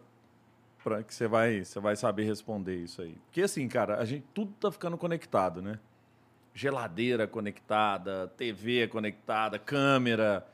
para 0.82 1.02
que 1.02 1.14
você 1.14 1.26
vai, 1.26 1.64
você 1.64 1.80
vai 1.80 1.96
saber 1.96 2.24
responder 2.24 2.76
isso 2.76 3.00
aí. 3.00 3.14
Porque 3.26 3.40
assim, 3.42 3.66
cara, 3.66 3.96
a 3.98 4.04
gente 4.04 4.24
tudo 4.34 4.52
tá 4.60 4.70
ficando 4.70 4.98
conectado, 4.98 5.62
né? 5.62 5.78
Geladeira 6.52 7.26
conectada, 7.26 8.28
TV 8.36 8.86
conectada, 8.88 9.58
câmera. 9.58 10.46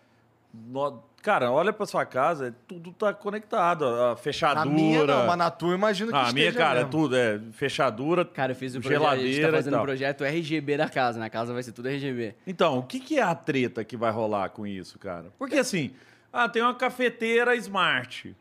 No- 0.54 1.02
Cara, 1.22 1.50
olha 1.52 1.70
para 1.70 1.84
sua 1.84 2.06
casa, 2.06 2.48
é- 2.48 2.52
tudo 2.66 2.92
tá 2.92 3.12
conectado, 3.12 3.84
a 3.84 4.08
Na 4.10 4.16
fechadura. 4.16 4.64
minha 4.70 5.04
não, 5.06 5.26
mas 5.26 5.36
na 5.36 5.50
tua 5.50 5.70
eu 5.72 5.74
imagino 5.74 6.10
que 6.10 6.16
Ah, 6.16 6.28
a 6.28 6.32
minha, 6.32 6.50
cara, 6.52 6.80
é 6.80 6.84
mesmo. 6.84 6.90
tudo 6.90 7.14
é 7.16 7.38
fechadura. 7.52 8.24
Cara, 8.24 8.52
eu 8.52 8.56
fiz 8.56 8.74
o 8.74 8.80
projeto, 8.80 9.04
a 9.06 9.16
gente 9.16 9.40
tá 9.42 9.50
fazendo 9.50 9.74
o 9.74 9.76
tal. 9.76 9.84
projeto 9.84 10.24
RGB 10.24 10.76
da 10.78 10.88
casa, 10.88 11.18
na 11.20 11.28
casa 11.28 11.52
vai 11.52 11.62
ser 11.62 11.72
tudo 11.72 11.88
RGB. 11.88 12.34
Então, 12.46 12.78
o 12.78 12.82
que, 12.82 12.98
que 12.98 13.18
é 13.18 13.22
a 13.22 13.34
treta 13.34 13.84
que 13.84 13.96
vai 13.98 14.10
rolar 14.10 14.48
com 14.48 14.66
isso, 14.66 14.98
cara? 14.98 15.26
Porque 15.38 15.56
assim, 15.56 15.90
ah, 16.32 16.48
tem 16.48 16.62
uma 16.62 16.74
cafeteira 16.74 17.54
smart. 17.56 18.34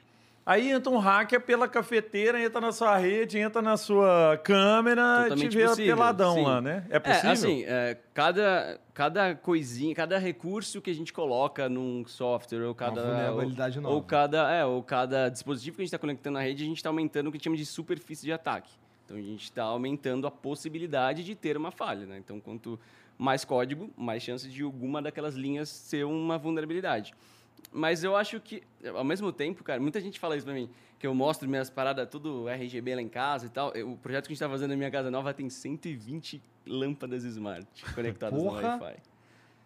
Aí 0.49 0.71
entra 0.71 0.91
um 0.91 0.97
hacker 0.97 1.39
pela 1.41 1.67
cafeteira, 1.67 2.43
entra 2.43 2.59
na 2.59 2.71
sua 2.71 2.97
rede, 2.97 3.38
entra 3.38 3.61
na 3.61 3.77
sua 3.77 4.35
câmera 4.43 5.01
e 5.01 5.23
te 5.23 5.30
Totalmente 5.30 5.55
vê 5.55 5.67
possível, 5.67 5.95
peladão 5.95 6.34
sim. 6.34 6.43
lá, 6.43 6.59
né? 6.59 6.88
É 6.89 6.97
possível? 6.97 7.30
É, 7.30 7.34
assim, 7.34 7.63
é, 7.67 7.97
cada, 8.15 8.81
cada 8.91 9.35
coisinha, 9.35 9.93
cada 9.93 10.17
recurso 10.17 10.81
que 10.81 10.89
a 10.89 10.95
gente 10.95 11.13
coloca 11.13 11.69
num 11.69 12.03
software 12.07 12.63
ou 12.63 12.73
cada... 12.73 12.99
vulnerabilidade 12.99 13.77
ou, 13.77 13.84
nova. 13.84 13.95
Ou 13.95 14.01
cada, 14.01 14.51
é, 14.51 14.65
ou 14.65 14.81
cada 14.81 15.30
dispositivo 15.30 15.76
que 15.76 15.84
a 15.84 15.85
gente 15.85 15.89
está 15.89 15.99
conectando 15.99 16.34
na 16.34 16.41
rede, 16.41 16.63
a 16.63 16.65
gente 16.65 16.77
está 16.77 16.89
aumentando 16.89 17.27
o 17.27 17.31
que 17.31 17.35
a 17.35 17.38
gente 17.38 17.43
chama 17.43 17.55
de 17.55 17.65
superfície 17.67 18.26
de 18.26 18.34
ataque. 18.34 18.71
Então, 19.05 19.17
a 19.17 19.21
gente 19.21 19.43
está 19.43 19.65
aumentando 19.65 20.26
a 20.26 20.31
possibilidade 20.31 21.23
de 21.23 21.35
ter 21.35 21.57
uma 21.57 21.69
falha, 21.69 22.07
né? 22.07 22.17
Então, 22.17 22.39
quanto 22.39 22.80
mais 23.19 23.45
código, 23.45 23.91
mais 23.95 24.23
chance 24.23 24.49
de 24.49 24.63
alguma 24.63 24.99
daquelas 24.99 25.35
linhas 25.35 25.69
ser 25.69 26.05
uma 26.05 26.39
vulnerabilidade. 26.39 27.13
Mas 27.72 28.03
eu 28.03 28.15
acho 28.15 28.40
que, 28.40 28.64
ao 28.95 29.03
mesmo 29.03 29.31
tempo, 29.31 29.64
cara, 29.64 29.80
muita 29.80 29.99
gente 30.02 30.19
fala 30.19 30.36
isso 30.36 30.45
pra 30.45 30.53
mim, 30.53 30.69
que 30.98 31.06
eu 31.07 31.14
mostro 31.14 31.48
minhas 31.48 31.69
paradas 31.69 32.07
tudo 32.10 32.48
RGB 32.49 32.95
lá 32.95 33.02
em 33.02 33.07
casa 33.10 33.45
e 33.45 33.49
tal. 33.49 33.72
Eu- 33.73 33.91
o 33.94 33.98
projeto 33.98 34.26
que 34.27 34.31
a 34.31 34.36
gente 34.36 34.40
tá 34.40 34.49
fazendo 34.49 34.72
na 34.72 34.76
minha 34.77 34.91
casa 34.91 35.10
nova 35.11 35.34
tem 35.34 35.49
120 35.49 36.41
lâmpadas 36.65 37.23
smart 37.23 37.68
conectadas 37.95 38.41
Porra! 38.41 38.61
no 38.77 38.84
Wi-Fi. 38.84 38.99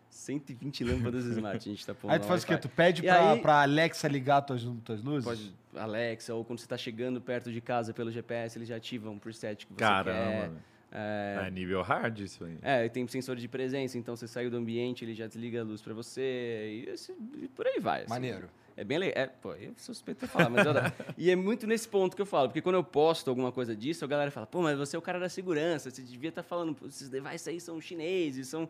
120 0.10 0.84
lâmpadas 0.84 1.26
smart 1.26 1.58
a 1.58 1.72
gente 1.72 1.86
tá 1.86 1.94
pondo 1.96 2.12
Aí 2.12 2.20
tu 2.20 2.26
faz 2.28 2.44
o 2.44 2.46
quê? 2.48 2.54
Wi-Fi. 2.54 2.68
Tu 2.70 2.76
pede 2.76 3.02
pra, 3.02 3.32
aí- 3.32 3.40
pra 3.42 3.62
Alexa 3.64 4.08
ligar 4.08 4.42
tuas, 4.44 4.64
tuas 4.86 5.02
luzes? 5.02 5.26
Pode, 5.26 5.54
Alexa, 5.76 6.34
ou 6.36 6.46
quando 6.46 6.60
você 6.60 6.68
tá 6.68 6.78
chegando 6.78 7.20
perto 7.20 7.52
de 7.52 7.60
casa 7.60 7.94
pelo 7.94 8.12
GPS, 8.12 8.58
ele 8.58 8.66
já 8.66 8.76
ativa 8.76 9.10
um 9.10 9.18
preset 9.18 9.66
que 9.66 9.74
você 9.74 9.80
Caramba. 9.80 10.14
quer. 10.14 10.52
É, 10.96 11.46
É 11.48 11.52
nível 11.52 11.82
hard 11.82 12.20
isso 12.20 12.44
aí. 12.46 12.58
é, 12.62 12.88
tem 12.88 13.08
sensor 13.08 13.36
de 13.36 13.48
presença, 13.48 13.98
então 13.98 14.16
você 14.16 14.28
saiu 14.28 14.52
do 14.52 14.58
ambiente, 14.58 15.04
ele 15.04 15.16
já 15.16 15.26
desliga 15.26 15.62
a 15.62 15.64
luz 15.64 15.82
pra 15.82 15.94
você, 15.94 16.84
e, 16.86 16.90
esse- 16.92 17.16
e 17.42 17.48
por 17.48 17.66
aí 17.66 17.80
vai. 17.80 18.02
assim. 18.02 18.10
Maneiro. 18.10 18.48
É 18.76 18.84
bem 18.84 18.98
legal. 18.98 19.24
É, 19.24 19.28
pô, 19.28 19.54
eu 19.54 19.72
suspeito 19.78 20.26
de 20.26 20.32
falar, 20.32 20.50
mas 20.50 20.66
eu 20.66 20.72
adoro. 20.72 20.92
E 21.18 21.30
é 21.30 21.36
muito 21.36 21.66
nesse 21.68 21.88
ponto 21.88 22.16
que 22.16 22.22
eu 22.22 22.26
falo, 22.26 22.48
porque 22.50 22.62
quando 22.62 22.76
eu 22.76 22.84
posto 22.84 23.30
alguma 23.30 23.52
coisa 23.52 23.76
disso, 23.76 24.04
a 24.04 24.08
galera 24.08 24.30
fala, 24.32 24.46
pô, 24.48 24.62
mas 24.62 24.78
você 24.78 24.96
é 24.96 25.00
o 25.00 25.02
cara 25.02 25.20
da 25.20 25.30
segurança, 25.30 25.90
você 25.92 26.02
devia 26.02 26.30
estar 26.30 26.42
falando, 26.44 26.74
"Pô, 26.76 26.86
esses 26.88 27.08
devices 27.10 27.48
aí 27.48 27.60
são 27.60 27.80
chineses, 27.82 28.48
são. 28.48 28.68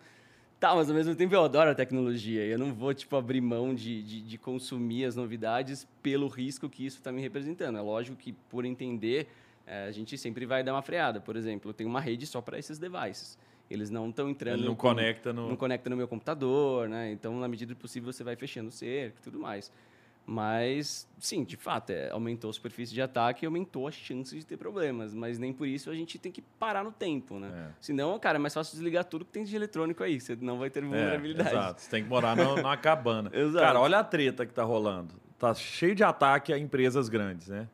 Tá, 0.60 0.74
mas 0.76 0.90
ao 0.90 0.96
mesmo 0.96 1.14
tempo 1.16 1.34
eu 1.36 1.44
adoro 1.44 1.70
a 1.72 1.76
tecnologia. 1.76 2.46
e 2.46 2.52
Eu 2.52 2.58
não 2.60 2.74
vou, 2.74 2.94
tipo, 2.94 3.16
abrir 3.18 3.42
mão 3.42 3.76
de, 3.76 4.02
de, 4.02 4.22
de 4.22 4.38
consumir 4.38 5.04
as 5.06 5.14
novidades 5.16 5.86
pelo 6.02 6.28
risco 6.28 6.70
que 6.70 6.86
isso 6.86 6.98
está 7.00 7.12
me 7.12 7.22
representando. 7.22 7.78
É 7.78 7.82
lógico 7.82 8.16
que, 8.16 8.32
por 8.32 8.64
entender, 8.64 9.28
eh, 9.68 9.86
a 9.88 9.92
gente 9.92 10.18
sempre 10.18 10.46
vai 10.46 10.64
dar 10.64 10.74
uma 10.74 10.82
freada. 10.82 11.20
Por 11.22 11.36
exemplo, 11.36 11.70
eu 11.70 11.74
tenho 11.74 11.90
uma 11.90 12.02
rede 12.02 12.26
só 12.28 12.42
para 12.42 12.58
esses 12.60 12.78
devices. 12.80 13.38
Eles 13.70 13.90
não 13.90 14.10
estão 14.10 14.30
entrando... 14.30 14.60
Ele 14.60 14.66
não 14.68 14.76
com- 14.76 14.90
conecta 14.90 15.32
no. 15.34 15.50
não 15.50 15.56
conecta 15.56 15.90
no 15.90 15.96
meu 15.98 16.08
computador, 16.08 16.88
né? 16.90 17.12
Então, 17.12 17.40
na 17.40 17.48
medida 17.48 17.74
do 17.74 17.78
possível, 17.78 18.12
você 18.12 18.24
vai 18.24 18.36
fechando 18.36 18.70
o 18.70 18.72
cerco 18.72 19.18
e 19.20 19.24
tudo 19.24 19.40
mais. 19.40 19.72
Mas, 20.26 21.06
sim, 21.20 21.44
de 21.44 21.58
fato, 21.58 21.90
é, 21.90 22.10
aumentou 22.12 22.50
a 22.50 22.54
superfície 22.54 22.94
de 22.94 23.02
ataque 23.02 23.44
e 23.44 23.46
aumentou 23.46 23.88
as 23.88 23.94
chances 23.94 24.40
de 24.40 24.46
ter 24.46 24.56
problemas. 24.56 25.14
Mas 25.14 25.38
nem 25.38 25.52
por 25.52 25.68
isso 25.68 25.90
a 25.90 25.96
gente 25.96 26.18
tem 26.18 26.32
que 26.32 26.42
parar 26.42 26.82
no 26.84 26.92
tempo, 26.94 27.40
né? 27.40 27.52
É. 27.54 27.74
Senão, 27.82 28.18
cara, 28.20 28.38
é 28.38 28.40
mais 28.40 28.54
fácil 28.54 28.74
desligar 28.74 29.04
tudo 29.04 29.26
que 29.26 29.32
tem 29.32 29.44
de 29.44 29.54
eletrônico 29.56 30.02
aí. 30.02 30.20
Você 30.22 30.36
não 30.40 30.58
vai 30.58 30.70
ter 30.70 30.80
É, 30.82 30.86
vulnerabilidade. 30.88 31.50
exato. 31.50 31.82
Você 31.82 31.90
tem 31.90 32.04
que 32.04 32.10
morar 32.10 32.38
no- 32.38 32.56
numa 32.56 32.78
cabana. 32.78 33.30
Exato. 33.36 33.66
Cara, 33.66 33.80
olha 33.82 34.00
a 34.00 34.04
treta 34.04 34.46
que 34.46 34.54
tá 34.54 34.64
rolando. 34.64 35.14
Tá 35.38 35.54
cheio 35.54 35.94
de 35.94 36.04
ataque 36.06 36.54
a 36.54 36.58
empresas 36.58 37.10
grandes, 37.10 37.50
né? 37.50 37.68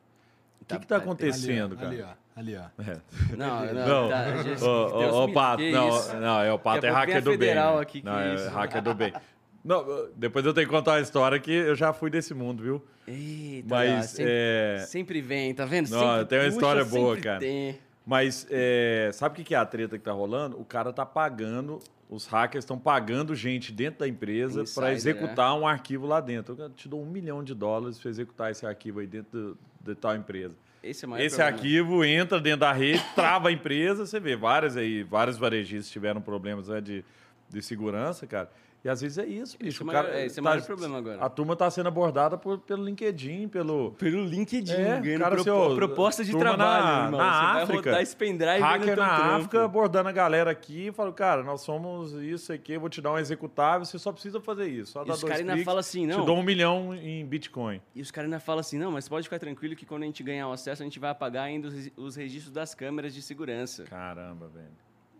O 0.76 0.80
que, 0.80 0.86
Tá- 0.86 0.86
que 0.86 0.86
tá 0.86 0.96
tá- 0.98 1.02
acontecendo, 1.04 1.78
ali, 1.80 1.98
cara? 1.98 2.16
ó, 2.36 2.40
ali, 2.40 2.56
ó. 2.56 2.82
É. 2.82 2.96
Não, 3.36 3.66
não, 3.66 3.74
Não, 3.88 4.08
tá, 4.08 4.36
gente, 4.42 4.44
Deus 4.60 4.62
ô, 4.62 5.26
me- 5.26 5.34
Pato, 5.34 5.62
não, 5.64 5.88
isso? 5.88 6.16
não, 6.16 6.40
é 6.42 6.52
o 6.52 6.58
Pato 6.58 6.86
é 6.86 6.90
hacker 6.90 7.22
do 7.22 7.30
bem. 7.30 7.38
federal 7.38 7.76
né? 7.76 7.82
aqui, 7.82 8.00
que 8.00 8.06
não, 8.06 8.18
é 8.18 8.34
isso? 8.34 8.48
hacker 8.50 8.82
do 8.82 8.94
bem. 8.94 9.12
Não, 9.62 9.84
depois 10.16 10.46
eu 10.46 10.54
tenho 10.54 10.66
que 10.66 10.72
contar 10.72 10.92
uma 10.92 11.00
história 11.02 11.38
que 11.38 11.52
eu 11.52 11.74
já 11.74 11.92
fui 11.92 12.08
desse 12.08 12.32
mundo, 12.32 12.62
viu? 12.62 12.82
Eita, 13.06 13.68
Mas, 13.68 14.06
sempre, 14.06 14.32
é... 14.34 14.84
sempre 14.88 15.20
vem, 15.20 15.52
tá 15.54 15.66
vendo? 15.66 15.90
Não, 15.90 15.98
Sempre 16.00 16.24
tem 16.24 16.38
uma 16.38 16.44
puxa, 16.46 16.56
história 16.56 16.84
boa, 16.86 17.16
cara. 17.18 17.40
tem. 17.40 17.78
Mas 18.06 18.46
é, 18.50 19.10
sabe 19.12 19.38
o 19.38 19.44
que 19.44 19.54
é 19.54 19.58
a 19.58 19.66
treta 19.66 19.98
que 19.98 20.04
tá 20.04 20.12
rolando? 20.12 20.58
O 20.58 20.64
cara 20.64 20.94
tá 20.94 21.04
pagando, 21.04 21.78
os 22.08 22.24
hackers 22.26 22.64
estão 22.64 22.78
pagando 22.78 23.34
gente 23.34 23.70
dentro 23.70 24.00
da 24.00 24.08
empresa 24.08 24.64
para 24.74 24.94
executar 24.94 25.54
um 25.54 25.66
arquivo 25.66 26.06
lá 26.06 26.22
dentro. 26.22 26.56
Eu 26.58 26.70
te 26.70 26.88
dou 26.88 27.02
um 27.02 27.06
milhão 27.06 27.44
de 27.44 27.54
dólares 27.54 27.98
para 27.98 28.08
executar 28.10 28.50
esse 28.50 28.64
arquivo 28.64 29.00
aí 29.00 29.06
dentro 29.06 29.30
do- 29.30 29.58
de 29.80 29.94
tal 29.94 30.14
empresa. 30.14 30.54
Esse 30.82 31.04
é 31.04 31.24
Esse 31.24 31.42
arquivo 31.42 32.04
entra 32.04 32.40
dentro 32.40 32.60
da 32.60 32.72
rede, 32.72 33.02
trava 33.14 33.48
a 33.48 33.52
empresa. 33.52 34.06
Você 34.06 34.18
vê 34.18 34.36
várias 34.36 34.76
aí, 34.76 35.02
vários 35.02 35.36
varejistas 35.36 35.90
tiveram 35.90 36.20
problemas 36.20 36.68
né, 36.68 36.80
de, 36.80 37.04
de 37.48 37.62
segurança, 37.62 38.26
cara. 38.26 38.50
E 38.82 38.88
às 38.88 39.02
vezes 39.02 39.18
é 39.18 39.26
isso, 39.26 39.58
bicho. 39.58 39.82
é 39.82 39.84
o 39.84 39.88
o 39.88 39.92
cara 39.92 40.08
é, 40.18 40.24
esse 40.24 40.38
é 40.38 40.40
o 40.40 40.44
tá- 40.44 40.50
maior 40.50 40.64
problema 40.64 40.96
agora. 40.96 41.20
A 41.22 41.28
turma 41.28 41.54
tá 41.54 41.70
sendo 41.70 41.88
abordada 41.88 42.38
por- 42.38 42.58
pelo 42.60 42.82
LinkedIn, 42.82 43.46
pelo. 43.48 43.90
Pelo 43.92 44.24
LinkedIn, 44.24 44.72
É, 44.72 45.18
cara, 45.18 45.34
propo- 45.36 45.42
seu- 45.44 45.74
proposta 45.76 46.24
de 46.24 46.30
trabalho, 46.34 46.84
na- 46.84 47.04
irmão. 47.04 47.20
na 47.20 47.32
Você 47.32 47.40
vai 47.52 47.62
África, 47.64 47.90
rodar 47.90 48.02
esse 48.02 48.16
pendrive 48.16 48.62
Hacker 48.62 48.96
na 48.96 49.16
trampo. 49.16 49.34
África 49.34 49.64
abordando 49.66 50.08
a 50.08 50.12
galera 50.12 50.50
aqui 50.50 50.86
e 50.86 50.92
falou, 50.92 51.12
cara, 51.12 51.42
nós 51.42 51.60
somos 51.60 52.12
isso 52.14 52.50
aqui, 52.54 52.78
vou 52.78 52.88
te 52.88 53.02
dar 53.02 53.12
um 53.12 53.18
executável, 53.18 53.84
você 53.84 53.98
só 53.98 54.12
precisa 54.12 54.40
fazer 54.40 54.68
isso. 54.68 54.92
Só 54.92 55.02
E 55.02 55.06
dá 55.08 55.12
os 55.12 55.20
dois 55.20 55.30
caras 55.30 55.46
ainda 55.50 55.62
falam 55.62 55.80
assim, 55.80 56.06
não. 56.06 56.20
Te 56.20 56.26
dou 56.26 56.38
um 56.38 56.42
milhão 56.42 56.94
em 56.94 57.26
Bitcoin. 57.26 57.82
E 57.94 58.00
os 58.00 58.10
caras 58.10 58.28
ainda 58.30 58.40
falam 58.40 58.60
assim, 58.60 58.78
não, 58.78 58.92
mas 58.92 59.06
pode 59.10 59.24
ficar 59.24 59.38
tranquilo 59.38 59.76
que 59.76 59.84
quando 59.84 60.04
a 60.04 60.06
gente 60.06 60.22
ganhar 60.22 60.48
o 60.48 60.52
acesso, 60.52 60.82
a 60.82 60.86
gente 60.86 60.98
vai 60.98 61.10
apagar 61.10 61.44
ainda 61.44 61.68
os, 61.68 61.90
os 61.98 62.16
registros 62.16 62.50
das 62.50 62.74
câmeras 62.74 63.12
de 63.12 63.20
segurança. 63.20 63.84
Caramba, 63.84 64.48
velho. 64.48 64.66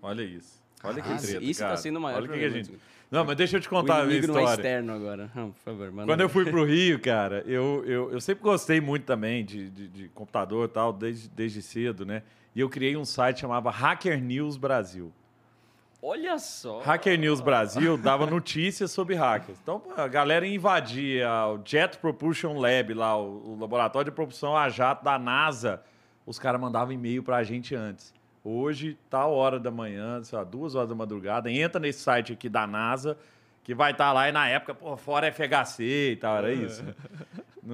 Olha 0.01 0.23
isso. 0.23 0.59
Olha 0.83 1.03
que 1.03 1.09
treta, 1.19 1.45
isso 1.45 1.61
tá 1.61 1.67
cara. 1.67 1.77
sendo 1.77 1.99
o 1.99 2.01
maior 2.01 2.17
Olha 2.23 2.25
o 2.25 2.29
que 2.29 2.35
a 2.39 2.41
problema, 2.41 2.65
gente... 2.65 2.79
Não, 3.11 3.25
mas 3.25 3.37
deixa 3.37 3.57
eu 3.57 3.61
te 3.61 3.67
O 3.67 3.71
contar 3.71 4.03
a 4.03 4.05
minha 4.05 4.19
é 4.19 4.21
história. 4.21 4.45
externo 4.47 4.93
agora. 4.93 5.31
Não, 5.35 5.51
por 5.51 5.61
favor, 5.61 5.91
manda 5.91 6.07
Quando 6.13 6.21
eu 6.21 6.29
fui 6.29 6.45
pro 6.45 6.63
Rio, 6.65 7.01
cara, 7.01 7.43
eu, 7.45 7.85
eu, 7.85 8.13
eu 8.13 8.21
sempre 8.21 8.43
gostei 8.45 8.81
muito 8.81 9.05
também 9.05 9.45
de, 9.45 9.69
de, 9.69 9.89
de 9.89 10.09
computador 10.11 10.69
e 10.69 10.73
tal, 10.73 10.93
desde, 10.93 11.29
desde 11.29 11.61
cedo, 11.61 12.07
né? 12.07 12.23
E 12.55 12.61
eu 12.61 12.69
criei 12.69 12.97
um 12.97 13.05
site 13.05 13.37
que 13.37 13.41
chamava 13.41 13.71
Hacker 13.71 14.23
News 14.23 14.57
Brasil. 14.57 15.13
Olha 16.03 16.39
só. 16.39 16.81
Hacker 16.81 17.19
News 17.19 17.41
Brasil 17.41 17.99
dava 17.99 18.27
notícias 18.27 18.91
sobre 18.91 19.15
hackers. 19.15 19.59
Então, 19.63 19.83
a 19.97 20.09
galera 20.09 20.47
invadia 20.47 21.29
o 21.49 21.61
Jet 21.65 21.99
Propulsion 21.99 22.59
Lab, 22.59 22.95
lá, 22.95 23.19
o, 23.19 23.53
o 23.53 23.59
laboratório 23.61 24.11
de 24.11 24.15
propulsão 24.15 24.57
a 24.57 24.69
jato 24.69 25.05
da 25.05 25.19
NASA. 25.19 25.83
Os 26.25 26.39
caras 26.39 26.61
mandavam 26.61 26.93
e-mail 26.93 27.23
pra 27.23 27.43
gente 27.43 27.75
antes. 27.75 28.15
Hoje, 28.43 28.97
tal 29.11 29.33
hora 29.35 29.61
da 29.61 29.71
manhã, 29.71 30.23
sei 30.23 30.39
lá, 30.39 30.45
duas 30.45 30.75
horas 30.75 30.89
da 30.89 30.95
madrugada, 30.95 31.51
entra 31.51 31.79
nesse 31.81 32.01
site 32.01 32.33
aqui 32.33 32.49
da 32.49 32.67
NASA, 32.67 33.17
que 33.63 33.75
vai 33.75 33.93
estar 33.93 34.13
lá, 34.13 34.29
e 34.29 34.33
na 34.33 34.49
época, 34.49 34.75
pô, 34.75 34.97
fora 34.97 35.31
FHC 35.31 36.13
e 36.13 36.17
tal, 36.17 36.39
era 36.39 36.53
isso. 36.53 36.83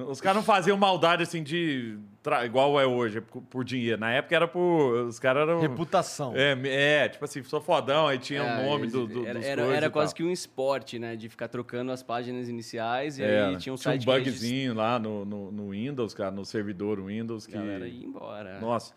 Os 0.09 0.19
caras 0.19 0.35
não 0.35 0.43
faziam 0.43 0.75
maldade 0.77 1.23
assim 1.23 1.41
de. 1.41 1.97
tra- 2.21 2.45
igual 2.45 2.77
é 2.79 2.85
hoje, 2.85 3.21
por, 3.21 3.41
por 3.43 3.63
dinheiro. 3.63 3.97
Na 3.99 4.11
época 4.11 4.35
era 4.35 4.45
por. 4.45 5.05
Os 5.07 5.17
caras 5.17 5.47
eram. 5.47 5.61
Reputação. 5.61 6.33
É, 6.35 6.57
é, 7.05 7.07
tipo 7.09 7.23
assim, 7.23 7.41
sou 7.43 7.61
fodão, 7.61 8.05
aí 8.05 8.17
tinha 8.19 8.43
o 8.43 8.45
É, 8.45 8.65
nome 8.65 8.81
eles- 8.83 8.91
do, 8.91 9.07
do, 9.07 9.25
era, 9.25 9.39
dos 9.39 9.47
era, 9.47 9.61
era 9.63 9.89
quase 9.89 10.11
tal. 10.11 10.17
que 10.17 10.23
um 10.25 10.29
esporte, 10.31 10.99
né? 10.99 11.15
De 11.15 11.29
ficar 11.29 11.47
trocando 11.47 11.93
as 11.93 12.03
páginas 12.03 12.49
iniciais 12.49 13.17
e 13.17 13.23
É, 13.23 13.45
aí 13.45 13.55
tinha 13.57 13.73
um 13.73 13.77
tinha 13.77 13.93
site 13.93 14.01
um 14.01 14.11
que 14.11 14.19
registra- 14.19 14.41
bugzinho 14.49 14.73
lá 14.73 14.99
no, 14.99 15.23
no, 15.23 15.51
no 15.53 15.69
Windows, 15.69 16.13
cara, 16.13 16.31
no 16.31 16.43
servidor 16.43 17.01
Windows. 17.01 17.47
Que... 17.47 17.55
A 17.57 17.61
galera 17.61 17.87
ia 17.87 18.05
embora. 18.05 18.59
Nossa. 18.59 18.93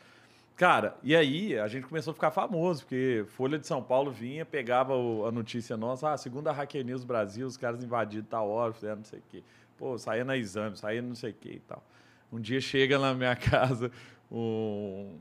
Cara, 0.61 0.95
e 1.03 1.17
aí 1.17 1.59
a 1.59 1.67
gente 1.69 1.87
começou 1.87 2.11
a 2.11 2.15
ficar 2.15 2.31
famoso, 2.31 2.83
porque 2.83 3.25
Folha 3.29 3.59
de 3.59 3.67
São 3.67 3.83
Paulo 3.83 4.11
vinha, 4.11 4.45
pegava 4.45 4.95
o- 4.95 5.25
a 5.25 5.33
notícia 5.33 5.75
nossa, 5.75 6.13
ah, 6.13 6.19
segundo 6.19 6.49
a 6.49 6.53
Hacker 6.53 6.85
News 6.85 7.03
Brasil, 7.03 7.47
os 7.47 7.57
caras 7.57 7.83
invadiram 7.83 8.27
tal 8.29 8.47
hora, 8.51 8.71
fizeram 8.71 8.97
não 8.97 9.05
sei 9.05 9.21
o 9.21 9.23
quê. 9.31 9.43
Pô, 9.79 9.97
saía 9.97 10.23
na 10.23 10.37
exame, 10.37 10.77
saía 10.77 11.01
não 11.01 11.15
sei 11.15 11.31
o 11.31 11.35
quê 11.35 11.53
e 11.55 11.61
tal. 11.61 11.83
Um 12.31 12.39
dia 12.39 12.61
chega 12.61 12.99
na 12.99 13.15
minha 13.15 13.35
casa 13.41 13.91
um, 14.31 14.37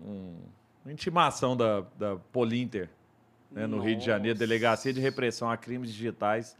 um- 0.05 0.35
uma 0.83 0.91
intimação 0.91 1.55
da, 1.55 1.85
da 1.97 2.17
Polinter, 2.33 2.89
né, 3.49 3.65
no 3.65 3.79
Rio 3.79 3.95
de 3.95 4.05
Janeiro. 4.05 4.37
Delegacia 4.37 4.91
de 4.91 4.99
Repressão 4.99 5.49
a 5.49 5.55
Crimes 5.55 5.93
Digitais. 5.93 6.57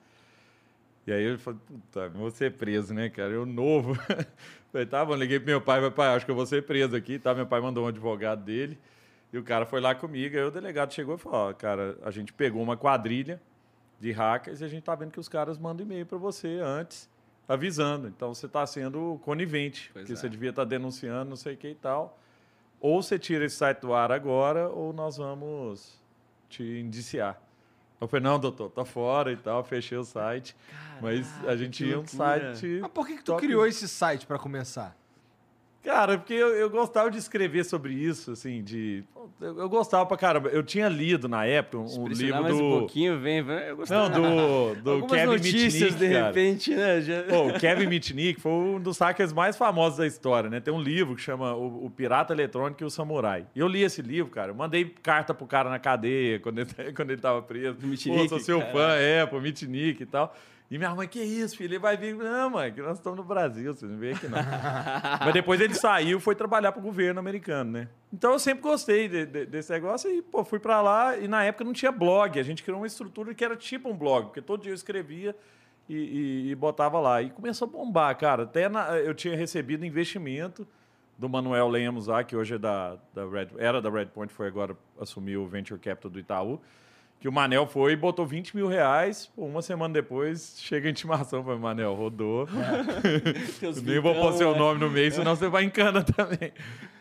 E 1.05 1.11
aí 1.11 1.23
eu 1.25 1.37
falei, 1.37 1.59
puta, 1.67 2.07
vou 2.09 2.31
ser 2.31 2.53
preso, 2.53 2.93
né, 2.93 3.09
cara? 3.09 3.31
Eu 3.33 3.45
novo. 3.45 3.97
falei, 4.71 4.85
tá 4.87 5.03
bom, 5.03 5.15
liguei 5.15 5.39
pro 5.39 5.47
meu 5.47 5.61
pai, 5.61 5.81
meu 5.81 5.91
pai, 5.91 6.15
acho 6.15 6.25
que 6.25 6.31
eu 6.31 6.35
vou 6.35 6.45
ser 6.45 6.63
preso 6.63 6.95
aqui, 6.95 7.19
tá? 7.19 7.33
Meu 7.33 7.45
pai 7.45 7.59
mandou 7.61 7.85
um 7.85 7.87
advogado 7.87 8.43
dele. 8.43 8.77
E 9.31 9.37
o 9.37 9.43
cara 9.43 9.65
foi 9.65 9.79
lá 9.79 9.93
comigo, 9.93 10.35
aí 10.35 10.43
o 10.43 10.51
delegado 10.51 10.93
chegou 10.93 11.15
e 11.15 11.17
falou, 11.17 11.49
ó, 11.49 11.53
cara, 11.53 11.97
a 12.03 12.09
gente 12.09 12.33
pegou 12.33 12.61
uma 12.61 12.75
quadrilha 12.75 13.39
de 13.99 14.11
hackers 14.11 14.61
e 14.61 14.63
a 14.63 14.67
gente 14.67 14.83
tá 14.83 14.95
vendo 14.95 15.11
que 15.11 15.19
os 15.19 15.29
caras 15.29 15.57
mandam 15.57 15.85
e-mail 15.85 16.05
para 16.05 16.17
você 16.17 16.59
antes, 16.63 17.07
avisando. 17.47 18.07
Então 18.07 18.33
você 18.33 18.47
tá 18.47 18.65
sendo 18.65 19.19
conivente, 19.23 19.91
Pois 19.93 20.03
porque 20.03 20.13
é. 20.13 20.15
você 20.15 20.29
devia 20.29 20.49
estar 20.49 20.63
denunciando, 20.63 21.29
não 21.29 21.35
sei 21.35 21.53
o 21.53 21.57
que 21.57 21.69
e 21.69 21.75
tal. 21.75 22.17
Ou 22.79 23.03
você 23.03 23.19
tira 23.19 23.45
esse 23.45 23.57
site 23.57 23.81
do 23.81 23.93
ar 23.93 24.11
agora, 24.11 24.69
ou 24.69 24.93
nós 24.93 25.17
vamos 25.17 25.99
te 26.49 26.63
indiciar. 26.63 27.39
Eu 27.99 28.07
falei, 28.07 28.23
não, 28.23 28.39
doutor, 28.39 28.69
tá 28.69 28.85
fora 28.85 29.31
e 29.31 29.37
tal, 29.37 29.63
fechei 29.63 29.97
o 29.97 30.03
site. 30.03 30.55
mas 31.01 31.27
a 31.45 31.55
gente 31.55 31.83
tinha 31.83 31.99
um 31.99 32.07
site. 32.07 32.79
Mas 32.81 32.91
por 32.91 33.05
que, 33.05 33.17
que 33.17 33.23
tu 33.23 33.33
top. 33.33 33.41
criou 33.41 33.65
esse 33.67 33.87
site 33.87 34.25
pra 34.25 34.39
começar? 34.39 34.95
Cara, 35.83 36.17
porque 36.17 36.33
eu, 36.33 36.49
eu 36.49 36.69
gostava 36.69 37.09
de 37.09 37.17
escrever 37.17 37.63
sobre 37.63 37.93
isso, 37.93 38.31
assim, 38.31 38.61
de. 38.61 39.03
Eu, 39.39 39.59
eu 39.59 39.69
gostava 39.69 40.05
pra 40.05 40.17
caramba. 40.17 40.49
Eu 40.49 40.61
tinha 40.61 40.89
lido 40.89 41.29
na 41.29 41.45
época 41.45 41.77
um, 41.77 42.03
um 42.03 42.07
livro 42.07 42.41
mais 42.41 42.57
do. 42.57 42.63
um 42.63 42.79
pouquinho, 42.79 43.17
vem, 43.17 43.41
vem. 43.41 43.59
Eu 43.59 43.77
gostava. 43.77 44.09
Não, 44.09 44.75
do, 44.75 44.81
do 45.01 45.07
Kevin 45.07 45.25
notícias, 45.25 45.73
Mitnick, 45.73 45.95
de 45.95 46.13
cara. 46.13 46.27
repente, 46.27 46.75
né? 46.75 47.01
Já... 47.01 47.23
Pô, 47.23 47.47
o 47.47 47.53
Kevin 47.59 47.87
Mitnick 47.87 48.41
foi 48.41 48.51
um 48.51 48.79
dos 48.79 48.97
hackers 48.99 49.31
mais 49.31 49.55
famosos 49.55 49.97
da 49.97 50.05
história, 50.05 50.49
né? 50.49 50.59
Tem 50.59 50.73
um 50.73 50.81
livro 50.81 51.15
que 51.15 51.21
chama 51.21 51.55
O, 51.55 51.85
O 51.85 51.89
Pirata 51.89 52.33
Eletrônico 52.33 52.83
e 52.83 52.85
o 52.85 52.89
Samurai. 52.89 53.45
E 53.55 53.59
eu 53.59 53.67
li 53.67 53.81
esse 53.81 54.01
livro, 54.01 54.29
cara. 54.29 54.51
Eu 54.51 54.55
mandei 54.55 54.83
carta 54.83 55.33
pro 55.33 55.47
cara 55.47 55.69
na 55.69 55.79
cadeia 55.79 56.41
quando 56.41 56.59
ele, 56.59 56.69
quando 56.93 57.11
ele 57.11 57.21
tava 57.21 57.41
preso. 57.41 57.77
Do 57.77 57.87
Mitnick, 57.87 58.23
Pô, 58.23 58.27
sou 58.27 58.39
seu 58.39 58.59
cara. 58.59 58.71
fã, 58.73 58.93
é, 58.95 59.25
pô, 59.25 59.39
Mitnick 59.39 60.03
e 60.03 60.05
tal. 60.05 60.35
E 60.71 60.77
minha 60.77 60.93
mãe, 60.93 61.07
que 61.07 61.19
isso, 61.19 61.57
filho? 61.57 61.71
Ele 61.71 61.79
vai 61.79 61.97
vir. 61.97 62.15
Não, 62.15 62.51
mãe, 62.51 62.71
que 62.71 62.79
nós 62.81 62.97
estamos 62.97 63.17
no 63.17 63.23
Brasil, 63.25 63.73
você 63.73 63.87
não 63.87 63.97
vem 63.97 64.13
aqui 64.13 64.27
não. 64.27 64.37
Mas 65.25 65.33
depois 65.33 65.59
ele 65.59 65.73
saiu 65.73 66.19
e 66.19 66.21
foi 66.21 66.35
trabalhar 66.35 66.71
pro 66.71 66.81
governo 66.81 67.19
americano, 67.19 67.71
né? 67.71 67.87
Então 68.13 68.33
eu 68.33 68.39
sempre 68.39 68.61
gostei 68.61 69.07
de- 69.07 69.25
de- 69.25 69.45
desse 69.47 69.71
negócio 69.71 70.09
e, 70.11 70.21
pô, 70.21 70.43
fui 70.45 70.59
pra 70.59 70.79
lá 70.81 71.17
e 71.17 71.27
na 71.27 71.43
época 71.43 71.63
não 71.63 71.73
tinha 71.73 71.91
blog. 71.91 72.39
A 72.39 72.43
gente 72.43 72.61
criou 72.61 72.79
uma 72.79 72.85
estrutura 72.87 73.33
que 73.33 73.43
era 73.43 73.55
tipo 73.55 73.89
um 73.89 73.97
blog, 73.97 74.25
porque 74.27 74.41
todo 74.43 74.61
dia 74.61 74.71
eu 74.71 74.75
escrevia 74.75 75.35
e, 75.89 75.95
e- 75.95 76.51
e 76.51 76.55
botava 76.55 76.99
lá. 76.99 77.19
E 77.19 77.31
começou 77.31 77.67
a 77.67 77.71
bombar, 77.71 78.15
cara. 78.15 78.43
Até 78.43 78.69
na- 78.69 78.95
eu 78.99 79.15
tinha 79.15 79.35
recebido 79.35 79.83
investimento 79.83 80.67
do 81.17 81.27
Manuel 81.27 81.67
Lemos 81.67 82.05
lá, 82.05 82.23
que 82.23 82.35
hoje 82.35 82.53
é 82.53 82.57
da, 82.59 82.95
da 83.11 83.27
Red, 83.27 83.47
era 83.57 83.81
da 83.81 83.89
Redpoint, 83.89 84.31
foi 84.31 84.45
agora 84.47 84.77
assumiu 85.01 85.41
o 85.43 85.47
Venture 85.47 85.79
Capital 85.79 86.11
do 86.11 86.19
Itaú. 86.19 86.61
Que 87.19 87.27
o 87.27 87.31
Manel 87.33 87.67
foi 87.67 87.91
e 87.91 87.95
botou 87.97 88.25
20 88.25 88.55
mil 88.55 88.67
reais. 88.67 89.25
Pô, 89.35 89.45
uma 89.45 89.61
semana 89.61 89.93
depois 89.93 90.55
chega 90.57 90.87
a 90.87 90.91
intimação 90.91 91.43
para 91.43 91.57
Manel, 91.57 91.93
rodou. 91.93 92.47
Teus 93.59 93.81
Nem 93.81 93.99
vou 93.99 94.15
pôr 94.15 94.33
seu 94.33 94.53
né? 94.53 94.57
nome 94.57 94.79
no 94.79 94.89
meio, 94.89 95.11
senão 95.11 95.35
você 95.35 95.49
vai 95.49 95.63
em 95.65 95.69
cana 95.69 96.01
também. 96.03 96.53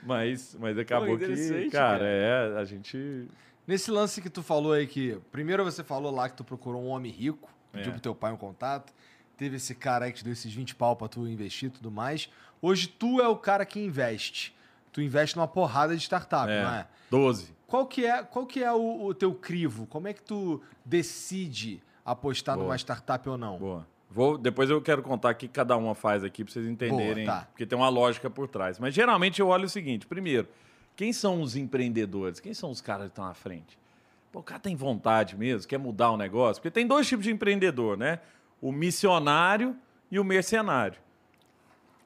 Mas, 0.03 0.57
mas 0.59 0.77
acabou 0.79 1.17
que, 1.17 1.25
interessante, 1.25 1.71
cara, 1.71 1.99
cara. 1.99 2.05
é, 2.09 2.59
a 2.59 2.65
gente. 2.65 3.29
Nesse 3.67 3.91
lance 3.91 4.21
que 4.21 4.29
tu 4.31 4.43
falou 4.43 4.73
aí 4.73 4.87
que. 4.87 5.19
Primeiro 5.31 5.63
você 5.65 5.85
falou 5.85 6.13
lá 6.13 6.29
que 6.29 6.37
tu 6.37 6.43
procurou 6.45 6.83
um 6.83 6.89
homem 6.89 7.13
rico, 7.13 7.49
pediu 7.73 7.91
É. 7.91 7.93
pro 7.93 8.01
teu 8.01 8.15
pai 8.15 8.33
um 8.33 8.37
contato. 8.37 8.93
Teve 9.37 9.57
esse 9.57 9.73
cara 9.75 10.07
aí 10.07 10.13
que 10.13 10.19
te 10.19 10.25
deu 10.25 10.33
esses 10.33 10.53
20 10.53 10.75
pau 10.75 10.97
pra 10.97 11.07
tu 11.07 11.29
investir 11.29 11.69
e 11.69 11.71
tudo 11.71 11.93
mais. 11.93 12.29
Hoje 12.61 12.89
tu 12.89 13.21
é 13.21 13.29
o 13.29 13.37
cara 13.37 13.65
que 13.65 13.79
investe. 13.79 14.53
Tu 14.91 15.01
investe 15.01 15.37
numa 15.37 15.47
porrada 15.47 15.95
de 15.97 16.03
startup, 16.03 16.51
É, 16.51 16.63
não 16.65 16.71
é? 16.75 16.87
12. 17.09 17.57
Qual 17.69 17.87
que 17.87 18.07
é, 18.07 18.23
qual 18.23 18.47
que 18.47 18.65
é 18.65 18.73
o, 18.73 19.05
o 19.05 19.15
teu 19.15 19.35
crivo? 19.35 19.87
Como 19.87 20.09
é 20.09 20.15
que 20.15 20.23
tu 20.23 20.61
decide 20.83 21.83
apostar 22.03 22.57
Boa. 22.57 22.67
numa 22.67 22.77
startup 22.79 23.29
ou 23.29 23.37
não? 23.37 23.59
Boa. 23.59 23.87
Vou, 24.11 24.39
depois 24.39 24.71
eu 24.71 24.81
quero 24.81 25.03
contar 25.03 25.35
o 25.35 25.37
que 25.37 25.47
cada 25.47 25.77
uma 25.77 25.95
faz 25.95 26.25
aqui 26.25 26.43
para 26.43 26.51
vocês 26.51 26.67
entenderem, 26.67 27.27
Boa, 27.27 27.41
tá. 27.41 27.45
porque 27.45 27.67
tem 27.67 27.77
uma 27.77 27.91
lógica 27.91 28.31
por 28.31 28.49
trás. 28.49 28.79
Mas 28.79 28.95
geralmente 28.95 29.39
eu 29.41 29.49
olho 29.49 29.67
o 29.67 29.69
seguinte: 29.69 30.07
primeiro, 30.07 30.49
quem 30.97 31.13
são 31.13 31.43
os 31.43 31.57
empreendedores? 31.57 32.41
Quem 32.41 32.55
são 32.55 32.71
os 32.71 32.81
caras 32.81 33.05
que 33.05 33.11
estão 33.11 33.27
à 33.27 33.35
frente? 33.35 33.79
Pô, 34.33 34.39
o 34.39 34.43
cara 34.43 34.59
tem 34.59 34.75
vontade 34.75 35.37
mesmo, 35.37 35.69
quer 35.69 35.79
mudar 35.79 36.11
o 36.11 36.17
negócio? 36.17 36.63
Porque 36.63 36.71
tem 36.71 36.87
dois 36.87 37.07
tipos 37.07 37.25
de 37.25 37.31
empreendedor, 37.31 37.99
né? 37.99 38.21
O 38.63 38.73
missionário 38.73 39.77
e 40.11 40.19
o 40.19 40.25
mercenário. 40.25 40.99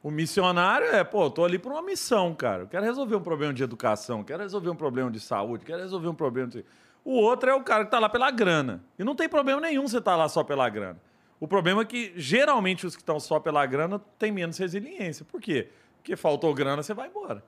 O 0.03 0.11
missionário 0.11 0.87
é, 0.89 1.05
pô, 1.05 1.25
eu 1.27 1.31
tô 1.31 1.45
ali 1.45 1.59
por 1.59 1.71
uma 1.71 1.83
missão, 1.83 2.35
cara. 2.35 2.63
Eu 2.65 2.67
quero 2.67 2.85
resolver 2.85 3.15
um 3.15 3.21
problema 3.23 3.55
de 3.55 3.63
educação, 3.63 4.25
quero 4.25 4.43
resolver 4.43 4.69
um 4.71 4.75
problema 4.75 5.11
de 5.11 5.21
saúde, 5.21 5.65
quero 5.65 5.81
resolver 5.81 6.09
um 6.09 6.15
problema 6.15 6.49
de... 6.49 6.65
O 7.05 7.13
outro 7.13 7.51
é 7.51 7.55
o 7.55 7.63
cara 7.63 7.85
que 7.85 7.91
tá 7.91 7.99
lá 7.99 8.09
pela 8.09 8.31
grana. 8.31 8.83
E 8.99 9.05
não 9.05 9.15
tem 9.15 9.29
problema 9.29 9.61
nenhum 9.61 9.87
você 9.87 10.01
tá 10.01 10.17
lá 10.17 10.29
só 10.29 10.43
pela 10.43 10.69
grana. 10.69 10.99
O 11.39 11.47
problema 11.49 11.83
é 11.83 11.85
que, 11.85 12.13
geralmente, 12.17 12.87
os 12.87 12.95
que 12.95 13.03
estão 13.03 13.19
só 13.21 13.39
pela 13.41 13.65
grana 13.67 14.01
têm 14.19 14.31
menos 14.33 14.59
resiliência. 14.59 15.25
Por 15.25 15.41
quê? 15.41 15.69
Porque 15.97 16.17
faltou 16.17 16.53
grana, 16.55 16.83
você 16.83 16.95
vai 16.95 17.09
embora. 17.09 17.43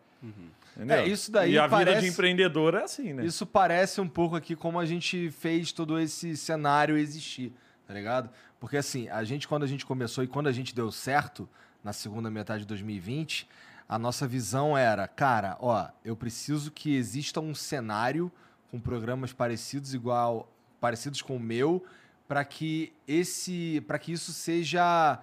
Entendeu? 0.77 0.97
É, 0.97 1.07
isso 1.07 1.31
daí 1.31 1.53
E 1.53 1.59
a 1.59 1.67
vida 1.67 1.77
parece- 1.77 2.01
de 2.01 2.07
empreendedor 2.09 2.75
é 2.75 2.83
assim, 2.83 3.13
né? 3.13 3.25
Isso 3.25 3.47
parece 3.47 4.01
um 4.01 4.09
pouco 4.09 4.35
aqui 4.35 4.57
como 4.57 4.79
a 4.81 4.85
gente 4.87 5.31
fez 5.31 5.71
todo 5.71 5.99
esse 6.01 6.37
cenário 6.37 6.97
existir, 6.97 7.53
tá 7.87 7.95
ligado? 7.95 8.31
Porque 8.59 8.77
assim, 8.77 9.09
a 9.09 9.23
gente, 9.23 9.47
quando 9.47 9.63
a 9.63 9.67
gente 9.69 9.85
começou 9.87 10.25
e 10.25 10.27
quando 10.27 10.49
a 10.49 10.53
gente 10.53 10.75
deu 10.75 10.91
certo, 10.91 11.49
na 11.85 11.93
segunda 11.93 12.31
metade 12.31 12.63
de 12.63 12.67
2020, 12.67 13.49
a 13.87 13.99
nossa 13.99 14.27
visão 14.27 14.77
era, 14.77 15.07
cara, 15.07 15.57
ó, 15.61 15.87
eu 16.05 16.17
preciso 16.17 16.71
que 16.71 16.97
exista 16.97 17.41
um 17.41 17.55
cenário 17.55 18.33
com 18.71 18.81
programas 18.81 19.33
parecidos 19.33 19.95
igual 19.95 20.49
parecidos 20.81 21.23
com 21.23 21.37
o 21.37 21.41
meu 21.41 21.85
para 22.27 22.45
que 22.45 22.93
esse 23.07 23.83
para 23.87 23.99
que 23.99 24.13
isso 24.13 24.33
seja 24.33 25.21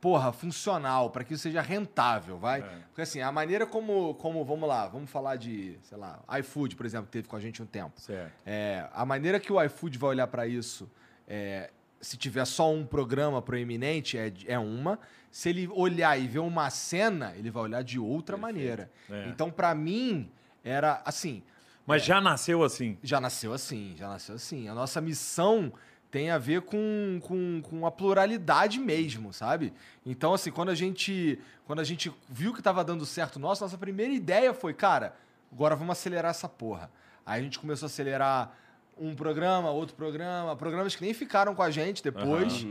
porra, 0.00 0.32
funcional, 0.32 1.10
para 1.10 1.22
que 1.22 1.34
isso 1.34 1.42
seja 1.42 1.60
rentável, 1.60 2.38
vai? 2.38 2.60
É. 2.60 2.78
Porque 2.88 3.02
assim, 3.02 3.20
a 3.20 3.30
maneira 3.30 3.66
como, 3.66 4.14
como, 4.14 4.42
vamos 4.44 4.66
lá, 4.66 4.88
vamos 4.88 5.10
falar 5.10 5.36
de, 5.36 5.78
sei 5.82 5.98
lá, 5.98 6.18
iFood, 6.38 6.74
por 6.74 6.86
exemplo, 6.86 7.06
que 7.06 7.12
teve 7.12 7.28
com 7.28 7.36
a 7.36 7.40
gente 7.40 7.62
um 7.62 7.66
tempo. 7.66 8.00
Certo. 8.00 8.32
É, 8.46 8.88
a 8.94 9.04
maneira 9.04 9.38
que 9.38 9.52
o 9.52 9.62
iFood 9.62 9.98
vai 9.98 10.10
olhar 10.10 10.26
para 10.26 10.46
isso, 10.46 10.90
é, 11.28 11.70
se 12.00 12.16
tiver 12.16 12.44
só 12.44 12.72
um 12.72 12.84
programa 12.84 13.42
proeminente, 13.42 14.16
é, 14.16 14.32
é 14.46 14.58
uma. 14.58 14.98
Se 15.30 15.48
ele 15.48 15.68
olhar 15.68 16.18
e 16.18 16.26
ver 16.26 16.38
uma 16.38 16.68
cena, 16.70 17.34
ele 17.36 17.50
vai 17.50 17.62
olhar 17.64 17.82
de 17.82 17.98
outra 17.98 18.36
maneira. 18.36 18.90
É. 19.10 19.28
Então, 19.28 19.50
para 19.50 19.74
mim, 19.74 20.30
era 20.64 21.02
assim, 21.04 21.42
Mas 21.86 22.04
já 22.04 22.20
nasceu 22.20 22.62
assim. 22.64 22.98
já 23.02 23.20
nasceu 23.20 23.52
assim, 23.52 23.94
já 23.96 24.08
nasceu 24.08 24.34
assim. 24.34 24.68
A 24.68 24.74
nossa 24.74 25.00
missão 25.00 25.72
tem 26.10 26.30
a 26.30 26.38
ver 26.38 26.62
com, 26.62 27.20
com, 27.22 27.62
com 27.62 27.86
a 27.86 27.90
pluralidade 27.90 28.80
mesmo, 28.80 29.32
sabe? 29.32 29.72
Então, 30.04 30.34
assim, 30.34 30.50
quando 30.50 30.70
a 30.70 30.74
gente, 30.74 31.38
quando 31.64 31.80
a 31.80 31.84
gente 31.84 32.12
viu 32.28 32.52
que 32.52 32.60
tava 32.60 32.82
dando 32.82 33.06
certo 33.06 33.38
nosso, 33.38 33.62
nossa 33.62 33.78
primeira 33.78 34.12
ideia 34.12 34.52
foi, 34.52 34.74
cara, 34.74 35.14
agora 35.52 35.76
vamos 35.76 35.92
acelerar 35.92 36.30
essa 36.30 36.48
porra. 36.48 36.90
Aí 37.24 37.40
a 37.40 37.42
gente 37.44 37.58
começou 37.58 37.86
a 37.86 37.88
acelerar 37.88 38.52
um 39.00 39.14
programa, 39.14 39.70
outro 39.70 39.96
programa, 39.96 40.54
programas 40.54 40.94
que 40.94 41.02
nem 41.02 41.14
ficaram 41.14 41.54
com 41.54 41.62
a 41.62 41.70
gente 41.70 42.02
depois. 42.02 42.66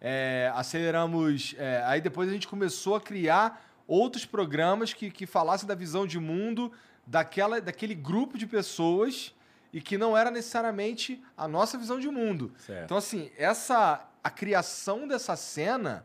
É, 0.00 0.50
aceleramos. 0.54 1.54
é, 1.58 1.82
aí 1.84 2.00
depois 2.00 2.28
a 2.28 2.32
gente 2.32 2.48
começou 2.48 2.94
a 2.94 3.00
criar 3.00 3.68
outros 3.86 4.24
programas 4.24 4.92
que, 4.94 5.10
que 5.10 5.26
falassem 5.26 5.66
da 5.68 5.74
visão 5.74 6.06
de 6.06 6.18
mundo 6.18 6.72
daquela, 7.06 7.60
daquele 7.60 7.94
grupo 7.94 8.38
de 8.38 8.46
pessoas 8.46 9.34
e 9.72 9.80
que 9.80 9.98
não 9.98 10.16
era 10.16 10.30
necessariamente 10.30 11.22
a 11.36 11.48
nossa 11.48 11.76
visão 11.76 11.98
de 11.98 12.08
mundo. 12.08 12.52
Certo. 12.58 12.84
Então, 12.84 12.96
assim, 12.96 13.30
essa 13.36 14.08
a 14.22 14.30
criação 14.30 15.08
dessa 15.08 15.34
cena, 15.34 16.04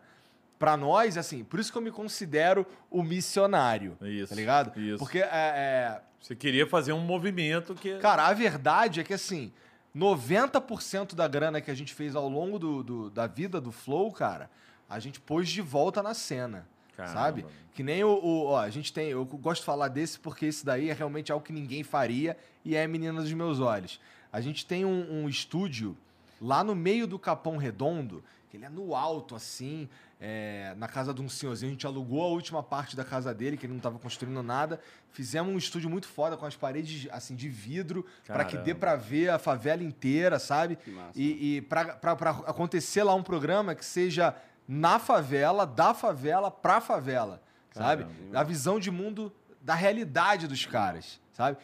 pra 0.57 0.75
nós, 0.75 1.17
assim, 1.17 1.43
por 1.43 1.59
isso 1.59 1.71
que 1.71 1.77
eu 1.77 1.81
me 1.81 1.91
considero 1.91 2.65
o 2.89 3.03
missionário. 3.03 3.95
Isso, 4.01 4.29
Tá 4.29 4.35
ligado? 4.35 4.79
isso. 4.79 4.97
Porque 4.97 5.19
é, 5.19 5.29
é, 5.31 6.01
Você 6.19 6.35
queria 6.35 6.65
fazer 6.65 6.93
um 6.93 6.99
movimento 6.99 7.75
que. 7.75 7.97
Cara, 7.99 8.25
a 8.25 8.33
verdade 8.33 8.99
é 8.99 9.03
que 9.03 9.13
assim, 9.13 9.51
90% 9.97 11.15
da 11.15 11.27
grana 11.27 11.59
que 11.61 11.71
a 11.71 11.75
gente 11.75 11.93
fez 11.93 12.15
ao 12.15 12.27
longo 12.29 12.57
do, 12.59 12.83
do- 12.83 13.09
da 13.09 13.27
vida 13.27 13.59
do 13.59 13.71
Flow, 13.71 14.11
cara, 14.11 14.49
a 14.89 14.99
gente 14.99 15.19
pôs 15.19 15.49
de 15.49 15.61
volta 15.61 16.01
na 16.03 16.13
cena. 16.13 16.67
Caramba. 16.95 17.13
Sabe? 17.19 17.45
Que 17.73 17.83
nem 17.83 18.03
o, 18.03 18.09
o- 18.09 18.45
Ó, 18.45 18.59
a 18.59 18.69
gente 18.69 18.91
tem. 18.91 19.09
Eu 19.09 19.23
gosto 19.25 19.61
de 19.61 19.65
falar 19.65 19.87
desse 19.87 20.19
porque 20.19 20.45
esse 20.47 20.65
daí 20.65 20.89
é 20.89 20.93
realmente 20.93 21.31
algo 21.31 21.45
que 21.45 21.53
ninguém 21.53 21.83
faria 21.83 22.35
e 22.65 22.75
é 22.75 22.87
menina 22.87 23.21
dos 23.21 23.31
meus 23.33 23.59
olhos. 23.59 23.99
A 24.31 24.41
gente 24.41 24.65
tem 24.65 24.83
um, 24.85 25.23
um 25.23 25.29
estúdio 25.29 25.95
lá 26.41 26.63
no 26.63 26.73
meio 26.75 27.05
do 27.07 27.19
Capão 27.19 27.57
Redondo, 27.57 28.23
que 28.49 28.57
ele 28.57 28.65
é 28.65 28.69
no 28.69 28.95
alto, 28.95 29.35
assim, 29.35 29.87
é, 30.19 30.73
na 30.77 30.87
casa 30.87 31.13
de 31.13 31.21
um 31.21 31.29
senhorzinho. 31.29 31.69
A 31.69 31.73
gente 31.73 31.85
alugou 31.85 32.23
a 32.23 32.27
última 32.27 32.63
parte 32.63 32.95
da 32.95 33.03
casa 33.03 33.33
dele, 33.33 33.57
que 33.57 33.65
ele 33.65 33.73
não 33.73 33.77
estava 33.77 33.99
construindo 33.99 34.41
nada. 34.41 34.79
Fizemos 35.11 35.53
um 35.53 35.57
estúdio 35.57 35.89
muito 35.89 36.07
foda 36.07 36.35
com 36.35 36.45
as 36.45 36.55
paredes 36.55 37.07
assim 37.11 37.35
de 37.35 37.49
vidro, 37.49 38.05
para 38.25 38.43
que 38.45 38.57
dê 38.57 38.73
para 38.73 38.95
ver 38.95 39.29
a 39.29 39.39
favela 39.39 39.83
inteira, 39.83 40.39
sabe? 40.39 40.77
E, 41.15 41.57
e 41.57 41.61
para 41.61 42.31
acontecer 42.45 43.03
lá 43.03 43.13
um 43.13 43.23
programa 43.23 43.75
que 43.75 43.85
seja 43.85 44.35
na 44.67 44.99
favela, 44.99 45.65
da 45.65 45.93
favela, 45.93 46.51
pra 46.51 46.81
favela, 46.81 47.41
sabe? 47.71 48.03
Caramba. 48.03 48.39
A 48.39 48.43
visão 48.43 48.79
de 48.79 48.91
mundo 48.91 49.31
da 49.61 49.75
realidade 49.75 50.47
dos 50.47 50.65
caras, 50.65 51.19
sabe? 51.31 51.57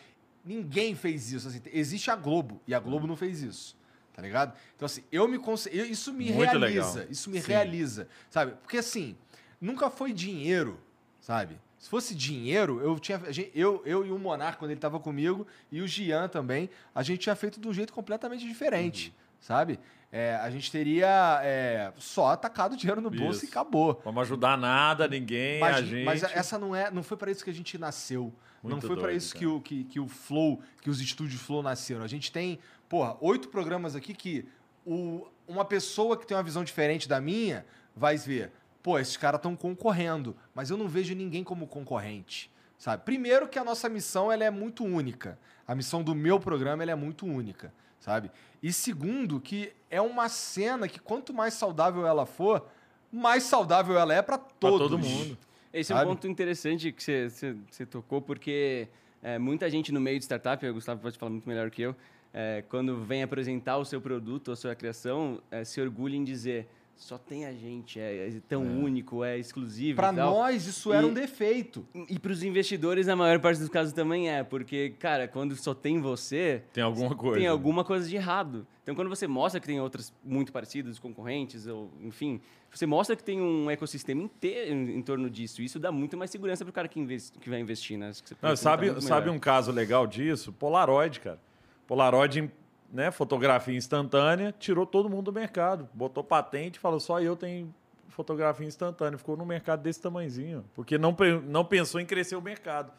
Ninguém 0.45 0.95
fez 0.95 1.31
isso. 1.31 1.47
assim, 1.47 1.61
existe 1.71 2.11
a 2.11 2.15
Globo, 2.15 2.61
e 2.67 2.73
a 2.73 2.79
Globo 2.79 3.07
não 3.07 3.15
fez 3.15 3.41
isso. 3.41 3.75
Tá 4.13 4.21
ligado? 4.21 4.53
Então, 4.75 4.85
assim, 4.85 5.03
eu 5.11 5.27
me 5.27 5.37
eu- 5.71 5.85
Isso 5.85 6.13
me 6.13 6.31
Muito 6.31 6.51
realiza. 6.57 6.59
legal. 6.99 7.11
Isso 7.11 7.29
me 7.29 7.41
Sim. 7.41 7.47
realiza. 7.47 8.07
Sabe? 8.29 8.51
Porque 8.61 8.77
assim, 8.77 9.15
nunca 9.59 9.89
foi 9.89 10.13
dinheiro, 10.13 10.79
sabe? 11.19 11.57
Se 11.79 11.89
fosse 11.89 12.13
dinheiro, 12.15 12.79
eu 12.79 12.97
tinha. 12.99 13.19
Eu, 13.53 13.81
eu 13.85 14.05
e 14.05 14.11
o 14.11 14.17
Monarca, 14.19 14.57
quando 14.59 14.71
ele 14.71 14.79
tava 14.79 14.99
comigo, 14.99 15.45
e 15.71 15.81
o 15.81 15.87
Gian 15.87 16.27
também, 16.29 16.69
a 16.95 17.03
gente 17.03 17.19
tinha 17.21 17.35
feito 17.35 17.59
de 17.59 17.67
um 17.67 17.73
jeito 17.73 17.91
completamente 17.91 18.47
diferente, 18.47 19.09
Uhum. 19.09 19.13
sabe? 19.41 19.79
É, 20.11 20.35
a 20.35 20.49
gente 20.51 20.71
teria 20.71 21.41
é, 21.43 21.91
só 21.97 22.27
atacado 22.27 22.77
dinheiro 22.77 23.01
no 23.01 23.09
bolso 23.09 23.39
Isso. 23.39 23.45
e 23.47 23.49
acabou. 23.49 23.99
Vamos 24.05 24.21
ajudar 24.21 24.55
nada, 24.57 25.07
ninguém, 25.07 25.59
Mas, 25.59 25.75
a 25.77 25.81
gente. 25.81 26.05
mas 26.05 26.23
essa 26.23 26.59
não 26.59 26.75
é, 26.75 26.91
não 26.91 27.01
foi 27.01 27.17
para 27.17 27.31
isso 27.31 27.43
que 27.43 27.49
a 27.49 27.53
gente 27.53 27.77
nasceu. 27.79 28.31
não 28.63 28.71
Muito 28.73 28.85
foi 28.87 28.95
para 28.95 29.11
isso 29.11 29.35
que 29.35 29.45
o, 29.47 29.59
que, 29.59 29.83
que 29.85 29.99
o 29.99 30.07
Flow, 30.07 30.61
que 30.81 30.89
os 30.89 31.01
estúdios 31.01 31.41
Flow 31.41 31.63
nasceram. 31.63 32.03
A 32.03 32.07
gente 32.07 32.31
tem, 32.31 32.59
porra, 32.93 33.17
oito 33.21 33.49
programas 33.49 33.95
aqui 33.95 34.13
que 34.13 34.45
o, 34.85 35.25
uma 35.47 35.65
pessoa 35.65 36.15
que 36.15 36.27
tem 36.27 36.37
uma 36.37 36.43
visão 36.43 36.63
diferente 36.63 37.09
da 37.09 37.19
minha 37.19 37.65
vai 37.95 38.17
ver, 38.17 38.51
pô, 38.83 38.99
esses 38.99 39.17
caras 39.17 39.39
estão 39.39 39.55
concorrendo, 39.55 40.35
mas 40.53 40.69
eu 40.69 40.77
não 40.77 40.87
vejo 40.87 41.15
ninguém 41.15 41.43
como 41.43 41.65
concorrente. 41.65 42.51
Sabe? 42.77 43.01
Primeiro 43.03 43.47
que 43.47 43.57
a 43.57 43.63
nossa 43.63 43.89
missão 43.89 44.31
ela 44.31 44.43
é 44.43 44.51
muito 44.51 44.83
única. 44.85 45.39
A 45.67 45.73
missão 45.73 46.03
do 46.03 46.13
meu 46.13 46.39
programa 46.39 46.83
ela 46.83 46.91
é 46.91 46.95
muito 46.95 47.25
única, 47.25 47.73
sabe? 47.99 48.29
E 48.61 48.71
segundo 48.71 49.39
que 49.41 49.73
é 49.89 49.99
uma 49.99 50.29
cena 50.29 50.87
que 50.87 50.99
quanto 50.99 51.33
mais 51.33 51.55
saudável 51.55 52.05
ela 52.05 52.27
for, 52.27 52.67
mais 53.11 53.41
saudável 53.41 53.97
ela 53.97 54.13
é 54.13 54.21
para 54.21 54.37
Pra 54.37 54.49
todos. 54.59 54.79
todo 54.87 54.99
mundo. 54.99 55.35
Esse 55.73 55.91
é 55.93 55.95
Sabe? 55.95 56.07
um 56.11 56.13
ponto 56.13 56.27
interessante 56.27 56.91
que 56.91 57.01
você- 57.01 57.27
você 57.27 57.55
você 57.71 57.85
tocou, 57.87 58.21
porque 58.21 58.87
é, 59.23 59.39
muita 59.39 59.67
gente 59.67 59.91
no 59.91 59.99
meio 59.99 60.19
de 60.19 60.25
startup, 60.25 60.63
o 60.63 60.73
Gustavo 60.75 61.01
pode 61.01 61.17
falar 61.17 61.31
muito 61.31 61.49
melhor 61.49 61.71
que 61.71 61.81
eu, 61.81 61.95
é, 62.33 62.63
quando 62.67 62.97
vem 63.03 63.21
apresentar 63.23 63.77
o 63.77 63.85
seu 63.85 64.01
produto, 64.01 64.51
a 64.51 64.55
sua 64.55 64.73
criação, 64.75 65.39
é, 65.51 65.63
se 65.63 65.79
orgulha 65.79 66.15
em 66.15 66.23
dizer 66.23 66.67
só 66.95 67.17
tem 67.17 67.43
a 67.45 67.51
gente, 67.51 67.99
é, 67.99 68.27
é 68.29 68.41
tão 68.47 68.61
único, 68.61 69.23
é 69.23 69.37
exclusivo 69.37 69.95
Para 69.95 70.11
nós, 70.11 70.67
isso 70.67 70.93
era 70.93 71.01
E- 71.05 71.09
um 71.09 71.13
defeito. 71.13 71.85
E 72.07 72.19
para 72.19 72.31
os 72.31 72.43
investidores, 72.43 73.07
na 73.07 73.15
maior 73.15 73.39
parte 73.39 73.59
dos 73.59 73.67
casos 73.67 73.93
também 73.93 74.29
é, 74.29 74.43
porque, 74.43 74.91
cara, 74.99 75.27
quando 75.27 75.55
só 75.55 75.73
tem 75.73 75.99
você, 75.99 76.61
Tem 76.71 76.83
alguma 76.83 77.15
coisa. 77.15 77.39
tem 77.39 77.47
alguma 77.47 77.83
coisa 77.83 78.07
de 78.07 78.15
errado. 78.15 78.65
Então, 78.83 78.93
quando 78.93 79.09
você 79.09 79.27
mostra 79.27 79.59
que 79.59 79.65
tem 79.65 79.81
outras 79.81 80.13
muito 80.23 80.51
parecidas, 80.53 80.99
concorrentes, 80.99 81.65
ou 81.65 81.89
enfim, 81.99 82.39
você 82.71 82.85
mostra 82.85 83.15
que 83.15 83.23
tem 83.23 83.41
um 83.41 83.71
ecossistema 83.71 84.21
inteiro 84.21 84.71
em, 84.73 84.97
em 84.97 85.01
torno 85.01 85.29
disso. 85.31 85.61
Isso 85.63 85.79
dá 85.79 85.91
muito 85.91 86.15
mais 86.15 86.29
segurança 86.29 86.63
para 86.63 86.69
o 86.69 86.73
cara 86.73 86.87
que, 86.87 86.99
investe, 86.99 87.37
que 87.39 87.49
vai 87.49 87.59
investir, 87.59 87.97
né? 87.97 88.09
Acho 88.09 88.21
que 88.21 88.29
você 88.29 88.35
Não, 88.41 88.55
sabe, 88.55 89.01
sabe 89.01 89.29
um 89.31 89.39
caso 89.39 89.71
legal 89.71 90.05
disso? 90.05 90.53
Polaroid, 90.53 91.19
cara. 91.19 91.39
Polaroid, 91.87 92.51
né, 92.91 93.11
fotografia 93.11 93.75
instantânea, 93.75 94.53
tirou 94.57 94.85
todo 94.85 95.09
mundo 95.09 95.25
do 95.25 95.33
mercado. 95.33 95.89
Botou 95.93 96.23
patente, 96.23 96.79
falou 96.79 96.99
só 96.99 97.19
eu 97.21 97.35
tenho 97.35 97.73
fotografia 98.09 98.67
instantânea. 98.67 99.17
Ficou 99.17 99.35
num 99.35 99.45
mercado 99.45 99.81
desse 99.81 100.01
tamanhozinho. 100.01 100.63
Porque 100.75 100.97
não, 100.97 101.15
não 101.45 101.65
pensou 101.65 101.99
em 101.99 102.05
crescer 102.05 102.35
o 102.35 102.41
mercado. 102.41 102.91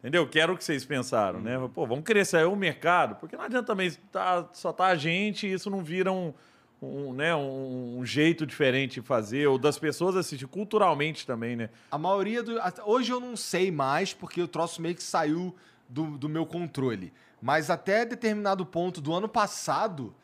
Entendeu? 0.00 0.28
Que 0.28 0.40
era 0.40 0.52
o 0.52 0.56
que 0.56 0.64
vocês 0.64 0.84
pensaram, 0.84 1.40
né? 1.40 1.56
Pô, 1.72 1.86
vamos 1.86 2.04
crescer 2.04 2.44
o 2.44 2.56
mercado, 2.56 3.14
porque 3.16 3.36
não 3.36 3.44
adianta 3.44 3.68
também 3.68 3.90
tá, 4.10 4.48
só 4.52 4.72
tá 4.72 4.86
a 4.86 4.96
gente 4.96 5.46
e 5.46 5.52
isso 5.52 5.70
não 5.70 5.84
vira 5.84 6.10
um, 6.10 6.34
um, 6.82 7.12
né, 7.12 7.34
um, 7.36 7.98
um 8.00 8.04
jeito 8.04 8.44
diferente 8.44 9.00
de 9.00 9.06
fazer, 9.06 9.46
ou 9.46 9.56
das 9.56 9.78
pessoas 9.78 10.16
assistir 10.16 10.48
culturalmente 10.48 11.24
também, 11.24 11.54
né? 11.54 11.70
A 11.88 11.96
maioria 11.96 12.42
do. 12.42 12.58
Hoje 12.84 13.12
eu 13.12 13.20
não 13.20 13.36
sei 13.36 13.70
mais, 13.70 14.12
porque 14.12 14.42
o 14.42 14.48
troço 14.48 14.82
meio 14.82 14.96
que 14.96 15.02
saiu 15.04 15.54
do, 15.88 16.18
do 16.18 16.28
meu 16.28 16.44
controle. 16.44 17.12
Mas 17.42 17.68
até 17.68 18.06
determinado 18.06 18.64
ponto 18.64 19.00
do 19.00 19.12
ano 19.12 19.28
passado, 19.28 20.14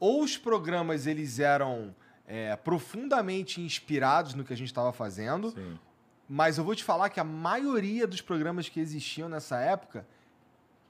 ou 0.00 0.22
os 0.22 0.38
programas 0.38 1.06
eles 1.06 1.38
eram 1.38 1.94
é, 2.26 2.56
profundamente 2.56 3.60
inspirados 3.60 4.32
no 4.32 4.44
que 4.44 4.52
a 4.54 4.56
gente 4.56 4.68
estava 4.68 4.92
fazendo, 4.94 5.50
Sim. 5.50 5.78
mas 6.26 6.56
eu 6.56 6.64
vou 6.64 6.74
te 6.74 6.82
falar 6.82 7.10
que 7.10 7.20
a 7.20 7.24
maioria 7.24 8.06
dos 8.06 8.22
programas 8.22 8.66
que 8.66 8.80
existiam 8.80 9.28
nessa 9.28 9.58
época, 9.60 10.06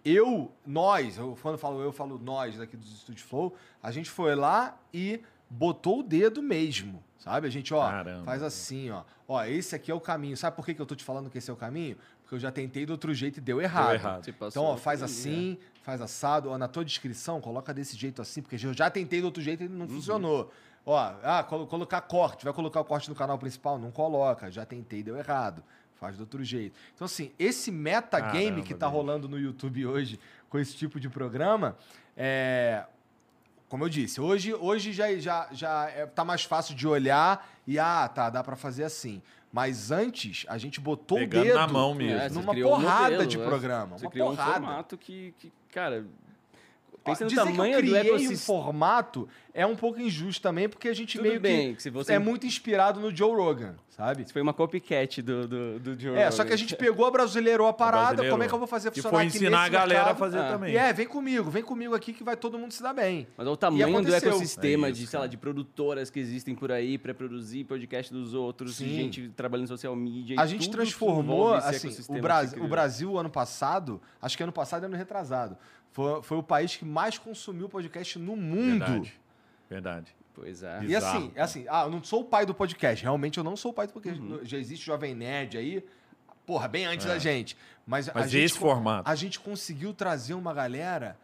eu, 0.05 0.53
nós, 0.65 1.19
eu, 1.19 1.37
quando 1.43 1.55
eu 1.55 1.59
falo 1.59 1.81
eu, 1.81 1.87
eu 1.87 1.93
falo 1.93 2.19
nós 2.19 2.57
daqui 2.57 2.77
do 2.77 2.87
Studio 2.87 3.25
Flow, 3.25 3.57
a 3.83 3.91
gente 3.91 4.09
foi 4.09 4.37
lá 4.37 4.79
e 4.93 5.21
botou 5.51 6.01
o 6.01 6.03
dedo 6.03 6.43
mesmo, 6.43 7.03
sabe? 7.19 7.47
A 7.47 7.51
gente, 7.51 7.73
ó, 7.75 7.89
Caramba. 7.89 8.25
faz 8.25 8.43
assim, 8.43 8.91
ó. 8.91 9.03
Ó, 9.27 9.43
esse 9.45 9.75
aqui 9.75 9.91
é 9.91 9.95
o 9.95 10.01
caminho. 10.01 10.37
Sabe 10.37 10.55
por 10.55 10.65
que, 10.65 10.75
que 10.75 10.83
eu 10.83 10.87
tô 10.87 10.95
te 10.95 11.03
falando 11.03 11.31
que 11.31 11.39
esse 11.39 11.51
é 11.51 11.53
o 11.53 11.57
caminho? 11.57 11.97
Porque 12.25 12.35
eu 12.35 12.39
já 12.41 12.51
tentei 12.51 12.85
do 12.85 12.91
outro 12.91 13.15
jeito 13.15 13.39
e 13.39 13.41
deu 13.41 13.61
errado. 13.61 13.95
errado. 13.95 14.25
Você 14.25 14.33
passou 14.33 14.63
Então, 14.63 14.65
ó, 14.65 14.77
faz 14.77 15.03
assim, 15.03 15.57
faz 15.83 16.01
assado. 16.01 16.51
Ó, 16.51 16.59
na 16.59 16.67
tua 16.67 16.85
descrição, 16.85 17.41
coloca 17.41 17.73
desse 17.73 17.97
jeito 17.97 18.21
assim, 18.21 18.43
porque 18.43 18.57
eu 18.57 18.73
já 18.75 18.91
tentei 18.91 19.21
do 19.21 19.27
outro 19.27 19.43
jeito 19.43 19.63
e 19.65 19.69
não 19.69 19.87
funcionou. 19.87 20.51
Ó, 20.87 20.97
ah, 21.23 21.43
colo- 21.45 21.67
colocar 21.67 22.01
corte, 22.01 22.45
vai 22.45 22.53
colocar 22.53 22.81
o 22.81 22.85
corte 22.85 23.09
no 23.09 23.15
canal 23.15 23.39
principal? 23.39 23.79
Não 23.79 23.91
coloca, 23.91 24.51
já 24.51 24.65
tentei, 24.67 25.03
deu 25.03 25.17
errado. 25.17 25.63
Faz 25.95 26.17
do 26.17 26.21
outro 26.23 26.43
jeito. 26.43 26.79
Então, 26.95 27.05
assim, 27.05 27.31
esse 27.39 27.71
metagame 27.71 28.33
Caramba, 28.47 28.63
que 28.63 28.75
tá 28.75 28.87
bicho. 28.87 28.97
rolando 28.99 29.29
no 29.29 29.39
YouTube 29.39 29.87
hoje 29.87 30.19
com 30.51 30.59
esse 30.59 30.75
tipo 30.75 30.99
de 30.99 31.09
programa, 31.09 31.77
é. 32.17 32.85
Como 33.69 33.83
eu 33.85 33.89
disse, 33.89 34.21
hoje, 34.21 34.55
hoje 34.55 34.93
já, 34.93 35.17
já, 35.17 35.49
já 35.51 35.91
é, 35.91 36.07
tá 36.07 36.25
mais 36.25 36.45
fácil 36.45 36.75
de 36.77 36.87
olhar 36.87 37.49
e, 37.67 37.79
ah, 37.79 38.07
tá, 38.07 38.31
dá 38.31 38.45
pra 38.45 38.55
fazer 38.55 38.85
assim. 38.85 39.21
Mas 39.55 39.93
antes, 39.93 40.45
a 40.49 40.59
gente 40.59 40.81
botou 40.81 41.17
Pegando 41.17 41.43
o 41.43 41.45
dedo 41.45 41.55
na 41.57 41.69
mão 41.69 41.95
mesmo. 41.95 42.19
É, 42.19 42.29
numa 42.29 42.51
um 42.51 42.61
porrada 42.61 43.03
modelo, 43.13 43.27
de 43.29 43.39
né? 43.39 43.45
programa. 43.45 43.97
Você 43.97 44.07
uma 44.07 44.11
criou 44.11 44.31
porrada. 44.31 44.51
um 44.51 44.55
formato 44.55 44.99
que, 44.99 45.33
que, 45.39 45.53
cara, 45.71 46.05
pensa 47.05 47.25
no 47.25 47.31
dizer 47.31 47.43
tamanho 47.45 47.73
que 47.73 47.79
eu 47.79 47.83
do 47.83 47.89
criei 47.99 48.13
um 48.13 48.17
ecossistema. 48.17 48.63
formato 48.63 49.29
é 49.53 49.65
um 49.67 49.77
pouco 49.77 50.01
injusto 50.01 50.43
também, 50.43 50.69
porque 50.69 50.89
a 50.89 50.95
gente 50.95 51.17
Tudo 51.19 51.29
meio 51.29 51.41
bem, 51.41 51.71
que, 51.71 51.77
que 51.77 51.83
se 51.85 51.91
você- 51.91 52.15
é 52.15 52.19
muito 52.19 52.47
inspirado 52.47 52.99
no 53.01 53.15
Joe 53.15 53.31
Rogan, 53.37 53.77
sabe? 53.89 54.23
Isso 54.23 54.33
foi 54.33 54.43
uma 54.43 54.53
copycat 54.53 55.23
do, 55.23 55.47
do, 55.47 55.79
do 55.79 56.01
Joe 56.01 56.17
É, 56.17 56.29
só 56.31 56.39
Rogan. 56.39 56.49
que 56.49 56.53
a 56.55 56.57
gente 56.57 56.75
pegou, 56.75 57.09
brasileirou 57.13 57.69
a 57.69 57.73
parada, 57.75 58.07
Brasileirou. 58.07 58.33
como 58.35 58.43
é 58.43 58.49
que 58.49 58.55
eu 58.55 58.59
vou 58.59 58.67
fazer 58.67 58.91
funcionar 58.91 59.11
foi 59.17 59.27
aqui 59.27 59.37
ensinar 59.37 59.51
nesse 59.51 59.63
a 59.65 59.69
galera 59.69 59.95
mercado? 60.01 60.13
a 60.17 60.19
fazer 60.19 60.39
Ah. 60.39 60.49
também. 60.51 60.73
E 60.75 60.77
é, 60.77 60.93
vem 60.93 61.07
comigo, 61.07 61.51
vem 61.51 61.63
comigo 61.63 61.95
aqui 61.95 62.13
que 62.13 62.25
vai 62.25 62.37
todo 62.37 62.59
mundo 62.59 62.73
se 62.73 62.83
dar 62.83 62.93
bem. 62.93 63.29
Mas 63.37 63.47
olha 63.47 63.55
o 63.55 63.57
tamanho 63.57 64.03
do 64.03 64.13
ecossistema 64.15 64.89
É 64.89 64.91
isso, 64.91 65.01
de, 65.03 65.07
sei 65.07 65.19
lá, 65.21 65.27
de 65.29 65.37
produtoras 65.37 66.11
que 66.11 66.19
existem 66.19 66.55
por 66.55 66.73
aí 66.73 66.99
pra 66.99 67.15
produzir 67.15 67.63
podcast 67.65 68.13
dos 68.13 68.35
outros, 68.35 68.77
Sim. 68.77 68.87
de 68.87 68.95
gente 68.95 69.29
trabalhando 69.37 69.67
em 69.67 69.69
social 69.69 69.95
media. 69.95 70.35
e 70.35 70.39
A 70.41 70.47
gente 70.47 70.69
transformou, 70.69 71.55
assim, 71.55 71.87
ecossistema 71.87 72.19
o, 72.19 72.23
Brasil, 72.23 72.65
o. 72.65 72.69
Brasil 72.69 73.19
ano 73.19 73.31
passado, 73.31 74.01
acho 74.21 74.37
que 74.37 74.43
ano 74.43 74.53
passado 74.53 74.83
e 74.83 74.87
ano 74.87 74.97
retrasado, 74.97 75.57
foi, 75.95 76.23
foi 76.25 76.37
o 76.37 76.43
país 76.43 76.75
que 76.77 76.85
mais 76.85 77.17
consumiu 77.17 77.69
podcast 77.69 78.19
no 78.19 78.35
mundo. 78.37 78.81
Verdade. 78.85 79.15
Verdade. 79.71 80.17
Pois 80.35 80.63
é. 80.65 80.79
E 80.83 80.87
Bizarro, 80.89 81.19
assim, 81.19 81.33
é 81.37 81.41
assim, 81.41 81.65
ah, 81.69 81.85
eu 81.85 81.91
não 81.91 82.03
sou 82.03 82.23
o 82.23 82.25
pai 82.25 82.45
do 82.45 82.53
podcast. 82.53 83.01
Realmente 83.05 83.39
eu 83.39 83.45
não 83.45 83.57
sou 83.57 83.71
o 83.71 83.75
pai 83.75 83.87
do 83.87 83.93
podcast. 83.93 84.21
Uhum. 84.21 84.41
Já 84.45 84.59
existe 84.59 84.85
Jovem 84.85 85.15
Nerd 85.15 85.57
aí, 85.57 85.85
porra, 86.45 86.67
bem 86.67 86.85
antes 86.85 87.07
da 87.07 87.17
gente. 87.21 87.57
Mas, 87.87 88.09
a 88.09 88.11
É. 88.11 88.15
Mas 88.17 88.31
gente, 88.33 88.45
esse 88.45 88.59
formato. 88.59 89.09
a 89.09 89.15
gente 89.15 89.39
conseguiu 89.39 89.95
trazer 89.95 90.35
uma 90.35 90.53
galera 90.53 91.17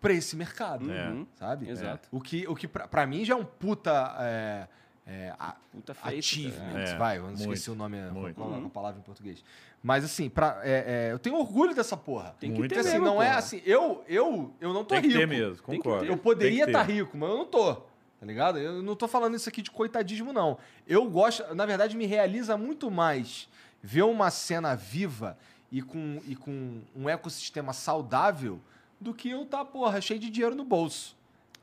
pra 0.00 0.12
esse 0.12 0.34
mercado, 0.34 0.90
É. 0.90 1.24
sabe? 1.36 1.68
Exato. 1.70 2.08
O 2.10 2.20
que, 2.20 2.46
o 2.48 2.56
que 2.56 2.66
pra 2.66 3.06
mim 3.06 3.24
já 3.24 3.34
é 3.34 3.36
um 3.36 3.44
puta 3.44 4.68
é, 5.06 5.26
é, 5.28 5.34
a- 5.38 5.54
Puta 5.72 5.94
achievement, 6.02 6.72
cara. 6.72 6.88
É, 6.88 6.96
vai, 6.96 7.16
eu 7.18 7.22
não 7.22 7.28
muito, 7.30 7.42
esqueci 7.42 7.70
o 7.70 7.74
nome, 7.74 7.96
muito. 8.10 8.40
é 8.40 8.44
Uhum. 8.44 8.66
a 8.66 8.70
palavra 8.70 8.98
em 8.98 9.02
português. 9.02 9.44
Mas 9.82 10.04
assim, 10.04 10.28
pra, 10.28 10.60
é, 10.64 11.08
é, 11.08 11.12
eu 11.12 11.18
tenho 11.18 11.36
orgulho 11.36 11.74
dessa 11.74 11.96
porra. 11.96 12.34
Tem 12.40 12.50
que 12.50 12.58
Muito 12.58 12.70
ter 12.70 12.76
Porque 12.76 12.88
assim, 12.88 12.98
mesmo, 12.98 13.06
não 13.14 13.22
é 13.22 13.26
porra. 13.26 13.38
assim, 13.38 13.62
eu, 13.64 14.02
eu, 14.08 14.52
eu 14.60 14.72
não 14.72 14.84
tô 14.84 14.94
Tem 14.94 15.02
que 15.02 15.08
rico. 15.08 15.20
ter 15.20 15.26
mesmo, 15.26 15.62
concordo. 15.62 16.04
ter. 16.06 16.10
Eu 16.10 16.16
poderia 16.16 16.64
estar 16.64 16.84
ter. 16.84 16.92
rico, 16.94 17.16
mas 17.16 17.30
eu 17.30 17.36
não 17.36 17.46
tô. 17.46 17.74
Tá 17.74 18.24
ligado? 18.26 18.58
Eu 18.58 18.82
não 18.82 18.96
tô 18.96 19.06
falando 19.06 19.36
isso 19.36 19.48
aqui 19.48 19.60
de 19.62 19.70
coitadismo, 19.70 20.32
não. 20.32 20.58
Eu 20.86 21.08
gosto, 21.08 21.54
na 21.54 21.66
verdade, 21.66 21.96
me 21.96 22.06
realiza 22.06 22.56
muito 22.56 22.90
mais 22.90 23.48
ver 23.82 24.02
uma 24.02 24.30
cena 24.30 24.74
viva 24.74 25.38
e 25.70 25.82
com, 25.82 26.20
e 26.26 26.34
com 26.34 26.80
um 26.96 27.08
ecossistema 27.08 27.72
saudável 27.72 28.58
do 29.00 29.12
que 29.12 29.28
eu 29.30 29.44
tá, 29.44 29.64
porra, 29.64 30.00
cheio 30.00 30.18
de 30.18 30.30
dinheiro 30.30 30.54
no 30.56 30.64
bolso. 30.64 31.15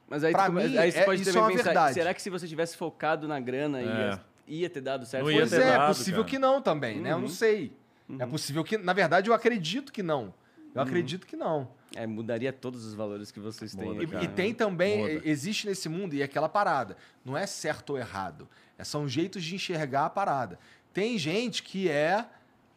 Mas 0.10 0.24
aí, 0.24 0.32
Pra 0.34 0.46
tu 0.48 0.54
mim, 0.54 0.78
aí 0.78 0.92
você 0.92 1.00
é- 1.00 1.06
pode 1.06 1.22
isso 1.22 1.32
também 1.32 1.42
é 1.42 1.46
uma 1.46 1.52
pensar, 1.52 1.64
verdade. 1.64 1.94
será 1.96 2.14
que 2.14 2.22
se 2.22 2.30
você 2.30 2.48
tivesse 2.48 2.78
focado 2.78 3.28
na 3.28 3.40
grana, 3.40 3.80
É. 3.82 3.84
ia, 3.86 4.22
ia 4.48 4.70
ter 4.70 4.82
dado 4.82 5.06
certo? 5.06 5.24
Não 5.24 5.32
ia 5.32 5.40
Pois 5.40 5.50
ter 5.52 5.62
é, 5.62 5.68
é 5.70 5.72
dado, 5.78 5.88
possível 5.88 6.22
cara. 6.22 6.30
que 6.32 6.40
não 6.40 6.62
também, 6.62 7.00
né? 7.02 7.12
Eu 7.12 7.18
não 7.18 7.24
Uhum. 7.24 7.30
sei. 7.30 7.76
É 8.20 8.26
possível 8.26 8.64
que, 8.64 8.78
na 8.78 8.94
verdade, 8.94 9.30
eu 9.30 9.34
acredito 9.34 9.92
que 9.92 10.04
não. 10.04 10.34
Eu 10.76 10.82
acredito 10.82 11.26
que 11.28 11.36
não. 11.36 11.70
É, 11.96 12.06
mudaria 12.08 12.52
todos 12.52 12.84
os 12.86 12.94
valores 12.96 13.32
que 13.32 13.40
vocês 13.40 13.74
têm. 13.76 13.94
Muda, 13.94 14.22
E, 14.22 14.24
e 14.26 14.28
tem 14.28 14.54
também, 14.54 15.16
Muda. 15.16 15.22
existe 15.30 15.68
nesse 15.68 15.88
mundo, 15.88 16.14
e 16.16 16.22
é 16.22 16.26
aquela 16.26 16.50
parada. 16.50 16.98
Não 17.24 17.38
é 17.38 17.46
certo 17.46 17.92
ou 17.92 17.98
errado. 17.98 18.48
É, 18.78 18.84
são 18.84 19.08
jeitos 19.08 19.44
de 19.44 19.54
enxergar 19.56 20.06
a 20.06 20.10
parada. 20.10 20.58
Tem 20.92 21.18
gente 21.18 21.62
que 21.64 21.88
é 21.90 22.26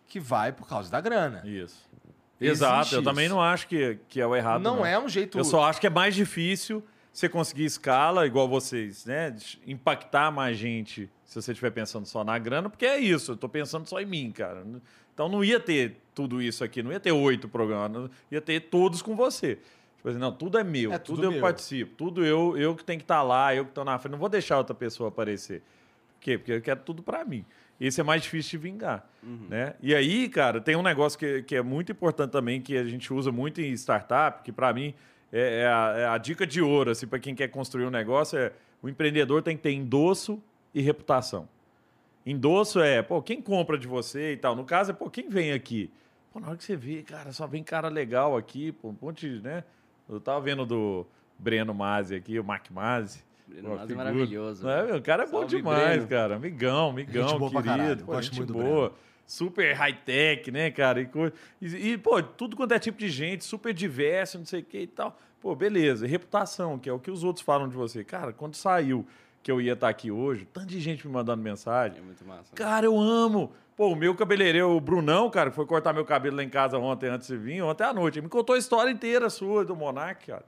que 0.06 0.20
vai 0.20 0.52
por 0.52 0.68
causa 0.68 0.90
da 0.90 1.00
grana. 1.00 1.42
Isso. 1.44 1.84
Existe 2.38 2.62
Exato. 2.62 2.94
Eu 2.94 3.00
isso. 3.00 3.02
também 3.02 3.28
não 3.30 3.40
acho 3.40 3.66
que, 3.66 3.98
que 4.08 4.20
é 4.20 4.26
o 4.26 4.36
errado. 4.36 4.60
não, 4.62 4.84
é 4.84 4.98
um 4.98 5.08
jeito. 5.08 5.38
Eu 5.38 5.44
só 5.44 5.64
acho 5.64 5.80
que 5.80 5.86
é 5.86 5.90
mais 5.90 6.14
difícil 6.14 6.84
você 7.16 7.30
conseguir 7.30 7.64
escala, 7.64 8.26
igual 8.26 8.46
vocês, 8.46 9.06
né? 9.06 9.34
Impactar 9.66 10.30
mais 10.30 10.58
gente 10.58 11.08
se 11.24 11.40
você 11.40 11.52
estiver 11.52 11.70
pensando 11.70 12.04
só 12.04 12.22
na 12.22 12.38
grana, 12.38 12.68
porque 12.68 12.84
é 12.84 12.98
isso, 12.98 13.32
eu 13.32 13.36
tô 13.38 13.48
pensando 13.48 13.88
só 13.88 13.98
em 14.02 14.04
mim, 14.04 14.30
cara. 14.30 14.66
Então 15.14 15.26
não 15.26 15.42
ia 15.42 15.58
ter 15.58 15.96
tudo 16.14 16.42
isso 16.42 16.62
aqui, 16.62 16.82
não 16.82 16.92
ia 16.92 17.00
ter 17.00 17.12
oito 17.12 17.48
programas, 17.48 18.10
ia 18.30 18.40
ter 18.42 18.60
todos 18.60 19.00
com 19.00 19.16
você. 19.16 19.58
Tipo 19.96 20.10
assim, 20.10 20.18
não, 20.18 20.30
tudo 20.30 20.58
é 20.58 20.64
meu, 20.64 20.92
É 20.92 20.98
tudo, 20.98 21.16
tudo 21.16 21.24
eu 21.28 21.32
meu. 21.32 21.40
participo, 21.40 21.94
tudo 21.96 22.22
eu, 22.22 22.54
eu 22.58 22.76
que 22.76 22.84
tenho 22.84 22.98
que 22.98 23.04
estar 23.04 23.22
lá, 23.22 23.54
eu 23.54 23.64
que 23.64 23.70
estou 23.70 23.82
na 23.84 23.98
frente, 23.98 24.12
não 24.12 24.18
vou 24.18 24.28
deixar 24.28 24.58
outra 24.58 24.74
pessoa 24.74 25.08
aparecer. 25.08 25.62
Por 26.12 26.20
quê? 26.20 26.36
Porque 26.36 26.52
eu 26.52 26.60
quero 26.60 26.80
tudo 26.80 27.02
para 27.02 27.24
mim. 27.24 27.46
Esse 27.80 27.98
é 27.98 28.04
mais 28.04 28.22
difícil 28.22 28.58
de 28.58 28.58
vingar. 28.58 29.08
Né? 29.48 29.74
E 29.80 29.94
aí, 29.94 30.28
cara, 30.28 30.60
tem 30.60 30.76
um 30.76 30.82
negócio 30.82 31.18
que, 31.18 31.42
que 31.44 31.56
é 31.56 31.62
muito 31.62 31.92
importante 31.92 32.30
também, 32.30 32.60
que 32.60 32.76
a 32.76 32.84
gente 32.84 33.10
usa 33.10 33.32
muito 33.32 33.58
em 33.62 33.72
startup, 33.72 34.42
que 34.42 34.52
para 34.52 34.70
mim 34.74 34.94
é, 35.32 35.60
é 35.62 35.66
a, 35.66 35.94
é 35.96 36.06
a 36.06 36.18
dica 36.18 36.46
de 36.46 36.60
ouro, 36.60 36.90
assim, 36.90 37.06
para 37.06 37.18
quem 37.18 37.34
quer 37.34 37.48
construir 37.48 37.86
um 37.86 37.90
negócio, 37.90 38.38
é 38.38 38.52
o 38.82 38.88
empreendedor 38.88 39.42
tem 39.42 39.56
que 39.56 39.62
ter 39.62 39.72
endosso 39.72 40.40
e 40.74 40.80
reputação. 40.80 41.48
Endosso 42.24 42.80
é, 42.80 43.02
pô, 43.02 43.22
quem 43.22 43.40
compra 43.40 43.78
de 43.78 43.86
você 43.86 44.32
e 44.32 44.36
tal. 44.36 44.56
No 44.56 44.64
caso 44.64 44.90
é, 44.90 44.94
pô, 44.94 45.08
quem 45.08 45.28
vem 45.28 45.52
aqui? 45.52 45.90
Pô, 46.32 46.40
na 46.40 46.48
hora 46.48 46.56
que 46.56 46.64
você 46.64 46.76
vê, 46.76 47.02
cara, 47.02 47.32
só 47.32 47.46
vem 47.46 47.62
cara 47.62 47.88
legal 47.88 48.36
aqui, 48.36 48.72
pô, 48.72 48.88
um 48.88 48.96
monte, 49.00 49.28
né? 49.42 49.64
Eu 50.08 50.20
tava 50.20 50.40
vendo 50.40 50.66
do 50.66 51.06
Breno 51.38 51.72
Mazzi 51.72 52.14
aqui, 52.14 52.38
o 52.38 52.44
Mac 52.44 52.68
Mazzi. 52.70 53.24
Breno 53.46 53.76
Mazzi 53.76 53.92
é 53.92 53.96
maravilhoso, 53.96 54.64
Não 54.64 54.70
é, 54.70 54.82
né? 54.82 54.86
meu? 54.88 54.96
O 54.96 55.02
cara 55.02 55.22
é 55.22 55.26
bom 55.26 55.38
Salve, 55.40 55.56
demais, 55.56 56.04
Breno. 56.04 56.08
cara. 56.08 56.36
Amigão, 56.36 56.90
amigão, 56.90 57.28
Gente 57.28 57.38
boa 57.38 57.50
pra 57.50 57.62
querido. 57.62 58.04
Pô, 58.04 58.12
gosto 58.12 58.24
gente 58.24 58.36
muito 58.38 58.52
do 58.52 58.58
boa. 58.58 58.92
Super 59.26 59.74
high-tech, 59.74 60.50
né, 60.50 60.70
cara? 60.70 61.00
E, 61.02 61.08
e, 61.60 61.92
e, 61.92 61.98
pô, 61.98 62.22
tudo 62.22 62.56
quanto 62.56 62.72
é 62.72 62.78
tipo 62.78 62.98
de 62.98 63.08
gente, 63.08 63.44
super 63.44 63.74
diverso, 63.74 64.38
não 64.38 64.46
sei 64.46 64.60
o 64.60 64.64
que 64.64 64.78
e 64.78 64.86
tal. 64.86 65.18
Pô, 65.40 65.54
beleza. 65.54 66.06
E 66.06 66.08
reputação, 66.08 66.78
que 66.78 66.88
é 66.88 66.92
o 66.92 66.98
que 66.98 67.10
os 67.10 67.24
outros 67.24 67.44
falam 67.44 67.68
de 67.68 67.74
você. 67.74 68.04
Cara, 68.04 68.32
quando 68.32 68.54
saiu 68.54 69.06
que 69.42 69.50
eu 69.50 69.60
ia 69.60 69.74
estar 69.74 69.88
aqui 69.88 70.10
hoje, 70.10 70.46
tanto 70.52 70.66
de 70.66 70.80
gente 70.80 71.06
me 71.06 71.12
mandando 71.12 71.42
mensagem. 71.42 71.98
É 71.98 72.02
muito 72.02 72.24
massa. 72.24 72.54
Cara, 72.54 72.86
eu 72.86 72.98
amo. 72.98 73.52
Pô, 73.76 73.88
o 73.88 73.94
meu 73.94 74.14
cabeleireiro, 74.14 74.70
o 74.70 74.80
Brunão, 74.80 75.28
cara, 75.28 75.50
que 75.50 75.56
foi 75.56 75.66
cortar 75.66 75.92
meu 75.92 76.04
cabelo 76.04 76.36
lá 76.36 76.42
em 76.42 76.48
casa 76.48 76.78
ontem 76.78 77.08
antes 77.08 77.28
de 77.28 77.36
vir, 77.36 77.62
ontem 77.62 77.84
à 77.84 77.92
noite. 77.92 78.18
Ele 78.18 78.26
me 78.26 78.30
contou 78.30 78.54
a 78.56 78.58
história 78.58 78.90
inteira 78.90 79.28
sua 79.28 79.64
do 79.64 79.76
Monark, 79.76 80.26
cara. 80.26 80.44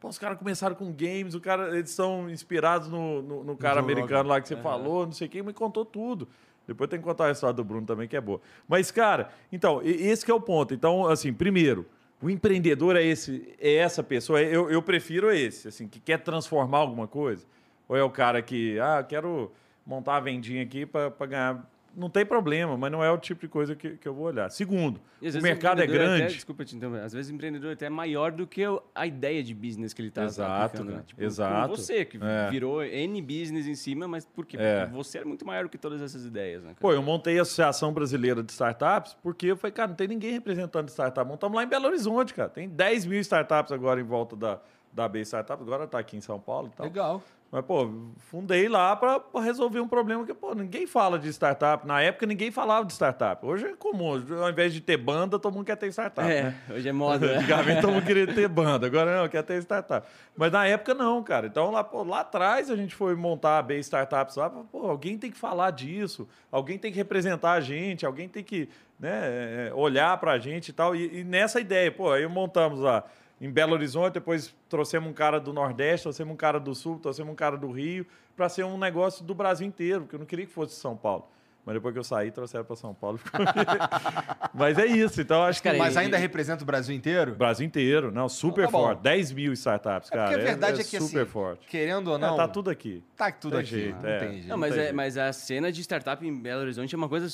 Pô, 0.00 0.08
os 0.08 0.18
caras 0.18 0.38
começaram 0.38 0.74
com 0.74 0.90
games, 0.90 1.34
o 1.34 1.40
cara, 1.40 1.76
eles 1.76 1.90
são 1.90 2.30
inspirados 2.30 2.88
no, 2.88 3.20
no, 3.20 3.44
no 3.44 3.56
cara 3.56 3.82
Joe 3.82 3.92
americano 3.92 4.30
lá 4.30 4.40
que 4.40 4.48
você 4.48 4.56
falou, 4.56 5.04
não 5.04 5.12
sei 5.12 5.28
quem, 5.28 5.42
me 5.42 5.52
contou 5.52 5.84
tudo. 5.84 6.26
Depois 6.70 6.88
tem 6.88 7.00
que 7.00 7.04
contar 7.04 7.26
a 7.26 7.32
história 7.32 7.52
do 7.52 7.64
Bruno 7.64 7.84
também, 7.84 8.06
que 8.06 8.16
é 8.16 8.20
boa. 8.20 8.40
Mas, 8.68 8.92
cara, 8.92 9.30
então, 9.50 9.80
esse 9.82 10.30
é 10.30 10.32
o 10.32 10.40
ponto. 10.40 10.72
Então, 10.72 11.04
assim, 11.08 11.32
primeiro, 11.32 11.84
o 12.22 12.30
empreendedor 12.30 12.94
é 12.94 13.02
esse, 13.02 13.52
é 13.60 13.74
essa 13.74 14.04
pessoa, 14.04 14.40
eu, 14.40 14.70
eu 14.70 14.80
prefiro 14.80 15.32
esse, 15.32 15.66
assim, 15.66 15.88
que 15.88 15.98
quer 15.98 16.20
transformar 16.20 16.78
alguma 16.78 17.08
coisa. 17.08 17.44
Ou 17.88 17.96
é 17.96 18.04
o 18.04 18.10
cara 18.10 18.40
que, 18.40 18.78
ah, 18.78 19.02
quero 19.02 19.50
montar 19.84 20.18
a 20.18 20.20
vendinha 20.20 20.62
aqui 20.62 20.86
para 20.86 21.26
ganhar. 21.26 21.68
Não 21.94 22.08
tem 22.08 22.24
problema, 22.24 22.76
mas 22.76 22.90
não 22.92 23.02
é 23.02 23.10
o 23.10 23.18
tipo 23.18 23.40
de 23.40 23.48
coisa 23.48 23.74
que, 23.74 23.96
que 23.96 24.06
eu 24.06 24.14
vou 24.14 24.26
olhar. 24.26 24.48
Segundo, 24.50 25.00
o 25.20 25.42
mercado 25.42 25.80
é 25.80 25.84
empreendedor 25.84 25.88
grande. 26.08 26.22
Até, 26.24 26.32
desculpa 26.34 26.64
te 26.64 26.76
interromper. 26.76 27.02
Às 27.02 27.12
vezes 27.12 27.30
o 27.30 27.34
empreendedor 27.34 27.72
até 27.72 27.86
é 27.86 27.90
maior 27.90 28.30
do 28.30 28.46
que 28.46 28.64
o- 28.66 28.80
a 28.94 29.06
ideia 29.06 29.42
de 29.42 29.52
business 29.54 29.92
que 29.92 30.00
ele 30.00 30.08
está 30.08 30.24
Exato. 30.24 30.84
Né? 30.84 31.02
Tipo, 31.06 31.22
Exato. 31.22 31.76
você, 31.76 32.04
que 32.04 32.18
É. 32.22 32.48
virou 32.50 32.82
N 32.84 33.20
business 33.20 33.66
em 33.66 33.74
cima, 33.74 34.06
mas 34.06 34.24
por 34.24 34.46
quê? 34.46 34.56
É. 34.58 34.80
Porque 34.86 34.94
você 34.96 35.18
é 35.18 35.24
muito 35.24 35.44
maior 35.44 35.64
do 35.64 35.68
que 35.68 35.78
todas 35.78 36.00
essas 36.00 36.24
ideias, 36.24 36.62
né? 36.62 36.68
cara? 36.68 36.80
Pô, 36.80 36.92
eu 36.92 37.02
montei 37.02 37.38
a 37.38 37.42
Associação 37.42 37.92
Brasileira 37.92 38.42
de 38.42 38.52
Startups 38.52 39.16
porque 39.22 39.46
eu 39.46 39.56
falei, 39.56 39.72
cara, 39.72 39.88
não 39.88 39.96
tem 39.96 40.06
ninguém 40.08 40.30
representando 40.32 40.88
startup. 40.88 41.28
Montamos 41.28 41.56
lá 41.56 41.64
em 41.64 41.68
Belo 41.68 41.86
Horizonte, 41.86 42.32
cara. 42.34 42.48
Tem 42.48 42.68
10 42.68 43.04
mil 43.04 43.18
startups 43.20 43.72
agora 43.72 44.00
em 44.00 44.04
volta 44.04 44.36
da, 44.36 44.60
da 44.92 45.08
B 45.08 45.20
Startup. 45.22 45.60
Agora 45.60 45.86
tá 45.86 45.98
aqui 45.98 46.16
em 46.16 46.20
São 46.20 46.38
Paulo 46.38 46.70
e 46.72 46.76
tal. 46.76 46.86
Legal. 46.86 47.22
Mas, 47.52 47.64
pô, 47.64 47.90
fundei 48.18 48.68
lá 48.68 48.94
para 48.94 49.20
resolver 49.42 49.80
um 49.80 49.88
problema 49.88 50.24
que, 50.24 50.32
pô, 50.32 50.54
ninguém 50.54 50.86
fala 50.86 51.18
de 51.18 51.28
startup. 51.30 51.84
Na 51.84 52.00
época, 52.00 52.24
ninguém 52.24 52.52
falava 52.52 52.86
de 52.86 52.92
startup. 52.92 53.44
Hoje 53.44 53.66
é 53.66 53.74
comum. 53.74 54.22
Ao 54.40 54.50
invés 54.50 54.72
de 54.72 54.80
ter 54.80 54.96
banda, 54.96 55.36
todo 55.36 55.52
mundo 55.52 55.64
quer 55.66 55.76
ter 55.76 55.88
startup, 55.88 56.30
É, 56.30 56.42
né? 56.44 56.54
hoje 56.70 56.88
é 56.88 56.92
moda. 56.92 57.26
né? 57.26 57.38
Antigamente 57.42 57.80
todo 57.80 57.92
mundo 57.92 58.06
queria 58.06 58.26
ter 58.32 58.46
banda, 58.46 58.86
agora 58.86 59.20
não, 59.20 59.28
quer 59.28 59.42
ter 59.42 59.58
startup. 59.62 60.06
Mas 60.36 60.52
na 60.52 60.64
época 60.64 60.94
não, 60.94 61.20
cara. 61.24 61.48
Então 61.48 61.72
lá, 61.72 61.82
pô, 61.82 62.04
lá 62.04 62.20
atrás 62.20 62.70
a 62.70 62.76
gente 62.76 62.94
foi 62.94 63.16
montar 63.16 63.58
a 63.58 63.62
B 63.62 63.78
Startups 63.80 64.36
lá, 64.36 64.48
pô, 64.48 64.88
alguém 64.88 65.18
tem 65.18 65.28
que 65.32 65.36
falar 65.36 65.72
disso, 65.72 66.28
alguém 66.52 66.78
tem 66.78 66.92
que 66.92 66.98
representar 66.98 67.52
a 67.52 67.60
gente, 67.60 68.06
alguém 68.06 68.28
tem 68.28 68.44
que 68.44 68.68
né, 68.98 69.68
é, 69.68 69.72
olhar 69.74 70.16
pra 70.18 70.38
gente 70.38 70.68
e 70.68 70.72
tal. 70.72 70.94
E, 70.94 71.18
e 71.20 71.24
nessa 71.24 71.60
ideia, 71.60 71.90
pô, 71.90 72.12
aí 72.12 72.24
montamos 72.28 72.78
lá 72.78 73.02
em 73.40 73.50
Belo 73.50 73.72
Horizonte, 73.72 74.14
depois 74.14 74.54
trouxemos 74.68 75.08
um 75.08 75.12
cara 75.14 75.40
do 75.40 75.52
Nordeste, 75.52 76.02
trouxemos 76.04 76.34
um 76.34 76.36
cara 76.36 76.60
do 76.60 76.74
Sul, 76.74 76.98
trouxemos 76.98 77.32
um 77.32 77.36
cara 77.36 77.56
do 77.56 77.70
Rio, 77.70 78.06
para 78.36 78.48
ser 78.48 78.64
um 78.64 78.76
negócio 78.78 79.24
do 79.24 79.34
Brasil 79.34 79.66
inteiro, 79.66 80.02
porque 80.02 80.14
eu 80.16 80.20
não 80.20 80.26
queria 80.26 80.46
que 80.46 80.52
fosse 80.52 80.74
São 80.74 80.96
Paulo. 80.96 81.26
Mas 81.64 81.74
depois 81.74 81.92
que 81.92 81.98
eu 81.98 82.04
saí, 82.04 82.30
trouxeram 82.30 82.64
para 82.64 82.74
São 82.74 82.94
Paulo. 82.94 83.20
Mas 84.54 84.78
é 84.78 84.86
isso, 84.86 85.20
então 85.20 85.42
acho 85.42 85.62
que. 85.62 85.70
Mas 85.74 85.96
ainda 85.96 86.16
representa 86.16 86.62
o 86.62 86.66
Brasil 86.66 86.94
inteiro? 86.94 87.34
Brasil 87.34 87.66
inteiro, 87.66 88.10
não, 88.10 88.28
super 88.28 88.64
Tá 88.64 88.70
bom. 88.70 88.82
forte. 88.84 89.02
10 89.02 89.32
mil 89.32 89.52
startups, 89.52 90.10
É 90.10 90.14
cara. 90.14 90.28
porque 90.30 90.40
a 90.40 90.44
verdade 90.44 90.80
é, 90.80 90.84
que 90.84 90.98
super 91.00 91.22
assim, 91.22 91.30
forte. 91.30 91.66
querendo 91.68 92.08
ou 92.08 92.16
É, 92.16 92.18
não, 92.18 92.36
tá 92.36 92.48
tudo 92.48 92.70
aqui. 92.70 93.04
tá 93.16 93.30
tudo 93.30 93.52
Tem 93.52 93.60
aqui, 93.60 93.68
jeito, 93.70 94.02
não 94.02 94.08
é. 94.08 94.18
tem 94.18 94.32
jeito. 94.32 94.48
Não, 94.48 94.56
mas, 94.56 94.70
tem 94.72 94.80
é, 94.80 94.82
jeito. 94.84 94.96
mas 94.96 95.18
a 95.18 95.32
cena 95.32 95.70
de 95.70 95.80
startup 95.82 96.26
em 96.26 96.34
Belo 96.34 96.62
Horizonte 96.62 96.94
é 96.94 96.98
uma 96.98 97.08
coisa. 97.08 97.28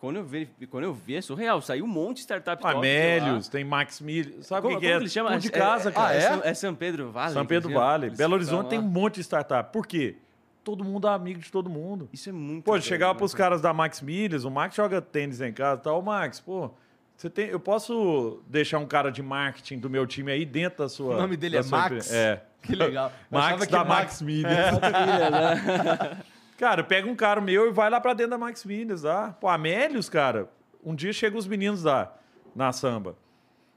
Quando 0.00 0.16
eu 0.16 0.24
vi, 0.24 0.48
quando 0.70 0.84
eu 0.84 0.94
vi 0.94 1.16
é 1.16 1.20
surreal. 1.20 1.60
Saiu 1.60 1.84
um 1.84 1.88
monte 1.88 2.16
de 2.16 2.22
startup 2.22 2.62
top. 2.62 2.76
Amélios, 2.76 3.48
tem 3.48 3.64
Max 3.64 4.00
Milho. 4.00 4.42
Sabe 4.42 4.60
o 4.66 4.70
Como, 4.70 4.80
que, 4.80 4.86
que 4.86 4.92
como 4.92 5.02
é? 5.02 5.04
que 5.04 5.12
chama? 5.12 5.30
Tudo 5.32 5.40
de 5.40 5.48
É- 5.48 5.50
casa, 5.50 5.88
é, 5.88 5.92
cara. 5.92 6.08
Ah, 6.08 6.14
é? 6.14 6.20
São, 6.20 6.40
é 6.44 6.54
São 6.54 6.74
Pedro 6.74 7.10
Vale. 7.10 7.32
São 7.32 7.44
Pedro 7.46 7.72
Vale. 7.72 8.10
Belo 8.10 8.34
Horizonte 8.34 8.68
tem 8.70 8.78
um 8.78 8.82
monte 8.82 9.16
de 9.16 9.22
startup. 9.22 9.72
Por 9.72 9.86
quê? 9.86 10.16
Todo 10.62 10.84
mundo 10.84 11.08
é 11.08 11.10
amigo 11.12 11.40
de 11.40 11.50
todo 11.50 11.68
mundo. 11.68 12.08
Isso 12.12 12.28
é 12.28 12.32
muito. 12.32 12.64
Pô, 12.64 12.80
chegava 12.80 13.12
né, 13.14 13.18
pros 13.18 13.32
cara? 13.34 13.50
caras 13.50 13.60
da 13.60 13.72
Max 13.74 14.00
Milhas, 14.00 14.44
o 14.44 14.50
Max 14.50 14.74
joga 14.76 15.02
tênis 15.02 15.40
em 15.40 15.52
casa 15.52 15.80
e 15.80 15.84
tal. 15.84 15.98
Ô, 15.98 16.02
Max, 16.02 16.38
pô, 16.40 16.70
você 17.16 17.28
tem, 17.28 17.48
eu 17.48 17.58
posso 17.60 18.40
deixar 18.46 18.78
um 18.78 18.86
cara 18.86 19.10
de 19.10 19.22
marketing 19.22 19.78
do 19.78 19.90
meu 19.90 20.06
time 20.06 20.30
aí 20.32 20.44
dentro 20.46 20.84
da 20.84 20.88
sua. 20.88 21.16
O 21.16 21.20
nome 21.20 21.36
dele 21.36 21.56
é 21.56 21.62
Max? 21.64 21.86
empresa? 21.86 22.16
É. 22.16 22.42
Que 22.62 22.74
legal. 22.76 23.12
Max 23.30 23.66
da 23.66 23.84
Max- 23.84 23.88
Max 23.88 24.22
Milhas. 24.22 24.74
cara, 26.64 26.82
pega 26.82 27.06
um 27.06 27.14
cara 27.14 27.42
meu 27.42 27.68
e 27.68 27.72
vai 27.72 27.90
lá 27.90 28.00
pra 28.00 28.14
dentro 28.14 28.30
da 28.30 28.38
Max 28.38 28.64
Milhas 28.64 29.02
lá. 29.02 29.36
Pô, 29.38 29.48
Amélios, 29.48 30.08
cara, 30.08 30.48
um 30.82 30.94
dia 30.94 31.12
chegam 31.12 31.38
os 31.38 31.46
meninos 31.46 31.84
lá 31.84 32.16
na 32.56 32.72
samba. 32.72 33.16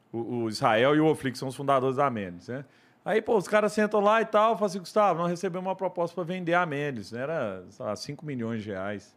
O, 0.10 0.44
o 0.44 0.50
Israel 0.50 0.96
e 0.96 1.00
o 1.02 1.06
Ofli, 1.06 1.34
que 1.34 1.38
são 1.38 1.50
os 1.50 1.56
fundadores 1.56 1.98
da 1.98 2.06
Amélios, 2.06 2.48
né? 2.48 2.64
Aí, 3.04 3.22
pô, 3.22 3.36
os 3.36 3.46
caras 3.46 3.74
sentam 3.74 4.00
lá 4.00 4.22
e 4.22 4.26
tal, 4.26 4.54
falam 4.54 4.68
assim, 4.68 4.80
Gustavo, 4.80 5.20
nós 5.20 5.30
recebemos 5.30 5.68
uma 5.68 5.76
proposta 5.76 6.16
para 6.16 6.24
vender 6.24 6.54
a 6.54 6.62
Amélios. 6.62 7.12
Era, 7.12 7.66
sei 7.70 7.86
lá, 7.86 7.94
5 7.94 8.26
milhões 8.26 8.64
de 8.64 8.70
reais. 8.70 9.14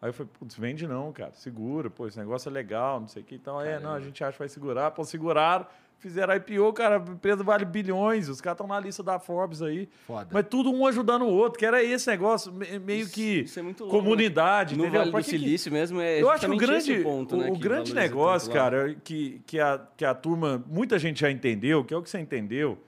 Aí 0.00 0.10
eu 0.10 0.12
falei, 0.12 0.30
putz, 0.38 0.54
vende 0.54 0.86
não, 0.86 1.12
cara, 1.12 1.32
segura, 1.32 1.90
pô, 1.90 2.06
esse 2.06 2.16
negócio 2.16 2.48
é 2.48 2.52
legal, 2.52 3.00
não 3.00 3.08
sei 3.08 3.22
o 3.22 3.24
que. 3.24 3.34
Então, 3.34 3.60
é, 3.60 3.80
não, 3.80 3.92
a 3.92 4.00
gente 4.00 4.22
acha 4.22 4.34
que 4.34 4.38
vai 4.38 4.48
segurar. 4.48 4.92
Pô, 4.92 5.02
seguraram, 5.04 5.66
fizeram 6.00 6.34
IPO, 6.34 6.72
cara, 6.72 6.96
a 6.96 7.12
empresa 7.12 7.44
vale 7.44 7.64
bilhões, 7.64 8.28
os 8.28 8.40
caras 8.40 8.54
estão 8.56 8.66
na 8.66 8.80
lista 8.80 9.02
da 9.02 9.18
Forbes 9.18 9.62
aí. 9.62 9.88
Foda. 10.06 10.28
Mas 10.32 10.46
tudo 10.48 10.72
um 10.72 10.84
ajudando 10.86 11.22
o 11.22 11.28
outro, 11.28 11.58
que 11.58 11.64
era 11.64 11.80
esse 11.82 12.08
negócio, 12.10 12.52
me- 12.52 12.78
meio 12.80 13.08
que 13.08 13.40
isso 13.42 13.58
é 13.58 13.62
muito 13.62 13.84
louco, 13.84 13.98
comunidade, 13.98 14.74
No 14.76 14.84
entendeu? 14.84 15.00
Vale 15.02 15.12
do 15.12 15.16
que 15.18 15.22
que- 15.24 15.30
Silício 15.38 15.70
mesmo 15.70 16.00
é 16.00 16.20
eu 16.20 16.28
acho 16.30 16.46
que 16.46 16.52
o 16.52 16.56
grande, 16.56 16.98
ponto, 17.00 17.36
né? 17.36 17.48
o, 17.50 17.56
grande 17.58 17.94
negócio, 17.94 18.50
cara, 18.52 18.96
que, 19.04 19.40
que, 19.46 19.60
a, 19.60 19.80
que 19.96 20.04
a 20.04 20.14
turma, 20.14 20.64
muita 20.66 20.98
gente 20.98 21.20
já 21.20 21.30
entendeu, 21.30 21.84
que 21.84 21.94
é 21.94 21.96
o 21.96 22.02
que 22.02 22.10
você 22.10 22.18
entendeu, 22.18 22.78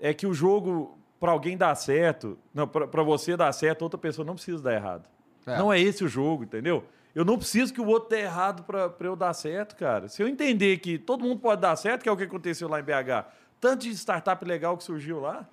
é 0.00 0.14
que 0.14 0.26
o 0.26 0.32
jogo, 0.32 0.96
para 1.18 1.32
alguém 1.32 1.56
dar 1.56 1.74
certo, 1.74 2.38
não, 2.54 2.66
para 2.68 3.02
você 3.02 3.36
dar 3.36 3.50
certo, 3.52 3.82
outra 3.82 3.98
pessoa 3.98 4.24
não 4.24 4.34
precisa 4.34 4.62
dar 4.62 4.72
errado. 4.74 5.04
É. 5.46 5.56
Não 5.58 5.72
é 5.72 5.80
esse 5.80 6.04
o 6.04 6.08
jogo, 6.08 6.44
entendeu? 6.44 6.84
Eu 7.16 7.24
não 7.24 7.38
preciso 7.38 7.72
que 7.72 7.80
o 7.80 7.86
outro 7.86 8.10
dê 8.10 8.20
errado 8.20 8.62
para 8.62 8.92
eu 9.00 9.16
dar 9.16 9.32
certo, 9.32 9.74
cara. 9.74 10.06
Se 10.06 10.22
eu 10.22 10.28
entender 10.28 10.76
que 10.76 10.98
todo 10.98 11.24
mundo 11.24 11.40
pode 11.40 11.62
dar 11.62 11.74
certo, 11.74 12.02
que 12.02 12.08
é 12.10 12.12
o 12.12 12.16
que 12.16 12.24
aconteceu 12.24 12.68
lá 12.68 12.78
em 12.78 12.82
BH, 12.82 13.24
tanto 13.58 13.82
de 13.84 13.90
startup 13.96 14.44
legal 14.44 14.76
que 14.76 14.84
surgiu 14.84 15.18
lá. 15.20 15.48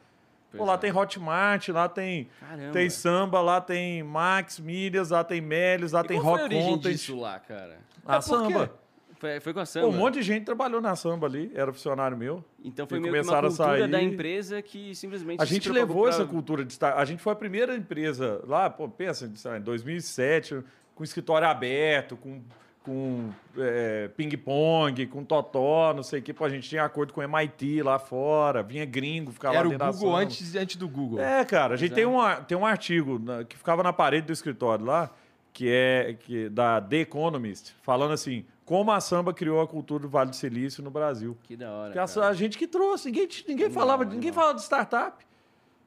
Pô, 0.56 0.66
lá 0.66 0.74
é. 0.74 0.78
tem 0.78 0.92
Hotmart, 0.96 1.70
lá 1.70 1.88
tem, 1.90 2.28
Caramba. 2.40 2.74
tem 2.74 2.90
Samba, 2.90 3.42
lá 3.42 3.60
tem 3.62 4.04
Max, 4.04 4.60
Milhas, 4.60 5.10
lá 5.10 5.24
tem 5.24 5.40
Melios, 5.42 5.94
lá 5.94 6.02
E 6.02 6.08
tem 6.08 6.22
qual 6.22 6.34
foi 6.36 6.40
a 6.42 6.44
Rock 6.44 6.54
origem 6.56 6.74
Content. 6.76 6.92
disso 6.92 7.20
lá, 7.20 7.40
cara? 7.40 7.80
A 8.06 8.18
É 8.18 8.20
por 8.20 8.26
quê? 8.48 8.54
Samba. 8.54 8.74
Foi, 9.18 9.40
foi 9.40 9.54
com 9.54 9.60
a 9.60 9.64
Pô, 9.64 9.66
Samba. 9.66 9.88
um 9.88 9.92
monte 9.94 10.16
de 10.16 10.22
gente 10.22 10.44
trabalhou 10.44 10.82
na 10.82 10.96
Samba 10.98 11.26
ali, 11.28 11.50
era 11.56 11.72
funcionário 11.72 12.18
meu. 12.18 12.44
Então 12.64 12.86
foi 12.86 13.00
meio 13.00 13.14
que 13.14 13.20
uma 13.20 13.24
começaram 13.24 13.48
a 13.48 13.52
cultura 13.52 13.80
sair. 13.80 13.88
da 13.92 14.04
empresa 14.04 14.62
que 14.62 14.94
simplesmente 14.94 15.42
A 15.42 15.46
gente 15.46 15.70
levou 15.72 16.02
pra- 16.04 16.10
essa 16.12 16.26
cultura 16.26 16.66
de 16.66 16.74
estar. 16.74 16.98
A 16.98 17.06
gente 17.06 17.22
foi 17.24 17.32
a 17.32 17.36
primeira 17.38 17.74
empresa 17.74 18.42
lá, 18.46 18.70
pô, 18.70 18.88
pensa, 18.90 19.26
em 19.58 19.62
2007, 19.62 20.62
com 20.96 21.04
escritório 21.04 21.48
aberto, 21.48 22.16
com, 22.16 22.42
com 22.84 23.30
é, 23.58 24.10
ping-pong, 24.16 25.08
com 25.08 25.24
totó, 25.24 25.94
não 25.94 26.04
sei 26.04 26.20
o 26.20 26.24
que. 26.24 26.34
Pô, 26.34 26.46
a 26.46 26.50
gente 26.50 26.70
tinha 26.70 26.84
acordo 26.84 27.14
com 27.14 27.22
o 27.22 27.24
MIT 27.24 27.82
lá 27.82 27.98
fora, 27.98 28.62
vinha 28.62 28.86
gringo, 28.86 29.32
ficava 29.32 29.56
Era 29.56 29.64
lá 29.64 29.68
o 29.68 29.72
dentro 29.72 29.86
da 29.86 29.92
Google 29.92 30.16
antes, 30.16 30.56
antes 30.56 30.76
do 30.76 30.88
Google. 30.88 31.20
É, 31.20 31.44
cara, 31.46 31.74
a 31.74 31.78
gente 31.78 31.94
tem 31.94 32.04
é. 32.04 32.08
um, 32.08 32.20
tem 32.48 32.58
um 32.58 32.66
artigo 32.66 33.20
na- 33.20 33.44
que 33.44 33.58
ficava 33.58 33.82
na 33.84 33.94
parede 33.94 34.28
do 34.28 34.34
escritório 34.34 34.86
lá, 34.86 35.10
que 35.52 35.70
é 35.70 36.16
que, 36.20 36.50
da 36.50 36.82
The 36.82 36.98
Economist, 36.98 37.74
falando 37.82 38.12
assim, 38.14 38.46
como 38.66 38.92
a 38.92 39.00
samba 39.02 39.34
criou 39.34 39.62
a 39.62 39.68
cultura 39.68 40.04
do 40.04 40.10
Vale 40.10 40.30
do 40.32 40.36
Silício 40.36 40.84
no 40.84 40.90
Brasil. 40.90 41.38
Que 41.44 41.56
da 41.56 41.72
hora. 41.72 41.92
Que 41.94 42.00
a, 42.00 42.08
cara. 42.08 42.28
a 42.28 42.34
gente 42.34 42.58
que 42.58 42.68
trouxe, 42.68 43.08
ninguém, 43.08 43.28
ninguém 43.48 43.66
Animal, 43.66 43.82
falava, 43.82 44.02
animal. 44.04 44.16
ninguém 44.16 44.32
falava 44.32 44.56
de 44.56 44.62
startup, 44.62 45.26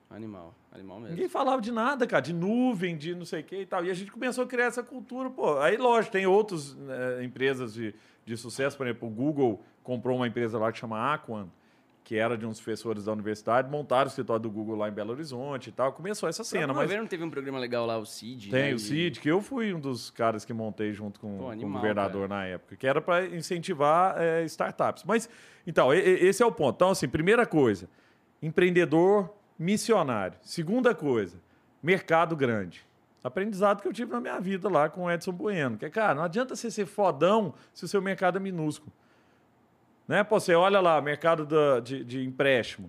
Animal, 0.09 0.55
animal 0.73 1.01
mesmo. 1.01 1.15
ninguém 1.15 1.29
falava 1.29 1.61
de 1.61 1.73
nada, 1.73 2.07
cara, 2.07 2.23
de 2.23 2.33
nuvem, 2.33 2.97
de 2.97 3.15
não 3.15 3.25
sei 3.25 3.41
o 3.41 3.45
que 3.45 3.57
e 3.63 3.67
tal. 3.67 3.85
E 3.85 3.91
a 3.91 3.95
gente 3.95 4.11
começou 4.11 4.45
a 4.45 4.47
criar 4.47 4.67
essa 4.67 4.83
cultura, 4.83 5.29
pô. 5.29 5.59
Aí, 5.59 5.77
lógico, 5.77 6.13
tem 6.13 6.27
outras 6.27 6.75
né, 6.77 7.25
empresas 7.25 7.75
de, 7.75 7.93
de 8.25 8.37
sucesso, 8.37 8.77
por 8.77 8.87
exemplo, 8.87 9.09
o 9.09 9.11
Google 9.11 9.63
comprou 9.83 10.17
uma 10.17 10.29
empresa 10.29 10.59
lá 10.59 10.71
que 10.71 10.79
chama 10.79 11.13
Aquan, 11.13 11.49
que 12.07 12.15
era 12.15 12.39
de 12.39 12.47
uns 12.47 12.61
professores 12.61 13.07
da 13.07 13.13
universidade, 13.13 13.69
montaram 13.69 14.05
o 14.05 14.07
escritório 14.07 14.41
do 14.41 14.49
Google 14.49 14.77
lá 14.77 14.89
em 14.89 14.93
Belo 14.93 15.11
Horizonte 15.11 15.71
e 15.71 15.73
tal. 15.73 15.93
Começou 15.93 16.29
essa 16.29 16.45
cena, 16.45 16.73
Mas 16.73 16.89
não 16.89 17.05
teve 17.05 17.25
um 17.25 17.31
programa 17.31 17.59
legal 17.59 17.85
lá, 17.85 17.99
o 17.99 18.07
CID? 18.07 18.49
tem 18.49 18.69
né, 18.69 18.75
o 18.75 18.79
CID, 18.79 19.19
que 19.19 19.29
eu 19.29 19.43
fui 19.43 19.75
um 19.75 19.81
dos 19.81 20.09
caras 20.09 20.45
que 20.45 20.53
montei 20.53 20.93
junto 20.93 21.19
com, 21.19 21.37
Pô, 21.37 21.45
com 21.45 21.51
animal, 21.51 21.71
o 21.71 21.75
governador 21.75 22.29
na 22.29 22.45
época, 22.45 22.77
que 22.77 22.87
era 22.87 23.01
para 23.01 23.27
incentivar 23.27 24.15
é, 24.23 24.45
startups. 24.45 25.03
Mas, 25.03 25.29
então, 25.67 25.93
esse 25.93 26.41
é 26.41 26.47
o 26.47 26.53
ponto. 26.53 26.77
Então, 26.77 26.91
assim, 26.91 27.09
primeira 27.09 27.45
coisa, 27.45 27.89
empreendedor 28.41 29.29
missionário. 29.59 30.39
Segunda 30.43 30.95
coisa, 30.95 31.39
mercado 31.83 32.37
grande. 32.37 32.87
Aprendizado 33.23 33.83
que 33.83 33.89
eu 33.89 33.93
tive 33.93 34.13
na 34.13 34.21
minha 34.21 34.39
vida 34.39 34.69
lá 34.69 34.89
com 34.89 35.05
o 35.05 35.11
Edson 35.11 35.33
Bueno. 35.33 35.77
Que 35.77 35.87
é, 35.87 35.91
cara, 35.91 36.15
não 36.15 36.23
adianta 36.23 36.55
você 36.55 36.71
ser 36.71 36.87
fodão 36.87 37.55
se 37.75 37.85
o 37.85 37.89
seu 37.89 38.01
mercado 38.01 38.39
é 38.39 38.41
minúsculo. 38.41 38.93
Né? 40.07 40.23
Pô, 40.23 40.39
você 40.39 40.55
olha 40.55 40.81
lá, 40.81 41.01
mercado 41.01 41.49
de, 41.83 42.05
de 42.05 42.25
empréstimo. 42.25 42.89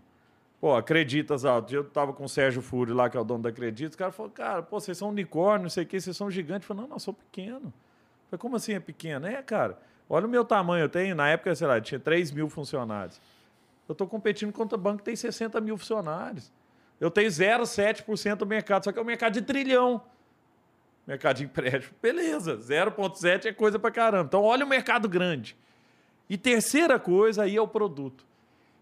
Pô, 0.61 0.75
Acreditas 0.75 1.45
Alto. 1.45 1.73
Eu 1.73 1.83
tava 1.83 2.13
com 2.13 2.23
o 2.23 2.29
Sérgio 2.29 2.61
Fúrio 2.61 2.93
lá, 2.93 3.09
que 3.09 3.17
é 3.17 3.19
o 3.19 3.23
dono 3.23 3.43
da 3.43 3.49
Acreditas. 3.49 3.95
O 3.95 3.97
cara 3.97 4.11
falou, 4.11 4.31
cara, 4.31 4.61
pô, 4.61 4.79
vocês 4.79 4.97
são 4.97 5.09
unicórnio, 5.09 5.63
não 5.63 5.69
sei 5.69 5.83
o 5.83 5.87
quê, 5.87 5.99
vocês 5.99 6.15
são 6.15 6.29
gigantes. 6.29 6.69
Eu 6.69 6.75
falei, 6.75 6.83
não, 6.83 6.89
não, 6.89 6.95
eu 6.97 6.99
sou 6.99 7.13
pequeno. 7.15 7.65
Eu 7.65 8.29
falei, 8.29 8.39
como 8.39 8.55
assim 8.55 8.73
é 8.73 8.79
pequeno? 8.79 9.25
É, 9.25 9.41
cara, 9.41 9.79
olha 10.07 10.27
o 10.27 10.29
meu 10.29 10.45
tamanho. 10.45 10.83
Eu 10.83 10.89
tenho, 10.89 11.15
na 11.15 11.29
época, 11.29 11.55
sei 11.55 11.65
lá, 11.65 11.81
tinha 11.81 11.99
3 11.99 12.31
mil 12.31 12.49
funcionários. 12.49 13.19
Eu 13.87 13.93
estou 13.93 14.07
competindo 14.07 14.51
contra 14.51 14.77
banco 14.77 14.99
que 14.99 15.03
tem 15.03 15.15
60 15.15 15.59
mil 15.61 15.77
funcionários. 15.77 16.51
Eu 16.99 17.11
tenho 17.11 17.29
0,7% 17.29 18.35
do 18.35 18.45
mercado, 18.45 18.83
só 18.83 18.91
que 18.91 18.99
é 18.99 19.01
um 19.01 19.05
mercado 19.05 19.33
de 19.33 19.41
trilhão. 19.41 20.01
Mercado 21.05 21.37
de 21.37 21.45
empréstimo. 21.45 21.95
Beleza, 22.01 22.57
0,7 22.57 23.45
é 23.45 23.53
coisa 23.53 23.79
pra 23.79 23.91
caramba. 23.91 24.25
Então, 24.25 24.43
olha 24.43 24.65
o 24.65 24.67
mercado 24.67 25.07
grande. 25.07 25.55
E 26.29 26.37
terceira 26.37 26.99
coisa 26.99 27.43
aí 27.43 27.55
é 27.55 27.61
o 27.61 27.67
produto. 27.67 28.25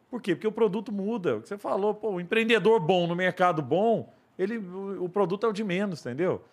Por 0.09 0.21
quê? 0.21 0.33
Porque 0.33 0.47
o 0.47 0.51
produto 0.51 0.91
muda. 0.91 1.37
O 1.37 1.41
que 1.41 1.49
você 1.49 1.57
falou, 1.57 1.93
pô, 1.93 2.11
o 2.11 2.21
empreendedor 2.21 2.79
bom 2.79 3.05
no 3.05 3.15
mercado 3.15 3.61
bom, 3.61 4.11
ele, 4.39 4.57
o, 4.57 5.03
o 5.03 5.09
produto 5.09 5.45
é 5.45 5.49
o 5.49 5.53
de 5.53 5.63
menos, 5.63 5.99
entendeu? 5.99 6.43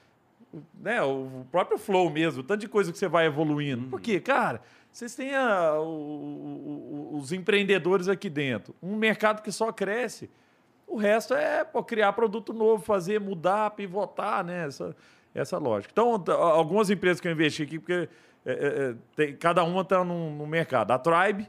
Né, 0.79 1.01
o 1.01 1.47
próprio 1.51 1.79
flow 1.79 2.11
mesmo, 2.11 2.41
o 2.41 2.45
tanto 2.45 2.61
de 2.61 2.69
coisa 2.69 2.93
que 2.93 2.99
você 2.99 3.09
vai 3.09 3.24
evoluindo. 3.24 3.89
Por 3.89 4.01
quê? 4.01 4.20
Cara, 4.20 4.61
vocês 4.93 5.14
têm 5.14 5.35
a- 5.35 5.74
o- 5.81 7.10
o- 7.12 7.19
os 7.19 7.32
empreendedores 7.32 8.09
aqui 8.09 8.28
dentro. 8.28 8.74
Um 8.82 8.94
mercado 8.97 9.43
que 9.43 9.51
só 9.51 9.73
cresce. 9.73 10.31
O 10.86 10.97
resto 10.97 11.35
é 11.35 11.64
pô, 11.64 11.82
criar 11.82 12.12
produto 12.12 12.52
novo, 12.52 12.85
fazer, 12.85 13.19
mudar, 13.20 13.70
pivotar, 13.70 14.44
né? 14.44 14.66
Essa, 14.66 14.94
essa 15.35 15.56
lógica. 15.59 15.90
Então, 15.93 16.23
algumas 16.36 16.90
empresas 16.90 17.20
que 17.20 17.27
eu 17.28 17.32
investi 17.32 17.62
aqui, 17.62 17.78
porque 17.78 18.09
é, 18.44 18.52
é, 18.52 18.90
é, 18.90 18.94
tem- 19.16 19.36
cada 19.36 19.64
uma 19.64 19.81
está 19.82 20.05
num 20.05 20.44
mercado. 20.47 20.90
A 20.90 20.98
Tribe, 20.98 21.48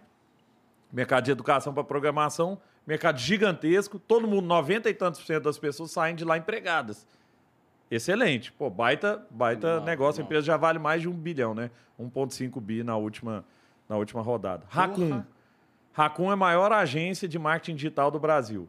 mercado 0.91 1.25
de 1.25 1.31
educação 1.31 1.73
para 1.73 1.83
programação, 1.83 2.61
mercado 2.85 3.17
gigantesco, 3.17 3.97
todo 3.99 4.27
mundo, 4.27 4.45
90 4.45 4.89
e 4.89 4.93
tantos 4.93 5.19
por 5.19 5.25
cento 5.27 5.43
das 5.43 5.57
pessoas 5.57 5.91
saem 5.91 6.15
de 6.15 6.23
lá 6.23 6.37
empregadas. 6.37 7.05
Excelente. 7.95 8.51
Pô, 8.51 8.69
baita, 8.69 9.25
baita 9.29 9.67
Animal, 9.67 9.85
negócio. 9.85 10.19
A 10.19 10.23
animal. 10.23 10.25
empresa 10.25 10.45
já 10.45 10.57
vale 10.57 10.79
mais 10.79 11.01
de 11.01 11.09
um 11.09 11.13
bilhão, 11.13 11.53
né? 11.53 11.69
1,5 11.99 12.59
bi 12.59 12.83
na 12.83 12.95
última, 12.97 13.45
na 13.87 13.97
última 13.97 14.21
rodada. 14.21 14.65
Raccoon. 14.67 15.23
Raccoon 15.91 16.29
é 16.29 16.33
a 16.33 16.35
maior 16.35 16.71
agência 16.71 17.27
de 17.27 17.37
marketing 17.37 17.75
digital 17.75 18.09
do 18.09 18.19
Brasil. 18.19 18.67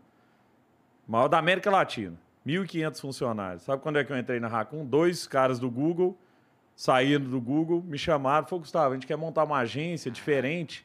Maior 1.06 1.28
da 1.28 1.38
América 1.38 1.70
Latina. 1.70 2.18
1.500 2.46 3.00
funcionários. 3.00 3.62
Sabe 3.62 3.82
quando 3.82 3.98
é 3.98 4.04
que 4.04 4.12
eu 4.12 4.18
entrei 4.18 4.38
na 4.38 4.48
Racon? 4.48 4.84
Dois 4.84 5.26
caras 5.26 5.58
do 5.58 5.70
Google 5.70 6.18
saíram 6.76 7.24
do 7.24 7.40
Google, 7.40 7.82
me 7.82 7.96
chamaram, 7.96 8.46
falou, 8.46 8.60
Gustavo, 8.60 8.90
a 8.90 8.94
gente 8.94 9.06
quer 9.06 9.16
montar 9.16 9.44
uma 9.44 9.58
agência 9.58 10.10
diferente, 10.10 10.84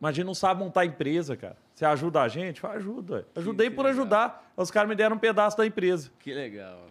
mas 0.00 0.10
a 0.10 0.12
gente 0.12 0.26
não 0.26 0.34
sabe 0.34 0.60
montar 0.62 0.84
empresa, 0.84 1.36
cara. 1.36 1.56
Você 1.74 1.84
ajuda 1.84 2.22
a 2.22 2.28
gente? 2.28 2.60
Falei, 2.60 2.78
ajuda. 2.78 3.26
Ajudei 3.34 3.68
que 3.70 3.76
por 3.76 3.84
legal. 3.84 4.00
ajudar. 4.00 4.52
Os 4.56 4.70
caras 4.70 4.88
me 4.88 4.94
deram 4.94 5.16
um 5.16 5.18
pedaço 5.18 5.56
da 5.56 5.66
empresa. 5.66 6.10
Que 6.18 6.32
legal. 6.32 6.86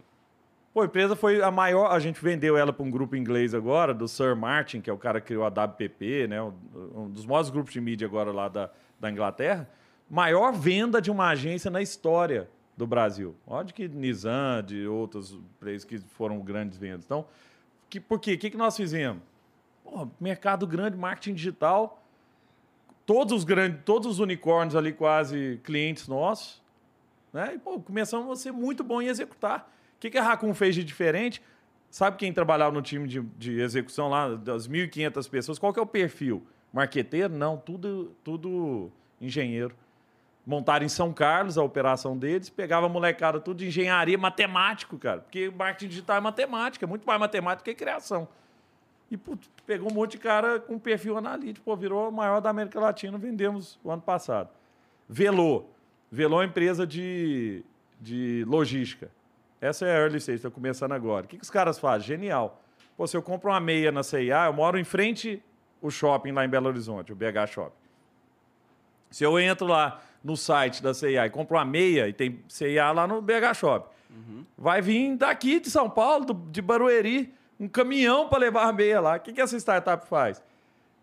Pô, 0.73 0.81
a 0.81 0.85
empresa 0.85 1.15
foi 1.15 1.41
a 1.41 1.52
maior. 1.52 1.91
A 1.91 1.99
gente 1.99 2.23
vendeu 2.23 2.57
ela 2.57 2.72
para 2.72 2.85
um 2.85 2.89
grupo 2.89 3.15
inglês 3.15 3.53
agora, 3.53 3.93
do 3.93 4.07
Sir 4.07 4.35
Martin, 4.35 4.80
que 4.80 4.89
é 4.89 4.93
o 4.93 4.98
cara 4.98 5.19
que 5.19 5.27
criou 5.27 5.43
a 5.43 5.49
WPP, 5.49 6.27
né? 6.27 6.41
Um 6.41 7.10
dos 7.10 7.26
maiores 7.26 7.49
grupos 7.49 7.73
de 7.73 7.81
mídia 7.81 8.07
agora 8.07 8.31
lá 8.31 8.48
da, 8.48 8.69
da 8.99 9.11
Inglaterra. 9.11 9.69
Maior 10.10 10.53
venda 10.53 11.02
de 11.02 11.11
uma 11.11 11.27
agência 11.30 11.69
na 11.69 11.81
história 11.81 12.49
do 12.77 12.88
Brasil. 12.88 13.35
Olha 13.45 13.68
que 13.68 13.88
Nizam, 13.88 14.64
de 14.65 14.88
outros 14.88 15.38
players 15.60 15.84
que 15.84 15.99
foram 15.99 16.39
grandes 16.39 16.77
vendas. 16.77 17.03
Então, 17.06 17.26
que, 17.89 17.99
por 17.99 18.19
quê? 18.19 18.34
O 18.34 18.38
que, 18.38 18.49
que 18.49 18.57
nós 18.57 18.77
fizemos? 18.77 19.22
Pô, 19.84 20.07
mercado 20.19 20.65
grande, 20.65 20.98
marketing 20.98 21.34
digital. 21.34 22.02
Todos 23.06 23.34
os 23.34 23.43
grandes, 23.43 23.81
todos 23.84 24.07
os 24.07 24.19
unicórnios 24.19 24.76
ali 24.76 24.93
quase 24.93 25.60
clientes 25.65 26.07
nossos. 26.07 26.61
Né? 27.34 27.56
E, 27.56 27.60
pô, 27.60 27.77
começamos 27.80 28.31
a 28.31 28.35
ser 28.41 28.53
muito 28.53 28.84
bom 28.84 29.02
em 29.02 29.07
executar. 29.07 29.69
Que, 30.01 30.09
que 30.09 30.17
a 30.17 30.23
Raccoon 30.23 30.55
fez 30.55 30.73
de 30.73 30.83
diferente? 30.83 31.43
Sabe 31.91 32.17
quem 32.17 32.33
trabalhava 32.33 32.73
no 32.73 32.81
time 32.81 33.07
de, 33.07 33.21
de 33.21 33.61
execução 33.61 34.09
lá, 34.09 34.33
das 34.33 34.67
1.500 34.67 35.29
pessoas? 35.29 35.59
Qual 35.59 35.71
que 35.71 35.79
é 35.79 35.83
o 35.83 35.85
perfil? 35.85 36.41
Marqueteiro? 36.73 37.31
Não, 37.31 37.55
tudo, 37.55 38.11
tudo 38.23 38.91
engenheiro. 39.21 39.75
Montaram 40.43 40.83
em 40.83 40.89
São 40.89 41.13
Carlos 41.13 41.55
a 41.55 41.63
operação 41.63 42.17
deles, 42.17 42.49
pegava 42.49 42.87
a 42.87 42.89
molecada 42.89 43.39
tudo 43.39 43.57
de 43.57 43.67
engenharia, 43.67 44.17
matemático, 44.17 44.97
cara. 44.97 45.19
Porque 45.19 45.51
marketing 45.55 45.89
digital 45.89 46.17
é 46.17 46.19
matemática, 46.19 46.83
é 46.83 46.87
muito 46.87 47.05
mais 47.05 47.19
matemática 47.19 47.63
que 47.63 47.75
criação. 47.75 48.27
E 49.11 49.15
putz, 49.15 49.47
pegou 49.67 49.91
um 49.91 49.93
monte 49.93 50.13
de 50.13 50.17
cara 50.17 50.59
com 50.59 50.79
perfil 50.79 51.15
analítico, 51.15 51.63
pô, 51.63 51.75
virou 51.75 52.07
a 52.07 52.11
maior 52.11 52.41
da 52.41 52.49
América 52.49 52.79
Latina, 52.79 53.19
vendemos 53.19 53.77
o 53.83 53.91
ano 53.91 54.01
passado. 54.01 54.49
Velô. 55.07 55.65
Velô 56.11 56.41
é 56.41 56.45
empresa 56.45 56.87
de, 56.87 57.63
de 57.99 58.43
logística. 58.47 59.11
Essa 59.61 59.85
é 59.85 59.91
a 59.95 59.99
early 59.99 60.17
stage, 60.17 60.38
está 60.38 60.49
começando 60.49 60.91
agora. 60.91 61.25
O 61.25 61.27
que, 61.29 61.38
que 61.38 61.43
os 61.43 61.49
caras 61.51 61.77
fazem? 61.79 62.07
Genial. 62.07 62.59
Pô, 62.97 63.05
se 63.07 63.15
eu 63.15 63.21
compro 63.21 63.49
uma 63.51 63.59
meia 63.59 63.91
na 63.91 64.01
CIA, 64.03 64.45
eu 64.47 64.53
moro 64.53 64.77
em 64.79 64.83
frente 64.83 65.41
o 65.81 65.89
shopping 65.91 66.31
lá 66.31 66.43
em 66.43 66.49
Belo 66.49 66.67
Horizonte, 66.67 67.11
o 67.13 67.15
BH 67.15 67.47
Shopping. 67.51 67.75
Se 69.09 69.23
eu 69.23 69.39
entro 69.39 69.67
lá 69.67 70.01
no 70.23 70.35
site 70.38 70.81
da 70.81 70.93
CIA 70.93 71.25
e 71.25 71.29
compro 71.29 71.57
uma 71.57 71.65
meia, 71.65 72.07
e 72.07 72.13
tem 72.13 72.39
CIA 72.47 72.91
lá 72.91 73.05
no 73.07 73.21
BH 73.21 73.53
Shopping, 73.55 73.89
vai 74.57 74.81
vir 74.81 75.15
daqui 75.15 75.59
de 75.59 75.69
São 75.69 75.89
Paulo, 75.89 76.25
do- 76.25 76.33
de 76.51 76.61
Barueri, 76.61 77.33
um 77.59 77.67
caminhão 77.67 78.27
para 78.29 78.39
levar 78.39 78.63
a 78.67 78.73
meia 78.73 78.99
lá. 78.99 79.15
O 79.15 79.19
que, 79.19 79.31
que 79.33 79.41
essa 79.41 79.57
startup 79.57 80.07
faz? 80.07 80.43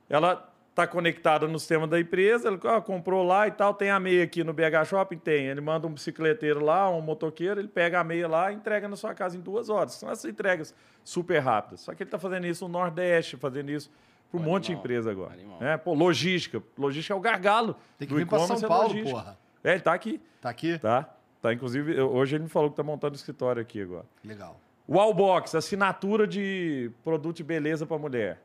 Ela 0.09 0.49
está 0.79 0.87
conectada 0.87 1.49
no 1.49 1.59
sistema 1.59 1.89
da 1.89 1.99
empresa, 1.99 2.49
ele 2.49 2.61
ah, 2.65 2.81
comprou 2.81 3.25
lá 3.25 3.49
e 3.49 3.51
tal, 3.51 3.75
tem 3.75 3.91
a 3.91 3.99
meia 3.99 4.23
aqui 4.23 4.45
no 4.45 4.53
BH 4.53 4.85
Shopping? 4.87 5.19
Tem. 5.19 5.47
Ele 5.47 5.61
manda 5.61 5.89
um 5.89 5.91
bicicleteiro 5.93 6.65
lá, 6.65 6.89
um 6.89 7.01
motoqueiro, 7.01 7.61
ele 7.61 7.67
pega 7.67 7.99
a 7.99 8.05
meia 8.05 8.29
lá 8.29 8.53
e 8.53 8.55
entrega 8.55 8.87
na 8.87 8.95
sua 8.95 9.13
casa 9.13 9.37
em 9.37 9.41
duas 9.41 9.69
horas. 9.69 9.95
São 9.95 10.09
essas 10.09 10.25
entregas 10.31 10.73
super 11.03 11.41
rápidas. 11.41 11.81
Só 11.81 11.93
que 11.95 12.05
ele 12.05 12.09
está 12.09 12.19
fazendo 12.19 12.47
isso 12.47 12.65
no 12.69 12.73
Nordeste, 12.79 13.37
fazendo 13.37 13.71
isso 13.71 13.91
para 14.31 14.39
um 14.39 14.41
Animal, 14.43 14.55
monte 14.55 14.67
de 14.67 14.73
empresa 14.75 15.11
agora. 15.11 15.33
animal. 15.33 15.59
É, 15.61 15.77
pô, 15.77 15.95
logística. 15.95 16.63
Logística 16.79 17.13
é 17.13 17.17
o 17.17 17.21
gargalo. 17.21 17.75
Tem 17.99 18.07
que 18.07 18.15
vir 18.15 18.23
e-commerce, 18.23 18.57
São 18.59 18.65
é 18.65 18.69
Paulo, 18.69 18.89
logística. 18.89 19.11
porra. 19.19 19.39
É, 19.65 19.73
ele 19.73 19.81
tá 19.81 19.93
aqui, 19.93 20.21
Tá 20.41 20.49
aqui? 20.51 20.79
tá? 20.79 21.13
Tá, 21.43 21.53
inclusive, 21.53 22.01
hoje 22.01 22.37
ele 22.37 22.45
me 22.45 22.49
falou 22.51 22.71
que 22.71 22.77
tá 22.77 22.83
montando 22.85 23.17
escritório 23.17 23.61
aqui 23.61 23.83
agora. 23.83 24.05
Legal. 24.25 24.61
Wallbox, 24.89 25.55
assinatura 25.57 26.27
de 26.27 26.91
produto 27.03 27.37
de 27.37 27.45
beleza 27.45 27.85
para 27.85 27.99
mulher. 27.99 28.41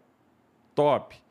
Top. 0.76 1.23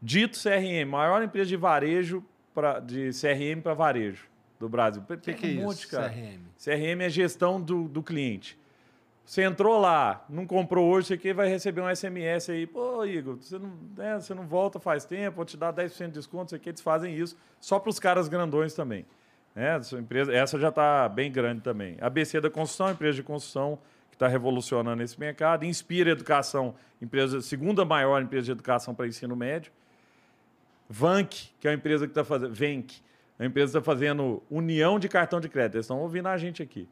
Dito 0.00 0.38
CRM, 0.38 0.88
maior 0.88 1.22
empresa 1.22 1.48
de 1.48 1.56
varejo 1.56 2.24
pra, 2.54 2.80
de 2.80 3.10
CRM 3.10 3.60
para 3.62 3.74
varejo 3.74 4.26
do 4.58 4.68
Brasil. 4.68 5.02
O 5.02 5.16
que, 5.16 5.32
que 5.34 5.46
é 5.46 5.50
isso, 5.50 5.88
cara. 5.88 6.08
CRM? 6.08 6.40
CRM 6.56 7.02
é 7.02 7.08
gestão 7.08 7.60
do, 7.60 7.88
do 7.88 8.02
cliente. 8.02 8.58
Você 9.28 9.42
entrou 9.42 9.78
lá, 9.78 10.24
não 10.26 10.46
comprou 10.46 10.88
hoje, 10.88 11.08
você 11.08 11.14
aqui 11.14 11.34
vai 11.34 11.48
receber 11.50 11.82
um 11.82 11.94
SMS 11.94 12.48
aí. 12.48 12.66
Pô, 12.66 13.04
Igor, 13.04 13.36
você 13.36 13.58
não, 13.58 13.72
né, 13.94 14.18
você 14.18 14.32
não 14.32 14.46
volta 14.46 14.80
faz 14.80 15.04
tempo, 15.04 15.36
vou 15.36 15.44
te 15.44 15.54
dar 15.54 15.70
10% 15.70 16.06
de 16.06 16.12
desconto, 16.12 16.46
isso 16.46 16.54
aqui, 16.54 16.70
eles 16.70 16.80
fazem 16.80 17.14
isso 17.14 17.36
só 17.60 17.78
para 17.78 17.90
os 17.90 18.00
caras 18.00 18.26
grandões 18.26 18.72
também. 18.72 19.04
Né? 19.54 19.76
Essa, 19.76 19.98
empresa, 19.98 20.32
essa 20.32 20.58
já 20.58 20.70
está 20.70 21.06
bem 21.10 21.30
grande 21.30 21.60
também. 21.60 21.98
ABC 22.00 22.40
da 22.40 22.48
Construção, 22.48 22.90
empresa 22.90 23.16
de 23.16 23.22
construção 23.22 23.78
que 24.08 24.16
está 24.16 24.26
revolucionando 24.26 25.02
esse 25.02 25.20
mercado. 25.20 25.66
Inspira 25.66 26.10
Educação, 26.10 26.74
empresa, 27.02 27.42
segunda 27.42 27.84
maior 27.84 28.22
empresa 28.22 28.46
de 28.46 28.52
educação 28.52 28.94
para 28.94 29.06
ensino 29.06 29.36
médio. 29.36 29.70
Vank, 30.88 31.50
que 31.60 31.66
é 31.68 31.70
uma 31.70 31.76
empresa 31.76 32.06
que 32.06 32.10
está 32.10 32.24
fazendo. 32.24 32.54
Venk, 32.54 33.00
uma 33.38 33.46
empresa 33.46 33.78
está 33.78 33.82
fazendo 33.82 34.42
união 34.50 34.98
de 34.98 35.08
cartão 35.08 35.40
de 35.40 35.48
crédito. 35.48 35.76
Eles 35.76 35.84
estão 35.84 36.00
ouvindo 36.00 36.28
a 36.28 36.36
gente 36.36 36.62
aqui. 36.62 36.88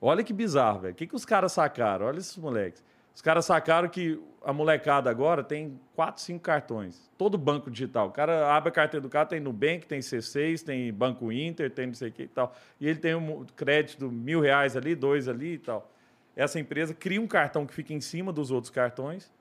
Olha 0.00 0.22
que 0.22 0.32
bizarro, 0.32 0.80
velho. 0.80 0.92
O 0.92 0.96
que, 0.96 1.06
que 1.06 1.14
os 1.14 1.24
caras 1.24 1.52
sacaram? 1.52 2.06
Olha 2.06 2.18
esses 2.18 2.36
moleques. 2.36 2.84
Os 3.14 3.22
caras 3.22 3.46
sacaram 3.46 3.88
que 3.88 4.20
a 4.44 4.52
molecada 4.52 5.08
agora 5.08 5.42
tem 5.42 5.80
quatro, 5.94 6.22
cinco 6.22 6.40
cartões. 6.40 7.10
Todo 7.16 7.38
banco 7.38 7.70
digital. 7.70 8.08
O 8.08 8.10
cara 8.12 8.54
abre 8.54 8.68
a 8.68 8.72
carteira 8.72 9.00
do 9.00 9.08
carro, 9.08 9.28
tem 9.28 9.40
Nubank, 9.40 9.86
tem 9.86 10.00
C6, 10.00 10.62
tem 10.62 10.92
Banco 10.92 11.32
Inter, 11.32 11.70
tem 11.70 11.86
não 11.86 11.94
sei 11.94 12.10
o 12.10 12.12
que 12.12 12.24
e 12.24 12.28
tal. 12.28 12.54
E 12.78 12.86
ele 12.86 12.98
tem 12.98 13.14
um 13.14 13.46
crédito 13.56 14.10
mil 14.10 14.40
reais 14.40 14.76
ali, 14.76 14.94
dois 14.94 15.28
ali 15.28 15.54
e 15.54 15.58
tal. 15.58 15.90
Essa 16.36 16.60
empresa 16.60 16.92
cria 16.92 17.20
um 17.20 17.26
cartão 17.26 17.64
que 17.64 17.72
fica 17.72 17.94
em 17.94 18.00
cima 18.02 18.30
dos 18.30 18.50
outros 18.50 18.70
cartões 18.70 19.32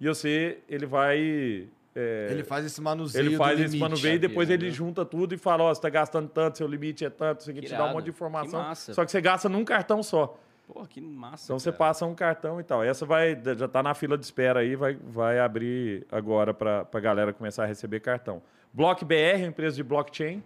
e 0.00 0.06
você, 0.06 0.60
ele 0.68 0.86
vai... 0.86 1.68
é, 1.98 2.28
Ele 2.30 2.44
faz 2.44 2.64
esse 2.64 2.80
manuseio 2.80 3.26
ele 3.26 3.36
faz 3.36 3.58
do 3.58 3.64
esse 3.64 3.72
limite. 3.72 3.80
manuseio 3.82 4.14
e 4.14 4.18
depois 4.18 4.48
ele 4.48 4.66
né? 4.66 4.72
junta 4.72 5.04
tudo 5.04 5.34
e 5.34 5.38
fala, 5.38 5.64
ó, 5.64 5.74
você 5.74 5.80
tá 5.80 5.88
gastando 5.88 6.28
tanto, 6.28 6.58
seu 6.58 6.68
limite 6.68 7.04
é 7.04 7.10
tanto, 7.10 7.40
isso 7.40 7.50
aqui 7.50 7.60
Que 7.60 7.66
te 7.66 7.74
dá 7.74 7.86
um 7.86 7.92
monte 7.92 8.04
de 8.04 8.10
que 8.12 8.16
informação. 8.16 8.60
massa. 8.60 8.94
Só 8.94 9.04
que 9.04 9.10
você 9.10 9.20
gasta 9.20 9.48
num 9.48 9.64
cartão 9.64 10.00
só. 10.02 10.38
Pô, 10.68 10.86
que 10.86 11.00
massa. 11.00 11.46
Então 11.46 11.58
você 11.58 11.72
cara. 11.72 11.78
passa 11.78 12.06
um 12.06 12.14
cartão 12.14 12.60
e 12.60 12.62
tal. 12.62 12.84
Essa 12.84 13.04
vai 13.04 13.36
já 13.56 13.64
está 13.64 13.82
na 13.82 13.94
fila 13.94 14.16
de 14.16 14.24
espera 14.24 14.60
aí, 14.60 14.76
vai, 14.76 14.94
vai 14.94 15.40
abrir 15.40 16.06
agora 16.12 16.54
para 16.54 16.86
a 16.92 17.00
galera 17.00 17.32
começar 17.32 17.64
a 17.64 17.66
receber 17.66 18.00
cartão. 18.00 18.40
Block 18.72 19.04
BR, 19.04 19.42
empresa 19.46 19.74
de 19.76 19.82
blockchain, 19.82 20.42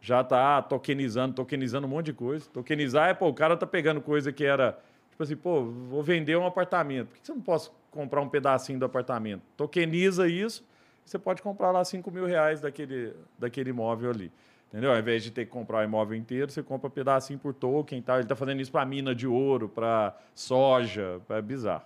já 0.00 0.20
está 0.20 0.60
tokenizando, 0.60 1.34
tokenizando 1.34 1.86
um 1.86 1.90
monte 1.90 2.06
de 2.06 2.12
coisa. 2.12 2.46
Tokenizar 2.52 3.08
é, 3.08 3.14
pô, 3.14 3.28
o 3.28 3.34
cara 3.34 3.56
tá 3.56 3.66
pegando 3.66 4.00
coisa 4.00 4.30
que 4.32 4.44
era, 4.44 4.78
tipo 5.10 5.22
assim, 5.22 5.36
pô, 5.36 5.64
vou 5.64 6.02
vender 6.02 6.36
um 6.36 6.44
apartamento. 6.44 7.08
Por 7.08 7.18
que 7.18 7.26
você 7.26 7.32
não 7.32 7.40
posso 7.40 7.72
comprar 7.94 8.20
um 8.20 8.28
pedacinho 8.28 8.78
do 8.78 8.84
apartamento? 8.84 9.42
Tokeniza 9.56 10.28
isso, 10.28 10.64
você 11.04 11.18
pode 11.18 11.42
comprar 11.42 11.70
lá 11.70 11.84
5 11.84 12.10
mil 12.10 12.26
reais 12.26 12.60
daquele, 12.60 13.14
daquele 13.38 13.70
imóvel 13.70 14.10
ali. 14.10 14.32
Entendeu? 14.68 14.90
Ao 14.90 14.98
invés 14.98 15.22
de 15.22 15.30
ter 15.30 15.44
que 15.44 15.52
comprar 15.52 15.78
o 15.78 15.82
imóvel 15.84 16.16
inteiro, 16.18 16.50
você 16.50 16.62
compra 16.62 16.88
um 16.88 16.90
pedacinho 16.90 17.38
por 17.38 17.54
token 17.54 17.98
e 17.98 18.02
tal. 18.02 18.16
Ele 18.16 18.24
está 18.24 18.34
fazendo 18.34 18.60
isso 18.60 18.72
para 18.72 18.84
mina 18.84 19.14
de 19.14 19.26
ouro, 19.26 19.68
para 19.68 20.16
soja, 20.34 21.20
é 21.28 21.40
bizarro. 21.40 21.84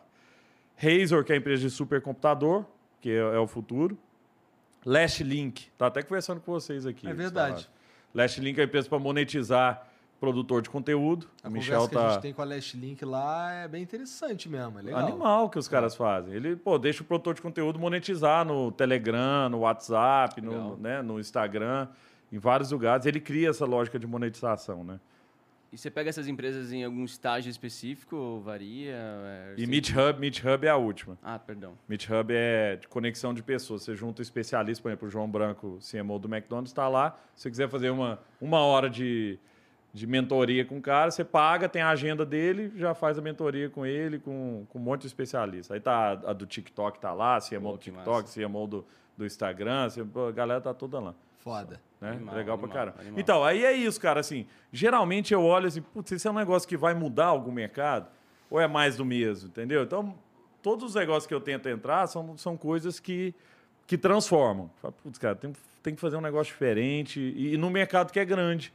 Razor, 0.76 1.24
que 1.24 1.32
é 1.32 1.34
a 1.34 1.38
empresa 1.38 1.62
de 1.62 1.70
supercomputador, 1.70 2.64
que 3.00 3.10
é, 3.10 3.18
é 3.18 3.38
o 3.38 3.46
futuro. 3.46 3.98
Lashlink, 4.86 5.68
tá 5.76 5.88
até 5.88 6.02
conversando 6.02 6.40
com 6.40 6.52
vocês 6.52 6.86
aqui. 6.86 7.06
É 7.06 7.12
verdade. 7.12 7.64
falaram. 7.64 7.78
Lashlink 8.14 8.58
é 8.58 8.62
a 8.62 8.64
empresa 8.64 8.88
para 8.88 8.98
monetizar 8.98 9.87
produtor 10.18 10.62
de 10.62 10.70
conteúdo. 10.70 11.28
A 11.42 11.48
o 11.48 11.50
conversa 11.50 11.70
Michel 11.72 11.88
que 11.88 11.96
a 11.96 12.00
tá 12.00 12.12
gente 12.12 12.22
tem 12.22 12.32
com 12.32 12.42
a 12.42 12.44
Last 12.44 12.76
Link 12.76 13.04
lá 13.04 13.52
é 13.52 13.68
bem 13.68 13.82
interessante 13.82 14.48
mesmo, 14.48 14.78
é 14.78 14.82
legal. 14.82 15.06
animal 15.06 15.50
que 15.50 15.58
os 15.58 15.68
caras 15.68 15.94
fazem. 15.94 16.34
Ele, 16.34 16.56
pô, 16.56 16.78
deixa 16.78 17.02
o 17.02 17.06
produtor 17.06 17.34
de 17.34 17.42
conteúdo 17.42 17.78
monetizar 17.78 18.44
no 18.44 18.72
Telegram, 18.72 19.48
no 19.48 19.60
WhatsApp, 19.60 20.40
no, 20.40 20.76
né, 20.76 21.02
no 21.02 21.20
Instagram, 21.20 21.88
em 22.32 22.38
vários 22.38 22.70
lugares. 22.70 23.06
Ele 23.06 23.20
cria 23.20 23.50
essa 23.50 23.64
lógica 23.64 23.98
de 23.98 24.06
monetização, 24.06 24.82
né? 24.84 24.98
E 25.70 25.76
você 25.76 25.90
pega 25.90 26.08
essas 26.08 26.26
empresas 26.26 26.72
em 26.72 26.82
algum 26.82 27.04
estágio 27.04 27.50
específico 27.50 28.16
ou 28.16 28.40
varia? 28.40 28.94
É, 28.94 29.54
E 29.58 29.66
Meet 29.66 29.90
Hub, 29.90 30.18
Meet 30.18 30.42
Hub 30.42 30.66
é 30.66 30.70
a 30.70 30.76
última. 30.76 31.18
Ah, 31.22 31.38
perdão. 31.38 31.74
Meet 31.86 32.08
Hub 32.08 32.32
é 32.34 32.76
de 32.76 32.88
conexão 32.88 33.34
de 33.34 33.42
pessoas. 33.42 33.82
Você 33.82 33.94
junta 33.94 34.22
um 34.22 34.24
especialista, 34.24 34.82
por 34.82 34.88
exemplo, 34.88 35.08
o 35.08 35.10
João 35.10 35.30
Branco, 35.30 35.78
CMO 35.78 36.18
do 36.18 36.26
McDonald's, 36.26 36.70
está 36.70 36.88
lá. 36.88 37.20
Se 37.34 37.42
você 37.42 37.50
quiser 37.50 37.68
fazer 37.68 37.90
uma, 37.90 38.18
uma 38.40 38.60
hora 38.60 38.88
de, 38.88 39.38
de 39.92 40.06
mentoria 40.06 40.64
com 40.64 40.78
o 40.78 40.82
cara, 40.82 41.10
você 41.10 41.24
paga, 41.24 41.68
tem 41.68 41.82
a 41.82 41.88
agenda 41.88 42.24
dele, 42.24 42.72
já 42.76 42.94
faz 42.94 43.18
a 43.18 43.22
mentoria 43.22 43.70
com 43.70 43.86
ele, 43.86 44.18
com, 44.18 44.66
com 44.68 44.78
um 44.78 44.82
monte 44.82 45.02
de 45.02 45.06
especialista. 45.06 45.74
Aí 45.74 45.80
tá 45.80 46.12
a, 46.24 46.30
a 46.30 46.32
do 46.32 46.46
TikTok 46.46 46.98
tá 46.98 47.12
lá, 47.12 47.38
CMO 47.40 47.60
Pô, 47.60 47.72
do 47.72 47.78
TikTok, 47.78 48.22
massa. 48.22 48.40
CMO 48.40 48.66
do, 48.66 48.86
do 49.16 49.26
Instagram, 49.26 49.88
pô, 50.12 50.26
a 50.26 50.32
galera 50.32 50.60
tá 50.60 50.74
toda 50.74 51.00
lá. 51.00 51.14
Foda. 51.38 51.80
Né? 52.00 52.10
Animal, 52.10 52.34
Legal 52.34 52.58
pra 52.58 52.66
animal, 52.66 52.84
caramba. 52.84 53.00
animal. 53.00 53.20
Então, 53.20 53.44
aí 53.44 53.64
é 53.64 53.72
isso, 53.72 54.00
cara. 54.00 54.20
Assim, 54.20 54.46
geralmente 54.72 55.32
eu 55.32 55.42
olho 55.42 55.66
assim, 55.66 55.80
putz, 55.80 56.12
esse 56.12 56.28
é 56.28 56.30
um 56.30 56.34
negócio 56.34 56.68
que 56.68 56.76
vai 56.76 56.94
mudar 56.94 57.26
algum 57.26 57.50
mercado? 57.50 58.08
Ou 58.50 58.60
é 58.60 58.66
mais 58.66 58.96
do 58.96 59.04
mesmo, 59.04 59.48
entendeu? 59.48 59.82
Então, 59.82 60.14
todos 60.62 60.84
os 60.84 60.94
negócios 60.94 61.26
que 61.26 61.34
eu 61.34 61.40
tento 61.40 61.68
entrar 61.68 62.06
são, 62.06 62.36
são 62.36 62.56
coisas 62.56 63.00
que, 63.00 63.34
que 63.86 63.96
transformam. 63.96 64.70
Fala, 64.80 64.92
Putz, 64.92 65.18
cara, 65.18 65.34
tem, 65.34 65.52
tem 65.82 65.94
que 65.94 66.00
fazer 66.00 66.16
um 66.16 66.20
negócio 66.20 66.52
diferente. 66.52 67.20
E, 67.20 67.54
e 67.54 67.56
no 67.56 67.70
mercado 67.70 68.12
que 68.12 68.20
é 68.20 68.24
grande. 68.24 68.72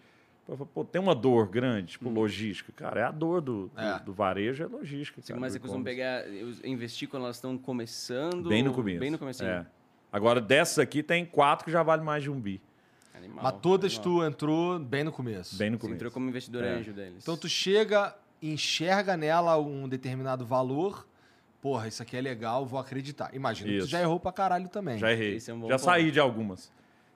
Pô, 0.74 0.84
tem 0.84 1.02
uma 1.02 1.15
dor 1.15 1.48
grande, 1.48 1.94
tipo 1.94 2.10
logística. 2.10 2.72
Cara, 2.76 2.99
é 2.99 3.03
a 3.03 3.11
dor 3.11 3.40
do, 3.40 3.68
do, 3.70 3.80
É. 3.80 3.99
do 3.99 4.11
varejo, 4.14 4.61
é 4.64 4.68
logística. 4.68 5.22
Sim, 5.22 5.30
cara, 5.30 5.40
mas 5.40 5.53
do 5.53 5.56
você 5.56 5.60
costuma 5.61 5.90
e-commerce. 5.90 6.30
pegar, 6.52 6.68
investir 6.68 7.07
quando 7.07 7.24
elas 7.24 7.38
estão 7.38 7.57
começando? 7.57 8.49
Bem 8.49 8.61
no 8.61 8.74
começo. 8.74 8.99
Bem 8.99 9.10
no 9.11 9.18
comecinho. 9.18 9.49
É. 9.49 9.65
Agora, 10.11 10.41
dessas 10.41 10.80
aqui, 10.80 11.02
tem 11.02 11.26
quatro 11.26 11.64
que 11.65 11.72
já 11.72 11.82
vale 11.82 12.03
mais 12.03 12.24
de 12.24 12.30
um 12.30 12.40
bi. 12.40 12.61
Animal. 13.15 13.44
Mas 13.44 13.53
todas 13.61 13.94
animal. 13.98 14.03
tu 14.20 14.24
entrou 14.26 14.80
bem 14.80 15.03
no 15.06 15.11
começo. 15.14 15.56
Bem 15.56 15.70
no 15.70 15.78
Você 15.78 15.82
começo. 15.82 15.95
entrou 15.95 16.11
como 16.11 16.28
investidor 16.28 16.64
É. 16.65 16.70
anjo 16.74 16.91
deles. 16.91 17.24
Então 17.24 17.38
tu 17.38 17.48
chega, 17.48 18.14
enxerga 18.41 19.15
nela 19.15 19.57
um 19.57 19.88
determinado 19.88 20.45
valor. 20.45 21.07
Porra, 21.61 21.88
isso 21.88 22.03
aqui 22.03 22.18
é 22.18 22.22
legal, 22.22 22.65
vou 22.65 22.78
acreditar. 22.80 23.34
Imagina, 23.34 23.70
tu 23.70 23.76
Isso. 23.78 23.88
já 23.88 24.02
errou 24.02 24.20
pra 24.20 24.34
caralho 24.34 24.68
também. 24.68 24.98
Já 24.98 25.10
errei. 25.14 25.36
É 25.38 25.53
um 25.53 25.61
já 25.61 25.68
ponto. 25.70 25.78
saí 25.80 26.11
de 26.11 26.20
algumas. 26.20 26.70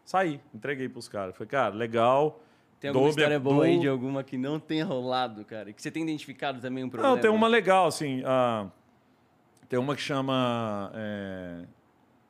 Saí, 0.05 0.39
entreguei 0.53 0.87
pros 0.87 1.09
caras. 1.09 1.35
Falei, 1.35 1.49
cara, 1.49 1.75
legal. 1.75 2.41
Tem 2.79 2.89
alguma 2.89 2.93
dou 2.93 3.01
minha- 3.01 3.09
história 3.25 3.39
boa 3.39 3.65
aí 3.65 3.73
dou- 3.73 3.81
de 3.81 3.87
alguma 3.87 4.23
que 4.23 4.37
não 4.37 4.59
tenha 4.59 4.85
rolado, 4.85 5.43
cara? 5.45 5.73
Que 5.73 5.81
você 5.81 5.89
tem 5.89 6.03
identificado 6.03 6.59
também 6.61 6.83
um 6.83 6.89
problema? 6.89 7.15
Não, 7.15 7.21
tem 7.21 7.29
uma 7.31 7.47
legal, 7.47 7.87
assim. 7.87 8.21
ah, 8.25 8.67
tem 9.67 9.79
uma 9.79 9.95
que 9.95 10.01
chama 10.01 10.91
é, 10.93 11.63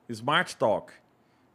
Smart 0.08 0.56
Talk. 0.56 0.92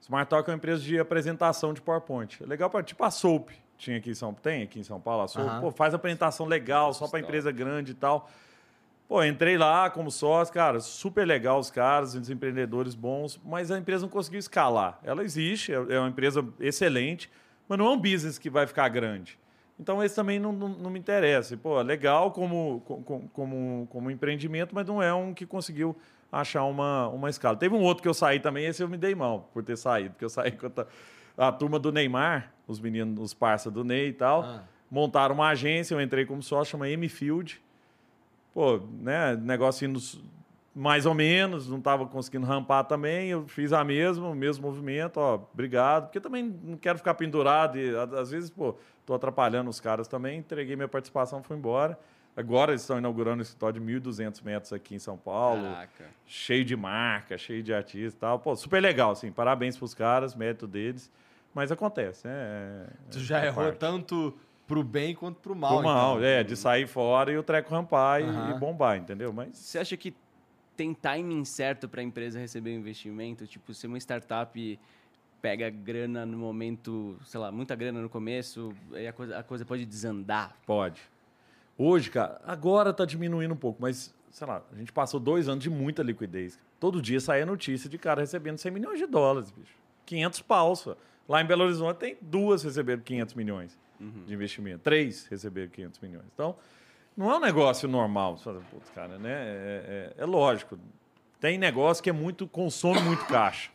Smart 0.01 0.29
Talk 0.29 0.49
é 0.49 0.53
uma 0.53 0.57
empresa 0.57 0.83
de 0.83 0.99
apresentação 0.99 1.73
de 1.73 1.81
PowerPoint. 1.81 2.41
É 2.43 2.45
legal 2.45 2.69
para 2.69 2.83
tipo 2.83 3.03
a 3.03 3.09
Soap. 3.11 3.49
Tinha 3.77 3.97
aqui 3.97 4.11
em 4.11 4.13
São 4.15 4.33
tem 4.33 4.63
aqui 4.63 4.79
em 4.79 4.83
São 4.83 4.99
Paulo 4.99 5.23
a 5.23 5.27
Soap. 5.27 5.59
Pô, 5.61 5.71
faz 5.71 5.93
apresentação 5.93 6.45
legal, 6.45 6.93
só 6.93 7.07
para 7.07 7.19
empresa 7.19 7.51
grande 7.51 7.91
e 7.91 7.95
tal. 7.95 8.29
Pô, 9.07 9.23
entrei 9.23 9.57
lá 9.57 9.89
como 9.89 10.09
sócio, 10.11 10.53
cara, 10.53 10.79
super 10.79 11.25
legal 11.25 11.59
os 11.59 11.69
caras, 11.69 12.15
os 12.15 12.29
empreendedores 12.29 12.95
bons, 12.95 13.39
mas 13.43 13.69
a 13.71 13.77
empresa 13.77 14.03
não 14.03 14.09
conseguiu 14.09 14.39
escalar. 14.39 14.99
Ela 15.03 15.23
existe, 15.23 15.71
é 15.73 15.75
é 15.75 15.99
uma 15.99 16.07
empresa 16.09 16.45
excelente, 16.59 17.29
mas 17.67 17.77
não 17.77 17.85
é 17.87 17.89
um 17.91 17.97
business 17.99 18.37
que 18.37 18.49
vai 18.49 18.65
ficar 18.67 18.87
grande. 18.89 19.37
Então 19.79 20.03
esse 20.03 20.15
também 20.15 20.39
não, 20.39 20.51
não, 20.51 20.69
não 20.69 20.89
me 20.89 20.99
interessa. 20.99 21.57
Pô, 21.57 21.79
é 21.79 21.83
legal 21.83 22.31
como, 22.31 22.81
como, 22.85 23.29
como, 23.33 23.87
como 23.89 24.11
empreendimento, 24.11 24.73
mas 24.75 24.85
não 24.85 25.01
é 25.01 25.13
um 25.13 25.33
que 25.33 25.45
conseguiu 25.45 25.95
achar 26.31 26.63
uma, 26.65 27.07
uma 27.09 27.29
escala. 27.29 27.55
Teve 27.57 27.75
um 27.75 27.81
outro 27.81 28.01
que 28.01 28.07
eu 28.07 28.13
saí 28.13 28.39
também, 28.39 28.65
esse 28.65 28.81
eu 28.83 28.87
me 28.89 28.97
dei 28.97 29.15
mal 29.15 29.49
por 29.53 29.63
ter 29.63 29.77
saído, 29.77 30.11
porque 30.11 30.25
eu 30.25 30.29
saí 30.29 30.51
com 30.57 30.67
a, 31.37 31.47
a 31.47 31.51
turma 31.51 31.79
do 31.79 31.91
Neymar, 31.91 32.51
os 32.67 32.79
meninos, 32.79 33.19
os 33.19 33.33
parceiros 33.33 33.73
do 33.73 33.83
Ney 33.83 34.09
e 34.09 34.13
tal, 34.13 34.43
Ah. 34.43 34.63
montaram 34.89 35.35
uma 35.35 35.49
agência, 35.49 35.93
eu 35.95 36.01
entrei 36.01 36.25
como 36.25 36.41
sócio, 36.43 36.71
chama 36.71 36.87
M-Field. 36.89 37.61
Pô, 38.53 38.79
né, 39.01 39.35
negócio 39.35 39.87
indo 39.87 39.99
mais 40.75 41.05
ou 41.05 41.13
menos, 41.13 41.67
não 41.69 41.77
estava 41.77 42.05
conseguindo 42.07 42.45
rampar 42.47 42.83
também, 42.85 43.29
eu 43.29 43.47
fiz 43.47 43.71
a 43.71 43.83
mesma, 43.83 44.27
o 44.29 44.35
mesmo 44.35 44.65
movimento, 44.67 45.17
ó, 45.17 45.35
obrigado, 45.53 46.05
porque 46.05 46.19
também 46.19 46.43
não 46.63 46.77
quero 46.77 46.97
ficar 46.97 47.13
pendurado 47.13 47.77
e 47.77 47.95
às 47.95 48.31
vezes, 48.31 48.49
pô, 48.49 48.75
tô 49.05 49.13
atrapalhando 49.13 49.69
os 49.69 49.79
caras 49.79 50.07
também, 50.07 50.39
entreguei 50.39 50.75
minha 50.75 50.87
participação, 50.87 51.43
fui 51.43 51.55
embora. 51.57 51.97
Agora 52.35 52.71
eles 52.71 52.81
estão 52.81 52.97
inaugurando 52.97 53.37
um 53.37 53.41
escritório 53.43 53.79
de 53.79 53.85
1.200 53.85 54.41
metros 54.43 54.73
aqui 54.73 54.95
em 54.95 54.99
São 54.99 55.15
Paulo, 55.15 55.61
Caraca. 55.61 56.05
cheio 56.25 56.65
de 56.65 56.75
marca, 56.75 57.37
cheio 57.37 57.61
de 57.61 57.71
artista 57.71 58.17
e 58.17 58.19
tal. 58.21 58.39
Pô, 58.39 58.55
super 58.55 58.81
legal, 58.81 59.11
assim, 59.11 59.31
parabéns 59.31 59.77
pros 59.77 59.93
caras, 59.93 60.33
mérito 60.33 60.65
deles, 60.65 61.11
mas 61.53 61.71
acontece, 61.71 62.25
né? 62.27 62.87
é- 62.89 63.11
Tu 63.11 63.19
já 63.19 63.39
é 63.39 63.45
errou 63.45 63.65
parte. 63.65 63.77
tanto 63.77 64.35
pro 64.65 64.83
bem 64.83 65.13
quanto 65.13 65.39
pro 65.41 65.55
mal. 65.55 65.75
Pro 65.77 65.83
mal, 65.83 66.15
então. 66.15 66.23
é, 66.27 66.43
de 66.43 66.55
sair 66.57 66.87
fora 66.87 67.31
e 67.31 67.37
o 67.37 67.43
treco 67.43 67.69
rampar 67.69 68.21
e- 68.21 68.23
Aham. 68.23 68.49
e 68.49 68.53
bombar, 68.55 68.97
entendeu? 68.97 69.31
Mas 69.31 69.55
Você 69.55 69.77
acha 69.77 69.95
que 69.95 70.15
tem 70.75 70.93
timing 70.93 71.45
certo 71.45 71.87
para 71.87 72.01
a 72.01 72.03
empresa 72.03 72.39
receber 72.39 72.71
o 72.71 72.73
investimento? 72.73 73.45
Tipo, 73.47 73.73
se 73.73 73.87
uma 73.87 73.97
startup 73.97 74.79
pega 75.41 75.69
grana 75.69 76.25
no 76.25 76.37
momento, 76.37 77.17
sei 77.25 77.39
lá, 77.39 77.51
muita 77.51 77.75
grana 77.75 78.01
no 78.01 78.09
começo, 78.09 78.73
aí 78.93 79.07
a 79.07 79.13
coisa, 79.13 79.37
a 79.37 79.43
coisa 79.43 79.65
pode 79.65 79.85
desandar. 79.85 80.55
Pode. 80.65 81.01
Hoje, 81.77 82.09
cara, 82.09 82.39
agora 82.45 82.93
tá 82.93 83.03
diminuindo 83.03 83.53
um 83.53 83.57
pouco, 83.57 83.81
mas, 83.81 84.13
sei 84.29 84.47
lá, 84.47 84.63
a 84.71 84.75
gente 84.77 84.93
passou 84.93 85.19
dois 85.19 85.49
anos 85.49 85.63
de 85.63 85.69
muita 85.69 86.01
liquidez. 86.01 86.59
Todo 86.79 87.01
dia 87.01 87.19
saía 87.19 87.45
notícia 87.45 87.89
de 87.89 87.97
cara 87.97 88.21
recebendo 88.21 88.57
100 88.57 88.71
milhões 88.71 88.99
de 88.99 89.05
dólares, 89.05 89.51
bicho. 89.51 89.75
500 90.05 90.41
paus. 90.41 90.79
só. 90.79 90.97
Lá 91.27 91.41
em 91.41 91.45
Belo 91.45 91.63
Horizonte 91.63 91.97
tem 91.97 92.17
duas 92.21 92.63
receberam 92.63 93.01
500 93.01 93.33
milhões 93.35 93.77
de 94.25 94.33
investimento. 94.33 94.79
Três 94.79 95.25
receberam 95.27 95.69
500 95.69 95.99
milhões. 95.99 96.25
Então, 96.33 96.55
não 97.15 97.31
é 97.31 97.37
um 97.37 97.39
negócio 97.39 97.87
normal. 97.87 98.37
Você 98.37 98.43
fala, 98.45 98.61
Putz, 98.71 98.89
cara, 98.89 99.17
né? 99.17 99.31
É, 99.31 100.13
é- 100.17 100.23
é 100.23 100.25
lógico. 100.25 100.77
Tem 101.39 101.57
negócio 101.57 102.01
que 102.03 102.09
é 102.09 102.13
muito, 102.13 102.47
consome 102.47 103.01
muito 103.01 103.25
caixa. 103.25 103.69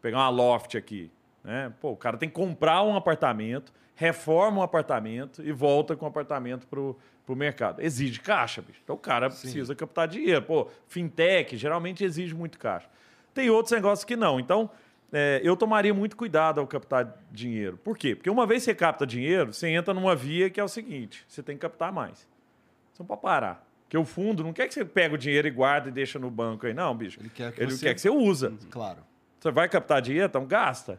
Pegar 0.00 0.18
uma 0.18 0.28
loft 0.30 0.74
aqui, 0.76 1.10
né? 1.44 1.72
Pô, 1.80 1.90
o 1.92 1.96
cara 1.96 2.16
tem 2.16 2.28
que 2.28 2.34
comprar 2.34 2.82
um 2.82 2.96
apartamento, 2.96 3.72
reforma 3.94 4.60
um 4.60 4.62
apartamento 4.62 5.42
e 5.44 5.52
volta 5.52 5.94
com 5.94 6.04
o 6.04 6.08
apartamento 6.08 6.66
pro, 6.66 6.96
pro 7.26 7.36
mercado. 7.36 7.80
Exige 7.82 8.20
caixa, 8.20 8.62
bicho. 8.62 8.80
Então 8.82 8.96
o 8.96 8.98
cara 8.98 9.28
precisa 9.28 9.74
captar 9.74 10.08
dinheiro. 10.08 10.42
Pô, 10.42 10.68
fintech 10.88 11.56
geralmente 11.56 12.02
exige 12.04 12.34
muito 12.34 12.58
caixa. 12.58 12.88
Tem 13.34 13.48
outros 13.50 13.72
negócios 13.72 14.04
que 14.04 14.16
não. 14.16 14.40
Então, 14.40 14.70
é, 15.12 15.40
eu 15.44 15.56
tomaria 15.56 15.92
muito 15.92 16.16
cuidado 16.16 16.58
ao 16.60 16.66
captar 16.66 17.16
dinheiro. 17.30 17.76
Por 17.76 17.96
quê? 17.98 18.14
Porque 18.16 18.30
uma 18.30 18.46
vez 18.46 18.62
que 18.62 18.70
você 18.70 18.74
capta 18.74 19.06
dinheiro, 19.06 19.52
você 19.52 19.68
entra 19.68 19.92
numa 19.92 20.16
via 20.16 20.48
que 20.50 20.58
é 20.58 20.64
o 20.64 20.68
seguinte: 20.68 21.24
você 21.28 21.42
tem 21.42 21.56
que 21.56 21.60
captar 21.62 21.92
mais. 21.92 22.26
Não 23.02 23.06
pode 23.06 23.20
parar. 23.20 23.66
Porque 23.84 23.98
o 23.98 24.04
fundo 24.04 24.42
não 24.44 24.52
quer 24.52 24.68
que 24.68 24.74
você 24.74 24.84
pegue 24.84 25.16
o 25.16 25.18
dinheiro 25.18 25.46
e 25.48 25.50
guarde 25.50 25.88
e 25.88 25.92
deixa 25.92 26.18
no 26.18 26.30
banco 26.30 26.66
aí. 26.66 26.72
Não, 26.72 26.96
bicho. 26.96 27.20
Ele 27.20 27.28
quer 27.28 27.52
que 27.52 27.60
Ele 27.60 27.70
você- 27.72 27.84
quer 27.86 27.94
que 27.94 28.00
você 28.00 28.08
usa. 28.08 28.54
Claro. 28.70 29.00
Você 29.40 29.50
vai 29.50 29.68
captar 29.68 30.00
dinheiro, 30.00 30.26
então 30.28 30.46
gasta. 30.46 30.98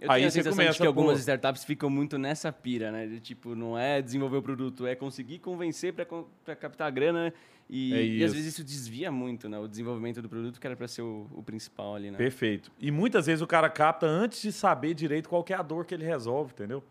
Eu 0.00 0.10
Aí 0.10 0.18
tenho 0.18 0.28
a 0.28 0.30
você 0.30 0.38
sensação 0.38 0.56
começa 0.58 0.72
de 0.72 0.80
que 0.80 0.86
algumas 0.86 1.12
pôr- 1.12 1.18
startups 1.20 1.64
ficam 1.64 1.88
muito 1.88 2.18
nessa 2.18 2.52
pira, 2.52 2.90
né? 2.92 3.06
De, 3.06 3.18
tipo, 3.20 3.54
não 3.54 3.78
é 3.78 4.02
desenvolver 4.02 4.36
o 4.36 4.42
produto, 4.42 4.86
é 4.86 4.94
conseguir 4.94 5.38
convencer 5.38 5.92
para 5.94 6.54
captar 6.56 6.88
a 6.88 6.90
grana 6.90 7.32
e, 7.70 7.94
É 7.94 8.04
e 8.04 8.16
às 8.24 8.30
isso. 8.30 8.34
vezes 8.34 8.52
isso 8.54 8.64
desvia 8.64 9.10
muito, 9.12 9.48
né? 9.48 9.58
O 9.58 9.66
desenvolvimento 9.68 10.20
do 10.20 10.28
produto 10.28 10.60
que 10.60 10.66
era 10.66 10.76
para 10.76 10.88
ser 10.88 11.02
o, 11.02 11.26
o 11.32 11.42
principal 11.42 11.94
ali, 11.94 12.10
né? 12.10 12.18
Perfeito. 12.18 12.70
E 12.80 12.90
muitas 12.90 13.26
vezes 13.26 13.40
o 13.42 13.46
cara 13.46 13.70
capta 13.70 14.04
antes 14.06 14.42
de 14.42 14.52
saber 14.52 14.92
direito 14.92 15.28
qual 15.28 15.42
que 15.42 15.52
é 15.52 15.56
a 15.56 15.62
dor 15.62 15.86
que 15.86 15.94
ele 15.94 16.04
resolve, 16.04 16.52
entendeu? 16.52 16.82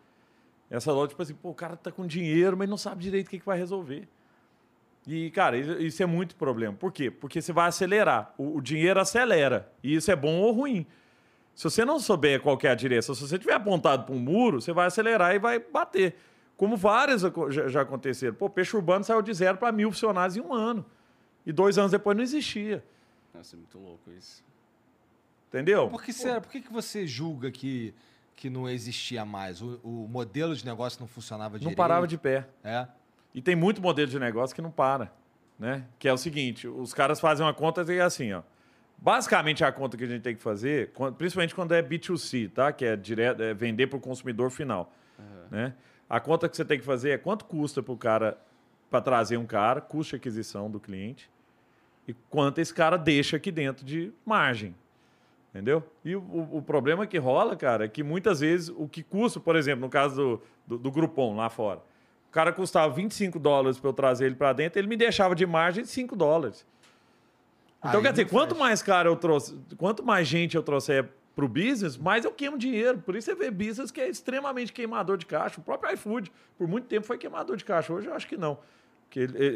Essa 0.70 0.92
dor, 0.94 1.08
tipo 1.10 1.22
assim, 1.22 1.34
pô, 1.36 1.50
o 1.50 1.54
cara 1.54 1.76
tá 1.76 1.92
com 1.92 2.08
dinheiro, 2.08 2.56
mas 2.58 2.68
não 2.70 2.78
sabe 2.78 3.04
direito 3.04 3.28
o 3.28 3.30
que, 3.30 3.40
que 3.40 3.46
vai 3.46 3.58
resolver. 3.58 4.08
E, 5.08 5.32
cara, 5.32 5.58
isso- 5.58 6.04
é 6.04 6.06
muito 6.06 6.36
problema. 6.36 6.74
Por 6.76 6.92
quê? 6.92 7.10
Porque 7.10 7.42
você 7.42 7.52
vai 7.52 7.68
acelerar. 7.68 8.34
O, 8.38 8.58
o 8.58 8.62
dinheiro 8.62 9.00
acelera. 9.00 9.72
E 9.84 9.96
isso 9.96 10.12
é 10.12 10.16
bom 10.16 10.40
ou 10.42 10.52
ruim. 10.52 10.86
Se 11.56 11.64
você 11.64 11.84
não 11.84 12.00
souber 12.00 12.40
qual 12.42 12.58
que 12.58 12.68
é 12.68 12.72
a 12.72 12.76
direção, 12.76 13.14
se 13.16 13.22
você 13.28 13.38
tiver 13.38 13.54
apontado 13.54 14.06
para 14.06 14.16
um 14.16 14.20
muro, 14.20 14.62
você 14.62 14.72
vai 14.72 14.88
acelerar 14.88 15.34
e 15.36 15.40
vai 15.40 15.60
bater. 15.60 16.16
Como 16.56 16.78
várias 16.78 17.22
já, 17.50 17.68
já 17.68 17.82
aconteceram. 17.82 18.36
Pô, 18.36 18.50
Peixe 18.50 18.76
Urbano 18.76 19.04
saiu 19.04 19.22
de 19.22 19.34
zero 19.34 19.58
para 19.58 19.72
mil 19.72 19.92
funcionários 19.92 20.38
em 20.38 20.42
um 20.42 20.54
ano. 20.54 20.86
E 21.46 21.52
dois 21.52 21.78
anos 21.78 21.92
depois 21.92 22.16
não 22.16 22.24
existia. 22.24 22.84
Nossa, 23.34 23.56
é 23.56 23.58
muito 23.58 23.80
louco 23.80 24.12
isso. 24.12 24.44
Entendeu? 25.50 25.90
Por 25.90 26.04
que, 26.04 26.14
será, 26.14 26.40
por 26.40 26.50
que, 26.52 26.62
que 26.62 26.72
você 26.72 27.06
julga 27.06 27.52
que, 27.52 27.94
que 28.36 28.50
não 28.50 28.70
existia 28.70 29.26
mais? 29.26 29.62
O, 29.62 29.80
o 29.84 30.08
modelo 30.08 30.56
de 30.56 30.64
negócio 30.66 31.00
não 31.00 31.08
funcionava 31.08 31.54
Não 31.56 31.60
direito? 31.60 31.78
parava 31.78 32.08
de 32.08 32.18
pé. 32.18 32.48
É. 32.64 32.88
E 33.34 33.42
tem 33.42 33.56
muito 33.56 33.82
modelo 33.82 34.10
de 34.10 34.20
negócio 34.20 34.56
que 34.56 34.62
não 34.62 34.72
para, 34.72 35.12
né? 35.58 35.86
Que 36.00 36.08
é 36.08 36.14
o 36.14 36.18
seguinte, 36.18 36.68
os 36.68 36.94
caras 36.94 37.20
fazem 37.20 37.46
uma 37.46 37.54
conta 37.54 37.86
e 37.92 37.98
é 37.98 38.02
assim, 38.02 38.34
ó. 38.34 38.42
Basicamente 38.98 39.64
a 39.64 39.72
conta 39.72 39.98
que 39.98 40.04
a 40.04 40.08
gente 40.08 40.22
tem 40.22 40.36
que 40.36 40.42
fazer, 40.44 40.92
principalmente 41.18 41.56
quando 41.56 41.74
é 41.74 41.82
B2C, 41.82 42.52
tá? 42.52 42.72
Que 42.72 42.86
é, 42.86 42.96
direto, 42.96 43.42
é 43.42 43.54
vender 43.54 43.88
para 43.88 43.98
o 43.98 44.00
consumidor 44.00 44.52
final, 44.52 44.94
né? 45.50 45.74
A 46.10 46.20
conta 46.20 46.48
que 46.50 46.56
você 46.56 46.66
tem 46.66 46.78
que 46.78 46.86
fazer 46.86 47.12
é 47.12 47.18
quanto 47.18 47.46
custa 47.46 47.82
para 47.82 47.94
o 47.94 47.98
cara 47.98 48.38
para 48.90 49.00
trazer 49.02 49.38
um 49.38 49.46
cara, 49.46 49.80
custo 49.80 50.12
de 50.12 50.16
aquisição 50.18 50.70
do 50.70 50.78
cliente 50.80 51.30
e 52.06 52.14
quanto 52.30 52.60
esse 52.60 52.74
cara 52.74 52.98
deixa 52.98 53.38
aqui 53.38 53.50
dentro 53.50 53.86
de 53.86 54.12
margem. 54.26 54.76
Entendeu? 55.50 55.82
E 56.04 56.16
o, 56.16 56.22
o- 56.52 56.62
problema 56.62 57.08
que 57.08 57.18
rola, 57.18 57.56
cara, 57.56 57.86
é 57.86 57.88
que 57.88 58.04
muitas 58.04 58.42
vezes 58.42 58.70
o 58.70 58.88
que 58.88 59.02
custa, 59.04 59.40
por 59.40 59.56
exemplo, 59.56 59.82
no 59.82 59.90
caso 59.90 60.16
do, 60.16 60.42
do, 60.68 60.78
do 60.78 60.92
Groupon 60.92 61.36
lá 61.36 61.50
fora, 61.50 61.82
o 62.32 62.34
cara 62.34 62.54
custava 62.54 62.94
25 62.94 63.38
dólares 63.38 63.78
para 63.78 63.90
eu 63.90 63.94
trazer 63.94 64.26
ele 64.28 64.36
para 64.36 64.54
dentro, 64.54 64.80
ele 64.80 64.88
me 64.88 64.96
deixava 64.96 65.36
de 65.36 65.46
margem 65.46 65.84
de 65.84 65.90
5 65.90 66.16
dólares. 66.16 66.66
Então, 67.80 68.00
Aí 68.00 68.02
quer 68.04 68.12
dizer, 68.12 68.30
quanto 68.30 68.52
faz. 68.56 68.60
mais 68.60 68.82
cara 68.82 69.10
eu 69.10 69.18
trouxe, 69.18 69.60
quanto 69.78 70.02
mais 70.02 70.26
gente 70.28 70.56
eu 70.56 70.64
trouxer 70.64 71.10
pro 71.36 71.46
business, 71.48 71.98
mais 71.98 72.24
eu 72.24 72.32
queimo 72.32 72.58
dinheiro. 72.58 73.00
Por 73.00 73.18
isso 73.18 73.26
você 73.26 73.36
vê 73.36 73.52
business 73.52 73.92
que 73.92 74.00
é 74.00 74.08
extremamente 74.08 74.72
queimador 74.72 75.18
de 75.18 75.26
caixa. 75.26 75.60
O 75.60 75.64
próprio 75.64 75.94
iFood, 75.94 76.32
por 76.58 76.68
muito 76.70 76.88
tempo, 76.88 77.06
foi 77.06 77.18
queimador 77.18 77.58
de 77.58 77.66
caixa. 77.66 77.92
Hoje 77.92 78.08
eu 78.08 78.14
acho 78.14 78.28
que 78.28 78.38
não. 78.38 78.58
Porque 79.06 79.20
ele- 79.20 79.38
é- 79.38 79.48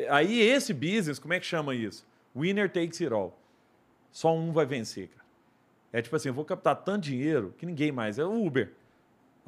é- 0.04 0.10
aí 0.12 0.40
esse 0.40 0.72
business, 0.72 1.18
como 1.18 1.34
é 1.34 1.40
que 1.40 1.46
chama 1.46 1.74
isso? 1.74 2.06
Winner 2.36 2.70
takes 2.70 3.00
it 3.00 3.12
all. 3.12 3.36
Só 4.12 4.32
um 4.36 4.52
vai 4.52 4.66
vencer, 4.66 5.08
cara. 5.08 5.24
É 5.92 6.00
tipo 6.00 6.14
assim, 6.14 6.28
eu 6.28 6.34
vou 6.34 6.44
captar 6.44 6.76
tanto 6.76 7.02
dinheiro 7.02 7.52
que 7.58 7.66
ninguém 7.66 7.90
mais. 7.90 8.18
É 8.20 8.24
o 8.24 8.44
Uber. 8.46 8.72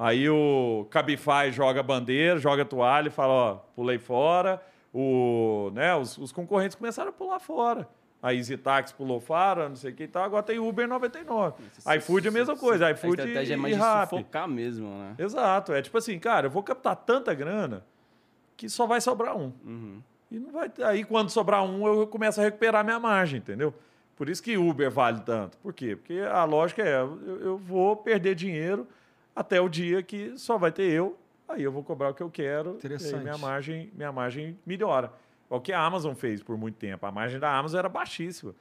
Aí 0.03 0.29
o 0.29 0.85
Cabify 0.89 1.49
joga 1.49 1.79
a 1.79 1.83
bandeira, 1.83 2.37
joga 2.37 2.63
a 2.63 2.65
toalha 2.65 3.07
e 3.07 3.09
fala, 3.09 3.33
ó, 3.33 3.53
pulei 3.73 3.97
fora. 3.97 4.61
O, 4.93 5.71
né, 5.73 5.95
os, 5.95 6.17
os 6.17 6.29
concorrentes 6.29 6.75
começaram 6.75 7.07
a 7.07 7.13
pular 7.13 7.39
fora. 7.39 7.87
A 8.21 8.33
Easy 8.33 8.57
Taxi 8.57 8.93
pulou 8.93 9.21
fara, 9.21 9.69
não 9.69 9.77
sei 9.77 9.93
o 9.93 9.95
que 9.95 10.03
e 10.03 10.07
tal. 10.09 10.25
Agora 10.25 10.43
tem 10.43 10.59
Uber 10.59 10.89
99. 10.89 11.55
iFood 11.97 12.27
é 12.27 12.29
a 12.29 12.33
mesma 12.33 12.57
coisa. 12.57 12.87
A 12.87 12.91
iFood 12.91 13.21
estratégia 13.21 13.53
é 13.53 13.57
e 13.57 13.59
mais 13.59 13.77
de 13.77 13.81
sufocar 13.81 14.45
mesmo, 14.45 14.89
né? 14.89 15.15
Exato. 15.17 15.71
É 15.71 15.81
tipo 15.81 15.97
assim, 15.97 16.19
cara, 16.19 16.47
eu 16.47 16.51
vou 16.51 16.63
captar 16.63 16.97
tanta 16.97 17.33
grana 17.33 17.85
que 18.57 18.67
só 18.67 18.85
vai 18.85 18.99
sobrar 18.99 19.37
um. 19.37 19.53
Uhum. 19.63 20.01
E 20.29 20.37
não 20.37 20.51
vai 20.51 20.69
aí 20.83 21.05
quando 21.05 21.29
sobrar 21.29 21.63
um, 21.63 21.87
eu 21.87 22.07
começo 22.07 22.41
a 22.41 22.43
recuperar 22.43 22.83
minha 22.83 22.99
margem, 22.99 23.39
entendeu? 23.39 23.73
Por 24.17 24.27
isso 24.27 24.43
que 24.43 24.57
Uber 24.57 24.91
vale 24.91 25.21
tanto. 25.21 25.57
Por 25.59 25.71
quê? 25.71 25.95
Porque 25.95 26.19
a 26.19 26.43
lógica 26.43 26.81
é, 26.81 26.99
eu, 26.99 27.39
eu 27.41 27.57
vou 27.57 27.95
perder 27.95 28.35
dinheiro 28.35 28.85
até 29.35 29.59
o 29.61 29.67
dia 29.69 30.01
que 30.03 30.37
só 30.37 30.57
vai 30.57 30.71
ter 30.71 30.83
eu, 30.91 31.17
aí 31.47 31.63
eu 31.63 31.71
vou 31.71 31.83
cobrar 31.83 32.09
o 32.09 32.13
que 32.13 32.21
eu 32.23 32.29
quero, 32.29 32.77
e 32.93 32.93
aí 33.17 33.23
minha 33.23 33.37
margem, 33.37 33.91
minha 33.95 34.11
margem 34.11 34.57
melhora. 34.65 35.11
É 35.49 35.55
o 35.55 35.61
que 35.61 35.71
a 35.71 35.79
Amazon 35.83 36.13
fez 36.13 36.41
por 36.41 36.57
muito 36.57 36.75
tempo. 36.75 37.05
A 37.05 37.11
margem 37.11 37.39
da 37.39 37.55
Amazon 37.55 37.77
era 37.79 37.89
baixíssima. 37.89 38.55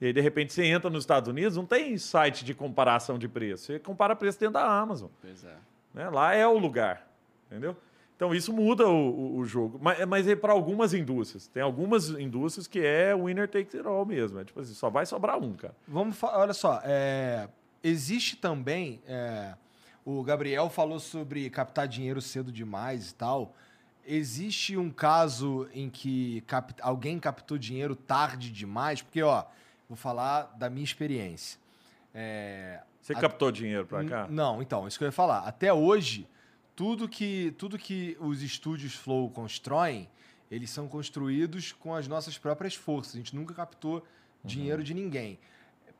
E 0.00 0.06
aí, 0.06 0.12
de 0.12 0.20
repente, 0.20 0.52
você 0.52 0.64
entra 0.66 0.90
nos 0.90 1.04
Estados 1.04 1.28
Unidos, 1.30 1.56
não 1.56 1.64
tem 1.64 1.96
site 1.96 2.44
de 2.44 2.52
comparação 2.52 3.18
de 3.18 3.26
preço. 3.26 3.64
Você 3.66 3.78
compara 3.78 4.14
preço 4.14 4.38
dentro 4.38 4.52
da 4.54 4.66
Amazon. 4.66 5.08
Pois 5.22 5.42
é. 5.44 5.54
Né? 5.94 6.10
Lá 6.10 6.34
é 6.34 6.46
o 6.46 6.58
lugar, 6.58 7.08
entendeu? 7.46 7.74
Então 8.14 8.34
isso 8.34 8.52
muda 8.52 8.86
o, 8.86 8.92
o- 9.10 9.36
o 9.38 9.44
jogo. 9.46 9.78
Mas, 9.80 10.04
mas 10.06 10.28
é 10.28 10.36
para 10.36 10.52
algumas 10.52 10.92
indústrias. 10.92 11.46
Tem 11.48 11.62
algumas 11.62 12.10
indústrias 12.10 12.66
que 12.66 12.80
é 12.80 13.14
winner 13.14 13.48
takes 13.48 13.74
it 13.74 13.86
all 13.86 14.04
mesmo. 14.04 14.38
É 14.38 14.44
tipo 14.44 14.60
assim, 14.60 14.74
só 14.74 14.90
vai 14.90 15.06
sobrar 15.06 15.38
um, 15.42 15.54
cara. 15.54 15.74
Vamos 15.88 16.22
olha 16.22 16.52
só, 16.52 16.80
é, 16.84 17.48
existe 17.82 18.36
também. 18.36 19.00
é, 19.06 19.54
o 20.06 20.22
Gabriel 20.22 20.70
falou 20.70 21.00
sobre 21.00 21.50
captar 21.50 21.86
dinheiro 21.88 22.22
cedo 22.22 22.52
demais 22.52 23.10
e 23.10 23.14
tal. 23.16 23.54
Existe 24.06 24.76
um 24.76 24.88
caso 24.88 25.68
em 25.74 25.90
que 25.90 26.42
cap- 26.42 26.74
alguém 26.80 27.18
captou 27.18 27.58
dinheiro 27.58 27.96
tarde 27.96 28.52
demais? 28.52 29.02
Porque, 29.02 29.20
ó, 29.20 29.44
vou 29.88 29.96
falar 29.96 30.44
da 30.56 30.70
minha 30.70 30.84
experiência. 30.84 31.58
É, 32.14 32.80
Você 33.02 33.12
a- 33.14 33.20
captou 33.20 33.50
dinheiro 33.50 33.84
para 33.84 34.04
cá? 34.04 34.26
Não, 34.30 34.62
então, 34.62 34.86
isso 34.86 34.96
que 34.96 35.02
eu 35.02 35.08
ia 35.08 35.12
falar. 35.12 35.40
Até 35.40 35.72
hoje, 35.72 36.26
tudo 36.76 37.08
que, 37.08 37.52
tudo 37.58 37.76
que 37.76 38.16
os 38.20 38.42
estúdios 38.42 38.94
Flow 38.94 39.28
constroem, 39.28 40.08
eles 40.48 40.70
são 40.70 40.86
construídos 40.86 41.72
com 41.72 41.92
as 41.92 42.06
nossas 42.06 42.38
próprias 42.38 42.76
forças. 42.76 43.14
A 43.14 43.18
gente 43.18 43.34
nunca 43.34 43.52
captou 43.54 44.06
dinheiro 44.44 44.84
de 44.84 44.94
ninguém. 44.94 45.36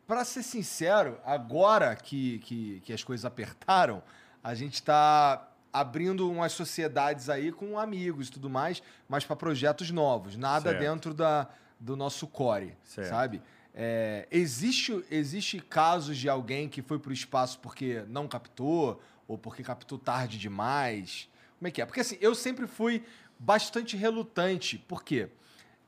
Para 0.06 0.24
ser 0.24 0.42
sincero, 0.42 1.18
agora 1.24 1.96
que, 1.96 2.38
que, 2.40 2.80
que 2.84 2.92
as 2.92 3.02
coisas 3.02 3.24
apertaram, 3.24 4.02
a 4.42 4.54
gente 4.54 4.74
está 4.74 5.48
abrindo 5.72 6.30
umas 6.30 6.52
sociedades 6.52 7.28
aí 7.28 7.50
com 7.50 7.78
amigos 7.78 8.28
e 8.28 8.30
tudo 8.30 8.48
mais, 8.48 8.82
mas 9.08 9.24
para 9.24 9.34
projetos 9.34 9.90
novos. 9.90 10.36
Nada 10.36 10.70
Certo. 10.70 10.80
dentro 10.80 11.12
da, 11.12 11.48
do 11.80 11.96
nosso 11.96 12.26
core, 12.26 12.76
Certo. 12.84 13.08
sabe? 13.08 13.42
É, 13.74 14.26
existe, 14.30 15.04
existe 15.10 15.60
casos 15.60 16.16
de 16.16 16.28
alguém 16.28 16.68
que 16.68 16.80
foi 16.80 16.98
pro 16.98 17.12
espaço 17.12 17.58
porque 17.58 18.04
não 18.08 18.26
captou 18.26 19.02
ou 19.28 19.36
porque 19.36 19.62
captou 19.62 19.98
tarde 19.98 20.38
demais? 20.38 21.28
Como 21.58 21.68
é 21.68 21.70
que 21.70 21.82
é? 21.82 21.84
Porque 21.84 22.00
assim, 22.00 22.16
eu 22.20 22.34
sempre 22.34 22.66
fui 22.66 23.04
bastante 23.38 23.96
relutante. 23.96 24.78
Por 24.78 25.02
quê? 25.02 25.28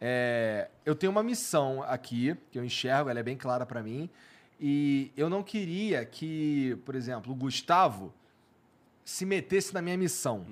É, 0.00 0.68
eu 0.84 0.94
tenho 0.94 1.10
uma 1.10 1.22
missão 1.22 1.82
aqui, 1.82 2.36
que 2.50 2.58
eu 2.58 2.64
enxergo, 2.64 3.10
ela 3.10 3.18
é 3.18 3.22
bem 3.22 3.36
clara 3.36 3.66
para 3.66 3.82
mim, 3.82 4.08
e 4.60 5.10
eu 5.16 5.28
não 5.28 5.42
queria 5.42 6.04
que, 6.04 6.76
por 6.84 6.94
exemplo, 6.94 7.32
o 7.32 7.34
Gustavo 7.34 8.12
se 9.04 9.24
metesse 9.24 9.72
na 9.72 9.80
minha 9.82 9.96
missão. 9.96 10.44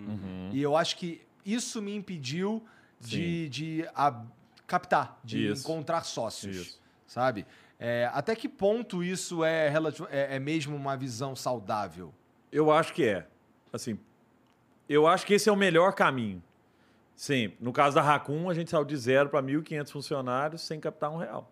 E 0.53 0.61
eu 0.63 0.77
acho 0.77 0.97
que 0.97 1.23
isso 1.45 1.81
me 1.83 1.95
impediu 1.95 2.65
de, 3.01 3.49
de 3.49 3.89
a- 3.95 4.23
captar, 4.67 5.21
de 5.23 5.49
Isso. 5.53 5.63
encontrar 5.63 6.03
sócios 6.05 6.57
Isso. 6.57 6.81
sabe? 7.07 7.47
É, 7.79 8.11
até 8.13 8.35
que 8.35 8.49
ponto 8.49 9.05
isso 9.05 9.45
é, 9.45 9.69
é, 10.11 10.37
é 10.37 10.39
mesmo 10.41 10.75
uma 10.75 10.97
visão 10.97 11.37
saudável? 11.37 12.13
Eu 12.51 12.73
acho 12.73 12.95
que 12.95 13.05
é. 13.05 13.27
Assim, 13.73 13.99
eu 14.89 15.07
acho 15.07 15.27
que 15.27 15.35
esse 15.35 15.49
é 15.49 15.53
o 15.53 15.57
melhor 15.57 15.93
caminho. 15.93 16.43
Sempre. 17.17 17.57
No 17.61 17.73
caso 17.73 17.97
da 17.97 18.03
Raccoon, 18.03 18.49
a 18.51 18.55
gente 18.55 18.71
saiu 18.71 18.85
de 18.85 18.97
zero 18.97 19.29
para 19.31 19.43
1.500 19.43 19.91
funcionários 19.91 20.61
sem 20.63 20.79
captar 20.79 21.11
um 21.11 21.17
real. 21.17 21.51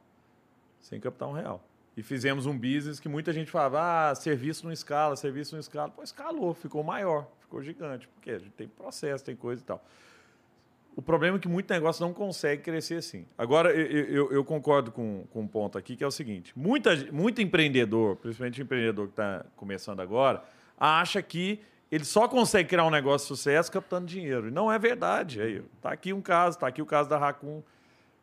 Sem 0.81 1.01
captar 1.01 1.27
um 1.29 1.33
real. 1.33 1.65
E 1.97 2.03
fizemos 2.03 2.45
um 2.45 2.57
business 2.59 3.01
que 3.01 3.09
muita 3.09 3.33
gente 3.33 3.51
falava, 3.51 4.11
ah, 4.11 4.15
serviço 4.15 4.65
não 4.67 4.73
escala, 4.73 5.17
serviço 5.17 5.55
não 5.55 5.61
escala. 5.61 5.91
Pô, 5.91 6.03
escalou, 6.03 6.53
ficou 6.53 6.83
maior, 6.85 7.27
ficou 7.41 7.63
gigante. 7.63 8.07
Porque 8.09 8.31
a 8.33 8.39
gente 8.39 8.51
tem 8.51 8.69
processo, 8.69 9.25
tem 9.25 9.35
coisa 9.35 9.63
e 9.63 9.65
tal. 9.65 9.83
O 10.97 11.01
problema 11.03 11.39
é 11.39 11.41
que 11.41 11.49
muito 11.49 11.73
negócio 11.73 12.05
não 12.05 12.13
consegue 12.13 12.63
crescer 12.63 12.97
assim. 12.97 13.27
Agora, 13.39 13.73
eu, 13.73 14.05
eu- 14.07 14.33
eu 14.33 14.45
concordo 14.45 14.93
com, 14.93 15.25
com 15.33 15.41
um 15.41 15.49
ponto 15.49 15.77
aqui, 15.79 15.97
que 15.97 16.05
é 16.05 16.07
o 16.07 16.11
seguinte: 16.11 16.53
muita, 16.55 16.95
muito 17.11 17.41
empreendedor, 17.43 18.17
principalmente 18.17 18.61
empreendedor 18.63 19.07
que 19.07 19.13
está 19.13 19.45
começando 19.57 19.99
agora, 20.01 20.45
acha 20.79 21.21
que 21.23 21.61
ele 21.95 22.05
só 22.05 22.27
consegue 22.27 22.71
criar 22.71 22.85
um 22.85 22.91
negócio 22.91 23.29
de 23.29 23.29
sucesso 23.29 23.71
captando 23.71 24.05
dinheiro. 24.05 24.49
E 24.49 24.51
não 24.51 24.71
é 24.71 24.77
verdade. 24.81 25.41
Aí, 25.41 25.63
tá 25.81 25.93
aqui 25.93 26.13
um 26.13 26.21
caso, 26.21 26.59
tá 26.59 26.67
aqui 26.67 26.83
o 26.83 26.87
caso 26.87 27.09
da 27.09 27.17
Raccoon, 27.17 27.63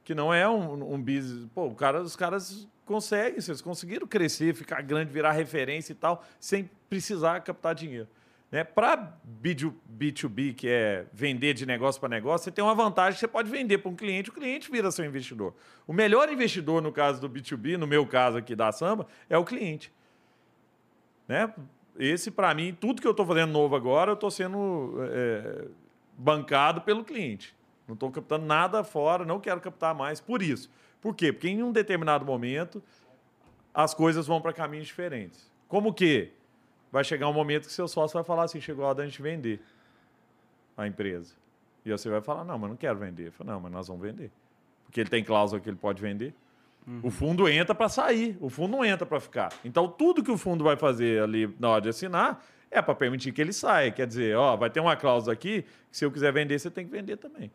que 0.03 0.13
não 0.13 0.33
é 0.33 0.45
um, 0.49 0.93
um 0.93 1.01
business. 1.01 1.47
Pô, 1.55 1.73
cara, 1.73 2.01
os 2.01 2.17
caras 2.17 2.67
conseguem, 2.85 3.39
vocês 3.39 3.61
conseguiram 3.61 4.05
crescer, 4.05 4.53
ficar 4.53 4.81
grande, 4.81 5.09
virar 5.09 5.31
referência 5.31 5.93
e 5.93 5.95
tal, 5.95 6.21
sem 6.37 6.69
precisar 6.89 7.39
captar 7.39 7.73
dinheiro. 7.73 8.09
Né? 8.51 8.65
Para 8.65 9.17
B2B, 9.41 10.53
que 10.53 10.67
é 10.67 11.05
vender 11.13 11.53
de 11.53 11.65
negócio 11.65 12.01
para 12.01 12.09
negócio, 12.09 12.43
você 12.43 12.51
tem 12.51 12.61
uma 12.61 12.75
vantagem 12.75 13.17
você 13.17 13.27
pode 13.27 13.49
vender 13.49 13.77
para 13.77 13.89
um 13.89 13.95
cliente, 13.95 14.29
o 14.29 14.33
cliente 14.33 14.69
vira 14.69 14.91
seu 14.91 15.05
investidor. 15.05 15.55
O 15.87 15.93
melhor 15.93 16.29
investidor, 16.29 16.81
no 16.81 16.91
caso 16.91 17.21
do 17.21 17.29
B2B, 17.29 17.77
no 17.77 17.87
meu 17.87 18.05
caso 18.05 18.37
aqui 18.37 18.53
da 18.53 18.69
Samba, 18.73 19.07
é 19.29 19.37
o 19.37 19.45
cliente. 19.45 19.93
Né? 21.25 21.49
Esse, 21.97 22.31
para 22.31 22.53
mim, 22.53 22.75
tudo 22.79 23.01
que 23.01 23.07
eu 23.07 23.11
estou 23.11 23.25
fazendo 23.25 23.51
novo 23.51 23.75
agora, 23.75 24.11
eu 24.11 24.15
estou 24.15 24.31
sendo 24.31 24.95
é, 24.99 25.67
bancado 26.17 26.81
pelo 26.81 27.03
cliente. 27.03 27.55
Não 27.87 27.93
estou 27.93 28.09
captando 28.11 28.45
nada 28.45 28.83
fora, 28.83 29.25
não 29.25 29.39
quero 29.39 29.59
captar 29.59 29.93
mais 29.93 30.19
por 30.21 30.41
isso. 30.41 30.69
Por 31.01 31.15
quê? 31.15 31.33
Porque 31.33 31.49
em 31.49 31.63
um 31.63 31.71
determinado 31.71 32.25
momento 32.25 32.81
as 33.73 33.93
coisas 33.93 34.27
vão 34.27 34.39
para 34.39 34.53
caminhos 34.53 34.87
diferentes. 34.87 35.51
Como 35.67 35.93
que? 35.93 36.31
Vai 36.91 37.03
chegar 37.03 37.27
um 37.27 37.33
momento 37.33 37.67
que 37.67 37.73
seu 37.73 37.87
sócio 37.87 38.13
vai 38.13 38.23
falar 38.23 38.43
assim: 38.43 38.61
chegou 38.61 38.85
a 38.85 38.89
hora 38.89 38.97
da 38.97 39.05
gente 39.05 39.21
vender 39.21 39.61
a 40.77 40.85
empresa. 40.87 41.33
E 41.85 41.91
você 41.91 42.09
vai 42.09 42.21
falar: 42.21 42.43
não, 42.43 42.57
mas 42.57 42.69
não 42.69 42.77
quero 42.77 42.99
vender. 42.99 43.31
Falo, 43.31 43.49
não, 43.49 43.59
mas 43.59 43.71
nós 43.71 43.87
vamos 43.87 44.01
vender. 44.01 44.31
Porque 44.85 44.99
ele 44.99 45.09
tem 45.09 45.23
cláusula 45.23 45.59
que 45.59 45.69
ele 45.69 45.77
pode 45.77 46.01
vender. 46.01 46.33
O 47.03 47.09
fundo 47.11 47.47
entra 47.47 47.75
para 47.75 47.87
sair, 47.89 48.35
o 48.41 48.49
fundo 48.49 48.71
não 48.71 48.83
entra 48.83 49.05
para 49.05 49.19
ficar. 49.19 49.53
Então, 49.63 49.87
tudo 49.87 50.23
que 50.23 50.31
o 50.31 50.37
fundo 50.37 50.63
vai 50.63 50.75
fazer 50.75 51.21
ali 51.21 51.53
na 51.59 51.69
hora 51.69 51.81
de 51.81 51.89
assinar 51.89 52.43
é 52.71 52.81
para 52.81 52.95
permitir 52.95 53.31
que 53.31 53.39
ele 53.39 53.53
saia. 53.53 53.91
Quer 53.91 54.07
dizer, 54.07 54.35
ó, 54.35 54.55
vai 54.55 54.69
ter 54.69 54.79
uma 54.79 54.95
cláusula 54.95 55.33
aqui 55.33 55.61
que 55.91 55.97
se 55.97 56.03
eu 56.03 56.11
quiser 56.11 56.33
vender, 56.33 56.57
você 56.59 56.71
tem 56.71 56.85
que 56.85 56.91
vender 56.91 57.17
também. 57.17 57.51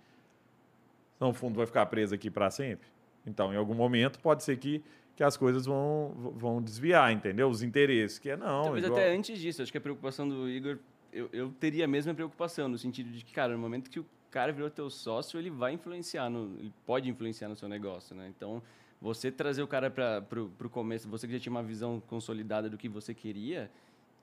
Senão 1.18 1.30
o 1.30 1.34
fundo 1.34 1.56
vai 1.56 1.66
ficar 1.66 1.84
preso 1.86 2.14
aqui 2.14 2.30
para 2.30 2.50
sempre. 2.50 2.86
Então, 3.26 3.52
em 3.52 3.56
algum 3.56 3.74
momento, 3.74 4.20
pode 4.20 4.44
ser 4.44 4.56
que, 4.58 4.82
que 5.16 5.24
as 5.24 5.36
coisas 5.36 5.66
vão, 5.66 6.32
vão 6.36 6.62
desviar, 6.62 7.12
entendeu? 7.12 7.48
Os 7.48 7.62
interesses, 7.62 8.18
que 8.18 8.30
é 8.30 8.36
não. 8.36 8.64
Talvez 8.64 8.84
igual- 8.84 9.00
até 9.00 9.14
antes 9.14 9.38
disso, 9.40 9.62
acho 9.62 9.72
que 9.72 9.78
a 9.78 9.80
preocupação 9.80 10.28
do 10.28 10.48
Igor, 10.48 10.78
eu, 11.12 11.28
eu 11.32 11.50
teria 11.58 11.84
a 11.86 11.88
mesma 11.88 12.14
preocupação, 12.14 12.68
no 12.68 12.78
sentido 12.78 13.10
de 13.10 13.24
que, 13.24 13.32
cara, 13.34 13.52
no 13.54 13.58
momento 13.58 13.90
que 13.90 13.98
o 13.98 14.06
cara 14.30 14.52
virou 14.52 14.70
teu 14.70 14.88
sócio, 14.90 15.38
ele 15.38 15.50
vai 15.50 15.72
influenciar, 15.72 16.28
no, 16.30 16.56
ele 16.58 16.72
pode 16.84 17.08
influenciar 17.08 17.48
no 17.48 17.56
seu 17.56 17.68
negócio, 17.68 18.14
né? 18.14 18.30
Então, 18.36 18.62
você 19.00 19.30
trazer 19.30 19.62
o 19.62 19.66
cara 19.68 19.90
para 19.90 20.22
pro 20.22 20.70
começo, 20.70 21.08
você 21.08 21.26
que 21.26 21.32
já 21.34 21.40
tinha 21.40 21.50
uma 21.50 21.62
visão 21.62 22.02
consolidada 22.06 22.68
do 22.68 22.76
que 22.76 22.88
você 22.88 23.14
queria, 23.14 23.70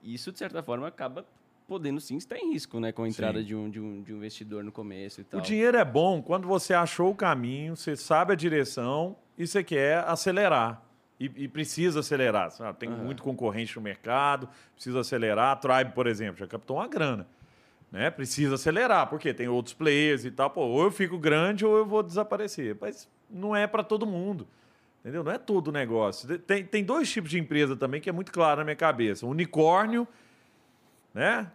isso, 0.02 0.30
de 0.30 0.38
certa 0.38 0.62
forma, 0.62 0.86
acaba 0.86 1.24
podendo 1.66 2.00
sim 2.00 2.16
estar 2.16 2.36
em 2.36 2.52
risco, 2.52 2.78
né? 2.78 2.92
Com 2.92 3.04
a 3.04 3.08
entrada 3.08 3.42
de 3.42 3.54
um, 3.54 3.70
de, 3.70 3.80
um, 3.80 4.02
de 4.02 4.12
um 4.12 4.16
investidor 4.16 4.62
no 4.62 4.70
começo 4.70 5.20
e 5.20 5.24
tal. 5.24 5.40
O 5.40 5.42
dinheiro 5.42 5.76
é 5.76 5.84
bom 5.84 6.20
quando 6.22 6.46
você 6.46 6.74
achou 6.74 7.10
o 7.10 7.14
caminho, 7.14 7.76
você 7.76 7.96
sabe 7.96 8.32
a 8.32 8.36
direção 8.36 9.16
e 9.38 9.46
você 9.46 9.64
quer 9.64 10.04
acelerar. 10.06 10.82
E, 11.18 11.30
e 11.36 11.48
precisa 11.48 12.00
acelerar. 12.00 12.50
sabe? 12.50 12.78
Tem 12.78 12.90
muito 12.90 13.22
concorrente 13.22 13.74
no 13.76 13.82
mercado, 13.82 14.48
precisa 14.74 15.00
acelerar. 15.00 15.52
A 15.52 15.56
Tribe, 15.56 15.92
por 15.94 16.06
exemplo, 16.06 16.36
já 16.38 16.46
captou 16.46 16.76
uma 16.76 16.88
grana. 16.88 17.26
Né? 17.90 18.10
Precisa 18.10 18.56
acelerar, 18.56 19.08
porque 19.08 19.32
tem 19.32 19.48
outros 19.48 19.72
players 19.72 20.24
e 20.24 20.30
tal. 20.30 20.50
Pô, 20.50 20.62
ou 20.62 20.82
eu 20.82 20.90
fico 20.90 21.16
grande 21.16 21.64
ou 21.64 21.76
eu 21.76 21.86
vou 21.86 22.02
desaparecer. 22.02 22.76
Mas 22.80 23.08
não 23.30 23.54
é 23.54 23.66
para 23.66 23.84
todo 23.84 24.04
mundo. 24.04 24.46
Entendeu? 25.04 25.22
Não 25.22 25.32
é 25.32 25.36
todo 25.36 25.70
negócio. 25.70 26.38
Tem, 26.38 26.64
tem 26.64 26.82
dois 26.82 27.12
tipos 27.12 27.30
de 27.30 27.38
empresa 27.38 27.76
também 27.76 28.00
que 28.00 28.08
é 28.08 28.12
muito 28.12 28.32
claro 28.32 28.60
na 28.60 28.64
minha 28.64 28.74
cabeça. 28.74 29.26
Unicórnio, 29.26 30.08
né? 31.12 31.50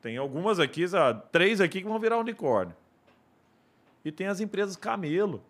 Tem 0.00 0.16
algumas 0.16 0.60
aqui, 0.60 0.86
sabe? 0.86 1.20
três 1.32 1.60
aqui 1.60 1.82
que 1.82 1.88
vão 1.88 1.98
virar 1.98 2.18
unicórnio. 2.18 2.76
E 4.04 4.12
tem 4.12 4.28
as 4.28 4.40
empresas 4.40 4.76
camelo. 4.76 5.42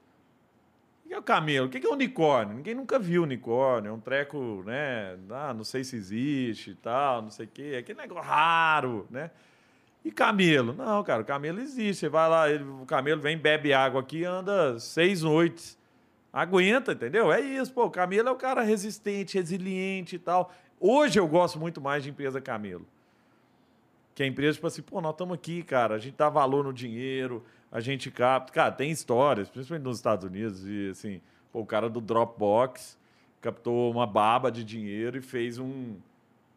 O 1.04 1.08
que 1.08 1.14
é 1.14 1.18
o 1.18 1.22
camelo? 1.22 1.66
O 1.66 1.68
que 1.68 1.86
é 1.86 1.88
o 1.90 1.92
unicórnio? 1.92 2.56
Ninguém 2.56 2.74
nunca 2.74 2.98
viu 2.98 3.22
unicórnio. 3.22 3.90
É 3.90 3.92
um 3.92 4.00
treco, 4.00 4.62
né? 4.64 5.18
Ah, 5.30 5.52
não 5.52 5.62
sei 5.64 5.84
se 5.84 5.94
existe 5.94 6.70
e 6.70 6.74
tal, 6.74 7.20
não 7.20 7.30
sei 7.30 7.44
o 7.44 7.48
quê. 7.52 7.72
É 7.74 7.78
aquele 7.78 8.00
negócio 8.00 8.26
raro, 8.26 9.06
né? 9.10 9.30
E 10.02 10.10
camelo? 10.10 10.72
Não, 10.72 11.04
cara, 11.04 11.20
o 11.20 11.24
camelo 11.26 11.60
existe. 11.60 12.00
Você 12.00 12.08
vai 12.08 12.28
lá, 12.30 12.50
ele- 12.50 12.64
o 12.64 12.86
camelo 12.86 13.20
vem, 13.20 13.36
bebe 13.36 13.74
água 13.74 14.00
aqui, 14.00 14.24
anda 14.24 14.78
seis 14.80 15.20
noites 15.22 15.78
Aguenta, 16.32 16.92
entendeu? 16.92 17.30
É 17.30 17.40
isso, 17.40 17.72
pô. 17.72 17.84
O 17.84 17.90
Camelo 17.90 18.28
é 18.28 18.32
o 18.32 18.36
cara 18.36 18.62
resistente, 18.62 19.36
resiliente 19.36 20.16
e 20.16 20.18
tal. 20.18 20.52
Hoje 20.80 21.18
eu 21.18 21.28
gosto 21.28 21.58
muito 21.58 21.80
mais 21.80 22.02
de 22.02 22.10
empresa 22.10 22.40
Camelo. 22.40 22.86
Que 24.14 24.22
a 24.22 24.26
empresa, 24.26 24.54
tipo 24.54 24.66
assim, 24.66 24.82
pô, 24.82 25.00
nós 25.00 25.12
estamos 25.12 25.34
aqui, 25.34 25.62
cara, 25.62 25.94
a 25.94 25.98
gente 25.98 26.16
dá 26.16 26.28
valor 26.28 26.64
no 26.64 26.72
dinheiro, 26.72 27.44
a 27.70 27.80
gente 27.80 28.10
capta. 28.10 28.52
Cara, 28.52 28.72
tem 28.72 28.90
histórias, 28.90 29.48
principalmente 29.48 29.84
nos 29.84 29.98
Estados 29.98 30.24
Unidos, 30.24 30.66
e 30.66 30.90
assim, 30.90 31.20
pô, 31.52 31.60
o 31.60 31.66
cara 31.66 31.88
do 31.88 32.00
Dropbox 32.00 32.98
captou 33.40 33.90
uma 33.90 34.06
baba 34.06 34.52
de 34.52 34.62
dinheiro 34.62 35.18
e 35.18 35.22
fez 35.22 35.58
um, 35.58 35.96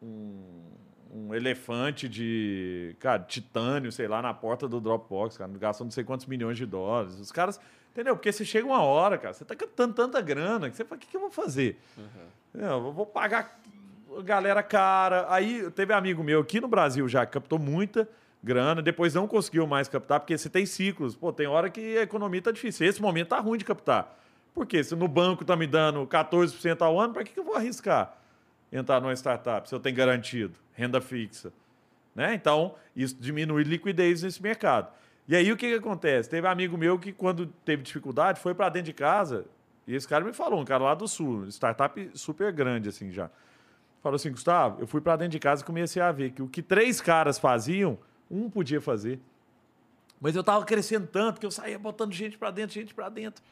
um, 0.01 0.63
um 1.13 1.33
elefante 1.33 2.09
de, 2.09 2.95
cara, 2.99 3.19
titânio, 3.19 3.91
sei 3.91 4.07
lá, 4.07 4.21
na 4.21 4.33
porta 4.33 4.67
do 4.67 4.79
Dropbox, 4.81 5.37
cara, 5.37 5.51
gastou 5.57 5.85
não 5.85 5.91
sei 5.91 6.03
quantos 6.03 6.25
milhões 6.25 6.57
de 6.57 6.65
dólares. 6.65 7.19
Os 7.19 7.31
caras, 7.31 7.59
entendeu? 7.95 8.13
Porque 8.13 8.29
você 8.29 8.43
chega 8.43 8.67
uma 8.67 8.81
hora, 8.81 9.17
cara, 9.17 9.33
você 9.33 9.45
tá 9.45 9.55
captando 9.55 9.93
tanta 9.93 10.19
grana, 10.19 10.69
que 10.69 10.75
você 10.75 10.83
fala, 10.83 10.97
o 10.97 10.99
que, 10.99 11.07
que 11.07 11.15
eu 11.15 11.21
vou 11.21 11.31
fazer? 11.31 11.79
Eu 12.53 12.91
vou 12.91 13.05
pagar 13.05 13.57
galera 14.21 14.61
cara. 14.61 15.25
Aí 15.29 15.71
teve 15.71 15.93
amigo 15.93 16.21
meu 16.23 16.41
aqui 16.41 16.59
no 16.59 16.67
Brasil 16.67 17.07
já 17.07 17.25
que 17.25 17.31
captou 17.31 17.57
muita 17.57 18.07
grana, 18.43 18.81
depois 18.81 19.13
não 19.13 19.27
conseguiu 19.27 19.65
mais 19.65 19.87
captar, 19.87 20.19
porque 20.19 20.37
você 20.37 20.49
tem 20.49 20.65
ciclos. 20.65 21.15
Pô, 21.15 21.31
tem 21.31 21.47
hora 21.47 21.69
que 21.69 21.97
a 21.97 22.01
economia 22.01 22.41
tá 22.41 22.51
difícil. 22.51 22.85
Esse 22.85 23.01
momento 23.01 23.29
tá 23.29 23.39
ruim 23.39 23.57
de 23.57 23.65
captar. 23.65 24.19
Por 24.53 24.65
quê? 24.65 24.83
Se 24.83 24.95
no 24.95 25.07
banco 25.07 25.43
tá 25.43 25.55
me 25.55 25.65
dando 25.65 26.05
14% 26.05 26.81
ao 26.81 26.99
ano, 26.99 27.13
para 27.13 27.23
que, 27.23 27.33
que 27.33 27.39
eu 27.39 27.43
vou 27.43 27.55
arriscar 27.55 28.17
entrar 28.71 28.99
numa 28.99 29.13
startup 29.13 29.69
se 29.69 29.73
eu 29.73 29.79
tenho 29.79 29.95
garantido 29.95 30.53
renda 30.73 30.99
fixa? 30.99 31.51
Né? 32.13 32.33
Então, 32.33 32.75
isso 32.95 33.15
diminui 33.19 33.63
liquidez 33.63 34.21
nesse 34.21 34.41
mercado. 34.41 34.89
E 35.27 35.35
aí 35.35 35.51
o 35.51 35.57
que, 35.57 35.69
que 35.69 35.75
acontece? 35.75 36.29
Teve 36.29 36.47
um 36.47 36.51
amigo 36.51 36.77
meu 36.77 36.99
que, 36.99 37.11
quando 37.11 37.47
teve 37.65 37.81
dificuldade, 37.81 38.39
foi 38.39 38.53
para 38.53 38.69
dentro 38.69 38.87
de 38.87 38.93
casa, 38.93 39.45
e 39.87 39.95
esse 39.95 40.07
cara 40.07 40.23
me 40.23 40.33
falou, 40.33 40.61
um 40.61 40.65
cara 40.65 40.83
lá 40.83 40.93
do 40.93 41.07
sul, 41.07 41.47
startup 41.47 42.11
super 42.13 42.51
grande, 42.51 42.89
assim 42.89 43.11
já 43.11 43.29
falou 44.05 44.17
assim, 44.17 44.29
Gustavo, 44.29 44.79
eu 44.79 44.85
fui 44.85 45.01
para 45.01 45.15
dentro 45.15 45.31
de 45.31 45.39
casa 45.39 45.63
e 45.63 45.65
comecei 45.65 45.99
a 45.99 46.11
ver 46.11 46.29
que 46.29 46.39
o 46.39 46.47
que 46.47 46.61
três 46.61 47.01
caras 47.01 47.39
faziam, 47.39 47.97
um 48.29 48.51
podia 48.51 48.79
fazer. 48.79 49.19
Mas 50.21 50.35
eu 50.35 50.41
estava 50.41 50.63
crescendo 50.63 51.07
tanto 51.07 51.39
que 51.39 51.45
eu 51.45 51.49
saía 51.49 51.79
botando 51.79 52.13
gente 52.13 52.37
para 52.37 52.51
dentro, 52.51 52.75
gente 52.75 52.93
para 52.93 53.09
dentro. 53.09 53.43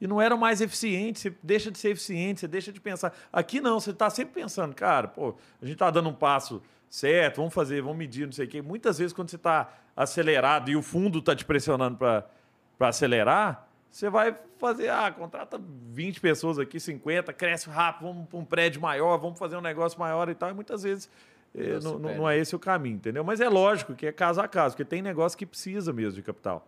E 0.00 0.06
não 0.06 0.20
era 0.20 0.36
mais 0.36 0.60
eficiente, 0.60 1.20
você 1.20 1.34
deixa 1.42 1.70
de 1.70 1.78
ser 1.78 1.90
eficiente, 1.90 2.40
você 2.40 2.48
deixa 2.48 2.72
de 2.72 2.80
pensar. 2.80 3.12
Aqui 3.32 3.60
não, 3.60 3.78
você 3.78 3.90
está 3.90 4.08
sempre 4.08 4.34
pensando, 4.34 4.74
cara, 4.74 5.08
pô, 5.08 5.34
a 5.60 5.64
gente 5.64 5.74
está 5.74 5.90
dando 5.90 6.08
um 6.08 6.14
passo 6.14 6.62
certo, 6.88 7.36
vamos 7.36 7.52
fazer, 7.52 7.82
vamos 7.82 7.98
medir, 7.98 8.24
não 8.24 8.32
sei 8.32 8.46
o 8.46 8.48
quê. 8.48 8.62
Muitas 8.62 8.98
vezes, 8.98 9.12
quando 9.12 9.28
você 9.28 9.36
está 9.36 9.72
acelerado 9.94 10.70
e 10.70 10.76
o 10.76 10.82
fundo 10.82 11.18
está 11.18 11.36
te 11.36 11.44
pressionando 11.44 11.98
para 11.98 12.88
acelerar, 12.88 13.68
você 13.90 14.08
vai 14.08 14.34
fazer, 14.58 14.88
ah, 14.88 15.10
contrata 15.10 15.60
20 15.92 16.20
pessoas 16.20 16.58
aqui, 16.58 16.80
50, 16.80 17.32
cresce 17.32 17.68
rápido, 17.68 18.06
vamos 18.06 18.28
para 18.28 18.38
um 18.38 18.44
prédio 18.44 18.80
maior, 18.80 19.18
vamos 19.18 19.38
fazer 19.38 19.56
um 19.56 19.60
negócio 19.60 19.98
maior 19.98 20.28
e 20.28 20.34
tal. 20.34 20.50
E 20.50 20.54
muitas 20.54 20.82
vezes 20.82 21.10
eh, 21.54 21.78
Não 21.82 21.98
não, 21.98 22.14
não 22.16 22.30
é 22.30 22.38
esse 22.38 22.54
o 22.54 22.58
caminho, 22.58 22.96
entendeu? 22.96 23.24
Mas 23.24 23.40
é 23.40 23.48
lógico 23.48 23.94
que 23.94 24.06
é 24.06 24.12
caso 24.12 24.40
a 24.40 24.48
caso, 24.48 24.74
porque 24.74 24.84
tem 24.84 25.02
negócio 25.02 25.36
que 25.36 25.44
precisa 25.44 25.92
mesmo 25.92 26.12
de 26.12 26.22
capital. 26.22 26.66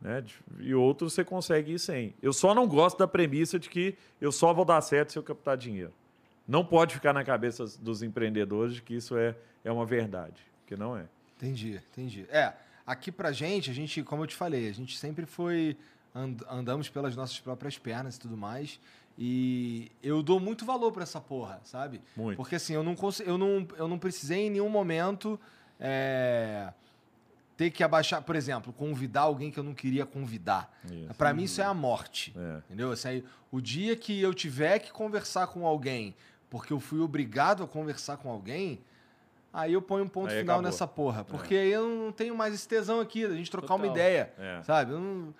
Né? 0.00 0.24
E 0.60 0.74
outros 0.74 1.14
você 1.14 1.24
consegue 1.24 1.72
ir 1.72 1.78
sem. 1.78 2.14
Eu 2.22 2.32
só 2.32 2.54
não 2.54 2.66
gosto 2.68 2.98
da 2.98 3.08
premissa 3.08 3.58
de 3.58 3.68
que 3.68 3.96
eu 4.20 4.30
só 4.30 4.52
vou 4.52 4.64
dar 4.64 4.80
certo 4.80 5.12
se 5.12 5.18
eu 5.18 5.22
captar 5.22 5.56
dinheiro. 5.56 5.92
Não 6.46 6.64
pode 6.64 6.94
ficar 6.94 7.12
na 7.12 7.24
cabeça 7.24 7.64
dos 7.80 8.02
empreendedores 8.02 8.74
de 8.74 8.82
que 8.82 8.94
isso 8.94 9.16
é, 9.16 9.34
é 9.64 9.72
uma 9.72 9.84
verdade, 9.86 10.40
porque 10.60 10.76
não 10.76 10.96
é. 10.96 11.06
Entendi, 11.36 11.80
entendi. 11.92 12.26
É, 12.30 12.52
aqui 12.86 13.10
pra 13.10 13.32
gente, 13.32 13.70
a 13.70 13.74
gente, 13.74 14.02
como 14.02 14.22
eu 14.22 14.26
te 14.26 14.34
falei, 14.36 14.68
a 14.68 14.72
gente 14.72 14.96
sempre 14.96 15.26
foi. 15.26 15.76
and- 16.14 16.36
andamos 16.48 16.88
pelas 16.88 17.16
nossas 17.16 17.40
próprias 17.40 17.76
pernas 17.78 18.16
e 18.16 18.20
tudo 18.20 18.36
mais. 18.36 18.78
E 19.18 19.90
eu 20.02 20.22
dou 20.22 20.38
muito 20.38 20.64
valor 20.66 20.92
pra 20.92 21.02
essa 21.02 21.20
porra, 21.20 21.58
sabe? 21.64 22.00
Muito. 22.16 22.36
Porque 22.36 22.54
assim, 22.56 22.74
eu 22.74 22.82
não, 22.82 22.94
eu 23.24 23.38
não, 23.38 23.66
eu 23.78 23.88
não 23.88 23.98
precisei 23.98 24.46
em 24.46 24.50
nenhum 24.50 24.68
momento 24.68 25.40
é, 25.80 26.72
ter 27.56 27.70
que 27.70 27.82
abaixar, 27.82 28.22
por 28.22 28.36
exemplo, 28.36 28.72
convidar 28.72 29.22
alguém 29.22 29.50
que 29.50 29.58
eu 29.58 29.64
não 29.64 29.74
queria 29.74 30.04
convidar. 30.04 30.70
Pra 31.16 31.32
mim, 31.32 31.44
isso 31.44 31.60
é 31.60 31.64
a 31.64 31.72
morte. 31.74 32.34
É. 32.36 32.58
Entendeu? 32.66 32.92
Assim, 32.92 33.22
o 33.50 33.60
dia 33.60 33.96
que 33.96 34.20
eu 34.20 34.34
tiver 34.34 34.78
que 34.78 34.92
conversar 34.92 35.46
com 35.46 35.66
alguém, 35.66 36.14
porque 36.50 36.72
eu 36.72 36.78
fui 36.80 37.00
obrigado 37.00 37.62
a 37.62 37.66
conversar 37.66 38.18
com 38.18 38.30
alguém, 38.30 38.78
aí 39.52 39.72
eu 39.72 39.80
ponho 39.80 40.04
um 40.04 40.08
ponto 40.08 40.30
Aí 40.30 40.40
final 40.40 40.56
acabou. 40.56 40.70
nessa 40.70 40.86
porra. 40.86 41.24
Porque 41.24 41.54
aí 41.54 41.72
eu 41.72 41.88
não 41.88 42.12
tenho 42.12 42.36
mais 42.36 42.52
esse 42.54 42.68
tesão 42.68 43.00
aqui, 43.00 43.26
da 43.26 43.34
gente 43.34 43.50
trocar 43.50 43.74
uma 43.74 43.86
Total. 43.86 43.92
ideia. 43.96 44.32
É. 44.38 44.62
Sabe? 44.62 44.92
Eu 44.92 45.00
não- 45.00 45.34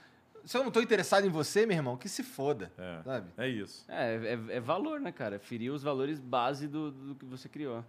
se 0.45 0.57
eu 0.57 0.63
não 0.65 0.71
tô 0.71 0.81
interessado 0.81 1.27
em 1.27 1.29
você, 1.31 1.67
meu 1.67 1.77
irmão, 1.77 1.97
que 1.97 2.09
se 2.09 2.23
foda. 2.23 2.71
É. 2.79 3.03
Sabe? 3.05 3.27
É 3.37 3.49
isso. 3.49 3.85
É, 3.89 4.15
é, 4.51 4.57
é 4.57 4.61
valor, 4.61 5.01
né, 5.01 5.11
cara? 5.13 5.39
Ferir 5.41 5.73
os 5.73 5.83
valores 5.83 6.19
base 6.21 6.67
do, 6.69 6.91
do 6.93 7.15
que 7.17 7.25
você 7.25 7.49
criou. 7.49 7.85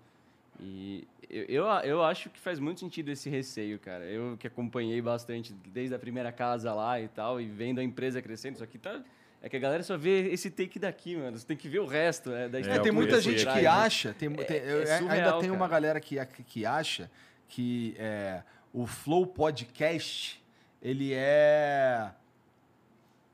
E 0.59 1.07
eu, 1.29 1.43
eu, 1.47 1.65
eu 1.83 2.03
acho 2.03 2.29
que 2.29 2.39
faz 2.39 2.57
muito 2.59 2.79
sentido 2.79 3.09
esse 3.09 3.29
receio, 3.29 3.77
cara. 3.79 4.05
Eu 4.05 4.35
que 4.37 4.47
acompanhei 4.47 5.01
bastante 5.01 5.53
desde 5.67 5.93
a 5.93 5.99
primeira 5.99 6.31
casa 6.31 6.73
lá 6.73 6.99
e 6.99 7.07
tal, 7.07 7.39
e 7.39 7.45
vendo 7.45 7.79
a 7.79 7.83
empresa 7.83 8.21
crescendo, 8.21 8.55
isso 8.55 8.63
aqui 8.63 8.77
tá. 8.77 9.01
É 9.39 9.47
que 9.47 9.55
a 9.55 9.59
galera 9.59 9.83
só 9.83 9.95
vê 9.95 10.29
esse 10.31 10.49
take 10.49 10.79
daqui, 10.79 11.15
mano. 11.15 11.37
Você 11.37 11.45
tem 11.45 11.55
que 11.55 11.69
ver 11.69 11.79
o 11.79 11.85
resto 11.85 12.31
né, 12.31 12.49
da 12.49 12.59
É, 12.59 12.63
É, 12.63 12.79
tem 12.79 12.91
muita 12.91 13.21
gente 13.21 13.45
que 13.45 13.61
né? 13.61 13.67
acha, 13.67 14.13
tem, 14.17 14.33
tem- 14.33 14.57
É- 14.57 14.71
eu- 14.73 14.81
é 14.81 14.93
ainda 14.93 14.97
surreal, 14.97 15.39
tem 15.39 15.51
uma 15.51 15.59
cara. 15.59 15.71
galera 15.71 15.99
que, 15.99 16.15
que 16.43 16.65
acha 16.65 17.09
que 17.47 17.95
é, 17.99 18.41
o 18.73 18.87
Flow 18.87 19.27
Podcast, 19.27 20.43
ele 20.81 21.13
é 21.13 22.11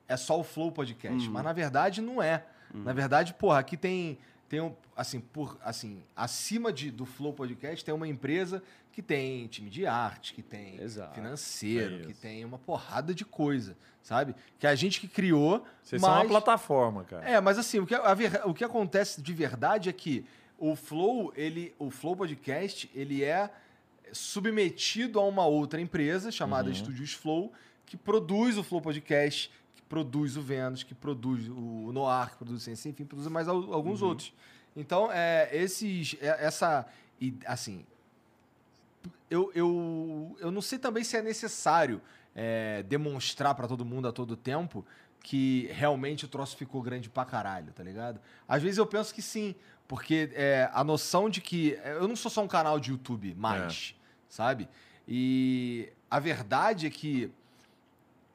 é 0.08 0.18
só 0.18 0.38
o 0.40 0.44
Flow 0.44 0.72
Podcast, 0.72 1.26
Uhum. 1.26 1.34
mas 1.34 1.44
na 1.44 1.54
verdade 1.54 2.02
não 2.02 2.22
é. 2.22 2.44
Na 2.74 2.92
verdade, 2.92 3.34
porra, 3.36 3.60
aqui 3.60 3.78
tem 3.78 4.18
tem 4.54 4.62
um, 4.62 4.76
assim, 4.96 5.20
por 5.20 5.58
assim, 5.66 6.04
acima 6.16 6.72
de, 6.72 6.92
do 6.92 7.08
Flow 7.08 7.34
Podcast 7.34 7.84
tem 7.84 7.92
uma 7.92 8.08
empresa 8.08 8.62
que 8.92 9.02
tem 9.02 9.48
time 9.48 9.68
de 9.68 9.88
arte, 9.88 10.32
que 10.36 10.44
tem 10.44 10.80
Exato. 10.80 11.16
financeiro, 11.16 11.96
É 12.04 12.06
que 12.06 12.14
tem 12.14 12.46
uma 12.46 12.60
porrada 12.60 13.16
de 13.16 13.26
coisa, 13.26 13.76
sabe? 14.04 14.36
Que 14.60 14.68
a 14.68 14.76
gente 14.76 15.02
que 15.02 15.08
criou, 15.08 15.66
Vocês 15.82 16.00
são 16.00 16.08
uma 16.12 16.20
mas- 16.20 16.28
plataforma, 16.28 17.04
cara. 17.04 17.28
é, 17.28 17.42
mas 17.42 17.58
assim, 17.58 17.80
o 17.80 17.88
que, 17.88 17.96
a 17.96 18.14
ver- 18.14 18.42
o 18.46 18.54
que 18.54 18.64
acontece 18.64 19.24
de 19.24 19.34
verdade 19.34 19.90
é 19.90 19.94
que 19.94 20.24
o 20.60 20.76
Flow, 20.76 21.34
ele, 21.36 21.74
o 21.80 21.90
Flow 21.90 22.16
Podcast, 22.16 22.88
ele 22.94 23.24
é 23.24 23.50
submetido 24.12 25.20
a 25.20 25.26
uma 25.26 25.48
outra 25.48 25.82
empresa 25.82 26.32
chamada 26.32 26.68
Uhum. 26.68 26.74
Estúdios 26.76 27.14
Flow, 27.14 27.52
que 27.88 27.98
produz 27.98 28.58
o 28.58 28.64
Flow 28.64 28.82
Podcast, 28.82 29.50
produz 29.94 30.36
o 30.38 30.42
Vênus, 30.42 30.82
que 30.82 30.96
produz 30.96 31.48
o 31.50 31.92
Noir, 31.94 32.32
que 32.32 32.38
produz 32.38 32.58
o 32.58 32.64
Sense, 32.64 32.90
enfim, 32.90 33.06
produz 33.06 33.28
mais 33.28 33.48
al- 33.48 33.72
alguns 33.72 34.02
Uhum. 34.02 34.08
outros. 34.10 34.34
Então, 34.76 35.12
é, 35.12 35.48
esses, 35.56 36.16
é- 36.20 36.46
essa, 36.48 36.88
e, 37.22 37.36
assim, 37.46 37.86
eu, 39.30 39.52
eu, 39.54 40.36
eu 40.40 40.50
não 40.52 40.62
sei 40.62 40.80
também 40.80 41.04
se 41.04 41.16
é 41.16 41.22
necessário 41.22 42.02
é, 42.36 42.82
demonstrar 42.84 43.54
pra 43.54 43.68
todo 43.68 43.86
mundo 43.86 44.08
a 44.08 44.12
todo 44.12 44.36
tempo 44.36 44.84
que 45.22 45.68
realmente 45.72 46.26
o 46.26 46.28
troço 46.28 46.58
ficou 46.58 46.82
grande 46.82 47.08
pra 47.08 47.24
caralho, 47.24 47.72
tá 47.72 47.84
ligado? 47.84 48.20
Às 48.48 48.64
vezes 48.64 48.80
eu 48.80 48.88
penso 48.88 49.14
que 49.14 49.22
sim, 49.22 49.54
porque 49.88 50.32
é, 50.34 50.70
a 50.74 50.84
noção 50.84 51.30
de 51.30 51.40
que. 51.40 51.76
é, 51.84 51.94
Eu 51.94 52.08
não 52.08 52.16
sou 52.16 52.32
só 52.32 52.42
um 52.44 52.48
canal 52.48 52.80
de 52.80 52.90
YouTube 52.90 53.36
mais, 53.36 53.94
sabe? 54.28 54.68
E 55.08 55.88
a 56.10 56.20
verdade 56.20 56.88
é 56.88 56.90
que, 56.90 57.32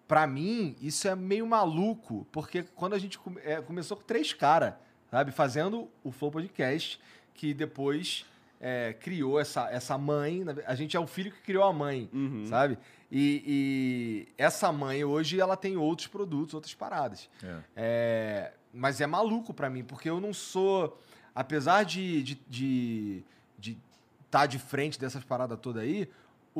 pra 0.08 0.26
mim, 0.26 0.74
isso 0.80 1.06
é 1.06 1.14
meio 1.14 1.46
maluco, 1.46 2.26
porque 2.32 2.62
quando 2.74 2.94
a 2.94 2.98
gente 2.98 3.18
come- 3.18 3.40
é, 3.44 3.60
começou 3.60 3.96
com 3.96 4.02
três 4.02 4.32
caras, 4.32 4.74
sabe? 5.10 5.30
Fazendo 5.30 5.88
o 6.02 6.10
Flow 6.10 6.30
Podcast, 6.30 6.98
que 7.34 7.52
depois 7.54 8.24
é, 8.60 8.92
criou 8.94 9.38
essa, 9.38 9.68
essa 9.70 9.96
mãe. 9.96 10.44
A 10.66 10.74
gente 10.74 10.96
é 10.96 11.00
o 11.00 11.06
filho 11.06 11.30
que 11.30 11.40
criou 11.42 11.62
a 11.62 11.72
mãe, 11.72 12.08
Uhum. 12.12 12.46
sabe? 12.46 12.76
E, 13.10 13.42
e 13.46 14.28
essa 14.42 14.72
mãe 14.72 15.04
hoje 15.04 15.38
ela 15.40 15.56
tem 15.56 15.76
outros 15.76 16.08
produtos, 16.08 16.54
outras 16.54 16.74
paradas. 16.74 17.28
É. 17.42 17.56
É, 17.76 18.52
mas 18.74 19.00
é 19.00 19.06
maluco 19.06 19.54
pra 19.54 19.70
mim, 19.70 19.84
porque 19.84 20.10
eu 20.10 20.20
não 20.20 20.32
sou. 20.34 21.00
Apesar 21.34 21.84
de 21.84 22.18
estar 22.20 22.44
de, 22.50 23.24
de, 23.58 23.78
tá 24.30 24.44
de 24.46 24.58
frente 24.58 24.98
dessas 24.98 25.22
paradas 25.22 25.58
todas 25.60 25.82
aí, 25.84 26.08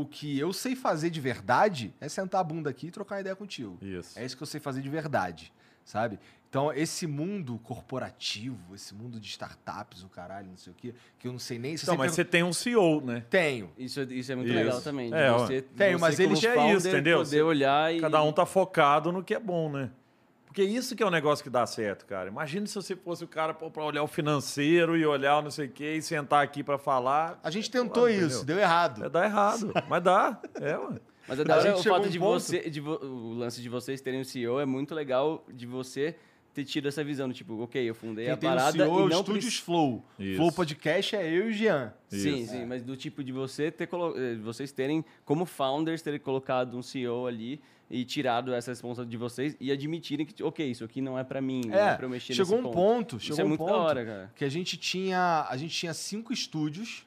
o 0.01 0.07
que 0.07 0.39
eu 0.39 0.53
sei 0.53 0.77
fazer 0.77 1.11
de 1.11 1.21
verdade 1.21 1.95
é 2.01 2.09
sentar 2.09 2.41
a 2.41 2.45
bunda 2.45 2.71
aqui 2.71 2.89
e 2.89 2.91
trocar 2.91 3.17
uma 3.17 3.21
ideia 3.21 3.37
contigo. 3.37 3.79
Isso. 3.83 4.19
É 4.19 4.25
isso 4.25 4.37
que 4.37 4.43
eu 4.43 4.47
sei 4.47 4.61
fazer 4.61 4.81
de 4.81 4.89
verdade, 4.89 5.53
sabe? 5.85 6.19
Então, 6.49 6.73
esse 6.73 7.07
mundo 7.07 7.59
corporativo, 7.63 8.75
esse 8.75 8.95
mundo 8.95 9.21
de 9.21 9.29
startups, 9.29 10.03
o 10.03 10.09
caralho, 10.09 10.49
não 10.49 10.57
sei 10.57 10.73
o 10.73 10.77
quê, 10.77 10.95
que 11.19 11.29
eu 11.29 11.33
não 11.33 11.39
sei 11.39 11.59
nem 11.59 11.77
se 11.77 11.85
Então, 11.85 11.97
mas 11.97 12.13
você 12.15 12.25
tem 12.25 12.43
um 12.43 12.55
CEO, 12.55 13.03
né? 13.03 13.23
Tenho. 13.29 13.71
Isso, 13.77 14.01
isso 14.03 14.33
é 14.33 14.35
muito 14.35 14.49
Isso. 14.49 14.57
legal 14.57 14.81
também. 14.81 15.11
de 15.11 15.17
É, 15.17 15.31
ó. 15.31 15.39
você, 15.41 15.61
Tenho, 15.61 15.99
você 15.99 16.01
mas 16.01 16.19
ele 16.19 16.37
já 16.37 16.55
é 16.57 16.73
isso, 16.73 16.89
entendeu? 16.89 17.19
Poder 17.19 17.43
olhar 17.43 17.95
e. 17.95 18.01
Cada 18.01 18.23
um 18.23 18.33
tá 18.33 18.47
focado 18.47 19.13
no 19.13 19.23
que 19.23 19.35
é 19.35 19.39
bom, 19.39 19.71
né? 19.71 19.91
Porque 20.49 20.63
isso 20.65 20.97
que 20.97 21.03
é 21.03 21.07
o 21.07 21.11
negócio 21.11 21.45
que 21.45 21.51
dá 21.51 21.65
certo, 21.67 22.05
cara. 22.07 22.29
Imagina 22.29 22.67
se 22.67 22.75
você 22.75 22.97
fosse 22.97 23.23
o 23.23 23.29
cara 23.29 23.55
pô, 23.55 23.71
pra 23.71 23.85
olhar 23.85 24.03
o 24.03 24.07
financeiro 24.09 24.97
e 24.97 25.07
olhar 25.07 25.39
o 25.39 25.43
não 25.43 25.51
sei 25.51 25.67
o 25.67 25.71
quê 25.71 25.95
e 25.97 26.03
sentar 26.03 26.43
aqui 26.43 26.65
pra 26.65 26.77
falar. 26.79 27.39
A 27.43 27.51
gente 27.51 27.71
tentou 27.71 28.09
Entendeu? 28.09 28.27
isso, 28.29 28.45
deu 28.45 28.59
errado. 28.59 29.05
É, 29.05 29.09
dá 29.09 29.25
errado, 29.25 29.73
mas 29.89 30.03
dá. 30.03 30.41
É, 30.61 30.77
ué. 30.77 30.99
Mas 31.29 31.39
é 31.41 31.45
da 31.45 31.59
hora 31.59 31.77
o 31.77 31.83
fato 31.83 32.07
um 32.07 32.11
de 32.11 32.19
ponto- 32.19 32.41
você. 32.41 32.71
De 32.71 32.81
vo- 32.81 32.99
o 33.05 33.35
lance 33.35 33.61
de 33.61 33.69
vocês 33.69 34.01
terem 34.01 34.21
um 34.21 34.25
CEO 34.25 34.59
é 34.59 34.65
muito 34.67 34.95
legal 34.95 35.45
de 35.53 35.67
você 35.67 36.17
ter 36.55 36.65
tido 36.65 36.89
essa 36.89 37.05
visão, 37.05 37.29
do 37.29 37.35
tipo, 37.35 37.61
ok, 37.63 37.89
eu 37.89 37.95
fundei 37.95 38.25
Quem 38.25 38.35
a 38.35 38.37
tem 38.37 38.49
o 38.49 38.53
parada 38.53 38.73
CEO 38.73 38.85
é 38.85 38.89
e 38.89 39.05
o 39.05 39.09
não 39.09 39.21
Estúdios 39.21 39.45
preci- 39.45 39.63
Flow. 39.63 40.05
Isso. 40.19 40.37
Flow 40.39 40.51
Podcast 40.53 41.15
é 41.15 41.29
eu 41.29 41.47
e 41.47 41.51
o 41.51 41.53
Jean. 41.53 41.93
Sim, 42.09 42.39
Isso. 42.39 42.53
sim, 42.53 42.65
mas 42.67 42.83
do 42.83 42.97
tipo 42.97 43.23
de 43.23 43.31
você 43.31 43.71
ter 43.71 43.87
colo... 43.87 44.15
eh, 44.19 44.35
vocês 44.37 44.73
terem, 44.73 45.05
como 45.25 45.45
founders, 45.45 46.03
terem 46.03 46.19
colocado 46.19 46.77
um 46.77 46.83
CEO 46.83 47.27
ali 47.29 47.61
e 47.91 48.05
tirado 48.05 48.53
essa 48.53 48.71
responsabilidade 48.71 49.11
de 49.11 49.17
vocês 49.17 49.57
e 49.59 49.73
admitirem 49.73 50.27
que, 50.27 50.43
ok, 50.43 50.71
isso 50.71 50.85
aqui 50.85 51.01
não 51.01 51.19
é 51.19 51.25
pra 51.25 51.41
mim, 51.41 51.63
não 51.67 51.75
é 51.75 51.93
É, 51.93 51.95
pra 51.97 52.05
eu 52.07 52.11
mexer 52.11 52.35
chegou 52.35 52.57
nesse 52.57 52.69
um 52.69 52.71
ponto. 52.73 52.77
ponto, 52.77 53.17
Isso 53.17 53.27
chegou 53.27 53.41
é 53.41 53.45
um 53.45 53.49
muito 53.49 53.61
ponto 53.61 53.71
da 53.73 53.77
hora, 53.79 54.05
cara. 54.05 54.33
que 54.37 54.45
a 54.45 54.49
gente 54.51 54.77
tinha, 54.77 55.47
a 55.49 55.57
gente 55.57 55.75
tinha 55.75 55.95
cinco 55.95 56.33
estúdios, 56.33 57.07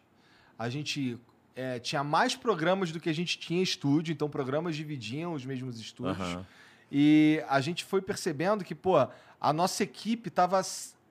a 0.58 0.70
gente 0.70 1.18
é, 1.56 1.78
tinha 1.80 2.04
mais 2.04 2.36
programas 2.36 2.92
do 2.92 3.00
que 3.00 3.10
a 3.10 3.14
gente 3.14 3.38
tinha 3.38 3.62
estúdio, 3.62 4.12
então 4.12 4.28
programas 4.30 4.76
dividiam 4.76 5.34
os 5.34 5.46
mesmos 5.46 5.80
estúdios. 5.80 6.18
Aham. 6.20 6.46
E 6.92 7.44
a 7.48 7.62
gente 7.62 7.86
foi 7.86 8.02
percebendo 8.02 8.64
que, 8.64 8.74
pô, 8.76 8.96
a 9.40 9.54
nossa 9.54 9.84
equipe 9.84 10.30
estava 10.30 10.62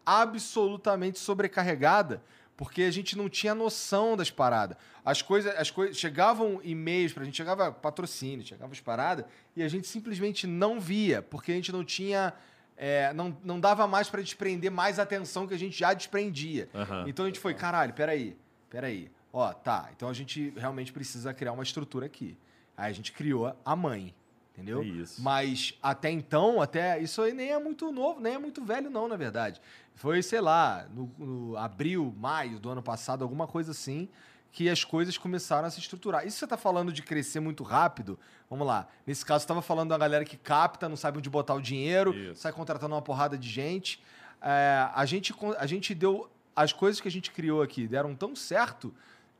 absolutamente 0.05 1.19
sobrecarregada 1.19 2.23
porque 2.61 2.83
a 2.83 2.91
gente 2.91 3.17
não 3.17 3.27
tinha 3.27 3.55
noção 3.55 4.15
das 4.15 4.31
paradas. 4.31 4.77
As 5.03 5.23
coisas, 5.23 5.51
as 5.57 5.71
coisas 5.71 5.97
chegavam 5.97 6.61
e-mails 6.63 7.11
pra 7.11 7.25
gente, 7.25 7.35
chegava 7.35 7.73
patrocínio, 7.73 8.45
chegava 8.45 8.71
as 8.71 8.81
paradas 8.81 9.25
e 9.57 9.63
a 9.63 9.69
gente 9.69 9.89
simplesmente 9.89 10.47
não 10.47 10.79
via, 10.79 11.23
porque 11.23 11.53
a 11.53 11.55
gente 11.55 11.73
não 11.73 11.83
tinha 11.83 12.35
é, 12.77 13.15
não, 13.15 13.35
não 13.43 13.59
dava 13.59 13.87
mais 13.87 14.11
pra 14.11 14.21
desprender 14.21 14.71
mais 14.71 14.99
atenção 14.99 15.47
que 15.47 15.55
a 15.55 15.59
gente 15.59 15.79
já 15.79 15.95
desprendia. 15.95 16.69
Aham. 16.75 17.07
Então 17.09 17.25
a 17.25 17.29
gente 17.29 17.41
foi, 17.41 17.55
caralho, 17.55 17.95
peraí, 17.95 18.37
peraí. 18.69 19.11
Ó, 19.33 19.51
tá, 19.55 19.89
então 19.97 20.11
a 20.11 20.13
gente 20.13 20.53
realmente 20.55 20.93
precisa 20.93 21.33
criar 21.33 21.53
uma 21.53 21.63
estrutura 21.63 22.05
aqui. 22.05 22.37
Aí 22.77 22.91
a 22.91 22.95
gente 22.95 23.11
criou 23.11 23.57
a 23.65 23.75
mãe, 23.75 24.15
entendeu? 24.61 24.83
É 24.83 24.85
isso. 24.85 25.23
Mas 25.23 25.75
até 25.83 26.11
então, 26.11 26.61
até 26.61 27.01
isso 27.01 27.23
aí 27.23 27.33
nem 27.33 27.51
é 27.51 27.59
muito 27.59 27.91
novo, 27.91 28.21
nem 28.21 28.35
é 28.35 28.39
muito 28.39 28.65
velho 28.65 28.91
não, 28.91 29.09
na 29.09 29.17
verdade. 29.17 29.61
Foi, 29.95 30.23
sei 30.23 30.41
lá, 30.41 30.87
no, 30.95 31.11
no 31.19 31.57
abril, 31.57 32.15
maio 32.19 32.59
do 32.59 32.71
ano 32.71 32.83
passado, 32.83 33.23
alguma 33.23 33.47
coisa 33.47 33.73
assim, 33.73 34.09
que 34.53 34.69
as 34.69 34.85
coisas 34.85 35.17
começaram 35.17 35.67
a 35.67 35.71
se 35.71 35.79
estruturar. 35.79 36.27
Isso 36.27 36.39
você 36.39 36.47
tá 36.47 36.57
falando 36.57 36.93
de 36.93 37.03
crescer 37.03 37.41
muito 37.41 37.63
rápido? 37.63 38.19
Vamos 38.49 38.67
lá. 38.67 38.89
Nesse 39.07 39.25
caso, 39.25 39.43
você 39.43 39.49
tava 39.49 39.63
falando 39.63 39.91
da 39.91 39.99
galera 39.99 40.25
que 40.25 40.37
capta, 40.37 40.89
não 40.89 40.97
sabe 40.97 41.19
onde 41.19 41.31
botar 41.31 41.55
o 41.55 41.61
dinheiro, 41.61 42.15
Isso. 42.15 42.41
sai 42.41 42.53
contratando 42.53 42.95
uma 42.95 43.03
porrada 43.03 43.39
de 43.39 43.49
gente. 43.49 44.03
É, 44.43 44.89
a, 44.95 45.05
gente 45.05 45.35
a 45.59 45.67
gente 45.67 45.95
deu. 45.95 46.29
As 46.55 46.73
coisas 46.73 47.01
que 47.01 47.07
a 47.07 47.11
gente 47.11 47.31
criou 47.31 47.63
aqui 47.63 47.87
deram 47.87 48.15
tão 48.15 48.35
certo 48.35 48.93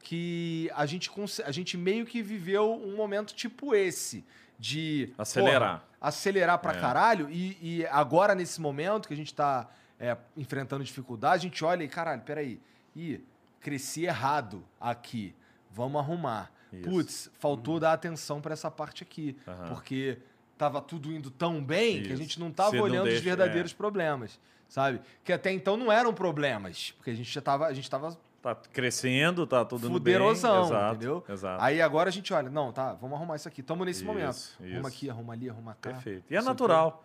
que 0.03 0.71
a 0.75 0.87
gente, 0.87 1.11
a 1.45 1.51
gente 1.51 1.77
meio 1.77 2.07
que 2.07 2.23
viveu 2.23 2.73
um 2.73 2.97
momento 2.97 3.35
tipo 3.35 3.75
esse. 3.75 4.25
De 4.61 5.11
Acelerar. 5.17 5.79
porra, 5.79 5.85
acelerar 6.01 6.59
pra 6.59 6.73
É. 6.77 6.81
caralho. 6.81 7.31
E, 7.31 7.57
e 7.63 7.87
agora, 7.87 8.35
nesse 8.35 8.61
momento 8.61 9.09
que 9.09 9.15
a 9.15 9.17
gente 9.17 9.33
tá 9.35 9.69
é, 9.99 10.17
enfrentando 10.37 10.85
dificuldade, 10.85 11.47
a 11.47 11.49
gente 11.49 11.65
olha 11.65 11.83
e, 11.83 11.89
caralho, 11.89 12.21
peraí. 12.23 12.61
Ih, 12.95 13.21
cresci 13.61 14.05
errado 14.05 14.63
aqui. 14.81 15.35
Vamos 15.71 15.99
arrumar. 16.01 16.51
Isso. 16.73 16.89
Putz, 16.89 17.31
faltou 17.39 17.81
dar 17.81 17.93
atenção 17.95 18.41
pra 18.41 18.53
essa 18.53 18.71
parte 18.71 19.03
aqui. 19.03 19.37
Aham. 19.49 19.69
Porque 19.69 20.19
tava 20.59 20.81
tudo 20.83 21.11
indo 21.11 21.31
tão 21.31 21.63
bem 21.65 22.03
que 22.03 22.09
a 22.11 22.13
Isso. 22.13 22.23
gente 22.23 22.39
não 22.41 22.51
tava 22.53 22.71
Você 22.71 22.77
não 22.77 22.85
olhando 22.85 23.05
os 23.05 23.11
deixa- 23.13 23.25
verdadeiros 23.25 23.73
é. 23.73 23.75
problemas. 23.75 24.39
Sabe? 24.69 25.01
Que 25.25 25.33
até 25.33 25.51
então 25.51 25.77
não 25.77 25.91
eram 25.91 26.13
problemas. 26.15 26.93
Porque 26.97 27.11
a 27.11 27.15
gente 27.15 27.31
já 27.33 27.41
tava. 27.41 27.67
A 27.67 27.73
gente 27.73 27.89
tava 27.91 28.17
Tá 28.43 28.55
crescendo, 28.55 29.47
tá 29.47 29.65
tudo 29.67 29.89
fuderosão, 29.89 30.61
bem. 30.63 30.65
Exato, 30.71 30.95
entendeu? 30.95 31.25
Exato. 31.29 31.63
Aí 31.63 31.83
agora 31.83 32.09
a 32.09 32.13
gente 32.13 32.33
olha, 32.33 32.49
não, 32.49 32.73
tá, 32.73 32.95
vamos 32.95 33.17
arrumar 33.17 33.37
isso 33.37 33.47
aqui. 33.47 33.63
Tamo 33.63 33.85
nesse 33.85 34.01
Isso, 34.01 34.07
momento. 34.07 34.31
isso. 34.31 34.57
Arruma 34.63 34.89
aqui, 34.89 35.11
arruma 35.11 35.33
ali, 35.35 35.51
arruma 35.51 35.77
cá. 35.79 35.91
Perfeito. 35.91 36.25
E 36.31 36.37
é 36.37 36.41
natural. 36.41 37.05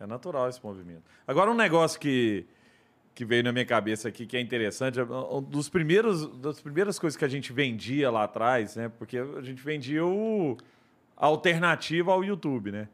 É 0.00 0.06
natural 0.06 0.48
esse 0.48 0.58
movimento. 0.64 1.02
Agora, 1.28 1.48
um 1.48 1.54
negócio 1.54 2.00
que, 2.00 2.44
que 3.14 3.24
veio 3.24 3.44
na 3.44 3.52
minha 3.52 3.64
cabeça 3.64 4.08
aqui, 4.08 4.26
que 4.26 4.36
é 4.36 4.40
interessante, 4.40 4.98
é 4.98 5.04
um 5.04 5.40
dos 5.40 5.68
primeiros, 5.68 6.26
das 6.38 6.60
primeiras 6.60 6.98
coisas 6.98 7.16
que 7.16 7.24
a 7.24 7.28
gente 7.28 7.52
vendia 7.52 8.10
lá 8.10 8.24
atrás, 8.24 8.74
né? 8.74 8.90
Porque 8.98 9.16
a 9.18 9.40
gente 9.42 9.62
vendia 9.62 10.04
o 10.04 10.56
a 11.16 11.26
alternativa 11.26 12.10
ao 12.10 12.24
YouTube, 12.24 12.72
né? 12.72 12.88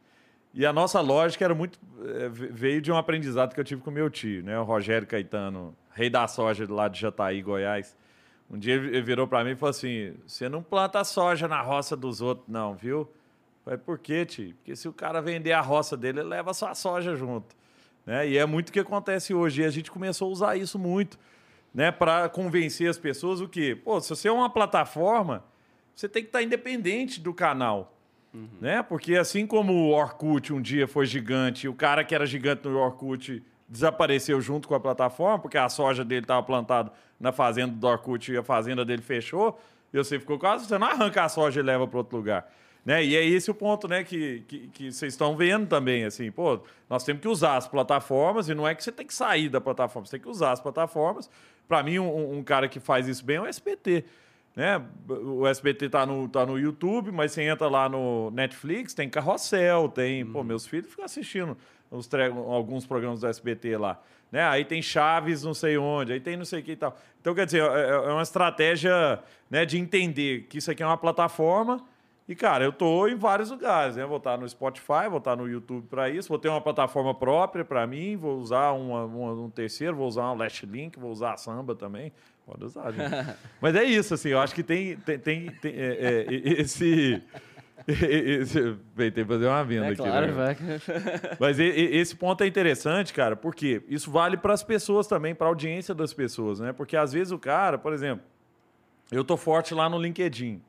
E 0.52 0.66
a 0.66 0.72
nossa 0.74 1.00
lógica 1.00 1.42
era 1.46 1.54
muito. 1.54 1.78
eh, 2.04 2.28
veio 2.28 2.82
de 2.82 2.92
um 2.92 2.96
aprendizado 2.98 3.54
que 3.54 3.60
eu 3.60 3.64
tive 3.64 3.80
com 3.80 3.90
meu 3.90 4.10
tio, 4.10 4.42
né? 4.42 4.58
O 4.58 4.64
Rogério 4.64 5.06
Caetano, 5.08 5.74
rei 5.92 6.10
da 6.10 6.26
soja 6.26 6.66
lá 6.68 6.88
de 6.88 7.00
Jataí, 7.00 7.42
Goiás. 7.42 7.96
Um 8.50 8.58
dia 8.58 8.74
ele 8.74 9.02
virou 9.02 9.28
para 9.28 9.44
mim 9.44 9.50
e 9.52 9.56
falou 9.56 9.70
assim: 9.70 10.14
você 10.26 10.48
não 10.48 10.62
planta 10.62 11.02
soja 11.04 11.46
na 11.46 11.60
roça 11.62 11.96
dos 11.96 12.20
outros, 12.20 12.48
não, 12.48 12.74
viu? 12.74 13.08
Falei, 13.64 13.78
por 13.78 13.98
quê, 13.98 14.24
tio? 14.24 14.54
Porque 14.56 14.74
se 14.74 14.88
o 14.88 14.92
cara 14.92 15.20
vender 15.20 15.52
a 15.52 15.60
roça 15.60 15.96
dele, 15.96 16.20
ele 16.20 16.28
leva 16.28 16.52
sua 16.54 16.74
soja 16.74 17.14
junto. 17.14 17.54
Né? 18.06 18.28
E 18.28 18.38
é 18.38 18.46
muito 18.46 18.70
o 18.70 18.72
que 18.72 18.80
acontece 18.80 19.34
hoje. 19.34 19.62
E 19.62 19.64
a 19.64 19.70
gente 19.70 19.90
começou 19.90 20.28
a 20.28 20.32
usar 20.32 20.56
isso 20.56 20.78
muito, 20.78 21.18
né? 21.72 21.92
Para 21.92 22.28
convencer 22.28 22.88
as 22.88 22.98
pessoas 22.98 23.40
o 23.40 23.48
quê? 23.48 23.76
Pô, 23.76 24.00
se 24.00 24.08
você 24.08 24.28
é 24.28 24.32
uma 24.32 24.50
plataforma, 24.50 25.44
você 25.94 26.08
tem 26.08 26.22
que 26.22 26.28
estar 26.28 26.42
independente 26.42 27.20
do 27.20 27.34
canal. 27.34 27.94
Né? 28.60 28.82
Porque 28.82 29.16
assim 29.16 29.46
como 29.46 29.72
o 29.72 29.90
Orkut 29.90 30.52
um 30.52 30.62
dia 30.62 30.86
foi 30.86 31.04
gigante, 31.04 31.66
o 31.66 31.74
cara 31.74 32.04
que 32.04 32.14
era 32.14 32.24
gigante 32.24 32.66
no 32.66 32.78
Orkut 32.78 33.42
desapareceu 33.70 34.40
junto 34.40 34.66
com 34.66 34.74
a 34.74 34.80
plataforma, 34.80 35.38
porque 35.38 35.56
a 35.56 35.68
soja 35.68 36.04
dele 36.04 36.22
estava 36.22 36.42
plantada 36.42 36.92
na 37.20 37.30
fazenda 37.30 37.72
do 37.72 37.86
Orkut 37.86 38.32
e 38.32 38.36
a 38.36 38.42
fazenda 38.42 38.84
dele 38.84 39.00
fechou, 39.00 39.60
e 39.92 39.96
você 39.96 40.18
ficou 40.18 40.38
quase, 40.38 40.66
você 40.66 40.76
não 40.76 40.88
arranca 40.88 41.22
a 41.22 41.28
soja 41.28 41.60
e 41.60 41.62
leva 41.62 41.86
para 41.86 41.98
outro 41.98 42.16
lugar. 42.16 42.50
Né? 42.84 43.04
E 43.04 43.16
é 43.16 43.24
esse 43.24 43.50
o 43.50 43.54
ponto 43.54 43.86
né, 43.86 44.02
que, 44.02 44.40
que, 44.48 44.68
que 44.68 44.92
vocês 44.92 45.12
estão 45.12 45.36
vendo 45.36 45.66
também. 45.68 46.04
Assim, 46.04 46.30
pô, 46.30 46.60
nós 46.88 47.04
temos 47.04 47.20
que 47.20 47.28
usar 47.28 47.56
as 47.56 47.68
plataformas, 47.68 48.48
e 48.48 48.54
não 48.54 48.66
é 48.66 48.74
que 48.74 48.82
você 48.82 48.90
tem 48.90 49.06
que 49.06 49.14
sair 49.14 49.48
da 49.48 49.60
plataforma, 49.60 50.06
você 50.06 50.12
tem 50.12 50.20
que 50.20 50.28
usar 50.28 50.52
as 50.52 50.60
plataformas. 50.60 51.30
Para 51.68 51.82
mim, 51.82 51.98
um, 51.98 52.38
um 52.38 52.42
cara 52.42 52.68
que 52.68 52.80
faz 52.80 53.06
isso 53.06 53.24
bem 53.24 53.36
é 53.36 53.40
o 53.40 53.46
SBT. 53.46 54.04
Né? 54.56 54.82
O 55.08 55.46
SBT 55.46 55.88
tá 55.88 56.04
no, 56.04 56.28
tá 56.28 56.44
no 56.44 56.58
YouTube, 56.58 57.12
mas 57.12 57.32
você 57.32 57.42
entra 57.42 57.68
lá 57.68 57.88
no 57.88 58.30
Netflix, 58.32 58.94
tem 58.94 59.08
carrossel, 59.08 59.88
tem. 59.88 60.26
Pô, 60.26 60.42
meus 60.42 60.66
filhos 60.66 60.90
ficam 60.90 61.04
assistindo 61.04 61.56
alguns 61.90 62.86
programas 62.86 63.20
do 63.20 63.26
SBT 63.26 63.76
lá. 63.76 64.00
Né? 64.30 64.44
Aí 64.44 64.64
tem 64.64 64.80
Chaves, 64.80 65.42
não 65.42 65.52
sei 65.52 65.76
onde, 65.76 66.12
aí 66.12 66.20
tem 66.20 66.36
não 66.36 66.44
sei 66.44 66.60
o 66.60 66.62
que 66.62 66.72
e 66.72 66.76
tal. 66.76 66.96
Então, 67.20 67.34
quer 67.34 67.46
dizer, 67.46 67.62
é, 67.62 67.90
é 67.90 68.12
uma 68.12 68.22
estratégia 68.22 69.18
né, 69.50 69.66
de 69.66 69.76
entender 69.78 70.46
que 70.48 70.58
isso 70.58 70.70
aqui 70.70 70.82
é 70.82 70.86
uma 70.86 70.96
plataforma. 70.96 71.84
E, 72.28 72.34
cara, 72.36 72.62
eu 72.62 72.72
tô 72.72 73.08
em 73.08 73.16
vários 73.16 73.50
lugares, 73.50 73.96
né? 73.96 74.06
Vou 74.06 74.18
estar 74.18 74.38
no 74.38 74.48
Spotify, 74.48 75.08
vou 75.08 75.18
estar 75.18 75.34
no 75.34 75.48
YouTube 75.48 75.88
para 75.88 76.08
isso, 76.08 76.28
vou 76.28 76.38
ter 76.38 76.48
uma 76.48 76.60
plataforma 76.60 77.12
própria 77.12 77.64
para 77.64 77.84
mim, 77.88 78.14
vou 78.16 78.38
usar 78.38 78.70
uma- 78.70 79.04
uma- 79.04 79.32
um 79.32 79.50
terceiro, 79.50 79.96
vou 79.96 80.06
usar 80.06 80.30
um 80.30 80.36
Last 80.36 80.64
Link, 80.64 80.96
vou 80.96 81.10
usar 81.10 81.32
a 81.32 81.36
Samba 81.36 81.74
também. 81.74 82.12
Pode 82.46 82.64
usar, 82.64 82.92
gente. 82.92 83.10
Mas 83.60 83.74
é 83.74 83.82
isso, 83.82 84.14
assim, 84.14 84.28
eu 84.28 84.38
acho 84.38 84.54
que 84.54 84.62
tem, 84.62 84.96
tem, 84.98 85.18
tem, 85.18 85.50
tem, 85.50 85.72
é, 85.74 86.24
é, 86.28 86.34
esse. 86.60 87.20
que 89.14 89.24
fazer 89.24 89.46
uma 89.46 89.64
venda 89.64 89.86
É 89.86 89.88
aqui. 89.88 89.96
claro, 89.96 90.26
né? 90.26 90.32
vai. 90.32 90.56
Mas 91.40 91.58
e- 91.58 91.62
e- 91.64 91.96
esse 91.98 92.14
ponto 92.14 92.42
é 92.42 92.46
interessante, 92.46 93.12
cara, 93.12 93.34
porque 93.36 93.82
isso 93.88 94.10
vale 94.10 94.36
para 94.36 94.52
as 94.52 94.62
pessoas 94.62 95.06
também, 95.06 95.34
para 95.34 95.46
a 95.46 95.50
audiência 95.50 95.94
das 95.94 96.12
pessoas, 96.12 96.60
né? 96.60 96.72
Porque 96.72 96.96
às 96.96 97.12
vezes 97.12 97.32
o 97.32 97.38
cara, 97.38 97.78
por 97.78 97.92
exemplo, 97.92 98.24
eu 99.10 99.24
tô 99.24 99.36
forte 99.36 99.74
lá 99.74 99.88
no 99.88 99.98
LinkedIn. 100.00 100.60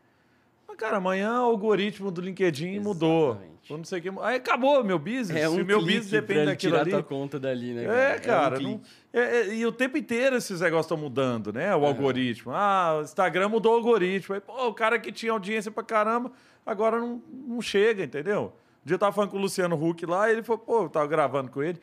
Mas, 0.67 0.77
cara, 0.77 0.97
amanhã 0.97 1.41
o 1.41 1.45
algoritmo 1.45 2.09
do 2.09 2.21
LinkedIn 2.21 2.79
mudou. 2.79 3.31
Exatamente. 3.31 3.51
Ou 3.69 3.77
não 3.77 3.85
sei 3.85 3.99
o 3.99 4.01
que. 4.01 4.09
Aí 4.21 4.37
acabou 4.37 4.83
meu 4.83 4.97
business. 4.97 5.39
É 5.43 5.47
um 5.47 5.55
Se 5.57 5.63
meu 5.63 5.79
business 5.81 6.09
depende 6.09 6.45
daquilo 6.45 6.71
tirar 6.71 6.81
ali. 6.81 6.89
tua 6.91 7.03
conta 7.03 7.39
dali, 7.39 7.73
né? 7.73 8.15
É, 8.15 8.19
cara. 8.19 8.57
um 8.57 8.61
não- 8.61 8.69
clique. 8.79 8.89
é, 9.13 9.19
é, 9.21 9.53
e 9.55 9.65
o 9.67 9.71
tempo 9.71 9.97
inteiro 9.97 10.35
esses 10.35 10.59
negócios 10.61 10.85
estão 10.87 10.97
mudando, 10.97 11.53
né? 11.53 11.75
O 11.75 11.85
algoritmo. 11.85 12.51
Ah, 12.53 12.97
o 12.99 13.03
Instagram 13.03 13.49
mudou 13.49 13.73
o 13.73 13.75
algoritmo. 13.75 14.33
Aí, 14.33 14.41
pô, 14.41 14.67
o 14.67 14.73
cara 14.73 14.97
que 14.97 15.11
tinha 15.11 15.31
audiência 15.31 15.69
pra 15.71 15.83
caramba, 15.83 16.31
agora 16.65 16.99
não, 16.99 17.21
não 17.31 17.61
chega, 17.61 18.03
entendeu? 18.03 18.53
Um 18.83 18.87
dia 18.87 18.95
eu 18.95 18.99
tava 18.99 19.11
falando 19.11 19.31
com 19.31 19.37
o 19.37 19.41
Luciano 19.41 19.75
Huck 19.75 20.05
lá, 20.05 20.31
ele 20.31 20.43
falou, 20.43 20.59
pô, 20.59 20.83
eu 20.83 20.89
tava 20.89 21.07
gravando 21.07 21.51
com 21.51 21.61
ele. 21.61 21.79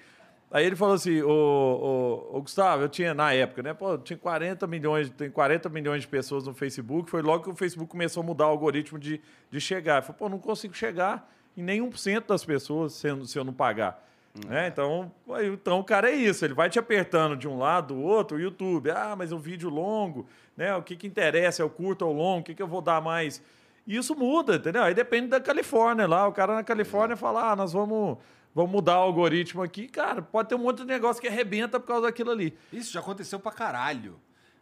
Aí 0.51 0.65
ele 0.65 0.75
falou 0.75 0.95
assim, 0.95 1.21
ô, 1.21 1.31
ô, 1.31 2.37
ô, 2.39 2.41
Gustavo, 2.41 2.83
eu 2.83 2.89
tinha, 2.89 3.13
na 3.13 3.33
época, 3.35 3.63
né? 3.63 3.75
Pô, 3.75 3.93
eu 3.93 3.99
tinha 3.99 4.19
40 4.19 4.67
milhões, 4.67 5.11
tem 5.11 5.31
40 5.31 5.69
milhões 5.69 6.03
de 6.03 6.09
pessoas 6.09 6.47
no 6.47 6.55
Facebook. 6.55 7.11
Foi 7.11 7.21
logo 7.21 7.45
que 7.45 7.51
o 7.51 7.55
Facebook 7.55 7.91
começou 7.91 8.23
a 8.23 8.27
mudar 8.27 8.47
o 8.47 8.51
algoritmo 8.51 8.99
de, 8.99 9.21
de 9.51 9.61
chegar. 9.61 9.99
Eu 9.99 10.03
falei, 10.03 10.19
pô, 10.19 10.29
não 10.29 10.39
consigo 10.39 10.75
chegar 10.75 11.31
em 11.55 11.63
nenhum 11.63 11.91
por 11.91 11.99
cento 11.99 12.29
das 12.29 12.45
pessoas 12.45 12.95
se 12.95 13.09
eu, 13.09 13.25
se 13.27 13.39
eu 13.39 13.45
não 13.45 13.53
pagar. 13.53 14.03
Né? 14.47 14.69
Então, 14.69 15.11
aí, 15.31 15.49
então, 15.49 15.81
o 15.81 15.85
cara 15.85 16.11
é 16.11 16.15
isso, 16.15 16.45
ele 16.45 16.55
vai 16.55 16.71
te 16.71 16.79
apertando 16.79 17.37
de 17.37 17.49
um 17.49 17.59
lado, 17.59 17.95
do 17.95 18.01
outro, 18.01 18.37
o 18.37 18.41
YouTube, 18.41 18.91
ah, 18.91 19.15
mas 19.17 19.33
o 19.33 19.39
vídeo 19.39 19.69
longo, 19.69 20.29
né? 20.57 20.75
O 20.77 20.83
que, 20.83 20.97
que 20.97 21.07
interessa, 21.07 21.63
é 21.63 21.65
o 21.65 21.71
curto 21.71 22.07
ou 22.07 22.15
o 22.15 22.17
longo, 22.17 22.41
o 22.41 22.45
que, 22.45 22.55
que 22.55 22.63
eu 22.63 22.69
vou 22.69 22.81
dar 22.81 23.01
mais? 23.01 23.43
E 23.89 23.97
isso 23.97 24.15
muda, 24.15 24.57
entendeu? 24.57 24.83
Aí 24.83 24.93
depende 24.95 25.29
da 25.29 25.41
Califórnia 25.41 26.07
lá. 26.07 26.29
O 26.29 26.33
cara 26.33 26.55
na 26.55 26.63
Califórnia 26.63 27.17
fala, 27.17 27.53
ah, 27.53 27.57
nós 27.57 27.73
vamos, 27.73 28.19
vamos 28.55 28.71
mudar 28.71 28.99
o 28.99 29.03
algoritmo 29.05 29.63
aqui. 29.63 29.89
Cara, 29.89 30.21
pode 30.21 30.49
ter 30.51 30.55
um 30.55 30.59
monte 30.59 30.79
de 30.79 30.85
negócio 30.85 31.21
que 31.23 31.27
arrebenta 31.27 31.81
por 31.81 31.87
causa 31.87 32.03
daquilo 32.03 32.31
ali. 32.31 32.55
Isso 32.73 32.93
já 32.93 33.01
aconteceu 33.01 33.41
pra 33.41 33.51
caralho. 33.51 34.21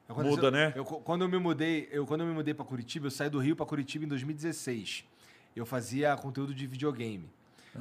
Aconteceu- 0.08 0.36
Muda, 0.36 0.50
né? 0.52 0.72
Eu, 0.76 0.84
quando 0.84 1.22
eu 1.22 1.28
me 1.28 1.38
mudei, 1.38 1.88
eu 1.90 2.06
quando 2.06 2.20
eu 2.20 2.26
me 2.28 2.32
mudei 2.32 2.54
para 2.54 2.64
Curitiba, 2.64 3.08
eu 3.08 3.10
saí 3.10 3.28
do 3.28 3.40
Rio 3.40 3.56
para 3.56 3.66
Curitiba 3.66 4.04
em 4.04 4.08
2016. 4.08 5.04
Eu 5.56 5.66
fazia 5.66 6.14
conteúdo 6.16 6.54
de 6.54 6.64
videogame. 6.66 7.28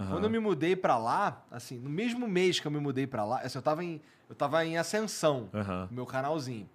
Quando 0.09 0.23
eu 0.25 0.29
me 0.29 0.39
mudei 0.39 0.75
pra 0.75 0.97
lá, 0.97 1.45
assim, 1.49 1.77
no 1.77 1.89
mesmo 1.89 2.27
mês 2.27 2.59
que 2.59 2.67
eu 2.67 2.71
me 2.71 2.79
mudei 2.79 3.07
pra 3.07 3.23
lá, 3.23 3.39
assim, 3.41 3.57
eu 3.57 3.61
tava 3.61 3.81
em, 3.83 4.01
eu 4.27 4.35
tava 4.35 4.65
em 4.65 4.77
ascensão, 4.77 5.47
no 5.89 5.95
meu 5.95 6.05
canalzinho. 6.05 6.67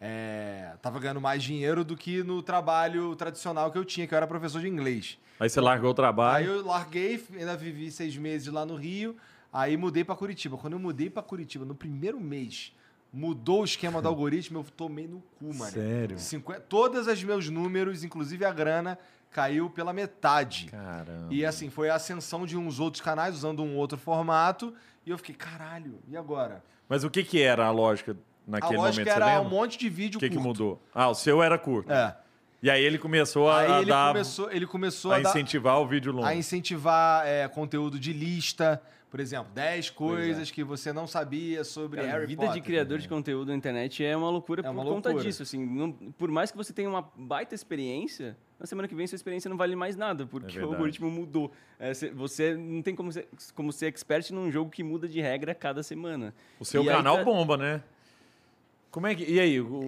É, 0.00 0.74
tava 0.80 1.00
ganhando 1.00 1.20
mais 1.20 1.42
dinheiro 1.42 1.84
do 1.84 1.96
que 1.96 2.22
no 2.22 2.42
trabalho 2.42 3.16
tradicional 3.16 3.70
que 3.72 3.78
eu 3.78 3.84
tinha, 3.84 4.06
que 4.06 4.14
eu 4.14 4.16
era 4.16 4.26
professor 4.26 4.60
de 4.60 4.68
inglês. 4.68 5.18
Aí 5.40 5.48
você 5.48 5.60
largou 5.60 5.88
o 5.88 5.92
Aí 5.92 5.96
trabalho. 5.96 6.46
eu 6.50 6.66
larguei, 6.66 7.24
ainda 7.36 7.56
vivi 7.56 7.90
seis 7.90 8.16
meses 8.16 8.48
lá 8.52 8.64
no 8.64 8.76
Rio, 8.76 9.16
aí 9.52 9.76
mudei 9.76 10.04
pra 10.04 10.14
Curitiba. 10.14 10.56
Quando 10.56 10.74
eu 10.74 10.78
mudei 10.78 11.10
pra 11.10 11.22
Curitiba, 11.22 11.64
no 11.64 11.74
primeiro 11.74 12.20
mês, 12.20 12.72
mudou 13.12 13.62
o 13.62 13.64
esquema 13.64 14.00
do 14.00 14.06
algoritmo, 14.08 14.58
eu 14.60 14.64
tomei 14.76 15.08
no 15.08 15.20
cu, 15.38 15.52
mano. 15.54 15.72
Sério? 15.72 16.18
50, 16.18 16.60
todas 16.62 17.08
as 17.08 17.22
meus 17.22 17.48
números, 17.48 18.04
inclusive 18.04 18.44
a 18.44 18.52
grana, 18.52 18.96
caiu 19.30 19.68
pela 19.68 19.92
metade. 19.92 20.66
Caramba. 20.70 21.26
E 21.30 21.44
assim, 21.44 21.70
foi 21.70 21.90
a 21.90 21.96
ascensão 21.96 22.46
de 22.46 22.56
uns 22.56 22.78
outros 22.78 23.00
canais 23.00 23.34
usando 23.34 23.62
um 23.62 23.76
outro 23.76 23.98
formato. 23.98 24.72
E 25.04 25.10
eu 25.10 25.18
fiquei, 25.18 25.34
caralho, 25.34 25.98
e 26.08 26.16
agora? 26.16 26.62
Mas 26.88 27.02
o 27.04 27.10
que 27.10 27.22
que 27.22 27.40
era 27.42 27.66
a 27.66 27.70
lógica 27.70 28.16
A 28.48 28.50
naquele 28.52 28.76
lógica 28.78 29.04
momento, 29.04 29.14
você 29.24 29.30
era 29.30 29.40
um 29.40 29.48
monte 29.48 29.78
de 29.78 29.88
vídeo 29.88 30.16
O 30.16 30.20
que 30.20 30.28
que 30.28 30.34
curto. 30.36 30.48
mudou? 30.48 30.82
Ah, 30.94 31.08
o 31.08 31.14
seu 31.14 31.42
era 31.42 31.58
curto. 31.58 31.92
É. 31.92 32.16
E 32.62 32.68
aí 32.70 32.82
ele 32.82 32.98
começou 32.98 33.48
a, 33.48 33.60
Aí 33.60 33.70
a 33.72 33.76
ele 33.82 33.90
dar... 33.90 34.08
começou, 34.12 34.50
ele 34.50 34.66
começou 34.66 35.12
a 35.12 35.16
a, 35.16 35.20
dar- 35.20 35.30
incentivar 35.30 35.80
o 35.80 35.86
vídeo 35.86 36.10
longo. 36.12 36.26
a 36.26 36.34
incentivar 36.34 37.26
é, 37.26 37.46
conteúdo 37.46 37.98
de 38.00 38.12
lista. 38.12 38.82
Por 39.10 39.20
exemplo, 39.20 39.46
10 39.54 39.86
é. 39.86 39.90
coisas 39.92 40.50
que 40.50 40.62
você 40.62 40.92
não 40.92 41.06
sabia 41.06 41.64
sobre 41.64 41.98
Cara, 42.00 42.08
a 42.10 42.12
Harry 42.14 42.26
vida 42.26 42.42
Potter. 42.42 42.60
de 42.60 42.66
criador 42.66 42.98
de 42.98 43.08
conteúdo 43.08 43.48
na 43.48 43.54
internet 43.56 44.04
é 44.04 44.14
uma 44.14 44.28
loucura 44.28 44.60
É 44.60 44.64
por 44.64 44.70
uma 44.72 44.84
conta 44.84 45.08
loucura. 45.08 45.24
disso. 45.24 45.42
Assim, 45.42 45.64
não- 45.64 45.92
por 45.92 46.30
mais 46.30 46.50
que 46.50 46.56
você 46.58 46.74
tenha 46.74 46.88
uma 46.90 47.08
baita 47.16 47.54
experiência, 47.54 48.36
na 48.60 48.66
semana 48.66 48.86
que 48.88 48.94
vem 48.94 49.06
sua 49.06 49.16
experiência 49.16 49.48
não 49.48 49.56
vale 49.56 49.74
mais 49.76 49.96
nada, 49.96 50.26
porque 50.26 50.48
o 50.48 50.60
verdade. 50.60 50.74
algoritmo 50.74 51.10
mudou. 51.10 51.50
É, 51.78 51.94
cê- 51.94 52.10
você 52.10 52.54
não 52.54 52.82
tem 52.82 52.94
como 52.94 53.10
ser, 53.10 53.28
como 53.54 53.72
ser 53.72 53.86
expert 53.86 54.30
num 54.30 54.50
jogo 54.50 54.68
que 54.70 54.82
muda 54.82 55.08
de 55.08 55.20
regra 55.22 55.54
cada 55.54 55.82
semana. 55.82 56.34
O 56.60 56.64
seu 56.66 56.82
E 56.84 56.90
aí 56.90 56.96
canal 56.96 57.18
tá- 57.18 57.24
bomba, 57.24 57.56
né? 57.56 57.82
Como 58.90 59.06
é 59.06 59.14
que... 59.14 59.24
E 59.30 59.38
aí? 59.40 59.60
o- 59.60 59.80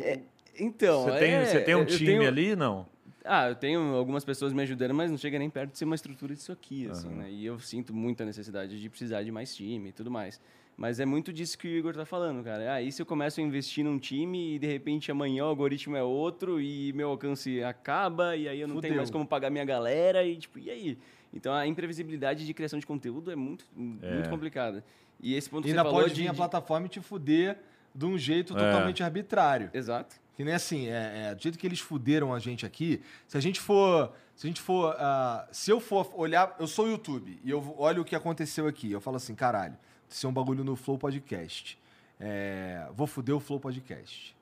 Então, 0.58 1.04
você, 1.04 1.18
tem, 1.18 1.32
é, 1.32 1.44
você 1.44 1.60
tem 1.60 1.74
um 1.74 1.84
time 1.84 2.06
tenho- 2.06 2.26
ali? 2.28 2.54
Não. 2.56 2.86
Ah, 3.24 3.48
eu 3.48 3.54
tenho 3.54 3.94
algumas 3.94 4.24
pessoas 4.24 4.52
me 4.52 4.62
ajudando, 4.62 4.94
mas 4.94 5.10
não 5.10 5.18
chega 5.18 5.38
nem 5.38 5.48
perto 5.50 5.72
de 5.72 5.78
ser 5.78 5.84
uma 5.84 5.94
estrutura 5.94 6.34
disso 6.34 6.50
aqui, 6.52 6.88
assim, 6.90 7.08
Aham. 7.08 7.16
né? 7.16 7.30
E 7.30 7.44
eu 7.44 7.58
sinto 7.58 7.94
muita 7.94 8.24
necessidade 8.24 8.80
de 8.80 8.88
precisar 8.88 9.22
de 9.22 9.30
mais 9.30 9.54
time 9.54 9.90
e 9.90 9.92
tudo 9.92 10.10
mais. 10.10 10.40
Mas 10.76 10.98
é 10.98 11.04
muito 11.04 11.30
disso 11.30 11.58
que 11.58 11.68
o 11.68 11.70
Igor 11.70 11.94
tá 11.94 12.06
falando, 12.06 12.42
cara. 12.42 12.72
Aí 12.72 12.90
se 12.90 13.02
eu 13.02 13.06
começo 13.06 13.38
a 13.38 13.42
investir 13.42 13.84
num 13.84 13.98
time 13.98 14.54
e 14.54 14.58
de 14.58 14.66
repente 14.66 15.10
amanhã 15.10 15.44
o 15.44 15.48
algoritmo 15.48 15.94
é 15.96 16.02
outro 16.02 16.58
e 16.60 16.92
meu 16.94 17.10
alcance 17.10 17.62
acaba 17.62 18.34
e 18.36 18.48
aí 18.48 18.58
eu 18.60 18.66
não 18.66 18.76
tenho 18.76 18.92
Fudeu. 18.92 18.96
mais 18.96 19.10
como 19.10 19.26
pagar 19.26 19.50
minha 19.50 19.64
galera 19.66 20.24
e 20.24 20.36
tipo, 20.38 20.58
e 20.58 20.70
aí? 20.70 20.98
Então 21.34 21.52
a 21.52 21.66
imprevisibilidade 21.66 22.46
de 22.46 22.54
criação 22.54 22.78
de 22.78 22.86
conteúdo 22.86 23.30
é 23.30 23.36
muito, 23.36 23.66
É. 24.02 24.14
muito 24.14 24.30
complicada. 24.30 24.82
E 25.22 25.34
esse 25.34 25.50
ponto 25.50 25.60
E 25.60 25.68
que 25.68 25.68
você 25.74 25.78
ainda 25.78 25.84
falou 25.84 26.00
pode 26.02 26.14
de, 26.14 26.22
vir 26.22 26.28
a 26.28 26.32
de- 26.32 26.36
plataforma 26.38 26.86
e 26.86 26.88
te 26.88 27.00
fuder 27.00 27.58
de 27.94 28.06
um 28.06 28.16
jeito 28.18 28.56
É. 28.56 28.60
totalmente 28.72 29.02
arbitrário. 29.02 29.70
Exato. 29.72 30.16
Que 30.36 30.44
nem 30.44 30.54
assim, 30.54 30.88
é, 30.88 31.28
é, 31.30 31.34
do 31.34 31.42
jeito 31.42 31.58
que 31.58 31.66
eles 31.66 31.80
fuderam 31.80 32.32
a 32.32 32.38
gente 32.38 32.64
aqui, 32.64 33.02
se 33.26 33.36
a 33.36 33.40
gente 33.40 33.60
for. 33.60 34.12
Se 34.34 34.46
a 34.46 34.48
gente 34.48 34.60
for. 34.60 34.96
ah, 34.98 35.46
se 35.52 35.70
eu 35.70 35.80
for 35.80 36.10
olhar. 36.14 36.56
Eu 36.58 36.66
sou 36.66 36.88
YouTube 36.88 37.38
e 37.44 37.50
eu 37.50 37.74
olho 37.78 38.00
o 38.02 38.04
que 38.04 38.16
aconteceu 38.16 38.66
aqui. 38.66 38.90
Eu 38.90 39.00
falo 39.00 39.16
assim, 39.16 39.34
caralho, 39.34 39.76
isso 40.08 40.26
é 40.26 40.30
um 40.30 40.32
bagulho 40.32 40.64
no 40.64 40.76
Flow 40.76 40.96
Podcast. 40.96 41.78
É, 42.18 42.86
vou 42.94 43.06
fuder 43.06 43.34
o 43.36 43.40
Flow 43.40 43.60
Podcast. 43.60 44.34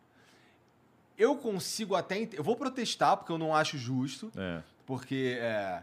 Eu 1.16 1.34
consigo 1.36 1.96
até. 1.96 2.28
Eu 2.32 2.44
vou 2.44 2.54
protestar, 2.54 3.16
porque 3.16 3.32
eu 3.32 3.38
não 3.38 3.54
acho 3.54 3.76
justo, 3.76 4.30
É. 4.36 4.62
porque. 4.86 5.36
é, 5.40 5.82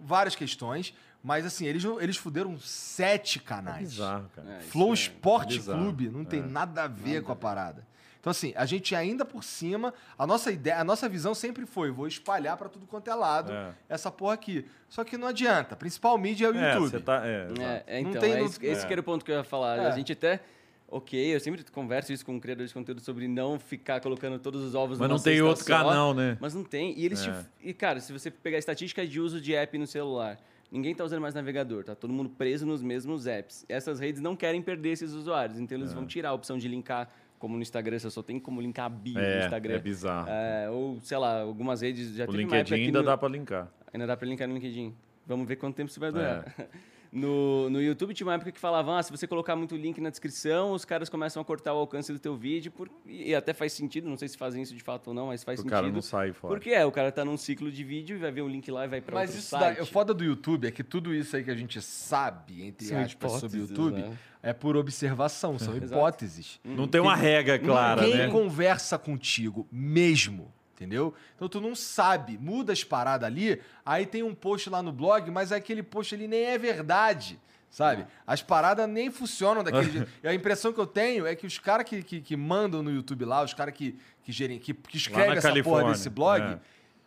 várias 0.00 0.34
questões. 0.34 0.92
Mas 1.26 1.46
assim, 1.46 1.64
eles, 1.64 1.82
eles 2.00 2.18
fuderam 2.18 2.58
sete 2.60 3.38
É 3.38 3.42
canais. 3.48 3.88
bizarro, 3.92 4.30
cara. 4.36 4.58
É, 4.58 4.60
Flow 4.60 4.90
é- 4.90 4.94
Sport 4.94 5.48
bizarro. 5.48 5.80
Clube 5.80 6.10
não 6.10 6.22
tem 6.24 6.40
É. 6.40 6.46
nada 6.46 6.84
a 6.84 6.86
ver 6.86 7.22
com 7.22 7.32
a 7.32 7.36
parada. 7.36 7.82
Então, 8.20 8.30
assim, 8.30 8.52
a 8.56 8.64
gente 8.66 8.94
ainda 8.94 9.24
por 9.24 9.42
cima, 9.44 9.92
a 10.18 10.26
nossa 10.26 10.50
ideia, 10.52 10.78
a 10.80 10.84
nossa 10.84 11.08
visão 11.08 11.34
sempre 11.34 11.64
foi: 11.66 11.90
vou 11.90 12.06
espalhar 12.06 12.56
pra 12.58 12.68
tudo 12.68 12.86
quanto 12.86 13.08
é 13.10 13.14
lado 13.14 13.52
É. 13.52 13.72
essa 13.88 14.10
porra 14.10 14.34
aqui. 14.34 14.66
Só 14.88 15.02
que 15.02 15.16
não 15.16 15.26
adianta. 15.28 15.74
A 15.74 15.76
principal 15.78 16.16
mídia 16.18 16.46
é 16.46 16.50
o 16.50 16.54
É, 16.56 16.72
YouTube. 16.74 16.90
você 16.90 17.00
tá... 17.00 17.26
É. 17.26 17.48
É, 17.58 17.84
é, 17.98 18.02
Não 18.02 18.10
então, 18.10 18.20
tem 18.22 18.32
é 18.34 18.42
esse, 18.44 18.64
esse 18.66 18.84
é. 18.84 18.86
que 18.86 18.92
era 18.92 19.00
o 19.00 19.04
ponto 19.04 19.24
que 19.24 19.30
eu 19.32 19.36
ia 19.36 19.44
falar. 19.44 19.78
É. 19.78 19.86
A 19.86 19.90
gente 19.92 20.12
até. 20.12 20.40
Ok, 20.88 21.34
eu 21.34 21.40
sempre 21.40 21.64
converso 21.64 22.12
isso 22.12 22.24
com 22.24 22.38
criadores 22.38 22.70
de 22.70 22.74
conteúdo 22.74 23.00
sobre 23.00 23.26
não 23.26 23.58
ficar 23.58 24.00
colocando 24.00 24.38
todos 24.38 24.62
os 24.62 24.74
ovos 24.74 24.98
Mas 24.98 25.08
não 25.08 25.18
tem 25.18 25.40
outro 25.42 25.64
só, 25.64 25.78
canal, 25.78 26.14
né? 26.14 26.36
Mas 26.40 26.54
não 26.54 26.62
tem. 26.62 26.96
E 26.98 27.04
eles 27.04 27.22
te- 27.22 27.30
É. 27.30 27.44
E, 27.62 27.74
cara, 27.74 27.98
se 28.00 28.12
você 28.12 28.30
pegar 28.30 28.56
a 28.56 28.60
estatística 28.60 29.04
de 29.06 29.18
uso 29.20 29.40
de 29.40 29.54
app 29.54 29.76
no 29.76 29.86
celular, 29.86 30.38
ninguém 30.74 30.94
tá 30.94 31.04
usando 31.04 31.20
mais 31.22 31.34
navegador, 31.34 31.84
tá 31.84 31.94
todo 31.94 32.12
mundo 32.12 32.28
preso 32.28 32.66
nos 32.66 32.82
mesmos 32.82 33.26
apps. 33.26 33.64
Essas 33.68 33.98
redes 34.00 34.20
não 34.20 34.34
querem 34.36 34.60
perder 34.60 34.90
esses 34.90 35.12
usuários, 35.12 35.58
então 35.58 35.78
eles 35.78 35.92
vão 35.94 36.04
tirar 36.04 36.30
a 36.30 36.32
opção 36.34 36.58
de 36.58 36.66
linkar, 36.68 37.08
como 37.38 37.56
no 37.56 37.62
Instagram, 37.62 37.98
você 37.98 38.10
só 38.10 38.22
tem 38.22 38.38
como 38.40 38.60
linkar 38.60 38.86
a 38.86 38.88
bio 38.88 39.14
no 39.14 39.20
É, 39.20 39.44
Instagram. 39.44 39.74
é 39.74 39.78
bizarro. 39.78 40.28
É, 40.28 40.68
ou, 40.70 41.00
sei 41.00 41.16
lá, 41.16 41.40
algumas 41.42 41.80
redes 41.80 42.14
já 42.14 42.24
o 42.24 42.26
teve 42.26 42.38
LinkedIn 42.38 42.74
ainda 42.74 42.98
no- 43.00 43.04
dá 43.06 43.16
pra 43.16 43.28
linkar. 43.28 43.68
Ainda 43.92 44.06
dá 44.06 44.16
pra 44.16 44.26
linkar 44.26 44.48
no 44.48 44.54
LinkedIn. 44.54 44.94
Vamos 45.26 45.46
ver 45.46 45.56
quanto 45.56 45.74
tempo 45.76 45.88
isso 45.90 46.00
vai 46.00 46.10
durar. 46.12 46.44
No, 47.14 47.70
no 47.70 47.80
YouTube 47.80 48.12
tinha 48.12 48.26
uma 48.26 48.34
época 48.34 48.50
que 48.50 48.58
falavam, 48.58 48.96
ah, 48.96 49.02
se 49.02 49.10
você 49.12 49.24
colocar 49.24 49.54
muito 49.54 49.76
link 49.76 50.00
na 50.00 50.10
descrição, 50.10 50.72
os 50.72 50.84
caras 50.84 51.08
começam 51.08 51.40
a 51.40 51.44
cortar 51.44 51.72
o 51.72 51.76
alcance 51.78 52.12
do 52.12 52.18
teu 52.18 52.34
vídeo, 52.36 52.72
por... 52.72 52.90
e 53.06 53.32
até 53.32 53.54
faz 53.54 53.72
sentido, 53.72 54.08
não 54.08 54.16
sei 54.16 54.26
se 54.26 54.36
fazem 54.36 54.60
isso 54.62 54.74
de 54.74 54.82
fato 54.82 55.08
ou 55.08 55.14
não, 55.14 55.28
mas 55.28 55.44
faz 55.44 55.60
O 55.60 55.62
sentido. 55.62 55.72
cara 55.72 55.88
não 55.92 56.02
sai 56.02 56.32
fora. 56.32 56.54
Porque 56.54 56.70
é, 56.70 56.84
o 56.84 56.90
cara 56.90 57.12
tá 57.12 57.24
num 57.24 57.36
ciclo 57.36 57.70
de 57.70 57.84
vídeo 57.84 58.16
e 58.16 58.18
vai 58.18 58.32
ver 58.32 58.42
um 58.42 58.48
link 58.48 58.68
lá 58.68 58.84
e 58.84 58.88
vai 58.88 59.00
pra 59.00 59.14
Mas 59.14 59.30
outro 59.30 59.38
isso 59.40 59.48
site. 59.50 59.74
daí, 59.76 59.82
o 59.82 59.86
foda 59.86 60.12
do 60.12 60.24
YouTube 60.24 60.66
é 60.66 60.72
que 60.72 60.82
tudo 60.82 61.14
isso 61.14 61.36
aí 61.36 61.44
que 61.44 61.50
a 61.52 61.54
gente 61.56 61.80
sabe, 61.80 62.64
entre 62.64 62.86
São 62.88 62.98
aspas, 62.98 63.32
sobre 63.32 63.58
o 63.58 63.60
YouTube, 63.60 64.00
né? 64.02 64.18
é 64.42 64.52
por 64.52 64.76
observação, 64.76 65.56
são 65.56 65.74
hipóteses. 65.78 66.58
Não 66.64 66.88
tem 66.88 67.00
uma 67.00 67.14
regra 67.14 67.60
clara, 67.60 68.02
Ninguém 68.02 68.18
né? 68.26 68.28
conversa 68.28 68.98
contigo 68.98 69.68
mesmo, 69.70 70.52
entendeu? 70.74 71.14
Então 71.36 71.48
tu 71.48 71.60
não 71.60 71.74
sabe, 71.74 72.36
muda 72.36 72.72
as 72.72 72.82
paradas 72.82 73.26
ali, 73.26 73.60
aí 73.86 74.04
tem 74.04 74.22
um 74.22 74.34
post 74.34 74.68
lá 74.68 74.82
no 74.82 74.92
blog, 74.92 75.30
mas 75.30 75.52
aquele 75.52 75.82
post 75.82 76.14
ali 76.14 76.26
nem 76.26 76.44
é 76.44 76.58
verdade, 76.58 77.38
sabe? 77.70 78.06
As 78.26 78.42
paradas 78.42 78.88
nem 78.88 79.10
funcionam 79.10 79.62
daquele 79.62 79.90
jeito. 79.92 80.10
E 80.22 80.28
a 80.28 80.34
impressão 80.34 80.72
que 80.72 80.80
eu 80.80 80.86
tenho 80.86 81.26
é 81.26 81.34
que 81.34 81.46
os 81.46 81.58
caras 81.58 81.86
que, 81.88 82.02
que, 82.02 82.20
que 82.20 82.36
mandam 82.36 82.82
no 82.82 82.90
YouTube 82.90 83.24
lá, 83.24 83.42
os 83.42 83.54
caras 83.54 83.72
que, 83.72 83.96
que, 84.24 84.32
gerem, 84.32 84.58
que, 84.58 84.74
que 84.74 84.96
escrevem 84.96 85.32
essa 85.32 85.48
porra 85.48 85.52
Califórnia, 85.52 85.92
desse 85.92 86.10
blog, 86.10 86.42
é. 86.42 86.58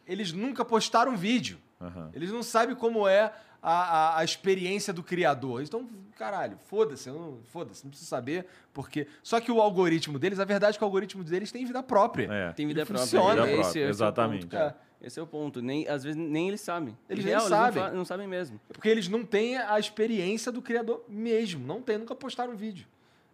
eles 0.08 0.32
nunca 0.32 0.64
postaram 0.64 1.16
vídeo. 1.16 1.60
Aham. 1.80 2.10
Eles 2.14 2.32
não 2.32 2.42
sabem 2.42 2.76
como 2.76 3.08
é 3.08 3.32
a, 3.70 4.16
a, 4.16 4.20
a 4.20 4.24
experiência 4.24 4.94
do 4.94 5.04
criador. 5.04 5.62
Estão, 5.62 5.88
caralho, 6.18 6.58
foda-se, 6.68 7.10
não- 7.10 7.40
foda-se, 7.52 7.84
não 7.84 7.90
preciso 7.90 8.10
saber, 8.10 8.46
porque. 8.74 9.08
Só 9.22 9.40
que 9.40 9.52
o 9.52 9.62
algoritmo 9.62 10.18
deles, 10.18 10.40
a 10.40 10.46
verdade 10.46 10.76
é 10.76 10.78
que 10.78 10.84
o 10.84 10.88
algoritmo 10.88 11.24
deles 11.24 11.52
tem 11.52 11.66
vida 11.66 11.84
própria. 11.84 12.28
É. 12.32 12.52
Tem 12.54 12.66
vida 12.68 12.82
Ele 12.82 12.86
própria. 12.86 13.04
funciona. 13.06 13.42
Esse- 13.44 13.48
Vida 13.50 13.52
esse 13.52 13.62
própria, 13.64 13.82
é 13.84 13.86
o 13.86 13.90
exatamente. 13.90 14.42
ponto, 14.42 14.52
cara. 14.52 14.78
Esse 15.00 15.20
é 15.20 15.22
o 15.24 15.28
ponto. 15.28 15.62
Nem, 15.62 15.88
às 15.88 16.04
vezes 16.04 16.18
nem 16.20 16.48
eles 16.48 16.62
sabem. 16.62 16.98
Eles 17.08 17.24
Em 17.24 17.28
nem 17.28 17.38
real, 17.38 17.48
sabem. 17.48 17.84
Não, 17.84 17.94
não 17.98 18.06
sabem 18.06 18.28
mesmo. 18.28 18.60
Porque 18.70 18.90
eles 18.90 19.08
não 19.08 19.24
têm 19.24 19.56
a 19.58 19.80
experiência 19.80 20.52
do 20.52 20.60
criador 20.62 21.04
mesmo. 21.08 21.66
Não 21.68 21.82
tem, 21.84 22.00
nunca 22.00 22.16
postaram 22.16 22.56
vídeo. 22.56 22.88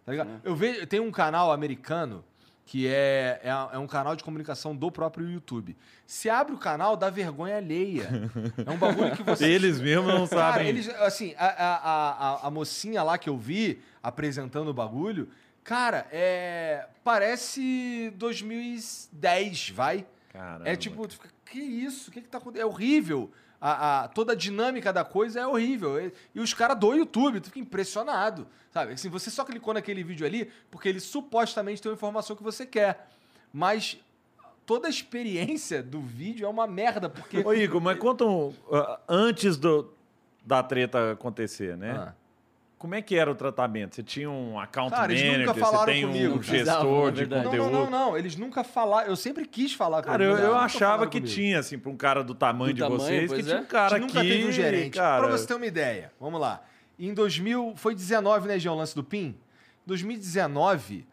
Tá 0.05 0.11
ligado? 0.11 0.41
Eu 0.43 0.53
vejo, 0.55 0.85
tem 0.87 0.99
um 0.99 1.09
canal 1.11 1.53
americano 1.53 2.21
que 2.65 2.87
é, 2.87 3.41
é, 3.43 3.49
é 3.73 3.77
um 3.77 3.87
canal 3.87 4.15
de 4.15 4.23
comunicação 4.23 4.75
do 4.75 4.89
próprio 4.91 5.29
YouTube. 5.29 5.75
Se 6.07 6.29
abre 6.29 6.53
o 6.53 6.57
canal, 6.57 6.95
dá 6.95 7.09
vergonha 7.09 7.57
alheia. 7.57 8.07
É 8.65 8.71
um 8.71 8.77
bagulho 8.77 9.15
que 9.15 9.23
você. 9.23 9.45
Eles 9.51 9.79
mesmos 9.81 10.07
não 10.13 10.27
Cara, 10.27 10.53
sabem. 10.53 10.67
eles, 10.69 10.87
assim, 10.89 11.33
a, 11.37 11.45
a, 11.45 11.75
a, 12.45 12.47
a- 12.47 12.51
mocinha 12.51 13.03
lá 13.03 13.17
que 13.17 13.29
eu 13.29 13.37
vi 13.37 13.81
apresentando 14.01 14.69
o 14.69 14.73
bagulho, 14.73 15.29
cara, 15.63 16.07
é. 16.11 16.87
Parece 17.03 18.13
2010, 18.15 19.69
vai. 19.71 20.05
Caramba. 20.31 20.67
É 20.69 20.75
tipo, 20.75 21.07
que 21.45 21.59
isso? 21.59 22.09
O 22.09 22.13
que, 22.13 22.21
que 22.21 22.27
tá 22.27 22.37
acontecendo? 22.37 22.63
É 22.63 22.65
horrível. 22.71 23.31
A, 23.65 24.03
a- 24.03 24.07
toda 24.09 24.33
a 24.33 24.35
dinâmica 24.35 24.91
da 24.91 25.05
coisa 25.05 25.39
é 25.39 25.47
horrível. 25.47 26.11
E, 26.35 26.39
os 26.41 26.53
caras 26.53 26.77
do 26.77 26.93
YouTube, 26.93 27.39
tu 27.39 27.45
fica 27.47 27.59
impressionado. 27.59 28.45
Sabe? 28.71 28.91
Assim, 28.91 29.07
você 29.07 29.31
só 29.31 29.45
clicou 29.45 29.73
naquele 29.73 30.03
vídeo 30.03 30.25
ali 30.25 30.51
porque 30.69 30.89
ele 30.89 30.99
supostamente 30.99 31.81
tem 31.81 31.89
a 31.89 31.95
informação 31.95 32.35
que 32.35 32.43
você 32.43 32.65
quer. 32.65 33.07
Mas 33.53 33.97
toda 34.65 34.87
a 34.87 34.89
experiência 34.89 35.81
do 35.81 36.01
vídeo 36.01 36.45
é 36.45 36.49
uma 36.49 36.67
merda, 36.67 37.07
porque. 37.07 37.37
Ô, 37.37 37.53
Igor, 37.53 37.79
mas 37.79 37.97
conta 37.97 38.25
um, 38.25 38.53
ah, 38.69 38.99
antes 39.07 39.55
do, 39.55 39.93
da 40.45 40.61
treta 40.61 41.13
acontecer, 41.13 41.77
né? 41.77 41.91
Ah. 41.91 42.13
Como 42.83 42.95
é 42.95 43.01
que 43.01 43.15
era 43.15 43.31
o 43.31 43.33
tratamento? 43.35 43.95
Você 43.95 44.03
tinha 44.03 44.29
um 44.29 44.59
account 44.59 44.91
Cara, 44.93 45.09
eles 45.13 45.23
manager, 45.23 45.47
nunca 45.47 45.57
falaram 45.61 45.85
você 45.85 45.91
tem 45.93 46.01
comigo. 46.05 46.33
um 46.33 46.35
Não 46.35 46.43
gestor 46.43 47.11
de. 47.13 47.25
Não, 47.25 47.43
conteúdo. 47.43 47.71
não, 47.71 47.83
não, 47.85 47.89
não. 47.89 48.17
Eles 48.17 48.35
nunca 48.35 48.61
falaram. 48.61 49.07
Eu 49.07 49.15
sempre 49.15 49.45
quis 49.47 49.71
falar 49.73 50.03
com 50.03 50.09
Cara, 50.09 50.21
eu, 50.21 50.37
eu 50.37 50.53
achava 50.53 51.07
que 51.07 51.21
comigo. 51.21 51.33
tinha, 51.33 51.59
assim, 51.59 51.79
pra 51.79 51.89
um 51.89 51.95
cara 51.95 52.21
do 52.25 52.35
tamanho 52.35 52.73
Do 52.73 52.75
de 52.75 52.81
tamanho, 52.81 52.99
vocês, 52.99 53.21
que 53.21 53.27
pois 53.29 53.45
tinha 53.45 53.57
é. 53.57 53.61
um 53.61 53.65
cara 53.65 53.95
A 53.95 53.99
gente 53.99 54.07
nunca 54.09 54.19
aqui, 54.19 54.27
teve 54.27 54.47
um 54.49 54.51
gerente. 54.51 54.97
cara... 54.97 55.21
Pra 55.25 55.31
você 55.31 55.47
ter 55.47 55.53
uma 55.53 55.65
ideia, 55.65 56.11
vamos 56.19 56.41
lá. 56.41 56.61
Em 56.99 57.13
2000, 57.13 57.71
foi 57.77 57.95
19, 57.95 58.49
né, 58.49 58.59
Jean, 58.59 58.73
o 58.73 58.75
lance 58.75 58.93
do 58.93 59.01
PIN? 59.01 59.27
Em 59.27 59.35
2019, 59.85 61.07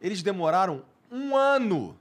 eles 0.00 0.22
demoraram 0.22 0.86
um 1.12 1.36
ano 1.36 1.98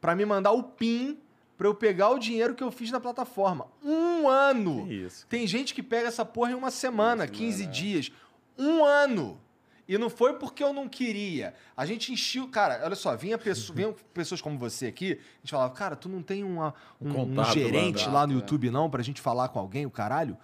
pra 0.00 0.16
me 0.16 0.24
mandar 0.26 0.50
o 0.50 0.64
PIN 0.64 1.16
pra 1.56 1.66
eu 1.68 1.74
pegar 1.74 2.10
o 2.10 2.18
dinheiro 2.18 2.54
que 2.54 2.62
eu 2.62 2.70
fiz 2.70 2.90
na 2.90 3.00
plataforma. 3.00 3.66
Um 3.82 4.28
ano! 4.28 4.86
Que 4.86 4.94
isso. 4.94 5.26
Tem 5.28 5.46
gente 5.46 5.74
que 5.74 5.82
pega 5.82 6.08
essa 6.08 6.24
porra 6.24 6.52
em 6.52 6.54
uma 6.54 6.70
semana, 6.70 7.24
Uma 7.24 7.28
15 7.28 7.56
semana, 7.58 7.70
é. 7.70 7.80
dias. 7.80 8.12
Um 8.58 8.84
ano! 8.84 9.40
E 9.88 9.96
não 9.96 10.10
foi 10.10 10.32
porque 10.34 10.64
eu 10.64 10.72
não 10.72 10.88
queria. 10.88 11.54
A 11.76 11.86
gente 11.86 12.12
encheu. 12.12 12.48
Cara, 12.48 12.80
olha 12.84 12.96
só, 12.96 13.14
vinha 13.16 13.38
pessoas, 13.38 13.70
vinham 13.76 13.94
pessoas 14.12 14.40
como 14.42 14.58
você 14.58 14.86
aqui, 14.86 15.12
a 15.12 15.38
gente 15.42 15.50
falava, 15.52 15.72
cara, 15.74 15.94
tu 15.94 16.08
não 16.08 16.22
tem 16.22 16.42
uma- 16.42 16.74
um, 17.00 17.08
um 17.10 17.34
lá, 17.36 17.44
gerente 17.44 18.04
né? 18.06 18.12
lá 18.12 18.26
no 18.26 18.32
YouTube, 18.32 18.68
não, 18.70 18.90
pra 18.90 19.02
gente 19.02 19.20
falar 19.20 19.48
com 19.48 19.58
alguém, 19.60 19.86
o 19.86 19.90
caralho? 19.90 20.36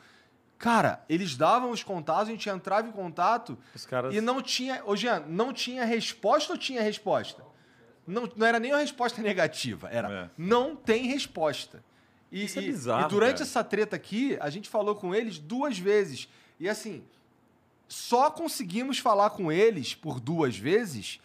Cara, 0.58 1.04
eles 1.08 1.36
davam 1.36 1.70
os 1.70 1.82
contatos, 1.82 2.28
a 2.28 2.30
gente 2.30 2.48
entrava 2.48 2.86
em 2.86 2.92
contato 2.92 3.58
caras. 3.88 4.14
e 4.14 4.20
não 4.20 4.40
tinha. 4.40 4.80
Ô, 4.86 4.94
Jean, 4.94 5.24
não 5.26 5.52
tinha 5.52 5.84
resposta 5.84 6.52
ou 6.52 6.58
tinha 6.58 6.80
resposta? 6.80 7.42
Não, 8.06 8.28
não 8.36 8.46
era 8.46 8.58
nem 8.58 8.72
uma 8.72 8.80
resposta 8.80 9.22
negativa, 9.22 9.88
era 9.90 10.10
É. 10.10 10.30
não 10.36 10.74
tem 10.74 11.06
resposta. 11.06 11.82
E, 12.30 12.44
Isso 12.44 12.58
é 12.58 12.62
bizarro, 12.62 13.06
e 13.06 13.08
durante 13.08 13.38
cara. 13.38 13.42
essa 13.44 13.62
treta 13.62 13.94
aqui, 13.96 14.36
a 14.40 14.48
gente 14.48 14.68
falou 14.68 14.94
com 14.94 15.14
eles 15.14 15.38
duas 15.38 15.78
vezes. 15.78 16.28
E 16.58 16.68
assim, 16.68 17.04
só 17.86 18.30
conseguimos 18.30 18.98
falar 18.98 19.30
com 19.30 19.52
eles 19.52 19.94
por 19.94 20.18
duas 20.18 20.56
vezes 20.56 21.20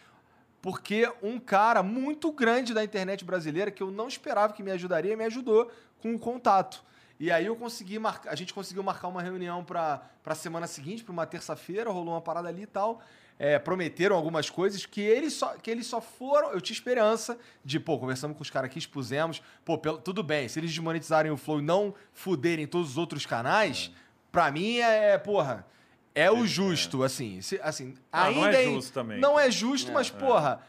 porque 0.61 1.09
um 1.21 1.39
cara 1.39 1.81
muito 1.81 2.31
grande 2.31 2.73
da 2.73 2.83
internet 2.83 3.23
brasileira, 3.23 3.71
que 3.71 3.81
eu 3.81 3.89
não 3.91 4.07
esperava 4.07 4.51
que 4.53 4.63
me 4.63 4.71
ajudaria, 4.71 5.15
me 5.15 5.23
ajudou 5.23 5.71
com 6.01 6.13
o 6.13 6.19
contato. 6.19 6.83
E 7.19 7.31
aí 7.31 7.45
eu 7.45 7.55
consegui 7.55 7.97
marcar, 7.97 8.31
a 8.31 8.35
gente 8.35 8.53
conseguiu 8.53 8.83
marcar 8.83 9.07
uma 9.07 9.21
reunião 9.21 9.63
para 9.63 10.01
a 10.25 10.35
semana 10.35 10.67
seguinte, 10.67 11.03
para 11.03 11.13
uma 11.13 11.25
terça-feira, 11.25 11.89
rolou 11.89 12.13
uma 12.13 12.21
parada 12.21 12.49
ali 12.49 12.63
e 12.63 12.67
tal. 12.67 13.01
É, 13.39 13.59
prometeram 13.59 14.15
algumas 14.15 14.49
coisas 14.49 14.85
que 14.85 14.99
eles 14.99 15.33
só 15.33 15.49
que 15.57 15.69
eles 15.69 15.85
só 15.85 16.01
foram. 16.01 16.51
Eu 16.53 16.59
tinha 16.61 16.73
esperança 16.75 17.37
de, 17.63 17.79
pô, 17.79 17.99
conversamos 17.99 18.35
com 18.35 18.41
os 18.41 18.49
caras 18.49 18.67
aqui, 18.69 18.79
expusemos. 18.79 19.41
Pô, 19.63 19.77
pelo- 19.77 19.99
tudo 19.99 20.23
bem, 20.23 20.47
se 20.47 20.59
eles 20.59 20.71
desmonetizarem 20.71 21.31
o 21.31 21.37
Flow 21.37 21.59
e 21.59 21.61
não 21.61 21.93
fuderem 22.13 22.65
todos 22.65 22.91
os 22.91 22.97
outros 22.97 23.25
canais, 23.27 23.91
pra 24.31 24.51
mim 24.51 24.77
é, 24.79 25.17
porra, 25.19 25.67
é 26.15 26.31
o 26.31 26.47
justo, 26.47 27.03
assim. 27.03 27.39
se- 27.41 27.59
assim 27.61 27.93
Ah, 28.11 28.31
não 28.31 28.43
ainda 28.45 28.57
é 28.57 28.65
em- 28.65 28.73
justo 28.73 28.91
também, 28.93 29.19
Não 29.19 29.39
é 29.39 29.51
justo, 29.51 29.91
mas, 29.93 30.09
porra, 30.09 30.61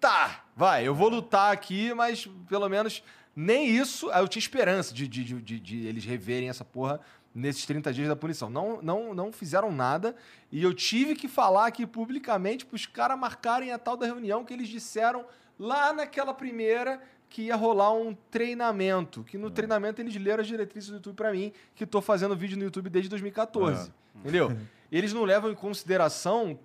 tá, 0.00 0.44
vai, 0.56 0.86
eu 0.86 0.94
vou 0.94 1.08
lutar 1.08 1.52
aqui, 1.52 1.94
mas 1.94 2.26
pelo 2.48 2.68
menos 2.68 3.02
nem 3.36 3.68
isso. 3.68 4.10
Eu 4.10 4.26
tinha 4.28 4.40
esperança 4.40 4.92
de, 4.92 5.06
de, 5.08 5.24
de, 5.24 5.40
de- 5.40 5.60
de 5.60 5.86
eles 5.86 6.04
reverem 6.04 6.48
essa 6.48 6.64
porra 6.64 7.00
nesses 7.34 7.66
30 7.66 7.92
dias 7.92 8.08
da 8.08 8.14
punição. 8.14 8.48
Não, 8.48 8.80
não, 8.80 9.12
não 9.12 9.32
fizeram 9.32 9.72
nada 9.72 10.14
e 10.52 10.62
eu 10.62 10.72
tive 10.72 11.14
que 11.16 11.26
falar 11.26 11.66
aqui 11.66 11.86
publicamente 11.86 12.64
pros 12.64 12.86
caras 12.86 13.18
marcarem 13.18 13.72
a 13.72 13.78
tal 13.78 13.96
da 13.96 14.06
reunião 14.06 14.44
que 14.44 14.52
eles 14.52 14.68
disseram 14.68 15.24
lá 15.58 15.92
naquela 15.92 16.32
primeira 16.32 17.02
que 17.28 17.42
ia 17.42 17.56
rolar 17.56 17.92
um 17.92 18.14
treinamento, 18.30 19.24
que 19.24 19.36
no 19.36 19.50
treinamento 19.50 20.00
eles 20.00 20.14
leram 20.14 20.42
as 20.42 20.46
diretrizes 20.46 20.90
do 20.90 20.96
YouTube 20.96 21.16
pra 21.16 21.32
mim, 21.32 21.52
que 21.74 21.84
tô 21.84 22.00
fazendo 22.00 22.36
vídeo 22.36 22.56
no 22.56 22.62
YouTube 22.62 22.88
desde 22.88 23.08
2014. 23.08 23.92
Entendeu? 24.14 24.56
Eles 24.92 25.12
não 25.12 25.24
levam 25.24 25.50
em 25.50 25.54
consideração 25.54 26.56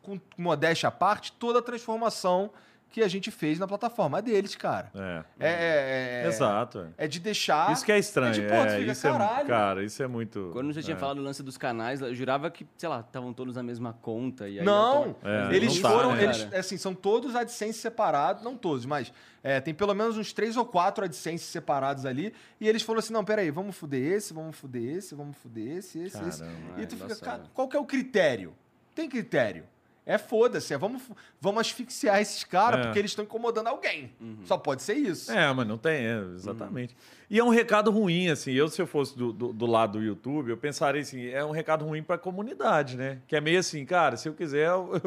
com 0.00 0.18
modéstia 0.38 0.88
à 0.88 0.90
parte, 0.90 1.32
toda 1.32 1.58
a 1.58 1.62
transformação 1.62 2.50
que 2.94 3.02
a 3.02 3.08
gente 3.08 3.28
fez 3.28 3.58
na 3.58 3.66
plataforma 3.66 4.22
deles, 4.22 4.54
cara. 4.54 4.88
É. 4.94 5.24
É, 5.40 5.48
é, 5.48 6.22
é- 6.22 6.28
Exato. 6.28 6.94
é 6.96 7.08
de 7.08 7.18
deixar. 7.18 7.72
Isso 7.72 7.84
que 7.84 7.90
é 7.90 7.98
estranho. 7.98 8.30
É 8.30 8.34
de 8.34 8.42
ponto, 8.42 8.68
é, 8.68 8.78
fica, 8.78 8.92
isso 8.92 9.06
é, 9.08 9.10
caralho. 9.10 9.48
cara, 9.48 9.82
isso 9.82 10.00
é 10.00 10.06
muito. 10.06 10.50
Quando 10.52 10.72
você 10.72 10.80
tinha 10.80 10.94
é. 10.96 10.98
falado 11.00 11.16
do 11.16 11.22
lance 11.24 11.42
dos 11.42 11.58
canais, 11.58 12.00
eu 12.00 12.14
jurava 12.14 12.48
que, 12.52 12.64
sei 12.76 12.88
lá, 12.88 13.00
estavam 13.00 13.32
todos 13.32 13.56
na 13.56 13.64
mesma 13.64 13.94
conta. 13.94 14.48
E 14.48 14.60
aí 14.60 14.64
Não, 14.64 15.16
É, 15.24 15.56
eles 15.56 15.74
não 15.74 15.82
tá, 15.82 15.90
foram, 15.90 16.14
né, 16.14 16.22
eles, 16.22 16.54
assim, 16.54 16.76
são 16.76 16.94
todos 16.94 17.34
AdSense 17.34 17.80
separados, 17.80 18.44
não 18.44 18.56
todos, 18.56 18.86
mas 18.86 19.12
é, 19.42 19.60
tem 19.60 19.74
pelo 19.74 19.92
menos 19.92 20.16
uns 20.16 20.32
três 20.32 20.56
ou 20.56 20.64
quatro 20.64 21.04
AdSense 21.04 21.46
separados 21.46 22.06
ali, 22.06 22.32
e 22.60 22.68
eles 22.68 22.82
falaram 22.82 23.00
assim, 23.00 23.12
não, 23.12 23.24
peraí, 23.24 23.50
vamos 23.50 23.74
fuder 23.74 24.12
esse, 24.12 24.32
vamos 24.32 24.56
fuder 24.56 24.98
esse, 24.98 25.16
vamos 25.16 25.36
fuder 25.36 25.78
esse, 25.78 25.98
esse, 25.98 26.28
esse. 26.28 26.38
Caramba, 26.44 26.80
E 26.80 26.86
tu 26.86 26.94
é 26.94 26.98
fica, 26.98 27.16
cara, 27.16 27.42
qual 27.52 27.66
que 27.66 27.76
é 27.76 27.80
o 27.80 27.84
critério? 27.84 28.54
Tem 28.94 29.08
critério. 29.08 29.64
É 30.06 30.18
foda-se, 30.18 30.74
é 30.74 30.76
vamos, 30.76 31.02
vamos 31.40 31.60
asfixiar 31.62 32.20
esses 32.20 32.44
caras, 32.44 32.80
É. 32.80 32.82
porque 32.84 32.98
eles 32.98 33.10
estão 33.12 33.24
incomodando 33.24 33.68
alguém. 33.68 34.12
Só 34.44 34.58
pode 34.58 34.82
ser 34.82 34.94
isso. 34.94 35.32
É, 35.32 35.50
mas 35.52 35.66
não 35.66 35.78
tem, 35.78 36.04
é, 36.04 36.18
exatamente. 36.34 36.94
E 37.30 37.38
é 37.38 37.42
um 37.44 37.48
recado 37.48 37.90
ruim, 37.90 38.28
assim. 38.28 38.52
Eu, 38.52 38.68
se 38.68 38.82
eu 38.82 38.86
fosse 38.86 39.16
do, 39.16 39.32
do, 39.32 39.52
do 39.52 39.64
lado 39.66 39.98
do 39.98 40.04
YouTube, 40.04 40.50
eu 40.50 40.56
pensaria 40.58 41.00
assim: 41.00 41.26
é 41.28 41.42
um 41.42 41.52
recado 41.52 41.86
ruim 41.86 42.02
para 42.02 42.16
a 42.16 42.18
comunidade, 42.18 42.96
né? 42.98 43.18
Que 43.26 43.34
é 43.34 43.40
meio 43.40 43.58
assim, 43.58 43.82
cara, 43.86 44.16
se 44.18 44.28
eu 44.28 44.34
quiser, 44.34 44.68
eu, 44.68 45.00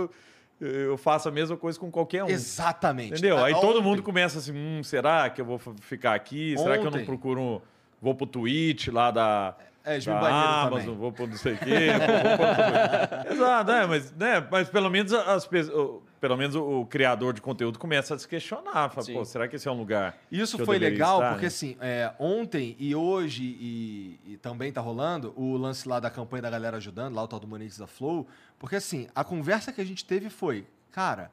eu, 0.60 0.68
eu 0.68 0.98
faço 0.98 1.30
a 1.30 1.32
mesma 1.32 1.56
coisa 1.56 1.80
com 1.80 1.92
qualquer 1.92 2.24
um. 2.24 2.28
Exatamente. 2.30 3.12
Entendeu? 3.14 3.38
Aí 3.38 3.54
Ah, 3.54 3.60
todo 3.60 3.78
ontem- 3.78 3.84
mundo 3.84 4.02
começa 4.02 4.40
assim: 4.40 4.52
hum, 4.52 4.82
será 4.84 5.30
que 5.30 5.40
eu 5.40 5.46
vou 5.46 5.60
ficar 5.80 6.16
aqui? 6.16 6.56
Será 6.58 6.74
que 6.76 6.80
eu 6.86 6.90
não 6.92 6.98
Ontem. 6.98 7.06
procuro. 7.06 7.40
um- 7.40 7.62
Vou 8.02 8.14
pro 8.16 8.26
Twitch 8.28 8.88
lá 8.90 9.10
da. 9.12 9.56
É, 9.60 9.64
me 9.88 10.06
da 10.06 10.20
baniram 10.20 10.38
Amazon, 10.38 10.80
também. 10.80 10.96
vou 10.98 11.12
pro 11.12 11.28
não 11.28 11.38
sei 11.38 11.54
o 11.54 11.58
quê. 11.58 11.88
Exato, 13.32 13.72
é, 13.72 13.86
mas, 13.86 14.12
né, 14.14 14.48
mas 14.52 14.70
pelo 14.70 14.90
menos 14.90 15.14
as 15.14 15.48
Pelo 16.20 16.36
menos 16.36 16.56
o, 16.56 16.82
o 16.82 16.86
criador 16.86 17.34
de 17.34 17.42
conteúdo 17.42 17.80
começa 17.80 18.16
a 18.16 18.20
se 18.20 18.28
questionar. 18.28 18.90
Fala, 18.90 19.08
pô, 19.08 19.24
será 19.26 19.48
que 19.48 19.56
esse 19.56 19.68
é 19.68 19.72
um 19.72 19.78
lugar. 19.78 20.18
Isso 20.32 20.64
foi 20.66 20.78
legal, 20.78 21.18
estar, 21.18 21.30
porque 21.30 21.46
né? 21.46 21.48
assim, 21.48 21.78
é, 21.80 22.12
ontem 22.20 22.76
e 22.80 22.96
hoje, 22.96 23.44
e, 23.44 24.20
e 24.26 24.38
também 24.38 24.72
tá 24.72 24.82
rolando, 24.82 25.34
o 25.36 25.56
lance 25.56 25.88
lá 25.88 26.00
da 26.00 26.10
campanha 26.10 26.44
da 26.44 26.50
galera 26.50 26.78
ajudando, 26.78 27.16
lá 27.16 27.24
o 27.24 27.28
tal 27.28 27.40
do 27.40 27.48
Monetiza 27.48 27.88
Flow, 27.88 28.28
porque 28.60 28.76
assim, 28.76 29.08
a 29.16 29.24
conversa 29.24 29.72
que 29.72 29.80
a 29.80 29.86
gente 29.86 30.04
teve 30.04 30.30
foi, 30.30 30.66
cara, 30.92 31.32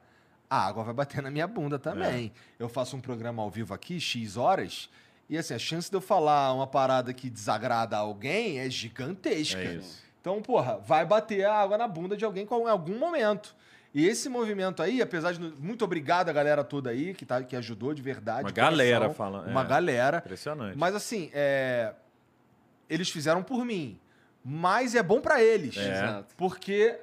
a 0.48 0.66
água 0.66 0.84
vai 0.84 0.94
bater 0.94 1.22
na 1.22 1.30
minha 1.30 1.46
bunda 1.46 1.78
também. 1.78 2.30
É. 2.58 2.62
Eu 2.62 2.68
faço 2.68 2.96
um 2.96 3.00
programa 3.00 3.42
ao 3.42 3.50
vivo 3.50 3.74
aqui, 3.74 3.98
X 3.98 4.36
horas, 4.36 4.88
e 5.28 5.38
assim, 5.38 5.54
a 5.54 5.58
chance 5.58 5.90
de 5.90 5.96
eu 5.96 6.00
falar 6.00 6.52
uma 6.52 6.66
parada 6.66 7.12
que 7.12 7.28
desagrada 7.30 7.96
alguém 7.96 8.58
é 8.60 8.68
gigantesca. 8.70 9.60
É 9.60 9.74
isso. 9.74 10.02
Então, 10.20 10.40
porra, 10.40 10.78
vai 10.78 11.04
bater 11.04 11.44
a 11.44 11.54
água 11.54 11.76
na 11.78 11.86
bunda 11.88 12.16
de 12.16 12.24
alguém 12.24 12.46
com- 12.46 12.66
em 12.66 12.70
algum 12.70 12.98
momento. 12.98 13.54
E 13.92 14.06
esse 14.08 14.28
movimento 14.28 14.82
aí, 14.82 15.00
apesar 15.00 15.32
de. 15.32 15.38
Muito 15.40 15.84
obrigado 15.84 16.28
a 16.28 16.32
galera 16.32 16.64
toda 16.64 16.90
aí 16.90 17.14
que, 17.14 17.24
tá, 17.24 17.42
que 17.42 17.54
ajudou 17.54 17.94
de 17.94 18.02
verdade. 18.02 18.40
Uma 18.44 18.52
coração. 18.52 18.70
galera 18.72 19.10
fala- 19.10 19.42
Uma 19.42 19.62
é. 19.62 19.66
galera. 19.66 20.18
Impressionante. 20.18 20.76
Mas 20.76 20.94
assim, 20.96 21.30
é, 21.32 21.94
eles 22.90 23.08
fizeram 23.08 23.42
por 23.42 23.64
mim. 23.64 23.98
Mas 24.44 24.94
é 24.94 25.02
bom 25.02 25.20
pra 25.20 25.42
eles. 25.42 25.76
É. 25.76 25.92
Exato. 25.92 26.34
Porque. 26.36 26.98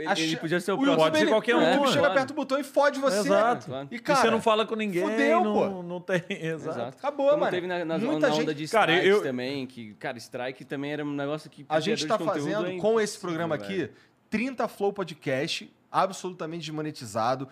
Ele, 0.00 0.22
ele 0.22 0.36
podia 0.36 0.60
ser 0.60 0.72
o 0.72 0.74
o 0.74 0.78
próximo. 0.78 0.96
Pode 1.02 1.18
ser 1.18 1.26
qualquer 1.28 1.54
o 1.54 1.58
um, 1.58 1.62
YouTube 1.62 1.82
é. 1.82 1.86
chega, 1.88 1.98
Claro. 2.00 2.12
aperta 2.12 2.32
o 2.32 2.36
botão 2.36 2.58
e 2.58 2.64
fode 2.64 3.00
você. 3.00 3.18
Exato. 3.18 3.70
E, 3.90 3.96
e 3.96 3.98
cara, 3.98 4.20
você 4.20 4.30
não 4.30 4.40
fala 4.40 4.66
com 4.66 4.74
ninguém, 4.74 5.02
fudeu, 5.02 5.44
não, 5.44 5.52
pô. 5.52 5.82
não 5.82 6.00
tem. 6.00 6.22
Exato. 6.30 6.78
Exato. 6.78 6.98
Acabou, 6.98 7.26
Como 7.28 7.40
mano. 7.40 7.50
teve 7.50 7.66
na, 7.66 7.84
na, 7.84 7.98
Muita 7.98 8.28
na 8.28 8.34
onda 8.34 8.46
gente- 8.52 8.54
de 8.66 8.68
Cara, 8.68 8.92
strikes 8.92 9.16
eu- 9.18 9.22
também, 9.22 9.66
que, 9.66 9.94
cara, 9.94 10.16
strike 10.18 10.64
também 10.64 10.92
era 10.92 11.04
um 11.04 11.12
negócio 11.12 11.48
que... 11.50 11.64
A 11.68 11.80
gente 11.80 12.06
conteúdo 12.06 12.24
fazendo 12.32 12.66
é 12.66 12.76
com 12.78 13.00
esse 13.00 13.18
programa 13.18 13.56
velho. 13.56 13.84
aqui 13.84 13.90
30 14.30 14.68
Flow 14.68 14.92
Podcast, 14.92 15.70
absolutamente 15.90 16.64
desmonetizado, 16.66 17.48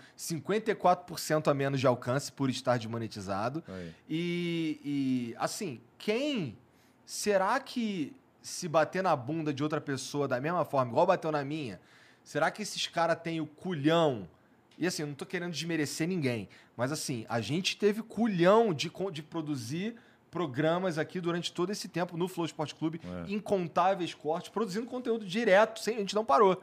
54% 0.63 1.49
a 1.51 1.55
menos 1.55 1.81
de 1.81 1.87
alcance 1.87 2.31
por 2.31 2.49
estar 2.51 2.77
desmonetizado. 2.79 3.63
E, 4.09 4.81
e, 4.85 5.35
assim, 5.39 5.81
quem 5.99 6.57
será 7.05 7.59
que 7.61 8.15
se 8.41 8.69
bater 8.69 9.03
na 9.03 9.15
bunda 9.17 9.53
de 9.53 9.63
outra 9.63 9.81
pessoa 9.81 10.27
da 10.29 10.41
mesma 10.41 10.65
forma, 10.65 10.91
igual 10.93 11.07
bateu 11.07 11.31
na 11.33 11.45
minha, 11.45 11.81
será 12.29 12.51
que 12.51 12.61
esses 12.63 12.87
caras 12.87 13.19
têm 13.23 13.41
o 13.41 13.47
culhão? 13.47 14.29
E 14.77 14.87
assim, 14.87 15.03
eu 15.03 15.09
não 15.09 15.15
tô 15.15 15.25
querendo 15.27 15.53
desmerecer 15.53 16.07
ninguém, 16.07 16.49
mas 16.77 16.93
assim, 16.93 17.25
a 17.29 17.41
gente 17.41 17.77
teve 17.77 18.03
culhão 18.03 18.73
de, 18.75 18.91
de 19.13 19.23
produzir 19.23 19.97
programas 20.31 20.99
aqui 20.99 21.21
durante 21.21 21.51
todo 21.53 21.71
esse 21.73 21.89
tempo 21.89 22.17
no 22.17 22.29
Flow 22.29 22.45
Esporte 22.47 22.75
Clube, 22.75 23.01
É. 23.03 23.33
incontáveis 23.33 24.13
cortes, 24.15 24.51
produzindo 24.51 24.87
conteúdo 24.87 25.25
direto, 25.25 25.81
sem, 25.81 25.97
a 25.97 25.99
gente 26.01 26.15
não 26.15 26.25
parou. 26.25 26.63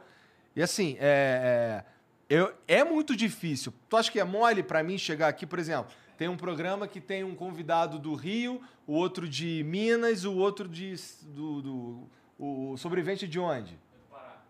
E 0.54 0.62
assim, 0.62 0.96
é, 1.00 1.82
é, 2.30 2.34
eu, 2.36 2.54
é 2.68 2.84
muito 2.84 3.14
difícil. 3.16 3.72
Tu 3.88 3.96
acha 3.96 4.10
que 4.10 4.20
é 4.20 4.24
mole 4.24 4.62
pra 4.62 4.82
mim 4.84 4.96
chegar 4.96 5.28
aqui, 5.28 5.44
por 5.44 5.58
exemplo, 5.58 5.92
tem 6.16 6.28
um 6.28 6.36
programa 6.36 6.86
que 6.88 7.00
tem 7.00 7.24
um 7.24 7.34
convidado 7.34 7.98
do 7.98 8.14
Rio, 8.14 8.62
o 8.86 8.94
outro 8.94 9.28
de 9.28 9.62
Minas, 9.64 10.24
o 10.24 10.34
outro 10.36 10.66
de. 10.68 10.94
do, 11.22 11.60
do- 11.60 12.10
o 12.38 12.76
sobrevivente 12.76 13.26
de 13.26 13.38
onde? 13.40 13.78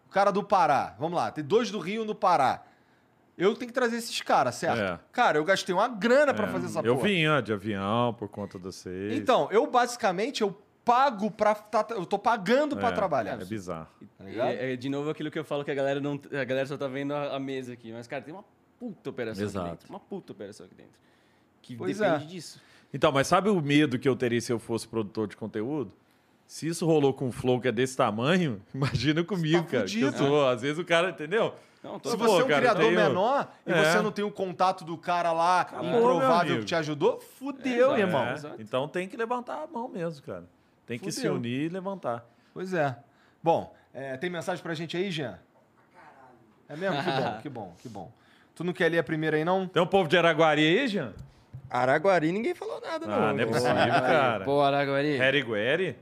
O 0.06 0.10
cara 0.10 0.30
do 0.30 0.42
Pará. 0.42 0.94
Vamos 0.98 1.16
lá, 1.16 1.30
tem 1.30 1.44
dois 1.44 1.70
do 1.70 1.78
Rio 1.78 2.00
e 2.00 2.04
um 2.04 2.06
do 2.06 2.14
Pará. 2.14 2.62
Eu 3.36 3.54
tenho 3.54 3.66
que 3.68 3.74
trazer 3.74 3.96
esses 3.96 4.20
caras, 4.22 4.54
certo? 4.54 4.80
É. 4.80 4.98
Cara, 5.12 5.36
eu 5.36 5.44
gastei 5.44 5.74
uma 5.74 5.88
grana 5.88 6.32
pra 6.32 6.46
É, 6.46 6.50
fazer 6.50 6.66
essa 6.66 6.80
eu 6.80 6.94
porra. 6.96 7.06
vinha 7.08 7.40
de 7.42 7.52
avião 7.52 8.14
por 8.14 8.28
conta 8.28 8.58
de 8.58 8.64
vocês. 8.64 9.14
Então, 9.14 9.46
eu 9.50 9.66
basicamente 9.66 10.40
eu 10.40 10.56
pago 10.84 11.30
pra. 11.30 11.54
tá- 11.54 11.86
eu 11.90 12.06
tô 12.06 12.18
pagando 12.18 12.76
pra 12.76 12.88
É, 12.88 12.92
trabalhar. 12.92 13.38
É 13.40 13.44
bizarro. 13.44 13.88
Tá? 14.16 14.24
É, 14.50 14.72
é 14.72 14.76
de 14.76 14.88
novo 14.88 15.10
aquilo 15.10 15.30
que 15.30 15.38
eu 15.38 15.44
falo 15.44 15.64
que 15.64 15.70
a 15.70 15.74
galera 15.74 16.00
não. 16.00 16.18
A 16.32 16.44
galera 16.44 16.66
só 16.66 16.78
tá 16.78 16.88
vendo 16.88 17.12
a, 17.12 17.36
a 17.36 17.38
mesa 17.40 17.74
aqui. 17.74 17.92
Mas, 17.92 18.06
cara, 18.06 18.22
tem 18.22 18.32
uma 18.32 18.44
puta 18.80 19.10
operação 19.10 19.44
Exato. 19.44 19.66
aqui 19.66 19.76
dentro. 19.76 19.90
Uma 19.90 20.00
puta 20.00 20.32
operação 20.32 20.64
aqui 20.64 20.74
dentro. 20.74 20.92
Que 21.60 21.76
Pois 21.76 21.98
depende 21.98 22.24
é. 22.24 22.26
disso. 22.28 22.58
Então, 22.94 23.12
mas 23.12 23.26
sabe 23.26 23.50
o 23.50 23.60
medo 23.60 23.98
que 23.98 24.08
eu 24.08 24.16
teria 24.16 24.40
se 24.40 24.50
eu 24.50 24.58
fosse 24.58 24.88
produtor 24.88 25.26
de 25.28 25.36
conteúdo? 25.36 25.92
Se 26.46 26.66
isso 26.68 26.86
rolou 26.86 27.12
com 27.12 27.26
um 27.26 27.32
flow 27.32 27.60
que 27.60 27.68
é 27.68 27.72
desse 27.72 27.96
tamanho, 27.96 28.62
imagina 28.74 29.22
comigo, 29.24 29.64
tá 29.64 29.70
cara. 29.70 29.84
Que 29.84 30.00
eu 30.00 30.12
fudido. 30.12 30.28
sou, 30.28 30.48
às 30.48 30.62
vezes 30.62 30.78
o 30.78 30.84
cara, 30.84 31.10
entendeu? 31.10 31.54
Não, 31.82 31.98
tô- 32.00 32.10
Se 32.10 32.16
Pô, 32.16 32.24
você 32.26 32.42
é 32.42 32.44
um 32.44 32.48
cara, 32.48 32.60
criador 32.60 32.84
tenho- 32.84 32.96
menor 32.96 33.48
e 33.66 33.72
É. 33.72 33.84
você 33.84 34.02
não 34.02 34.10
tem 34.12 34.24
o 34.24 34.30
contato 34.30 34.84
do 34.84 34.96
cara 34.96 35.32
lá 35.32 35.60
Acabou, 35.60 35.88
improvável 35.88 36.58
que 36.60 36.64
te 36.64 36.74
ajudou, 36.74 37.20
fudeu, 37.20 37.94
É, 37.94 38.00
irmão. 38.00 38.24
É. 38.24 38.34
Então 38.58 38.88
tem 38.88 39.06
que 39.08 39.16
levantar 39.16 39.62
a 39.62 39.66
mão 39.66 39.88
mesmo, 39.88 40.24
cara. 40.24 40.44
Tem 40.86 40.98
que 40.98 41.10
se 41.12 41.18
Fudeu. 41.20 41.34
unir 41.34 41.66
e 41.66 41.68
levantar. 41.68 42.24
Pois 42.54 42.72
é. 42.72 42.96
Bom, 43.42 43.74
é, 43.92 44.16
tem 44.16 44.30
mensagem 44.30 44.62
pra 44.62 44.72
gente 44.74 44.96
aí, 44.96 45.10
Jean? 45.10 45.38
É 46.68 46.76
mesmo? 46.76 46.96
Que 47.02 47.10
bom, 47.10 47.38
que 47.42 47.48
bom, 47.48 47.74
que 47.82 47.88
bom. 47.88 48.12
Tu 48.54 48.64
não 48.64 48.72
quer 48.72 48.88
ler 48.90 48.98
a 48.98 49.04
primeira 49.04 49.36
aí, 49.36 49.44
não? 49.44 49.66
Tem 49.68 49.82
um 49.82 49.86
povo 49.86 50.08
de 50.08 50.16
Araguari 50.16 50.62
aí, 50.62 50.88
Jean? 50.88 51.12
Araguari 51.70 52.32
ninguém 52.32 52.54
falou 52.54 52.80
nada, 52.80 53.06
não. 53.06 53.14
Ah, 53.14 53.32
não 53.32 53.40
é 53.40 53.46
possível, 53.46 53.74
cara. 53.74 54.44
Pô, 54.44 54.60
Araguari. 54.62 55.16
Harry 55.16 55.42
Guerri? 55.42 55.96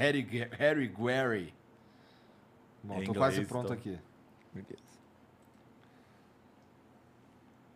Harry, 0.00 0.26
Harry 0.58 0.88
Guerry. 0.88 1.54
Bom, 2.82 2.94
Em 2.94 3.04
tô 3.04 3.10
inglês, 3.12 3.18
quase 3.18 3.44
pronto 3.44 3.74
então. 3.74 3.76
aqui. 3.76 3.98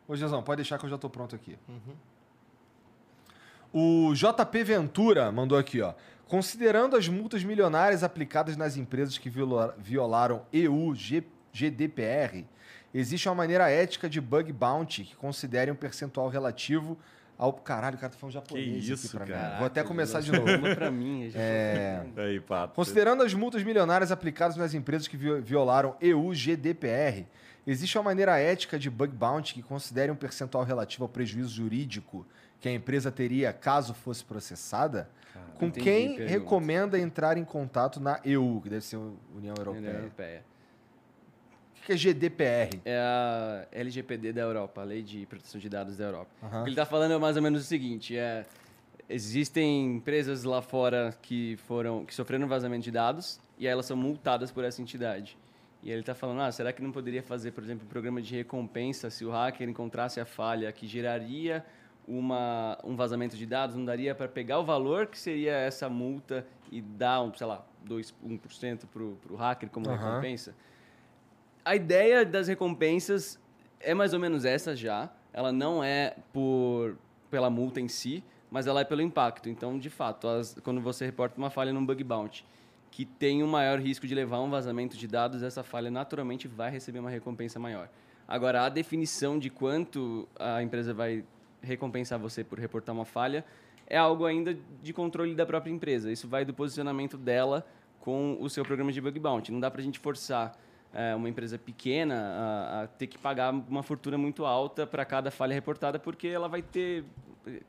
Ô, 0.09 0.17
Jezão, 0.17 0.43
pode 0.43 0.57
deixar 0.63 0.79
que 0.79 0.87
eu 0.87 0.89
já 0.91 0.97
tô 0.97 1.11
pronto 1.11 1.37
aqui. 1.37 1.59
O 3.73 4.15
JP 4.15 4.65
Ventura 4.65 5.31
mandou 5.31 5.59
aqui, 5.59 5.83
ó. 5.83 5.93
Considerando 6.27 6.97
as 6.97 7.07
multas 7.09 7.45
milionárias 7.45 8.03
aplicadas 8.03 8.57
nas 8.57 8.77
empresas 8.79 9.19
que 9.19 9.29
viola- 9.29 9.75
violaram 9.79 10.47
EU 10.51 10.95
GDPR, 11.53 12.47
existe 12.95 13.29
uma 13.29 13.35
maneira 13.35 13.69
ética 13.71 14.09
de 14.09 14.21
bug 14.21 14.51
bounty 14.51 15.05
que 15.05 15.17
considere 15.17 15.71
um 15.71 15.75
percentual 15.77 16.29
relativo 16.29 16.99
ao. 17.39 17.53
Caralho, 17.53 17.97
o 17.97 17.99
cara 18.01 18.13
tá 18.13 18.19
falando 18.19 18.33
japonês 18.35 18.85
Que 18.85 18.93
isso, 18.93 19.07
aqui 19.07 19.17
pra 19.17 19.27
cara. 19.27 19.51
mim. 19.53 19.59
Vou 19.59 19.67
até 19.67 19.83
começar 19.83 20.21
de 20.21 20.33
novo. 20.33 20.47
Uma 20.51 20.75
pra 20.75 20.91
mim. 20.91 21.31
já 21.31 21.39
É. 21.41 22.05
Aí, 22.17 22.41
Pato. 22.41 22.75
Considerando 22.75 23.23
as 23.23 23.35
multas 23.35 23.63
milionárias 23.63 24.11
aplicadas 24.13 24.57
nas 24.57 24.75
empresas 24.75 25.07
que 25.09 25.17
vi- 25.17 25.41
violaram 25.41 25.97
EU 26.01 26.33
GDPR, 26.35 27.27
existe 27.67 27.97
uma 27.99 28.05
maneira 28.05 28.39
ética 28.39 28.79
de 28.79 28.89
bug 28.91 29.15
bounty 29.15 29.55
que 29.55 29.63
considere 29.63 30.11
um 30.13 30.17
percentual 30.17 30.65
relativo 30.65 31.05
ao 31.05 31.09
prejuízo 31.09 31.55
jurídico 31.55 32.27
que 32.61 32.69
a 32.69 32.73
empresa 32.73 33.11
teria 33.11 33.53
caso 33.53 33.93
fosse 33.95 34.25
processada? 34.25 35.09
Com 35.59 35.71
quem 35.71 36.17
recomenda 36.27 36.99
entrar 36.99 37.37
em 37.37 37.45
contato 37.45 38.01
na 38.01 38.19
EU, 38.25 38.61
que 38.63 38.69
deve 38.69 38.85
ser 38.85 38.97
a 38.97 38.99
União 38.99 39.55
União 39.59 39.93
Europeia? 39.93 40.45
Que 41.85 41.93
é 41.93 41.97
GDPR? 41.97 42.81
É 42.85 42.99
a 42.99 43.67
LGPD 43.73 44.33
da 44.33 44.41
Europa, 44.41 44.81
a 44.81 44.85
Lei 44.85 45.03
de 45.03 45.27
Proteção 45.27 45.61
de 45.61 45.69
Dados 45.69 45.97
da 45.97 46.05
Europa. 46.05 46.31
Aham. 46.43 46.61
O 46.61 46.65
que 46.65 46.71
ele 46.71 46.75
está 46.75 46.87
falando 46.87 47.13
é 47.13 47.19
mais 47.19 47.37
ou 47.37 47.43
menos 47.43 47.61
o 47.63 47.65
seguinte: 47.65 48.17
é, 48.17 48.47
existem 49.09 49.97
empresas 49.97 50.45
lá 50.45 50.63
fora 50.63 51.15
que 51.21 51.57
foram 51.67 52.05
que 52.05 52.15
sofreram 52.15 52.49
vazamento 52.49 52.85
de 52.85 52.91
dados 52.91 53.39
e 53.59 53.67
aí 53.67 53.73
elas 53.73 53.87
são 53.87 53.97
multadas 53.97 54.51
por 54.51 54.65
essa 54.65 54.81
entidade. 54.81 55.37
E 55.83 55.91
ele 55.91 56.01
está 56.01 56.15
falando, 56.15 56.41
ah, 56.41 56.51
será 56.51 56.73
que 56.73 56.83
não 56.83 56.91
poderia 56.91 57.23
fazer, 57.23 57.51
por 57.51 57.63
exemplo, 57.63 57.85
um 57.85 57.89
programa 57.89 58.23
de 58.23 58.35
recompensa 58.35 59.11
se 59.11 59.23
o 59.23 59.31
hacker 59.31 59.69
encontrasse 59.69 60.19
a 60.19 60.25
falha 60.25 60.73
que 60.73 60.87
geraria 60.87 61.63
uma, 62.09 62.79
um 62.83 62.97
vazamento 62.97 63.37
de 63.37 63.45
dados? 63.45 63.77
Não 63.77 63.85
daria 63.85 64.15
para 64.15 64.27
pegar 64.27 64.59
o 64.59 64.65
valor 64.65 65.07
que 65.07 65.19
seria 65.19 65.53
essa 65.53 65.91
multa 65.91 66.47
e 66.73 66.81
dar, 66.81 67.21
um, 67.21 67.35
sei 67.35 67.47
lá, 67.47 67.67
2, 67.85 68.15
1% 68.27 68.87
para 68.91 69.03
o 69.03 69.37
hacker 69.37 69.69
como 69.69 69.91
Aham. 69.91 69.99
recompensa? 69.99 70.55
A 71.65 71.75
ideia 71.75 72.25
das 72.25 72.47
recompensas 72.49 73.39
é 73.81 73.95
mais 73.95 74.13
ou 74.13 74.21
menos 74.21 74.45
essa 74.45 74.77
já. 74.77 75.11
Ela 75.33 75.53
não 75.53 75.83
é 75.83 76.17
por 76.33 76.97
pela 77.31 77.51
multa 77.51 77.81
em 77.81 77.89
si, 77.89 78.23
mas 78.51 78.67
ela 78.67 78.83
é 78.83 78.85
pelo 78.85 79.03
impacto. 79.03 79.49
Então, 79.49 79.77
de 79.79 79.91
fato, 79.91 80.29
as- 80.29 80.55
quando 80.63 80.81
você 80.81 81.05
reporta 81.05 81.37
uma 81.37 81.51
falha 81.51 81.73
num 81.73 81.85
bug 81.85 82.05
bounty 82.05 82.45
que 82.91 83.05
tem 83.05 83.43
um 83.43 83.49
maior 83.49 83.81
risco 83.81 84.07
de 84.07 84.15
levar 84.15 84.41
um 84.41 84.49
vazamento 84.49 84.97
de 84.97 85.09
dados, 85.09 85.43
essa 85.43 85.65
falha 85.65 85.91
naturalmente 85.91 86.47
vai 86.47 86.71
receber 86.71 87.01
uma 87.01 87.11
recompensa 87.11 87.59
maior. 87.59 87.89
Agora, 88.29 88.63
a 88.65 88.69
definição 88.69 89.37
de 89.37 89.51
quanto 89.51 90.29
a 90.39 90.63
empresa 90.63 90.95
vai 90.95 91.25
recompensar 91.61 92.19
você 92.21 92.45
por 92.45 92.59
reportar 92.61 92.95
uma 92.95 93.05
falha 93.05 93.45
é 93.87 93.97
algo 93.99 94.25
ainda 94.25 94.57
de 94.81 94.93
controle 94.93 95.35
da 95.35 95.45
própria 95.45 95.73
empresa. 95.73 96.13
Isso 96.13 96.29
vai 96.29 96.45
do 96.45 96.55
posicionamento 96.55 97.17
dela 97.19 97.67
com 97.99 98.37
o 98.41 98.49
seu 98.49 98.65
programa 98.65 98.93
de 98.93 99.01
bug 99.01 99.19
bounty. 99.19 99.51
Não 99.51 99.59
dá 99.59 99.71
para 99.71 99.81
a 99.81 99.85
gente 99.85 99.99
forçar 99.99 100.57
é, 100.95 101.15
uma 101.15 101.29
empresa 101.29 101.59
pequena 101.59 102.15
a, 102.15 102.83
a 102.83 102.87
ter 102.87 103.09
que 103.09 103.19
pagar 103.19 103.53
uma 103.53 103.83
fortuna 103.83 104.17
muito 104.17 104.47
alta 104.47 104.87
para 104.87 105.05
cada 105.05 105.31
falha 105.31 105.53
reportada, 105.53 105.99
porque 105.99 106.29
ela 106.29 106.49
vai 106.49 106.63
ter, 106.63 107.05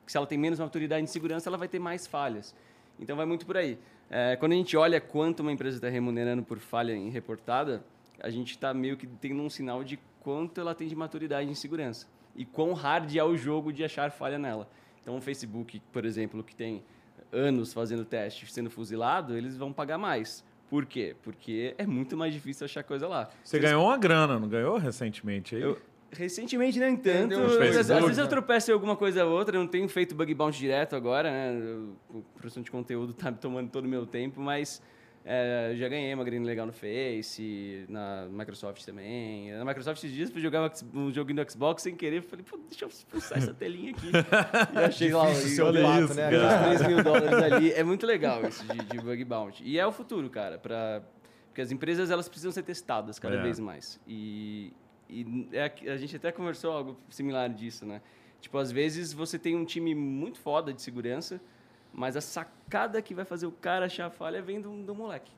se 0.06 0.16
ela 0.16 0.28
tem 0.28 0.38
menos 0.38 0.60
maturidade 0.60 1.04
em 1.04 1.08
segurança, 1.08 1.50
ela 1.50 1.58
vai 1.58 1.68
ter 1.68 1.80
mais 1.80 2.06
falhas. 2.06 2.56
Então 3.00 3.18
vai 3.18 3.26
muito 3.26 3.46
por 3.46 3.58
aí. 3.58 3.78
É, 4.10 4.36
quando 4.36 4.52
a 4.52 4.56
gente 4.56 4.78
olha 4.78 5.02
quanto 5.02 5.40
uma 5.40 5.52
empresa 5.52 5.78
está 5.78 5.90
remunerando 5.90 6.44
por 6.44 6.60
falha 6.60 6.94
em 6.94 7.10
reportada, 7.10 7.84
a 8.22 8.30
gente 8.30 8.52
está 8.52 8.74
meio 8.74 8.96
que 8.96 9.08
tendo 9.08 9.42
um 9.42 9.50
sinal 9.50 9.84
de 9.84 10.00
quanto 10.22 10.62
ela 10.62 10.76
tem 10.76 10.88
de 10.88 10.96
maturidade 10.96 11.50
em 11.50 11.56
segurança 11.56 12.08
e 12.36 12.46
quão 12.46 12.74
hard 12.74 13.16
é 13.16 13.24
o 13.24 13.36
jogo 13.36 13.74
de 13.74 13.84
achar 13.84 14.12
falha 14.12 14.38
nela. 14.38 14.68
Então 15.02 15.18
o 15.18 15.22
Facebook, 15.22 15.82
por 15.92 16.06
exemplo, 16.06 16.44
que 16.44 16.56
tem 16.56 16.84
anos 17.32 17.74
fazendo 17.74 18.06
teste, 18.06 18.52
sendo 18.52 18.70
fuzilado, 18.70 19.38
eles 19.38 19.58
vão 19.58 19.72
pagar 19.74 19.98
mais. 19.98 20.44
Por 20.76 20.86
quê? 20.86 21.16
Porque 21.24 21.74
é 21.78 21.86
muito 21.88 22.18
mais 22.18 22.34
difícil 22.34 22.66
achar 22.66 22.84
coisa 22.84 23.08
lá. 23.08 23.30
Você 23.42 23.58
ganhou 23.58 23.86
uma 23.86 23.98
grana, 23.98 24.38
não 24.38 24.50
ganhou 24.50 24.78
recentemente 24.78 25.56
aí? 25.56 25.62
Eu, 25.62 25.80
recentemente, 26.12 26.78
nem 26.78 26.98
tanto. 26.98 27.34
Às, 27.34 27.88
vezes 27.88 28.18
eu 28.18 28.28
tropeço 28.28 28.72
em 28.72 28.74
alguma 28.74 28.98
coisa 28.98 29.24
ou 29.24 29.32
outra. 29.38 29.56
Eu 29.56 29.62
não 29.62 29.68
tenho 29.70 29.88
feito 29.88 30.14
bug 30.14 30.34
bounty 30.34 30.58
direto 30.60 30.94
agora, 30.94 31.32
né? 31.32 31.58
Eu- 31.58 31.96
O 32.10 32.22
produção 32.38 32.62
de 32.62 32.70
conteúdo 32.70 33.14
tá 33.14 33.32
tomando 33.32 33.70
todo 33.70 33.86
o 33.86 33.88
meu 33.88 34.06
tempo, 34.06 34.42
mas 34.42 34.82
é, 35.28 35.74
já 35.76 35.90
ganhei 35.90 36.14
uma 36.14 36.24
grana 36.24 36.46
legal 36.46 36.68
no 36.68 36.72
Face, 36.72 37.84
na 37.90 38.28
Microsoft 38.30 38.86
também. 38.86 39.52
Na 39.54 39.66
Microsoft 39.66 39.98
esses 40.04 40.16
dias 40.16 40.32
eu 40.36 40.40
jogava 40.40 40.72
um 40.94 41.12
joguinho 41.12 41.44
do 41.44 41.52
Xbox 41.52 41.82
sem 41.82 41.96
querer. 41.96 42.22
Falei, 42.22 42.46
pô, 42.48 42.58
deixa 42.70 42.86
eu 42.86 42.90
expulsar 42.90 43.40
essa 43.40 43.54
telinha 43.54 43.92
aqui. 43.92 44.08
e 44.14 44.76
eu 44.76 44.86
achei 44.86 45.12
lá 45.12 45.24
o 45.24 45.26
pato, 45.26 46.04
isso, 46.06 46.14
né, 46.14 46.30
cara. 46.30 46.48
cara? 46.48 46.70
Uns 46.72 46.78
3 46.78 46.88
mil 46.88 47.04
dólares 47.04 47.34
ali. 47.54 47.72
É 47.72 47.84
muito 47.84 48.06
legal 48.06 48.48
isso 48.48 48.64
de, 48.68 48.78
de 48.78 48.98
bug 49.00 49.26
bounty. 49.26 49.64
E 49.66 49.80
é 49.80 49.88
o 49.88 49.92
futuro, 49.92 50.30
cara. 50.30 50.60
Pra, 50.60 51.02
porque 51.48 51.62
as 51.62 51.72
empresas 51.72 52.12
elas 52.12 52.30
precisam 52.30 52.52
ser 52.52 52.62
testadas 52.62 53.18
cada 53.18 53.38
É. 53.38 53.42
vez 53.42 53.60
mais. 53.60 54.00
E, 54.08 54.72
e 55.10 55.48
é 55.54 55.72
a 55.92 55.98
gente 55.98 56.16
até 56.16 56.32
conversou 56.32 56.72
algo 56.72 57.00
similar 57.10 57.50
disso, 57.50 57.84
né? 57.84 58.00
Tipo, 58.40 58.60
às 58.60 58.72
vezes 58.72 59.12
você 59.12 59.40
tem 59.40 59.56
um 59.56 59.66
time 59.66 59.96
muito 59.96 60.38
foda 60.38 60.72
de 60.72 60.82
segurança, 60.84 61.42
mas 61.96 62.18
a 62.18 62.22
sacada 62.22 63.02
que 63.02 63.16
vai 63.16 63.24
fazer 63.24 63.46
o 63.48 63.52
cara 63.52 63.86
achar 63.86 64.08
a 64.08 64.10
falha 64.10 64.42
vem 64.42 64.60
do, 64.60 64.84
do 64.84 64.94
moleque. 64.94 65.32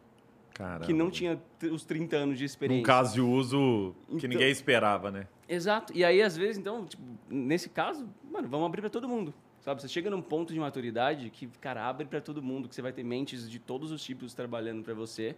Caramba. 0.53 0.85
Que 0.85 0.91
não 0.91 1.11
tinha 1.11 1.39
os 1.71 1.85
30 1.85 2.15
anos 2.17 2.37
de 2.39 2.43
experiência. 2.43 2.81
Num 2.81 2.85
caso 2.85 3.13
de 3.13 3.21
uso 3.21 3.93
que 4.09 4.15
Então- 4.15 4.29
ninguém 4.29 4.49
esperava, 4.49 5.11
né? 5.11 5.27
Exato. 5.47 5.93
E 5.95 6.03
aí, 6.03 6.19
às 6.21 6.35
vezes, 6.35 6.57
então, 6.57 6.83
tipo, 6.85 7.01
nesse 7.29 7.69
caso, 7.69 8.09
mano, 8.31 8.47
vamos 8.47 8.65
abrir 8.65 8.81
para 8.81 8.89
todo 8.89 9.07
mundo. 9.07 9.33
Sabe? 9.61 9.81
Você 9.81 9.87
chega 9.87 10.09
num 10.09 10.21
ponto 10.21 10.51
de 10.51 10.59
maturidade 10.59 11.29
que, 11.29 11.45
cara, 11.61 11.87
abre 11.87 12.05
para 12.07 12.19
todo 12.19 12.41
mundo, 12.41 12.67
que 12.67 12.73
você 12.73 12.81
vai 12.81 12.91
ter 12.91 13.03
mentes 13.03 13.47
de 13.49 13.59
todos 13.59 13.91
os 13.91 14.03
tipos 14.03 14.33
trabalhando 14.33 14.81
para 14.83 14.95
você. 14.95 15.35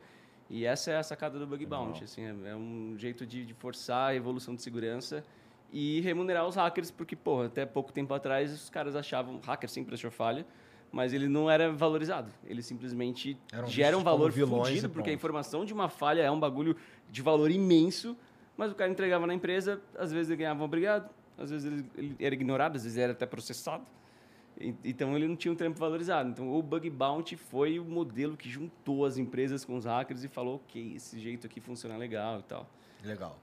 E 0.49 0.65
essa 0.65 0.91
é 0.91 0.97
a 0.97 1.03
sacada 1.03 1.37
do 1.37 1.45
Bug 1.45 1.65
Bounty. 1.65 2.05
Assim, 2.05 2.23
é, 2.23 2.51
é 2.51 2.55
um 2.55 2.95
jeito 2.97 3.25
de, 3.25 3.45
de 3.45 3.53
forçar 3.53 4.11
a 4.11 4.15
evolução 4.15 4.55
de 4.55 4.61
segurança 4.61 5.23
e 5.71 5.99
remunerar 6.01 6.47
os 6.47 6.55
hackers, 6.55 6.89
porque, 6.91 7.15
pô, 7.15 7.41
até 7.43 7.65
pouco 7.65 7.91
tempo 7.91 8.13
atrás 8.13 8.53
os 8.53 8.69
caras 8.69 8.95
achavam, 8.95 9.39
hacker 9.45 9.69
sempre 9.69 9.93
achou 9.93 10.09
falha, 10.09 10.45
mas 10.91 11.13
ele 11.13 11.27
não 11.27 11.49
era 11.49 11.71
valorizado. 11.71 12.31
Ele 12.45 12.61
simplesmente 12.61 13.37
Eram 13.51 13.67
gera 13.67 13.97
um 13.97 14.03
valor 14.03 14.31
fudido, 14.31 14.87
e 14.87 14.89
porque 14.89 15.09
a 15.09 15.13
informação 15.13 15.63
de 15.65 15.73
uma 15.73 15.89
falha 15.89 16.21
é 16.21 16.31
um 16.31 16.39
bagulho 16.39 16.75
de 17.09 17.21
valor 17.21 17.49
imenso, 17.51 18.15
mas 18.57 18.71
o 18.71 18.75
cara 18.75 18.91
entregava 18.91 19.25
na 19.27 19.33
empresa, 19.33 19.81
às 19.97 20.11
vezes 20.11 20.29
ele 20.29 20.37
ganhava 20.37 20.61
um 20.61 20.65
obrigado, 20.65 21.09
às 21.37 21.49
vezes 21.49 21.65
ele, 21.71 21.85
ele 21.95 22.15
era 22.19 22.33
ignorado, 22.35 22.75
às 22.75 22.83
vezes 22.83 22.97
ele 22.97 23.03
era 23.05 23.13
até 23.13 23.25
processado. 23.25 23.83
E- 24.59 24.75
Então 24.83 25.15
ele 25.15 25.27
não 25.27 25.35
tinha 25.35 25.51
um 25.51 25.55
trampo 25.55 25.79
valorizado. 25.79 26.29
Então 26.29 26.53
o 26.53 26.61
Bug 26.61 26.89
Bounty 26.89 27.37
foi 27.37 27.79
o 27.79 27.85
modelo 27.85 28.35
que 28.35 28.49
juntou 28.49 29.05
as 29.05 29.17
empresas 29.17 29.63
com 29.63 29.75
os 29.77 29.85
hackers 29.85 30.23
e 30.23 30.27
falou, 30.27 30.55
ok, 30.55 30.93
esse 30.95 31.17
jeito 31.19 31.47
aqui 31.47 31.61
funciona 31.61 31.95
legal 31.95 32.39
e 32.39 32.43
tal. 32.43 32.69
Legal. 33.03 33.37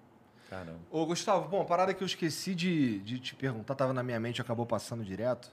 Caramba. 0.50 0.78
Ô, 0.90 1.04
Gustavo, 1.06 1.48
bom, 1.48 1.62
a 1.62 1.64
parada 1.64 1.92
que 1.94 2.02
eu 2.02 2.06
esqueci 2.06 2.54
de, 2.54 2.98
de 3.00 3.18
te 3.18 3.34
perguntar, 3.34 3.74
tava 3.74 3.92
na 3.92 4.02
minha 4.02 4.20
mente 4.20 4.38
e 4.38 4.42
acabou 4.42 4.66
passando 4.66 5.02
direto. 5.02 5.50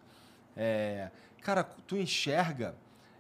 É, 0.56 1.10
cara, 1.44 1.64
tu 1.64 1.98
enxerga 1.98 2.76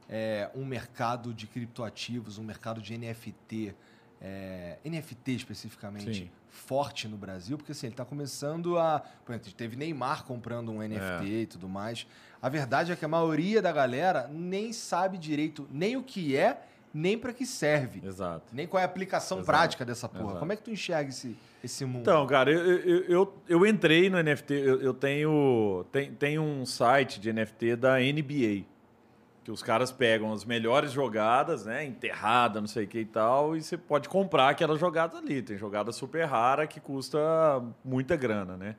é, 0.09 0.49
um 0.55 0.65
mercado 0.65 1.33
de 1.33 1.45
criptoativos, 1.45 2.37
um 2.37 2.43
mercado 2.43 2.81
de 2.81 2.97
NFT, 2.97 3.75
é, 4.21 4.77
NFT 4.85 5.31
especificamente, 5.31 6.23
Sim. 6.23 6.31
forte 6.47 7.07
no 7.07 7.17
Brasil? 7.17 7.57
Porque 7.57 7.73
assim, 7.73 7.87
ele 7.87 7.95
tá 7.95 8.05
começando 8.05 8.79
a. 8.79 9.01
Por 9.25 9.33
exemplo, 9.33 9.51
teve 9.53 9.75
Neymar 9.75 10.23
comprando 10.23 10.71
um 10.71 10.79
NFT 10.79 11.25
e 11.25 11.45
tudo 11.45 11.67
mais. 11.67 12.07
A 12.41 12.49
verdade 12.49 12.91
é 12.91 12.95
que 12.95 13.05
a 13.05 13.07
maioria 13.07 13.61
da 13.61 13.71
galera 13.71 14.27
nem 14.27 14.71
sabe 14.71 15.17
direito 15.17 15.67
nem 15.71 15.97
o 15.97 16.03
que 16.03 16.35
é, 16.35 16.61
nem 16.93 17.17
para 17.17 17.33
que 17.33 17.45
serve. 17.45 18.01
Exato. 18.05 18.45
Nem 18.53 18.67
qual 18.67 18.79
é 18.79 18.83
a 18.83 18.85
aplicação 18.85 19.39
Exato, 19.39 19.47
prática 19.47 19.83
dessa 19.83 20.07
porra. 20.07 20.23
exato. 20.25 20.39
Como 20.39 20.53
é 20.53 20.55
que 20.55 20.61
tu 20.61 20.71
enxerga 20.71 21.09
esse, 21.09 21.35
esse 21.63 21.83
mundo? 21.85 22.01
Então, 22.01 22.25
cara, 22.27 22.51
eu, 22.51 22.79
eu, 22.79 23.03
eu, 23.05 23.33
eu 23.49 23.65
entrei 23.65 24.09
no 24.09 24.21
NFT, 24.21 24.53
eu, 24.53 24.81
eu 24.81 24.93
tenho, 24.93 25.85
tem, 25.91 26.13
tem 26.13 26.37
um 26.37 26.65
site 26.65 27.19
de 27.19 27.33
NFT 27.33 27.75
da 27.77 27.97
NBA. 27.97 28.65
Que 29.43 29.51
os 29.51 29.61
caras 29.61 29.91
pegam 29.91 30.31
as 30.31 30.45
melhores 30.45 30.93
jogadas, 30.93 31.65
né? 31.65 31.83
Enterrada, 31.83 32.61
não 32.61 32.67
sei 32.67 32.85
o 32.85 32.87
que 32.87 32.99
e 32.99 33.05
tal, 33.05 33.57
e 33.57 33.61
você 33.61 33.75
pode 33.77 34.07
comprar 34.07 34.49
aquelas 34.49 34.79
jogadas 34.79 35.17
ali. 35.17 35.41
Tem 35.41 35.57
jogada 35.57 35.91
super 35.91 36.23
rara 36.23 36.65
que 36.65 36.79
custa 36.79 37.19
muita 37.83 38.15
grana, 38.15 38.55
né? 38.55 38.75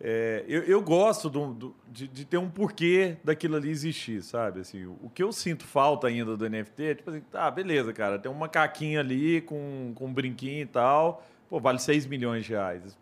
É, 0.00 0.44
eu, 0.48 0.62
eu 0.64 0.82
gosto 0.82 1.30
do, 1.30 1.54
do, 1.54 1.76
de, 1.88 2.08
de, 2.08 2.24
ter 2.24 2.36
um 2.36 2.50
porquê 2.50 3.16
daquilo 3.22 3.56
ali 3.56 3.70
existir, 3.70 4.22
sabe? 4.22 4.60
Assim, 4.60 4.84
o, 4.84 4.98
o 5.04 5.10
que 5.10 5.22
eu 5.22 5.32
sinto 5.32 5.64
falta 5.64 6.08
ainda 6.08 6.36
do 6.36 6.48
NFT 6.48 6.84
é 6.84 6.94
tipo 6.94 7.10
assim, 7.10 7.20
tá, 7.20 7.50
beleza, 7.50 7.92
cara, 7.92 8.18
tem 8.18 8.30
um 8.30 8.34
macaquinho 8.34 8.98
ali 8.98 9.40
com, 9.42 9.92
com 9.94 10.06
um 10.06 10.12
brinquinho 10.12 10.62
e 10.62 10.66
tal, 10.66 11.24
pô, 11.48 11.60
vale 11.60 11.78
6 11.78 12.06
milhões 12.06 12.44
de 12.44 12.52
reais. 12.52 12.98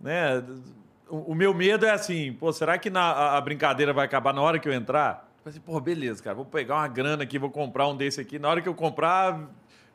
Né? 0.00 0.42
O, 1.08 1.32
o 1.32 1.34
meu 1.34 1.52
medo 1.52 1.84
é 1.84 1.90
assim, 1.90 2.32
pô, 2.32 2.52
será 2.52 2.78
que 2.78 2.88
na, 2.88 3.02
a, 3.02 3.36
a, 3.36 3.40
brincadeira 3.40 3.92
vai 3.92 4.06
acabar 4.06 4.32
na 4.32 4.40
hora 4.40 4.58
que 4.58 4.68
eu 4.68 4.72
entrar? 4.72 5.30
Tipo 5.36 5.48
assim, 5.50 5.60
pô, 5.60 5.78
beleza, 5.78 6.22
cara, 6.22 6.34
vou 6.34 6.46
pegar 6.46 6.76
uma 6.76 6.88
grana 6.88 7.22
aqui, 7.22 7.38
vou 7.38 7.50
comprar 7.50 7.86
um 7.86 7.96
desse 7.96 8.20
aqui, 8.20 8.38
na 8.38 8.48
hora 8.48 8.62
que 8.62 8.68
eu 8.68 8.74
comprar, 8.74 9.48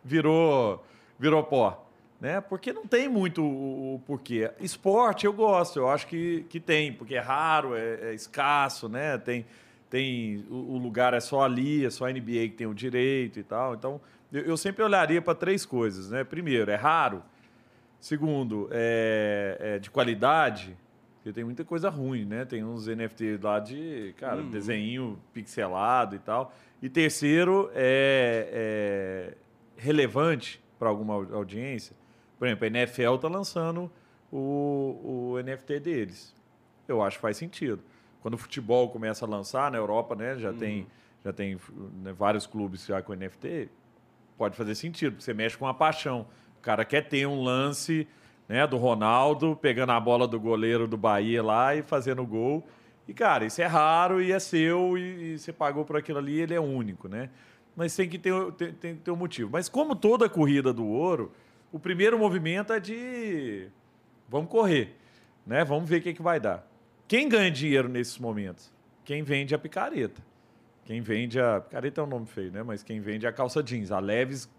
virou, 0.04 0.86
virou 1.20 1.44
pó 1.44 1.87
né? 2.20 2.42
Porque 2.42 2.74
não 2.74 2.88
tem 2.88 3.08
muito 3.08 3.44
o, 3.44 3.96
o, 3.96 4.00
porquê. 4.00 4.52
Esporte 4.60 5.26
eu 5.26 5.34
gosto, 5.34 5.80
eu 5.80 5.90
acho 5.90 6.08
que, 6.08 6.46
que 6.50 6.60
tem, 6.60 6.92
porque 6.92 7.16
é 7.16 7.20
raro, 7.20 7.76
é, 7.76 8.10
é 8.10 8.14
escasso, 8.14 8.90
né? 8.90 9.18
Tem, 9.18 9.46
tem 9.90 10.46
o, 10.50 10.74
o, 10.74 10.78
lugar 10.78 11.14
é 11.14 11.20
só 11.20 11.44
ali, 11.44 11.86
é 11.86 11.90
só 11.90 12.06
a 12.08 12.12
NBA 12.12 12.50
que 12.50 12.56
tem 12.58 12.68
o 12.68 12.74
direito 12.74 13.40
e 13.40 13.44
tal. 13.44 13.76
Então, 13.76 14.02
eu, 14.32 14.42
eu 14.42 14.58
sempre 14.58 14.84
olharia 14.84 15.22
para 15.22 15.36
três 15.36 15.66
coisas, 15.66 16.10
né? 16.10 16.24
Primeiro, 16.24 16.72
é 16.72 16.76
raro. 16.76 17.24
Segundo, 18.00 18.68
é, 18.72 19.58
é, 19.60 19.80
de 19.80 19.90
qualidade, 19.90 20.78
porque 21.18 21.32
tem 21.32 21.44
muita 21.44 21.64
coisa 21.64 21.90
ruim, 21.90 22.26
né? 22.26 22.46
Tem 22.46 22.64
uns 22.64 22.88
NFT 22.88 23.40
lá 23.42 23.60
de, 23.60 24.14
cara, 24.18 24.42
uhum. 24.42 24.50
desenho 24.50 25.20
pixelado 25.34 26.16
e 26.16 26.20
tal. 26.20 26.54
E 26.82 26.90
terceiro, 26.90 27.70
é, 27.74 29.34
é 29.34 29.38
relevante 29.78 30.62
para 30.80 30.90
alguma 30.90 31.14
audiência. 31.14 31.96
Por 32.38 32.48
exemplo, 32.48 32.66
a 32.66 32.68
NFL 32.68 33.16
está 33.16 33.28
lançando 33.28 33.92
o, 34.32 35.34
o 35.36 35.44
NFT 35.44 35.80
deles. 35.80 36.36
Eu 36.88 37.02
acho 37.02 37.18
que 37.18 37.22
faz 37.22 37.38
sentido. 37.38 37.82
Quando 38.22 38.36
o 38.36 38.38
futebol 38.38 38.90
começa 38.90 39.26
a 39.26 39.28
lançar 39.28 39.72
na 39.72 39.78
Europa, 39.78 40.16
né, 40.16 40.38
já 40.38 40.54
tem, 40.54 40.82
uhum. 40.82 40.88
já 41.24 41.34
tem 41.34 41.60
né, 42.04 42.14
vários 42.14 42.46
clubes 42.46 42.86
já 42.86 43.02
com 43.02 43.14
NFT, 43.14 43.70
pode 44.38 44.56
fazer 44.56 44.76
sentido, 44.76 45.14
porque 45.14 45.24
você 45.24 45.34
mexe 45.34 45.58
com 45.58 45.68
a 45.68 45.74
paixão. 45.74 46.28
O 46.60 46.62
cara 46.62 46.86
quer 46.86 47.08
ter 47.08 47.26
um 47.26 47.42
lance 47.44 48.08
né, 48.48 48.66
do 48.66 48.78
Ronaldo 48.78 49.58
pegando 49.62 49.92
a 49.92 50.00
bola 50.00 50.28
do 50.28 50.40
goleiro 50.40 50.88
do 50.88 50.98
Bahia 50.98 51.44
lá 51.44 51.76
e 51.76 51.82
fazendo 51.82 52.26
gol. 52.26 52.68
E, 53.08 53.14
cara, 53.14 53.46
isso 53.46 53.62
é 53.62 53.66
raro 53.66 54.22
e 54.22 54.32
é 54.32 54.40
seu 54.40 54.98
e, 54.98 55.34
e 55.34 55.40
você 55.40 55.54
pagou 55.54 55.86
por 55.86 55.96
aquilo 55.96 56.20
ali 56.20 56.40
ele 56.42 56.54
é 56.54 56.60
único, 56.60 57.08
né? 57.08 57.30
Mas 57.76 57.96
tem 57.96 58.10
que 58.10 58.18
ter, 58.18 58.34
tem, 58.54 58.74
tem 58.74 58.96
que 58.96 59.02
ter 59.02 59.12
um 59.12 59.16
motivo. 59.16 59.50
Mas 59.52 59.70
como 59.70 59.96
toda 59.96 60.28
corrida 60.28 60.74
do 60.74 60.86
ouro, 60.86 61.32
o 61.72 61.80
primeiro 61.80 62.18
movimento 62.18 62.74
é 62.74 62.80
de 62.80 63.70
vamos 64.28 64.50
correr, 64.50 64.96
né? 65.46 65.64
Vamos 65.64 65.90
ver 65.90 65.98
o 65.98 66.02
que, 66.02 66.14
que 66.14 66.22
vai 66.22 66.40
dar. 66.40 66.66
Quem 67.08 67.30
ganha 67.30 67.50
dinheiro 67.50 67.88
nesses 67.88 68.18
momentos? 68.18 68.72
Quem 69.06 69.24
vende 69.24 69.56
a 69.56 69.60
picareta. 69.60 70.22
Quem 70.86 71.02
vende 71.02 71.40
a. 71.40 71.62
Picareta 71.62 72.02
é 72.02 72.04
um 72.04 72.08
nome 72.08 72.26
feio, 72.26 72.52
né? 72.52 72.64
Mas 72.64 72.84
quem 72.84 73.00
vende 73.00 73.26
a 73.28 73.32
calça 73.32 73.62
jeans. 73.62 73.92
A 73.92 74.00
Leves 74.00 74.50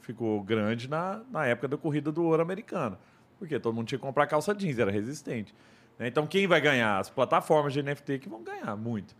ficou 0.00 0.42
grande 0.42 0.88
na, 0.88 1.22
na 1.30 1.46
época 1.46 1.68
da 1.68 1.76
corrida 1.76 2.10
do 2.10 2.24
ouro 2.24 2.42
americano. 2.42 2.98
Porque 3.38 3.58
todo 3.58 3.74
mundo 3.74 3.86
tinha 3.86 3.98
que 3.98 4.04
comprar 4.04 4.26
calça 4.26 4.54
jeans, 4.54 4.78
era 4.78 4.90
resistente. 4.90 5.54
Né? 5.98 6.08
Então 6.08 6.26
quem 6.26 6.46
vai 6.46 6.60
ganhar? 6.60 6.98
As 6.98 7.10
plataformas 7.10 7.72
de 7.72 7.82
NFT 7.82 8.18
que 8.18 8.28
vão 8.28 8.42
ganhar 8.42 8.76
muito. 8.76 9.14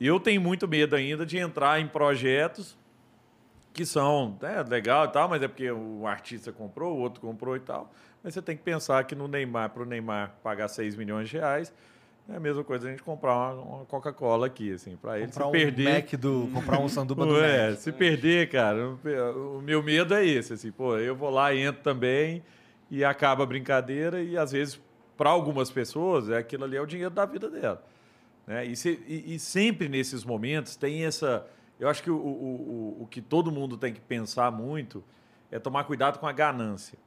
Eu 0.00 0.18
tenho 0.18 0.40
muito 0.40 0.66
medo 0.66 0.96
ainda 0.96 1.26
de 1.26 1.36
entrar 1.36 1.78
em 1.78 1.86
projetos 1.86 2.76
que 3.72 3.86
são 3.86 4.36
né, 4.40 4.62
legal 4.68 5.06
e 5.06 5.08
tal, 5.08 5.28
mas 5.28 5.42
é 5.42 5.48
porque 5.48 5.70
o 5.70 6.06
artista 6.06 6.52
comprou, 6.52 6.96
o 6.96 7.00
outro 7.00 7.20
comprou 7.20 7.56
e 7.56 7.60
tal. 7.60 7.92
Mas 8.22 8.34
você 8.34 8.42
tem 8.42 8.56
que 8.56 8.62
pensar 8.62 9.02
que 9.04 9.14
no 9.14 9.26
Neymar, 9.26 9.70
para 9.70 9.82
o 9.82 9.86
Neymar 9.86 10.34
pagar 10.42 10.68
6 10.68 10.96
milhões 10.96 11.28
de 11.28 11.38
reais, 11.38 11.72
é 12.28 12.36
a 12.36 12.40
mesma 12.40 12.62
coisa 12.62 12.86
a 12.86 12.90
gente 12.90 13.02
comprar 13.02 13.34
uma, 13.34 13.52
uma 13.54 13.84
Coca-Cola 13.86 14.46
aqui, 14.46 14.72
assim, 14.72 14.96
para 14.96 15.18
ele 15.18 15.26
comprar 15.28 15.46
se 15.46 15.50
perder. 15.52 15.88
Um 15.88 15.94
Mac 15.94 16.12
do, 16.12 16.50
comprar 16.52 16.78
um 16.78 16.88
sanduba 16.88 17.26
do 17.26 17.36
é, 17.42 17.70
Mac. 17.70 17.78
Se 17.78 17.92
perder, 17.92 18.48
cara, 18.50 18.88
o 18.88 19.60
meu 19.62 19.82
medo 19.82 20.14
é 20.14 20.24
esse, 20.24 20.52
assim, 20.52 20.70
pô, 20.70 20.96
eu 20.96 21.16
vou 21.16 21.30
lá 21.30 21.52
e 21.52 21.60
entro 21.60 21.82
também 21.82 22.42
e 22.90 23.04
acaba 23.04 23.42
a 23.42 23.46
brincadeira 23.46 24.22
e 24.22 24.36
às 24.36 24.52
vezes 24.52 24.80
para 25.16 25.30
algumas 25.30 25.70
pessoas 25.70 26.28
é 26.28 26.38
aquilo 26.38 26.64
ali 26.64 26.76
é 26.76 26.80
o 26.80 26.86
dinheiro 26.86 27.12
da 27.12 27.24
vida 27.24 27.50
dela, 27.50 27.82
né? 28.46 28.64
E, 28.64 28.76
se, 28.76 29.02
e, 29.06 29.34
e 29.34 29.38
sempre 29.38 29.88
nesses 29.88 30.24
momentos 30.24 30.76
tem 30.76 31.04
essa 31.04 31.46
eu 31.80 31.88
acho 31.88 32.02
que 32.02 32.10
o, 32.10 32.16
o, 32.16 32.98
o, 33.00 33.02
o 33.04 33.06
que 33.06 33.22
todo 33.22 33.50
mundo 33.50 33.78
tem 33.78 33.92
que 33.92 34.00
pensar 34.00 34.52
muito 34.52 35.02
é 35.50 35.58
tomar 35.58 35.84
cuidado 35.84 36.18
com 36.18 36.26
a 36.26 36.32
ganância. 36.32 36.98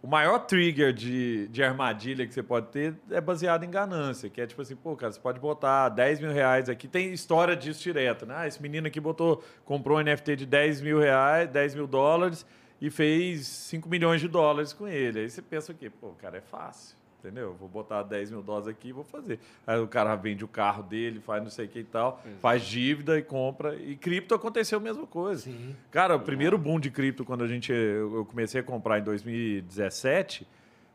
O 0.00 0.06
maior 0.06 0.38
trigger 0.38 0.92
de, 0.92 1.48
de 1.48 1.62
armadilha 1.62 2.26
que 2.26 2.32
você 2.32 2.42
pode 2.42 2.68
ter 2.68 2.94
é 3.10 3.20
baseado 3.20 3.64
em 3.64 3.70
ganância, 3.70 4.30
que 4.30 4.40
é 4.40 4.46
tipo 4.46 4.62
assim, 4.62 4.76
pô, 4.76 4.96
cara, 4.96 5.12
você 5.12 5.20
pode 5.20 5.40
botar 5.40 5.88
10 5.88 6.20
mil 6.20 6.32
reais 6.32 6.68
aqui. 6.68 6.86
Tem 6.86 7.12
história 7.12 7.56
disso 7.56 7.82
direto, 7.82 8.24
né? 8.24 8.34
Ah, 8.38 8.46
esse 8.46 8.62
menino 8.62 8.86
aqui 8.86 9.00
botou, 9.00 9.44
comprou 9.64 9.98
um 9.98 10.02
NFT 10.02 10.36
de 10.36 10.46
10 10.46 10.80
mil 10.80 11.00
reais, 11.00 11.48
10 11.50 11.74
mil 11.74 11.86
dólares 11.86 12.46
e 12.80 12.88
fez 12.88 13.46
5 13.46 13.88
milhões 13.88 14.20
de 14.20 14.28
dólares 14.28 14.72
com 14.72 14.88
ele. 14.88 15.20
Aí 15.20 15.30
você 15.30 15.42
pensa 15.42 15.72
o 15.72 15.74
quê? 15.74 15.90
Pô, 15.90 16.10
cara, 16.20 16.38
é 16.38 16.40
fácil 16.40 17.01
entendeu? 17.22 17.54
Vou 17.58 17.68
botar 17.68 18.02
10 18.02 18.32
mil 18.32 18.42
dólares 18.42 18.66
aqui 18.66 18.88
e 18.88 18.92
vou 18.92 19.04
fazer. 19.04 19.38
Aí 19.66 19.78
o 19.78 19.86
cara 19.86 20.14
vende 20.16 20.44
o 20.44 20.48
carro 20.48 20.82
dele, 20.82 21.20
faz 21.20 21.42
não 21.42 21.50
sei 21.50 21.66
o 21.66 21.68
que 21.68 21.78
e 21.78 21.84
tal, 21.84 22.20
Exato. 22.24 22.40
faz 22.40 22.62
dívida 22.62 23.16
e 23.16 23.22
compra. 23.22 23.76
E 23.76 23.96
cripto 23.96 24.34
aconteceu 24.34 24.78
a 24.78 24.80
mesma 24.80 25.06
coisa. 25.06 25.42
Sim. 25.42 25.76
Cara, 25.90 26.16
o 26.16 26.20
primeiro 26.20 26.58
boom 26.58 26.80
de 26.80 26.90
cripto, 26.90 27.24
quando 27.24 27.44
a 27.44 27.48
gente 27.48 27.72
eu 27.72 28.26
comecei 28.28 28.60
a 28.60 28.64
comprar 28.64 28.98
em 28.98 29.02
2017, 29.02 30.46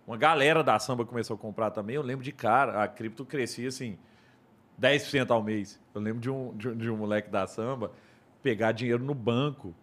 uma 0.06 0.18
galera 0.18 0.64
da 0.64 0.78
samba 0.80 1.06
começou 1.06 1.36
a 1.36 1.38
comprar 1.38 1.72
também. 1.72 1.96
Eu 1.96 2.02
lembro 2.02 2.24
de 2.24 2.32
cara, 2.32 2.84
a 2.84 2.88
cripto 2.88 3.26
crescia 3.26 3.70
assim, 3.70 3.98
10% 4.80 5.32
ao 5.32 5.42
mês. 5.42 5.80
Eu 5.96 6.02
lembro 6.02 6.20
de 6.20 6.30
um, 6.30 6.56
de, 6.56 6.76
de 6.76 6.90
um 6.90 6.98
moleque 6.98 7.30
da 7.30 7.48
samba 7.48 7.92
pegar 8.44 8.72
dinheiro 8.72 9.04
no 9.04 9.14
banco 9.14 9.74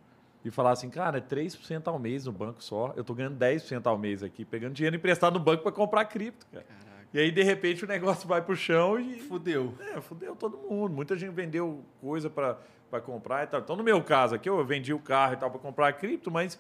e 0.45 0.51
falar 0.51 0.73
assim, 0.73 0.91
cara, 0.91 1.19
é 1.19 1.21
3% 1.21 1.87
ao 1.87 1.99
mês 1.99 2.27
no 2.27 2.33
banco 2.33 2.63
só. 2.63 2.93
Eu 2.97 3.03
tô 3.03 3.15
ganhando 3.15 3.39
10% 3.39 3.87
ao 3.87 3.97
mês 3.97 4.23
aqui, 4.23 4.45
pegando 4.45 4.75
dinheiro 4.75 4.95
emprestado 4.95 5.39
no 5.39 5.41
banco 5.41 5.63
para 5.63 5.73
comprar 5.73 6.05
cripto, 6.05 6.47
cara. 6.53 6.65
Caraca. 6.65 6.85
E 7.15 7.19
aí, 7.21 7.31
de 7.31 7.43
repente, 7.43 7.85
o 7.85 7.89
negócio 7.89 8.29
vai 8.29 8.43
pro 8.43 8.57
chão 8.57 8.99
e. 8.99 9.21
Fudeu. 9.21 9.73
É, 9.95 10.01
fudeu 10.01 10.35
todo 10.35 10.59
mundo. 10.59 10.93
Muita 10.93 11.17
gente 11.17 11.33
vendeu 11.33 11.83
coisa 12.01 12.29
para 12.29 13.01
comprar 13.01 13.45
e 13.45 13.47
tal. 13.47 13.61
Então, 13.61 13.77
no 13.77 13.85
meu 13.85 14.03
caso 14.03 14.35
aqui, 14.35 14.49
eu 14.49 14.63
vendi 14.65 14.93
o 14.93 14.99
carro 14.99 15.35
e 15.35 15.37
tal 15.37 15.49
para 15.49 15.61
comprar 15.61 15.93
cripto, 15.93 16.29
mas 16.29 16.59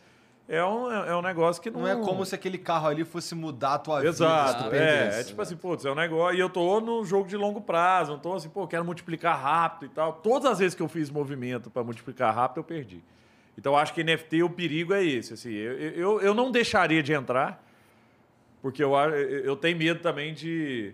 é 0.48 0.64
um, 0.64 0.92
é 0.92 1.16
um 1.16 1.22
negócio 1.22 1.60
que 1.60 1.70
não... 1.70 1.80
Não 1.80 1.88
é 1.88 1.96
como 1.96 2.24
se 2.24 2.34
aquele 2.34 2.56
carro 2.56 2.86
ali 2.86 3.04
fosse 3.04 3.34
mudar 3.34 3.74
a 3.74 3.78
tua 3.78 4.06
Exato, 4.06 4.64
vida. 4.64 4.76
Exato, 4.76 5.16
é, 5.16 5.20
é 5.20 5.24
tipo 5.24 5.42
assim, 5.42 5.56
putz, 5.56 5.84
é 5.84 5.90
um 5.90 5.94
negócio... 5.94 6.36
E 6.36 6.40
eu 6.40 6.48
tô 6.48 6.80
no 6.80 7.04
jogo 7.04 7.26
de 7.26 7.36
longo 7.36 7.60
prazo, 7.60 8.12
não 8.12 8.18
tô 8.18 8.34
assim, 8.34 8.48
pô, 8.48 8.66
quero 8.66 8.84
multiplicar 8.84 9.40
rápido 9.40 9.86
e 9.86 9.94
tal. 9.94 10.12
Todas 10.12 10.52
as 10.52 10.58
vezes 10.58 10.74
que 10.74 10.82
eu 10.82 10.88
fiz 10.88 11.10
movimento 11.10 11.70
para 11.70 11.82
multiplicar 11.82 12.34
rápido, 12.34 12.58
eu 12.58 12.64
perdi. 12.64 13.02
Então, 13.56 13.76
acho 13.76 13.94
que 13.94 14.02
NFT, 14.02 14.42
o 14.42 14.50
perigo 14.50 14.92
é 14.92 15.04
esse. 15.04 15.34
Assim, 15.34 15.52
eu, 15.52 15.72
eu, 15.78 16.20
eu 16.20 16.34
não 16.34 16.50
deixaria 16.50 17.02
de 17.02 17.12
entrar, 17.12 17.64
porque 18.60 18.82
eu, 18.82 18.94
eu 18.94 19.56
tenho 19.56 19.76
medo 19.76 20.00
também 20.00 20.34
de. 20.34 20.92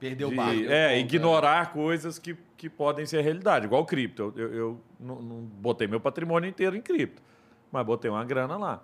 Perder 0.00 0.16
de, 0.16 0.24
o 0.24 0.34
barco. 0.34 0.64
É, 0.68 0.98
ignorar 0.98 1.62
é. 1.62 1.72
coisas 1.72 2.18
que, 2.18 2.36
que 2.56 2.68
podem 2.68 3.06
ser 3.06 3.20
realidade. 3.22 3.66
Igual 3.66 3.86
cripto. 3.86 4.32
Eu, 4.36 4.42
eu, 4.42 4.54
eu 4.54 4.80
não, 4.98 5.22
não, 5.22 5.36
botei 5.36 5.86
meu 5.86 6.00
patrimônio 6.00 6.48
inteiro 6.48 6.76
em 6.76 6.80
cripto, 6.80 7.22
mas 7.70 7.86
botei 7.86 8.10
uma 8.10 8.24
grana 8.24 8.56
lá. 8.56 8.82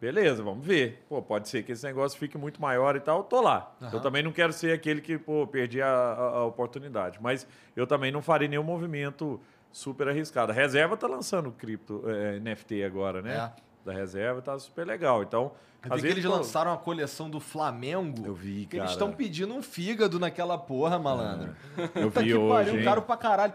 Beleza, 0.00 0.42
vamos 0.42 0.66
ver. 0.66 1.04
Pô, 1.08 1.22
pode 1.22 1.48
ser 1.48 1.62
que 1.62 1.70
esse 1.70 1.84
negócio 1.86 2.18
fique 2.18 2.36
muito 2.36 2.60
maior 2.60 2.96
e 2.96 3.00
tal. 3.00 3.18
Eu 3.18 3.22
tô 3.22 3.40
lá. 3.40 3.72
Uhum. 3.80 3.90
Eu 3.92 4.00
também 4.00 4.20
não 4.20 4.32
quero 4.32 4.52
ser 4.52 4.72
aquele 4.72 5.00
que, 5.00 5.16
pô, 5.16 5.46
perdi 5.46 5.80
a, 5.80 5.86
a, 5.86 6.24
a 6.38 6.44
oportunidade. 6.44 7.20
Mas 7.22 7.46
eu 7.76 7.86
também 7.86 8.10
não 8.10 8.20
farei 8.20 8.48
nenhum 8.48 8.64
movimento 8.64 9.40
super 9.72 10.08
arriscada. 10.08 10.52
A 10.52 10.54
reserva 10.54 10.94
está 10.94 11.06
lançando 11.06 11.50
cripto 11.50 12.04
é, 12.06 12.38
NFT 12.38 12.84
agora, 12.84 13.22
né? 13.22 13.34
É. 13.34 13.62
Da 13.84 13.92
reserva 13.92 14.38
está 14.38 14.56
super 14.58 14.86
legal. 14.86 15.22
Então, 15.22 15.52
eu 15.84 15.94
às 15.94 16.00
vezes, 16.00 16.14
que 16.14 16.20
eles 16.20 16.30
pô... 16.30 16.36
lançaram 16.36 16.72
a 16.72 16.76
coleção 16.76 17.28
do 17.28 17.40
Flamengo. 17.40 18.24
Eu 18.24 18.34
vi, 18.34 18.66
cara. 18.66 18.84
Eles 18.84 18.92
estão 18.92 19.10
pedindo 19.10 19.52
um 19.52 19.62
fígado 19.62 20.20
naquela 20.20 20.56
porra, 20.56 20.98
malandro. 20.98 21.56
É. 21.76 22.02
Eu 22.04 22.10
vi 22.10 22.24
que 22.24 22.34
hoje. 22.34 22.70
Pariu, 22.70 22.84
caro 22.84 23.02
pra 23.02 23.16
caralho. 23.16 23.54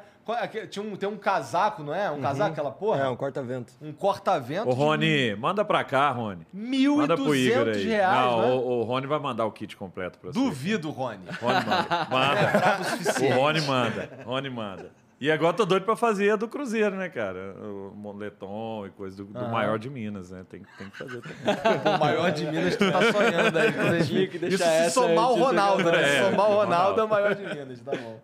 Tinha 0.70 0.84
um, 0.84 0.94
tem 0.98 1.08
um 1.08 1.16
casaco, 1.16 1.82
não 1.84 1.96
é? 1.96 2.12
Um 2.12 2.16
uhum. 2.16 2.22
casaco, 2.22 2.52
aquela 2.52 2.72
porra? 2.72 3.04
É, 3.04 3.08
um 3.08 3.16
corta-vento. 3.16 3.72
Um 3.82 3.94
corta-vento. 3.94 4.68
Ô, 4.68 4.74
Rony, 4.74 5.30
de... 5.30 5.36
manda 5.38 5.64
pra 5.64 5.86
cá, 5.86 6.12
Rony. 6.12 6.46
Mil 6.52 6.98
manda 6.98 7.16
pro 7.16 7.34
Igor 7.34 7.70
aí. 7.70 7.86
reais, 7.86 8.26
Não, 8.26 8.42
né? 8.42 8.48
o, 8.48 8.58
o, 8.58 8.84
Rony 8.84 9.08
vai 9.08 9.20
mandar 9.20 9.46
o 9.46 9.52
kit 9.54 9.78
completo 9.78 10.20
pra 10.20 10.34
você. 10.34 10.38
Duvido, 10.38 10.90
Rony. 10.90 11.20
Rony 11.42 11.66
manda. 11.66 12.08
Manda. 12.12 13.26
É 13.26 13.36
o 13.36 13.40
Rony 13.40 13.62
manda. 13.62 14.24
Rony 14.26 14.50
manda. 14.50 14.92
E 15.20 15.32
agora 15.32 15.52
tô 15.52 15.66
doido 15.66 15.84
pra 15.84 15.96
fazer 15.96 16.30
a 16.30 16.36
do 16.36 16.48
Cruzeiro, 16.48 16.96
né, 16.96 17.10
cara? 17.10 17.56
O 17.60 17.92
moletom 17.96 18.86
e 18.86 18.92
coisa 18.92 19.18
do, 19.18 19.26
do 19.26 19.40
ah. 19.40 19.48
maior 19.48 19.80
de 19.80 19.90
Minas, 19.90 20.30
né? 20.30 20.46
Tem, 20.48 20.62
tem 20.78 20.90
que 20.92 20.98
fazer 20.98 21.22
também. 21.22 21.96
o 21.96 22.00
maior 22.00 22.32
de 22.32 22.46
Minas 22.46 22.76
tu 22.76 22.92
tá 22.92 23.12
sonhando 23.12 23.58
aí. 23.58 24.06
Tinha 24.06 24.28
que 24.28 24.38
deixar 24.38 24.86
Isso 24.86 24.90
se 24.90 25.08
somar 25.08 25.32
o 25.32 25.36
Ronaldo, 25.36 25.92
né? 25.92 26.20
É, 26.20 26.30
somar 26.30 26.52
o 26.52 26.56
Ronaldo, 26.56 27.02
é 27.02 27.04
o 27.04 27.10
maior 27.10 27.34
de 27.34 27.44
Minas, 27.44 27.82
tá 27.82 27.92
bom. 27.96 28.20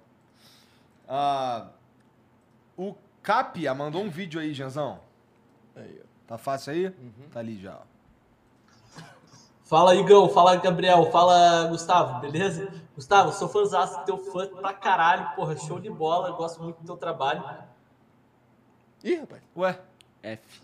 Ah, 1.07 1.67
O 2.77 2.95
Capia 3.23 3.73
mandou 3.73 4.03
um 4.03 4.09
vídeo 4.09 4.39
aí, 4.39 4.53
Janzão. 4.53 4.99
Aí. 5.75 5.99
Tá 6.27 6.37
fácil 6.37 6.73
aí? 6.73 6.89
Tá 7.31 7.39
ali 7.39 7.59
já. 7.59 7.75
ó. 7.75 7.93
Fala, 9.63 9.95
Igão. 9.95 10.29
Fala, 10.29 10.55
Gabriel. 10.57 11.09
Fala, 11.11 11.67
Gustavo. 11.69 12.19
Beleza? 12.21 12.71
Gustavo, 12.95 13.31
sou 13.33 13.49
fãzaço, 13.49 14.05
teu 14.05 14.17
fã 14.17 14.47
pra 14.47 14.73
caralho. 14.73 15.35
Porra, 15.35 15.57
show 15.57 15.79
de 15.79 15.89
bola. 15.89 16.31
Gosto 16.31 16.61
muito 16.61 16.79
do 16.79 16.85
teu 16.85 16.97
trabalho. 16.97 17.43
Ih, 19.03 19.15
rapaz. 19.15 19.41
Ué, 19.57 19.79
F. 20.21 20.61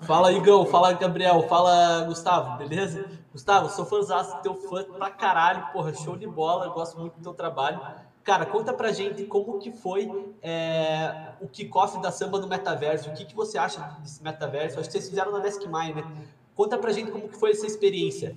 Fala, 0.00 0.30
Igão. 0.32 0.66
Fala, 0.66 0.92
Gabriel. 0.92 1.42
Fala, 1.48 2.04
Gustavo. 2.04 2.58
Beleza? 2.58 3.10
Gustavo, 3.32 3.68
sou 3.70 3.86
fãzaço, 3.86 4.40
teu 4.42 4.54
fã 4.54 4.84
pra 4.84 5.10
caralho. 5.10 5.72
Porra, 5.72 5.94
show 5.94 6.16
de 6.16 6.26
bola. 6.26 6.68
Gosto 6.68 6.98
muito 6.98 7.14
do 7.14 7.22
teu 7.22 7.34
trabalho. 7.34 7.80
Cara, 8.22 8.44
conta 8.44 8.74
pra 8.74 8.92
gente 8.92 9.24
como 9.24 9.58
que 9.58 9.72
foi 9.72 10.34
é, 10.42 11.32
o 11.40 11.48
kickoff 11.48 11.98
da 12.02 12.12
samba 12.12 12.38
no 12.38 12.46
metaverso. 12.46 13.08
O 13.08 13.14
que, 13.14 13.24
que 13.24 13.34
você 13.34 13.56
acha 13.56 13.80
desse 14.02 14.22
metaverso? 14.22 14.78
Acho 14.78 14.88
que 14.88 14.92
vocês 14.92 15.08
fizeram 15.08 15.32
na 15.32 15.38
Desk 15.38 15.66
My, 15.66 15.94
né? 15.94 16.26
Conta 16.54 16.76
pra 16.76 16.92
gente 16.92 17.10
como 17.10 17.26
que 17.26 17.36
foi 17.38 17.52
essa 17.52 17.66
experiência. 17.66 18.36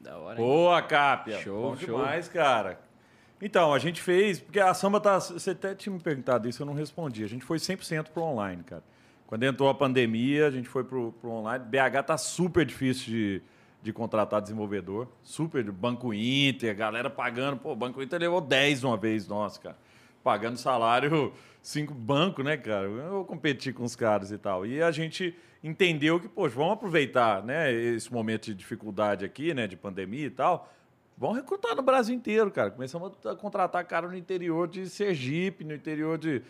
Da 0.00 0.16
hora, 0.16 0.40
hein? 0.40 0.44
Boa, 0.44 0.82
Cápia. 0.82 1.38
Show, 1.40 1.70
Bom 1.70 1.76
show. 1.76 1.98
demais, 1.98 2.28
cara. 2.28 2.80
Então, 3.40 3.72
a 3.72 3.78
gente 3.78 4.00
fez, 4.02 4.40
porque 4.40 4.60
a 4.60 4.72
samba 4.74 5.00
tá. 5.00 5.18
Você 5.18 5.50
até 5.50 5.74
tinha 5.74 5.92
me 5.92 6.00
perguntado 6.00 6.48
isso, 6.48 6.62
eu 6.62 6.66
não 6.66 6.74
respondi. 6.74 7.24
A 7.24 7.28
gente 7.28 7.44
foi 7.44 7.58
100% 7.58 8.08
pro 8.08 8.22
online, 8.22 8.62
cara. 8.62 8.82
Quando 9.26 9.44
entrou 9.44 9.68
a 9.68 9.74
pandemia, 9.74 10.46
a 10.46 10.50
gente 10.50 10.68
foi 10.68 10.84
pro, 10.84 11.12
pro 11.12 11.30
online. 11.30 11.64
BH 11.64 12.02
tá 12.04 12.18
super 12.18 12.66
difícil 12.66 13.06
de, 13.06 13.42
de 13.82 13.92
contratar 13.92 14.42
desenvolvedor. 14.42 15.06
Super. 15.22 15.70
Banco 15.70 16.12
Inter, 16.12 16.74
galera 16.74 17.08
pagando. 17.08 17.56
Pô, 17.56 17.72
o 17.72 17.76
Banco 17.76 18.02
Inter 18.02 18.20
levou 18.20 18.40
10 18.40 18.84
uma 18.84 18.96
vez, 18.96 19.28
nossa, 19.28 19.60
cara. 19.60 19.78
Pagando 20.22 20.58
salário, 20.58 21.32
cinco 21.62 21.94
banco, 21.94 22.42
né, 22.42 22.56
cara? 22.56 22.86
Eu 22.86 23.10
vou 23.10 23.24
competir 23.24 23.72
com 23.72 23.84
os 23.84 23.94
caras 23.94 24.32
e 24.32 24.38
tal. 24.38 24.66
E 24.66 24.82
a 24.82 24.90
gente 24.90 25.34
entendeu 25.62 26.18
que, 26.18 26.28
poxa, 26.28 26.54
vamos 26.56 26.72
aproveitar, 26.74 27.42
né, 27.44 27.72
esse 27.72 28.12
momento 28.12 28.46
de 28.46 28.54
dificuldade 28.54 29.24
aqui, 29.24 29.52
né, 29.54 29.66
de 29.66 29.76
pandemia 29.76 30.26
e 30.26 30.30
tal. 30.30 30.72
Vamos 31.18 31.36
recrutar 31.36 31.76
no 31.76 31.82
Brasil 31.82 32.14
inteiro, 32.14 32.50
cara. 32.50 32.70
Começamos 32.70 33.12
a 33.26 33.34
contratar 33.34 33.84
cara 33.84 34.08
no 34.08 34.16
interior 34.16 34.66
de 34.66 34.88
Sergipe, 34.88 35.64
no 35.64 35.74
interior 35.74 36.16
de, 36.16 36.40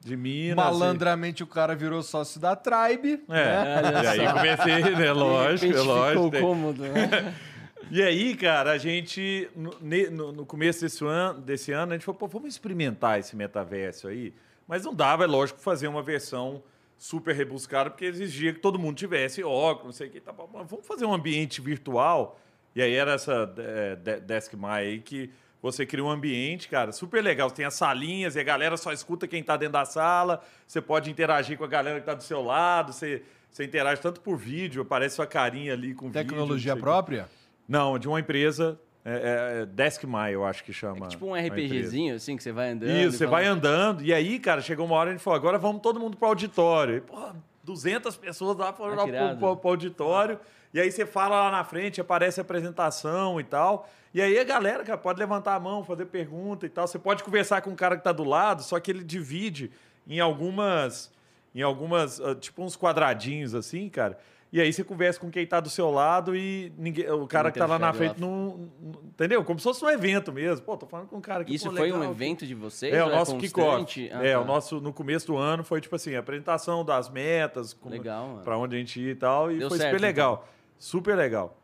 de 0.00 0.16
Minas. 0.18 0.56
malandramente 0.56 1.42
o 1.42 1.46
cara 1.46 1.74
virou 1.74 2.02
sócio 2.02 2.38
da 2.38 2.54
Tribe. 2.54 3.24
E, 3.26 3.32
é, 3.32 4.02
e 4.02 4.06
aí 4.06 4.32
comecei, 4.32 4.94
né? 4.96 5.12
Lógico, 5.12 5.74
é 5.74 5.80
lógico. 5.80 6.12
Ficou 6.24 6.30
tem- 6.30 6.40
cômodo, 6.42 6.82
né? 6.82 7.34
E 7.90 8.02
aí, 8.02 8.36
cara, 8.36 8.72
a 8.72 8.76
gente, 8.76 9.48
no- 9.56 10.30
no 10.30 10.44
começo 10.44 10.82
desse 10.82 11.02
ano, 11.06 11.40
desse 11.40 11.72
ano, 11.72 11.92
a 11.92 11.94
gente 11.94 12.04
falou, 12.04 12.18
pô, 12.18 12.26
vamos 12.26 12.48
experimentar 12.50 13.18
esse 13.18 13.34
metaverso 13.34 14.08
aí. 14.08 14.34
Mas 14.66 14.84
não 14.84 14.92
dava, 14.92 15.24
é 15.24 15.26
lógico, 15.26 15.58
fazer 15.58 15.88
uma 15.88 16.02
versão 16.02 16.62
super 16.98 17.34
rebuscada, 17.34 17.88
porque 17.90 18.04
exigia 18.04 18.52
que 18.52 18.58
todo 18.60 18.78
mundo 18.78 18.96
tivesse 18.96 19.42
óculos, 19.44 19.84
não 19.86 19.92
sei 19.92 20.08
o 20.08 20.10
que. 20.10 20.20
Tá, 20.20 20.32
vamos 20.32 20.86
fazer 20.86 21.06
um 21.06 21.14
ambiente 21.14 21.60
virtual. 21.60 22.38
E 22.74 22.82
aí 22.82 22.92
era 22.92 23.12
essa 23.12 23.50
é, 23.56 23.96
de- 23.96 24.20
Desk 24.20 24.54
My 24.56 24.66
aí 24.66 24.98
que 25.00 25.30
você 25.62 25.86
cria 25.86 26.04
um 26.04 26.10
ambiente, 26.10 26.68
cara, 26.68 26.92
super 26.92 27.22
legal. 27.22 27.48
Você 27.48 27.56
tem 27.56 27.64
as 27.64 27.74
salinhas 27.74 28.36
e 28.36 28.40
a 28.40 28.42
galera 28.44 28.76
só 28.76 28.92
escuta 28.92 29.26
quem 29.26 29.42
tá 29.42 29.56
dentro 29.56 29.72
da 29.74 29.84
sala. 29.84 30.42
Você 30.66 30.80
pode 30.80 31.10
interagir 31.10 31.56
com 31.56 31.64
a 31.64 31.68
galera 31.68 31.98
que 32.00 32.06
tá 32.06 32.14
do 32.14 32.22
seu 32.22 32.42
lado. 32.42 32.92
Você, 32.92 33.22
você 33.50 33.64
interage 33.64 34.00
tanto 34.00 34.20
por 34.20 34.36
vídeo, 34.36 34.82
aparece 34.82 35.16
sua 35.16 35.26
carinha 35.26 35.72
ali 35.72 35.94
com 35.94 36.06
vídeo. 36.06 36.22
Tecnologia 36.24 36.54
não 36.54 36.58
sei 36.62 36.72
o 36.72 36.74
quê. 36.76 36.80
própria? 36.80 37.28
Não, 37.68 37.98
de 37.98 38.08
uma 38.08 38.20
empresa, 38.20 38.78
é, 39.04 39.60
é, 39.62 39.66
Desk 39.66 40.04
My, 40.06 40.32
eu 40.32 40.44
acho 40.44 40.62
que 40.64 40.72
chama. 40.72 41.06
É 41.06 41.08
tipo 41.08 41.26
um. 41.26 41.34
RPGzinho, 41.34 42.14
assim, 42.14 42.36
que 42.36 42.42
você 42.42 42.52
vai 42.52 42.70
andando. 42.70 42.90
Isso, 42.90 43.18
você 43.18 43.26
vai 43.26 43.46
andando, 43.46 44.02
e 44.04 44.12
aí, 44.12 44.38
cara, 44.38 44.60
chegou 44.60 44.84
uma 44.86 44.96
hora 44.96 45.10
e 45.10 45.12
a 45.12 45.16
gente 45.16 45.22
falou, 45.22 45.36
agora 45.38 45.56
vamos 45.58 45.80
todo 45.82 45.98
mundo 45.98 46.16
para 46.16 46.26
o 46.26 46.28
auditório. 46.28 46.96
E, 46.96 47.00
pô, 47.00 47.16
200 47.64 48.16
pessoas 48.16 48.56
lá 48.56 48.72
foram 48.72 48.94
Ah, 48.94 49.06
pro, 49.06 49.38
pro- 49.38 49.56
pro 49.56 49.70
auditório, 49.70 50.38
e 50.74 50.80
aí 50.80 50.90
você 50.90 51.06
fala 51.06 51.44
lá 51.44 51.50
na 51.50 51.64
frente, 51.64 52.00
aparece 52.00 52.40
a 52.40 52.42
apresentação 52.42 53.40
e 53.40 53.44
tal. 53.44 53.88
E 54.12 54.20
aí 54.22 54.38
a 54.38 54.44
galera, 54.44 54.82
cara, 54.84 54.98
pode 54.98 55.18
levantar 55.18 55.54
a 55.54 55.60
mão, 55.60 55.84
fazer 55.84 56.06
pergunta 56.06 56.64
e 56.66 56.68
tal. 56.68 56.86
Você 56.86 56.98
pode 56.98 57.22
conversar 57.22 57.60
com 57.62 57.70
o 57.70 57.76
cara 57.76 57.96
que 57.96 58.02
tá 58.04 58.12
do 58.12 58.24
lado, 58.24 58.62
só 58.62 58.78
que 58.80 58.90
ele 58.90 59.04
divide 59.04 59.70
em 60.06 60.18
algumas, 60.18 61.10
em 61.54 61.60
algumas, 61.62 62.18
ah, 62.20 62.34
tipo 62.34 62.62
uns 62.62 62.76
quadradinhos 62.76 63.54
assim, 63.54 63.88
cara. 63.88 64.18
E 64.50 64.60
aí 64.62 64.72
você 64.72 64.82
conversa 64.82 65.20
com 65.20 65.30
quem 65.30 65.46
tá 65.46 65.60
do 65.60 65.68
seu 65.68 65.90
lado 65.90 66.34
e 66.34 66.72
ninguém, 66.78 67.10
o 67.10 67.26
cara 67.26 67.50
que 67.52 67.58
tá 67.58 67.66
lá 67.66 67.78
na 67.78 67.92
frente 67.92 68.18
não, 68.18 68.68
não- 68.80 69.08
Entendeu? 69.08 69.44
Como 69.44 69.58
se 69.58 69.64
fosse 69.64 69.84
um 69.84 69.90
evento 69.90 70.32
mesmo. 70.32 70.64
Pô, 70.64 70.76
tô 70.76 70.86
falando 70.86 71.08
com 71.08 71.16
um 71.16 71.20
cara 71.20 71.44
que 71.44 71.54
Isso 71.54 71.68
pô, 71.68 71.76
foi 71.76 71.92
um 71.92 71.98
legal, 71.98 72.12
evento 72.12 72.46
de 72.46 72.54
vocês? 72.54 72.94
é, 72.94 73.04
o 73.04 73.10
nosso 73.10 73.36
kickoff. 73.36 73.66
constante? 73.68 74.08
Ah, 74.12 74.24
é, 74.24 74.32
tá. 74.32 74.40
o 74.40 74.44
nosso 74.44 74.80
no 74.80 74.92
começo 74.92 75.26
do 75.26 75.36
ano 75.36 75.62
foi 75.64 75.80
tipo 75.80 75.94
assim, 75.96 76.14
apresentação 76.14 76.82
das 76.84 77.10
metas, 77.10 77.74
como, 77.74 77.94
Legal, 77.94 78.40
pra 78.44 78.56
onde 78.56 78.76
a 78.76 78.78
gente 78.78 79.00
ia 79.00 79.10
e 79.10 79.14
tal, 79.16 79.50
e 79.52 79.58
Deu 79.58 79.68
foi 79.68 79.78
certo, 79.78 79.90
super 79.90 80.00
legal. 80.06 80.48
Super 80.78 81.16
legal. 81.16 81.58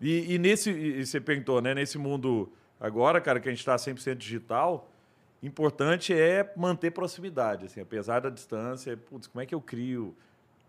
E, 0.00 0.34
e 0.34 0.38
nesse, 0.38 0.70
e 0.70 1.06
você 1.06 1.20
perguntou, 1.20 1.60
né, 1.62 1.72
nesse 1.74 1.98
mundo 1.98 2.50
agora, 2.80 3.20
cara, 3.20 3.38
que 3.38 3.48
a 3.48 3.52
gente 3.52 3.64
tá 3.64 3.76
100% 3.76 4.16
digital, 4.16 4.90
importante 5.42 6.12
é 6.12 6.52
manter 6.56 6.90
proximidade, 6.90 7.66
assim, 7.66 7.80
apesar 7.80 8.20
da 8.20 8.30
distância, 8.30 8.96
putz, 8.96 9.26
como 9.26 9.42
é 9.42 9.46
que 9.46 9.54
eu 9.54 9.60
crio 9.60 10.16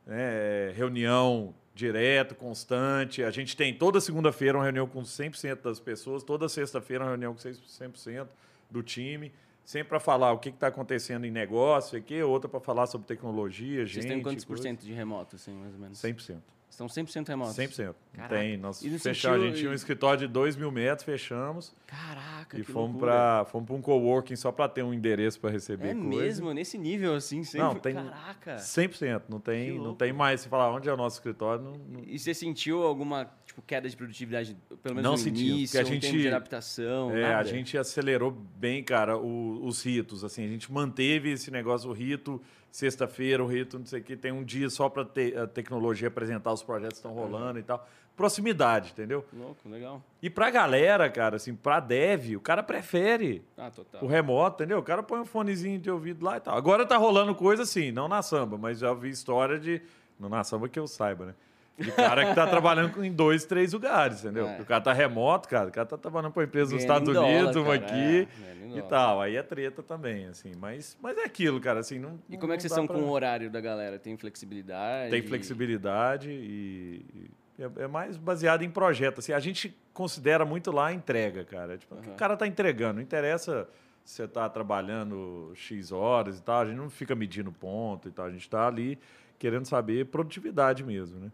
né, 0.06 0.72
reunião 0.75 1.53
direto, 1.74 2.34
constante. 2.35 3.24
A 3.24 3.32
gente 3.32 3.56
tem 3.56 3.74
toda 3.74 4.00
segunda-feira 4.00 4.58
uma 4.58 4.64
reunião 4.64 4.88
com 4.88 5.01
100% 5.01 5.61
das 5.61 5.80
pessoas, 5.80 6.24
toda 6.24 6.48
sexta-feira 6.48 7.03
uma 7.03 7.09
reunião 7.09 7.34
com 7.34 7.40
100% 7.40 8.27
do 8.69 8.82
time, 8.82 9.32
sempre 9.64 9.90
para 9.90 10.00
falar 10.00 10.32
o 10.32 10.40
que 10.40 10.50
está 10.50 10.67
acontecendo 10.67 11.25
em 11.25 11.32
negócio, 11.32 11.98
aqui, 11.98 12.22
outra 12.24 12.48
para 12.48 12.59
falar 12.59 12.88
sobre 12.88 13.08
tecnologia, 13.08 13.85
gente. 13.85 13.93
Vocês 13.93 14.06
têm 14.06 14.22
quantos 14.22 14.45
por 14.45 14.58
cento 14.58 14.82
de 14.82 14.93
remoto, 14.93 15.35
assim, 15.35 15.53
mais 15.53 15.74
ou 15.74 15.80
menos? 15.80 16.01
100%. 16.01 16.38
Estão 16.75 16.87
100% 16.87 17.29
remotos? 17.29 17.55
100%. 17.55 17.85
Não 17.87 17.95
Caraca. 18.23 18.35
tem. 18.35 18.57
Nós 18.57 18.81
E 18.81 18.89
no 18.89 18.99
fechamos, 18.99 19.37
a 19.37 19.39
sentido- 19.39 19.45
gente 19.53 19.59
tinha 19.61 19.71
um 19.71 19.73
escritório 19.73 20.19
de 20.19 20.27
2 20.27 20.57
mil 20.57 20.69
metros, 20.71 21.05
fechamos. 21.05 21.73
Caraca, 21.87 22.57
e 22.57 22.65
que 22.65 22.69
fomos 22.69 22.91
loucura. 22.91 23.11
para 23.13 23.45
fomos 23.45 23.65
pra 23.67 23.75
um 23.77 23.81
coworking 23.81 24.35
só 24.35 24.51
para 24.51 24.67
ter 24.67 24.83
um 24.83 24.93
endereço 24.93 25.39
para 25.39 25.51
receber 25.51 25.89
É 25.89 25.93
coisa. 25.93 26.09
mesmo? 26.09 26.53
Nesse 26.53 26.77
nível, 26.77 27.15
assim, 27.15 27.45
sempre? 27.45 27.59
Não, 27.65 27.75
tem 27.75 27.93
Caraca. 27.95 28.57
100%. 28.57 29.23
Não 29.29 29.39
tem, 29.39 29.79
não 29.79 29.95
tem 29.95 30.11
mais. 30.11 30.41
Se 30.41 30.49
falar 30.49 30.69
onde 30.73 30.89
é 30.89 30.93
o 30.93 30.97
nosso 30.97 31.15
escritório, 31.15 31.63
não, 31.63 31.71
não- 31.73 32.03
E 32.05 32.19
você 32.19 32.33
sentiu 32.33 32.83
alguma 32.83 33.31
tipo, 33.45 33.61
queda 33.61 33.87
de 33.87 33.95
produtividade, 33.95 34.57
pelo 34.83 34.95
menos 34.95 35.03
Não 35.03 35.11
no 35.13 35.17
senti, 35.17 35.47
início, 35.47 35.77
porque 35.79 35.93
a 35.93 35.95
um 35.95 35.99
tempo 35.99 36.11
de 36.13 36.23
gente- 36.23 36.27
adaptação? 36.27 37.11
É, 37.11 37.23
a 37.25 37.29
nada? 37.37 37.47
gente 37.47 37.77
acelerou 37.77 38.31
bem, 38.31 38.83
cara, 38.83 39.17
o- 39.17 39.65
os 39.65 39.81
ritos. 39.81 40.25
Assim, 40.25 40.43
a 40.43 40.47
gente 40.49 40.69
manteve 40.69 41.31
esse 41.31 41.49
negócio, 41.49 41.89
o 41.89 41.93
rito, 41.93 42.41
sexta-feira, 42.75 43.41
o 43.41 43.47
rito, 43.47 43.79
não 43.79 43.85
sei 43.85 44.01
o 44.01 44.03
que, 44.03 44.17
tem 44.17 44.33
um 44.33 44.43
dia 44.43 44.69
só 44.69 44.89
para 44.89 45.03
a 45.03 45.47
tecnologia 45.47 46.09
apresentar 46.09 46.51
os 46.51 46.61
projetos 46.61 46.99
que 46.99 47.07
estão 47.07 47.13
rolando 47.13 47.57
e 47.57 47.63
tal. 47.63 47.87
Proximidade, 48.17 48.91
entendeu? 48.91 49.23
Louco, 49.31 49.67
legal. 49.69 50.03
E 50.21 50.29
pra 50.29 50.49
galera, 50.49 51.09
cara, 51.09 51.37
assim, 51.37 51.55
pra 51.55 51.79
dev, 51.79 52.35
o 52.35 52.41
cara 52.41 52.61
prefere 52.61 53.41
Ah, 53.57 53.71
o 54.01 54.07
remoto, 54.07 54.61
entendeu? 54.61 54.79
O 54.79 54.83
cara 54.83 55.01
põe 55.01 55.21
um 55.21 55.25
fonezinho 55.25 55.79
de 55.79 55.89
ouvido 55.89 56.25
lá 56.25 56.35
e 56.35 56.41
tal. 56.41 56.57
Agora 56.57 56.85
tá 56.85 56.97
rolando 56.97 57.33
coisa 57.33 57.63
assim, 57.63 57.93
não 57.93 58.09
na 58.09 58.21
samba, 58.21 58.57
mas 58.57 58.79
já 58.79 58.93
vi 58.93 59.09
história 59.09 59.57
de. 59.57 59.81
Não 60.19 60.27
na 60.27 60.43
samba 60.43 60.67
que 60.67 60.77
eu 60.79 60.85
saiba, 60.87 61.27
né? 61.27 61.35
De 61.77 61.91
cara 61.91 62.25
que 62.25 62.33
tá 62.35 62.47
trabalhando 62.47 63.03
em 63.03 63.11
dois, 63.11 63.43
três 63.45 63.73
lugares, 63.73 64.23
entendeu? 64.23 64.47
É. 64.47 64.61
O 64.61 64.65
cara 64.65 64.81
tá 64.81 64.93
remoto, 64.93 65.49
cara. 65.49 65.67
O 65.67 65.71
cara 65.71 65.85
tá 65.85 65.97
trabalhando 65.97 66.31
pra 66.31 66.43
empresa 66.45 66.73
nos 66.73 66.83
Ganhando 66.85 67.01
Estados 67.03 67.13
dólar, 67.13 67.29
Unidos, 67.29 67.55
uma 67.57 67.77
cara, 67.77 67.85
aqui 67.85 68.27
é, 68.73 68.77
e 68.77 68.81
tal. 68.83 69.21
Aí 69.21 69.35
é 69.35 69.43
treta 69.43 69.83
também, 69.83 70.25
assim. 70.27 70.53
Mas, 70.57 70.97
mas 71.01 71.17
é 71.17 71.23
aquilo, 71.25 71.59
cara, 71.59 71.81
assim. 71.81 71.99
Não, 71.99 72.17
E 72.29 72.37
como 72.37 72.53
é 72.53 72.55
que 72.55 72.61
vocês 72.61 72.71
não 72.71 72.77
são 72.77 72.87
pra- 72.87 72.95
com 72.95 73.01
o 73.03 73.09
horário 73.11 73.49
da 73.49 73.59
galera? 73.59 73.99
Tem 73.99 74.15
flexibilidade? 74.15 75.11
Tem 75.11 75.21
flexibilidade 75.21 76.29
e, 76.31 77.05
e 77.13 77.63
é, 77.63 77.83
é 77.83 77.87
mais 77.87 78.15
baseado 78.15 78.63
em 78.63 78.69
projeto. 78.69 79.19
Assim, 79.19 79.33
a 79.33 79.39
gente 79.39 79.75
considera 79.93 80.45
muito 80.45 80.71
lá 80.71 80.87
a 80.87 80.93
entrega, 80.93 81.43
cara. 81.43 81.77
Tipo, 81.77 81.95
o 81.95 81.97
que 82.01 82.09
o 82.09 82.13
cara 82.13 82.37
tá 82.37 82.47
entregando. 82.47 82.95
Não 82.95 83.01
interessa 83.01 83.67
se 84.05 84.15
você 84.15 84.27
tá 84.29 84.47
trabalhando 84.47 85.51
X 85.55 85.91
horas 85.91 86.37
e 86.39 86.41
tal. 86.41 86.61
A 86.61 86.65
gente 86.65 86.77
não 86.77 86.89
fica 86.89 87.13
medindo 87.15 87.51
ponto 87.51 88.07
e 88.07 88.11
tal. 88.11 88.25
A 88.27 88.31
gente 88.31 88.49
tá 88.49 88.65
ali 88.67 88.97
querendo 89.37 89.65
saber 89.65 90.05
produtividade 90.05 90.81
mesmo, 90.83 91.19
né? 91.19 91.31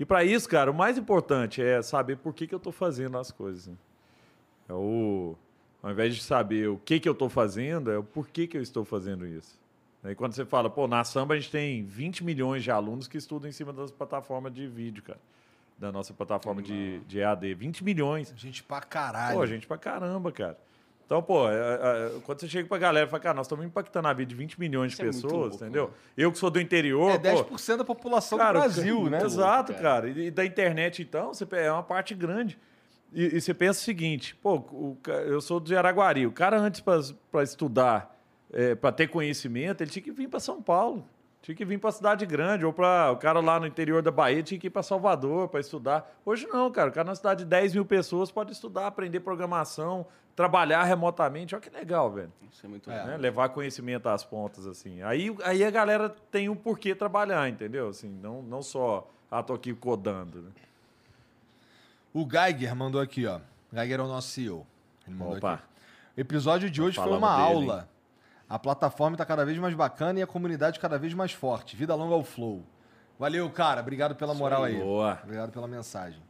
E 0.00 0.04
para 0.06 0.24
isso, 0.24 0.48
cara, 0.48 0.70
o 0.70 0.74
mais 0.74 0.96
importante 0.96 1.62
é 1.62 1.82
saber 1.82 2.16
por 2.16 2.32
que, 2.32 2.46
que 2.46 2.54
eu 2.54 2.56
estou 2.56 2.72
fazendo 2.72 3.18
as 3.18 3.30
coisas. 3.30 3.66
né? 3.66 3.74
É 4.66 4.72
o, 4.72 5.36
ao 5.82 5.90
invés 5.90 6.16
de 6.16 6.22
saber 6.22 6.70
o 6.70 6.78
que, 6.78 6.98
que 6.98 7.06
eu 7.06 7.12
estou 7.12 7.28
fazendo, 7.28 7.90
é 7.90 7.98
o 7.98 8.02
porquê 8.02 8.46
que 8.46 8.56
eu 8.56 8.62
estou 8.62 8.82
fazendo 8.82 9.26
isso. 9.26 9.60
Aí 10.02 10.14
quando 10.14 10.32
você 10.32 10.46
fala, 10.46 10.70
pô, 10.70 10.88
na 10.88 11.04
Samba 11.04 11.34
a 11.34 11.36
gente 11.38 11.50
tem 11.50 11.84
20 11.84 12.24
milhões 12.24 12.64
de 12.64 12.70
alunos 12.70 13.06
que 13.06 13.18
estudam 13.18 13.46
em 13.46 13.52
cima 13.52 13.74
das 13.74 13.90
plataformas 13.90 14.54
de 14.54 14.66
vídeo, 14.66 15.02
cara. 15.02 15.20
Da 15.78 15.92
nossa 15.92 16.14
plataforma 16.14 16.62
de, 16.62 17.00
de 17.00 17.18
EAD. 17.18 17.52
20 17.52 17.84
milhões. 17.84 18.32
Gente 18.36 18.62
pra 18.62 18.80
caralho. 18.80 19.36
Pô, 19.36 19.46
gente 19.46 19.66
pra 19.66 19.76
caramba, 19.76 20.32
cara. 20.32 20.56
Então, 21.10 21.20
pô, 21.20 21.50
é, 21.50 21.54
é, 21.54 22.20
quando 22.22 22.38
você 22.38 22.46
chega 22.48 22.68
pra 22.68 22.78
galera 22.78 23.04
e 23.04 23.10
fala, 23.10 23.20
cara, 23.20 23.34
nós 23.34 23.46
estamos 23.46 23.66
impactando 23.66 24.06
a 24.06 24.12
vida 24.12 24.28
de 24.28 24.34
20 24.36 24.60
milhões 24.60 24.92
Isso 24.92 25.02
de 25.02 25.08
é 25.08 25.10
pessoas, 25.10 25.32
louco, 25.32 25.56
entendeu? 25.56 25.86
né? 25.88 25.92
Eu 26.16 26.30
que 26.30 26.38
sou 26.38 26.48
do 26.48 26.60
interior, 26.60 27.10
É 27.10 27.18
pô, 27.18 27.44
10% 27.46 27.78
da 27.78 27.84
população 27.84 28.38
Cara, 28.38 28.52
do 28.52 28.62
Brasil, 28.62 29.10
né? 29.10 29.20
Exato, 29.24 29.72
cara. 29.72 29.82
cara. 29.82 30.08
E, 30.08 30.26
e 30.26 30.30
da 30.30 30.44
internet, 30.44 31.02
então, 31.02 31.34
você, 31.34 31.44
é 31.50 31.72
uma 31.72 31.82
parte 31.82 32.14
grande. 32.14 32.56
E, 33.12 33.24
e 33.24 33.40
você 33.40 33.52
pensa 33.52 33.80
o 33.80 33.82
seguinte, 33.82 34.36
pô, 34.36 34.54
o 34.54 34.96
eu 35.26 35.40
sou 35.40 35.58
de 35.58 35.74
Araguari. 35.74 36.28
O 36.28 36.30
cara, 36.30 36.56
antes 36.60 36.80
para 36.80 37.42
estudar 37.42 38.16
para 38.80 38.92
ter 38.92 39.08
conhecimento, 39.08 39.82
ele 39.82 39.90
tinha 39.90 40.04
que 40.04 40.12
vir 40.12 40.28
para 40.28 40.38
São 40.38 40.62
Paulo. 40.62 41.04
Tinha 41.42 41.54
que 41.54 41.64
vir 41.64 41.78
para 41.78 41.90
cidade 41.90 42.26
grande, 42.26 42.66
ou 42.66 42.72
para 42.72 43.10
o 43.12 43.16
cara 43.16 43.40
lá 43.40 43.58
no 43.58 43.66
interior 43.66 44.02
da 44.02 44.10
Bahia 44.10 44.42
tinha 44.42 44.60
que 44.60 44.66
ir 44.66 44.70
para 44.70 44.82
Salvador 44.82 45.48
para 45.48 45.58
estudar. 45.60 46.14
Hoje 46.24 46.46
não, 46.46 46.70
cara. 46.70 46.90
O 46.90 46.92
cara 46.92 47.06
na 47.08 47.14
cidade 47.14 47.44
de 47.44 47.50
10 47.50 47.74
mil 47.74 47.84
pessoas 47.86 48.30
pode 48.30 48.52
estudar, 48.52 48.86
aprender 48.86 49.20
programação, 49.20 50.06
trabalhar 50.36 50.84
remotamente. 50.84 51.54
Olha 51.54 51.62
que 51.62 51.70
legal, 51.70 52.10
velho. 52.10 52.30
Isso 52.52 52.66
é 52.66 52.68
muito 52.68 52.90
Né? 52.90 53.02
legal. 53.02 53.18
Levar 53.18 53.48
conhecimento 53.48 54.06
às 54.08 54.22
pontas, 54.22 54.66
assim. 54.66 55.02
Aí, 55.02 55.34
aí 55.42 55.64
a 55.64 55.70
galera 55.70 56.10
tem 56.30 56.50
um 56.50 56.54
porquê 56.56 56.94
trabalhar, 56.94 57.48
entendeu? 57.48 57.88
Assim, 57.88 58.10
não, 58.22 58.42
não 58.42 58.60
só, 58.62 59.08
ah, 59.30 59.42
tô 59.42 59.54
aqui 59.54 59.72
codando. 59.72 60.42
Né? 60.42 60.50
O 62.12 62.28
Geiger 62.28 62.74
mandou 62.76 63.00
aqui, 63.00 63.26
ó. 63.26 63.40
Geiger 63.72 64.00
é 64.00 64.02
o 64.02 64.06
nosso 64.08 64.28
CEO. 64.28 64.66
Ele 65.06 65.16
mandou 65.16 65.38
Opa. 65.38 65.54
aqui. 65.54 65.62
O 66.16 66.20
episódio 66.20 66.68
de 66.68 66.82
hoje 66.82 66.96
foi 66.96 67.04
falamos 67.04 67.26
uma 67.28 67.36
dele, 67.36 67.54
aula. 67.70 67.88
A 68.50 68.58
plataforma 68.58 69.14
está 69.14 69.24
cada 69.24 69.46
vez 69.46 69.56
mais 69.58 69.74
bacana 69.74 70.18
e 70.18 70.22
a 70.22 70.26
comunidade 70.26 70.80
cada 70.80 70.98
vez 70.98 71.14
mais 71.14 71.30
forte. 71.30 71.76
Vida 71.76 71.94
longa 71.94 72.16
ao 72.16 72.24
Flow. 72.24 72.64
Valeu, 73.16 73.48
cara. 73.48 73.80
Obrigado 73.80 74.16
pela 74.16 74.34
moral 74.34 74.64
aí. 74.64 74.76
Boa. 74.76 75.20
Obrigado 75.22 75.52
pela 75.52 75.68
mensagem. 75.68 76.20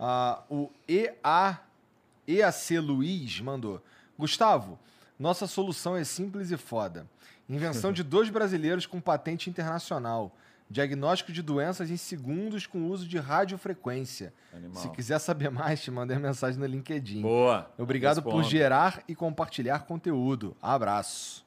Ah, 0.00 0.42
o 0.50 0.72
EA, 0.88 1.60
EAC 2.26 2.80
Luiz 2.80 3.40
mandou. 3.40 3.80
Gustavo, 4.18 4.76
nossa 5.16 5.46
solução 5.46 5.96
é 5.96 6.02
simples 6.02 6.50
e 6.50 6.56
foda. 6.56 7.06
Invenção 7.48 7.92
de 7.92 8.02
dois 8.02 8.28
brasileiros 8.28 8.84
com 8.84 9.00
patente 9.00 9.48
internacional. 9.48 10.34
Diagnóstico 10.70 11.30
de 11.30 11.42
doenças 11.42 11.90
em 11.90 11.96
segundos 11.96 12.66
com 12.66 12.88
uso 12.88 13.06
de 13.06 13.18
radiofrequência. 13.18 14.32
Animal. 14.52 14.82
Se 14.82 14.88
quiser 14.90 15.18
saber 15.18 15.50
mais, 15.52 15.82
te 15.82 15.90
mandei 15.90 16.16
a 16.16 16.20
mensagem 16.20 16.58
no 16.58 16.66
LinkedIn. 16.66 17.22
Boa. 17.22 17.70
Obrigado 17.78 18.22
por 18.22 18.42
gerar 18.42 19.02
e 19.06 19.14
compartilhar 19.14 19.80
conteúdo. 19.80 20.56
Abraço. 20.60 21.44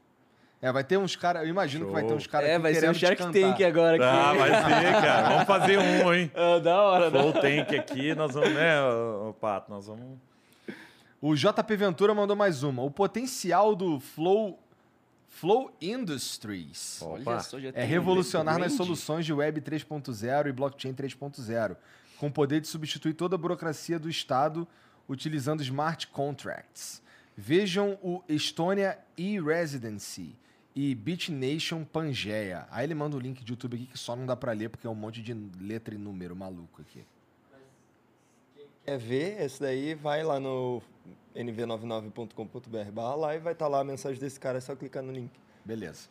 É, 0.60 0.72
vai 0.72 0.84
ter 0.84 0.98
uns 0.98 1.16
caras, 1.16 1.44
eu 1.44 1.50
imagino 1.50 1.86
que 1.86 1.92
vai 1.92 2.02
ter 2.02 2.10
Show. 2.10 2.18
uns 2.18 2.26
caras 2.28 2.50
É, 2.50 2.58
vai 2.58 2.74
ser 2.74 2.90
o 2.90 2.94
Shark. 2.94 3.32
Tank 3.32 3.62
agora 3.64 3.96
aqui. 3.96 4.04
Ah, 4.04 4.34
vai 4.34 4.50
ser, 4.50 4.92
cara. 4.94 5.30
Vamos 5.30 5.44
fazer 5.46 5.78
um, 5.78 6.14
hein? 6.14 6.32
Ah, 6.36 6.60
da 6.60 6.82
hora, 6.82 7.12
da 7.12 7.20
Flow 7.20 7.34
Tank 7.34 7.76
aqui, 7.76 8.16
nós 8.16 8.34
vamos, 8.34 8.54
né, 8.54 8.74
Pato? 9.40 9.70
Nós 9.72 9.86
vamos. 9.86 10.18
O 11.22 11.36
JP 11.36 11.76
Ventura 11.76 12.14
mandou 12.16 12.36
mais 12.36 12.64
uma. 12.64 12.82
O 12.82 12.90
potencial 12.90 13.76
do 13.76 14.00
Flow, 14.00 14.60
Flow 15.28 15.72
Industries 15.82 17.02
Olha 17.02 17.22
Opa. 17.22 17.42
é 17.74 17.84
revolucionar 17.84 18.58
nas 18.58 18.74
soluções 18.74 19.26
de 19.26 19.34
Web 19.34 19.62
3.0 19.62 20.48
e 20.48 20.52
Blockchain 20.52 20.94
3.0, 20.94 21.78
com 22.18 22.28
o 22.28 22.32
poder 22.32 22.62
de 22.62 22.68
substituir 22.68 23.14
toda 23.14 23.36
a 23.36 23.38
burocracia 23.38 24.00
do 24.00 24.10
Estado 24.10 24.68
utilizando 25.08 25.62
smart 25.62 26.08
contracts. 26.08 27.02
Vejam 27.36 28.00
o 28.02 28.24
Estonia 28.28 28.98
e-Residency 29.16 30.36
e 30.76 30.96
BitNation 30.96 31.84
Pangaea. 31.84 32.68
Aí 32.72 32.86
ele 32.86 32.96
manda 32.96 33.16
o 33.16 33.20
link 33.20 33.44
de 33.44 33.52
YouTube 33.52 33.76
aqui 33.76 33.86
que 33.86 33.98
só 33.98 34.16
não 34.16 34.26
dá 34.26 34.36
pra 34.36 34.52
ler 34.54 34.70
porque 34.70 34.88
é 34.88 34.90
um 34.90 34.96
monte 34.96 35.22
de 35.22 35.34
letra 35.60 35.94
e 35.94 35.98
número 35.98 36.36
maluco 36.36 36.82
aqui. 36.82 37.06
Quer 38.84 38.98
ver 38.98 39.42
esse 39.42 39.60
daí, 39.60 39.94
vai 39.94 40.24
lá 40.24 40.40
no 40.40 40.82
nv99.com.br 41.36 42.92
barra 42.92 43.16
lá 43.16 43.36
e 43.36 43.40
vai 43.40 43.54
estar 43.54 43.68
lá 43.68 43.80
a 43.80 43.84
mensagem 43.84 44.20
desse 44.20 44.40
cara, 44.40 44.58
é 44.58 44.62
só 44.62 44.76
clicar 44.76 45.04
no 45.04 45.12
link. 45.12 45.32
Beleza. 45.64 46.10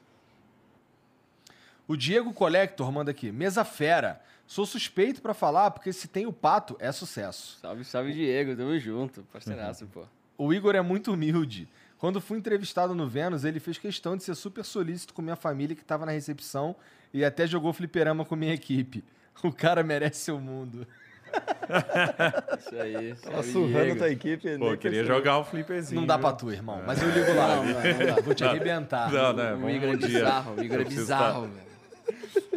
O 1.88 1.96
Diego 1.96 2.32
Collector 2.32 2.90
manda 2.90 3.10
aqui. 3.10 3.30
Mesa 3.30 3.64
fera. 3.64 4.20
Sou 4.46 4.66
suspeito 4.66 5.22
pra 5.22 5.34
falar 5.34 5.70
porque 5.70 5.92
se 5.92 6.08
tem 6.08 6.26
o 6.26 6.32
pato, 6.32 6.76
é 6.78 6.90
sucesso. 6.90 7.58
Salve, 7.60 7.84
salve, 7.84 8.12
Diego. 8.12 8.56
Tamo 8.56 8.78
junto. 8.78 9.22
Parceiraço, 9.32 9.86
pô. 9.86 10.04
O 10.36 10.52
Igor 10.52 10.74
é 10.74 10.82
muito 10.82 11.12
humilde. 11.12 11.68
Quando 11.98 12.20
fui 12.20 12.38
entrevistado 12.38 12.94
no 12.94 13.08
Vênus, 13.08 13.44
ele 13.44 13.58
fez 13.58 13.78
questão 13.78 14.16
de 14.16 14.22
ser 14.22 14.34
super 14.34 14.64
solícito 14.64 15.14
com 15.14 15.22
minha 15.22 15.36
família 15.36 15.74
que 15.74 15.84
tava 15.84 16.04
na 16.04 16.12
recepção 16.12 16.76
e 17.12 17.24
até 17.24 17.46
jogou 17.46 17.72
fliperama 17.72 18.24
com 18.24 18.36
minha 18.36 18.54
equipe. 18.54 19.02
O 19.42 19.52
cara 19.52 19.82
merece 19.82 20.30
o 20.32 20.40
mundo. 20.40 20.86
Isso 22.58 22.74
aí. 22.76 23.16
Salve, 23.16 23.52
surrando 23.52 23.96
tua 23.96 24.10
equipe. 24.10 24.58
Pô, 24.58 24.76
queria 24.76 25.04
jogar 25.04 25.38
um 25.38 25.44
flipperzinho. 25.44 26.00
Não 26.00 26.06
dá 26.06 26.18
pra 26.18 26.32
tu, 26.32 26.50
irmão. 26.50 26.82
Mas 26.86 27.02
eu 27.02 27.10
ligo 27.10 27.34
lá. 27.34 27.56
Não, 27.56 27.64
não, 27.64 27.72
não. 28.16 28.22
Vou 28.22 28.34
te 28.34 28.44
arrebentar. 28.44 29.10
Não, 29.12 29.32
né? 29.32 29.52
O 29.54 29.58
Vamos 29.58 29.74
Igor 29.74 29.88
é 29.90 29.96
bizarro. 29.96 30.54
O 30.54 30.62
Igor 30.62 30.80
é 30.80 30.84
bizarro, 30.84 31.42
tá- 31.48 31.52
velho. 31.54 31.66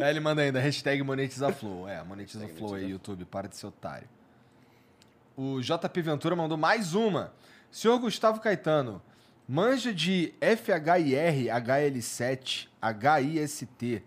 Aí 0.00 0.10
ele 0.10 0.20
manda 0.20 0.42
ainda, 0.42 0.60
hashtag 0.60 1.02
monetizaflow. 1.02 1.88
É, 1.88 2.02
monetizaflow 2.04 2.74
aí, 2.74 2.90
YouTube, 2.90 3.24
para 3.24 3.48
de 3.48 3.56
ser 3.56 3.66
otário. 3.66 4.08
O 5.36 5.60
JP 5.60 6.02
Ventura 6.02 6.36
mandou 6.36 6.56
mais 6.56 6.94
uma. 6.94 7.32
Senhor 7.70 7.98
Gustavo 7.98 8.40
Caetano, 8.40 9.00
manja 9.48 9.92
de 9.92 10.34
FHIR, 10.40 11.48
HL7, 11.52 12.68
HIST, 12.82 14.02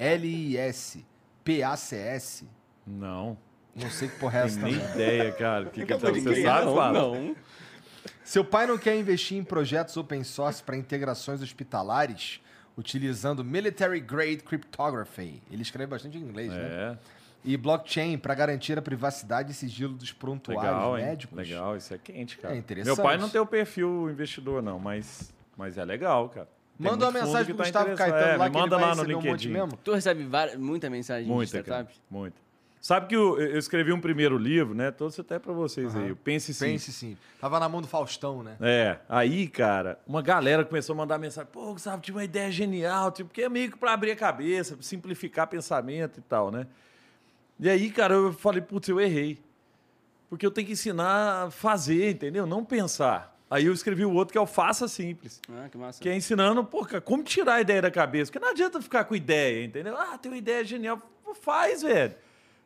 LIS, 0.00 0.98
PACS. 1.44 2.44
Não. 2.86 3.36
Não 3.74 3.90
sei 3.90 4.08
que 4.08 4.18
porra 4.18 4.40
é 4.40 4.44
essa 4.44 4.60
Tem 4.60 4.72
nem 4.72 4.80
também. 4.80 4.94
ideia, 4.94 5.32
cara. 5.32 5.66
O 5.66 5.70
que, 5.70 5.84
que 5.86 5.94
tá- 5.94 6.10
você 6.10 6.42
sabe, 6.42 6.66
não, 6.66 6.92
não. 6.92 7.36
Seu 8.24 8.44
pai 8.44 8.66
não 8.66 8.78
quer 8.78 8.96
investir 8.98 9.36
em 9.38 9.44
projetos 9.44 9.96
open 9.96 10.22
source 10.24 10.62
para 10.62 10.76
integrações 10.76 11.42
hospitalares 11.42 12.40
utilizando 12.76 13.44
Military 13.44 14.00
Grade 14.00 14.38
Cryptography. 14.38 15.42
Ele 15.50 15.62
escreve 15.62 15.90
bastante 15.90 16.16
em 16.16 16.20
inglês, 16.20 16.52
né? 16.52 16.58
É, 16.62 16.96
E 17.44 17.56
blockchain 17.56 18.16
para 18.18 18.34
garantir 18.34 18.78
a 18.78 18.82
privacidade 18.82 19.50
e 19.50 19.54
sigilo 19.54 19.94
dos 19.94 20.12
prontuários 20.12 20.64
legal, 20.74 20.98
hein? 20.98 21.04
médicos. 21.06 21.36
Legal, 21.36 21.76
isso 21.76 21.92
é 21.92 21.98
quente, 21.98 22.38
cara. 22.38 22.54
É 22.54 22.58
interessante. 22.58 22.94
Meu 22.96 23.04
pai 23.04 23.16
não 23.18 23.28
tem 23.28 23.40
o 23.40 23.46
perfil 23.46 24.08
investidor, 24.10 24.62
não, 24.62 24.78
mas, 24.78 25.32
mas 25.56 25.76
é 25.78 25.84
legal, 25.84 26.28
cara. 26.28 26.48
Tem 26.80 26.90
Manda 26.90 27.06
uma 27.06 27.12
mensagem 27.12 27.54
pro 27.54 27.70
tá 27.70 27.84
Gustavo. 27.84 27.96
Caetano 27.96 28.22
É, 28.32 28.36
lá 28.36 28.44
me 28.44 28.50
que 28.50 28.56
ele 28.56 28.62
manda 28.62 28.76
vai 28.78 28.84
lá 28.86 28.94
no 28.94 29.02
receber 29.02 29.12
um 29.14 29.16
monte 29.16 29.26
LinkedIn. 29.48 29.52
mesmo. 29.52 29.76
Tu 29.84 29.92
recebe 29.92 30.24
várias, 30.24 30.56
muita 30.58 30.88
mensagem 30.88 31.24
de 31.24 31.30
Muita, 31.30 31.62
cara. 31.62 31.82
startup? 31.82 32.00
Muita. 32.10 32.36
Sabe 32.80 33.08
que 33.08 33.14
eu, 33.14 33.38
eu 33.38 33.58
escrevi 33.58 33.92
um 33.92 34.00
primeiro 34.00 34.38
livro, 34.38 34.74
né? 34.74 34.90
Trouxe 34.90 35.20
até 35.20 35.38
pra 35.38 35.52
vocês 35.52 35.94
aí. 35.94 36.10
o 36.10 36.16
Pense 36.16 36.54
Sim. 36.54 36.64
Pense 36.64 36.92
sim. 36.92 37.16
Tava 37.38 37.60
na 37.60 37.68
mão 37.68 37.82
do 37.82 37.86
Faustão, 37.86 38.42
né? 38.42 38.56
É, 38.58 38.98
aí, 39.06 39.48
cara, 39.48 39.98
uma 40.06 40.22
galera 40.22 40.64
começou 40.64 40.94
a 40.94 40.96
mandar 40.96 41.18
mensagem, 41.18 41.50
pô, 41.52 41.74
Gustavo, 41.74 42.00
tinha 42.00 42.14
uma 42.14 42.24
ideia 42.24 42.50
genial, 42.50 43.12
tipo, 43.12 43.28
porque 43.28 43.42
é 43.42 43.48
meio 43.50 43.70
que 43.70 43.76
pra 43.76 43.92
abrir 43.92 44.12
a 44.12 44.16
cabeça, 44.16 44.74
pra 44.74 44.82
simplificar 44.82 45.46
pensamento 45.46 46.18
e 46.20 46.22
tal, 46.22 46.50
né? 46.50 46.66
E 47.58 47.68
aí, 47.68 47.90
cara, 47.90 48.14
eu 48.14 48.32
falei, 48.32 48.62
putz, 48.62 48.88
eu 48.88 48.98
errei. 48.98 49.38
Porque 50.30 50.46
eu 50.46 50.50
tenho 50.50 50.66
que 50.66 50.72
ensinar 50.72 51.46
a 51.46 51.50
fazer, 51.50 52.12
entendeu? 52.12 52.46
Não 52.46 52.64
pensar. 52.64 53.36
Aí 53.50 53.66
eu 53.66 53.72
escrevi 53.74 54.06
o 54.06 54.12
outro 54.12 54.32
que 54.32 54.38
é 54.38 54.40
o 54.40 54.46
Faça 54.46 54.88
Simples. 54.88 55.42
Ah, 55.52 55.68
que 55.68 55.76
massa. 55.76 56.00
Que 56.00 56.08
é 56.08 56.16
ensinando, 56.16 56.64
pô, 56.64 56.86
cara, 56.86 57.00
como 57.00 57.22
tirar 57.22 57.54
a 57.54 57.60
ideia 57.60 57.82
da 57.82 57.90
cabeça. 57.90 58.30
Porque 58.30 58.42
não 58.42 58.52
adianta 58.52 58.80
ficar 58.80 59.04
com 59.04 59.14
ideia, 59.14 59.64
entendeu? 59.64 59.96
Ah, 59.98 60.16
tem 60.16 60.30
uma 60.30 60.38
ideia 60.38 60.64
genial. 60.64 60.98
Pô, 61.22 61.34
faz, 61.34 61.82
velho. 61.82 62.14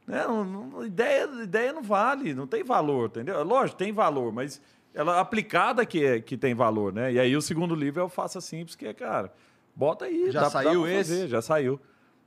Né? 0.07 0.23
Não- 0.26 0.44
não- 0.44 0.84
ideia, 0.86 1.24
ideia 1.42 1.73
não 1.73 1.83
vale, 1.83 2.34
não 2.34 2.47
tem 2.47 2.62
valor, 2.62 3.07
entendeu? 3.08 3.42
Lógico, 3.42 3.78
tem 3.78 3.92
valor, 3.92 4.33
mas 4.33 4.60
ela 4.92 5.18
aplicada 5.20 5.84
que, 5.86 6.05
é, 6.05 6.20
que 6.20 6.36
tem 6.36 6.55
valor, 6.55 6.92
né? 6.92 7.12
E 7.12 7.18
aí 7.18 7.34
o 7.36 7.41
segundo 7.42 7.74
livro 7.74 8.00
é 8.00 8.05
o 8.05 8.08
Faça 8.08 8.41
Simples, 8.41 8.76
que 8.76 8.86
é, 8.86 8.92
cara, 8.92 9.33
bota 9.74 10.05
aí. 10.05 10.31
Já 10.31 10.41
dá- 10.41 10.47
dá 10.47 10.50
saiu 10.50 10.83
pra 10.83 10.92
esse? 10.92 11.10
fazer, 11.12 11.28
Já 11.28 11.41
saiu. 11.42 11.81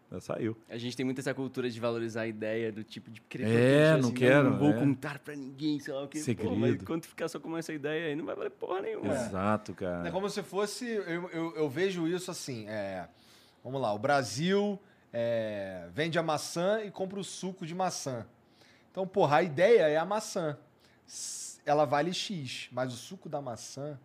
Já 0.10 0.22
saiu. 0.22 0.58
A 0.70 0.78
gente 0.78 0.96
tem 0.96 1.06
muito 1.06 1.20
essa 1.20 1.34
cultura 1.34 1.70
de 1.70 1.78
valorizar 1.82 2.22
a 2.22 2.28
ideia 2.28 2.72
do 2.72 2.82
tipo 2.82 3.12
de 3.12 3.20
querer 3.24 3.46
É, 3.46 3.92
não 3.92 4.00
assim, 4.00 4.14
quero, 4.14 4.52
Não 4.52 4.58
vou 4.58 4.70
é. 4.70 4.74
contar 4.80 5.20
pra 5.20 5.36
ninguém, 5.36 5.82
sei 5.82 5.94
lá 5.94 6.02
o 6.04 6.08
que. 6.08 6.18
Pô, 6.20 6.24
Segredo. 6.24 6.56
mas 6.56 6.82
quando 6.84 7.04
ficar 7.06 7.28
só 7.28 7.42
com 7.42 7.58
essa 7.58 7.74
ideia 7.74 8.08
aí, 8.08 8.16
não 8.16 8.26
vai 8.26 8.34
valer 8.34 8.52
porra 8.52 8.82
nenhuma. 8.82 9.14
Exato, 9.14 9.74
cara. 9.74 10.08
É 10.08 10.12
como 10.12 10.30
se 10.30 10.42
fosse. 10.42 10.86
Eu, 10.88 11.30
eu, 11.32 11.56
eu 11.58 11.70
vejo 11.70 12.08
isso 12.08 12.32
assim. 12.32 12.66
é, 12.70 13.06
vamos 13.62 13.82
lá, 13.82 13.94
o 13.94 14.00
Brasil 14.00 14.80
é, 15.12 15.88
vende 15.92 16.18
a 16.18 16.24
maçã 16.24 16.84
e 16.84 16.92
compra 16.92 17.20
o 17.20 17.24
suco 17.24 17.66
de 17.66 17.74
maçã. 17.74 18.26
Então, 18.92 19.08
porra, 19.08 19.38
a 19.38 19.44
ideia 19.44 19.88
é 19.88 19.98
a 19.98 20.06
maçã. 20.06 20.58
Ela 21.66 21.86
vale 21.86 22.14
X, 22.14 22.70
mas 22.72 22.94
o 22.94 22.98
suco 22.98 23.30
da 23.30 23.42
maçã 23.42 24.00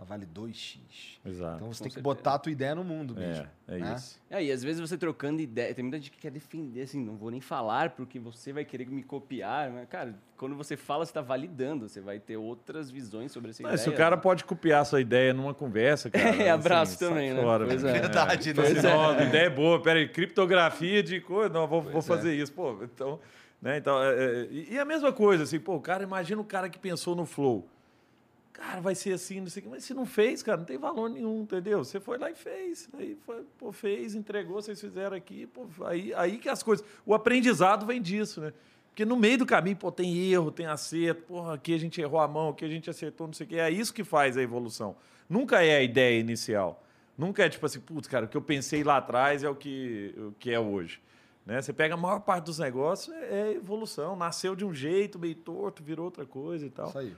ela 0.00 0.06
vale 0.06 0.24
2X. 0.26 0.78
Exato. 1.26 1.56
Então 1.56 1.68
você 1.70 1.78
Com 1.78 1.84
tem 1.84 1.88
que 1.90 1.94
certeza. 1.94 2.00
botar 2.02 2.34
a 2.34 2.38
tua 2.38 2.50
ideia 2.50 2.74
no 2.74 2.82
mundo 2.82 3.14
mesmo. 3.14 3.46
é, 3.68 3.76
é 3.76 3.78
né? 3.78 3.94
isso. 3.94 4.18
É, 4.30 4.42
e 4.44 4.50
às 4.50 4.62
vezes 4.62 4.80
você 4.80 4.96
trocando 4.96 5.42
ideia, 5.42 5.74
tem 5.74 5.82
muita 5.84 5.98
gente 5.98 6.10
que 6.10 6.16
quer 6.16 6.30
defender, 6.30 6.80
assim, 6.82 7.04
não 7.04 7.16
vou 7.16 7.30
nem 7.30 7.40
falar 7.42 7.90
porque 7.90 8.18
você 8.18 8.50
vai 8.50 8.64
querer 8.64 8.86
me 8.88 9.02
copiar. 9.02 9.70
Mas, 9.70 9.86
cara, 9.90 10.14
quando 10.38 10.56
você 10.56 10.74
fala, 10.74 11.04
você 11.04 11.12
tá 11.12 11.20
validando, 11.20 11.86
você 11.86 12.00
vai 12.00 12.18
ter 12.18 12.38
outras 12.38 12.90
visões 12.90 13.30
sobre 13.30 13.50
essa 13.50 13.62
Não, 13.62 13.68
ideia. 13.68 13.76
se 13.84 13.90
o 13.90 13.94
cara 13.94 14.16
pode 14.16 14.42
copiar 14.44 14.80
a 14.80 14.84
sua 14.86 15.02
ideia 15.02 15.34
numa 15.34 15.52
conversa, 15.52 16.08
cara. 16.08 16.30
É, 16.40 16.50
abraço 16.50 16.96
sai 16.96 17.08
também, 17.08 17.34
né? 17.34 17.42
Fora, 17.42 17.66
Pois 17.66 17.82
velho. 17.82 17.96
é. 17.96 18.00
Verdade, 18.00 18.54
né? 18.54 18.62
Assim, 18.62 18.74
não, 18.82 19.10
a 19.10 19.22
ideia 19.22 19.46
é 19.46 19.50
boa, 19.50 19.82
peraí, 19.82 20.08
criptografia 20.08 21.02
de 21.02 21.20
coisa, 21.20 21.50
não, 21.52 21.66
vou, 21.66 21.82
vou 21.82 22.00
fazer 22.00 22.34
isso, 22.34 22.52
pô, 22.54 22.78
então, 22.82 23.20
né, 23.60 23.76
então, 23.76 24.02
é, 24.02 24.14
é, 24.14 24.48
e 24.50 24.72
e 24.72 24.78
a 24.78 24.84
mesma 24.86 25.12
coisa, 25.12 25.42
assim, 25.42 25.60
pô, 25.60 25.78
cara, 25.78 26.02
imagina 26.02 26.40
o 26.40 26.44
cara 26.44 26.70
que 26.70 26.78
pensou 26.78 27.14
no 27.14 27.26
flow, 27.26 27.68
cara, 28.60 28.80
vai 28.80 28.94
ser 28.94 29.14
assim, 29.14 29.40
não 29.40 29.48
sei 29.48 29.60
o 29.60 29.64
que, 29.64 29.70
mas 29.70 29.84
se 29.84 29.94
não 29.94 30.04
fez, 30.04 30.42
cara, 30.42 30.58
não 30.58 30.66
tem 30.66 30.76
valor 30.76 31.08
nenhum, 31.08 31.42
entendeu? 31.42 31.82
Você 31.82 31.98
foi 31.98 32.18
lá 32.18 32.30
e 32.30 32.34
fez, 32.34 32.88
aí 32.92 33.16
foi, 33.24 33.42
pô, 33.58 33.72
fez, 33.72 34.14
entregou, 34.14 34.60
vocês 34.60 34.78
fizeram 34.78 35.16
aqui, 35.16 35.46
pô, 35.46 35.66
aí, 35.86 36.12
aí 36.14 36.36
que 36.36 36.48
as 36.48 36.62
coisas, 36.62 36.84
o 37.06 37.14
aprendizado 37.14 37.86
vem 37.86 38.02
disso, 38.02 38.40
né? 38.40 38.52
Porque 38.90 39.04
no 39.04 39.16
meio 39.16 39.38
do 39.38 39.46
caminho, 39.46 39.76
pô, 39.76 39.90
tem 39.90 40.30
erro, 40.30 40.50
tem 40.50 40.66
acerto, 40.66 41.22
porra, 41.22 41.54
aqui 41.54 41.74
a 41.74 41.78
gente 41.78 42.00
errou 42.00 42.20
a 42.20 42.28
mão, 42.28 42.50
aqui 42.50 42.64
a 42.64 42.68
gente 42.68 42.90
acertou, 42.90 43.26
não 43.26 43.32
sei 43.32 43.46
o 43.46 43.48
quê. 43.48 43.56
É 43.56 43.70
isso 43.70 43.94
que 43.94 44.04
faz 44.04 44.36
a 44.36 44.42
evolução. 44.42 44.96
Nunca 45.28 45.64
é 45.64 45.76
a 45.76 45.82
ideia 45.82 46.18
inicial. 46.18 46.84
Nunca 47.16 47.44
é 47.44 47.48
tipo 47.48 47.64
assim, 47.64 47.80
putz, 47.80 48.08
cara, 48.08 48.26
o 48.26 48.28
que 48.28 48.36
eu 48.36 48.42
pensei 48.42 48.82
lá 48.82 48.96
atrás 48.96 49.44
é 49.44 49.48
o 49.48 49.54
que, 49.54 50.12
o 50.18 50.32
que 50.38 50.50
é 50.50 50.58
hoje. 50.58 51.00
Né? 51.46 51.62
Você 51.62 51.72
pega 51.72 51.94
a 51.94 51.96
maior 51.96 52.18
parte 52.20 52.46
dos 52.46 52.58
negócios, 52.58 53.14
é 53.16 53.52
evolução. 53.52 54.16
Nasceu 54.16 54.56
de 54.56 54.64
um 54.64 54.74
jeito, 54.74 55.20
meio 55.20 55.36
torto, 55.36 55.84
virou 55.84 56.06
outra 56.06 56.26
coisa 56.26 56.66
e 56.66 56.70
tal. 56.70 56.88
Isso 56.88 56.98
aí. 56.98 57.14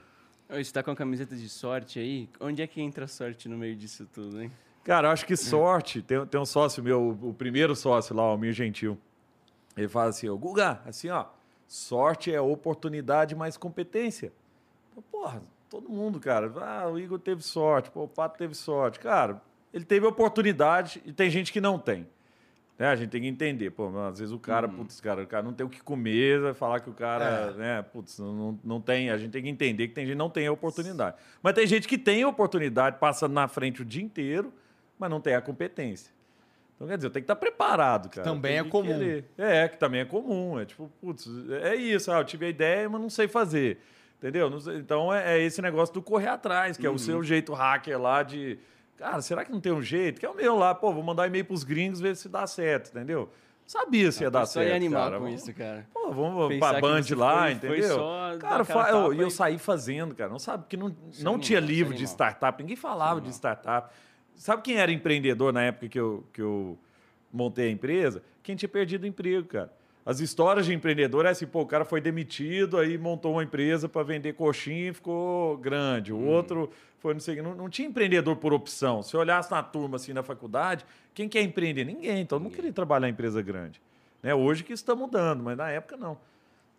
Você 0.49 0.59
está 0.59 0.83
com 0.83 0.91
a 0.91 0.95
camiseta 0.95 1.35
de 1.35 1.49
sorte 1.49 1.99
aí? 1.99 2.29
Onde 2.39 2.61
é 2.61 2.67
que 2.67 2.81
entra 2.81 3.05
a 3.05 3.07
sorte 3.07 3.49
no 3.49 3.57
meio 3.57 3.75
disso 3.75 4.07
tudo, 4.13 4.41
hein? 4.41 4.51
Cara, 4.83 5.11
acho 5.11 5.25
que 5.25 5.35
sorte. 5.35 6.01
Tem, 6.01 6.25
tem 6.25 6.39
um 6.39 6.45
sócio 6.45 6.83
meu, 6.83 7.17
o 7.21 7.33
primeiro 7.33 7.75
sócio 7.75 8.15
lá, 8.15 8.33
o 8.33 8.37
Mir 8.37 8.51
Gentil. 8.51 8.97
Ele 9.75 9.87
fala 9.87 10.09
assim, 10.09 10.29
ô 10.29 10.37
Guga, 10.37 10.81
assim, 10.85 11.09
ó, 11.09 11.25
sorte 11.67 12.33
é 12.33 12.39
oportunidade 12.39 13.33
mais 13.33 13.57
competência. 13.57 14.31
Porra, 15.11 15.41
todo 15.69 15.89
mundo, 15.89 16.19
cara. 16.19 16.51
Ah, 16.61 16.87
o 16.87 16.99
Igor 16.99 17.17
teve 17.17 17.41
sorte, 17.41 17.89
pô, 17.89 18.03
o 18.03 18.07
Pato 18.07 18.37
teve 18.37 18.53
sorte. 18.53 18.99
Cara, 18.99 19.41
ele 19.73 19.85
teve 19.85 20.05
oportunidade 20.05 21.01
e 21.05 21.11
tem 21.11 21.29
gente 21.29 21.51
que 21.51 21.59
não 21.59 21.79
tem. 21.79 22.07
Né? 22.83 22.89
A 22.89 22.95
gente 22.97 23.11
tem 23.11 23.21
que 23.21 23.27
entender. 23.27 23.69
Pô, 23.71 23.87
às 23.99 24.19
vezes 24.19 24.33
o 24.33 24.37
cara, 24.37 24.67
Uhum. 24.67 24.73
putz, 24.75 24.99
cara, 24.99 25.23
o 25.23 25.27
cara 25.27 25.41
não 25.41 25.53
tem 25.53 25.65
o 25.65 25.69
que 25.69 25.81
comer, 25.81 26.41
vai 26.41 26.53
falar 26.53 26.81
que 26.81 26.89
o 26.89 26.93
cara, 26.93 27.53
É. 27.55 27.57
né, 27.57 27.81
putz, 27.81 28.19
não, 28.19 28.59
não 28.61 28.81
tem. 28.81 29.09
A 29.09 29.17
gente 29.17 29.31
tem 29.31 29.41
que 29.41 29.47
entender 29.47 29.87
que 29.87 29.93
tem 29.93 30.05
gente 30.05 30.15
que 30.15 30.17
não 30.17 30.29
tem 30.29 30.47
a 30.47 30.51
oportunidade. 30.51 31.15
Mas 31.41 31.53
tem 31.53 31.65
gente 31.65 31.87
que 31.87 31.97
tem 31.97 32.23
a 32.23 32.27
oportunidade, 32.27 32.97
passa 32.99 33.25
na 33.29 33.47
frente 33.47 33.81
o 33.81 33.85
dia 33.85 34.03
inteiro, 34.03 34.53
mas 34.99 35.09
não 35.09 35.21
tem 35.21 35.33
a 35.33 35.41
competência. 35.41 36.11
Então, 36.75 36.85
quer 36.85 36.97
dizer, 36.97 37.09
tem 37.11 37.21
que 37.21 37.25
estar 37.25 37.37
preparado, 37.37 38.09
cara. 38.09 38.23
também 38.27 38.57
é 38.57 38.63
que 38.65 38.69
comum. 38.69 38.87
querer. 38.99 39.23
É, 39.37 39.65
que 39.69 39.77
também 39.77 40.01
é 40.01 40.05
comum. 40.05 40.59
É 40.59 40.65
tipo, 40.65 40.91
putz, 40.99 41.25
é 41.61 41.75
isso. 41.77 42.11
Ah, 42.11 42.17
eu 42.19 42.25
tive 42.25 42.47
a 42.47 42.49
ideia, 42.49 42.89
mas 42.89 42.99
não 42.99 43.09
sei 43.09 43.29
fazer. 43.29 43.77
Entendeu? 44.17 44.59
Sei- 44.59 44.75
Então 44.77 45.13
é, 45.13 45.37
é 45.37 45.41
esse 45.41 45.61
negócio 45.61 45.93
do 45.93 46.01
correr 46.01 46.27
atrás, 46.27 46.75
que 46.75 46.85
é 46.85 46.89
o 46.89 46.97
seu 46.99 47.23
jeito 47.23 47.53
hacker 47.53 47.97
lá 48.01 48.23
de. 48.23 48.59
Cara, 49.03 49.21
será 49.21 49.43
que 49.43 49.51
não 49.51 49.59
tem 49.59 49.71
um 49.73 49.81
jeito? 49.81 50.17
Que 50.19 50.25
é 50.25 50.29
o 50.29 50.33
meu 50.35 50.55
lá, 50.55 50.73
pô, 50.73 50.93
vou 50.93 51.03
mandar 51.03 51.27
e-mail 51.27 51.43
pros 51.43 51.65
gringos 51.65 51.99
ver 51.99 52.15
se 52.15 52.29
dá 52.29 52.47
certo, 52.47 52.89
entendeu? 52.89 53.29
Sabia 53.65 54.09
se 54.13 54.23
ia 54.23 54.31
dar 54.31 54.45
Só 54.45 54.53
certo. 54.61 54.69
ia 54.69 54.75
animar 54.77 55.03
cara. 55.09 55.17
com 55.17 55.25
Vamos- 55.25 55.41
isso, 55.41 55.53
cara. 55.53 55.85
Pô, 55.93 56.11
vamos 56.11 56.47
Pensar 56.47 56.69
pra 56.71 56.81
Band 56.81 57.01
lá, 57.17 57.41
foi- 57.43 57.55
foi 57.55 57.77
entendeu? 57.79 57.95
só 57.95 58.29
dar 58.31 58.37
cara, 58.37 58.63
fa- 58.63 58.89
eu, 58.91 59.13
e 59.13 59.19
eu 59.19 59.29
saí 59.29 59.57
fazendo, 59.57 60.15
cara. 60.15 60.29
Não 60.29 60.39
sabe, 60.39 60.63
porque 60.63 60.77
não, 60.77 60.87
não 60.87 60.95
animal, 61.33 61.39
tinha 61.39 61.59
é 61.59 61.61
livro 61.61 61.93
de 61.93 62.03
startup, 62.05 62.61
ninguém 62.63 62.75
falava 62.77 63.19
de 63.19 63.29
startup. 63.29 63.93
Sabe 64.35 64.61
quem 64.61 64.77
era 64.77 64.91
empreendedor 64.91 65.51
na 65.51 65.63
época 65.63 65.89
que 65.89 65.99
eu, 65.99 66.23
que 66.31 66.41
eu 66.41 66.77
montei 67.31 67.67
a 67.67 67.71
empresa? 67.71 68.23
Quem 68.41 68.55
tinha 68.55 68.69
perdido 68.69 69.03
o 69.03 69.07
emprego, 69.07 69.47
cara. 69.47 69.71
As 70.05 70.19
histórias 70.19 70.65
de 70.65 70.73
empreendedor 70.73 71.25
é 71.25 71.29
assim, 71.29 71.45
pô, 71.47 71.61
o 71.61 71.65
cara 71.65 71.85
foi 71.85 72.01
demitido, 72.01 72.77
aí 72.77 72.97
montou 72.97 73.33
uma 73.33 73.43
empresa 73.43 73.87
para 73.87 74.03
vender 74.03 74.33
coxinha 74.33 74.89
e 74.89 74.93
ficou 74.93 75.55
grande. 75.57 76.11
O 76.11 76.19
outro 76.19 76.69
foi 77.03 77.13
não 77.13 77.19
sei, 77.19 77.41
não, 77.41 77.53
não 77.53 77.69
tinha 77.69 77.85
empreendedor 77.85 78.37
por 78.37 78.53
opção. 78.53 79.03
Se 79.03 79.13
eu 79.13 79.19
olhasse 79.19 79.51
na 79.51 79.61
turma 79.61 79.97
assim 79.97 80.13
na 80.13 80.23
faculdade, 80.23 80.85
quem 81.13 81.27
quer 81.27 81.41
empreender? 81.41 81.83
Ninguém. 81.83 82.25
Todo 82.25 82.41
mundo 82.41 82.55
queria 82.55 82.71
trabalhar 82.71 83.09
em 83.09 83.11
empresa 83.11 83.41
grande. 83.41 83.81
Né? 84.23 84.33
Hoje 84.33 84.63
que 84.63 84.71
isso 84.71 84.81
está 84.83 84.95
mudando, 84.95 85.43
mas 85.43 85.57
na 85.57 85.69
época 85.69 85.97
não. 85.97 86.17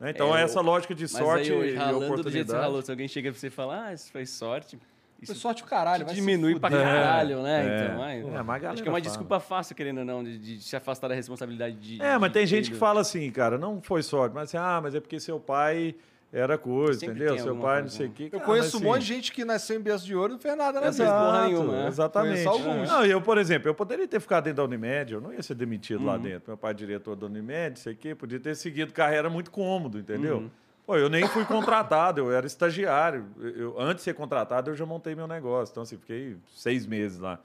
Né? 0.01 0.11
Então 0.11 0.35
É, 0.35 0.43
essa 0.43 0.63
lógica 0.63 0.95
de 0.95 1.03
Mas 1.03 1.11
sorte 1.13 1.53
aí, 1.53 1.73
e 1.73 1.75
ralando 1.77 1.99
do 1.99 2.01
jeito 2.01 2.01
que 2.01 2.07
você 2.07 2.13
oportunidade. 2.23 2.59
ralou, 2.59 2.81
se 2.81 2.91
alguém 2.91 3.07
chega 3.07 3.31
pra 3.31 3.39
você 3.39 3.49
e 3.49 3.51
fala, 3.51 3.85
ah, 3.89 3.93
isso 3.93 4.11
foi 4.11 4.25
sorte, 4.25 4.79
Foi 4.79 4.87
isso 5.21 5.35
sorte 5.35 5.63
o 5.63 5.67
caralho. 5.67 6.07
vai 6.07 6.15
diminui 6.15 6.59
pra 6.59 6.71
caralho, 6.71 7.43
né? 7.43 7.61
É. 7.61 7.85
Então, 7.85 8.03
ai, 8.03 8.21
É, 8.21 8.43
mas 8.43 8.65
acho 8.65 8.83
que 8.83 8.89
é 8.89 8.91
uma 8.91 8.99
fala. 8.99 9.01
desculpa 9.03 9.39
fácil, 9.41 9.77
querendo 9.77 9.99
ou 9.99 10.05
não, 10.07 10.25
de, 10.25 10.39
de 10.39 10.63
se 10.63 10.75
afastar 10.75 11.09
da 11.09 11.15
responsabilidade 11.15 11.77
de... 11.77 12.01
É, 12.01 12.17
mas 12.17 12.31
de 12.31 12.35
tem 12.39 12.47
gente 12.47 12.71
que 12.71 12.77
fala 12.79 13.03
assim, 13.03 13.31
cara, 13.31 13.59
não 13.59 13.83
foi 13.83 14.03
sorte, 14.03 14.33
mas 14.35 14.45
assim, 14.49 14.57
ah, 14.57 14.81
mas 14.83 14.95
é 14.95 15.01
porque 15.01 15.21
seu 15.21 15.39
pai 15.39 15.95
era 16.37 16.59
coisa, 16.59 16.99
Sempre 16.99 17.25
entendeu? 17.25 17.39
Seu 17.39 17.57
pai 17.57 17.77
não 17.77 17.83
coisa, 17.83 17.97
sei 17.97 18.07
o 18.07 18.09
né? 18.09 18.15
quê. 18.17 18.25
Eu 18.25 18.31
Cara, 18.33 18.45
conheço 18.45 18.65
mas, 18.67 18.75
um 18.75 18.77
assim, 18.79 18.87
monte 18.87 19.01
de 19.03 19.07
gente 19.07 19.33
que 19.33 19.45
nasceu 19.45 19.77
em 19.79 19.81
berço 19.81 20.05
de 20.05 20.17
ouro 20.17 20.33
e 20.33 20.35
não 20.35 20.41
fez 20.41 20.57
nada 20.57 20.81
na 20.81 20.87
Não 20.87 20.93
fez 20.93 21.09
vida. 21.09 21.21
porra 21.21 21.47
nenhuma, 21.47 21.73
né? 21.83 21.89
Exatamente. 21.89 22.45
Conheço 22.45 22.49
alguns. 22.49 22.89
Não, 22.89 23.05
eu, 23.07 23.21
por 23.23 23.39
exemplo, 23.39 23.69
eu 23.69 23.75
poderia 23.75 24.09
ter 24.09 24.19
ficado 24.21 24.45
dentro 24.45 24.57
da 24.57 24.65
Unimed, 24.65 25.15
eu 25.15 25.21
não 25.21 25.33
ia 25.33 25.43
ser 25.43 25.55
demitido 25.55 26.01
Uhum. 26.01 26.07
lá 26.07 26.17
dentro. 26.19 26.45
Meu 26.49 26.57
pai 26.57 26.73
é 26.73 26.75
diretor 26.75 27.15
da 27.15 27.27
Unimed, 27.27 27.79
sei 27.79 27.95
que, 27.95 28.15
podia 28.15 28.41
ter 28.41 28.57
seguido 28.57 28.93
carreira 28.93 29.31
muito 29.31 29.51
cômodo, 29.51 29.99
entendeu? 29.99 30.39
Uhum. 30.39 30.51
Pô, 30.87 30.97
eu 30.97 31.09
nem 31.09 31.27
fui 31.29 31.45
contratado, 31.47 32.21
eu 32.21 32.31
era 32.33 32.47
estagiário. 32.47 33.27
Eu, 33.41 33.49
eu- 33.51 33.81
antes 33.81 33.97
de 33.97 34.03
ser 34.03 34.15
contratado, 34.15 34.71
eu 34.71 34.75
já 34.75 34.85
montei 34.85 35.15
meu 35.15 35.27
negócio. 35.27 35.73
Então, 35.73 35.83
assim, 35.85 35.97
fiquei 35.97 36.37
seis 36.55 36.85
meses 36.85 37.19
lá. 37.21 37.39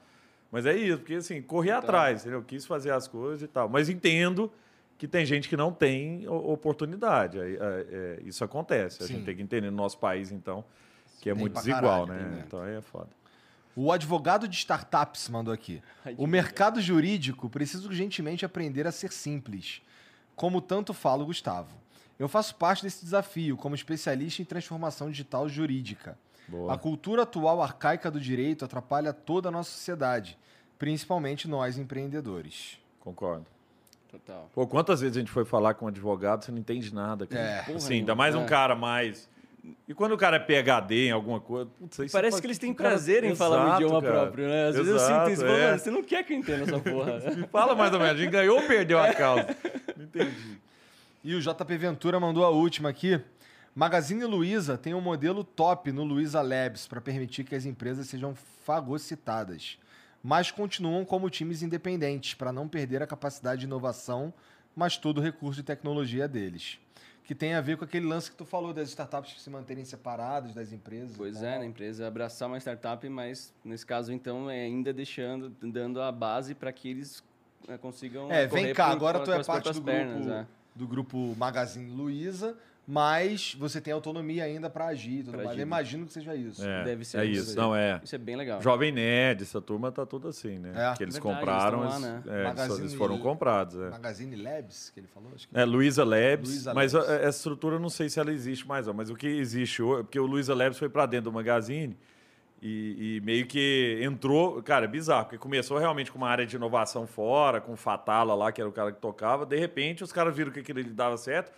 Mas 0.52 0.66
é 0.66 0.74
isso, 0.76 0.98
porque 0.98 1.14
assim, 1.14 1.40
corri 1.40 1.70
atrás, 1.70 2.22
entendeu? 2.22 2.42
Quis 2.42 2.66
fazer 2.66 2.90
as 2.90 3.06
coisas 3.06 3.40
e 3.42 3.46
tal. 3.46 3.68
Mas 3.68 3.88
entendo 3.88 4.50
que 5.00 5.08
tem 5.08 5.24
gente 5.24 5.48
que 5.48 5.56
não 5.56 5.72
tem 5.72 6.28
oportunidade. 6.28 7.40
Aí, 7.40 7.56
é, 7.56 7.58
é, 7.58 8.22
isso 8.22 8.44
acontece. 8.44 9.02
A 9.02 9.06
Sim. 9.06 9.14
gente 9.14 9.24
tem 9.24 9.34
que 9.34 9.40
entender 9.40 9.70
no 9.70 9.76
nosso 9.78 9.96
país, 9.96 10.30
então, 10.30 10.62
que 11.22 11.30
é 11.30 11.32
Tem 11.32 11.40
muito 11.40 11.54
desigual, 11.54 12.06
caralho, 12.06 12.22
né? 12.22 12.28
muito. 12.28 12.46
Então 12.46 12.60
aí 12.60 12.76
é 12.76 12.82
foda. 12.82 13.08
O 13.74 13.90
advogado 13.90 14.46
de 14.46 14.54
startups 14.56 15.26
mandou 15.30 15.54
aqui. 15.54 15.82
O 16.18 16.26
mercado 16.26 16.82
jurídico 16.82 17.48
precisa 17.48 17.88
urgentemente 17.88 18.44
aprender 18.44 18.86
a 18.86 18.92
ser 18.92 19.10
simples, 19.10 19.80
como 20.36 20.60
tanto 20.60 20.92
fala 20.92 21.22
o 21.22 21.26
Gustavo. 21.26 21.74
Eu 22.18 22.28
faço 22.28 22.54
parte 22.56 22.82
desse 22.82 23.02
desafio 23.02 23.56
como 23.56 23.74
especialista 23.74 24.42
em 24.42 24.44
transformação 24.44 25.10
digital 25.10 25.48
jurídica. 25.48 26.18
Boa. 26.46 26.74
A 26.74 26.76
cultura 26.76 27.22
atual 27.22 27.62
arcaica 27.62 28.10
do 28.10 28.20
direito 28.20 28.66
atrapalha 28.66 29.14
toda 29.14 29.48
a 29.48 29.52
nossa 29.52 29.70
sociedade, 29.70 30.36
principalmente 30.78 31.48
nós 31.48 31.78
empreendedores. 31.78 32.78
Concordo. 33.00 33.46
Total. 34.10 34.50
Pô, 34.52 34.66
quantas 34.66 35.00
vezes 35.00 35.16
a 35.16 35.20
gente 35.20 35.30
foi 35.30 35.44
falar 35.44 35.74
com 35.74 35.84
um 35.84 35.88
advogado, 35.88 36.44
você 36.44 36.50
não 36.50 36.58
entende 36.58 36.92
nada, 36.94 37.26
cara. 37.26 37.40
É. 37.42 37.58
Assim, 37.60 37.72
Porra 37.74 37.90
ainda 37.94 38.14
mais 38.14 38.34
um 38.34 38.42
é. 38.42 38.46
cara 38.46 38.74
mais. 38.74 39.28
E 39.86 39.92
quando 39.94 40.12
o 40.12 40.16
cara 40.18 40.36
é 40.36 40.40
PHD 40.40 41.08
em 41.08 41.10
alguma 41.10 41.38
coisa. 41.38 41.70
putz, 41.78 41.96
você 41.96 42.08
Parece 42.08 42.32
faz- 42.32 42.40
que 42.40 42.46
eles 42.46 42.58
têm 42.58 42.70
o 42.72 42.74
prazer 42.74 43.24
em 43.24 43.34
falar 43.36 43.58
o 43.58 43.66
Exato, 43.68 43.82
idioma 43.82 44.02
cara. 44.02 44.14
próprio, 44.22 44.48
né? 44.48 44.68
Às 44.68 44.74
vezes 44.76 44.90
eu 44.90 44.96
Exato, 44.96 45.30
sinto 45.30 45.32
isso, 45.34 45.46
é. 45.46 45.78
você 45.78 45.90
não 45.90 46.02
quer 46.02 46.24
que 46.24 46.32
eu 46.32 46.38
entenda 46.38 46.62
essa 46.64 46.78
porra. 46.80 47.20
Fala 47.52 47.74
mais 47.74 47.92
ou 47.92 48.00
menos, 48.00 48.14
a 48.14 48.18
gente 48.18 48.30
ganhou 48.30 48.58
ou 48.60 48.66
perdeu 48.66 48.98
a 48.98 49.12
causa? 49.12 49.46
Não 49.96 50.04
entendi. 50.04 50.58
E 51.22 51.34
o 51.34 51.40
JP 51.40 51.76
Ventura 51.76 52.18
mandou 52.18 52.44
a 52.44 52.48
última 52.48 52.88
aqui. 52.88 53.20
Magazine 53.74 54.24
Luiza 54.24 54.76
tem 54.78 54.94
um 54.94 55.00
modelo 55.00 55.44
top 55.44 55.92
no 55.92 56.02
Luiza 56.02 56.40
Labs 56.40 56.88
para 56.88 57.00
permitir 57.00 57.44
que 57.44 57.54
as 57.54 57.64
empresas 57.66 58.08
sejam 58.08 58.34
fagocitadas, 58.64 59.78
mas 60.22 60.50
continuam 60.50 61.04
como 61.04 61.30
times 61.30 61.62
independentes 61.62 62.34
para 62.34 62.52
não 62.52 62.68
perder 62.68 63.02
a 63.02 63.06
capacidade 63.06 63.60
de 63.60 63.66
inovação, 63.66 64.32
mas 64.74 64.96
todo 64.96 65.18
o 65.18 65.20
recurso 65.20 65.60
de 65.60 65.66
tecnologia 65.66 66.28
deles. 66.28 66.78
Que 67.24 67.34
tem 67.34 67.54
a 67.54 67.60
ver 67.60 67.76
com 67.76 67.84
aquele 67.84 68.06
lance 68.06 68.30
que 68.30 68.36
tu 68.36 68.44
falou 68.44 68.72
das 68.72 68.88
startups 68.88 69.32
que 69.34 69.40
se 69.40 69.48
manterem 69.48 69.84
separadas 69.84 70.52
das 70.52 70.72
empresas. 70.72 71.16
Pois 71.16 71.42
é, 71.42 71.58
na 71.58 71.64
empresa 71.64 72.06
abraçar 72.06 72.48
uma 72.48 72.58
startup, 72.58 73.08
mas 73.08 73.54
nesse 73.64 73.86
caso, 73.86 74.12
então, 74.12 74.50
é 74.50 74.62
ainda 74.62 74.92
deixando, 74.92 75.48
dando 75.62 76.02
a 76.02 76.10
base 76.10 76.54
para 76.54 76.72
que 76.72 76.88
eles 76.88 77.22
eh, 77.68 77.78
consigam. 77.78 78.30
É, 78.30 78.46
vem 78.46 78.62
correr 78.62 78.74
cá, 78.74 78.86
agora 78.88 79.20
tu 79.20 79.30
é 79.30 79.44
parte 79.44 79.72
do 79.72 79.82
pernas, 79.82 80.24
grupo, 80.24 80.32
é. 80.32 80.46
do 80.74 80.88
grupo 80.88 81.36
Magazine 81.36 81.90
Luiza, 81.90 82.56
mas 82.92 83.54
você 83.56 83.80
tem 83.80 83.92
autonomia 83.92 84.42
ainda 84.42 84.68
para 84.68 84.86
agir 84.86 85.20
e 85.20 85.22
tudo 85.22 85.28
Pra 85.30 85.36
mais. 85.38 85.50
agir. 85.50 85.60
Eu 85.60 85.66
imagino 85.66 86.06
que 86.06 86.12
seja 86.12 86.34
isso. 86.34 86.66
É, 86.66 86.82
Deve 86.84 87.04
ser 87.04 87.18
é 87.18 87.24
isso 87.24 87.50
isso. 87.50 87.56
Não, 87.56 87.74
é. 87.76 88.00
Isso 88.02 88.14
é 88.16 88.18
bem 88.18 88.34
legal. 88.34 88.60
Jovem 88.60 88.90
Nerd, 88.90 89.42
essa 89.44 89.60
turma 89.60 89.92
tá 89.92 90.04
tudo 90.04 90.26
assim, 90.26 90.58
né? 90.58 90.70
É. 90.74 90.96
Que 90.96 91.04
eles 91.04 91.14
Verdade, 91.14 91.36
compraram, 91.38 91.82
eles 91.84 92.00
lá, 92.00 92.08
é, 92.08 92.10
eles- 92.40 92.44
Magazine 92.48 92.80
eles 92.80 92.94
foram 92.94 93.18
comprados. 93.20 93.76
É. 93.80 93.90
Magazine 93.90 94.34
Labs, 94.36 94.90
que 94.90 94.98
ele 94.98 95.06
falou? 95.06 95.30
Acho 95.36 95.48
que... 95.48 95.56
É, 95.56 95.64
Luiza 95.64 96.02
Labs, 96.04 96.48
Luiza 96.50 96.74
mas 96.74 96.92
Labs. 96.92 97.08
a- 97.08 97.14
essa 97.14 97.38
estrutura 97.38 97.76
eu 97.76 97.80
não 97.80 97.88
sei 97.88 98.08
se 98.08 98.18
ela 98.18 98.32
existe 98.32 98.66
mais, 98.66 98.88
não, 98.88 98.94
mas 98.94 99.08
o 99.08 99.14
que 99.14 99.28
existe 99.28 99.80
hoje, 99.82 100.02
porque 100.02 100.18
o 100.18 100.26
Luiza 100.26 100.52
Labs 100.52 100.76
foi 100.78 100.88
para 100.88 101.06
dentro 101.06 101.30
do 101.30 101.32
Magazine 101.32 101.96
e, 102.60 103.16
e 103.16 103.20
meio 103.24 103.46
que 103.46 104.00
entrou, 104.02 104.60
cara, 104.62 104.84
é 104.84 104.88
bizarro, 104.88 105.26
porque 105.26 105.38
começou 105.38 105.78
realmente 105.78 106.10
com 106.10 106.18
uma 106.18 106.28
área 106.28 106.44
de 106.44 106.56
inovação 106.56 107.06
fora, 107.06 107.60
com 107.60 107.72
o 107.72 107.76
Fatala 107.76 108.34
lá, 108.34 108.50
que 108.50 108.60
era 108.60 108.68
o 108.68 108.72
cara 108.72 108.90
que 108.92 108.98
tocava, 109.00 109.46
de 109.46 109.56
repente 109.56 110.02
os 110.02 110.12
caras 110.12 110.34
viram 110.36 110.50
que 110.50 110.60
aquilo 110.60 110.82
dava 110.84 111.16
certo, 111.16 111.52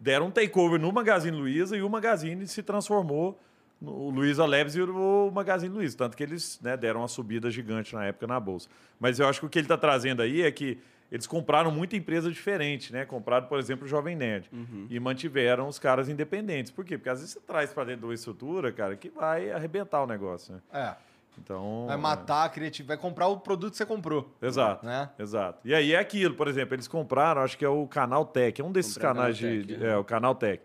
deram 0.00 0.26
um 0.26 0.30
takeover 0.30 0.80
no 0.80 0.92
Magazine 0.92 1.36
Luiza 1.36 1.76
e 1.76 1.82
o 1.82 1.90
Magazine 1.90 2.46
se 2.46 2.62
transformou 2.62 3.38
no 3.80 4.10
Luiza 4.10 4.46
Labs 4.46 4.74
e 4.74 4.82
o 4.82 5.30
Magazine 5.34 5.74
Luiza, 5.74 5.96
tanto 5.96 6.16
que 6.16 6.22
eles 6.22 6.58
né, 6.62 6.76
deram 6.76 7.00
uma 7.00 7.08
subida 7.08 7.50
gigante 7.50 7.94
na 7.94 8.06
época 8.06 8.26
na 8.26 8.40
bolsa. 8.40 8.68
Mas 8.98 9.18
eu 9.18 9.28
acho 9.28 9.40
que 9.40 9.46
o 9.46 9.48
que 9.48 9.58
ele 9.58 9.66
está 9.66 9.76
trazendo 9.76 10.22
aí 10.22 10.42
é 10.42 10.50
que 10.50 10.78
eles 11.10 11.26
compraram 11.26 11.70
muita 11.70 11.94
empresa 11.94 12.30
diferente, 12.30 12.92
né? 12.92 13.04
Compraram, 13.04 13.46
por 13.46 13.58
exemplo, 13.58 13.84
o 13.84 13.88
Jovem 13.88 14.16
Nerd 14.16 14.50
e 14.90 14.98
mantiveram 14.98 15.68
os 15.68 15.78
caras 15.78 16.08
independentes. 16.08 16.72
Por 16.72 16.84
quê? 16.84 16.98
Porque 16.98 17.08
às 17.08 17.20
vezes 17.20 17.34
você 17.34 17.40
traz 17.40 17.72
para 17.72 17.84
dentro 17.84 18.00
de 18.00 18.06
uma 18.06 18.14
estrutura, 18.14 18.72
cara, 18.72 18.96
que 18.96 19.08
vai 19.08 19.52
arrebentar 19.52 20.02
o 20.02 20.06
negócio, 20.06 20.54
né? 20.54 20.60
É, 20.72 20.96
Então, 21.38 21.84
vai 21.86 21.96
matar 21.96 22.44
a 22.44 22.48
criatividade, 22.48 22.88
vai 22.88 22.96
comprar 22.96 23.28
o 23.28 23.38
produto 23.38 23.72
que 23.72 23.76
você 23.76 23.86
comprou. 23.86 24.28
Exato. 24.42 24.84
Né? 24.84 25.08
Exato. 25.18 25.60
E 25.64 25.74
aí 25.74 25.92
é 25.92 25.98
aquilo, 25.98 26.34
por 26.34 26.48
exemplo, 26.48 26.74
eles 26.74 26.88
compraram, 26.88 27.42
acho 27.42 27.56
que 27.56 27.64
é 27.64 27.68
o 27.68 27.86
Canal 27.86 28.24
Tech, 28.24 28.60
é 28.60 28.64
um 28.64 28.72
desses 28.72 28.94
Compraram 28.94 29.14
o 29.14 29.18
canais 29.18 29.36
de, 29.36 29.44
Canal 29.44 29.62
de- 29.62 29.74
Tech, 29.74 29.84
é, 29.84 29.96
o 29.96 30.04
Canal 30.04 30.34
Tech. 30.34 30.62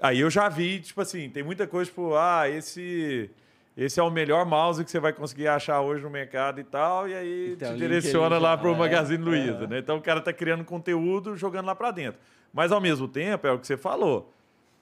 Aí 0.00 0.20
eu 0.20 0.30
já 0.30 0.48
vi, 0.48 0.80
tipo 0.80 1.00
assim, 1.00 1.28
tem 1.30 1.42
muita 1.42 1.66
coisa, 1.66 1.90
tipo, 1.90 2.14
ah, 2.14 2.48
esse 2.48 3.30
esse 3.76 4.00
é 4.00 4.02
o 4.02 4.10
melhor 4.10 4.46
mouse 4.46 4.82
que 4.82 4.90
você 4.90 4.98
vai 4.98 5.12
conseguir 5.12 5.48
achar 5.48 5.82
hoje 5.82 6.02
no 6.02 6.08
mercado 6.08 6.58
e 6.58 6.64
tal, 6.64 7.06
e 7.06 7.14
aí 7.14 7.52
Então, 7.52 7.72
te 7.74 7.78
direciona 7.78 8.38
lá 8.38 8.56
para 8.56 8.68
o 8.70 8.74
é, 8.74 8.78
Magazine 8.78 9.22
Luiza, 9.22 9.66
né? 9.66 9.78
Então 9.78 9.98
o 9.98 10.00
cara 10.00 10.20
tá 10.22 10.32
criando 10.32 10.64
conteúdo 10.64 11.36
jogando 11.36 11.66
lá 11.66 11.74
para 11.74 11.90
dentro. 11.90 12.18
Mas 12.54 12.72
ao 12.72 12.80
mesmo 12.80 13.06
tempo, 13.06 13.46
é 13.46 13.52
o 13.52 13.58
que 13.58 13.66
você 13.66 13.76
falou. 13.76 14.32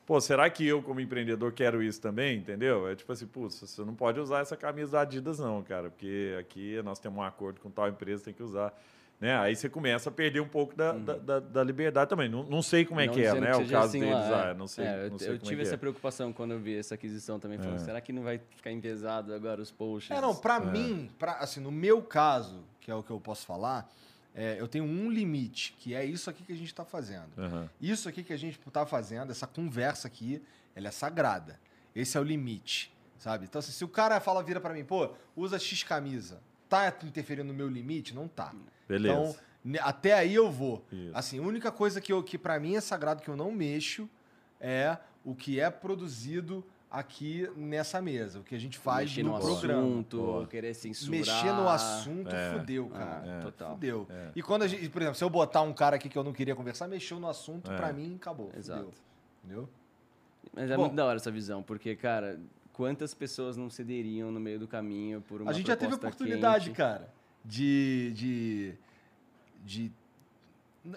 Pô, 0.07 0.21
será 0.21 0.51
que 0.51 0.67
eu, 0.67 0.83
como 0.83 1.01
empreendedor, 1.01 1.53
quero 1.53 1.83
isso 1.83 2.01
também? 2.01 2.37
Entendeu? 2.39 2.87
É 2.89 2.95
tipo 2.95 3.11
assim, 3.11 3.27
putz, 3.27 3.59
você 3.61 3.83
não 3.83 3.95
pode 3.95 4.21
usar 4.21 4.41
essa 4.41 4.57
camisa 4.57 4.93
da 4.93 5.01
Adidas, 5.01 5.39
não, 5.39 5.63
cara, 5.63 5.89
porque 5.91 6.37
aqui 6.39 6.81
nós 6.83 6.99
temos 6.99 7.19
um 7.19 7.23
acordo 7.23 7.59
com 7.61 7.71
tal 7.71 7.89
empresa, 7.89 8.25
tem 8.25 8.35
que 8.35 8.43
usar. 8.43 8.79
Né? 9.19 9.35
Aí 9.39 9.55
você 9.57 9.69
começa 9.71 10.11
a 10.11 10.13
perder 10.13 10.41
um 10.41 10.49
pouco 10.49 10.75
da, 10.77 10.93
da, 10.93 11.17
da- 11.17 11.41
da 11.41 11.65
liberdade 11.65 12.11
também. 12.11 12.29
Não, 12.29 12.43
não 12.43 12.61
sei 12.61 12.85
como 12.85 13.01
é 13.01 13.07
Não 13.07 13.15
que 13.15 13.23
é, 13.23 13.33
né? 13.41 13.53
que 13.57 13.63
O 13.63 13.69
caso 13.71 13.87
assim 13.87 14.01
deles, 14.01 14.15
lá, 14.15 14.49
é. 14.49 14.51
ah, 14.51 14.55
não 14.55 14.67
sei, 14.67 14.85
É, 14.85 15.07
eu, 15.07 15.11
não 15.11 15.19
sei 15.19 15.29
eu 15.29 15.39
como 15.39 15.49
tive 15.49 15.63
é 15.63 15.65
essa 15.65 15.75
é. 15.75 15.79
preocupação 15.79 16.33
quando 16.33 16.51
eu 16.51 16.59
vi 16.59 16.77
essa 16.77 16.95
aquisição 16.97 17.39
também, 17.39 17.57
falando, 17.59 17.79
será 17.79 18.01
que 18.03 18.13
não 18.13 18.25
vai 18.25 18.39
ficar 18.57 18.73
empesado 18.73 19.33
agora 19.33 19.63
os 19.63 19.71
posts? 19.71 20.11
É, 20.15 20.21
não, 20.21 20.35
pra 20.35 20.61
mim, 20.61 21.09
pra, 21.19 21.35
assim, 21.39 21.61
no 21.61 21.71
meu 21.73 22.03
caso, 22.03 22.63
que 22.81 22.91
é 22.91 22.95
o 22.95 23.03
que 23.03 23.11
eu 23.11 23.21
posso 23.21 23.47
falar, 23.47 23.91
é, 24.35 24.57
eu 24.59 24.67
tenho 24.67 24.85
um 24.85 25.09
limite, 25.09 25.77
que 25.79 25.95
é 25.95 26.05
isso 26.05 26.29
aqui 26.29 26.43
que 26.43 26.53
a 26.53 26.57
gente 26.57 26.75
tá 26.75 26.85
fazendo. 26.85 27.31
Aham. 27.39 27.71
Isso 27.81 28.09
aqui 28.09 28.25
que 28.25 28.33
a 28.33 28.37
gente 28.37 28.59
tá 28.59 28.85
fazendo, 28.85 29.31
essa 29.31 29.47
conversa 29.47 30.09
aqui, 30.09 30.43
ela 30.75 30.89
é 30.89 30.91
sagrada. 30.91 31.61
Esse 31.95 32.17
é 32.17 32.21
o 32.21 32.25
limite, 32.25 32.93
sabe? 33.19 33.45
Então, 33.45 33.61
assim, 33.61 33.71
se 33.71 33.85
o 33.85 33.89
cara 33.89 34.19
fala, 34.19 34.43
vira 34.43 34.61
pra 34.61 34.75
mim, 34.75 34.85
pô, 34.85 35.15
usa 35.37 35.59
X 35.59 35.85
camisa, 35.85 36.43
tá 36.69 36.93
interferindo 37.05 37.47
no 37.47 37.55
meu 37.55 37.69
limite? 37.69 38.13
Não 38.13 38.27
tá. 38.27 38.53
Beleza. 38.89 39.15
Então, 39.65 39.81
até 39.83 40.15
aí 40.15 40.35
eu 40.35 40.51
vou. 40.51 40.85
Isso. 40.91 41.11
Assim, 41.15 41.39
a 41.39 41.43
única 41.43 41.71
coisa 41.71 42.01
que, 42.01 42.13
eu, 42.13 42.23
que 42.23 42.37
para 42.37 42.59
mim 42.59 42.75
é 42.75 42.81
sagrado, 42.81 43.23
que 43.23 43.29
eu 43.29 43.37
não 43.37 43.53
mexo, 43.53 44.11
é 44.61 44.99
o 45.25 45.35
que 45.35 45.61
é 45.61 45.71
produzido 45.71 46.67
aqui 46.99 47.49
nessa 47.57 48.01
mesa. 48.01 48.41
O 48.41 48.43
que 48.45 48.55
a 48.55 48.59
gente 48.59 48.79
faz 48.79 49.09
Mexer 49.11 49.23
no, 49.23 49.33
no 49.33 49.41
programa. 49.41 49.81
assunto, 49.83 50.47
querer 50.51 50.75
censurar. 50.75 51.11
Mexer 51.21 51.53
no 51.53 51.69
assunto, 51.69 52.35
É. 52.35 52.53
fudeu, 52.59 52.89
cara. 52.89 53.39
Ah, 53.39 53.43
total. 53.43 53.71
Fudeu. 53.75 54.07
É. 54.11 54.31
E 54.37 54.43
quando 54.43 54.63
a 54.63 54.69
gente, 54.69 54.89
por 54.89 55.03
exemplo, 55.03 55.17
se 55.19 55.25
eu 55.25 55.31
botar 55.31 55.63
um 55.63 55.73
cara 55.73 55.97
aqui 55.97 56.09
que 56.09 56.17
eu 56.17 56.25
não 56.25 56.33
queria 56.33 56.55
conversar, 56.55 56.87
mexeu 56.89 57.19
no 57.19 57.29
assunto, 57.29 57.71
É. 57.71 57.77
pra 57.77 57.93
mim, 57.93 58.15
acabou. 58.17 58.51
Exato. 58.57 58.81
Fudeu. 58.83 58.95
Entendeu? 59.45 59.69
Mas 60.55 60.71
é 60.71 60.77
Bom. 60.77 60.83
muito 60.83 60.95
da 60.95 61.05
hora 61.05 61.17
essa 61.17 61.31
visão, 61.31 61.63
porque, 61.63 61.97
cara, 61.97 62.39
quantas 62.73 63.13
pessoas 63.15 63.57
não 63.57 63.69
cederiam 63.69 64.31
no 64.31 64.39
meio 64.39 64.59
do 64.59 64.69
caminho 64.69 65.21
por 65.23 65.41
uma 65.43 65.51
a 65.51 65.55
gente 65.55 65.67
já 65.67 65.77
teve 65.77 65.95
oportunidade, 65.95 66.67
quente? 66.67 66.77
cara, 66.77 67.09
de, 67.45 68.13
de, 68.15 68.75
de. 69.65 69.93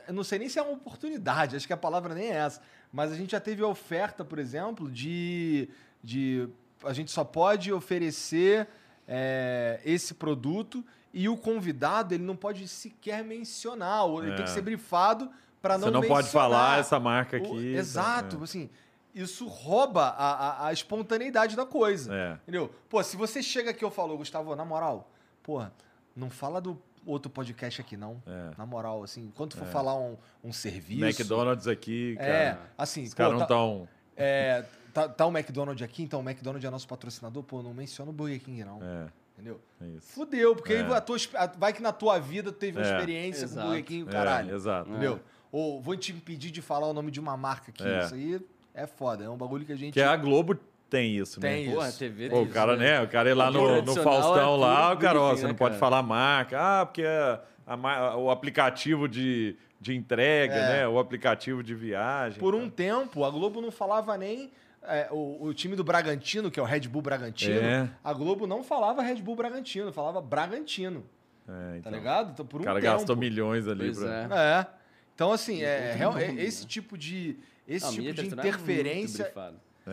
Eu 0.08 0.14
não 0.14 0.24
sei 0.24 0.38
nem 0.40 0.50
se 0.50 0.60
é 0.60 0.62
uma 0.62 0.74
oportunidade, 0.74 1.56
acho 1.56 1.66
que 1.66 1.74
a 1.74 1.78
palavra 1.78 2.14
nem 2.14 2.28
é 2.30 2.36
essa. 2.36 2.62
Mas 2.92 3.12
a 3.12 3.16
gente 3.16 3.32
já 3.32 3.40
teve 3.40 3.64
oferta, 3.64 4.24
por 4.24 4.38
exemplo, 4.40 4.90
de. 4.92 5.70
De 6.08 6.48
a 6.86 6.94
gente 6.94 7.12
só 7.12 7.24
pode 7.26 7.72
oferecer 7.74 8.66
é, 9.08 9.80
esse 9.84 10.14
produto 10.14 10.84
e 11.14 11.28
o 11.28 11.36
convidado 11.36 12.14
ele 12.14 12.24
não 12.24 12.36
pode 12.36 12.68
sequer 12.68 13.24
mencionar, 13.24 14.06
ou 14.06 14.22
ele 14.24 14.32
É. 14.32 14.36
tem 14.36 14.46
que 14.46 14.52
ser 14.52 14.62
brifado 14.62 15.30
para 15.62 15.78
não 15.78 15.88
Você 15.88 15.92
não 15.92 16.02
pode 16.04 16.30
falar 16.30 16.80
essa 16.80 17.00
marca 17.00 17.38
O- 17.38 17.40
aqui. 17.42 17.74
Exato, 17.76 18.38
É. 18.40 18.44
assim, 18.44 18.70
isso 19.14 19.48
rouba 19.48 20.04
a, 20.10 20.32
a, 20.66 20.68
a 20.68 20.74
espontaneidade 20.74 21.56
da 21.56 21.66
coisa. 21.66 22.14
É. 22.16 22.34
Entendeu? 22.44 22.74
Pô, 22.90 23.02
se 23.04 23.18
você 23.18 23.42
chega 23.44 23.72
aqui 23.72 23.84
e 23.84 23.86
eu 23.86 23.92
falo, 23.92 24.16
Gustavo, 24.18 24.56
na 24.56 24.64
moral, 24.64 25.10
porra, 25.44 25.74
não 26.16 26.30
fala 26.30 26.62
do 26.62 26.80
outro 27.06 27.30
podcast 27.32 27.82
aqui, 27.82 27.98
não. 27.98 28.22
É. 28.28 28.52
Na 28.58 28.66
moral, 28.66 29.04
assim, 29.04 29.32
quando 29.36 29.56
for 29.58 29.66
falar 29.68 29.96
um, 29.96 30.16
um 30.44 30.54
serviço. 30.54 31.04
McDonald's 31.04 31.68
aqui, 31.68 32.16
cara. 32.18 32.30
É, 32.30 32.58
assim, 32.78 33.04
Os 33.04 33.14
caras 33.14 33.32
não 33.34 33.40
tá, 33.40 33.46
estão. 33.46 33.88
é, 34.16 34.64
tá, 35.02 35.08
tá 35.10 35.26
o 35.26 35.30
McDonald's 35.38 35.84
aqui, 35.84 36.02
então 36.04 36.20
o 36.22 36.24
McDonald's 36.28 36.66
é 36.66 36.70
nosso 36.72 36.88
patrocinador, 36.88 37.44
pô, 37.44 37.62
não 37.62 37.74
menciona 37.74 38.10
o 38.10 38.14
Burger 38.14 38.40
King, 38.42 38.64
não. 38.64 38.80
É, 38.82 39.08
Entendeu? 39.34 39.60
é 39.82 39.86
isso. 39.98 40.08
Fudeu, 40.14 40.56
porque 40.56 40.74
É. 40.74 40.82
aí 40.82 40.94
a 40.94 41.02
tua, 41.02 41.18
a- 41.36 41.48
vai 41.58 41.72
que 41.74 41.82
na 41.82 41.92
tua 41.92 42.18
vida 42.20 42.52
tu 42.52 42.58
teve 42.58 42.80
uma 42.80 42.88
É. 42.88 42.92
experiência 42.96 43.42
com 43.48 43.54
o 43.54 43.54
Exato. 43.54 43.68
Burger 43.68 43.86
King, 43.86 44.04
o 44.04 44.10
É, 44.10 44.12
caralho. 44.12 44.56
exato. 44.56 44.90
Entendeu? 44.90 45.20
Ou 45.52 45.80
vou 45.82 45.96
te 45.96 46.12
impedir 46.12 46.50
de 46.52 46.62
falar 46.62 46.88
o 46.88 46.94
nome 46.94 47.12
de 47.12 47.20
uma 47.20 47.38
marca 47.38 47.70
aqui. 47.72 47.84
É. 47.88 48.04
Isso 48.06 48.16
aí 48.16 48.42
é 48.74 48.88
foda. 48.88 49.24
É 49.24 49.30
um 49.30 49.38
bagulho 49.38 49.66
que 49.66 49.72
a 49.72 49.76
gente. 49.76 49.94
Que 49.94 50.02
a 50.02 50.16
Globo 50.16 50.58
tem 50.90 51.16
isso, 51.16 51.40
né? 51.40 51.50
Tem 51.50 51.72
Pô, 51.72 51.80
a 51.82 51.90
isso. 51.90 52.00
TV 52.00 52.30
Pô, 52.30 52.42
o 52.42 52.50
cara, 52.50 52.76
né? 52.76 53.02
O 53.02 53.08
cara 53.08 53.30
ir 53.30 53.34
lá 53.34 53.50
no, 53.52 53.82
no 53.82 53.94
Faustão 53.96 54.56
é 54.56 54.58
lá, 54.58 54.94
o 54.94 54.98
cara, 54.98 55.22
ó, 55.22 55.36
você 55.36 55.44
não 55.44 55.50
né, 55.52 55.56
pode 55.58 55.76
cara? 55.76 55.80
falar 55.80 56.02
marca. 56.02 56.58
Ah, 56.60 56.86
porque 56.86 57.04
a- 57.06 57.42
a 57.68 58.18
o 58.18 58.30
aplicativo 58.32 59.08
de, 59.08 59.56
de 59.80 59.96
entrega, 59.96 60.54
É. 60.56 60.70
né? 60.80 60.88
O 60.88 60.98
aplicativo 61.00 61.62
de 61.64 61.76
viagem. 61.76 62.40
Por 62.40 62.56
um 62.56 62.70
tempo, 62.70 63.24
a 63.24 63.30
Globo 63.30 63.62
não 63.62 63.72
falava 63.72 64.18
nem. 64.18 64.50
É, 64.84 65.08
o, 65.12 65.38
o 65.46 65.54
time 65.54 65.76
do 65.76 65.84
Bragantino, 65.84 66.50
que 66.52 66.60
é 66.60 66.64
o 66.64 66.66
Red 66.66 66.82
Bull 66.82 67.02
Bragantino, 67.02 67.60
É. 67.60 67.90
a 68.04 68.14
Globo 68.14 68.46
não 68.48 68.64
falava 68.64 69.02
Red 69.02 69.22
Bull 69.22 69.36
Bragantino, 69.36 69.92
falava 69.92 70.22
Bragantino. 70.22 71.04
É, 71.48 71.52
Tá 71.52 71.78
então. 71.78 71.92
ligado? 71.94 72.32
Então, 72.32 72.46
por 72.46 72.60
um 72.60 72.64
O 72.64 72.66
cara 72.66 72.82
tempo. 72.82 72.94
gastou 72.94 73.16
milhões 73.16 73.68
ali. 73.68 73.86
Pois 73.86 74.00
pra... 74.00 74.30
é. 74.32 74.60
É. 74.62 74.68
Então, 75.16 75.32
assim, 75.32 75.62
é, 75.64 75.94
real- 75.94 76.18
é- 76.18 76.32
né? 76.32 76.44
esse 76.44 76.66
tipo 76.66 76.98
de. 76.98 77.38
Esse 77.68 77.86
A 77.86 77.90
tipo 77.90 78.14
de 78.14 78.22
é 78.22 78.26
interferência. 78.26 79.34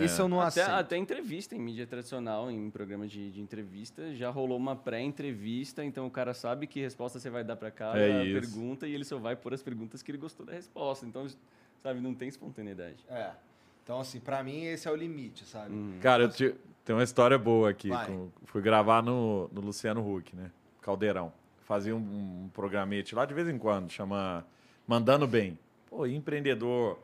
esse 0.01 0.21
eu 0.21 0.29
não 0.29 0.41
Até, 0.41 0.63
aceito. 0.63 0.77
até 0.79 0.97
entrevista 0.97 1.57
em 1.57 1.59
mídia 1.61 1.87
tradicional, 1.87 2.51
em 2.51 2.71
programa 2.71 3.07
de, 3.07 3.31
de 3.33 3.41
entrevista, 3.41 4.15
já 4.15 4.31
rolou 4.31 4.57
uma 4.57 4.77
pré-entrevista, 4.77 5.85
então 5.85 6.07
o 6.07 6.11
cara 6.11 6.35
sabe 6.35 6.67
que 6.67 6.81
resposta 6.81 7.19
você 7.19 7.31
vai 7.31 7.43
dar 7.45 7.57
para 7.57 7.71
cada 7.71 7.99
É 8.01 8.25
isso. 8.25 8.41
pergunta 8.53 8.87
e 8.87 8.95
ele 8.95 9.05
só 9.05 9.19
vai 9.19 9.35
pôr 9.37 9.55
as 9.55 9.63
perguntas 9.63 10.03
que 10.03 10.11
ele 10.11 10.19
gostou 10.19 10.45
da 10.47 10.53
resposta. 10.53 11.05
Então, 11.07 11.27
sabe, 11.79 12.01
não 12.01 12.15
tem 12.15 12.29
espontaneidade. 12.29 13.05
É. 13.09 13.31
Então, 13.85 14.01
assim, 14.01 14.19
pra 14.19 14.43
mim, 14.43 14.65
esse 14.65 14.89
é 14.89 14.91
o 14.91 14.97
limite, 14.97 15.45
sabe? 15.45 15.75
Cara, 16.01 16.23
eu 16.25 16.29
te- 16.31 16.55
tem 16.85 16.97
uma 16.97 17.05
história 17.05 17.39
boa 17.39 17.69
aqui. 17.71 17.91
Com- 18.07 18.31
fui 18.47 18.63
gravar 18.63 19.03
no, 19.03 19.49
no 19.53 19.61
Luciano 19.61 20.01
Huck, 20.01 20.35
né? 20.35 20.51
Caldeirão. 20.81 21.31
Fazia 21.67 21.95
um, 21.95 21.99
um 21.99 22.51
programete 22.53 23.15
lá 23.15 23.25
de 23.27 23.35
vez 23.35 23.47
em 23.49 23.59
quando, 23.59 23.91
chama 23.91 24.45
Mandando 24.87 25.27
Bem. 25.27 25.59
Pô, 25.89 26.07
empreendedor 26.07 26.99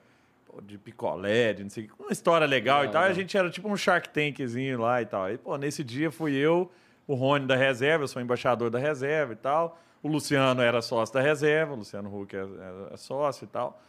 pô, 0.47 0.61
de 0.63 0.79
picolé, 0.79 1.53
de 1.53 1.63
não 1.63 1.71
sei. 1.71 1.91
Uma 1.99 2.13
história 2.13 2.47
legal 2.47 2.79
e 2.85 2.87
Legal, 2.87 2.93
tal. 3.03 3.09
E 3.11 3.13
a 3.13 3.15
gente 3.15 3.37
era 3.37 3.51
tipo 3.51 3.69
um 3.69 3.77
Shark 3.77 4.09
Tankzinho 4.09 4.81
lá 4.81 5.01
e 5.03 5.07
tal. 5.07 5.25
Aí, 5.25 5.37
pô, 5.39 5.57
nesse 5.57 5.85
dia 5.85 6.11
fui 6.11 6.33
eu, 6.35 6.71
o 7.07 7.15
Rony 7.15 7.47
da 7.47 7.57
reserva, 7.57 8.05
eu 8.05 8.09
sou 8.09 8.21
embaixador 8.23 8.71
da 8.71 8.79
reserva 8.79 9.33
e 9.35 9.37
tal. 9.37 9.79
O 10.03 10.09
Luciano 10.09 10.63
era 10.63 10.81
sócio 10.81 11.15
da 11.15 11.21
reserva, 11.21 11.75
o 11.75 11.77
Luciano 11.77 12.15
Huck 12.23 12.35
é, 12.35 12.41
é- 12.41 12.95
é 12.95 12.97
sócio 12.97 13.45
e 13.45 13.49
tal. 13.49 13.83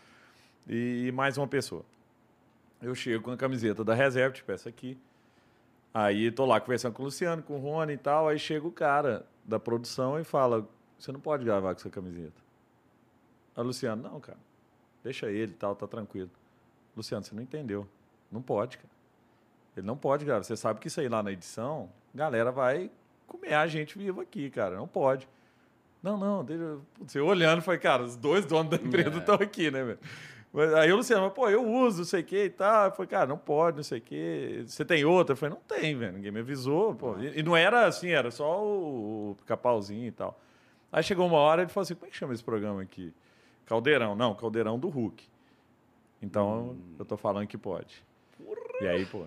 E 0.67 1.09
mais 1.13 1.37
uma 1.37 1.47
pessoa. 1.47 1.83
Eu 2.81 2.95
chego 2.95 3.23
com 3.23 3.31
a 3.31 3.37
camiseta 3.37 3.83
da 3.83 3.93
reserva, 3.93 4.33
tipo 4.35 4.51
essa 4.51 4.69
aqui. 4.69 4.97
Aí 5.93 6.31
tô 6.31 6.45
lá 6.45 6.59
conversando 6.59 6.93
com 6.93 7.03
o 7.03 7.05
Luciano, 7.05 7.43
com 7.43 7.55
o 7.55 7.59
Rony 7.59 7.93
e 7.93 7.97
tal. 7.97 8.27
Aí 8.27 8.39
chega 8.39 8.65
o 8.65 8.71
cara 8.71 9.25
da 9.45 9.59
produção 9.59 10.19
e 10.19 10.23
fala: 10.23 10.67
Você 10.97 11.11
não 11.11 11.19
pode 11.19 11.43
gravar 11.43 11.73
com 11.73 11.79
essa 11.81 11.89
camiseta. 11.89 12.41
Aí 13.55 13.63
o 13.63 13.67
Luciano, 13.67 14.01
não, 14.01 14.19
cara, 14.19 14.37
deixa 15.03 15.29
ele 15.29 15.51
e 15.51 15.55
tal, 15.55 15.75
tá 15.75 15.85
tranquilo. 15.87 16.29
Luciano, 16.95 17.23
você 17.23 17.35
não 17.35 17.43
entendeu. 17.43 17.87
Não 18.31 18.41
pode, 18.41 18.77
cara. 18.77 18.89
Ele 19.75 19.85
não 19.85 19.97
pode 19.97 20.25
gravar. 20.25 20.43
Você 20.43 20.55
sabe 20.57 20.79
que 20.79 20.87
isso 20.87 20.99
aí 20.99 21.07
lá 21.09 21.21
na 21.21 21.31
edição, 21.31 21.89
a 22.13 22.17
galera 22.17 22.51
vai 22.51 22.89
comer 23.27 23.53
a 23.53 23.67
gente 23.67 23.97
vivo 23.97 24.21
aqui, 24.21 24.49
cara. 24.49 24.75
Não 24.77 24.87
pode. 24.87 25.27
Não, 26.01 26.17
não, 26.17 26.43
deixa. 26.43 26.77
Putz, 26.95 27.13
eu 27.15 27.25
olhando, 27.25 27.61
falei, 27.61 27.79
cara, 27.79 28.03
os 28.03 28.15
dois 28.15 28.45
donos 28.45 28.71
da 28.71 28.77
empresa 28.77 29.17
É. 29.17 29.19
estão 29.19 29.35
aqui, 29.35 29.69
né, 29.69 29.83
velho? 29.83 29.99
Aí 30.77 30.91
o 30.91 30.97
Luciano, 30.97 31.23
mas, 31.23 31.33
pô, 31.33 31.49
eu 31.49 31.65
uso, 31.65 31.99
não 31.99 32.05
sei 32.05 32.21
o 32.21 32.23
que 32.25 32.43
e 32.45 32.49
tal. 32.49 32.85
Eu 32.85 32.91
falei, 32.91 33.07
cara, 33.07 33.25
não 33.25 33.37
pode, 33.37 33.77
não 33.77 33.83
sei 33.83 33.99
o 33.99 34.01
que. 34.01 34.63
Você 34.67 34.83
tem 34.83 35.05
outra? 35.05 35.33
Eu 35.33 35.37
falei, 35.37 35.55
não 35.55 35.61
tem, 35.61 35.95
velho. 35.95 36.13
Ninguém 36.13 36.31
me 36.31 36.41
avisou, 36.41 36.93
pô. 36.93 37.17
E, 37.17 37.39
e 37.39 37.43
não 37.43 37.55
era 37.55 37.85
assim, 37.85 38.09
era 38.09 38.29
só 38.31 38.61
o, 38.61 39.31
o 39.31 39.37
capauzinho 39.45 40.07
e 40.07 40.11
tal. 40.11 40.37
Aí 40.91 41.01
chegou 41.03 41.25
uma 41.25 41.37
hora, 41.37 41.61
ele 41.61 41.69
falou 41.71 41.83
assim, 41.83 41.95
como 41.95 42.07
é 42.07 42.09
que 42.09 42.17
chama 42.17 42.33
esse 42.33 42.43
programa 42.43 42.81
aqui? 42.81 43.13
Caldeirão. 43.65 44.13
Não, 44.13 44.35
Caldeirão 44.35 44.77
do 44.77 44.89
Hulk. 44.89 45.23
Então, 46.21 46.75
eu 46.99 47.05
tô 47.05 47.15
falando 47.15 47.47
que 47.47 47.57
pode. 47.57 48.03
E 48.81 48.87
aí, 48.87 49.05
pô. 49.05 49.25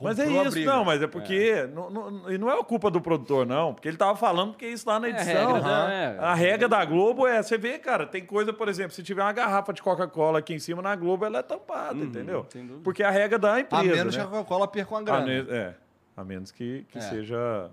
Mas 0.00 0.18
é 0.18 0.24
a 0.24 0.42
isso, 0.44 0.60
não, 0.64 0.84
mas 0.84 1.00
é 1.00 1.06
porque. 1.06 1.66
Não, 1.74 1.88
não, 1.90 2.30
e 2.30 2.36
não 2.36 2.50
é 2.50 2.60
a 2.60 2.62
culpa 2.62 2.90
do 2.90 3.00
produtor, 3.00 3.46
não. 3.46 3.72
Porque 3.72 3.88
ele 3.88 3.96
tava 3.96 4.14
falando 4.16 4.50
porque 4.52 4.66
isso 4.68 4.86
lá 4.88 5.00
na 5.00 5.08
É 5.08 5.12
a 5.12 5.14
edição. 5.14 5.46
regra 5.54 5.60
da- 5.62 5.68
Aham. 5.84 5.90
é. 5.92 6.16
a 6.18 6.34
regra 6.34 6.68
da 6.68 6.84
Globo 6.84 7.26
é, 7.26 7.42
você 7.42 7.56
vê, 7.56 7.78
cara, 7.78 8.06
tem 8.06 8.24
coisa, 8.24 8.52
por 8.52 8.68
exemplo, 8.68 8.92
se 8.92 9.02
tiver 9.02 9.22
uma 9.22 9.32
garrafa 9.32 9.72
de 9.72 9.82
Coca-Cola 9.82 10.38
aqui 10.40 10.52
em 10.54 10.58
cima 10.58 10.82
na 10.82 10.94
Globo, 10.94 11.24
ela 11.24 11.38
é 11.38 11.42
tampada, 11.42 11.94
Uhum, 11.94 12.04
entendeu? 12.04 12.46
Porque 12.84 13.02
é 13.02 13.06
a 13.06 13.10
regra 13.10 13.38
da 13.38 13.58
empresa. 13.58 13.82
A 13.82 13.96
menos 13.96 14.16
né? 14.16 14.22
que 14.22 14.26
a 14.28 14.30
Coca-Cola 14.30 14.68
perca 14.68 14.90
uma 14.94 15.00
A 15.00 15.02
grana. 15.02 15.24
me- 15.26 15.50
é, 15.50 15.74
a 16.16 16.24
menos 16.24 16.50
que, 16.52 16.84
que 16.90 16.98
É. 16.98 17.00
seja 17.00 17.70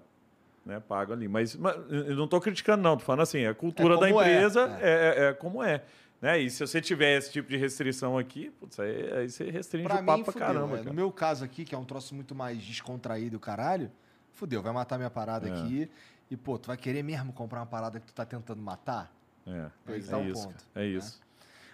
né, 0.66 0.80
pago 0.80 1.12
ali. 1.12 1.28
Mas, 1.28 1.58
mas 1.58 1.76
eu 1.90 2.16
não 2.16 2.24
estou 2.24 2.40
criticando, 2.40 2.82
não. 2.82 2.96
Tô 2.96 3.04
falando 3.04 3.20
assim, 3.22 3.46
a 3.46 3.54
cultura 3.54 3.96
É 3.96 4.00
da 4.00 4.08
é, 4.08 4.12
empresa 4.12 4.78
é, 4.80 4.90
é- 5.18 5.26
é 5.30 5.34
como 5.34 5.62
é. 5.62 5.82
Né? 6.24 6.40
E 6.40 6.50
se 6.50 6.66
você 6.66 6.80
tiver 6.80 7.18
esse 7.18 7.30
tipo 7.34 7.50
de 7.50 7.58
restrição 7.58 8.18
aqui, 8.18 8.50
putz, 8.52 8.80
aí, 8.80 9.12
aí 9.12 9.30
você 9.30 9.50
restringe 9.52 9.84
Pra 9.90 9.96
o 10.02 10.06
papo 10.06 10.18
mim, 10.20 10.24
pra 10.24 10.32
fudeu. 10.32 10.48
caramba. 10.48 10.76
é. 10.76 10.78
cara. 10.78 10.90
No 10.90 10.94
meu 10.94 11.12
caso 11.12 11.44
aqui, 11.44 11.66
que 11.66 11.76
é 11.76 11.78
um 11.78 11.84
troço 11.84 12.16
muito 12.16 12.34
mais 12.34 12.64
descontraído, 12.64 13.38
caralho, 13.42 13.92
fudeu, 14.32 14.62
vai 14.62 14.72
matar 14.72 14.98
minha 14.98 15.10
parada 15.10 15.50
É. 15.50 15.52
aqui. 15.52 15.92
E, 16.32 16.38
pô, 16.38 16.58
tu 16.58 16.68
vai 16.68 16.78
querer 16.78 17.04
mesmo 17.04 17.34
comprar 17.34 17.60
uma 17.60 17.66
parada 17.66 18.00
que 18.00 18.06
tu 18.08 18.14
tá 18.14 18.24
tentando 18.26 18.62
matar? 18.62 19.12
É, 19.46 19.66
Pois 19.86 20.10
é 20.10 20.14
é 20.14 20.18
um 20.18 20.30
isso. 20.32 20.48
ponto, 20.48 20.64
É 20.74 20.86
isso. 20.86 21.22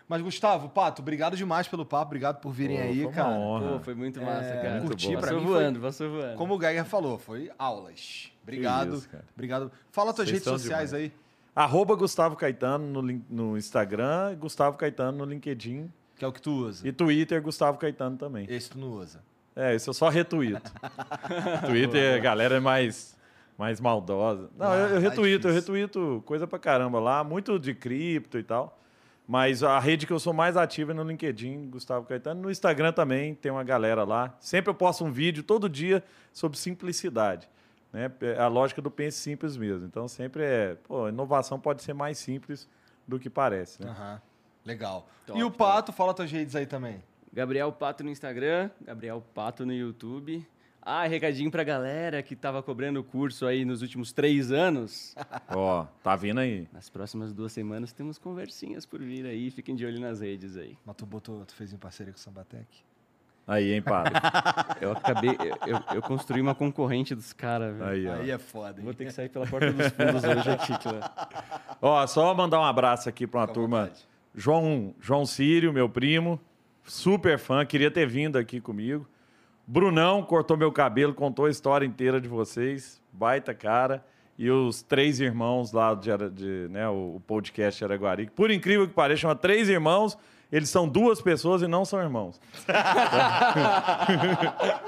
Mas, 0.08 0.19
Gustavo, 0.24 0.68
Pato, 0.69 1.03
obrigado 1.03 1.38
demais 1.38 1.68
pelo 1.68 1.86
papo, 1.86 2.06
obrigado 2.08 2.42
por 2.42 2.52
virem 2.52 2.78
Pô, 2.78 2.84
aí, 2.84 2.95
foi 2.95 3.06
uma 3.06 3.11
cara. 3.14 3.30
honra. 3.30 3.72
Pô, 3.74 3.80
foi 3.82 3.94
muito 3.94 4.19
massa, 4.19 4.45
É, 4.45 4.61
cara. 4.64 4.82
curti, 4.82 5.11
pra 5.11 5.22
passou 5.22 5.40
mim 5.40 5.45
foi- 5.45 5.53
voando, 5.53 5.80
passou 5.80 6.10
voando. 6.10 6.36
Como 6.36 6.56
o 6.56 6.60
Geiger 6.60 6.86
falou, 6.86 7.19
foi 7.19 7.52
aulas. 7.60 8.32
Obrigado. 8.42 8.95
isso, 8.95 9.08
cara. 9.08 9.24
obrigado. 9.36 9.72
Fala 9.92 10.11
tuas 10.11 10.28
Vocês 10.28 10.44
redes 10.44 10.61
sociais 10.61 10.90
demais. 10.90 11.11
aí. 11.14 11.14
Arroba 11.60 11.94
Gustavo 11.94 12.38
Caetano 12.38 13.02
no, 13.02 13.22
no 13.30 13.58
Instagram, 13.58 14.34
Gustavo 14.40 14.78
Caetano 14.78 15.18
no 15.18 15.26
LinkedIn 15.26 15.92
Que 16.18 16.24
é 16.24 16.28
o 16.28 16.32
que 16.32 16.42
tu 16.42 16.52
usa. 16.52 16.88
e 16.88 16.92
Twitter, 16.94 17.42
Gustavo 17.42 17.78
Caetano 17.78 18.16
também. 18.16 18.46
Esse 18.50 18.70
tu 18.70 18.80
não 18.80 18.92
usa. 18.94 19.22
É, 19.54 19.76
isso 19.76 19.90
eu 19.90 19.94
só 19.94 20.08
retuito. 20.08 20.72
Twitter, 21.68 22.16
a 22.16 22.20
galera 22.20 22.56
é 22.56 22.60
mais, 22.62 23.18
mais 23.58 23.82
maldosa. 23.82 24.50
Não, 24.58 24.72
Ah, 24.72 24.76
eu, 24.78 24.88
eu 24.88 24.94
tá 24.94 25.00
retuito, 25.00 25.48
eu 25.50 25.54
retuito 25.54 26.24
coisa 26.26 26.48
pra 26.48 26.58
caramba 26.58 26.98
lá, 26.98 27.26
muito 27.26 27.60
de 27.60 27.74
cripto 27.74 28.38
e 28.40 28.44
tal. 28.44 28.80
Mas 29.28 29.62
a 29.62 29.78
rede 29.80 30.08
que 30.08 30.14
eu 30.14 30.20
sou 30.20 30.32
mais 30.32 30.56
ativo 30.56 30.92
é 30.92 30.94
no 30.94 31.04
LinkedIn, 31.04 31.70
Gustavo 31.70 32.06
Caetano. 32.06 32.42
No 32.42 32.50
Instagram 32.50 32.94
também 32.94 33.36
tem 33.36 33.52
uma 33.52 33.66
galera 33.66 34.06
lá. 34.06 34.34
Sempre 34.40 34.70
eu 34.70 34.74
posto 34.74 35.04
um 35.04 35.12
vídeo 35.12 35.44
todo 35.44 35.68
dia 35.68 36.02
sobre 36.32 36.58
simplicidade. 36.58 37.50
Né? 37.92 38.11
É 38.22 38.40
A 38.40 38.48
lógica 38.48 38.82
do 38.82 38.92
pense 38.92 39.18
simples 39.18 39.58
mesmo. 39.58 39.85
Então 39.85 40.08
sempre 40.08 40.43
é. 40.43 40.76
Pô, 40.76 41.09
inovação 41.09 41.59
pode 41.59 41.84
ser 41.84 41.93
mais 41.93 42.18
simples 42.18 42.68
do 43.08 43.19
que 43.19 43.30
parece. 43.30 43.84
Né? 43.84 43.90
Aham. 43.90 44.22
Legal. 44.66 45.08
Top, 45.26 45.40
e 45.40 45.43
o 45.43 45.50
Pato, 45.50 45.92
fala 45.92 46.14
tuas 46.14 46.32
redes 46.32 46.56
aí 46.56 46.66
também. 46.66 47.01
Gabriel 47.32 47.72
Pato 47.72 48.03
no 48.03 48.09
Instagram, 48.09 48.69
Gabriel 48.82 49.24
Pato 49.34 49.66
no 49.66 49.74
YouTube. 49.74 50.45
Ah, 50.82 51.06
recadinho 51.06 51.51
pra 51.51 51.64
galera 51.64 52.24
que 52.24 52.35
tava 52.35 52.64
cobrando 52.64 53.00
o 53.00 53.03
curso 53.03 53.45
aí 53.45 53.66
nos 53.66 53.82
últimos 53.82 54.11
três 54.11 54.51
anos. 54.51 55.16
Ó, 55.53 55.85
tá 56.01 56.16
vindo 56.16 56.40
aí. 56.40 56.68
Nas 56.72 56.90
próximas 56.90 57.34
duas 57.34 57.51
semanas 57.51 57.92
temos 57.92 58.18
conversinhas 58.18 58.85
por 58.85 59.00
vir 59.01 59.26
aí. 59.26 59.51
Fiquem 59.51 59.76
de 59.76 59.85
olho 59.85 60.00
nas 60.00 60.22
redes 60.22 60.56
aí. 60.58 60.77
Mas 60.85 60.95
tu 60.95 61.06
botou, 61.06 61.45
tu 61.45 61.53
fez 61.53 61.74
em 61.74 61.77
parceria 61.77 62.14
com 62.14 62.18
o 62.18 62.22
Sambatec? 62.22 62.66
Aí, 63.50 63.74
hein, 63.74 63.82
padre? 63.82 64.14
Eu 64.80 64.92
acabei. 64.92 65.32
Eu, 65.66 65.95
eu- 65.95 66.02
construí 66.03 66.40
uma 66.40 66.53
concorrente 66.53 67.16
dos 67.16 67.34
caras, 67.34 67.76
velho. 67.76 67.90
Aí, 67.90 68.08
ó. 68.08 68.14
Aí 68.22 68.32
é 68.32 68.38
foda, 68.38 68.80
hein? 68.80 68.86
Vou 68.86 68.94
ter 68.94 69.06
que 69.06 69.11
sair 69.11 69.28
pela 69.30 69.45
porta 69.48 69.72
dos 69.72 69.88
fundos 69.88 70.24
hoje 70.24 70.50
aqui, 70.52 70.78
cara. 70.84 71.11
Ó, 71.82 72.06
só 72.08 72.34
mandar 72.36 72.60
um 72.60 72.64
abraço 72.64 73.10
aqui 73.10 73.26
pra 73.26 73.40
uma 73.42 73.48
Fica 73.48 73.60
turma. 73.60 73.82
vontade. 73.82 74.08
João, 74.36 74.94
João 75.02 75.26
Sírio, 75.26 75.74
meu 75.74 75.90
primo, 75.90 76.40
super 76.84 77.40
fã, 77.40 77.66
queria 77.66 77.90
ter 77.90 78.08
vindo 78.08 78.38
aqui 78.38 78.61
comigo. 78.61 79.08
Brunão 79.66 80.22
cortou 80.24 80.56
meu 80.56 80.72
cabelo, 80.72 81.14
contou 81.14 81.45
a 81.45 81.50
história 81.50 81.86
inteira 81.86 82.22
de 82.22 82.28
vocês, 82.28 83.02
baita 83.11 83.53
cara. 83.53 84.06
E 84.38 84.50
os 84.50 84.82
três 84.82 85.19
irmãos 85.19 85.74
lá 85.74 85.94
de, 85.94 86.10
de 86.30 86.68
né, 86.69 86.88
o, 86.88 87.22
podcast 87.28 87.84
Araguari. 87.84 88.26
que, 88.28 88.32
Por 88.32 88.50
incrível 88.52 88.88
que 88.88 88.94
pareça, 88.94 89.22
chama 89.22 89.36
três 89.36 89.68
irmãos. 89.68 90.18
Eles 90.52 90.69
são 90.69 90.88
duas 90.88 91.22
pessoas 91.22 91.61
e 91.61 91.68
não 91.68 91.86
são 91.86 92.02
irmãos. 92.02 92.40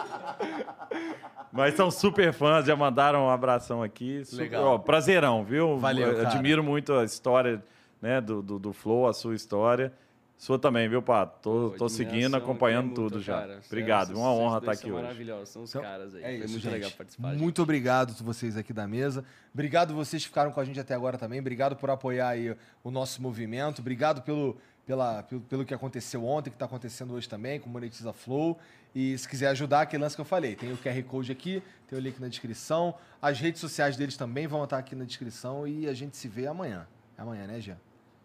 Mas 1.52 1.76
são 1.76 1.92
super 1.92 2.32
fãs, 2.34 2.66
já 2.66 2.76
mandaram 2.76 3.26
um 3.26 3.30
abração 3.30 3.84
aqui. 3.84 4.24
Super- 4.24 4.44
Legal. 4.44 4.64
ó, 4.66 4.78
prazerão, 4.78 5.44
viu? 5.44 5.78
Valeu. 5.78 6.26
Admiro 6.26 6.64
muito 6.64 6.94
a 6.94 7.04
história 7.04 7.62
né, 8.02 8.22
do, 8.22 8.42
do, 8.42 8.58
do 8.58 8.74
Flow, 8.74 9.08
a 9.08 9.14
sua 9.14 9.36
história. 9.36 9.92
Sua 10.38 10.58
também, 10.58 10.90
viu, 10.90 11.04
Pato? 11.04 11.38
Tô, 11.40 11.70
Pô, 11.72 11.78
tô 11.78 11.90
seguindo, 11.90 12.36
acompanhando 12.36 12.86
é 12.86 12.88
mútua, 12.88 13.10
tudo 13.12 13.22
já. 13.22 13.42
cara. 13.42 13.60
Obrigado, 13.68 14.08
Sério, 14.08 14.22
uma 14.24 14.34
honra 14.34 14.58
estar 14.58 14.74
são 14.74 14.82
aqui 14.82 14.92
hoje. 14.92 15.02
maravilhosos, 15.04 15.50
são 15.50 15.62
os 15.62 15.70
Então, 15.70 15.82
caras 15.84 16.16
aí. 16.16 16.22
É 16.22 16.26
Foi 16.26 16.34
isso, 16.38 16.48
muito 16.50 16.64
gente. 16.64 16.74
legal 16.74 16.92
participar. 16.98 17.30
gente. 17.30 17.40
Muito 17.42 17.62
obrigado 17.62 18.16
a 18.20 18.24
vocês 18.24 18.58
aqui 18.58 18.74
da 18.74 18.88
mesa. 18.88 19.24
Obrigado 19.54 19.94
vocês 19.94 20.24
que 20.24 20.30
ficaram 20.30 20.52
com 20.52 20.60
a 20.60 20.66
gente 20.66 20.80
até 20.80 20.96
agora 20.96 21.16
também. 21.16 21.40
Obrigado 21.40 21.76
por 21.76 21.92
apoiar 21.92 22.30
aí 22.30 22.56
o 22.84 22.90
nosso 22.90 23.22
movimento. 23.22 23.82
Obrigado 23.82 24.24
pelo, 24.24 24.58
pela, 24.92 25.24
pelo, 25.24 25.42
pelo 25.42 25.66
que 25.66 25.74
aconteceu 25.74 26.26
ontem, 26.26 26.50
que 26.50 26.56
está 26.58 26.66
acontecendo 26.66 27.14
hoje 27.14 27.30
também, 27.30 27.62
com 27.62 27.70
Monetiza 27.70 28.12
Flow. 28.12 28.60
E 28.94 29.18
se 29.18 29.26
quiser 29.26 29.48
ajudar, 29.48 29.82
aquele 29.82 30.04
lance 30.04 30.16
que 30.16 30.22
eu 30.22 30.26
falei. 30.26 30.54
Tem 30.54 30.70
o 30.74 30.78
QR 30.78 31.02
Code 31.04 31.32
aqui, 31.32 31.64
tem 31.88 31.98
o 31.98 32.02
link 32.02 32.20
na 32.20 32.28
descrição. 32.28 32.94
As 33.22 33.40
redes 33.40 33.62
sociais 33.62 33.96
deles 33.96 34.18
também 34.18 34.48
vão 34.48 34.66
estar 34.66 34.78
aqui 34.78 34.94
na 34.94 35.06
descrição. 35.06 35.66
E 35.66 35.88
a 35.88 35.94
gente 35.94 36.18
se 36.18 36.28
vê 36.28 36.46
amanhã. 36.46 36.86
É 37.18 37.22
amanhã, 37.22 37.48
né, 37.48 37.62
Jean? 37.62 37.78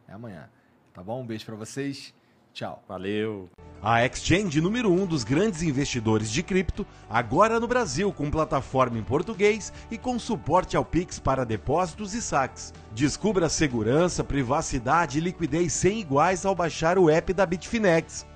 É 0.09 0.13
amanhã. 0.13 0.51
Tá 0.93 1.05
bom? 1.05 1.23
Um 1.23 1.27
beijo 1.27 1.47
pra 1.47 1.55
vocês. 1.55 2.13
Tchau. 2.57 2.83
Valeu. 2.89 3.51
A 3.83 4.07
Exchange 4.07 4.63
número 4.63 4.91
1 4.91 5.03
um 5.03 5.05
dos 5.05 5.25
grandes 5.25 5.63
investidores 5.63 6.31
de 6.31 6.43
cripto, 6.43 6.87
agora 7.07 7.61
no 7.61 7.69
Brasil, 7.69 8.11
com 8.11 8.31
plataforma 8.31 8.99
em 8.99 9.03
português 9.03 9.71
e 9.91 9.99
com 9.99 10.19
suporte 10.19 10.75
ao 10.75 10.83
Pix 10.83 11.19
para 11.19 11.45
depósitos 11.45 12.15
e 12.15 12.23
saques. 12.23 12.73
Descubra 12.93 13.51
segurança, 13.51 14.25
privacidade 14.25 15.19
e 15.19 15.21
liquidez 15.21 15.75
sem 15.75 16.01
iguais 16.01 16.47
ao 16.47 16.55
baixar 16.55 16.97
o 16.97 17.11
app 17.11 17.31
da 17.35 17.45
Bitfinex. 17.45 18.27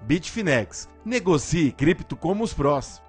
Bitfinex. 0.00 0.88
Negocie 1.04 1.72
cripto 1.72 2.16
como 2.16 2.42
os 2.42 2.54
prós. 2.54 3.02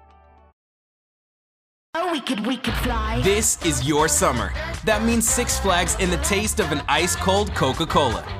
Oh, 1.96 2.12
we 2.12 2.20
could, 2.20 2.46
we 2.46 2.58
could 2.58 2.76
fly. 2.82 3.22
This 3.22 3.58
is 3.64 3.80
your 3.88 4.10
summer. 4.10 4.52
That 4.84 5.02
means 5.02 5.24
Six 5.24 5.58
Flags 5.58 5.94
and 5.94 6.10
the 6.10 6.22
taste 6.22 6.60
of 6.60 6.70
an 6.70 6.82
ice 6.86 7.16
cold 7.16 7.50
Coca 7.54 7.86
Cola. 7.86 8.39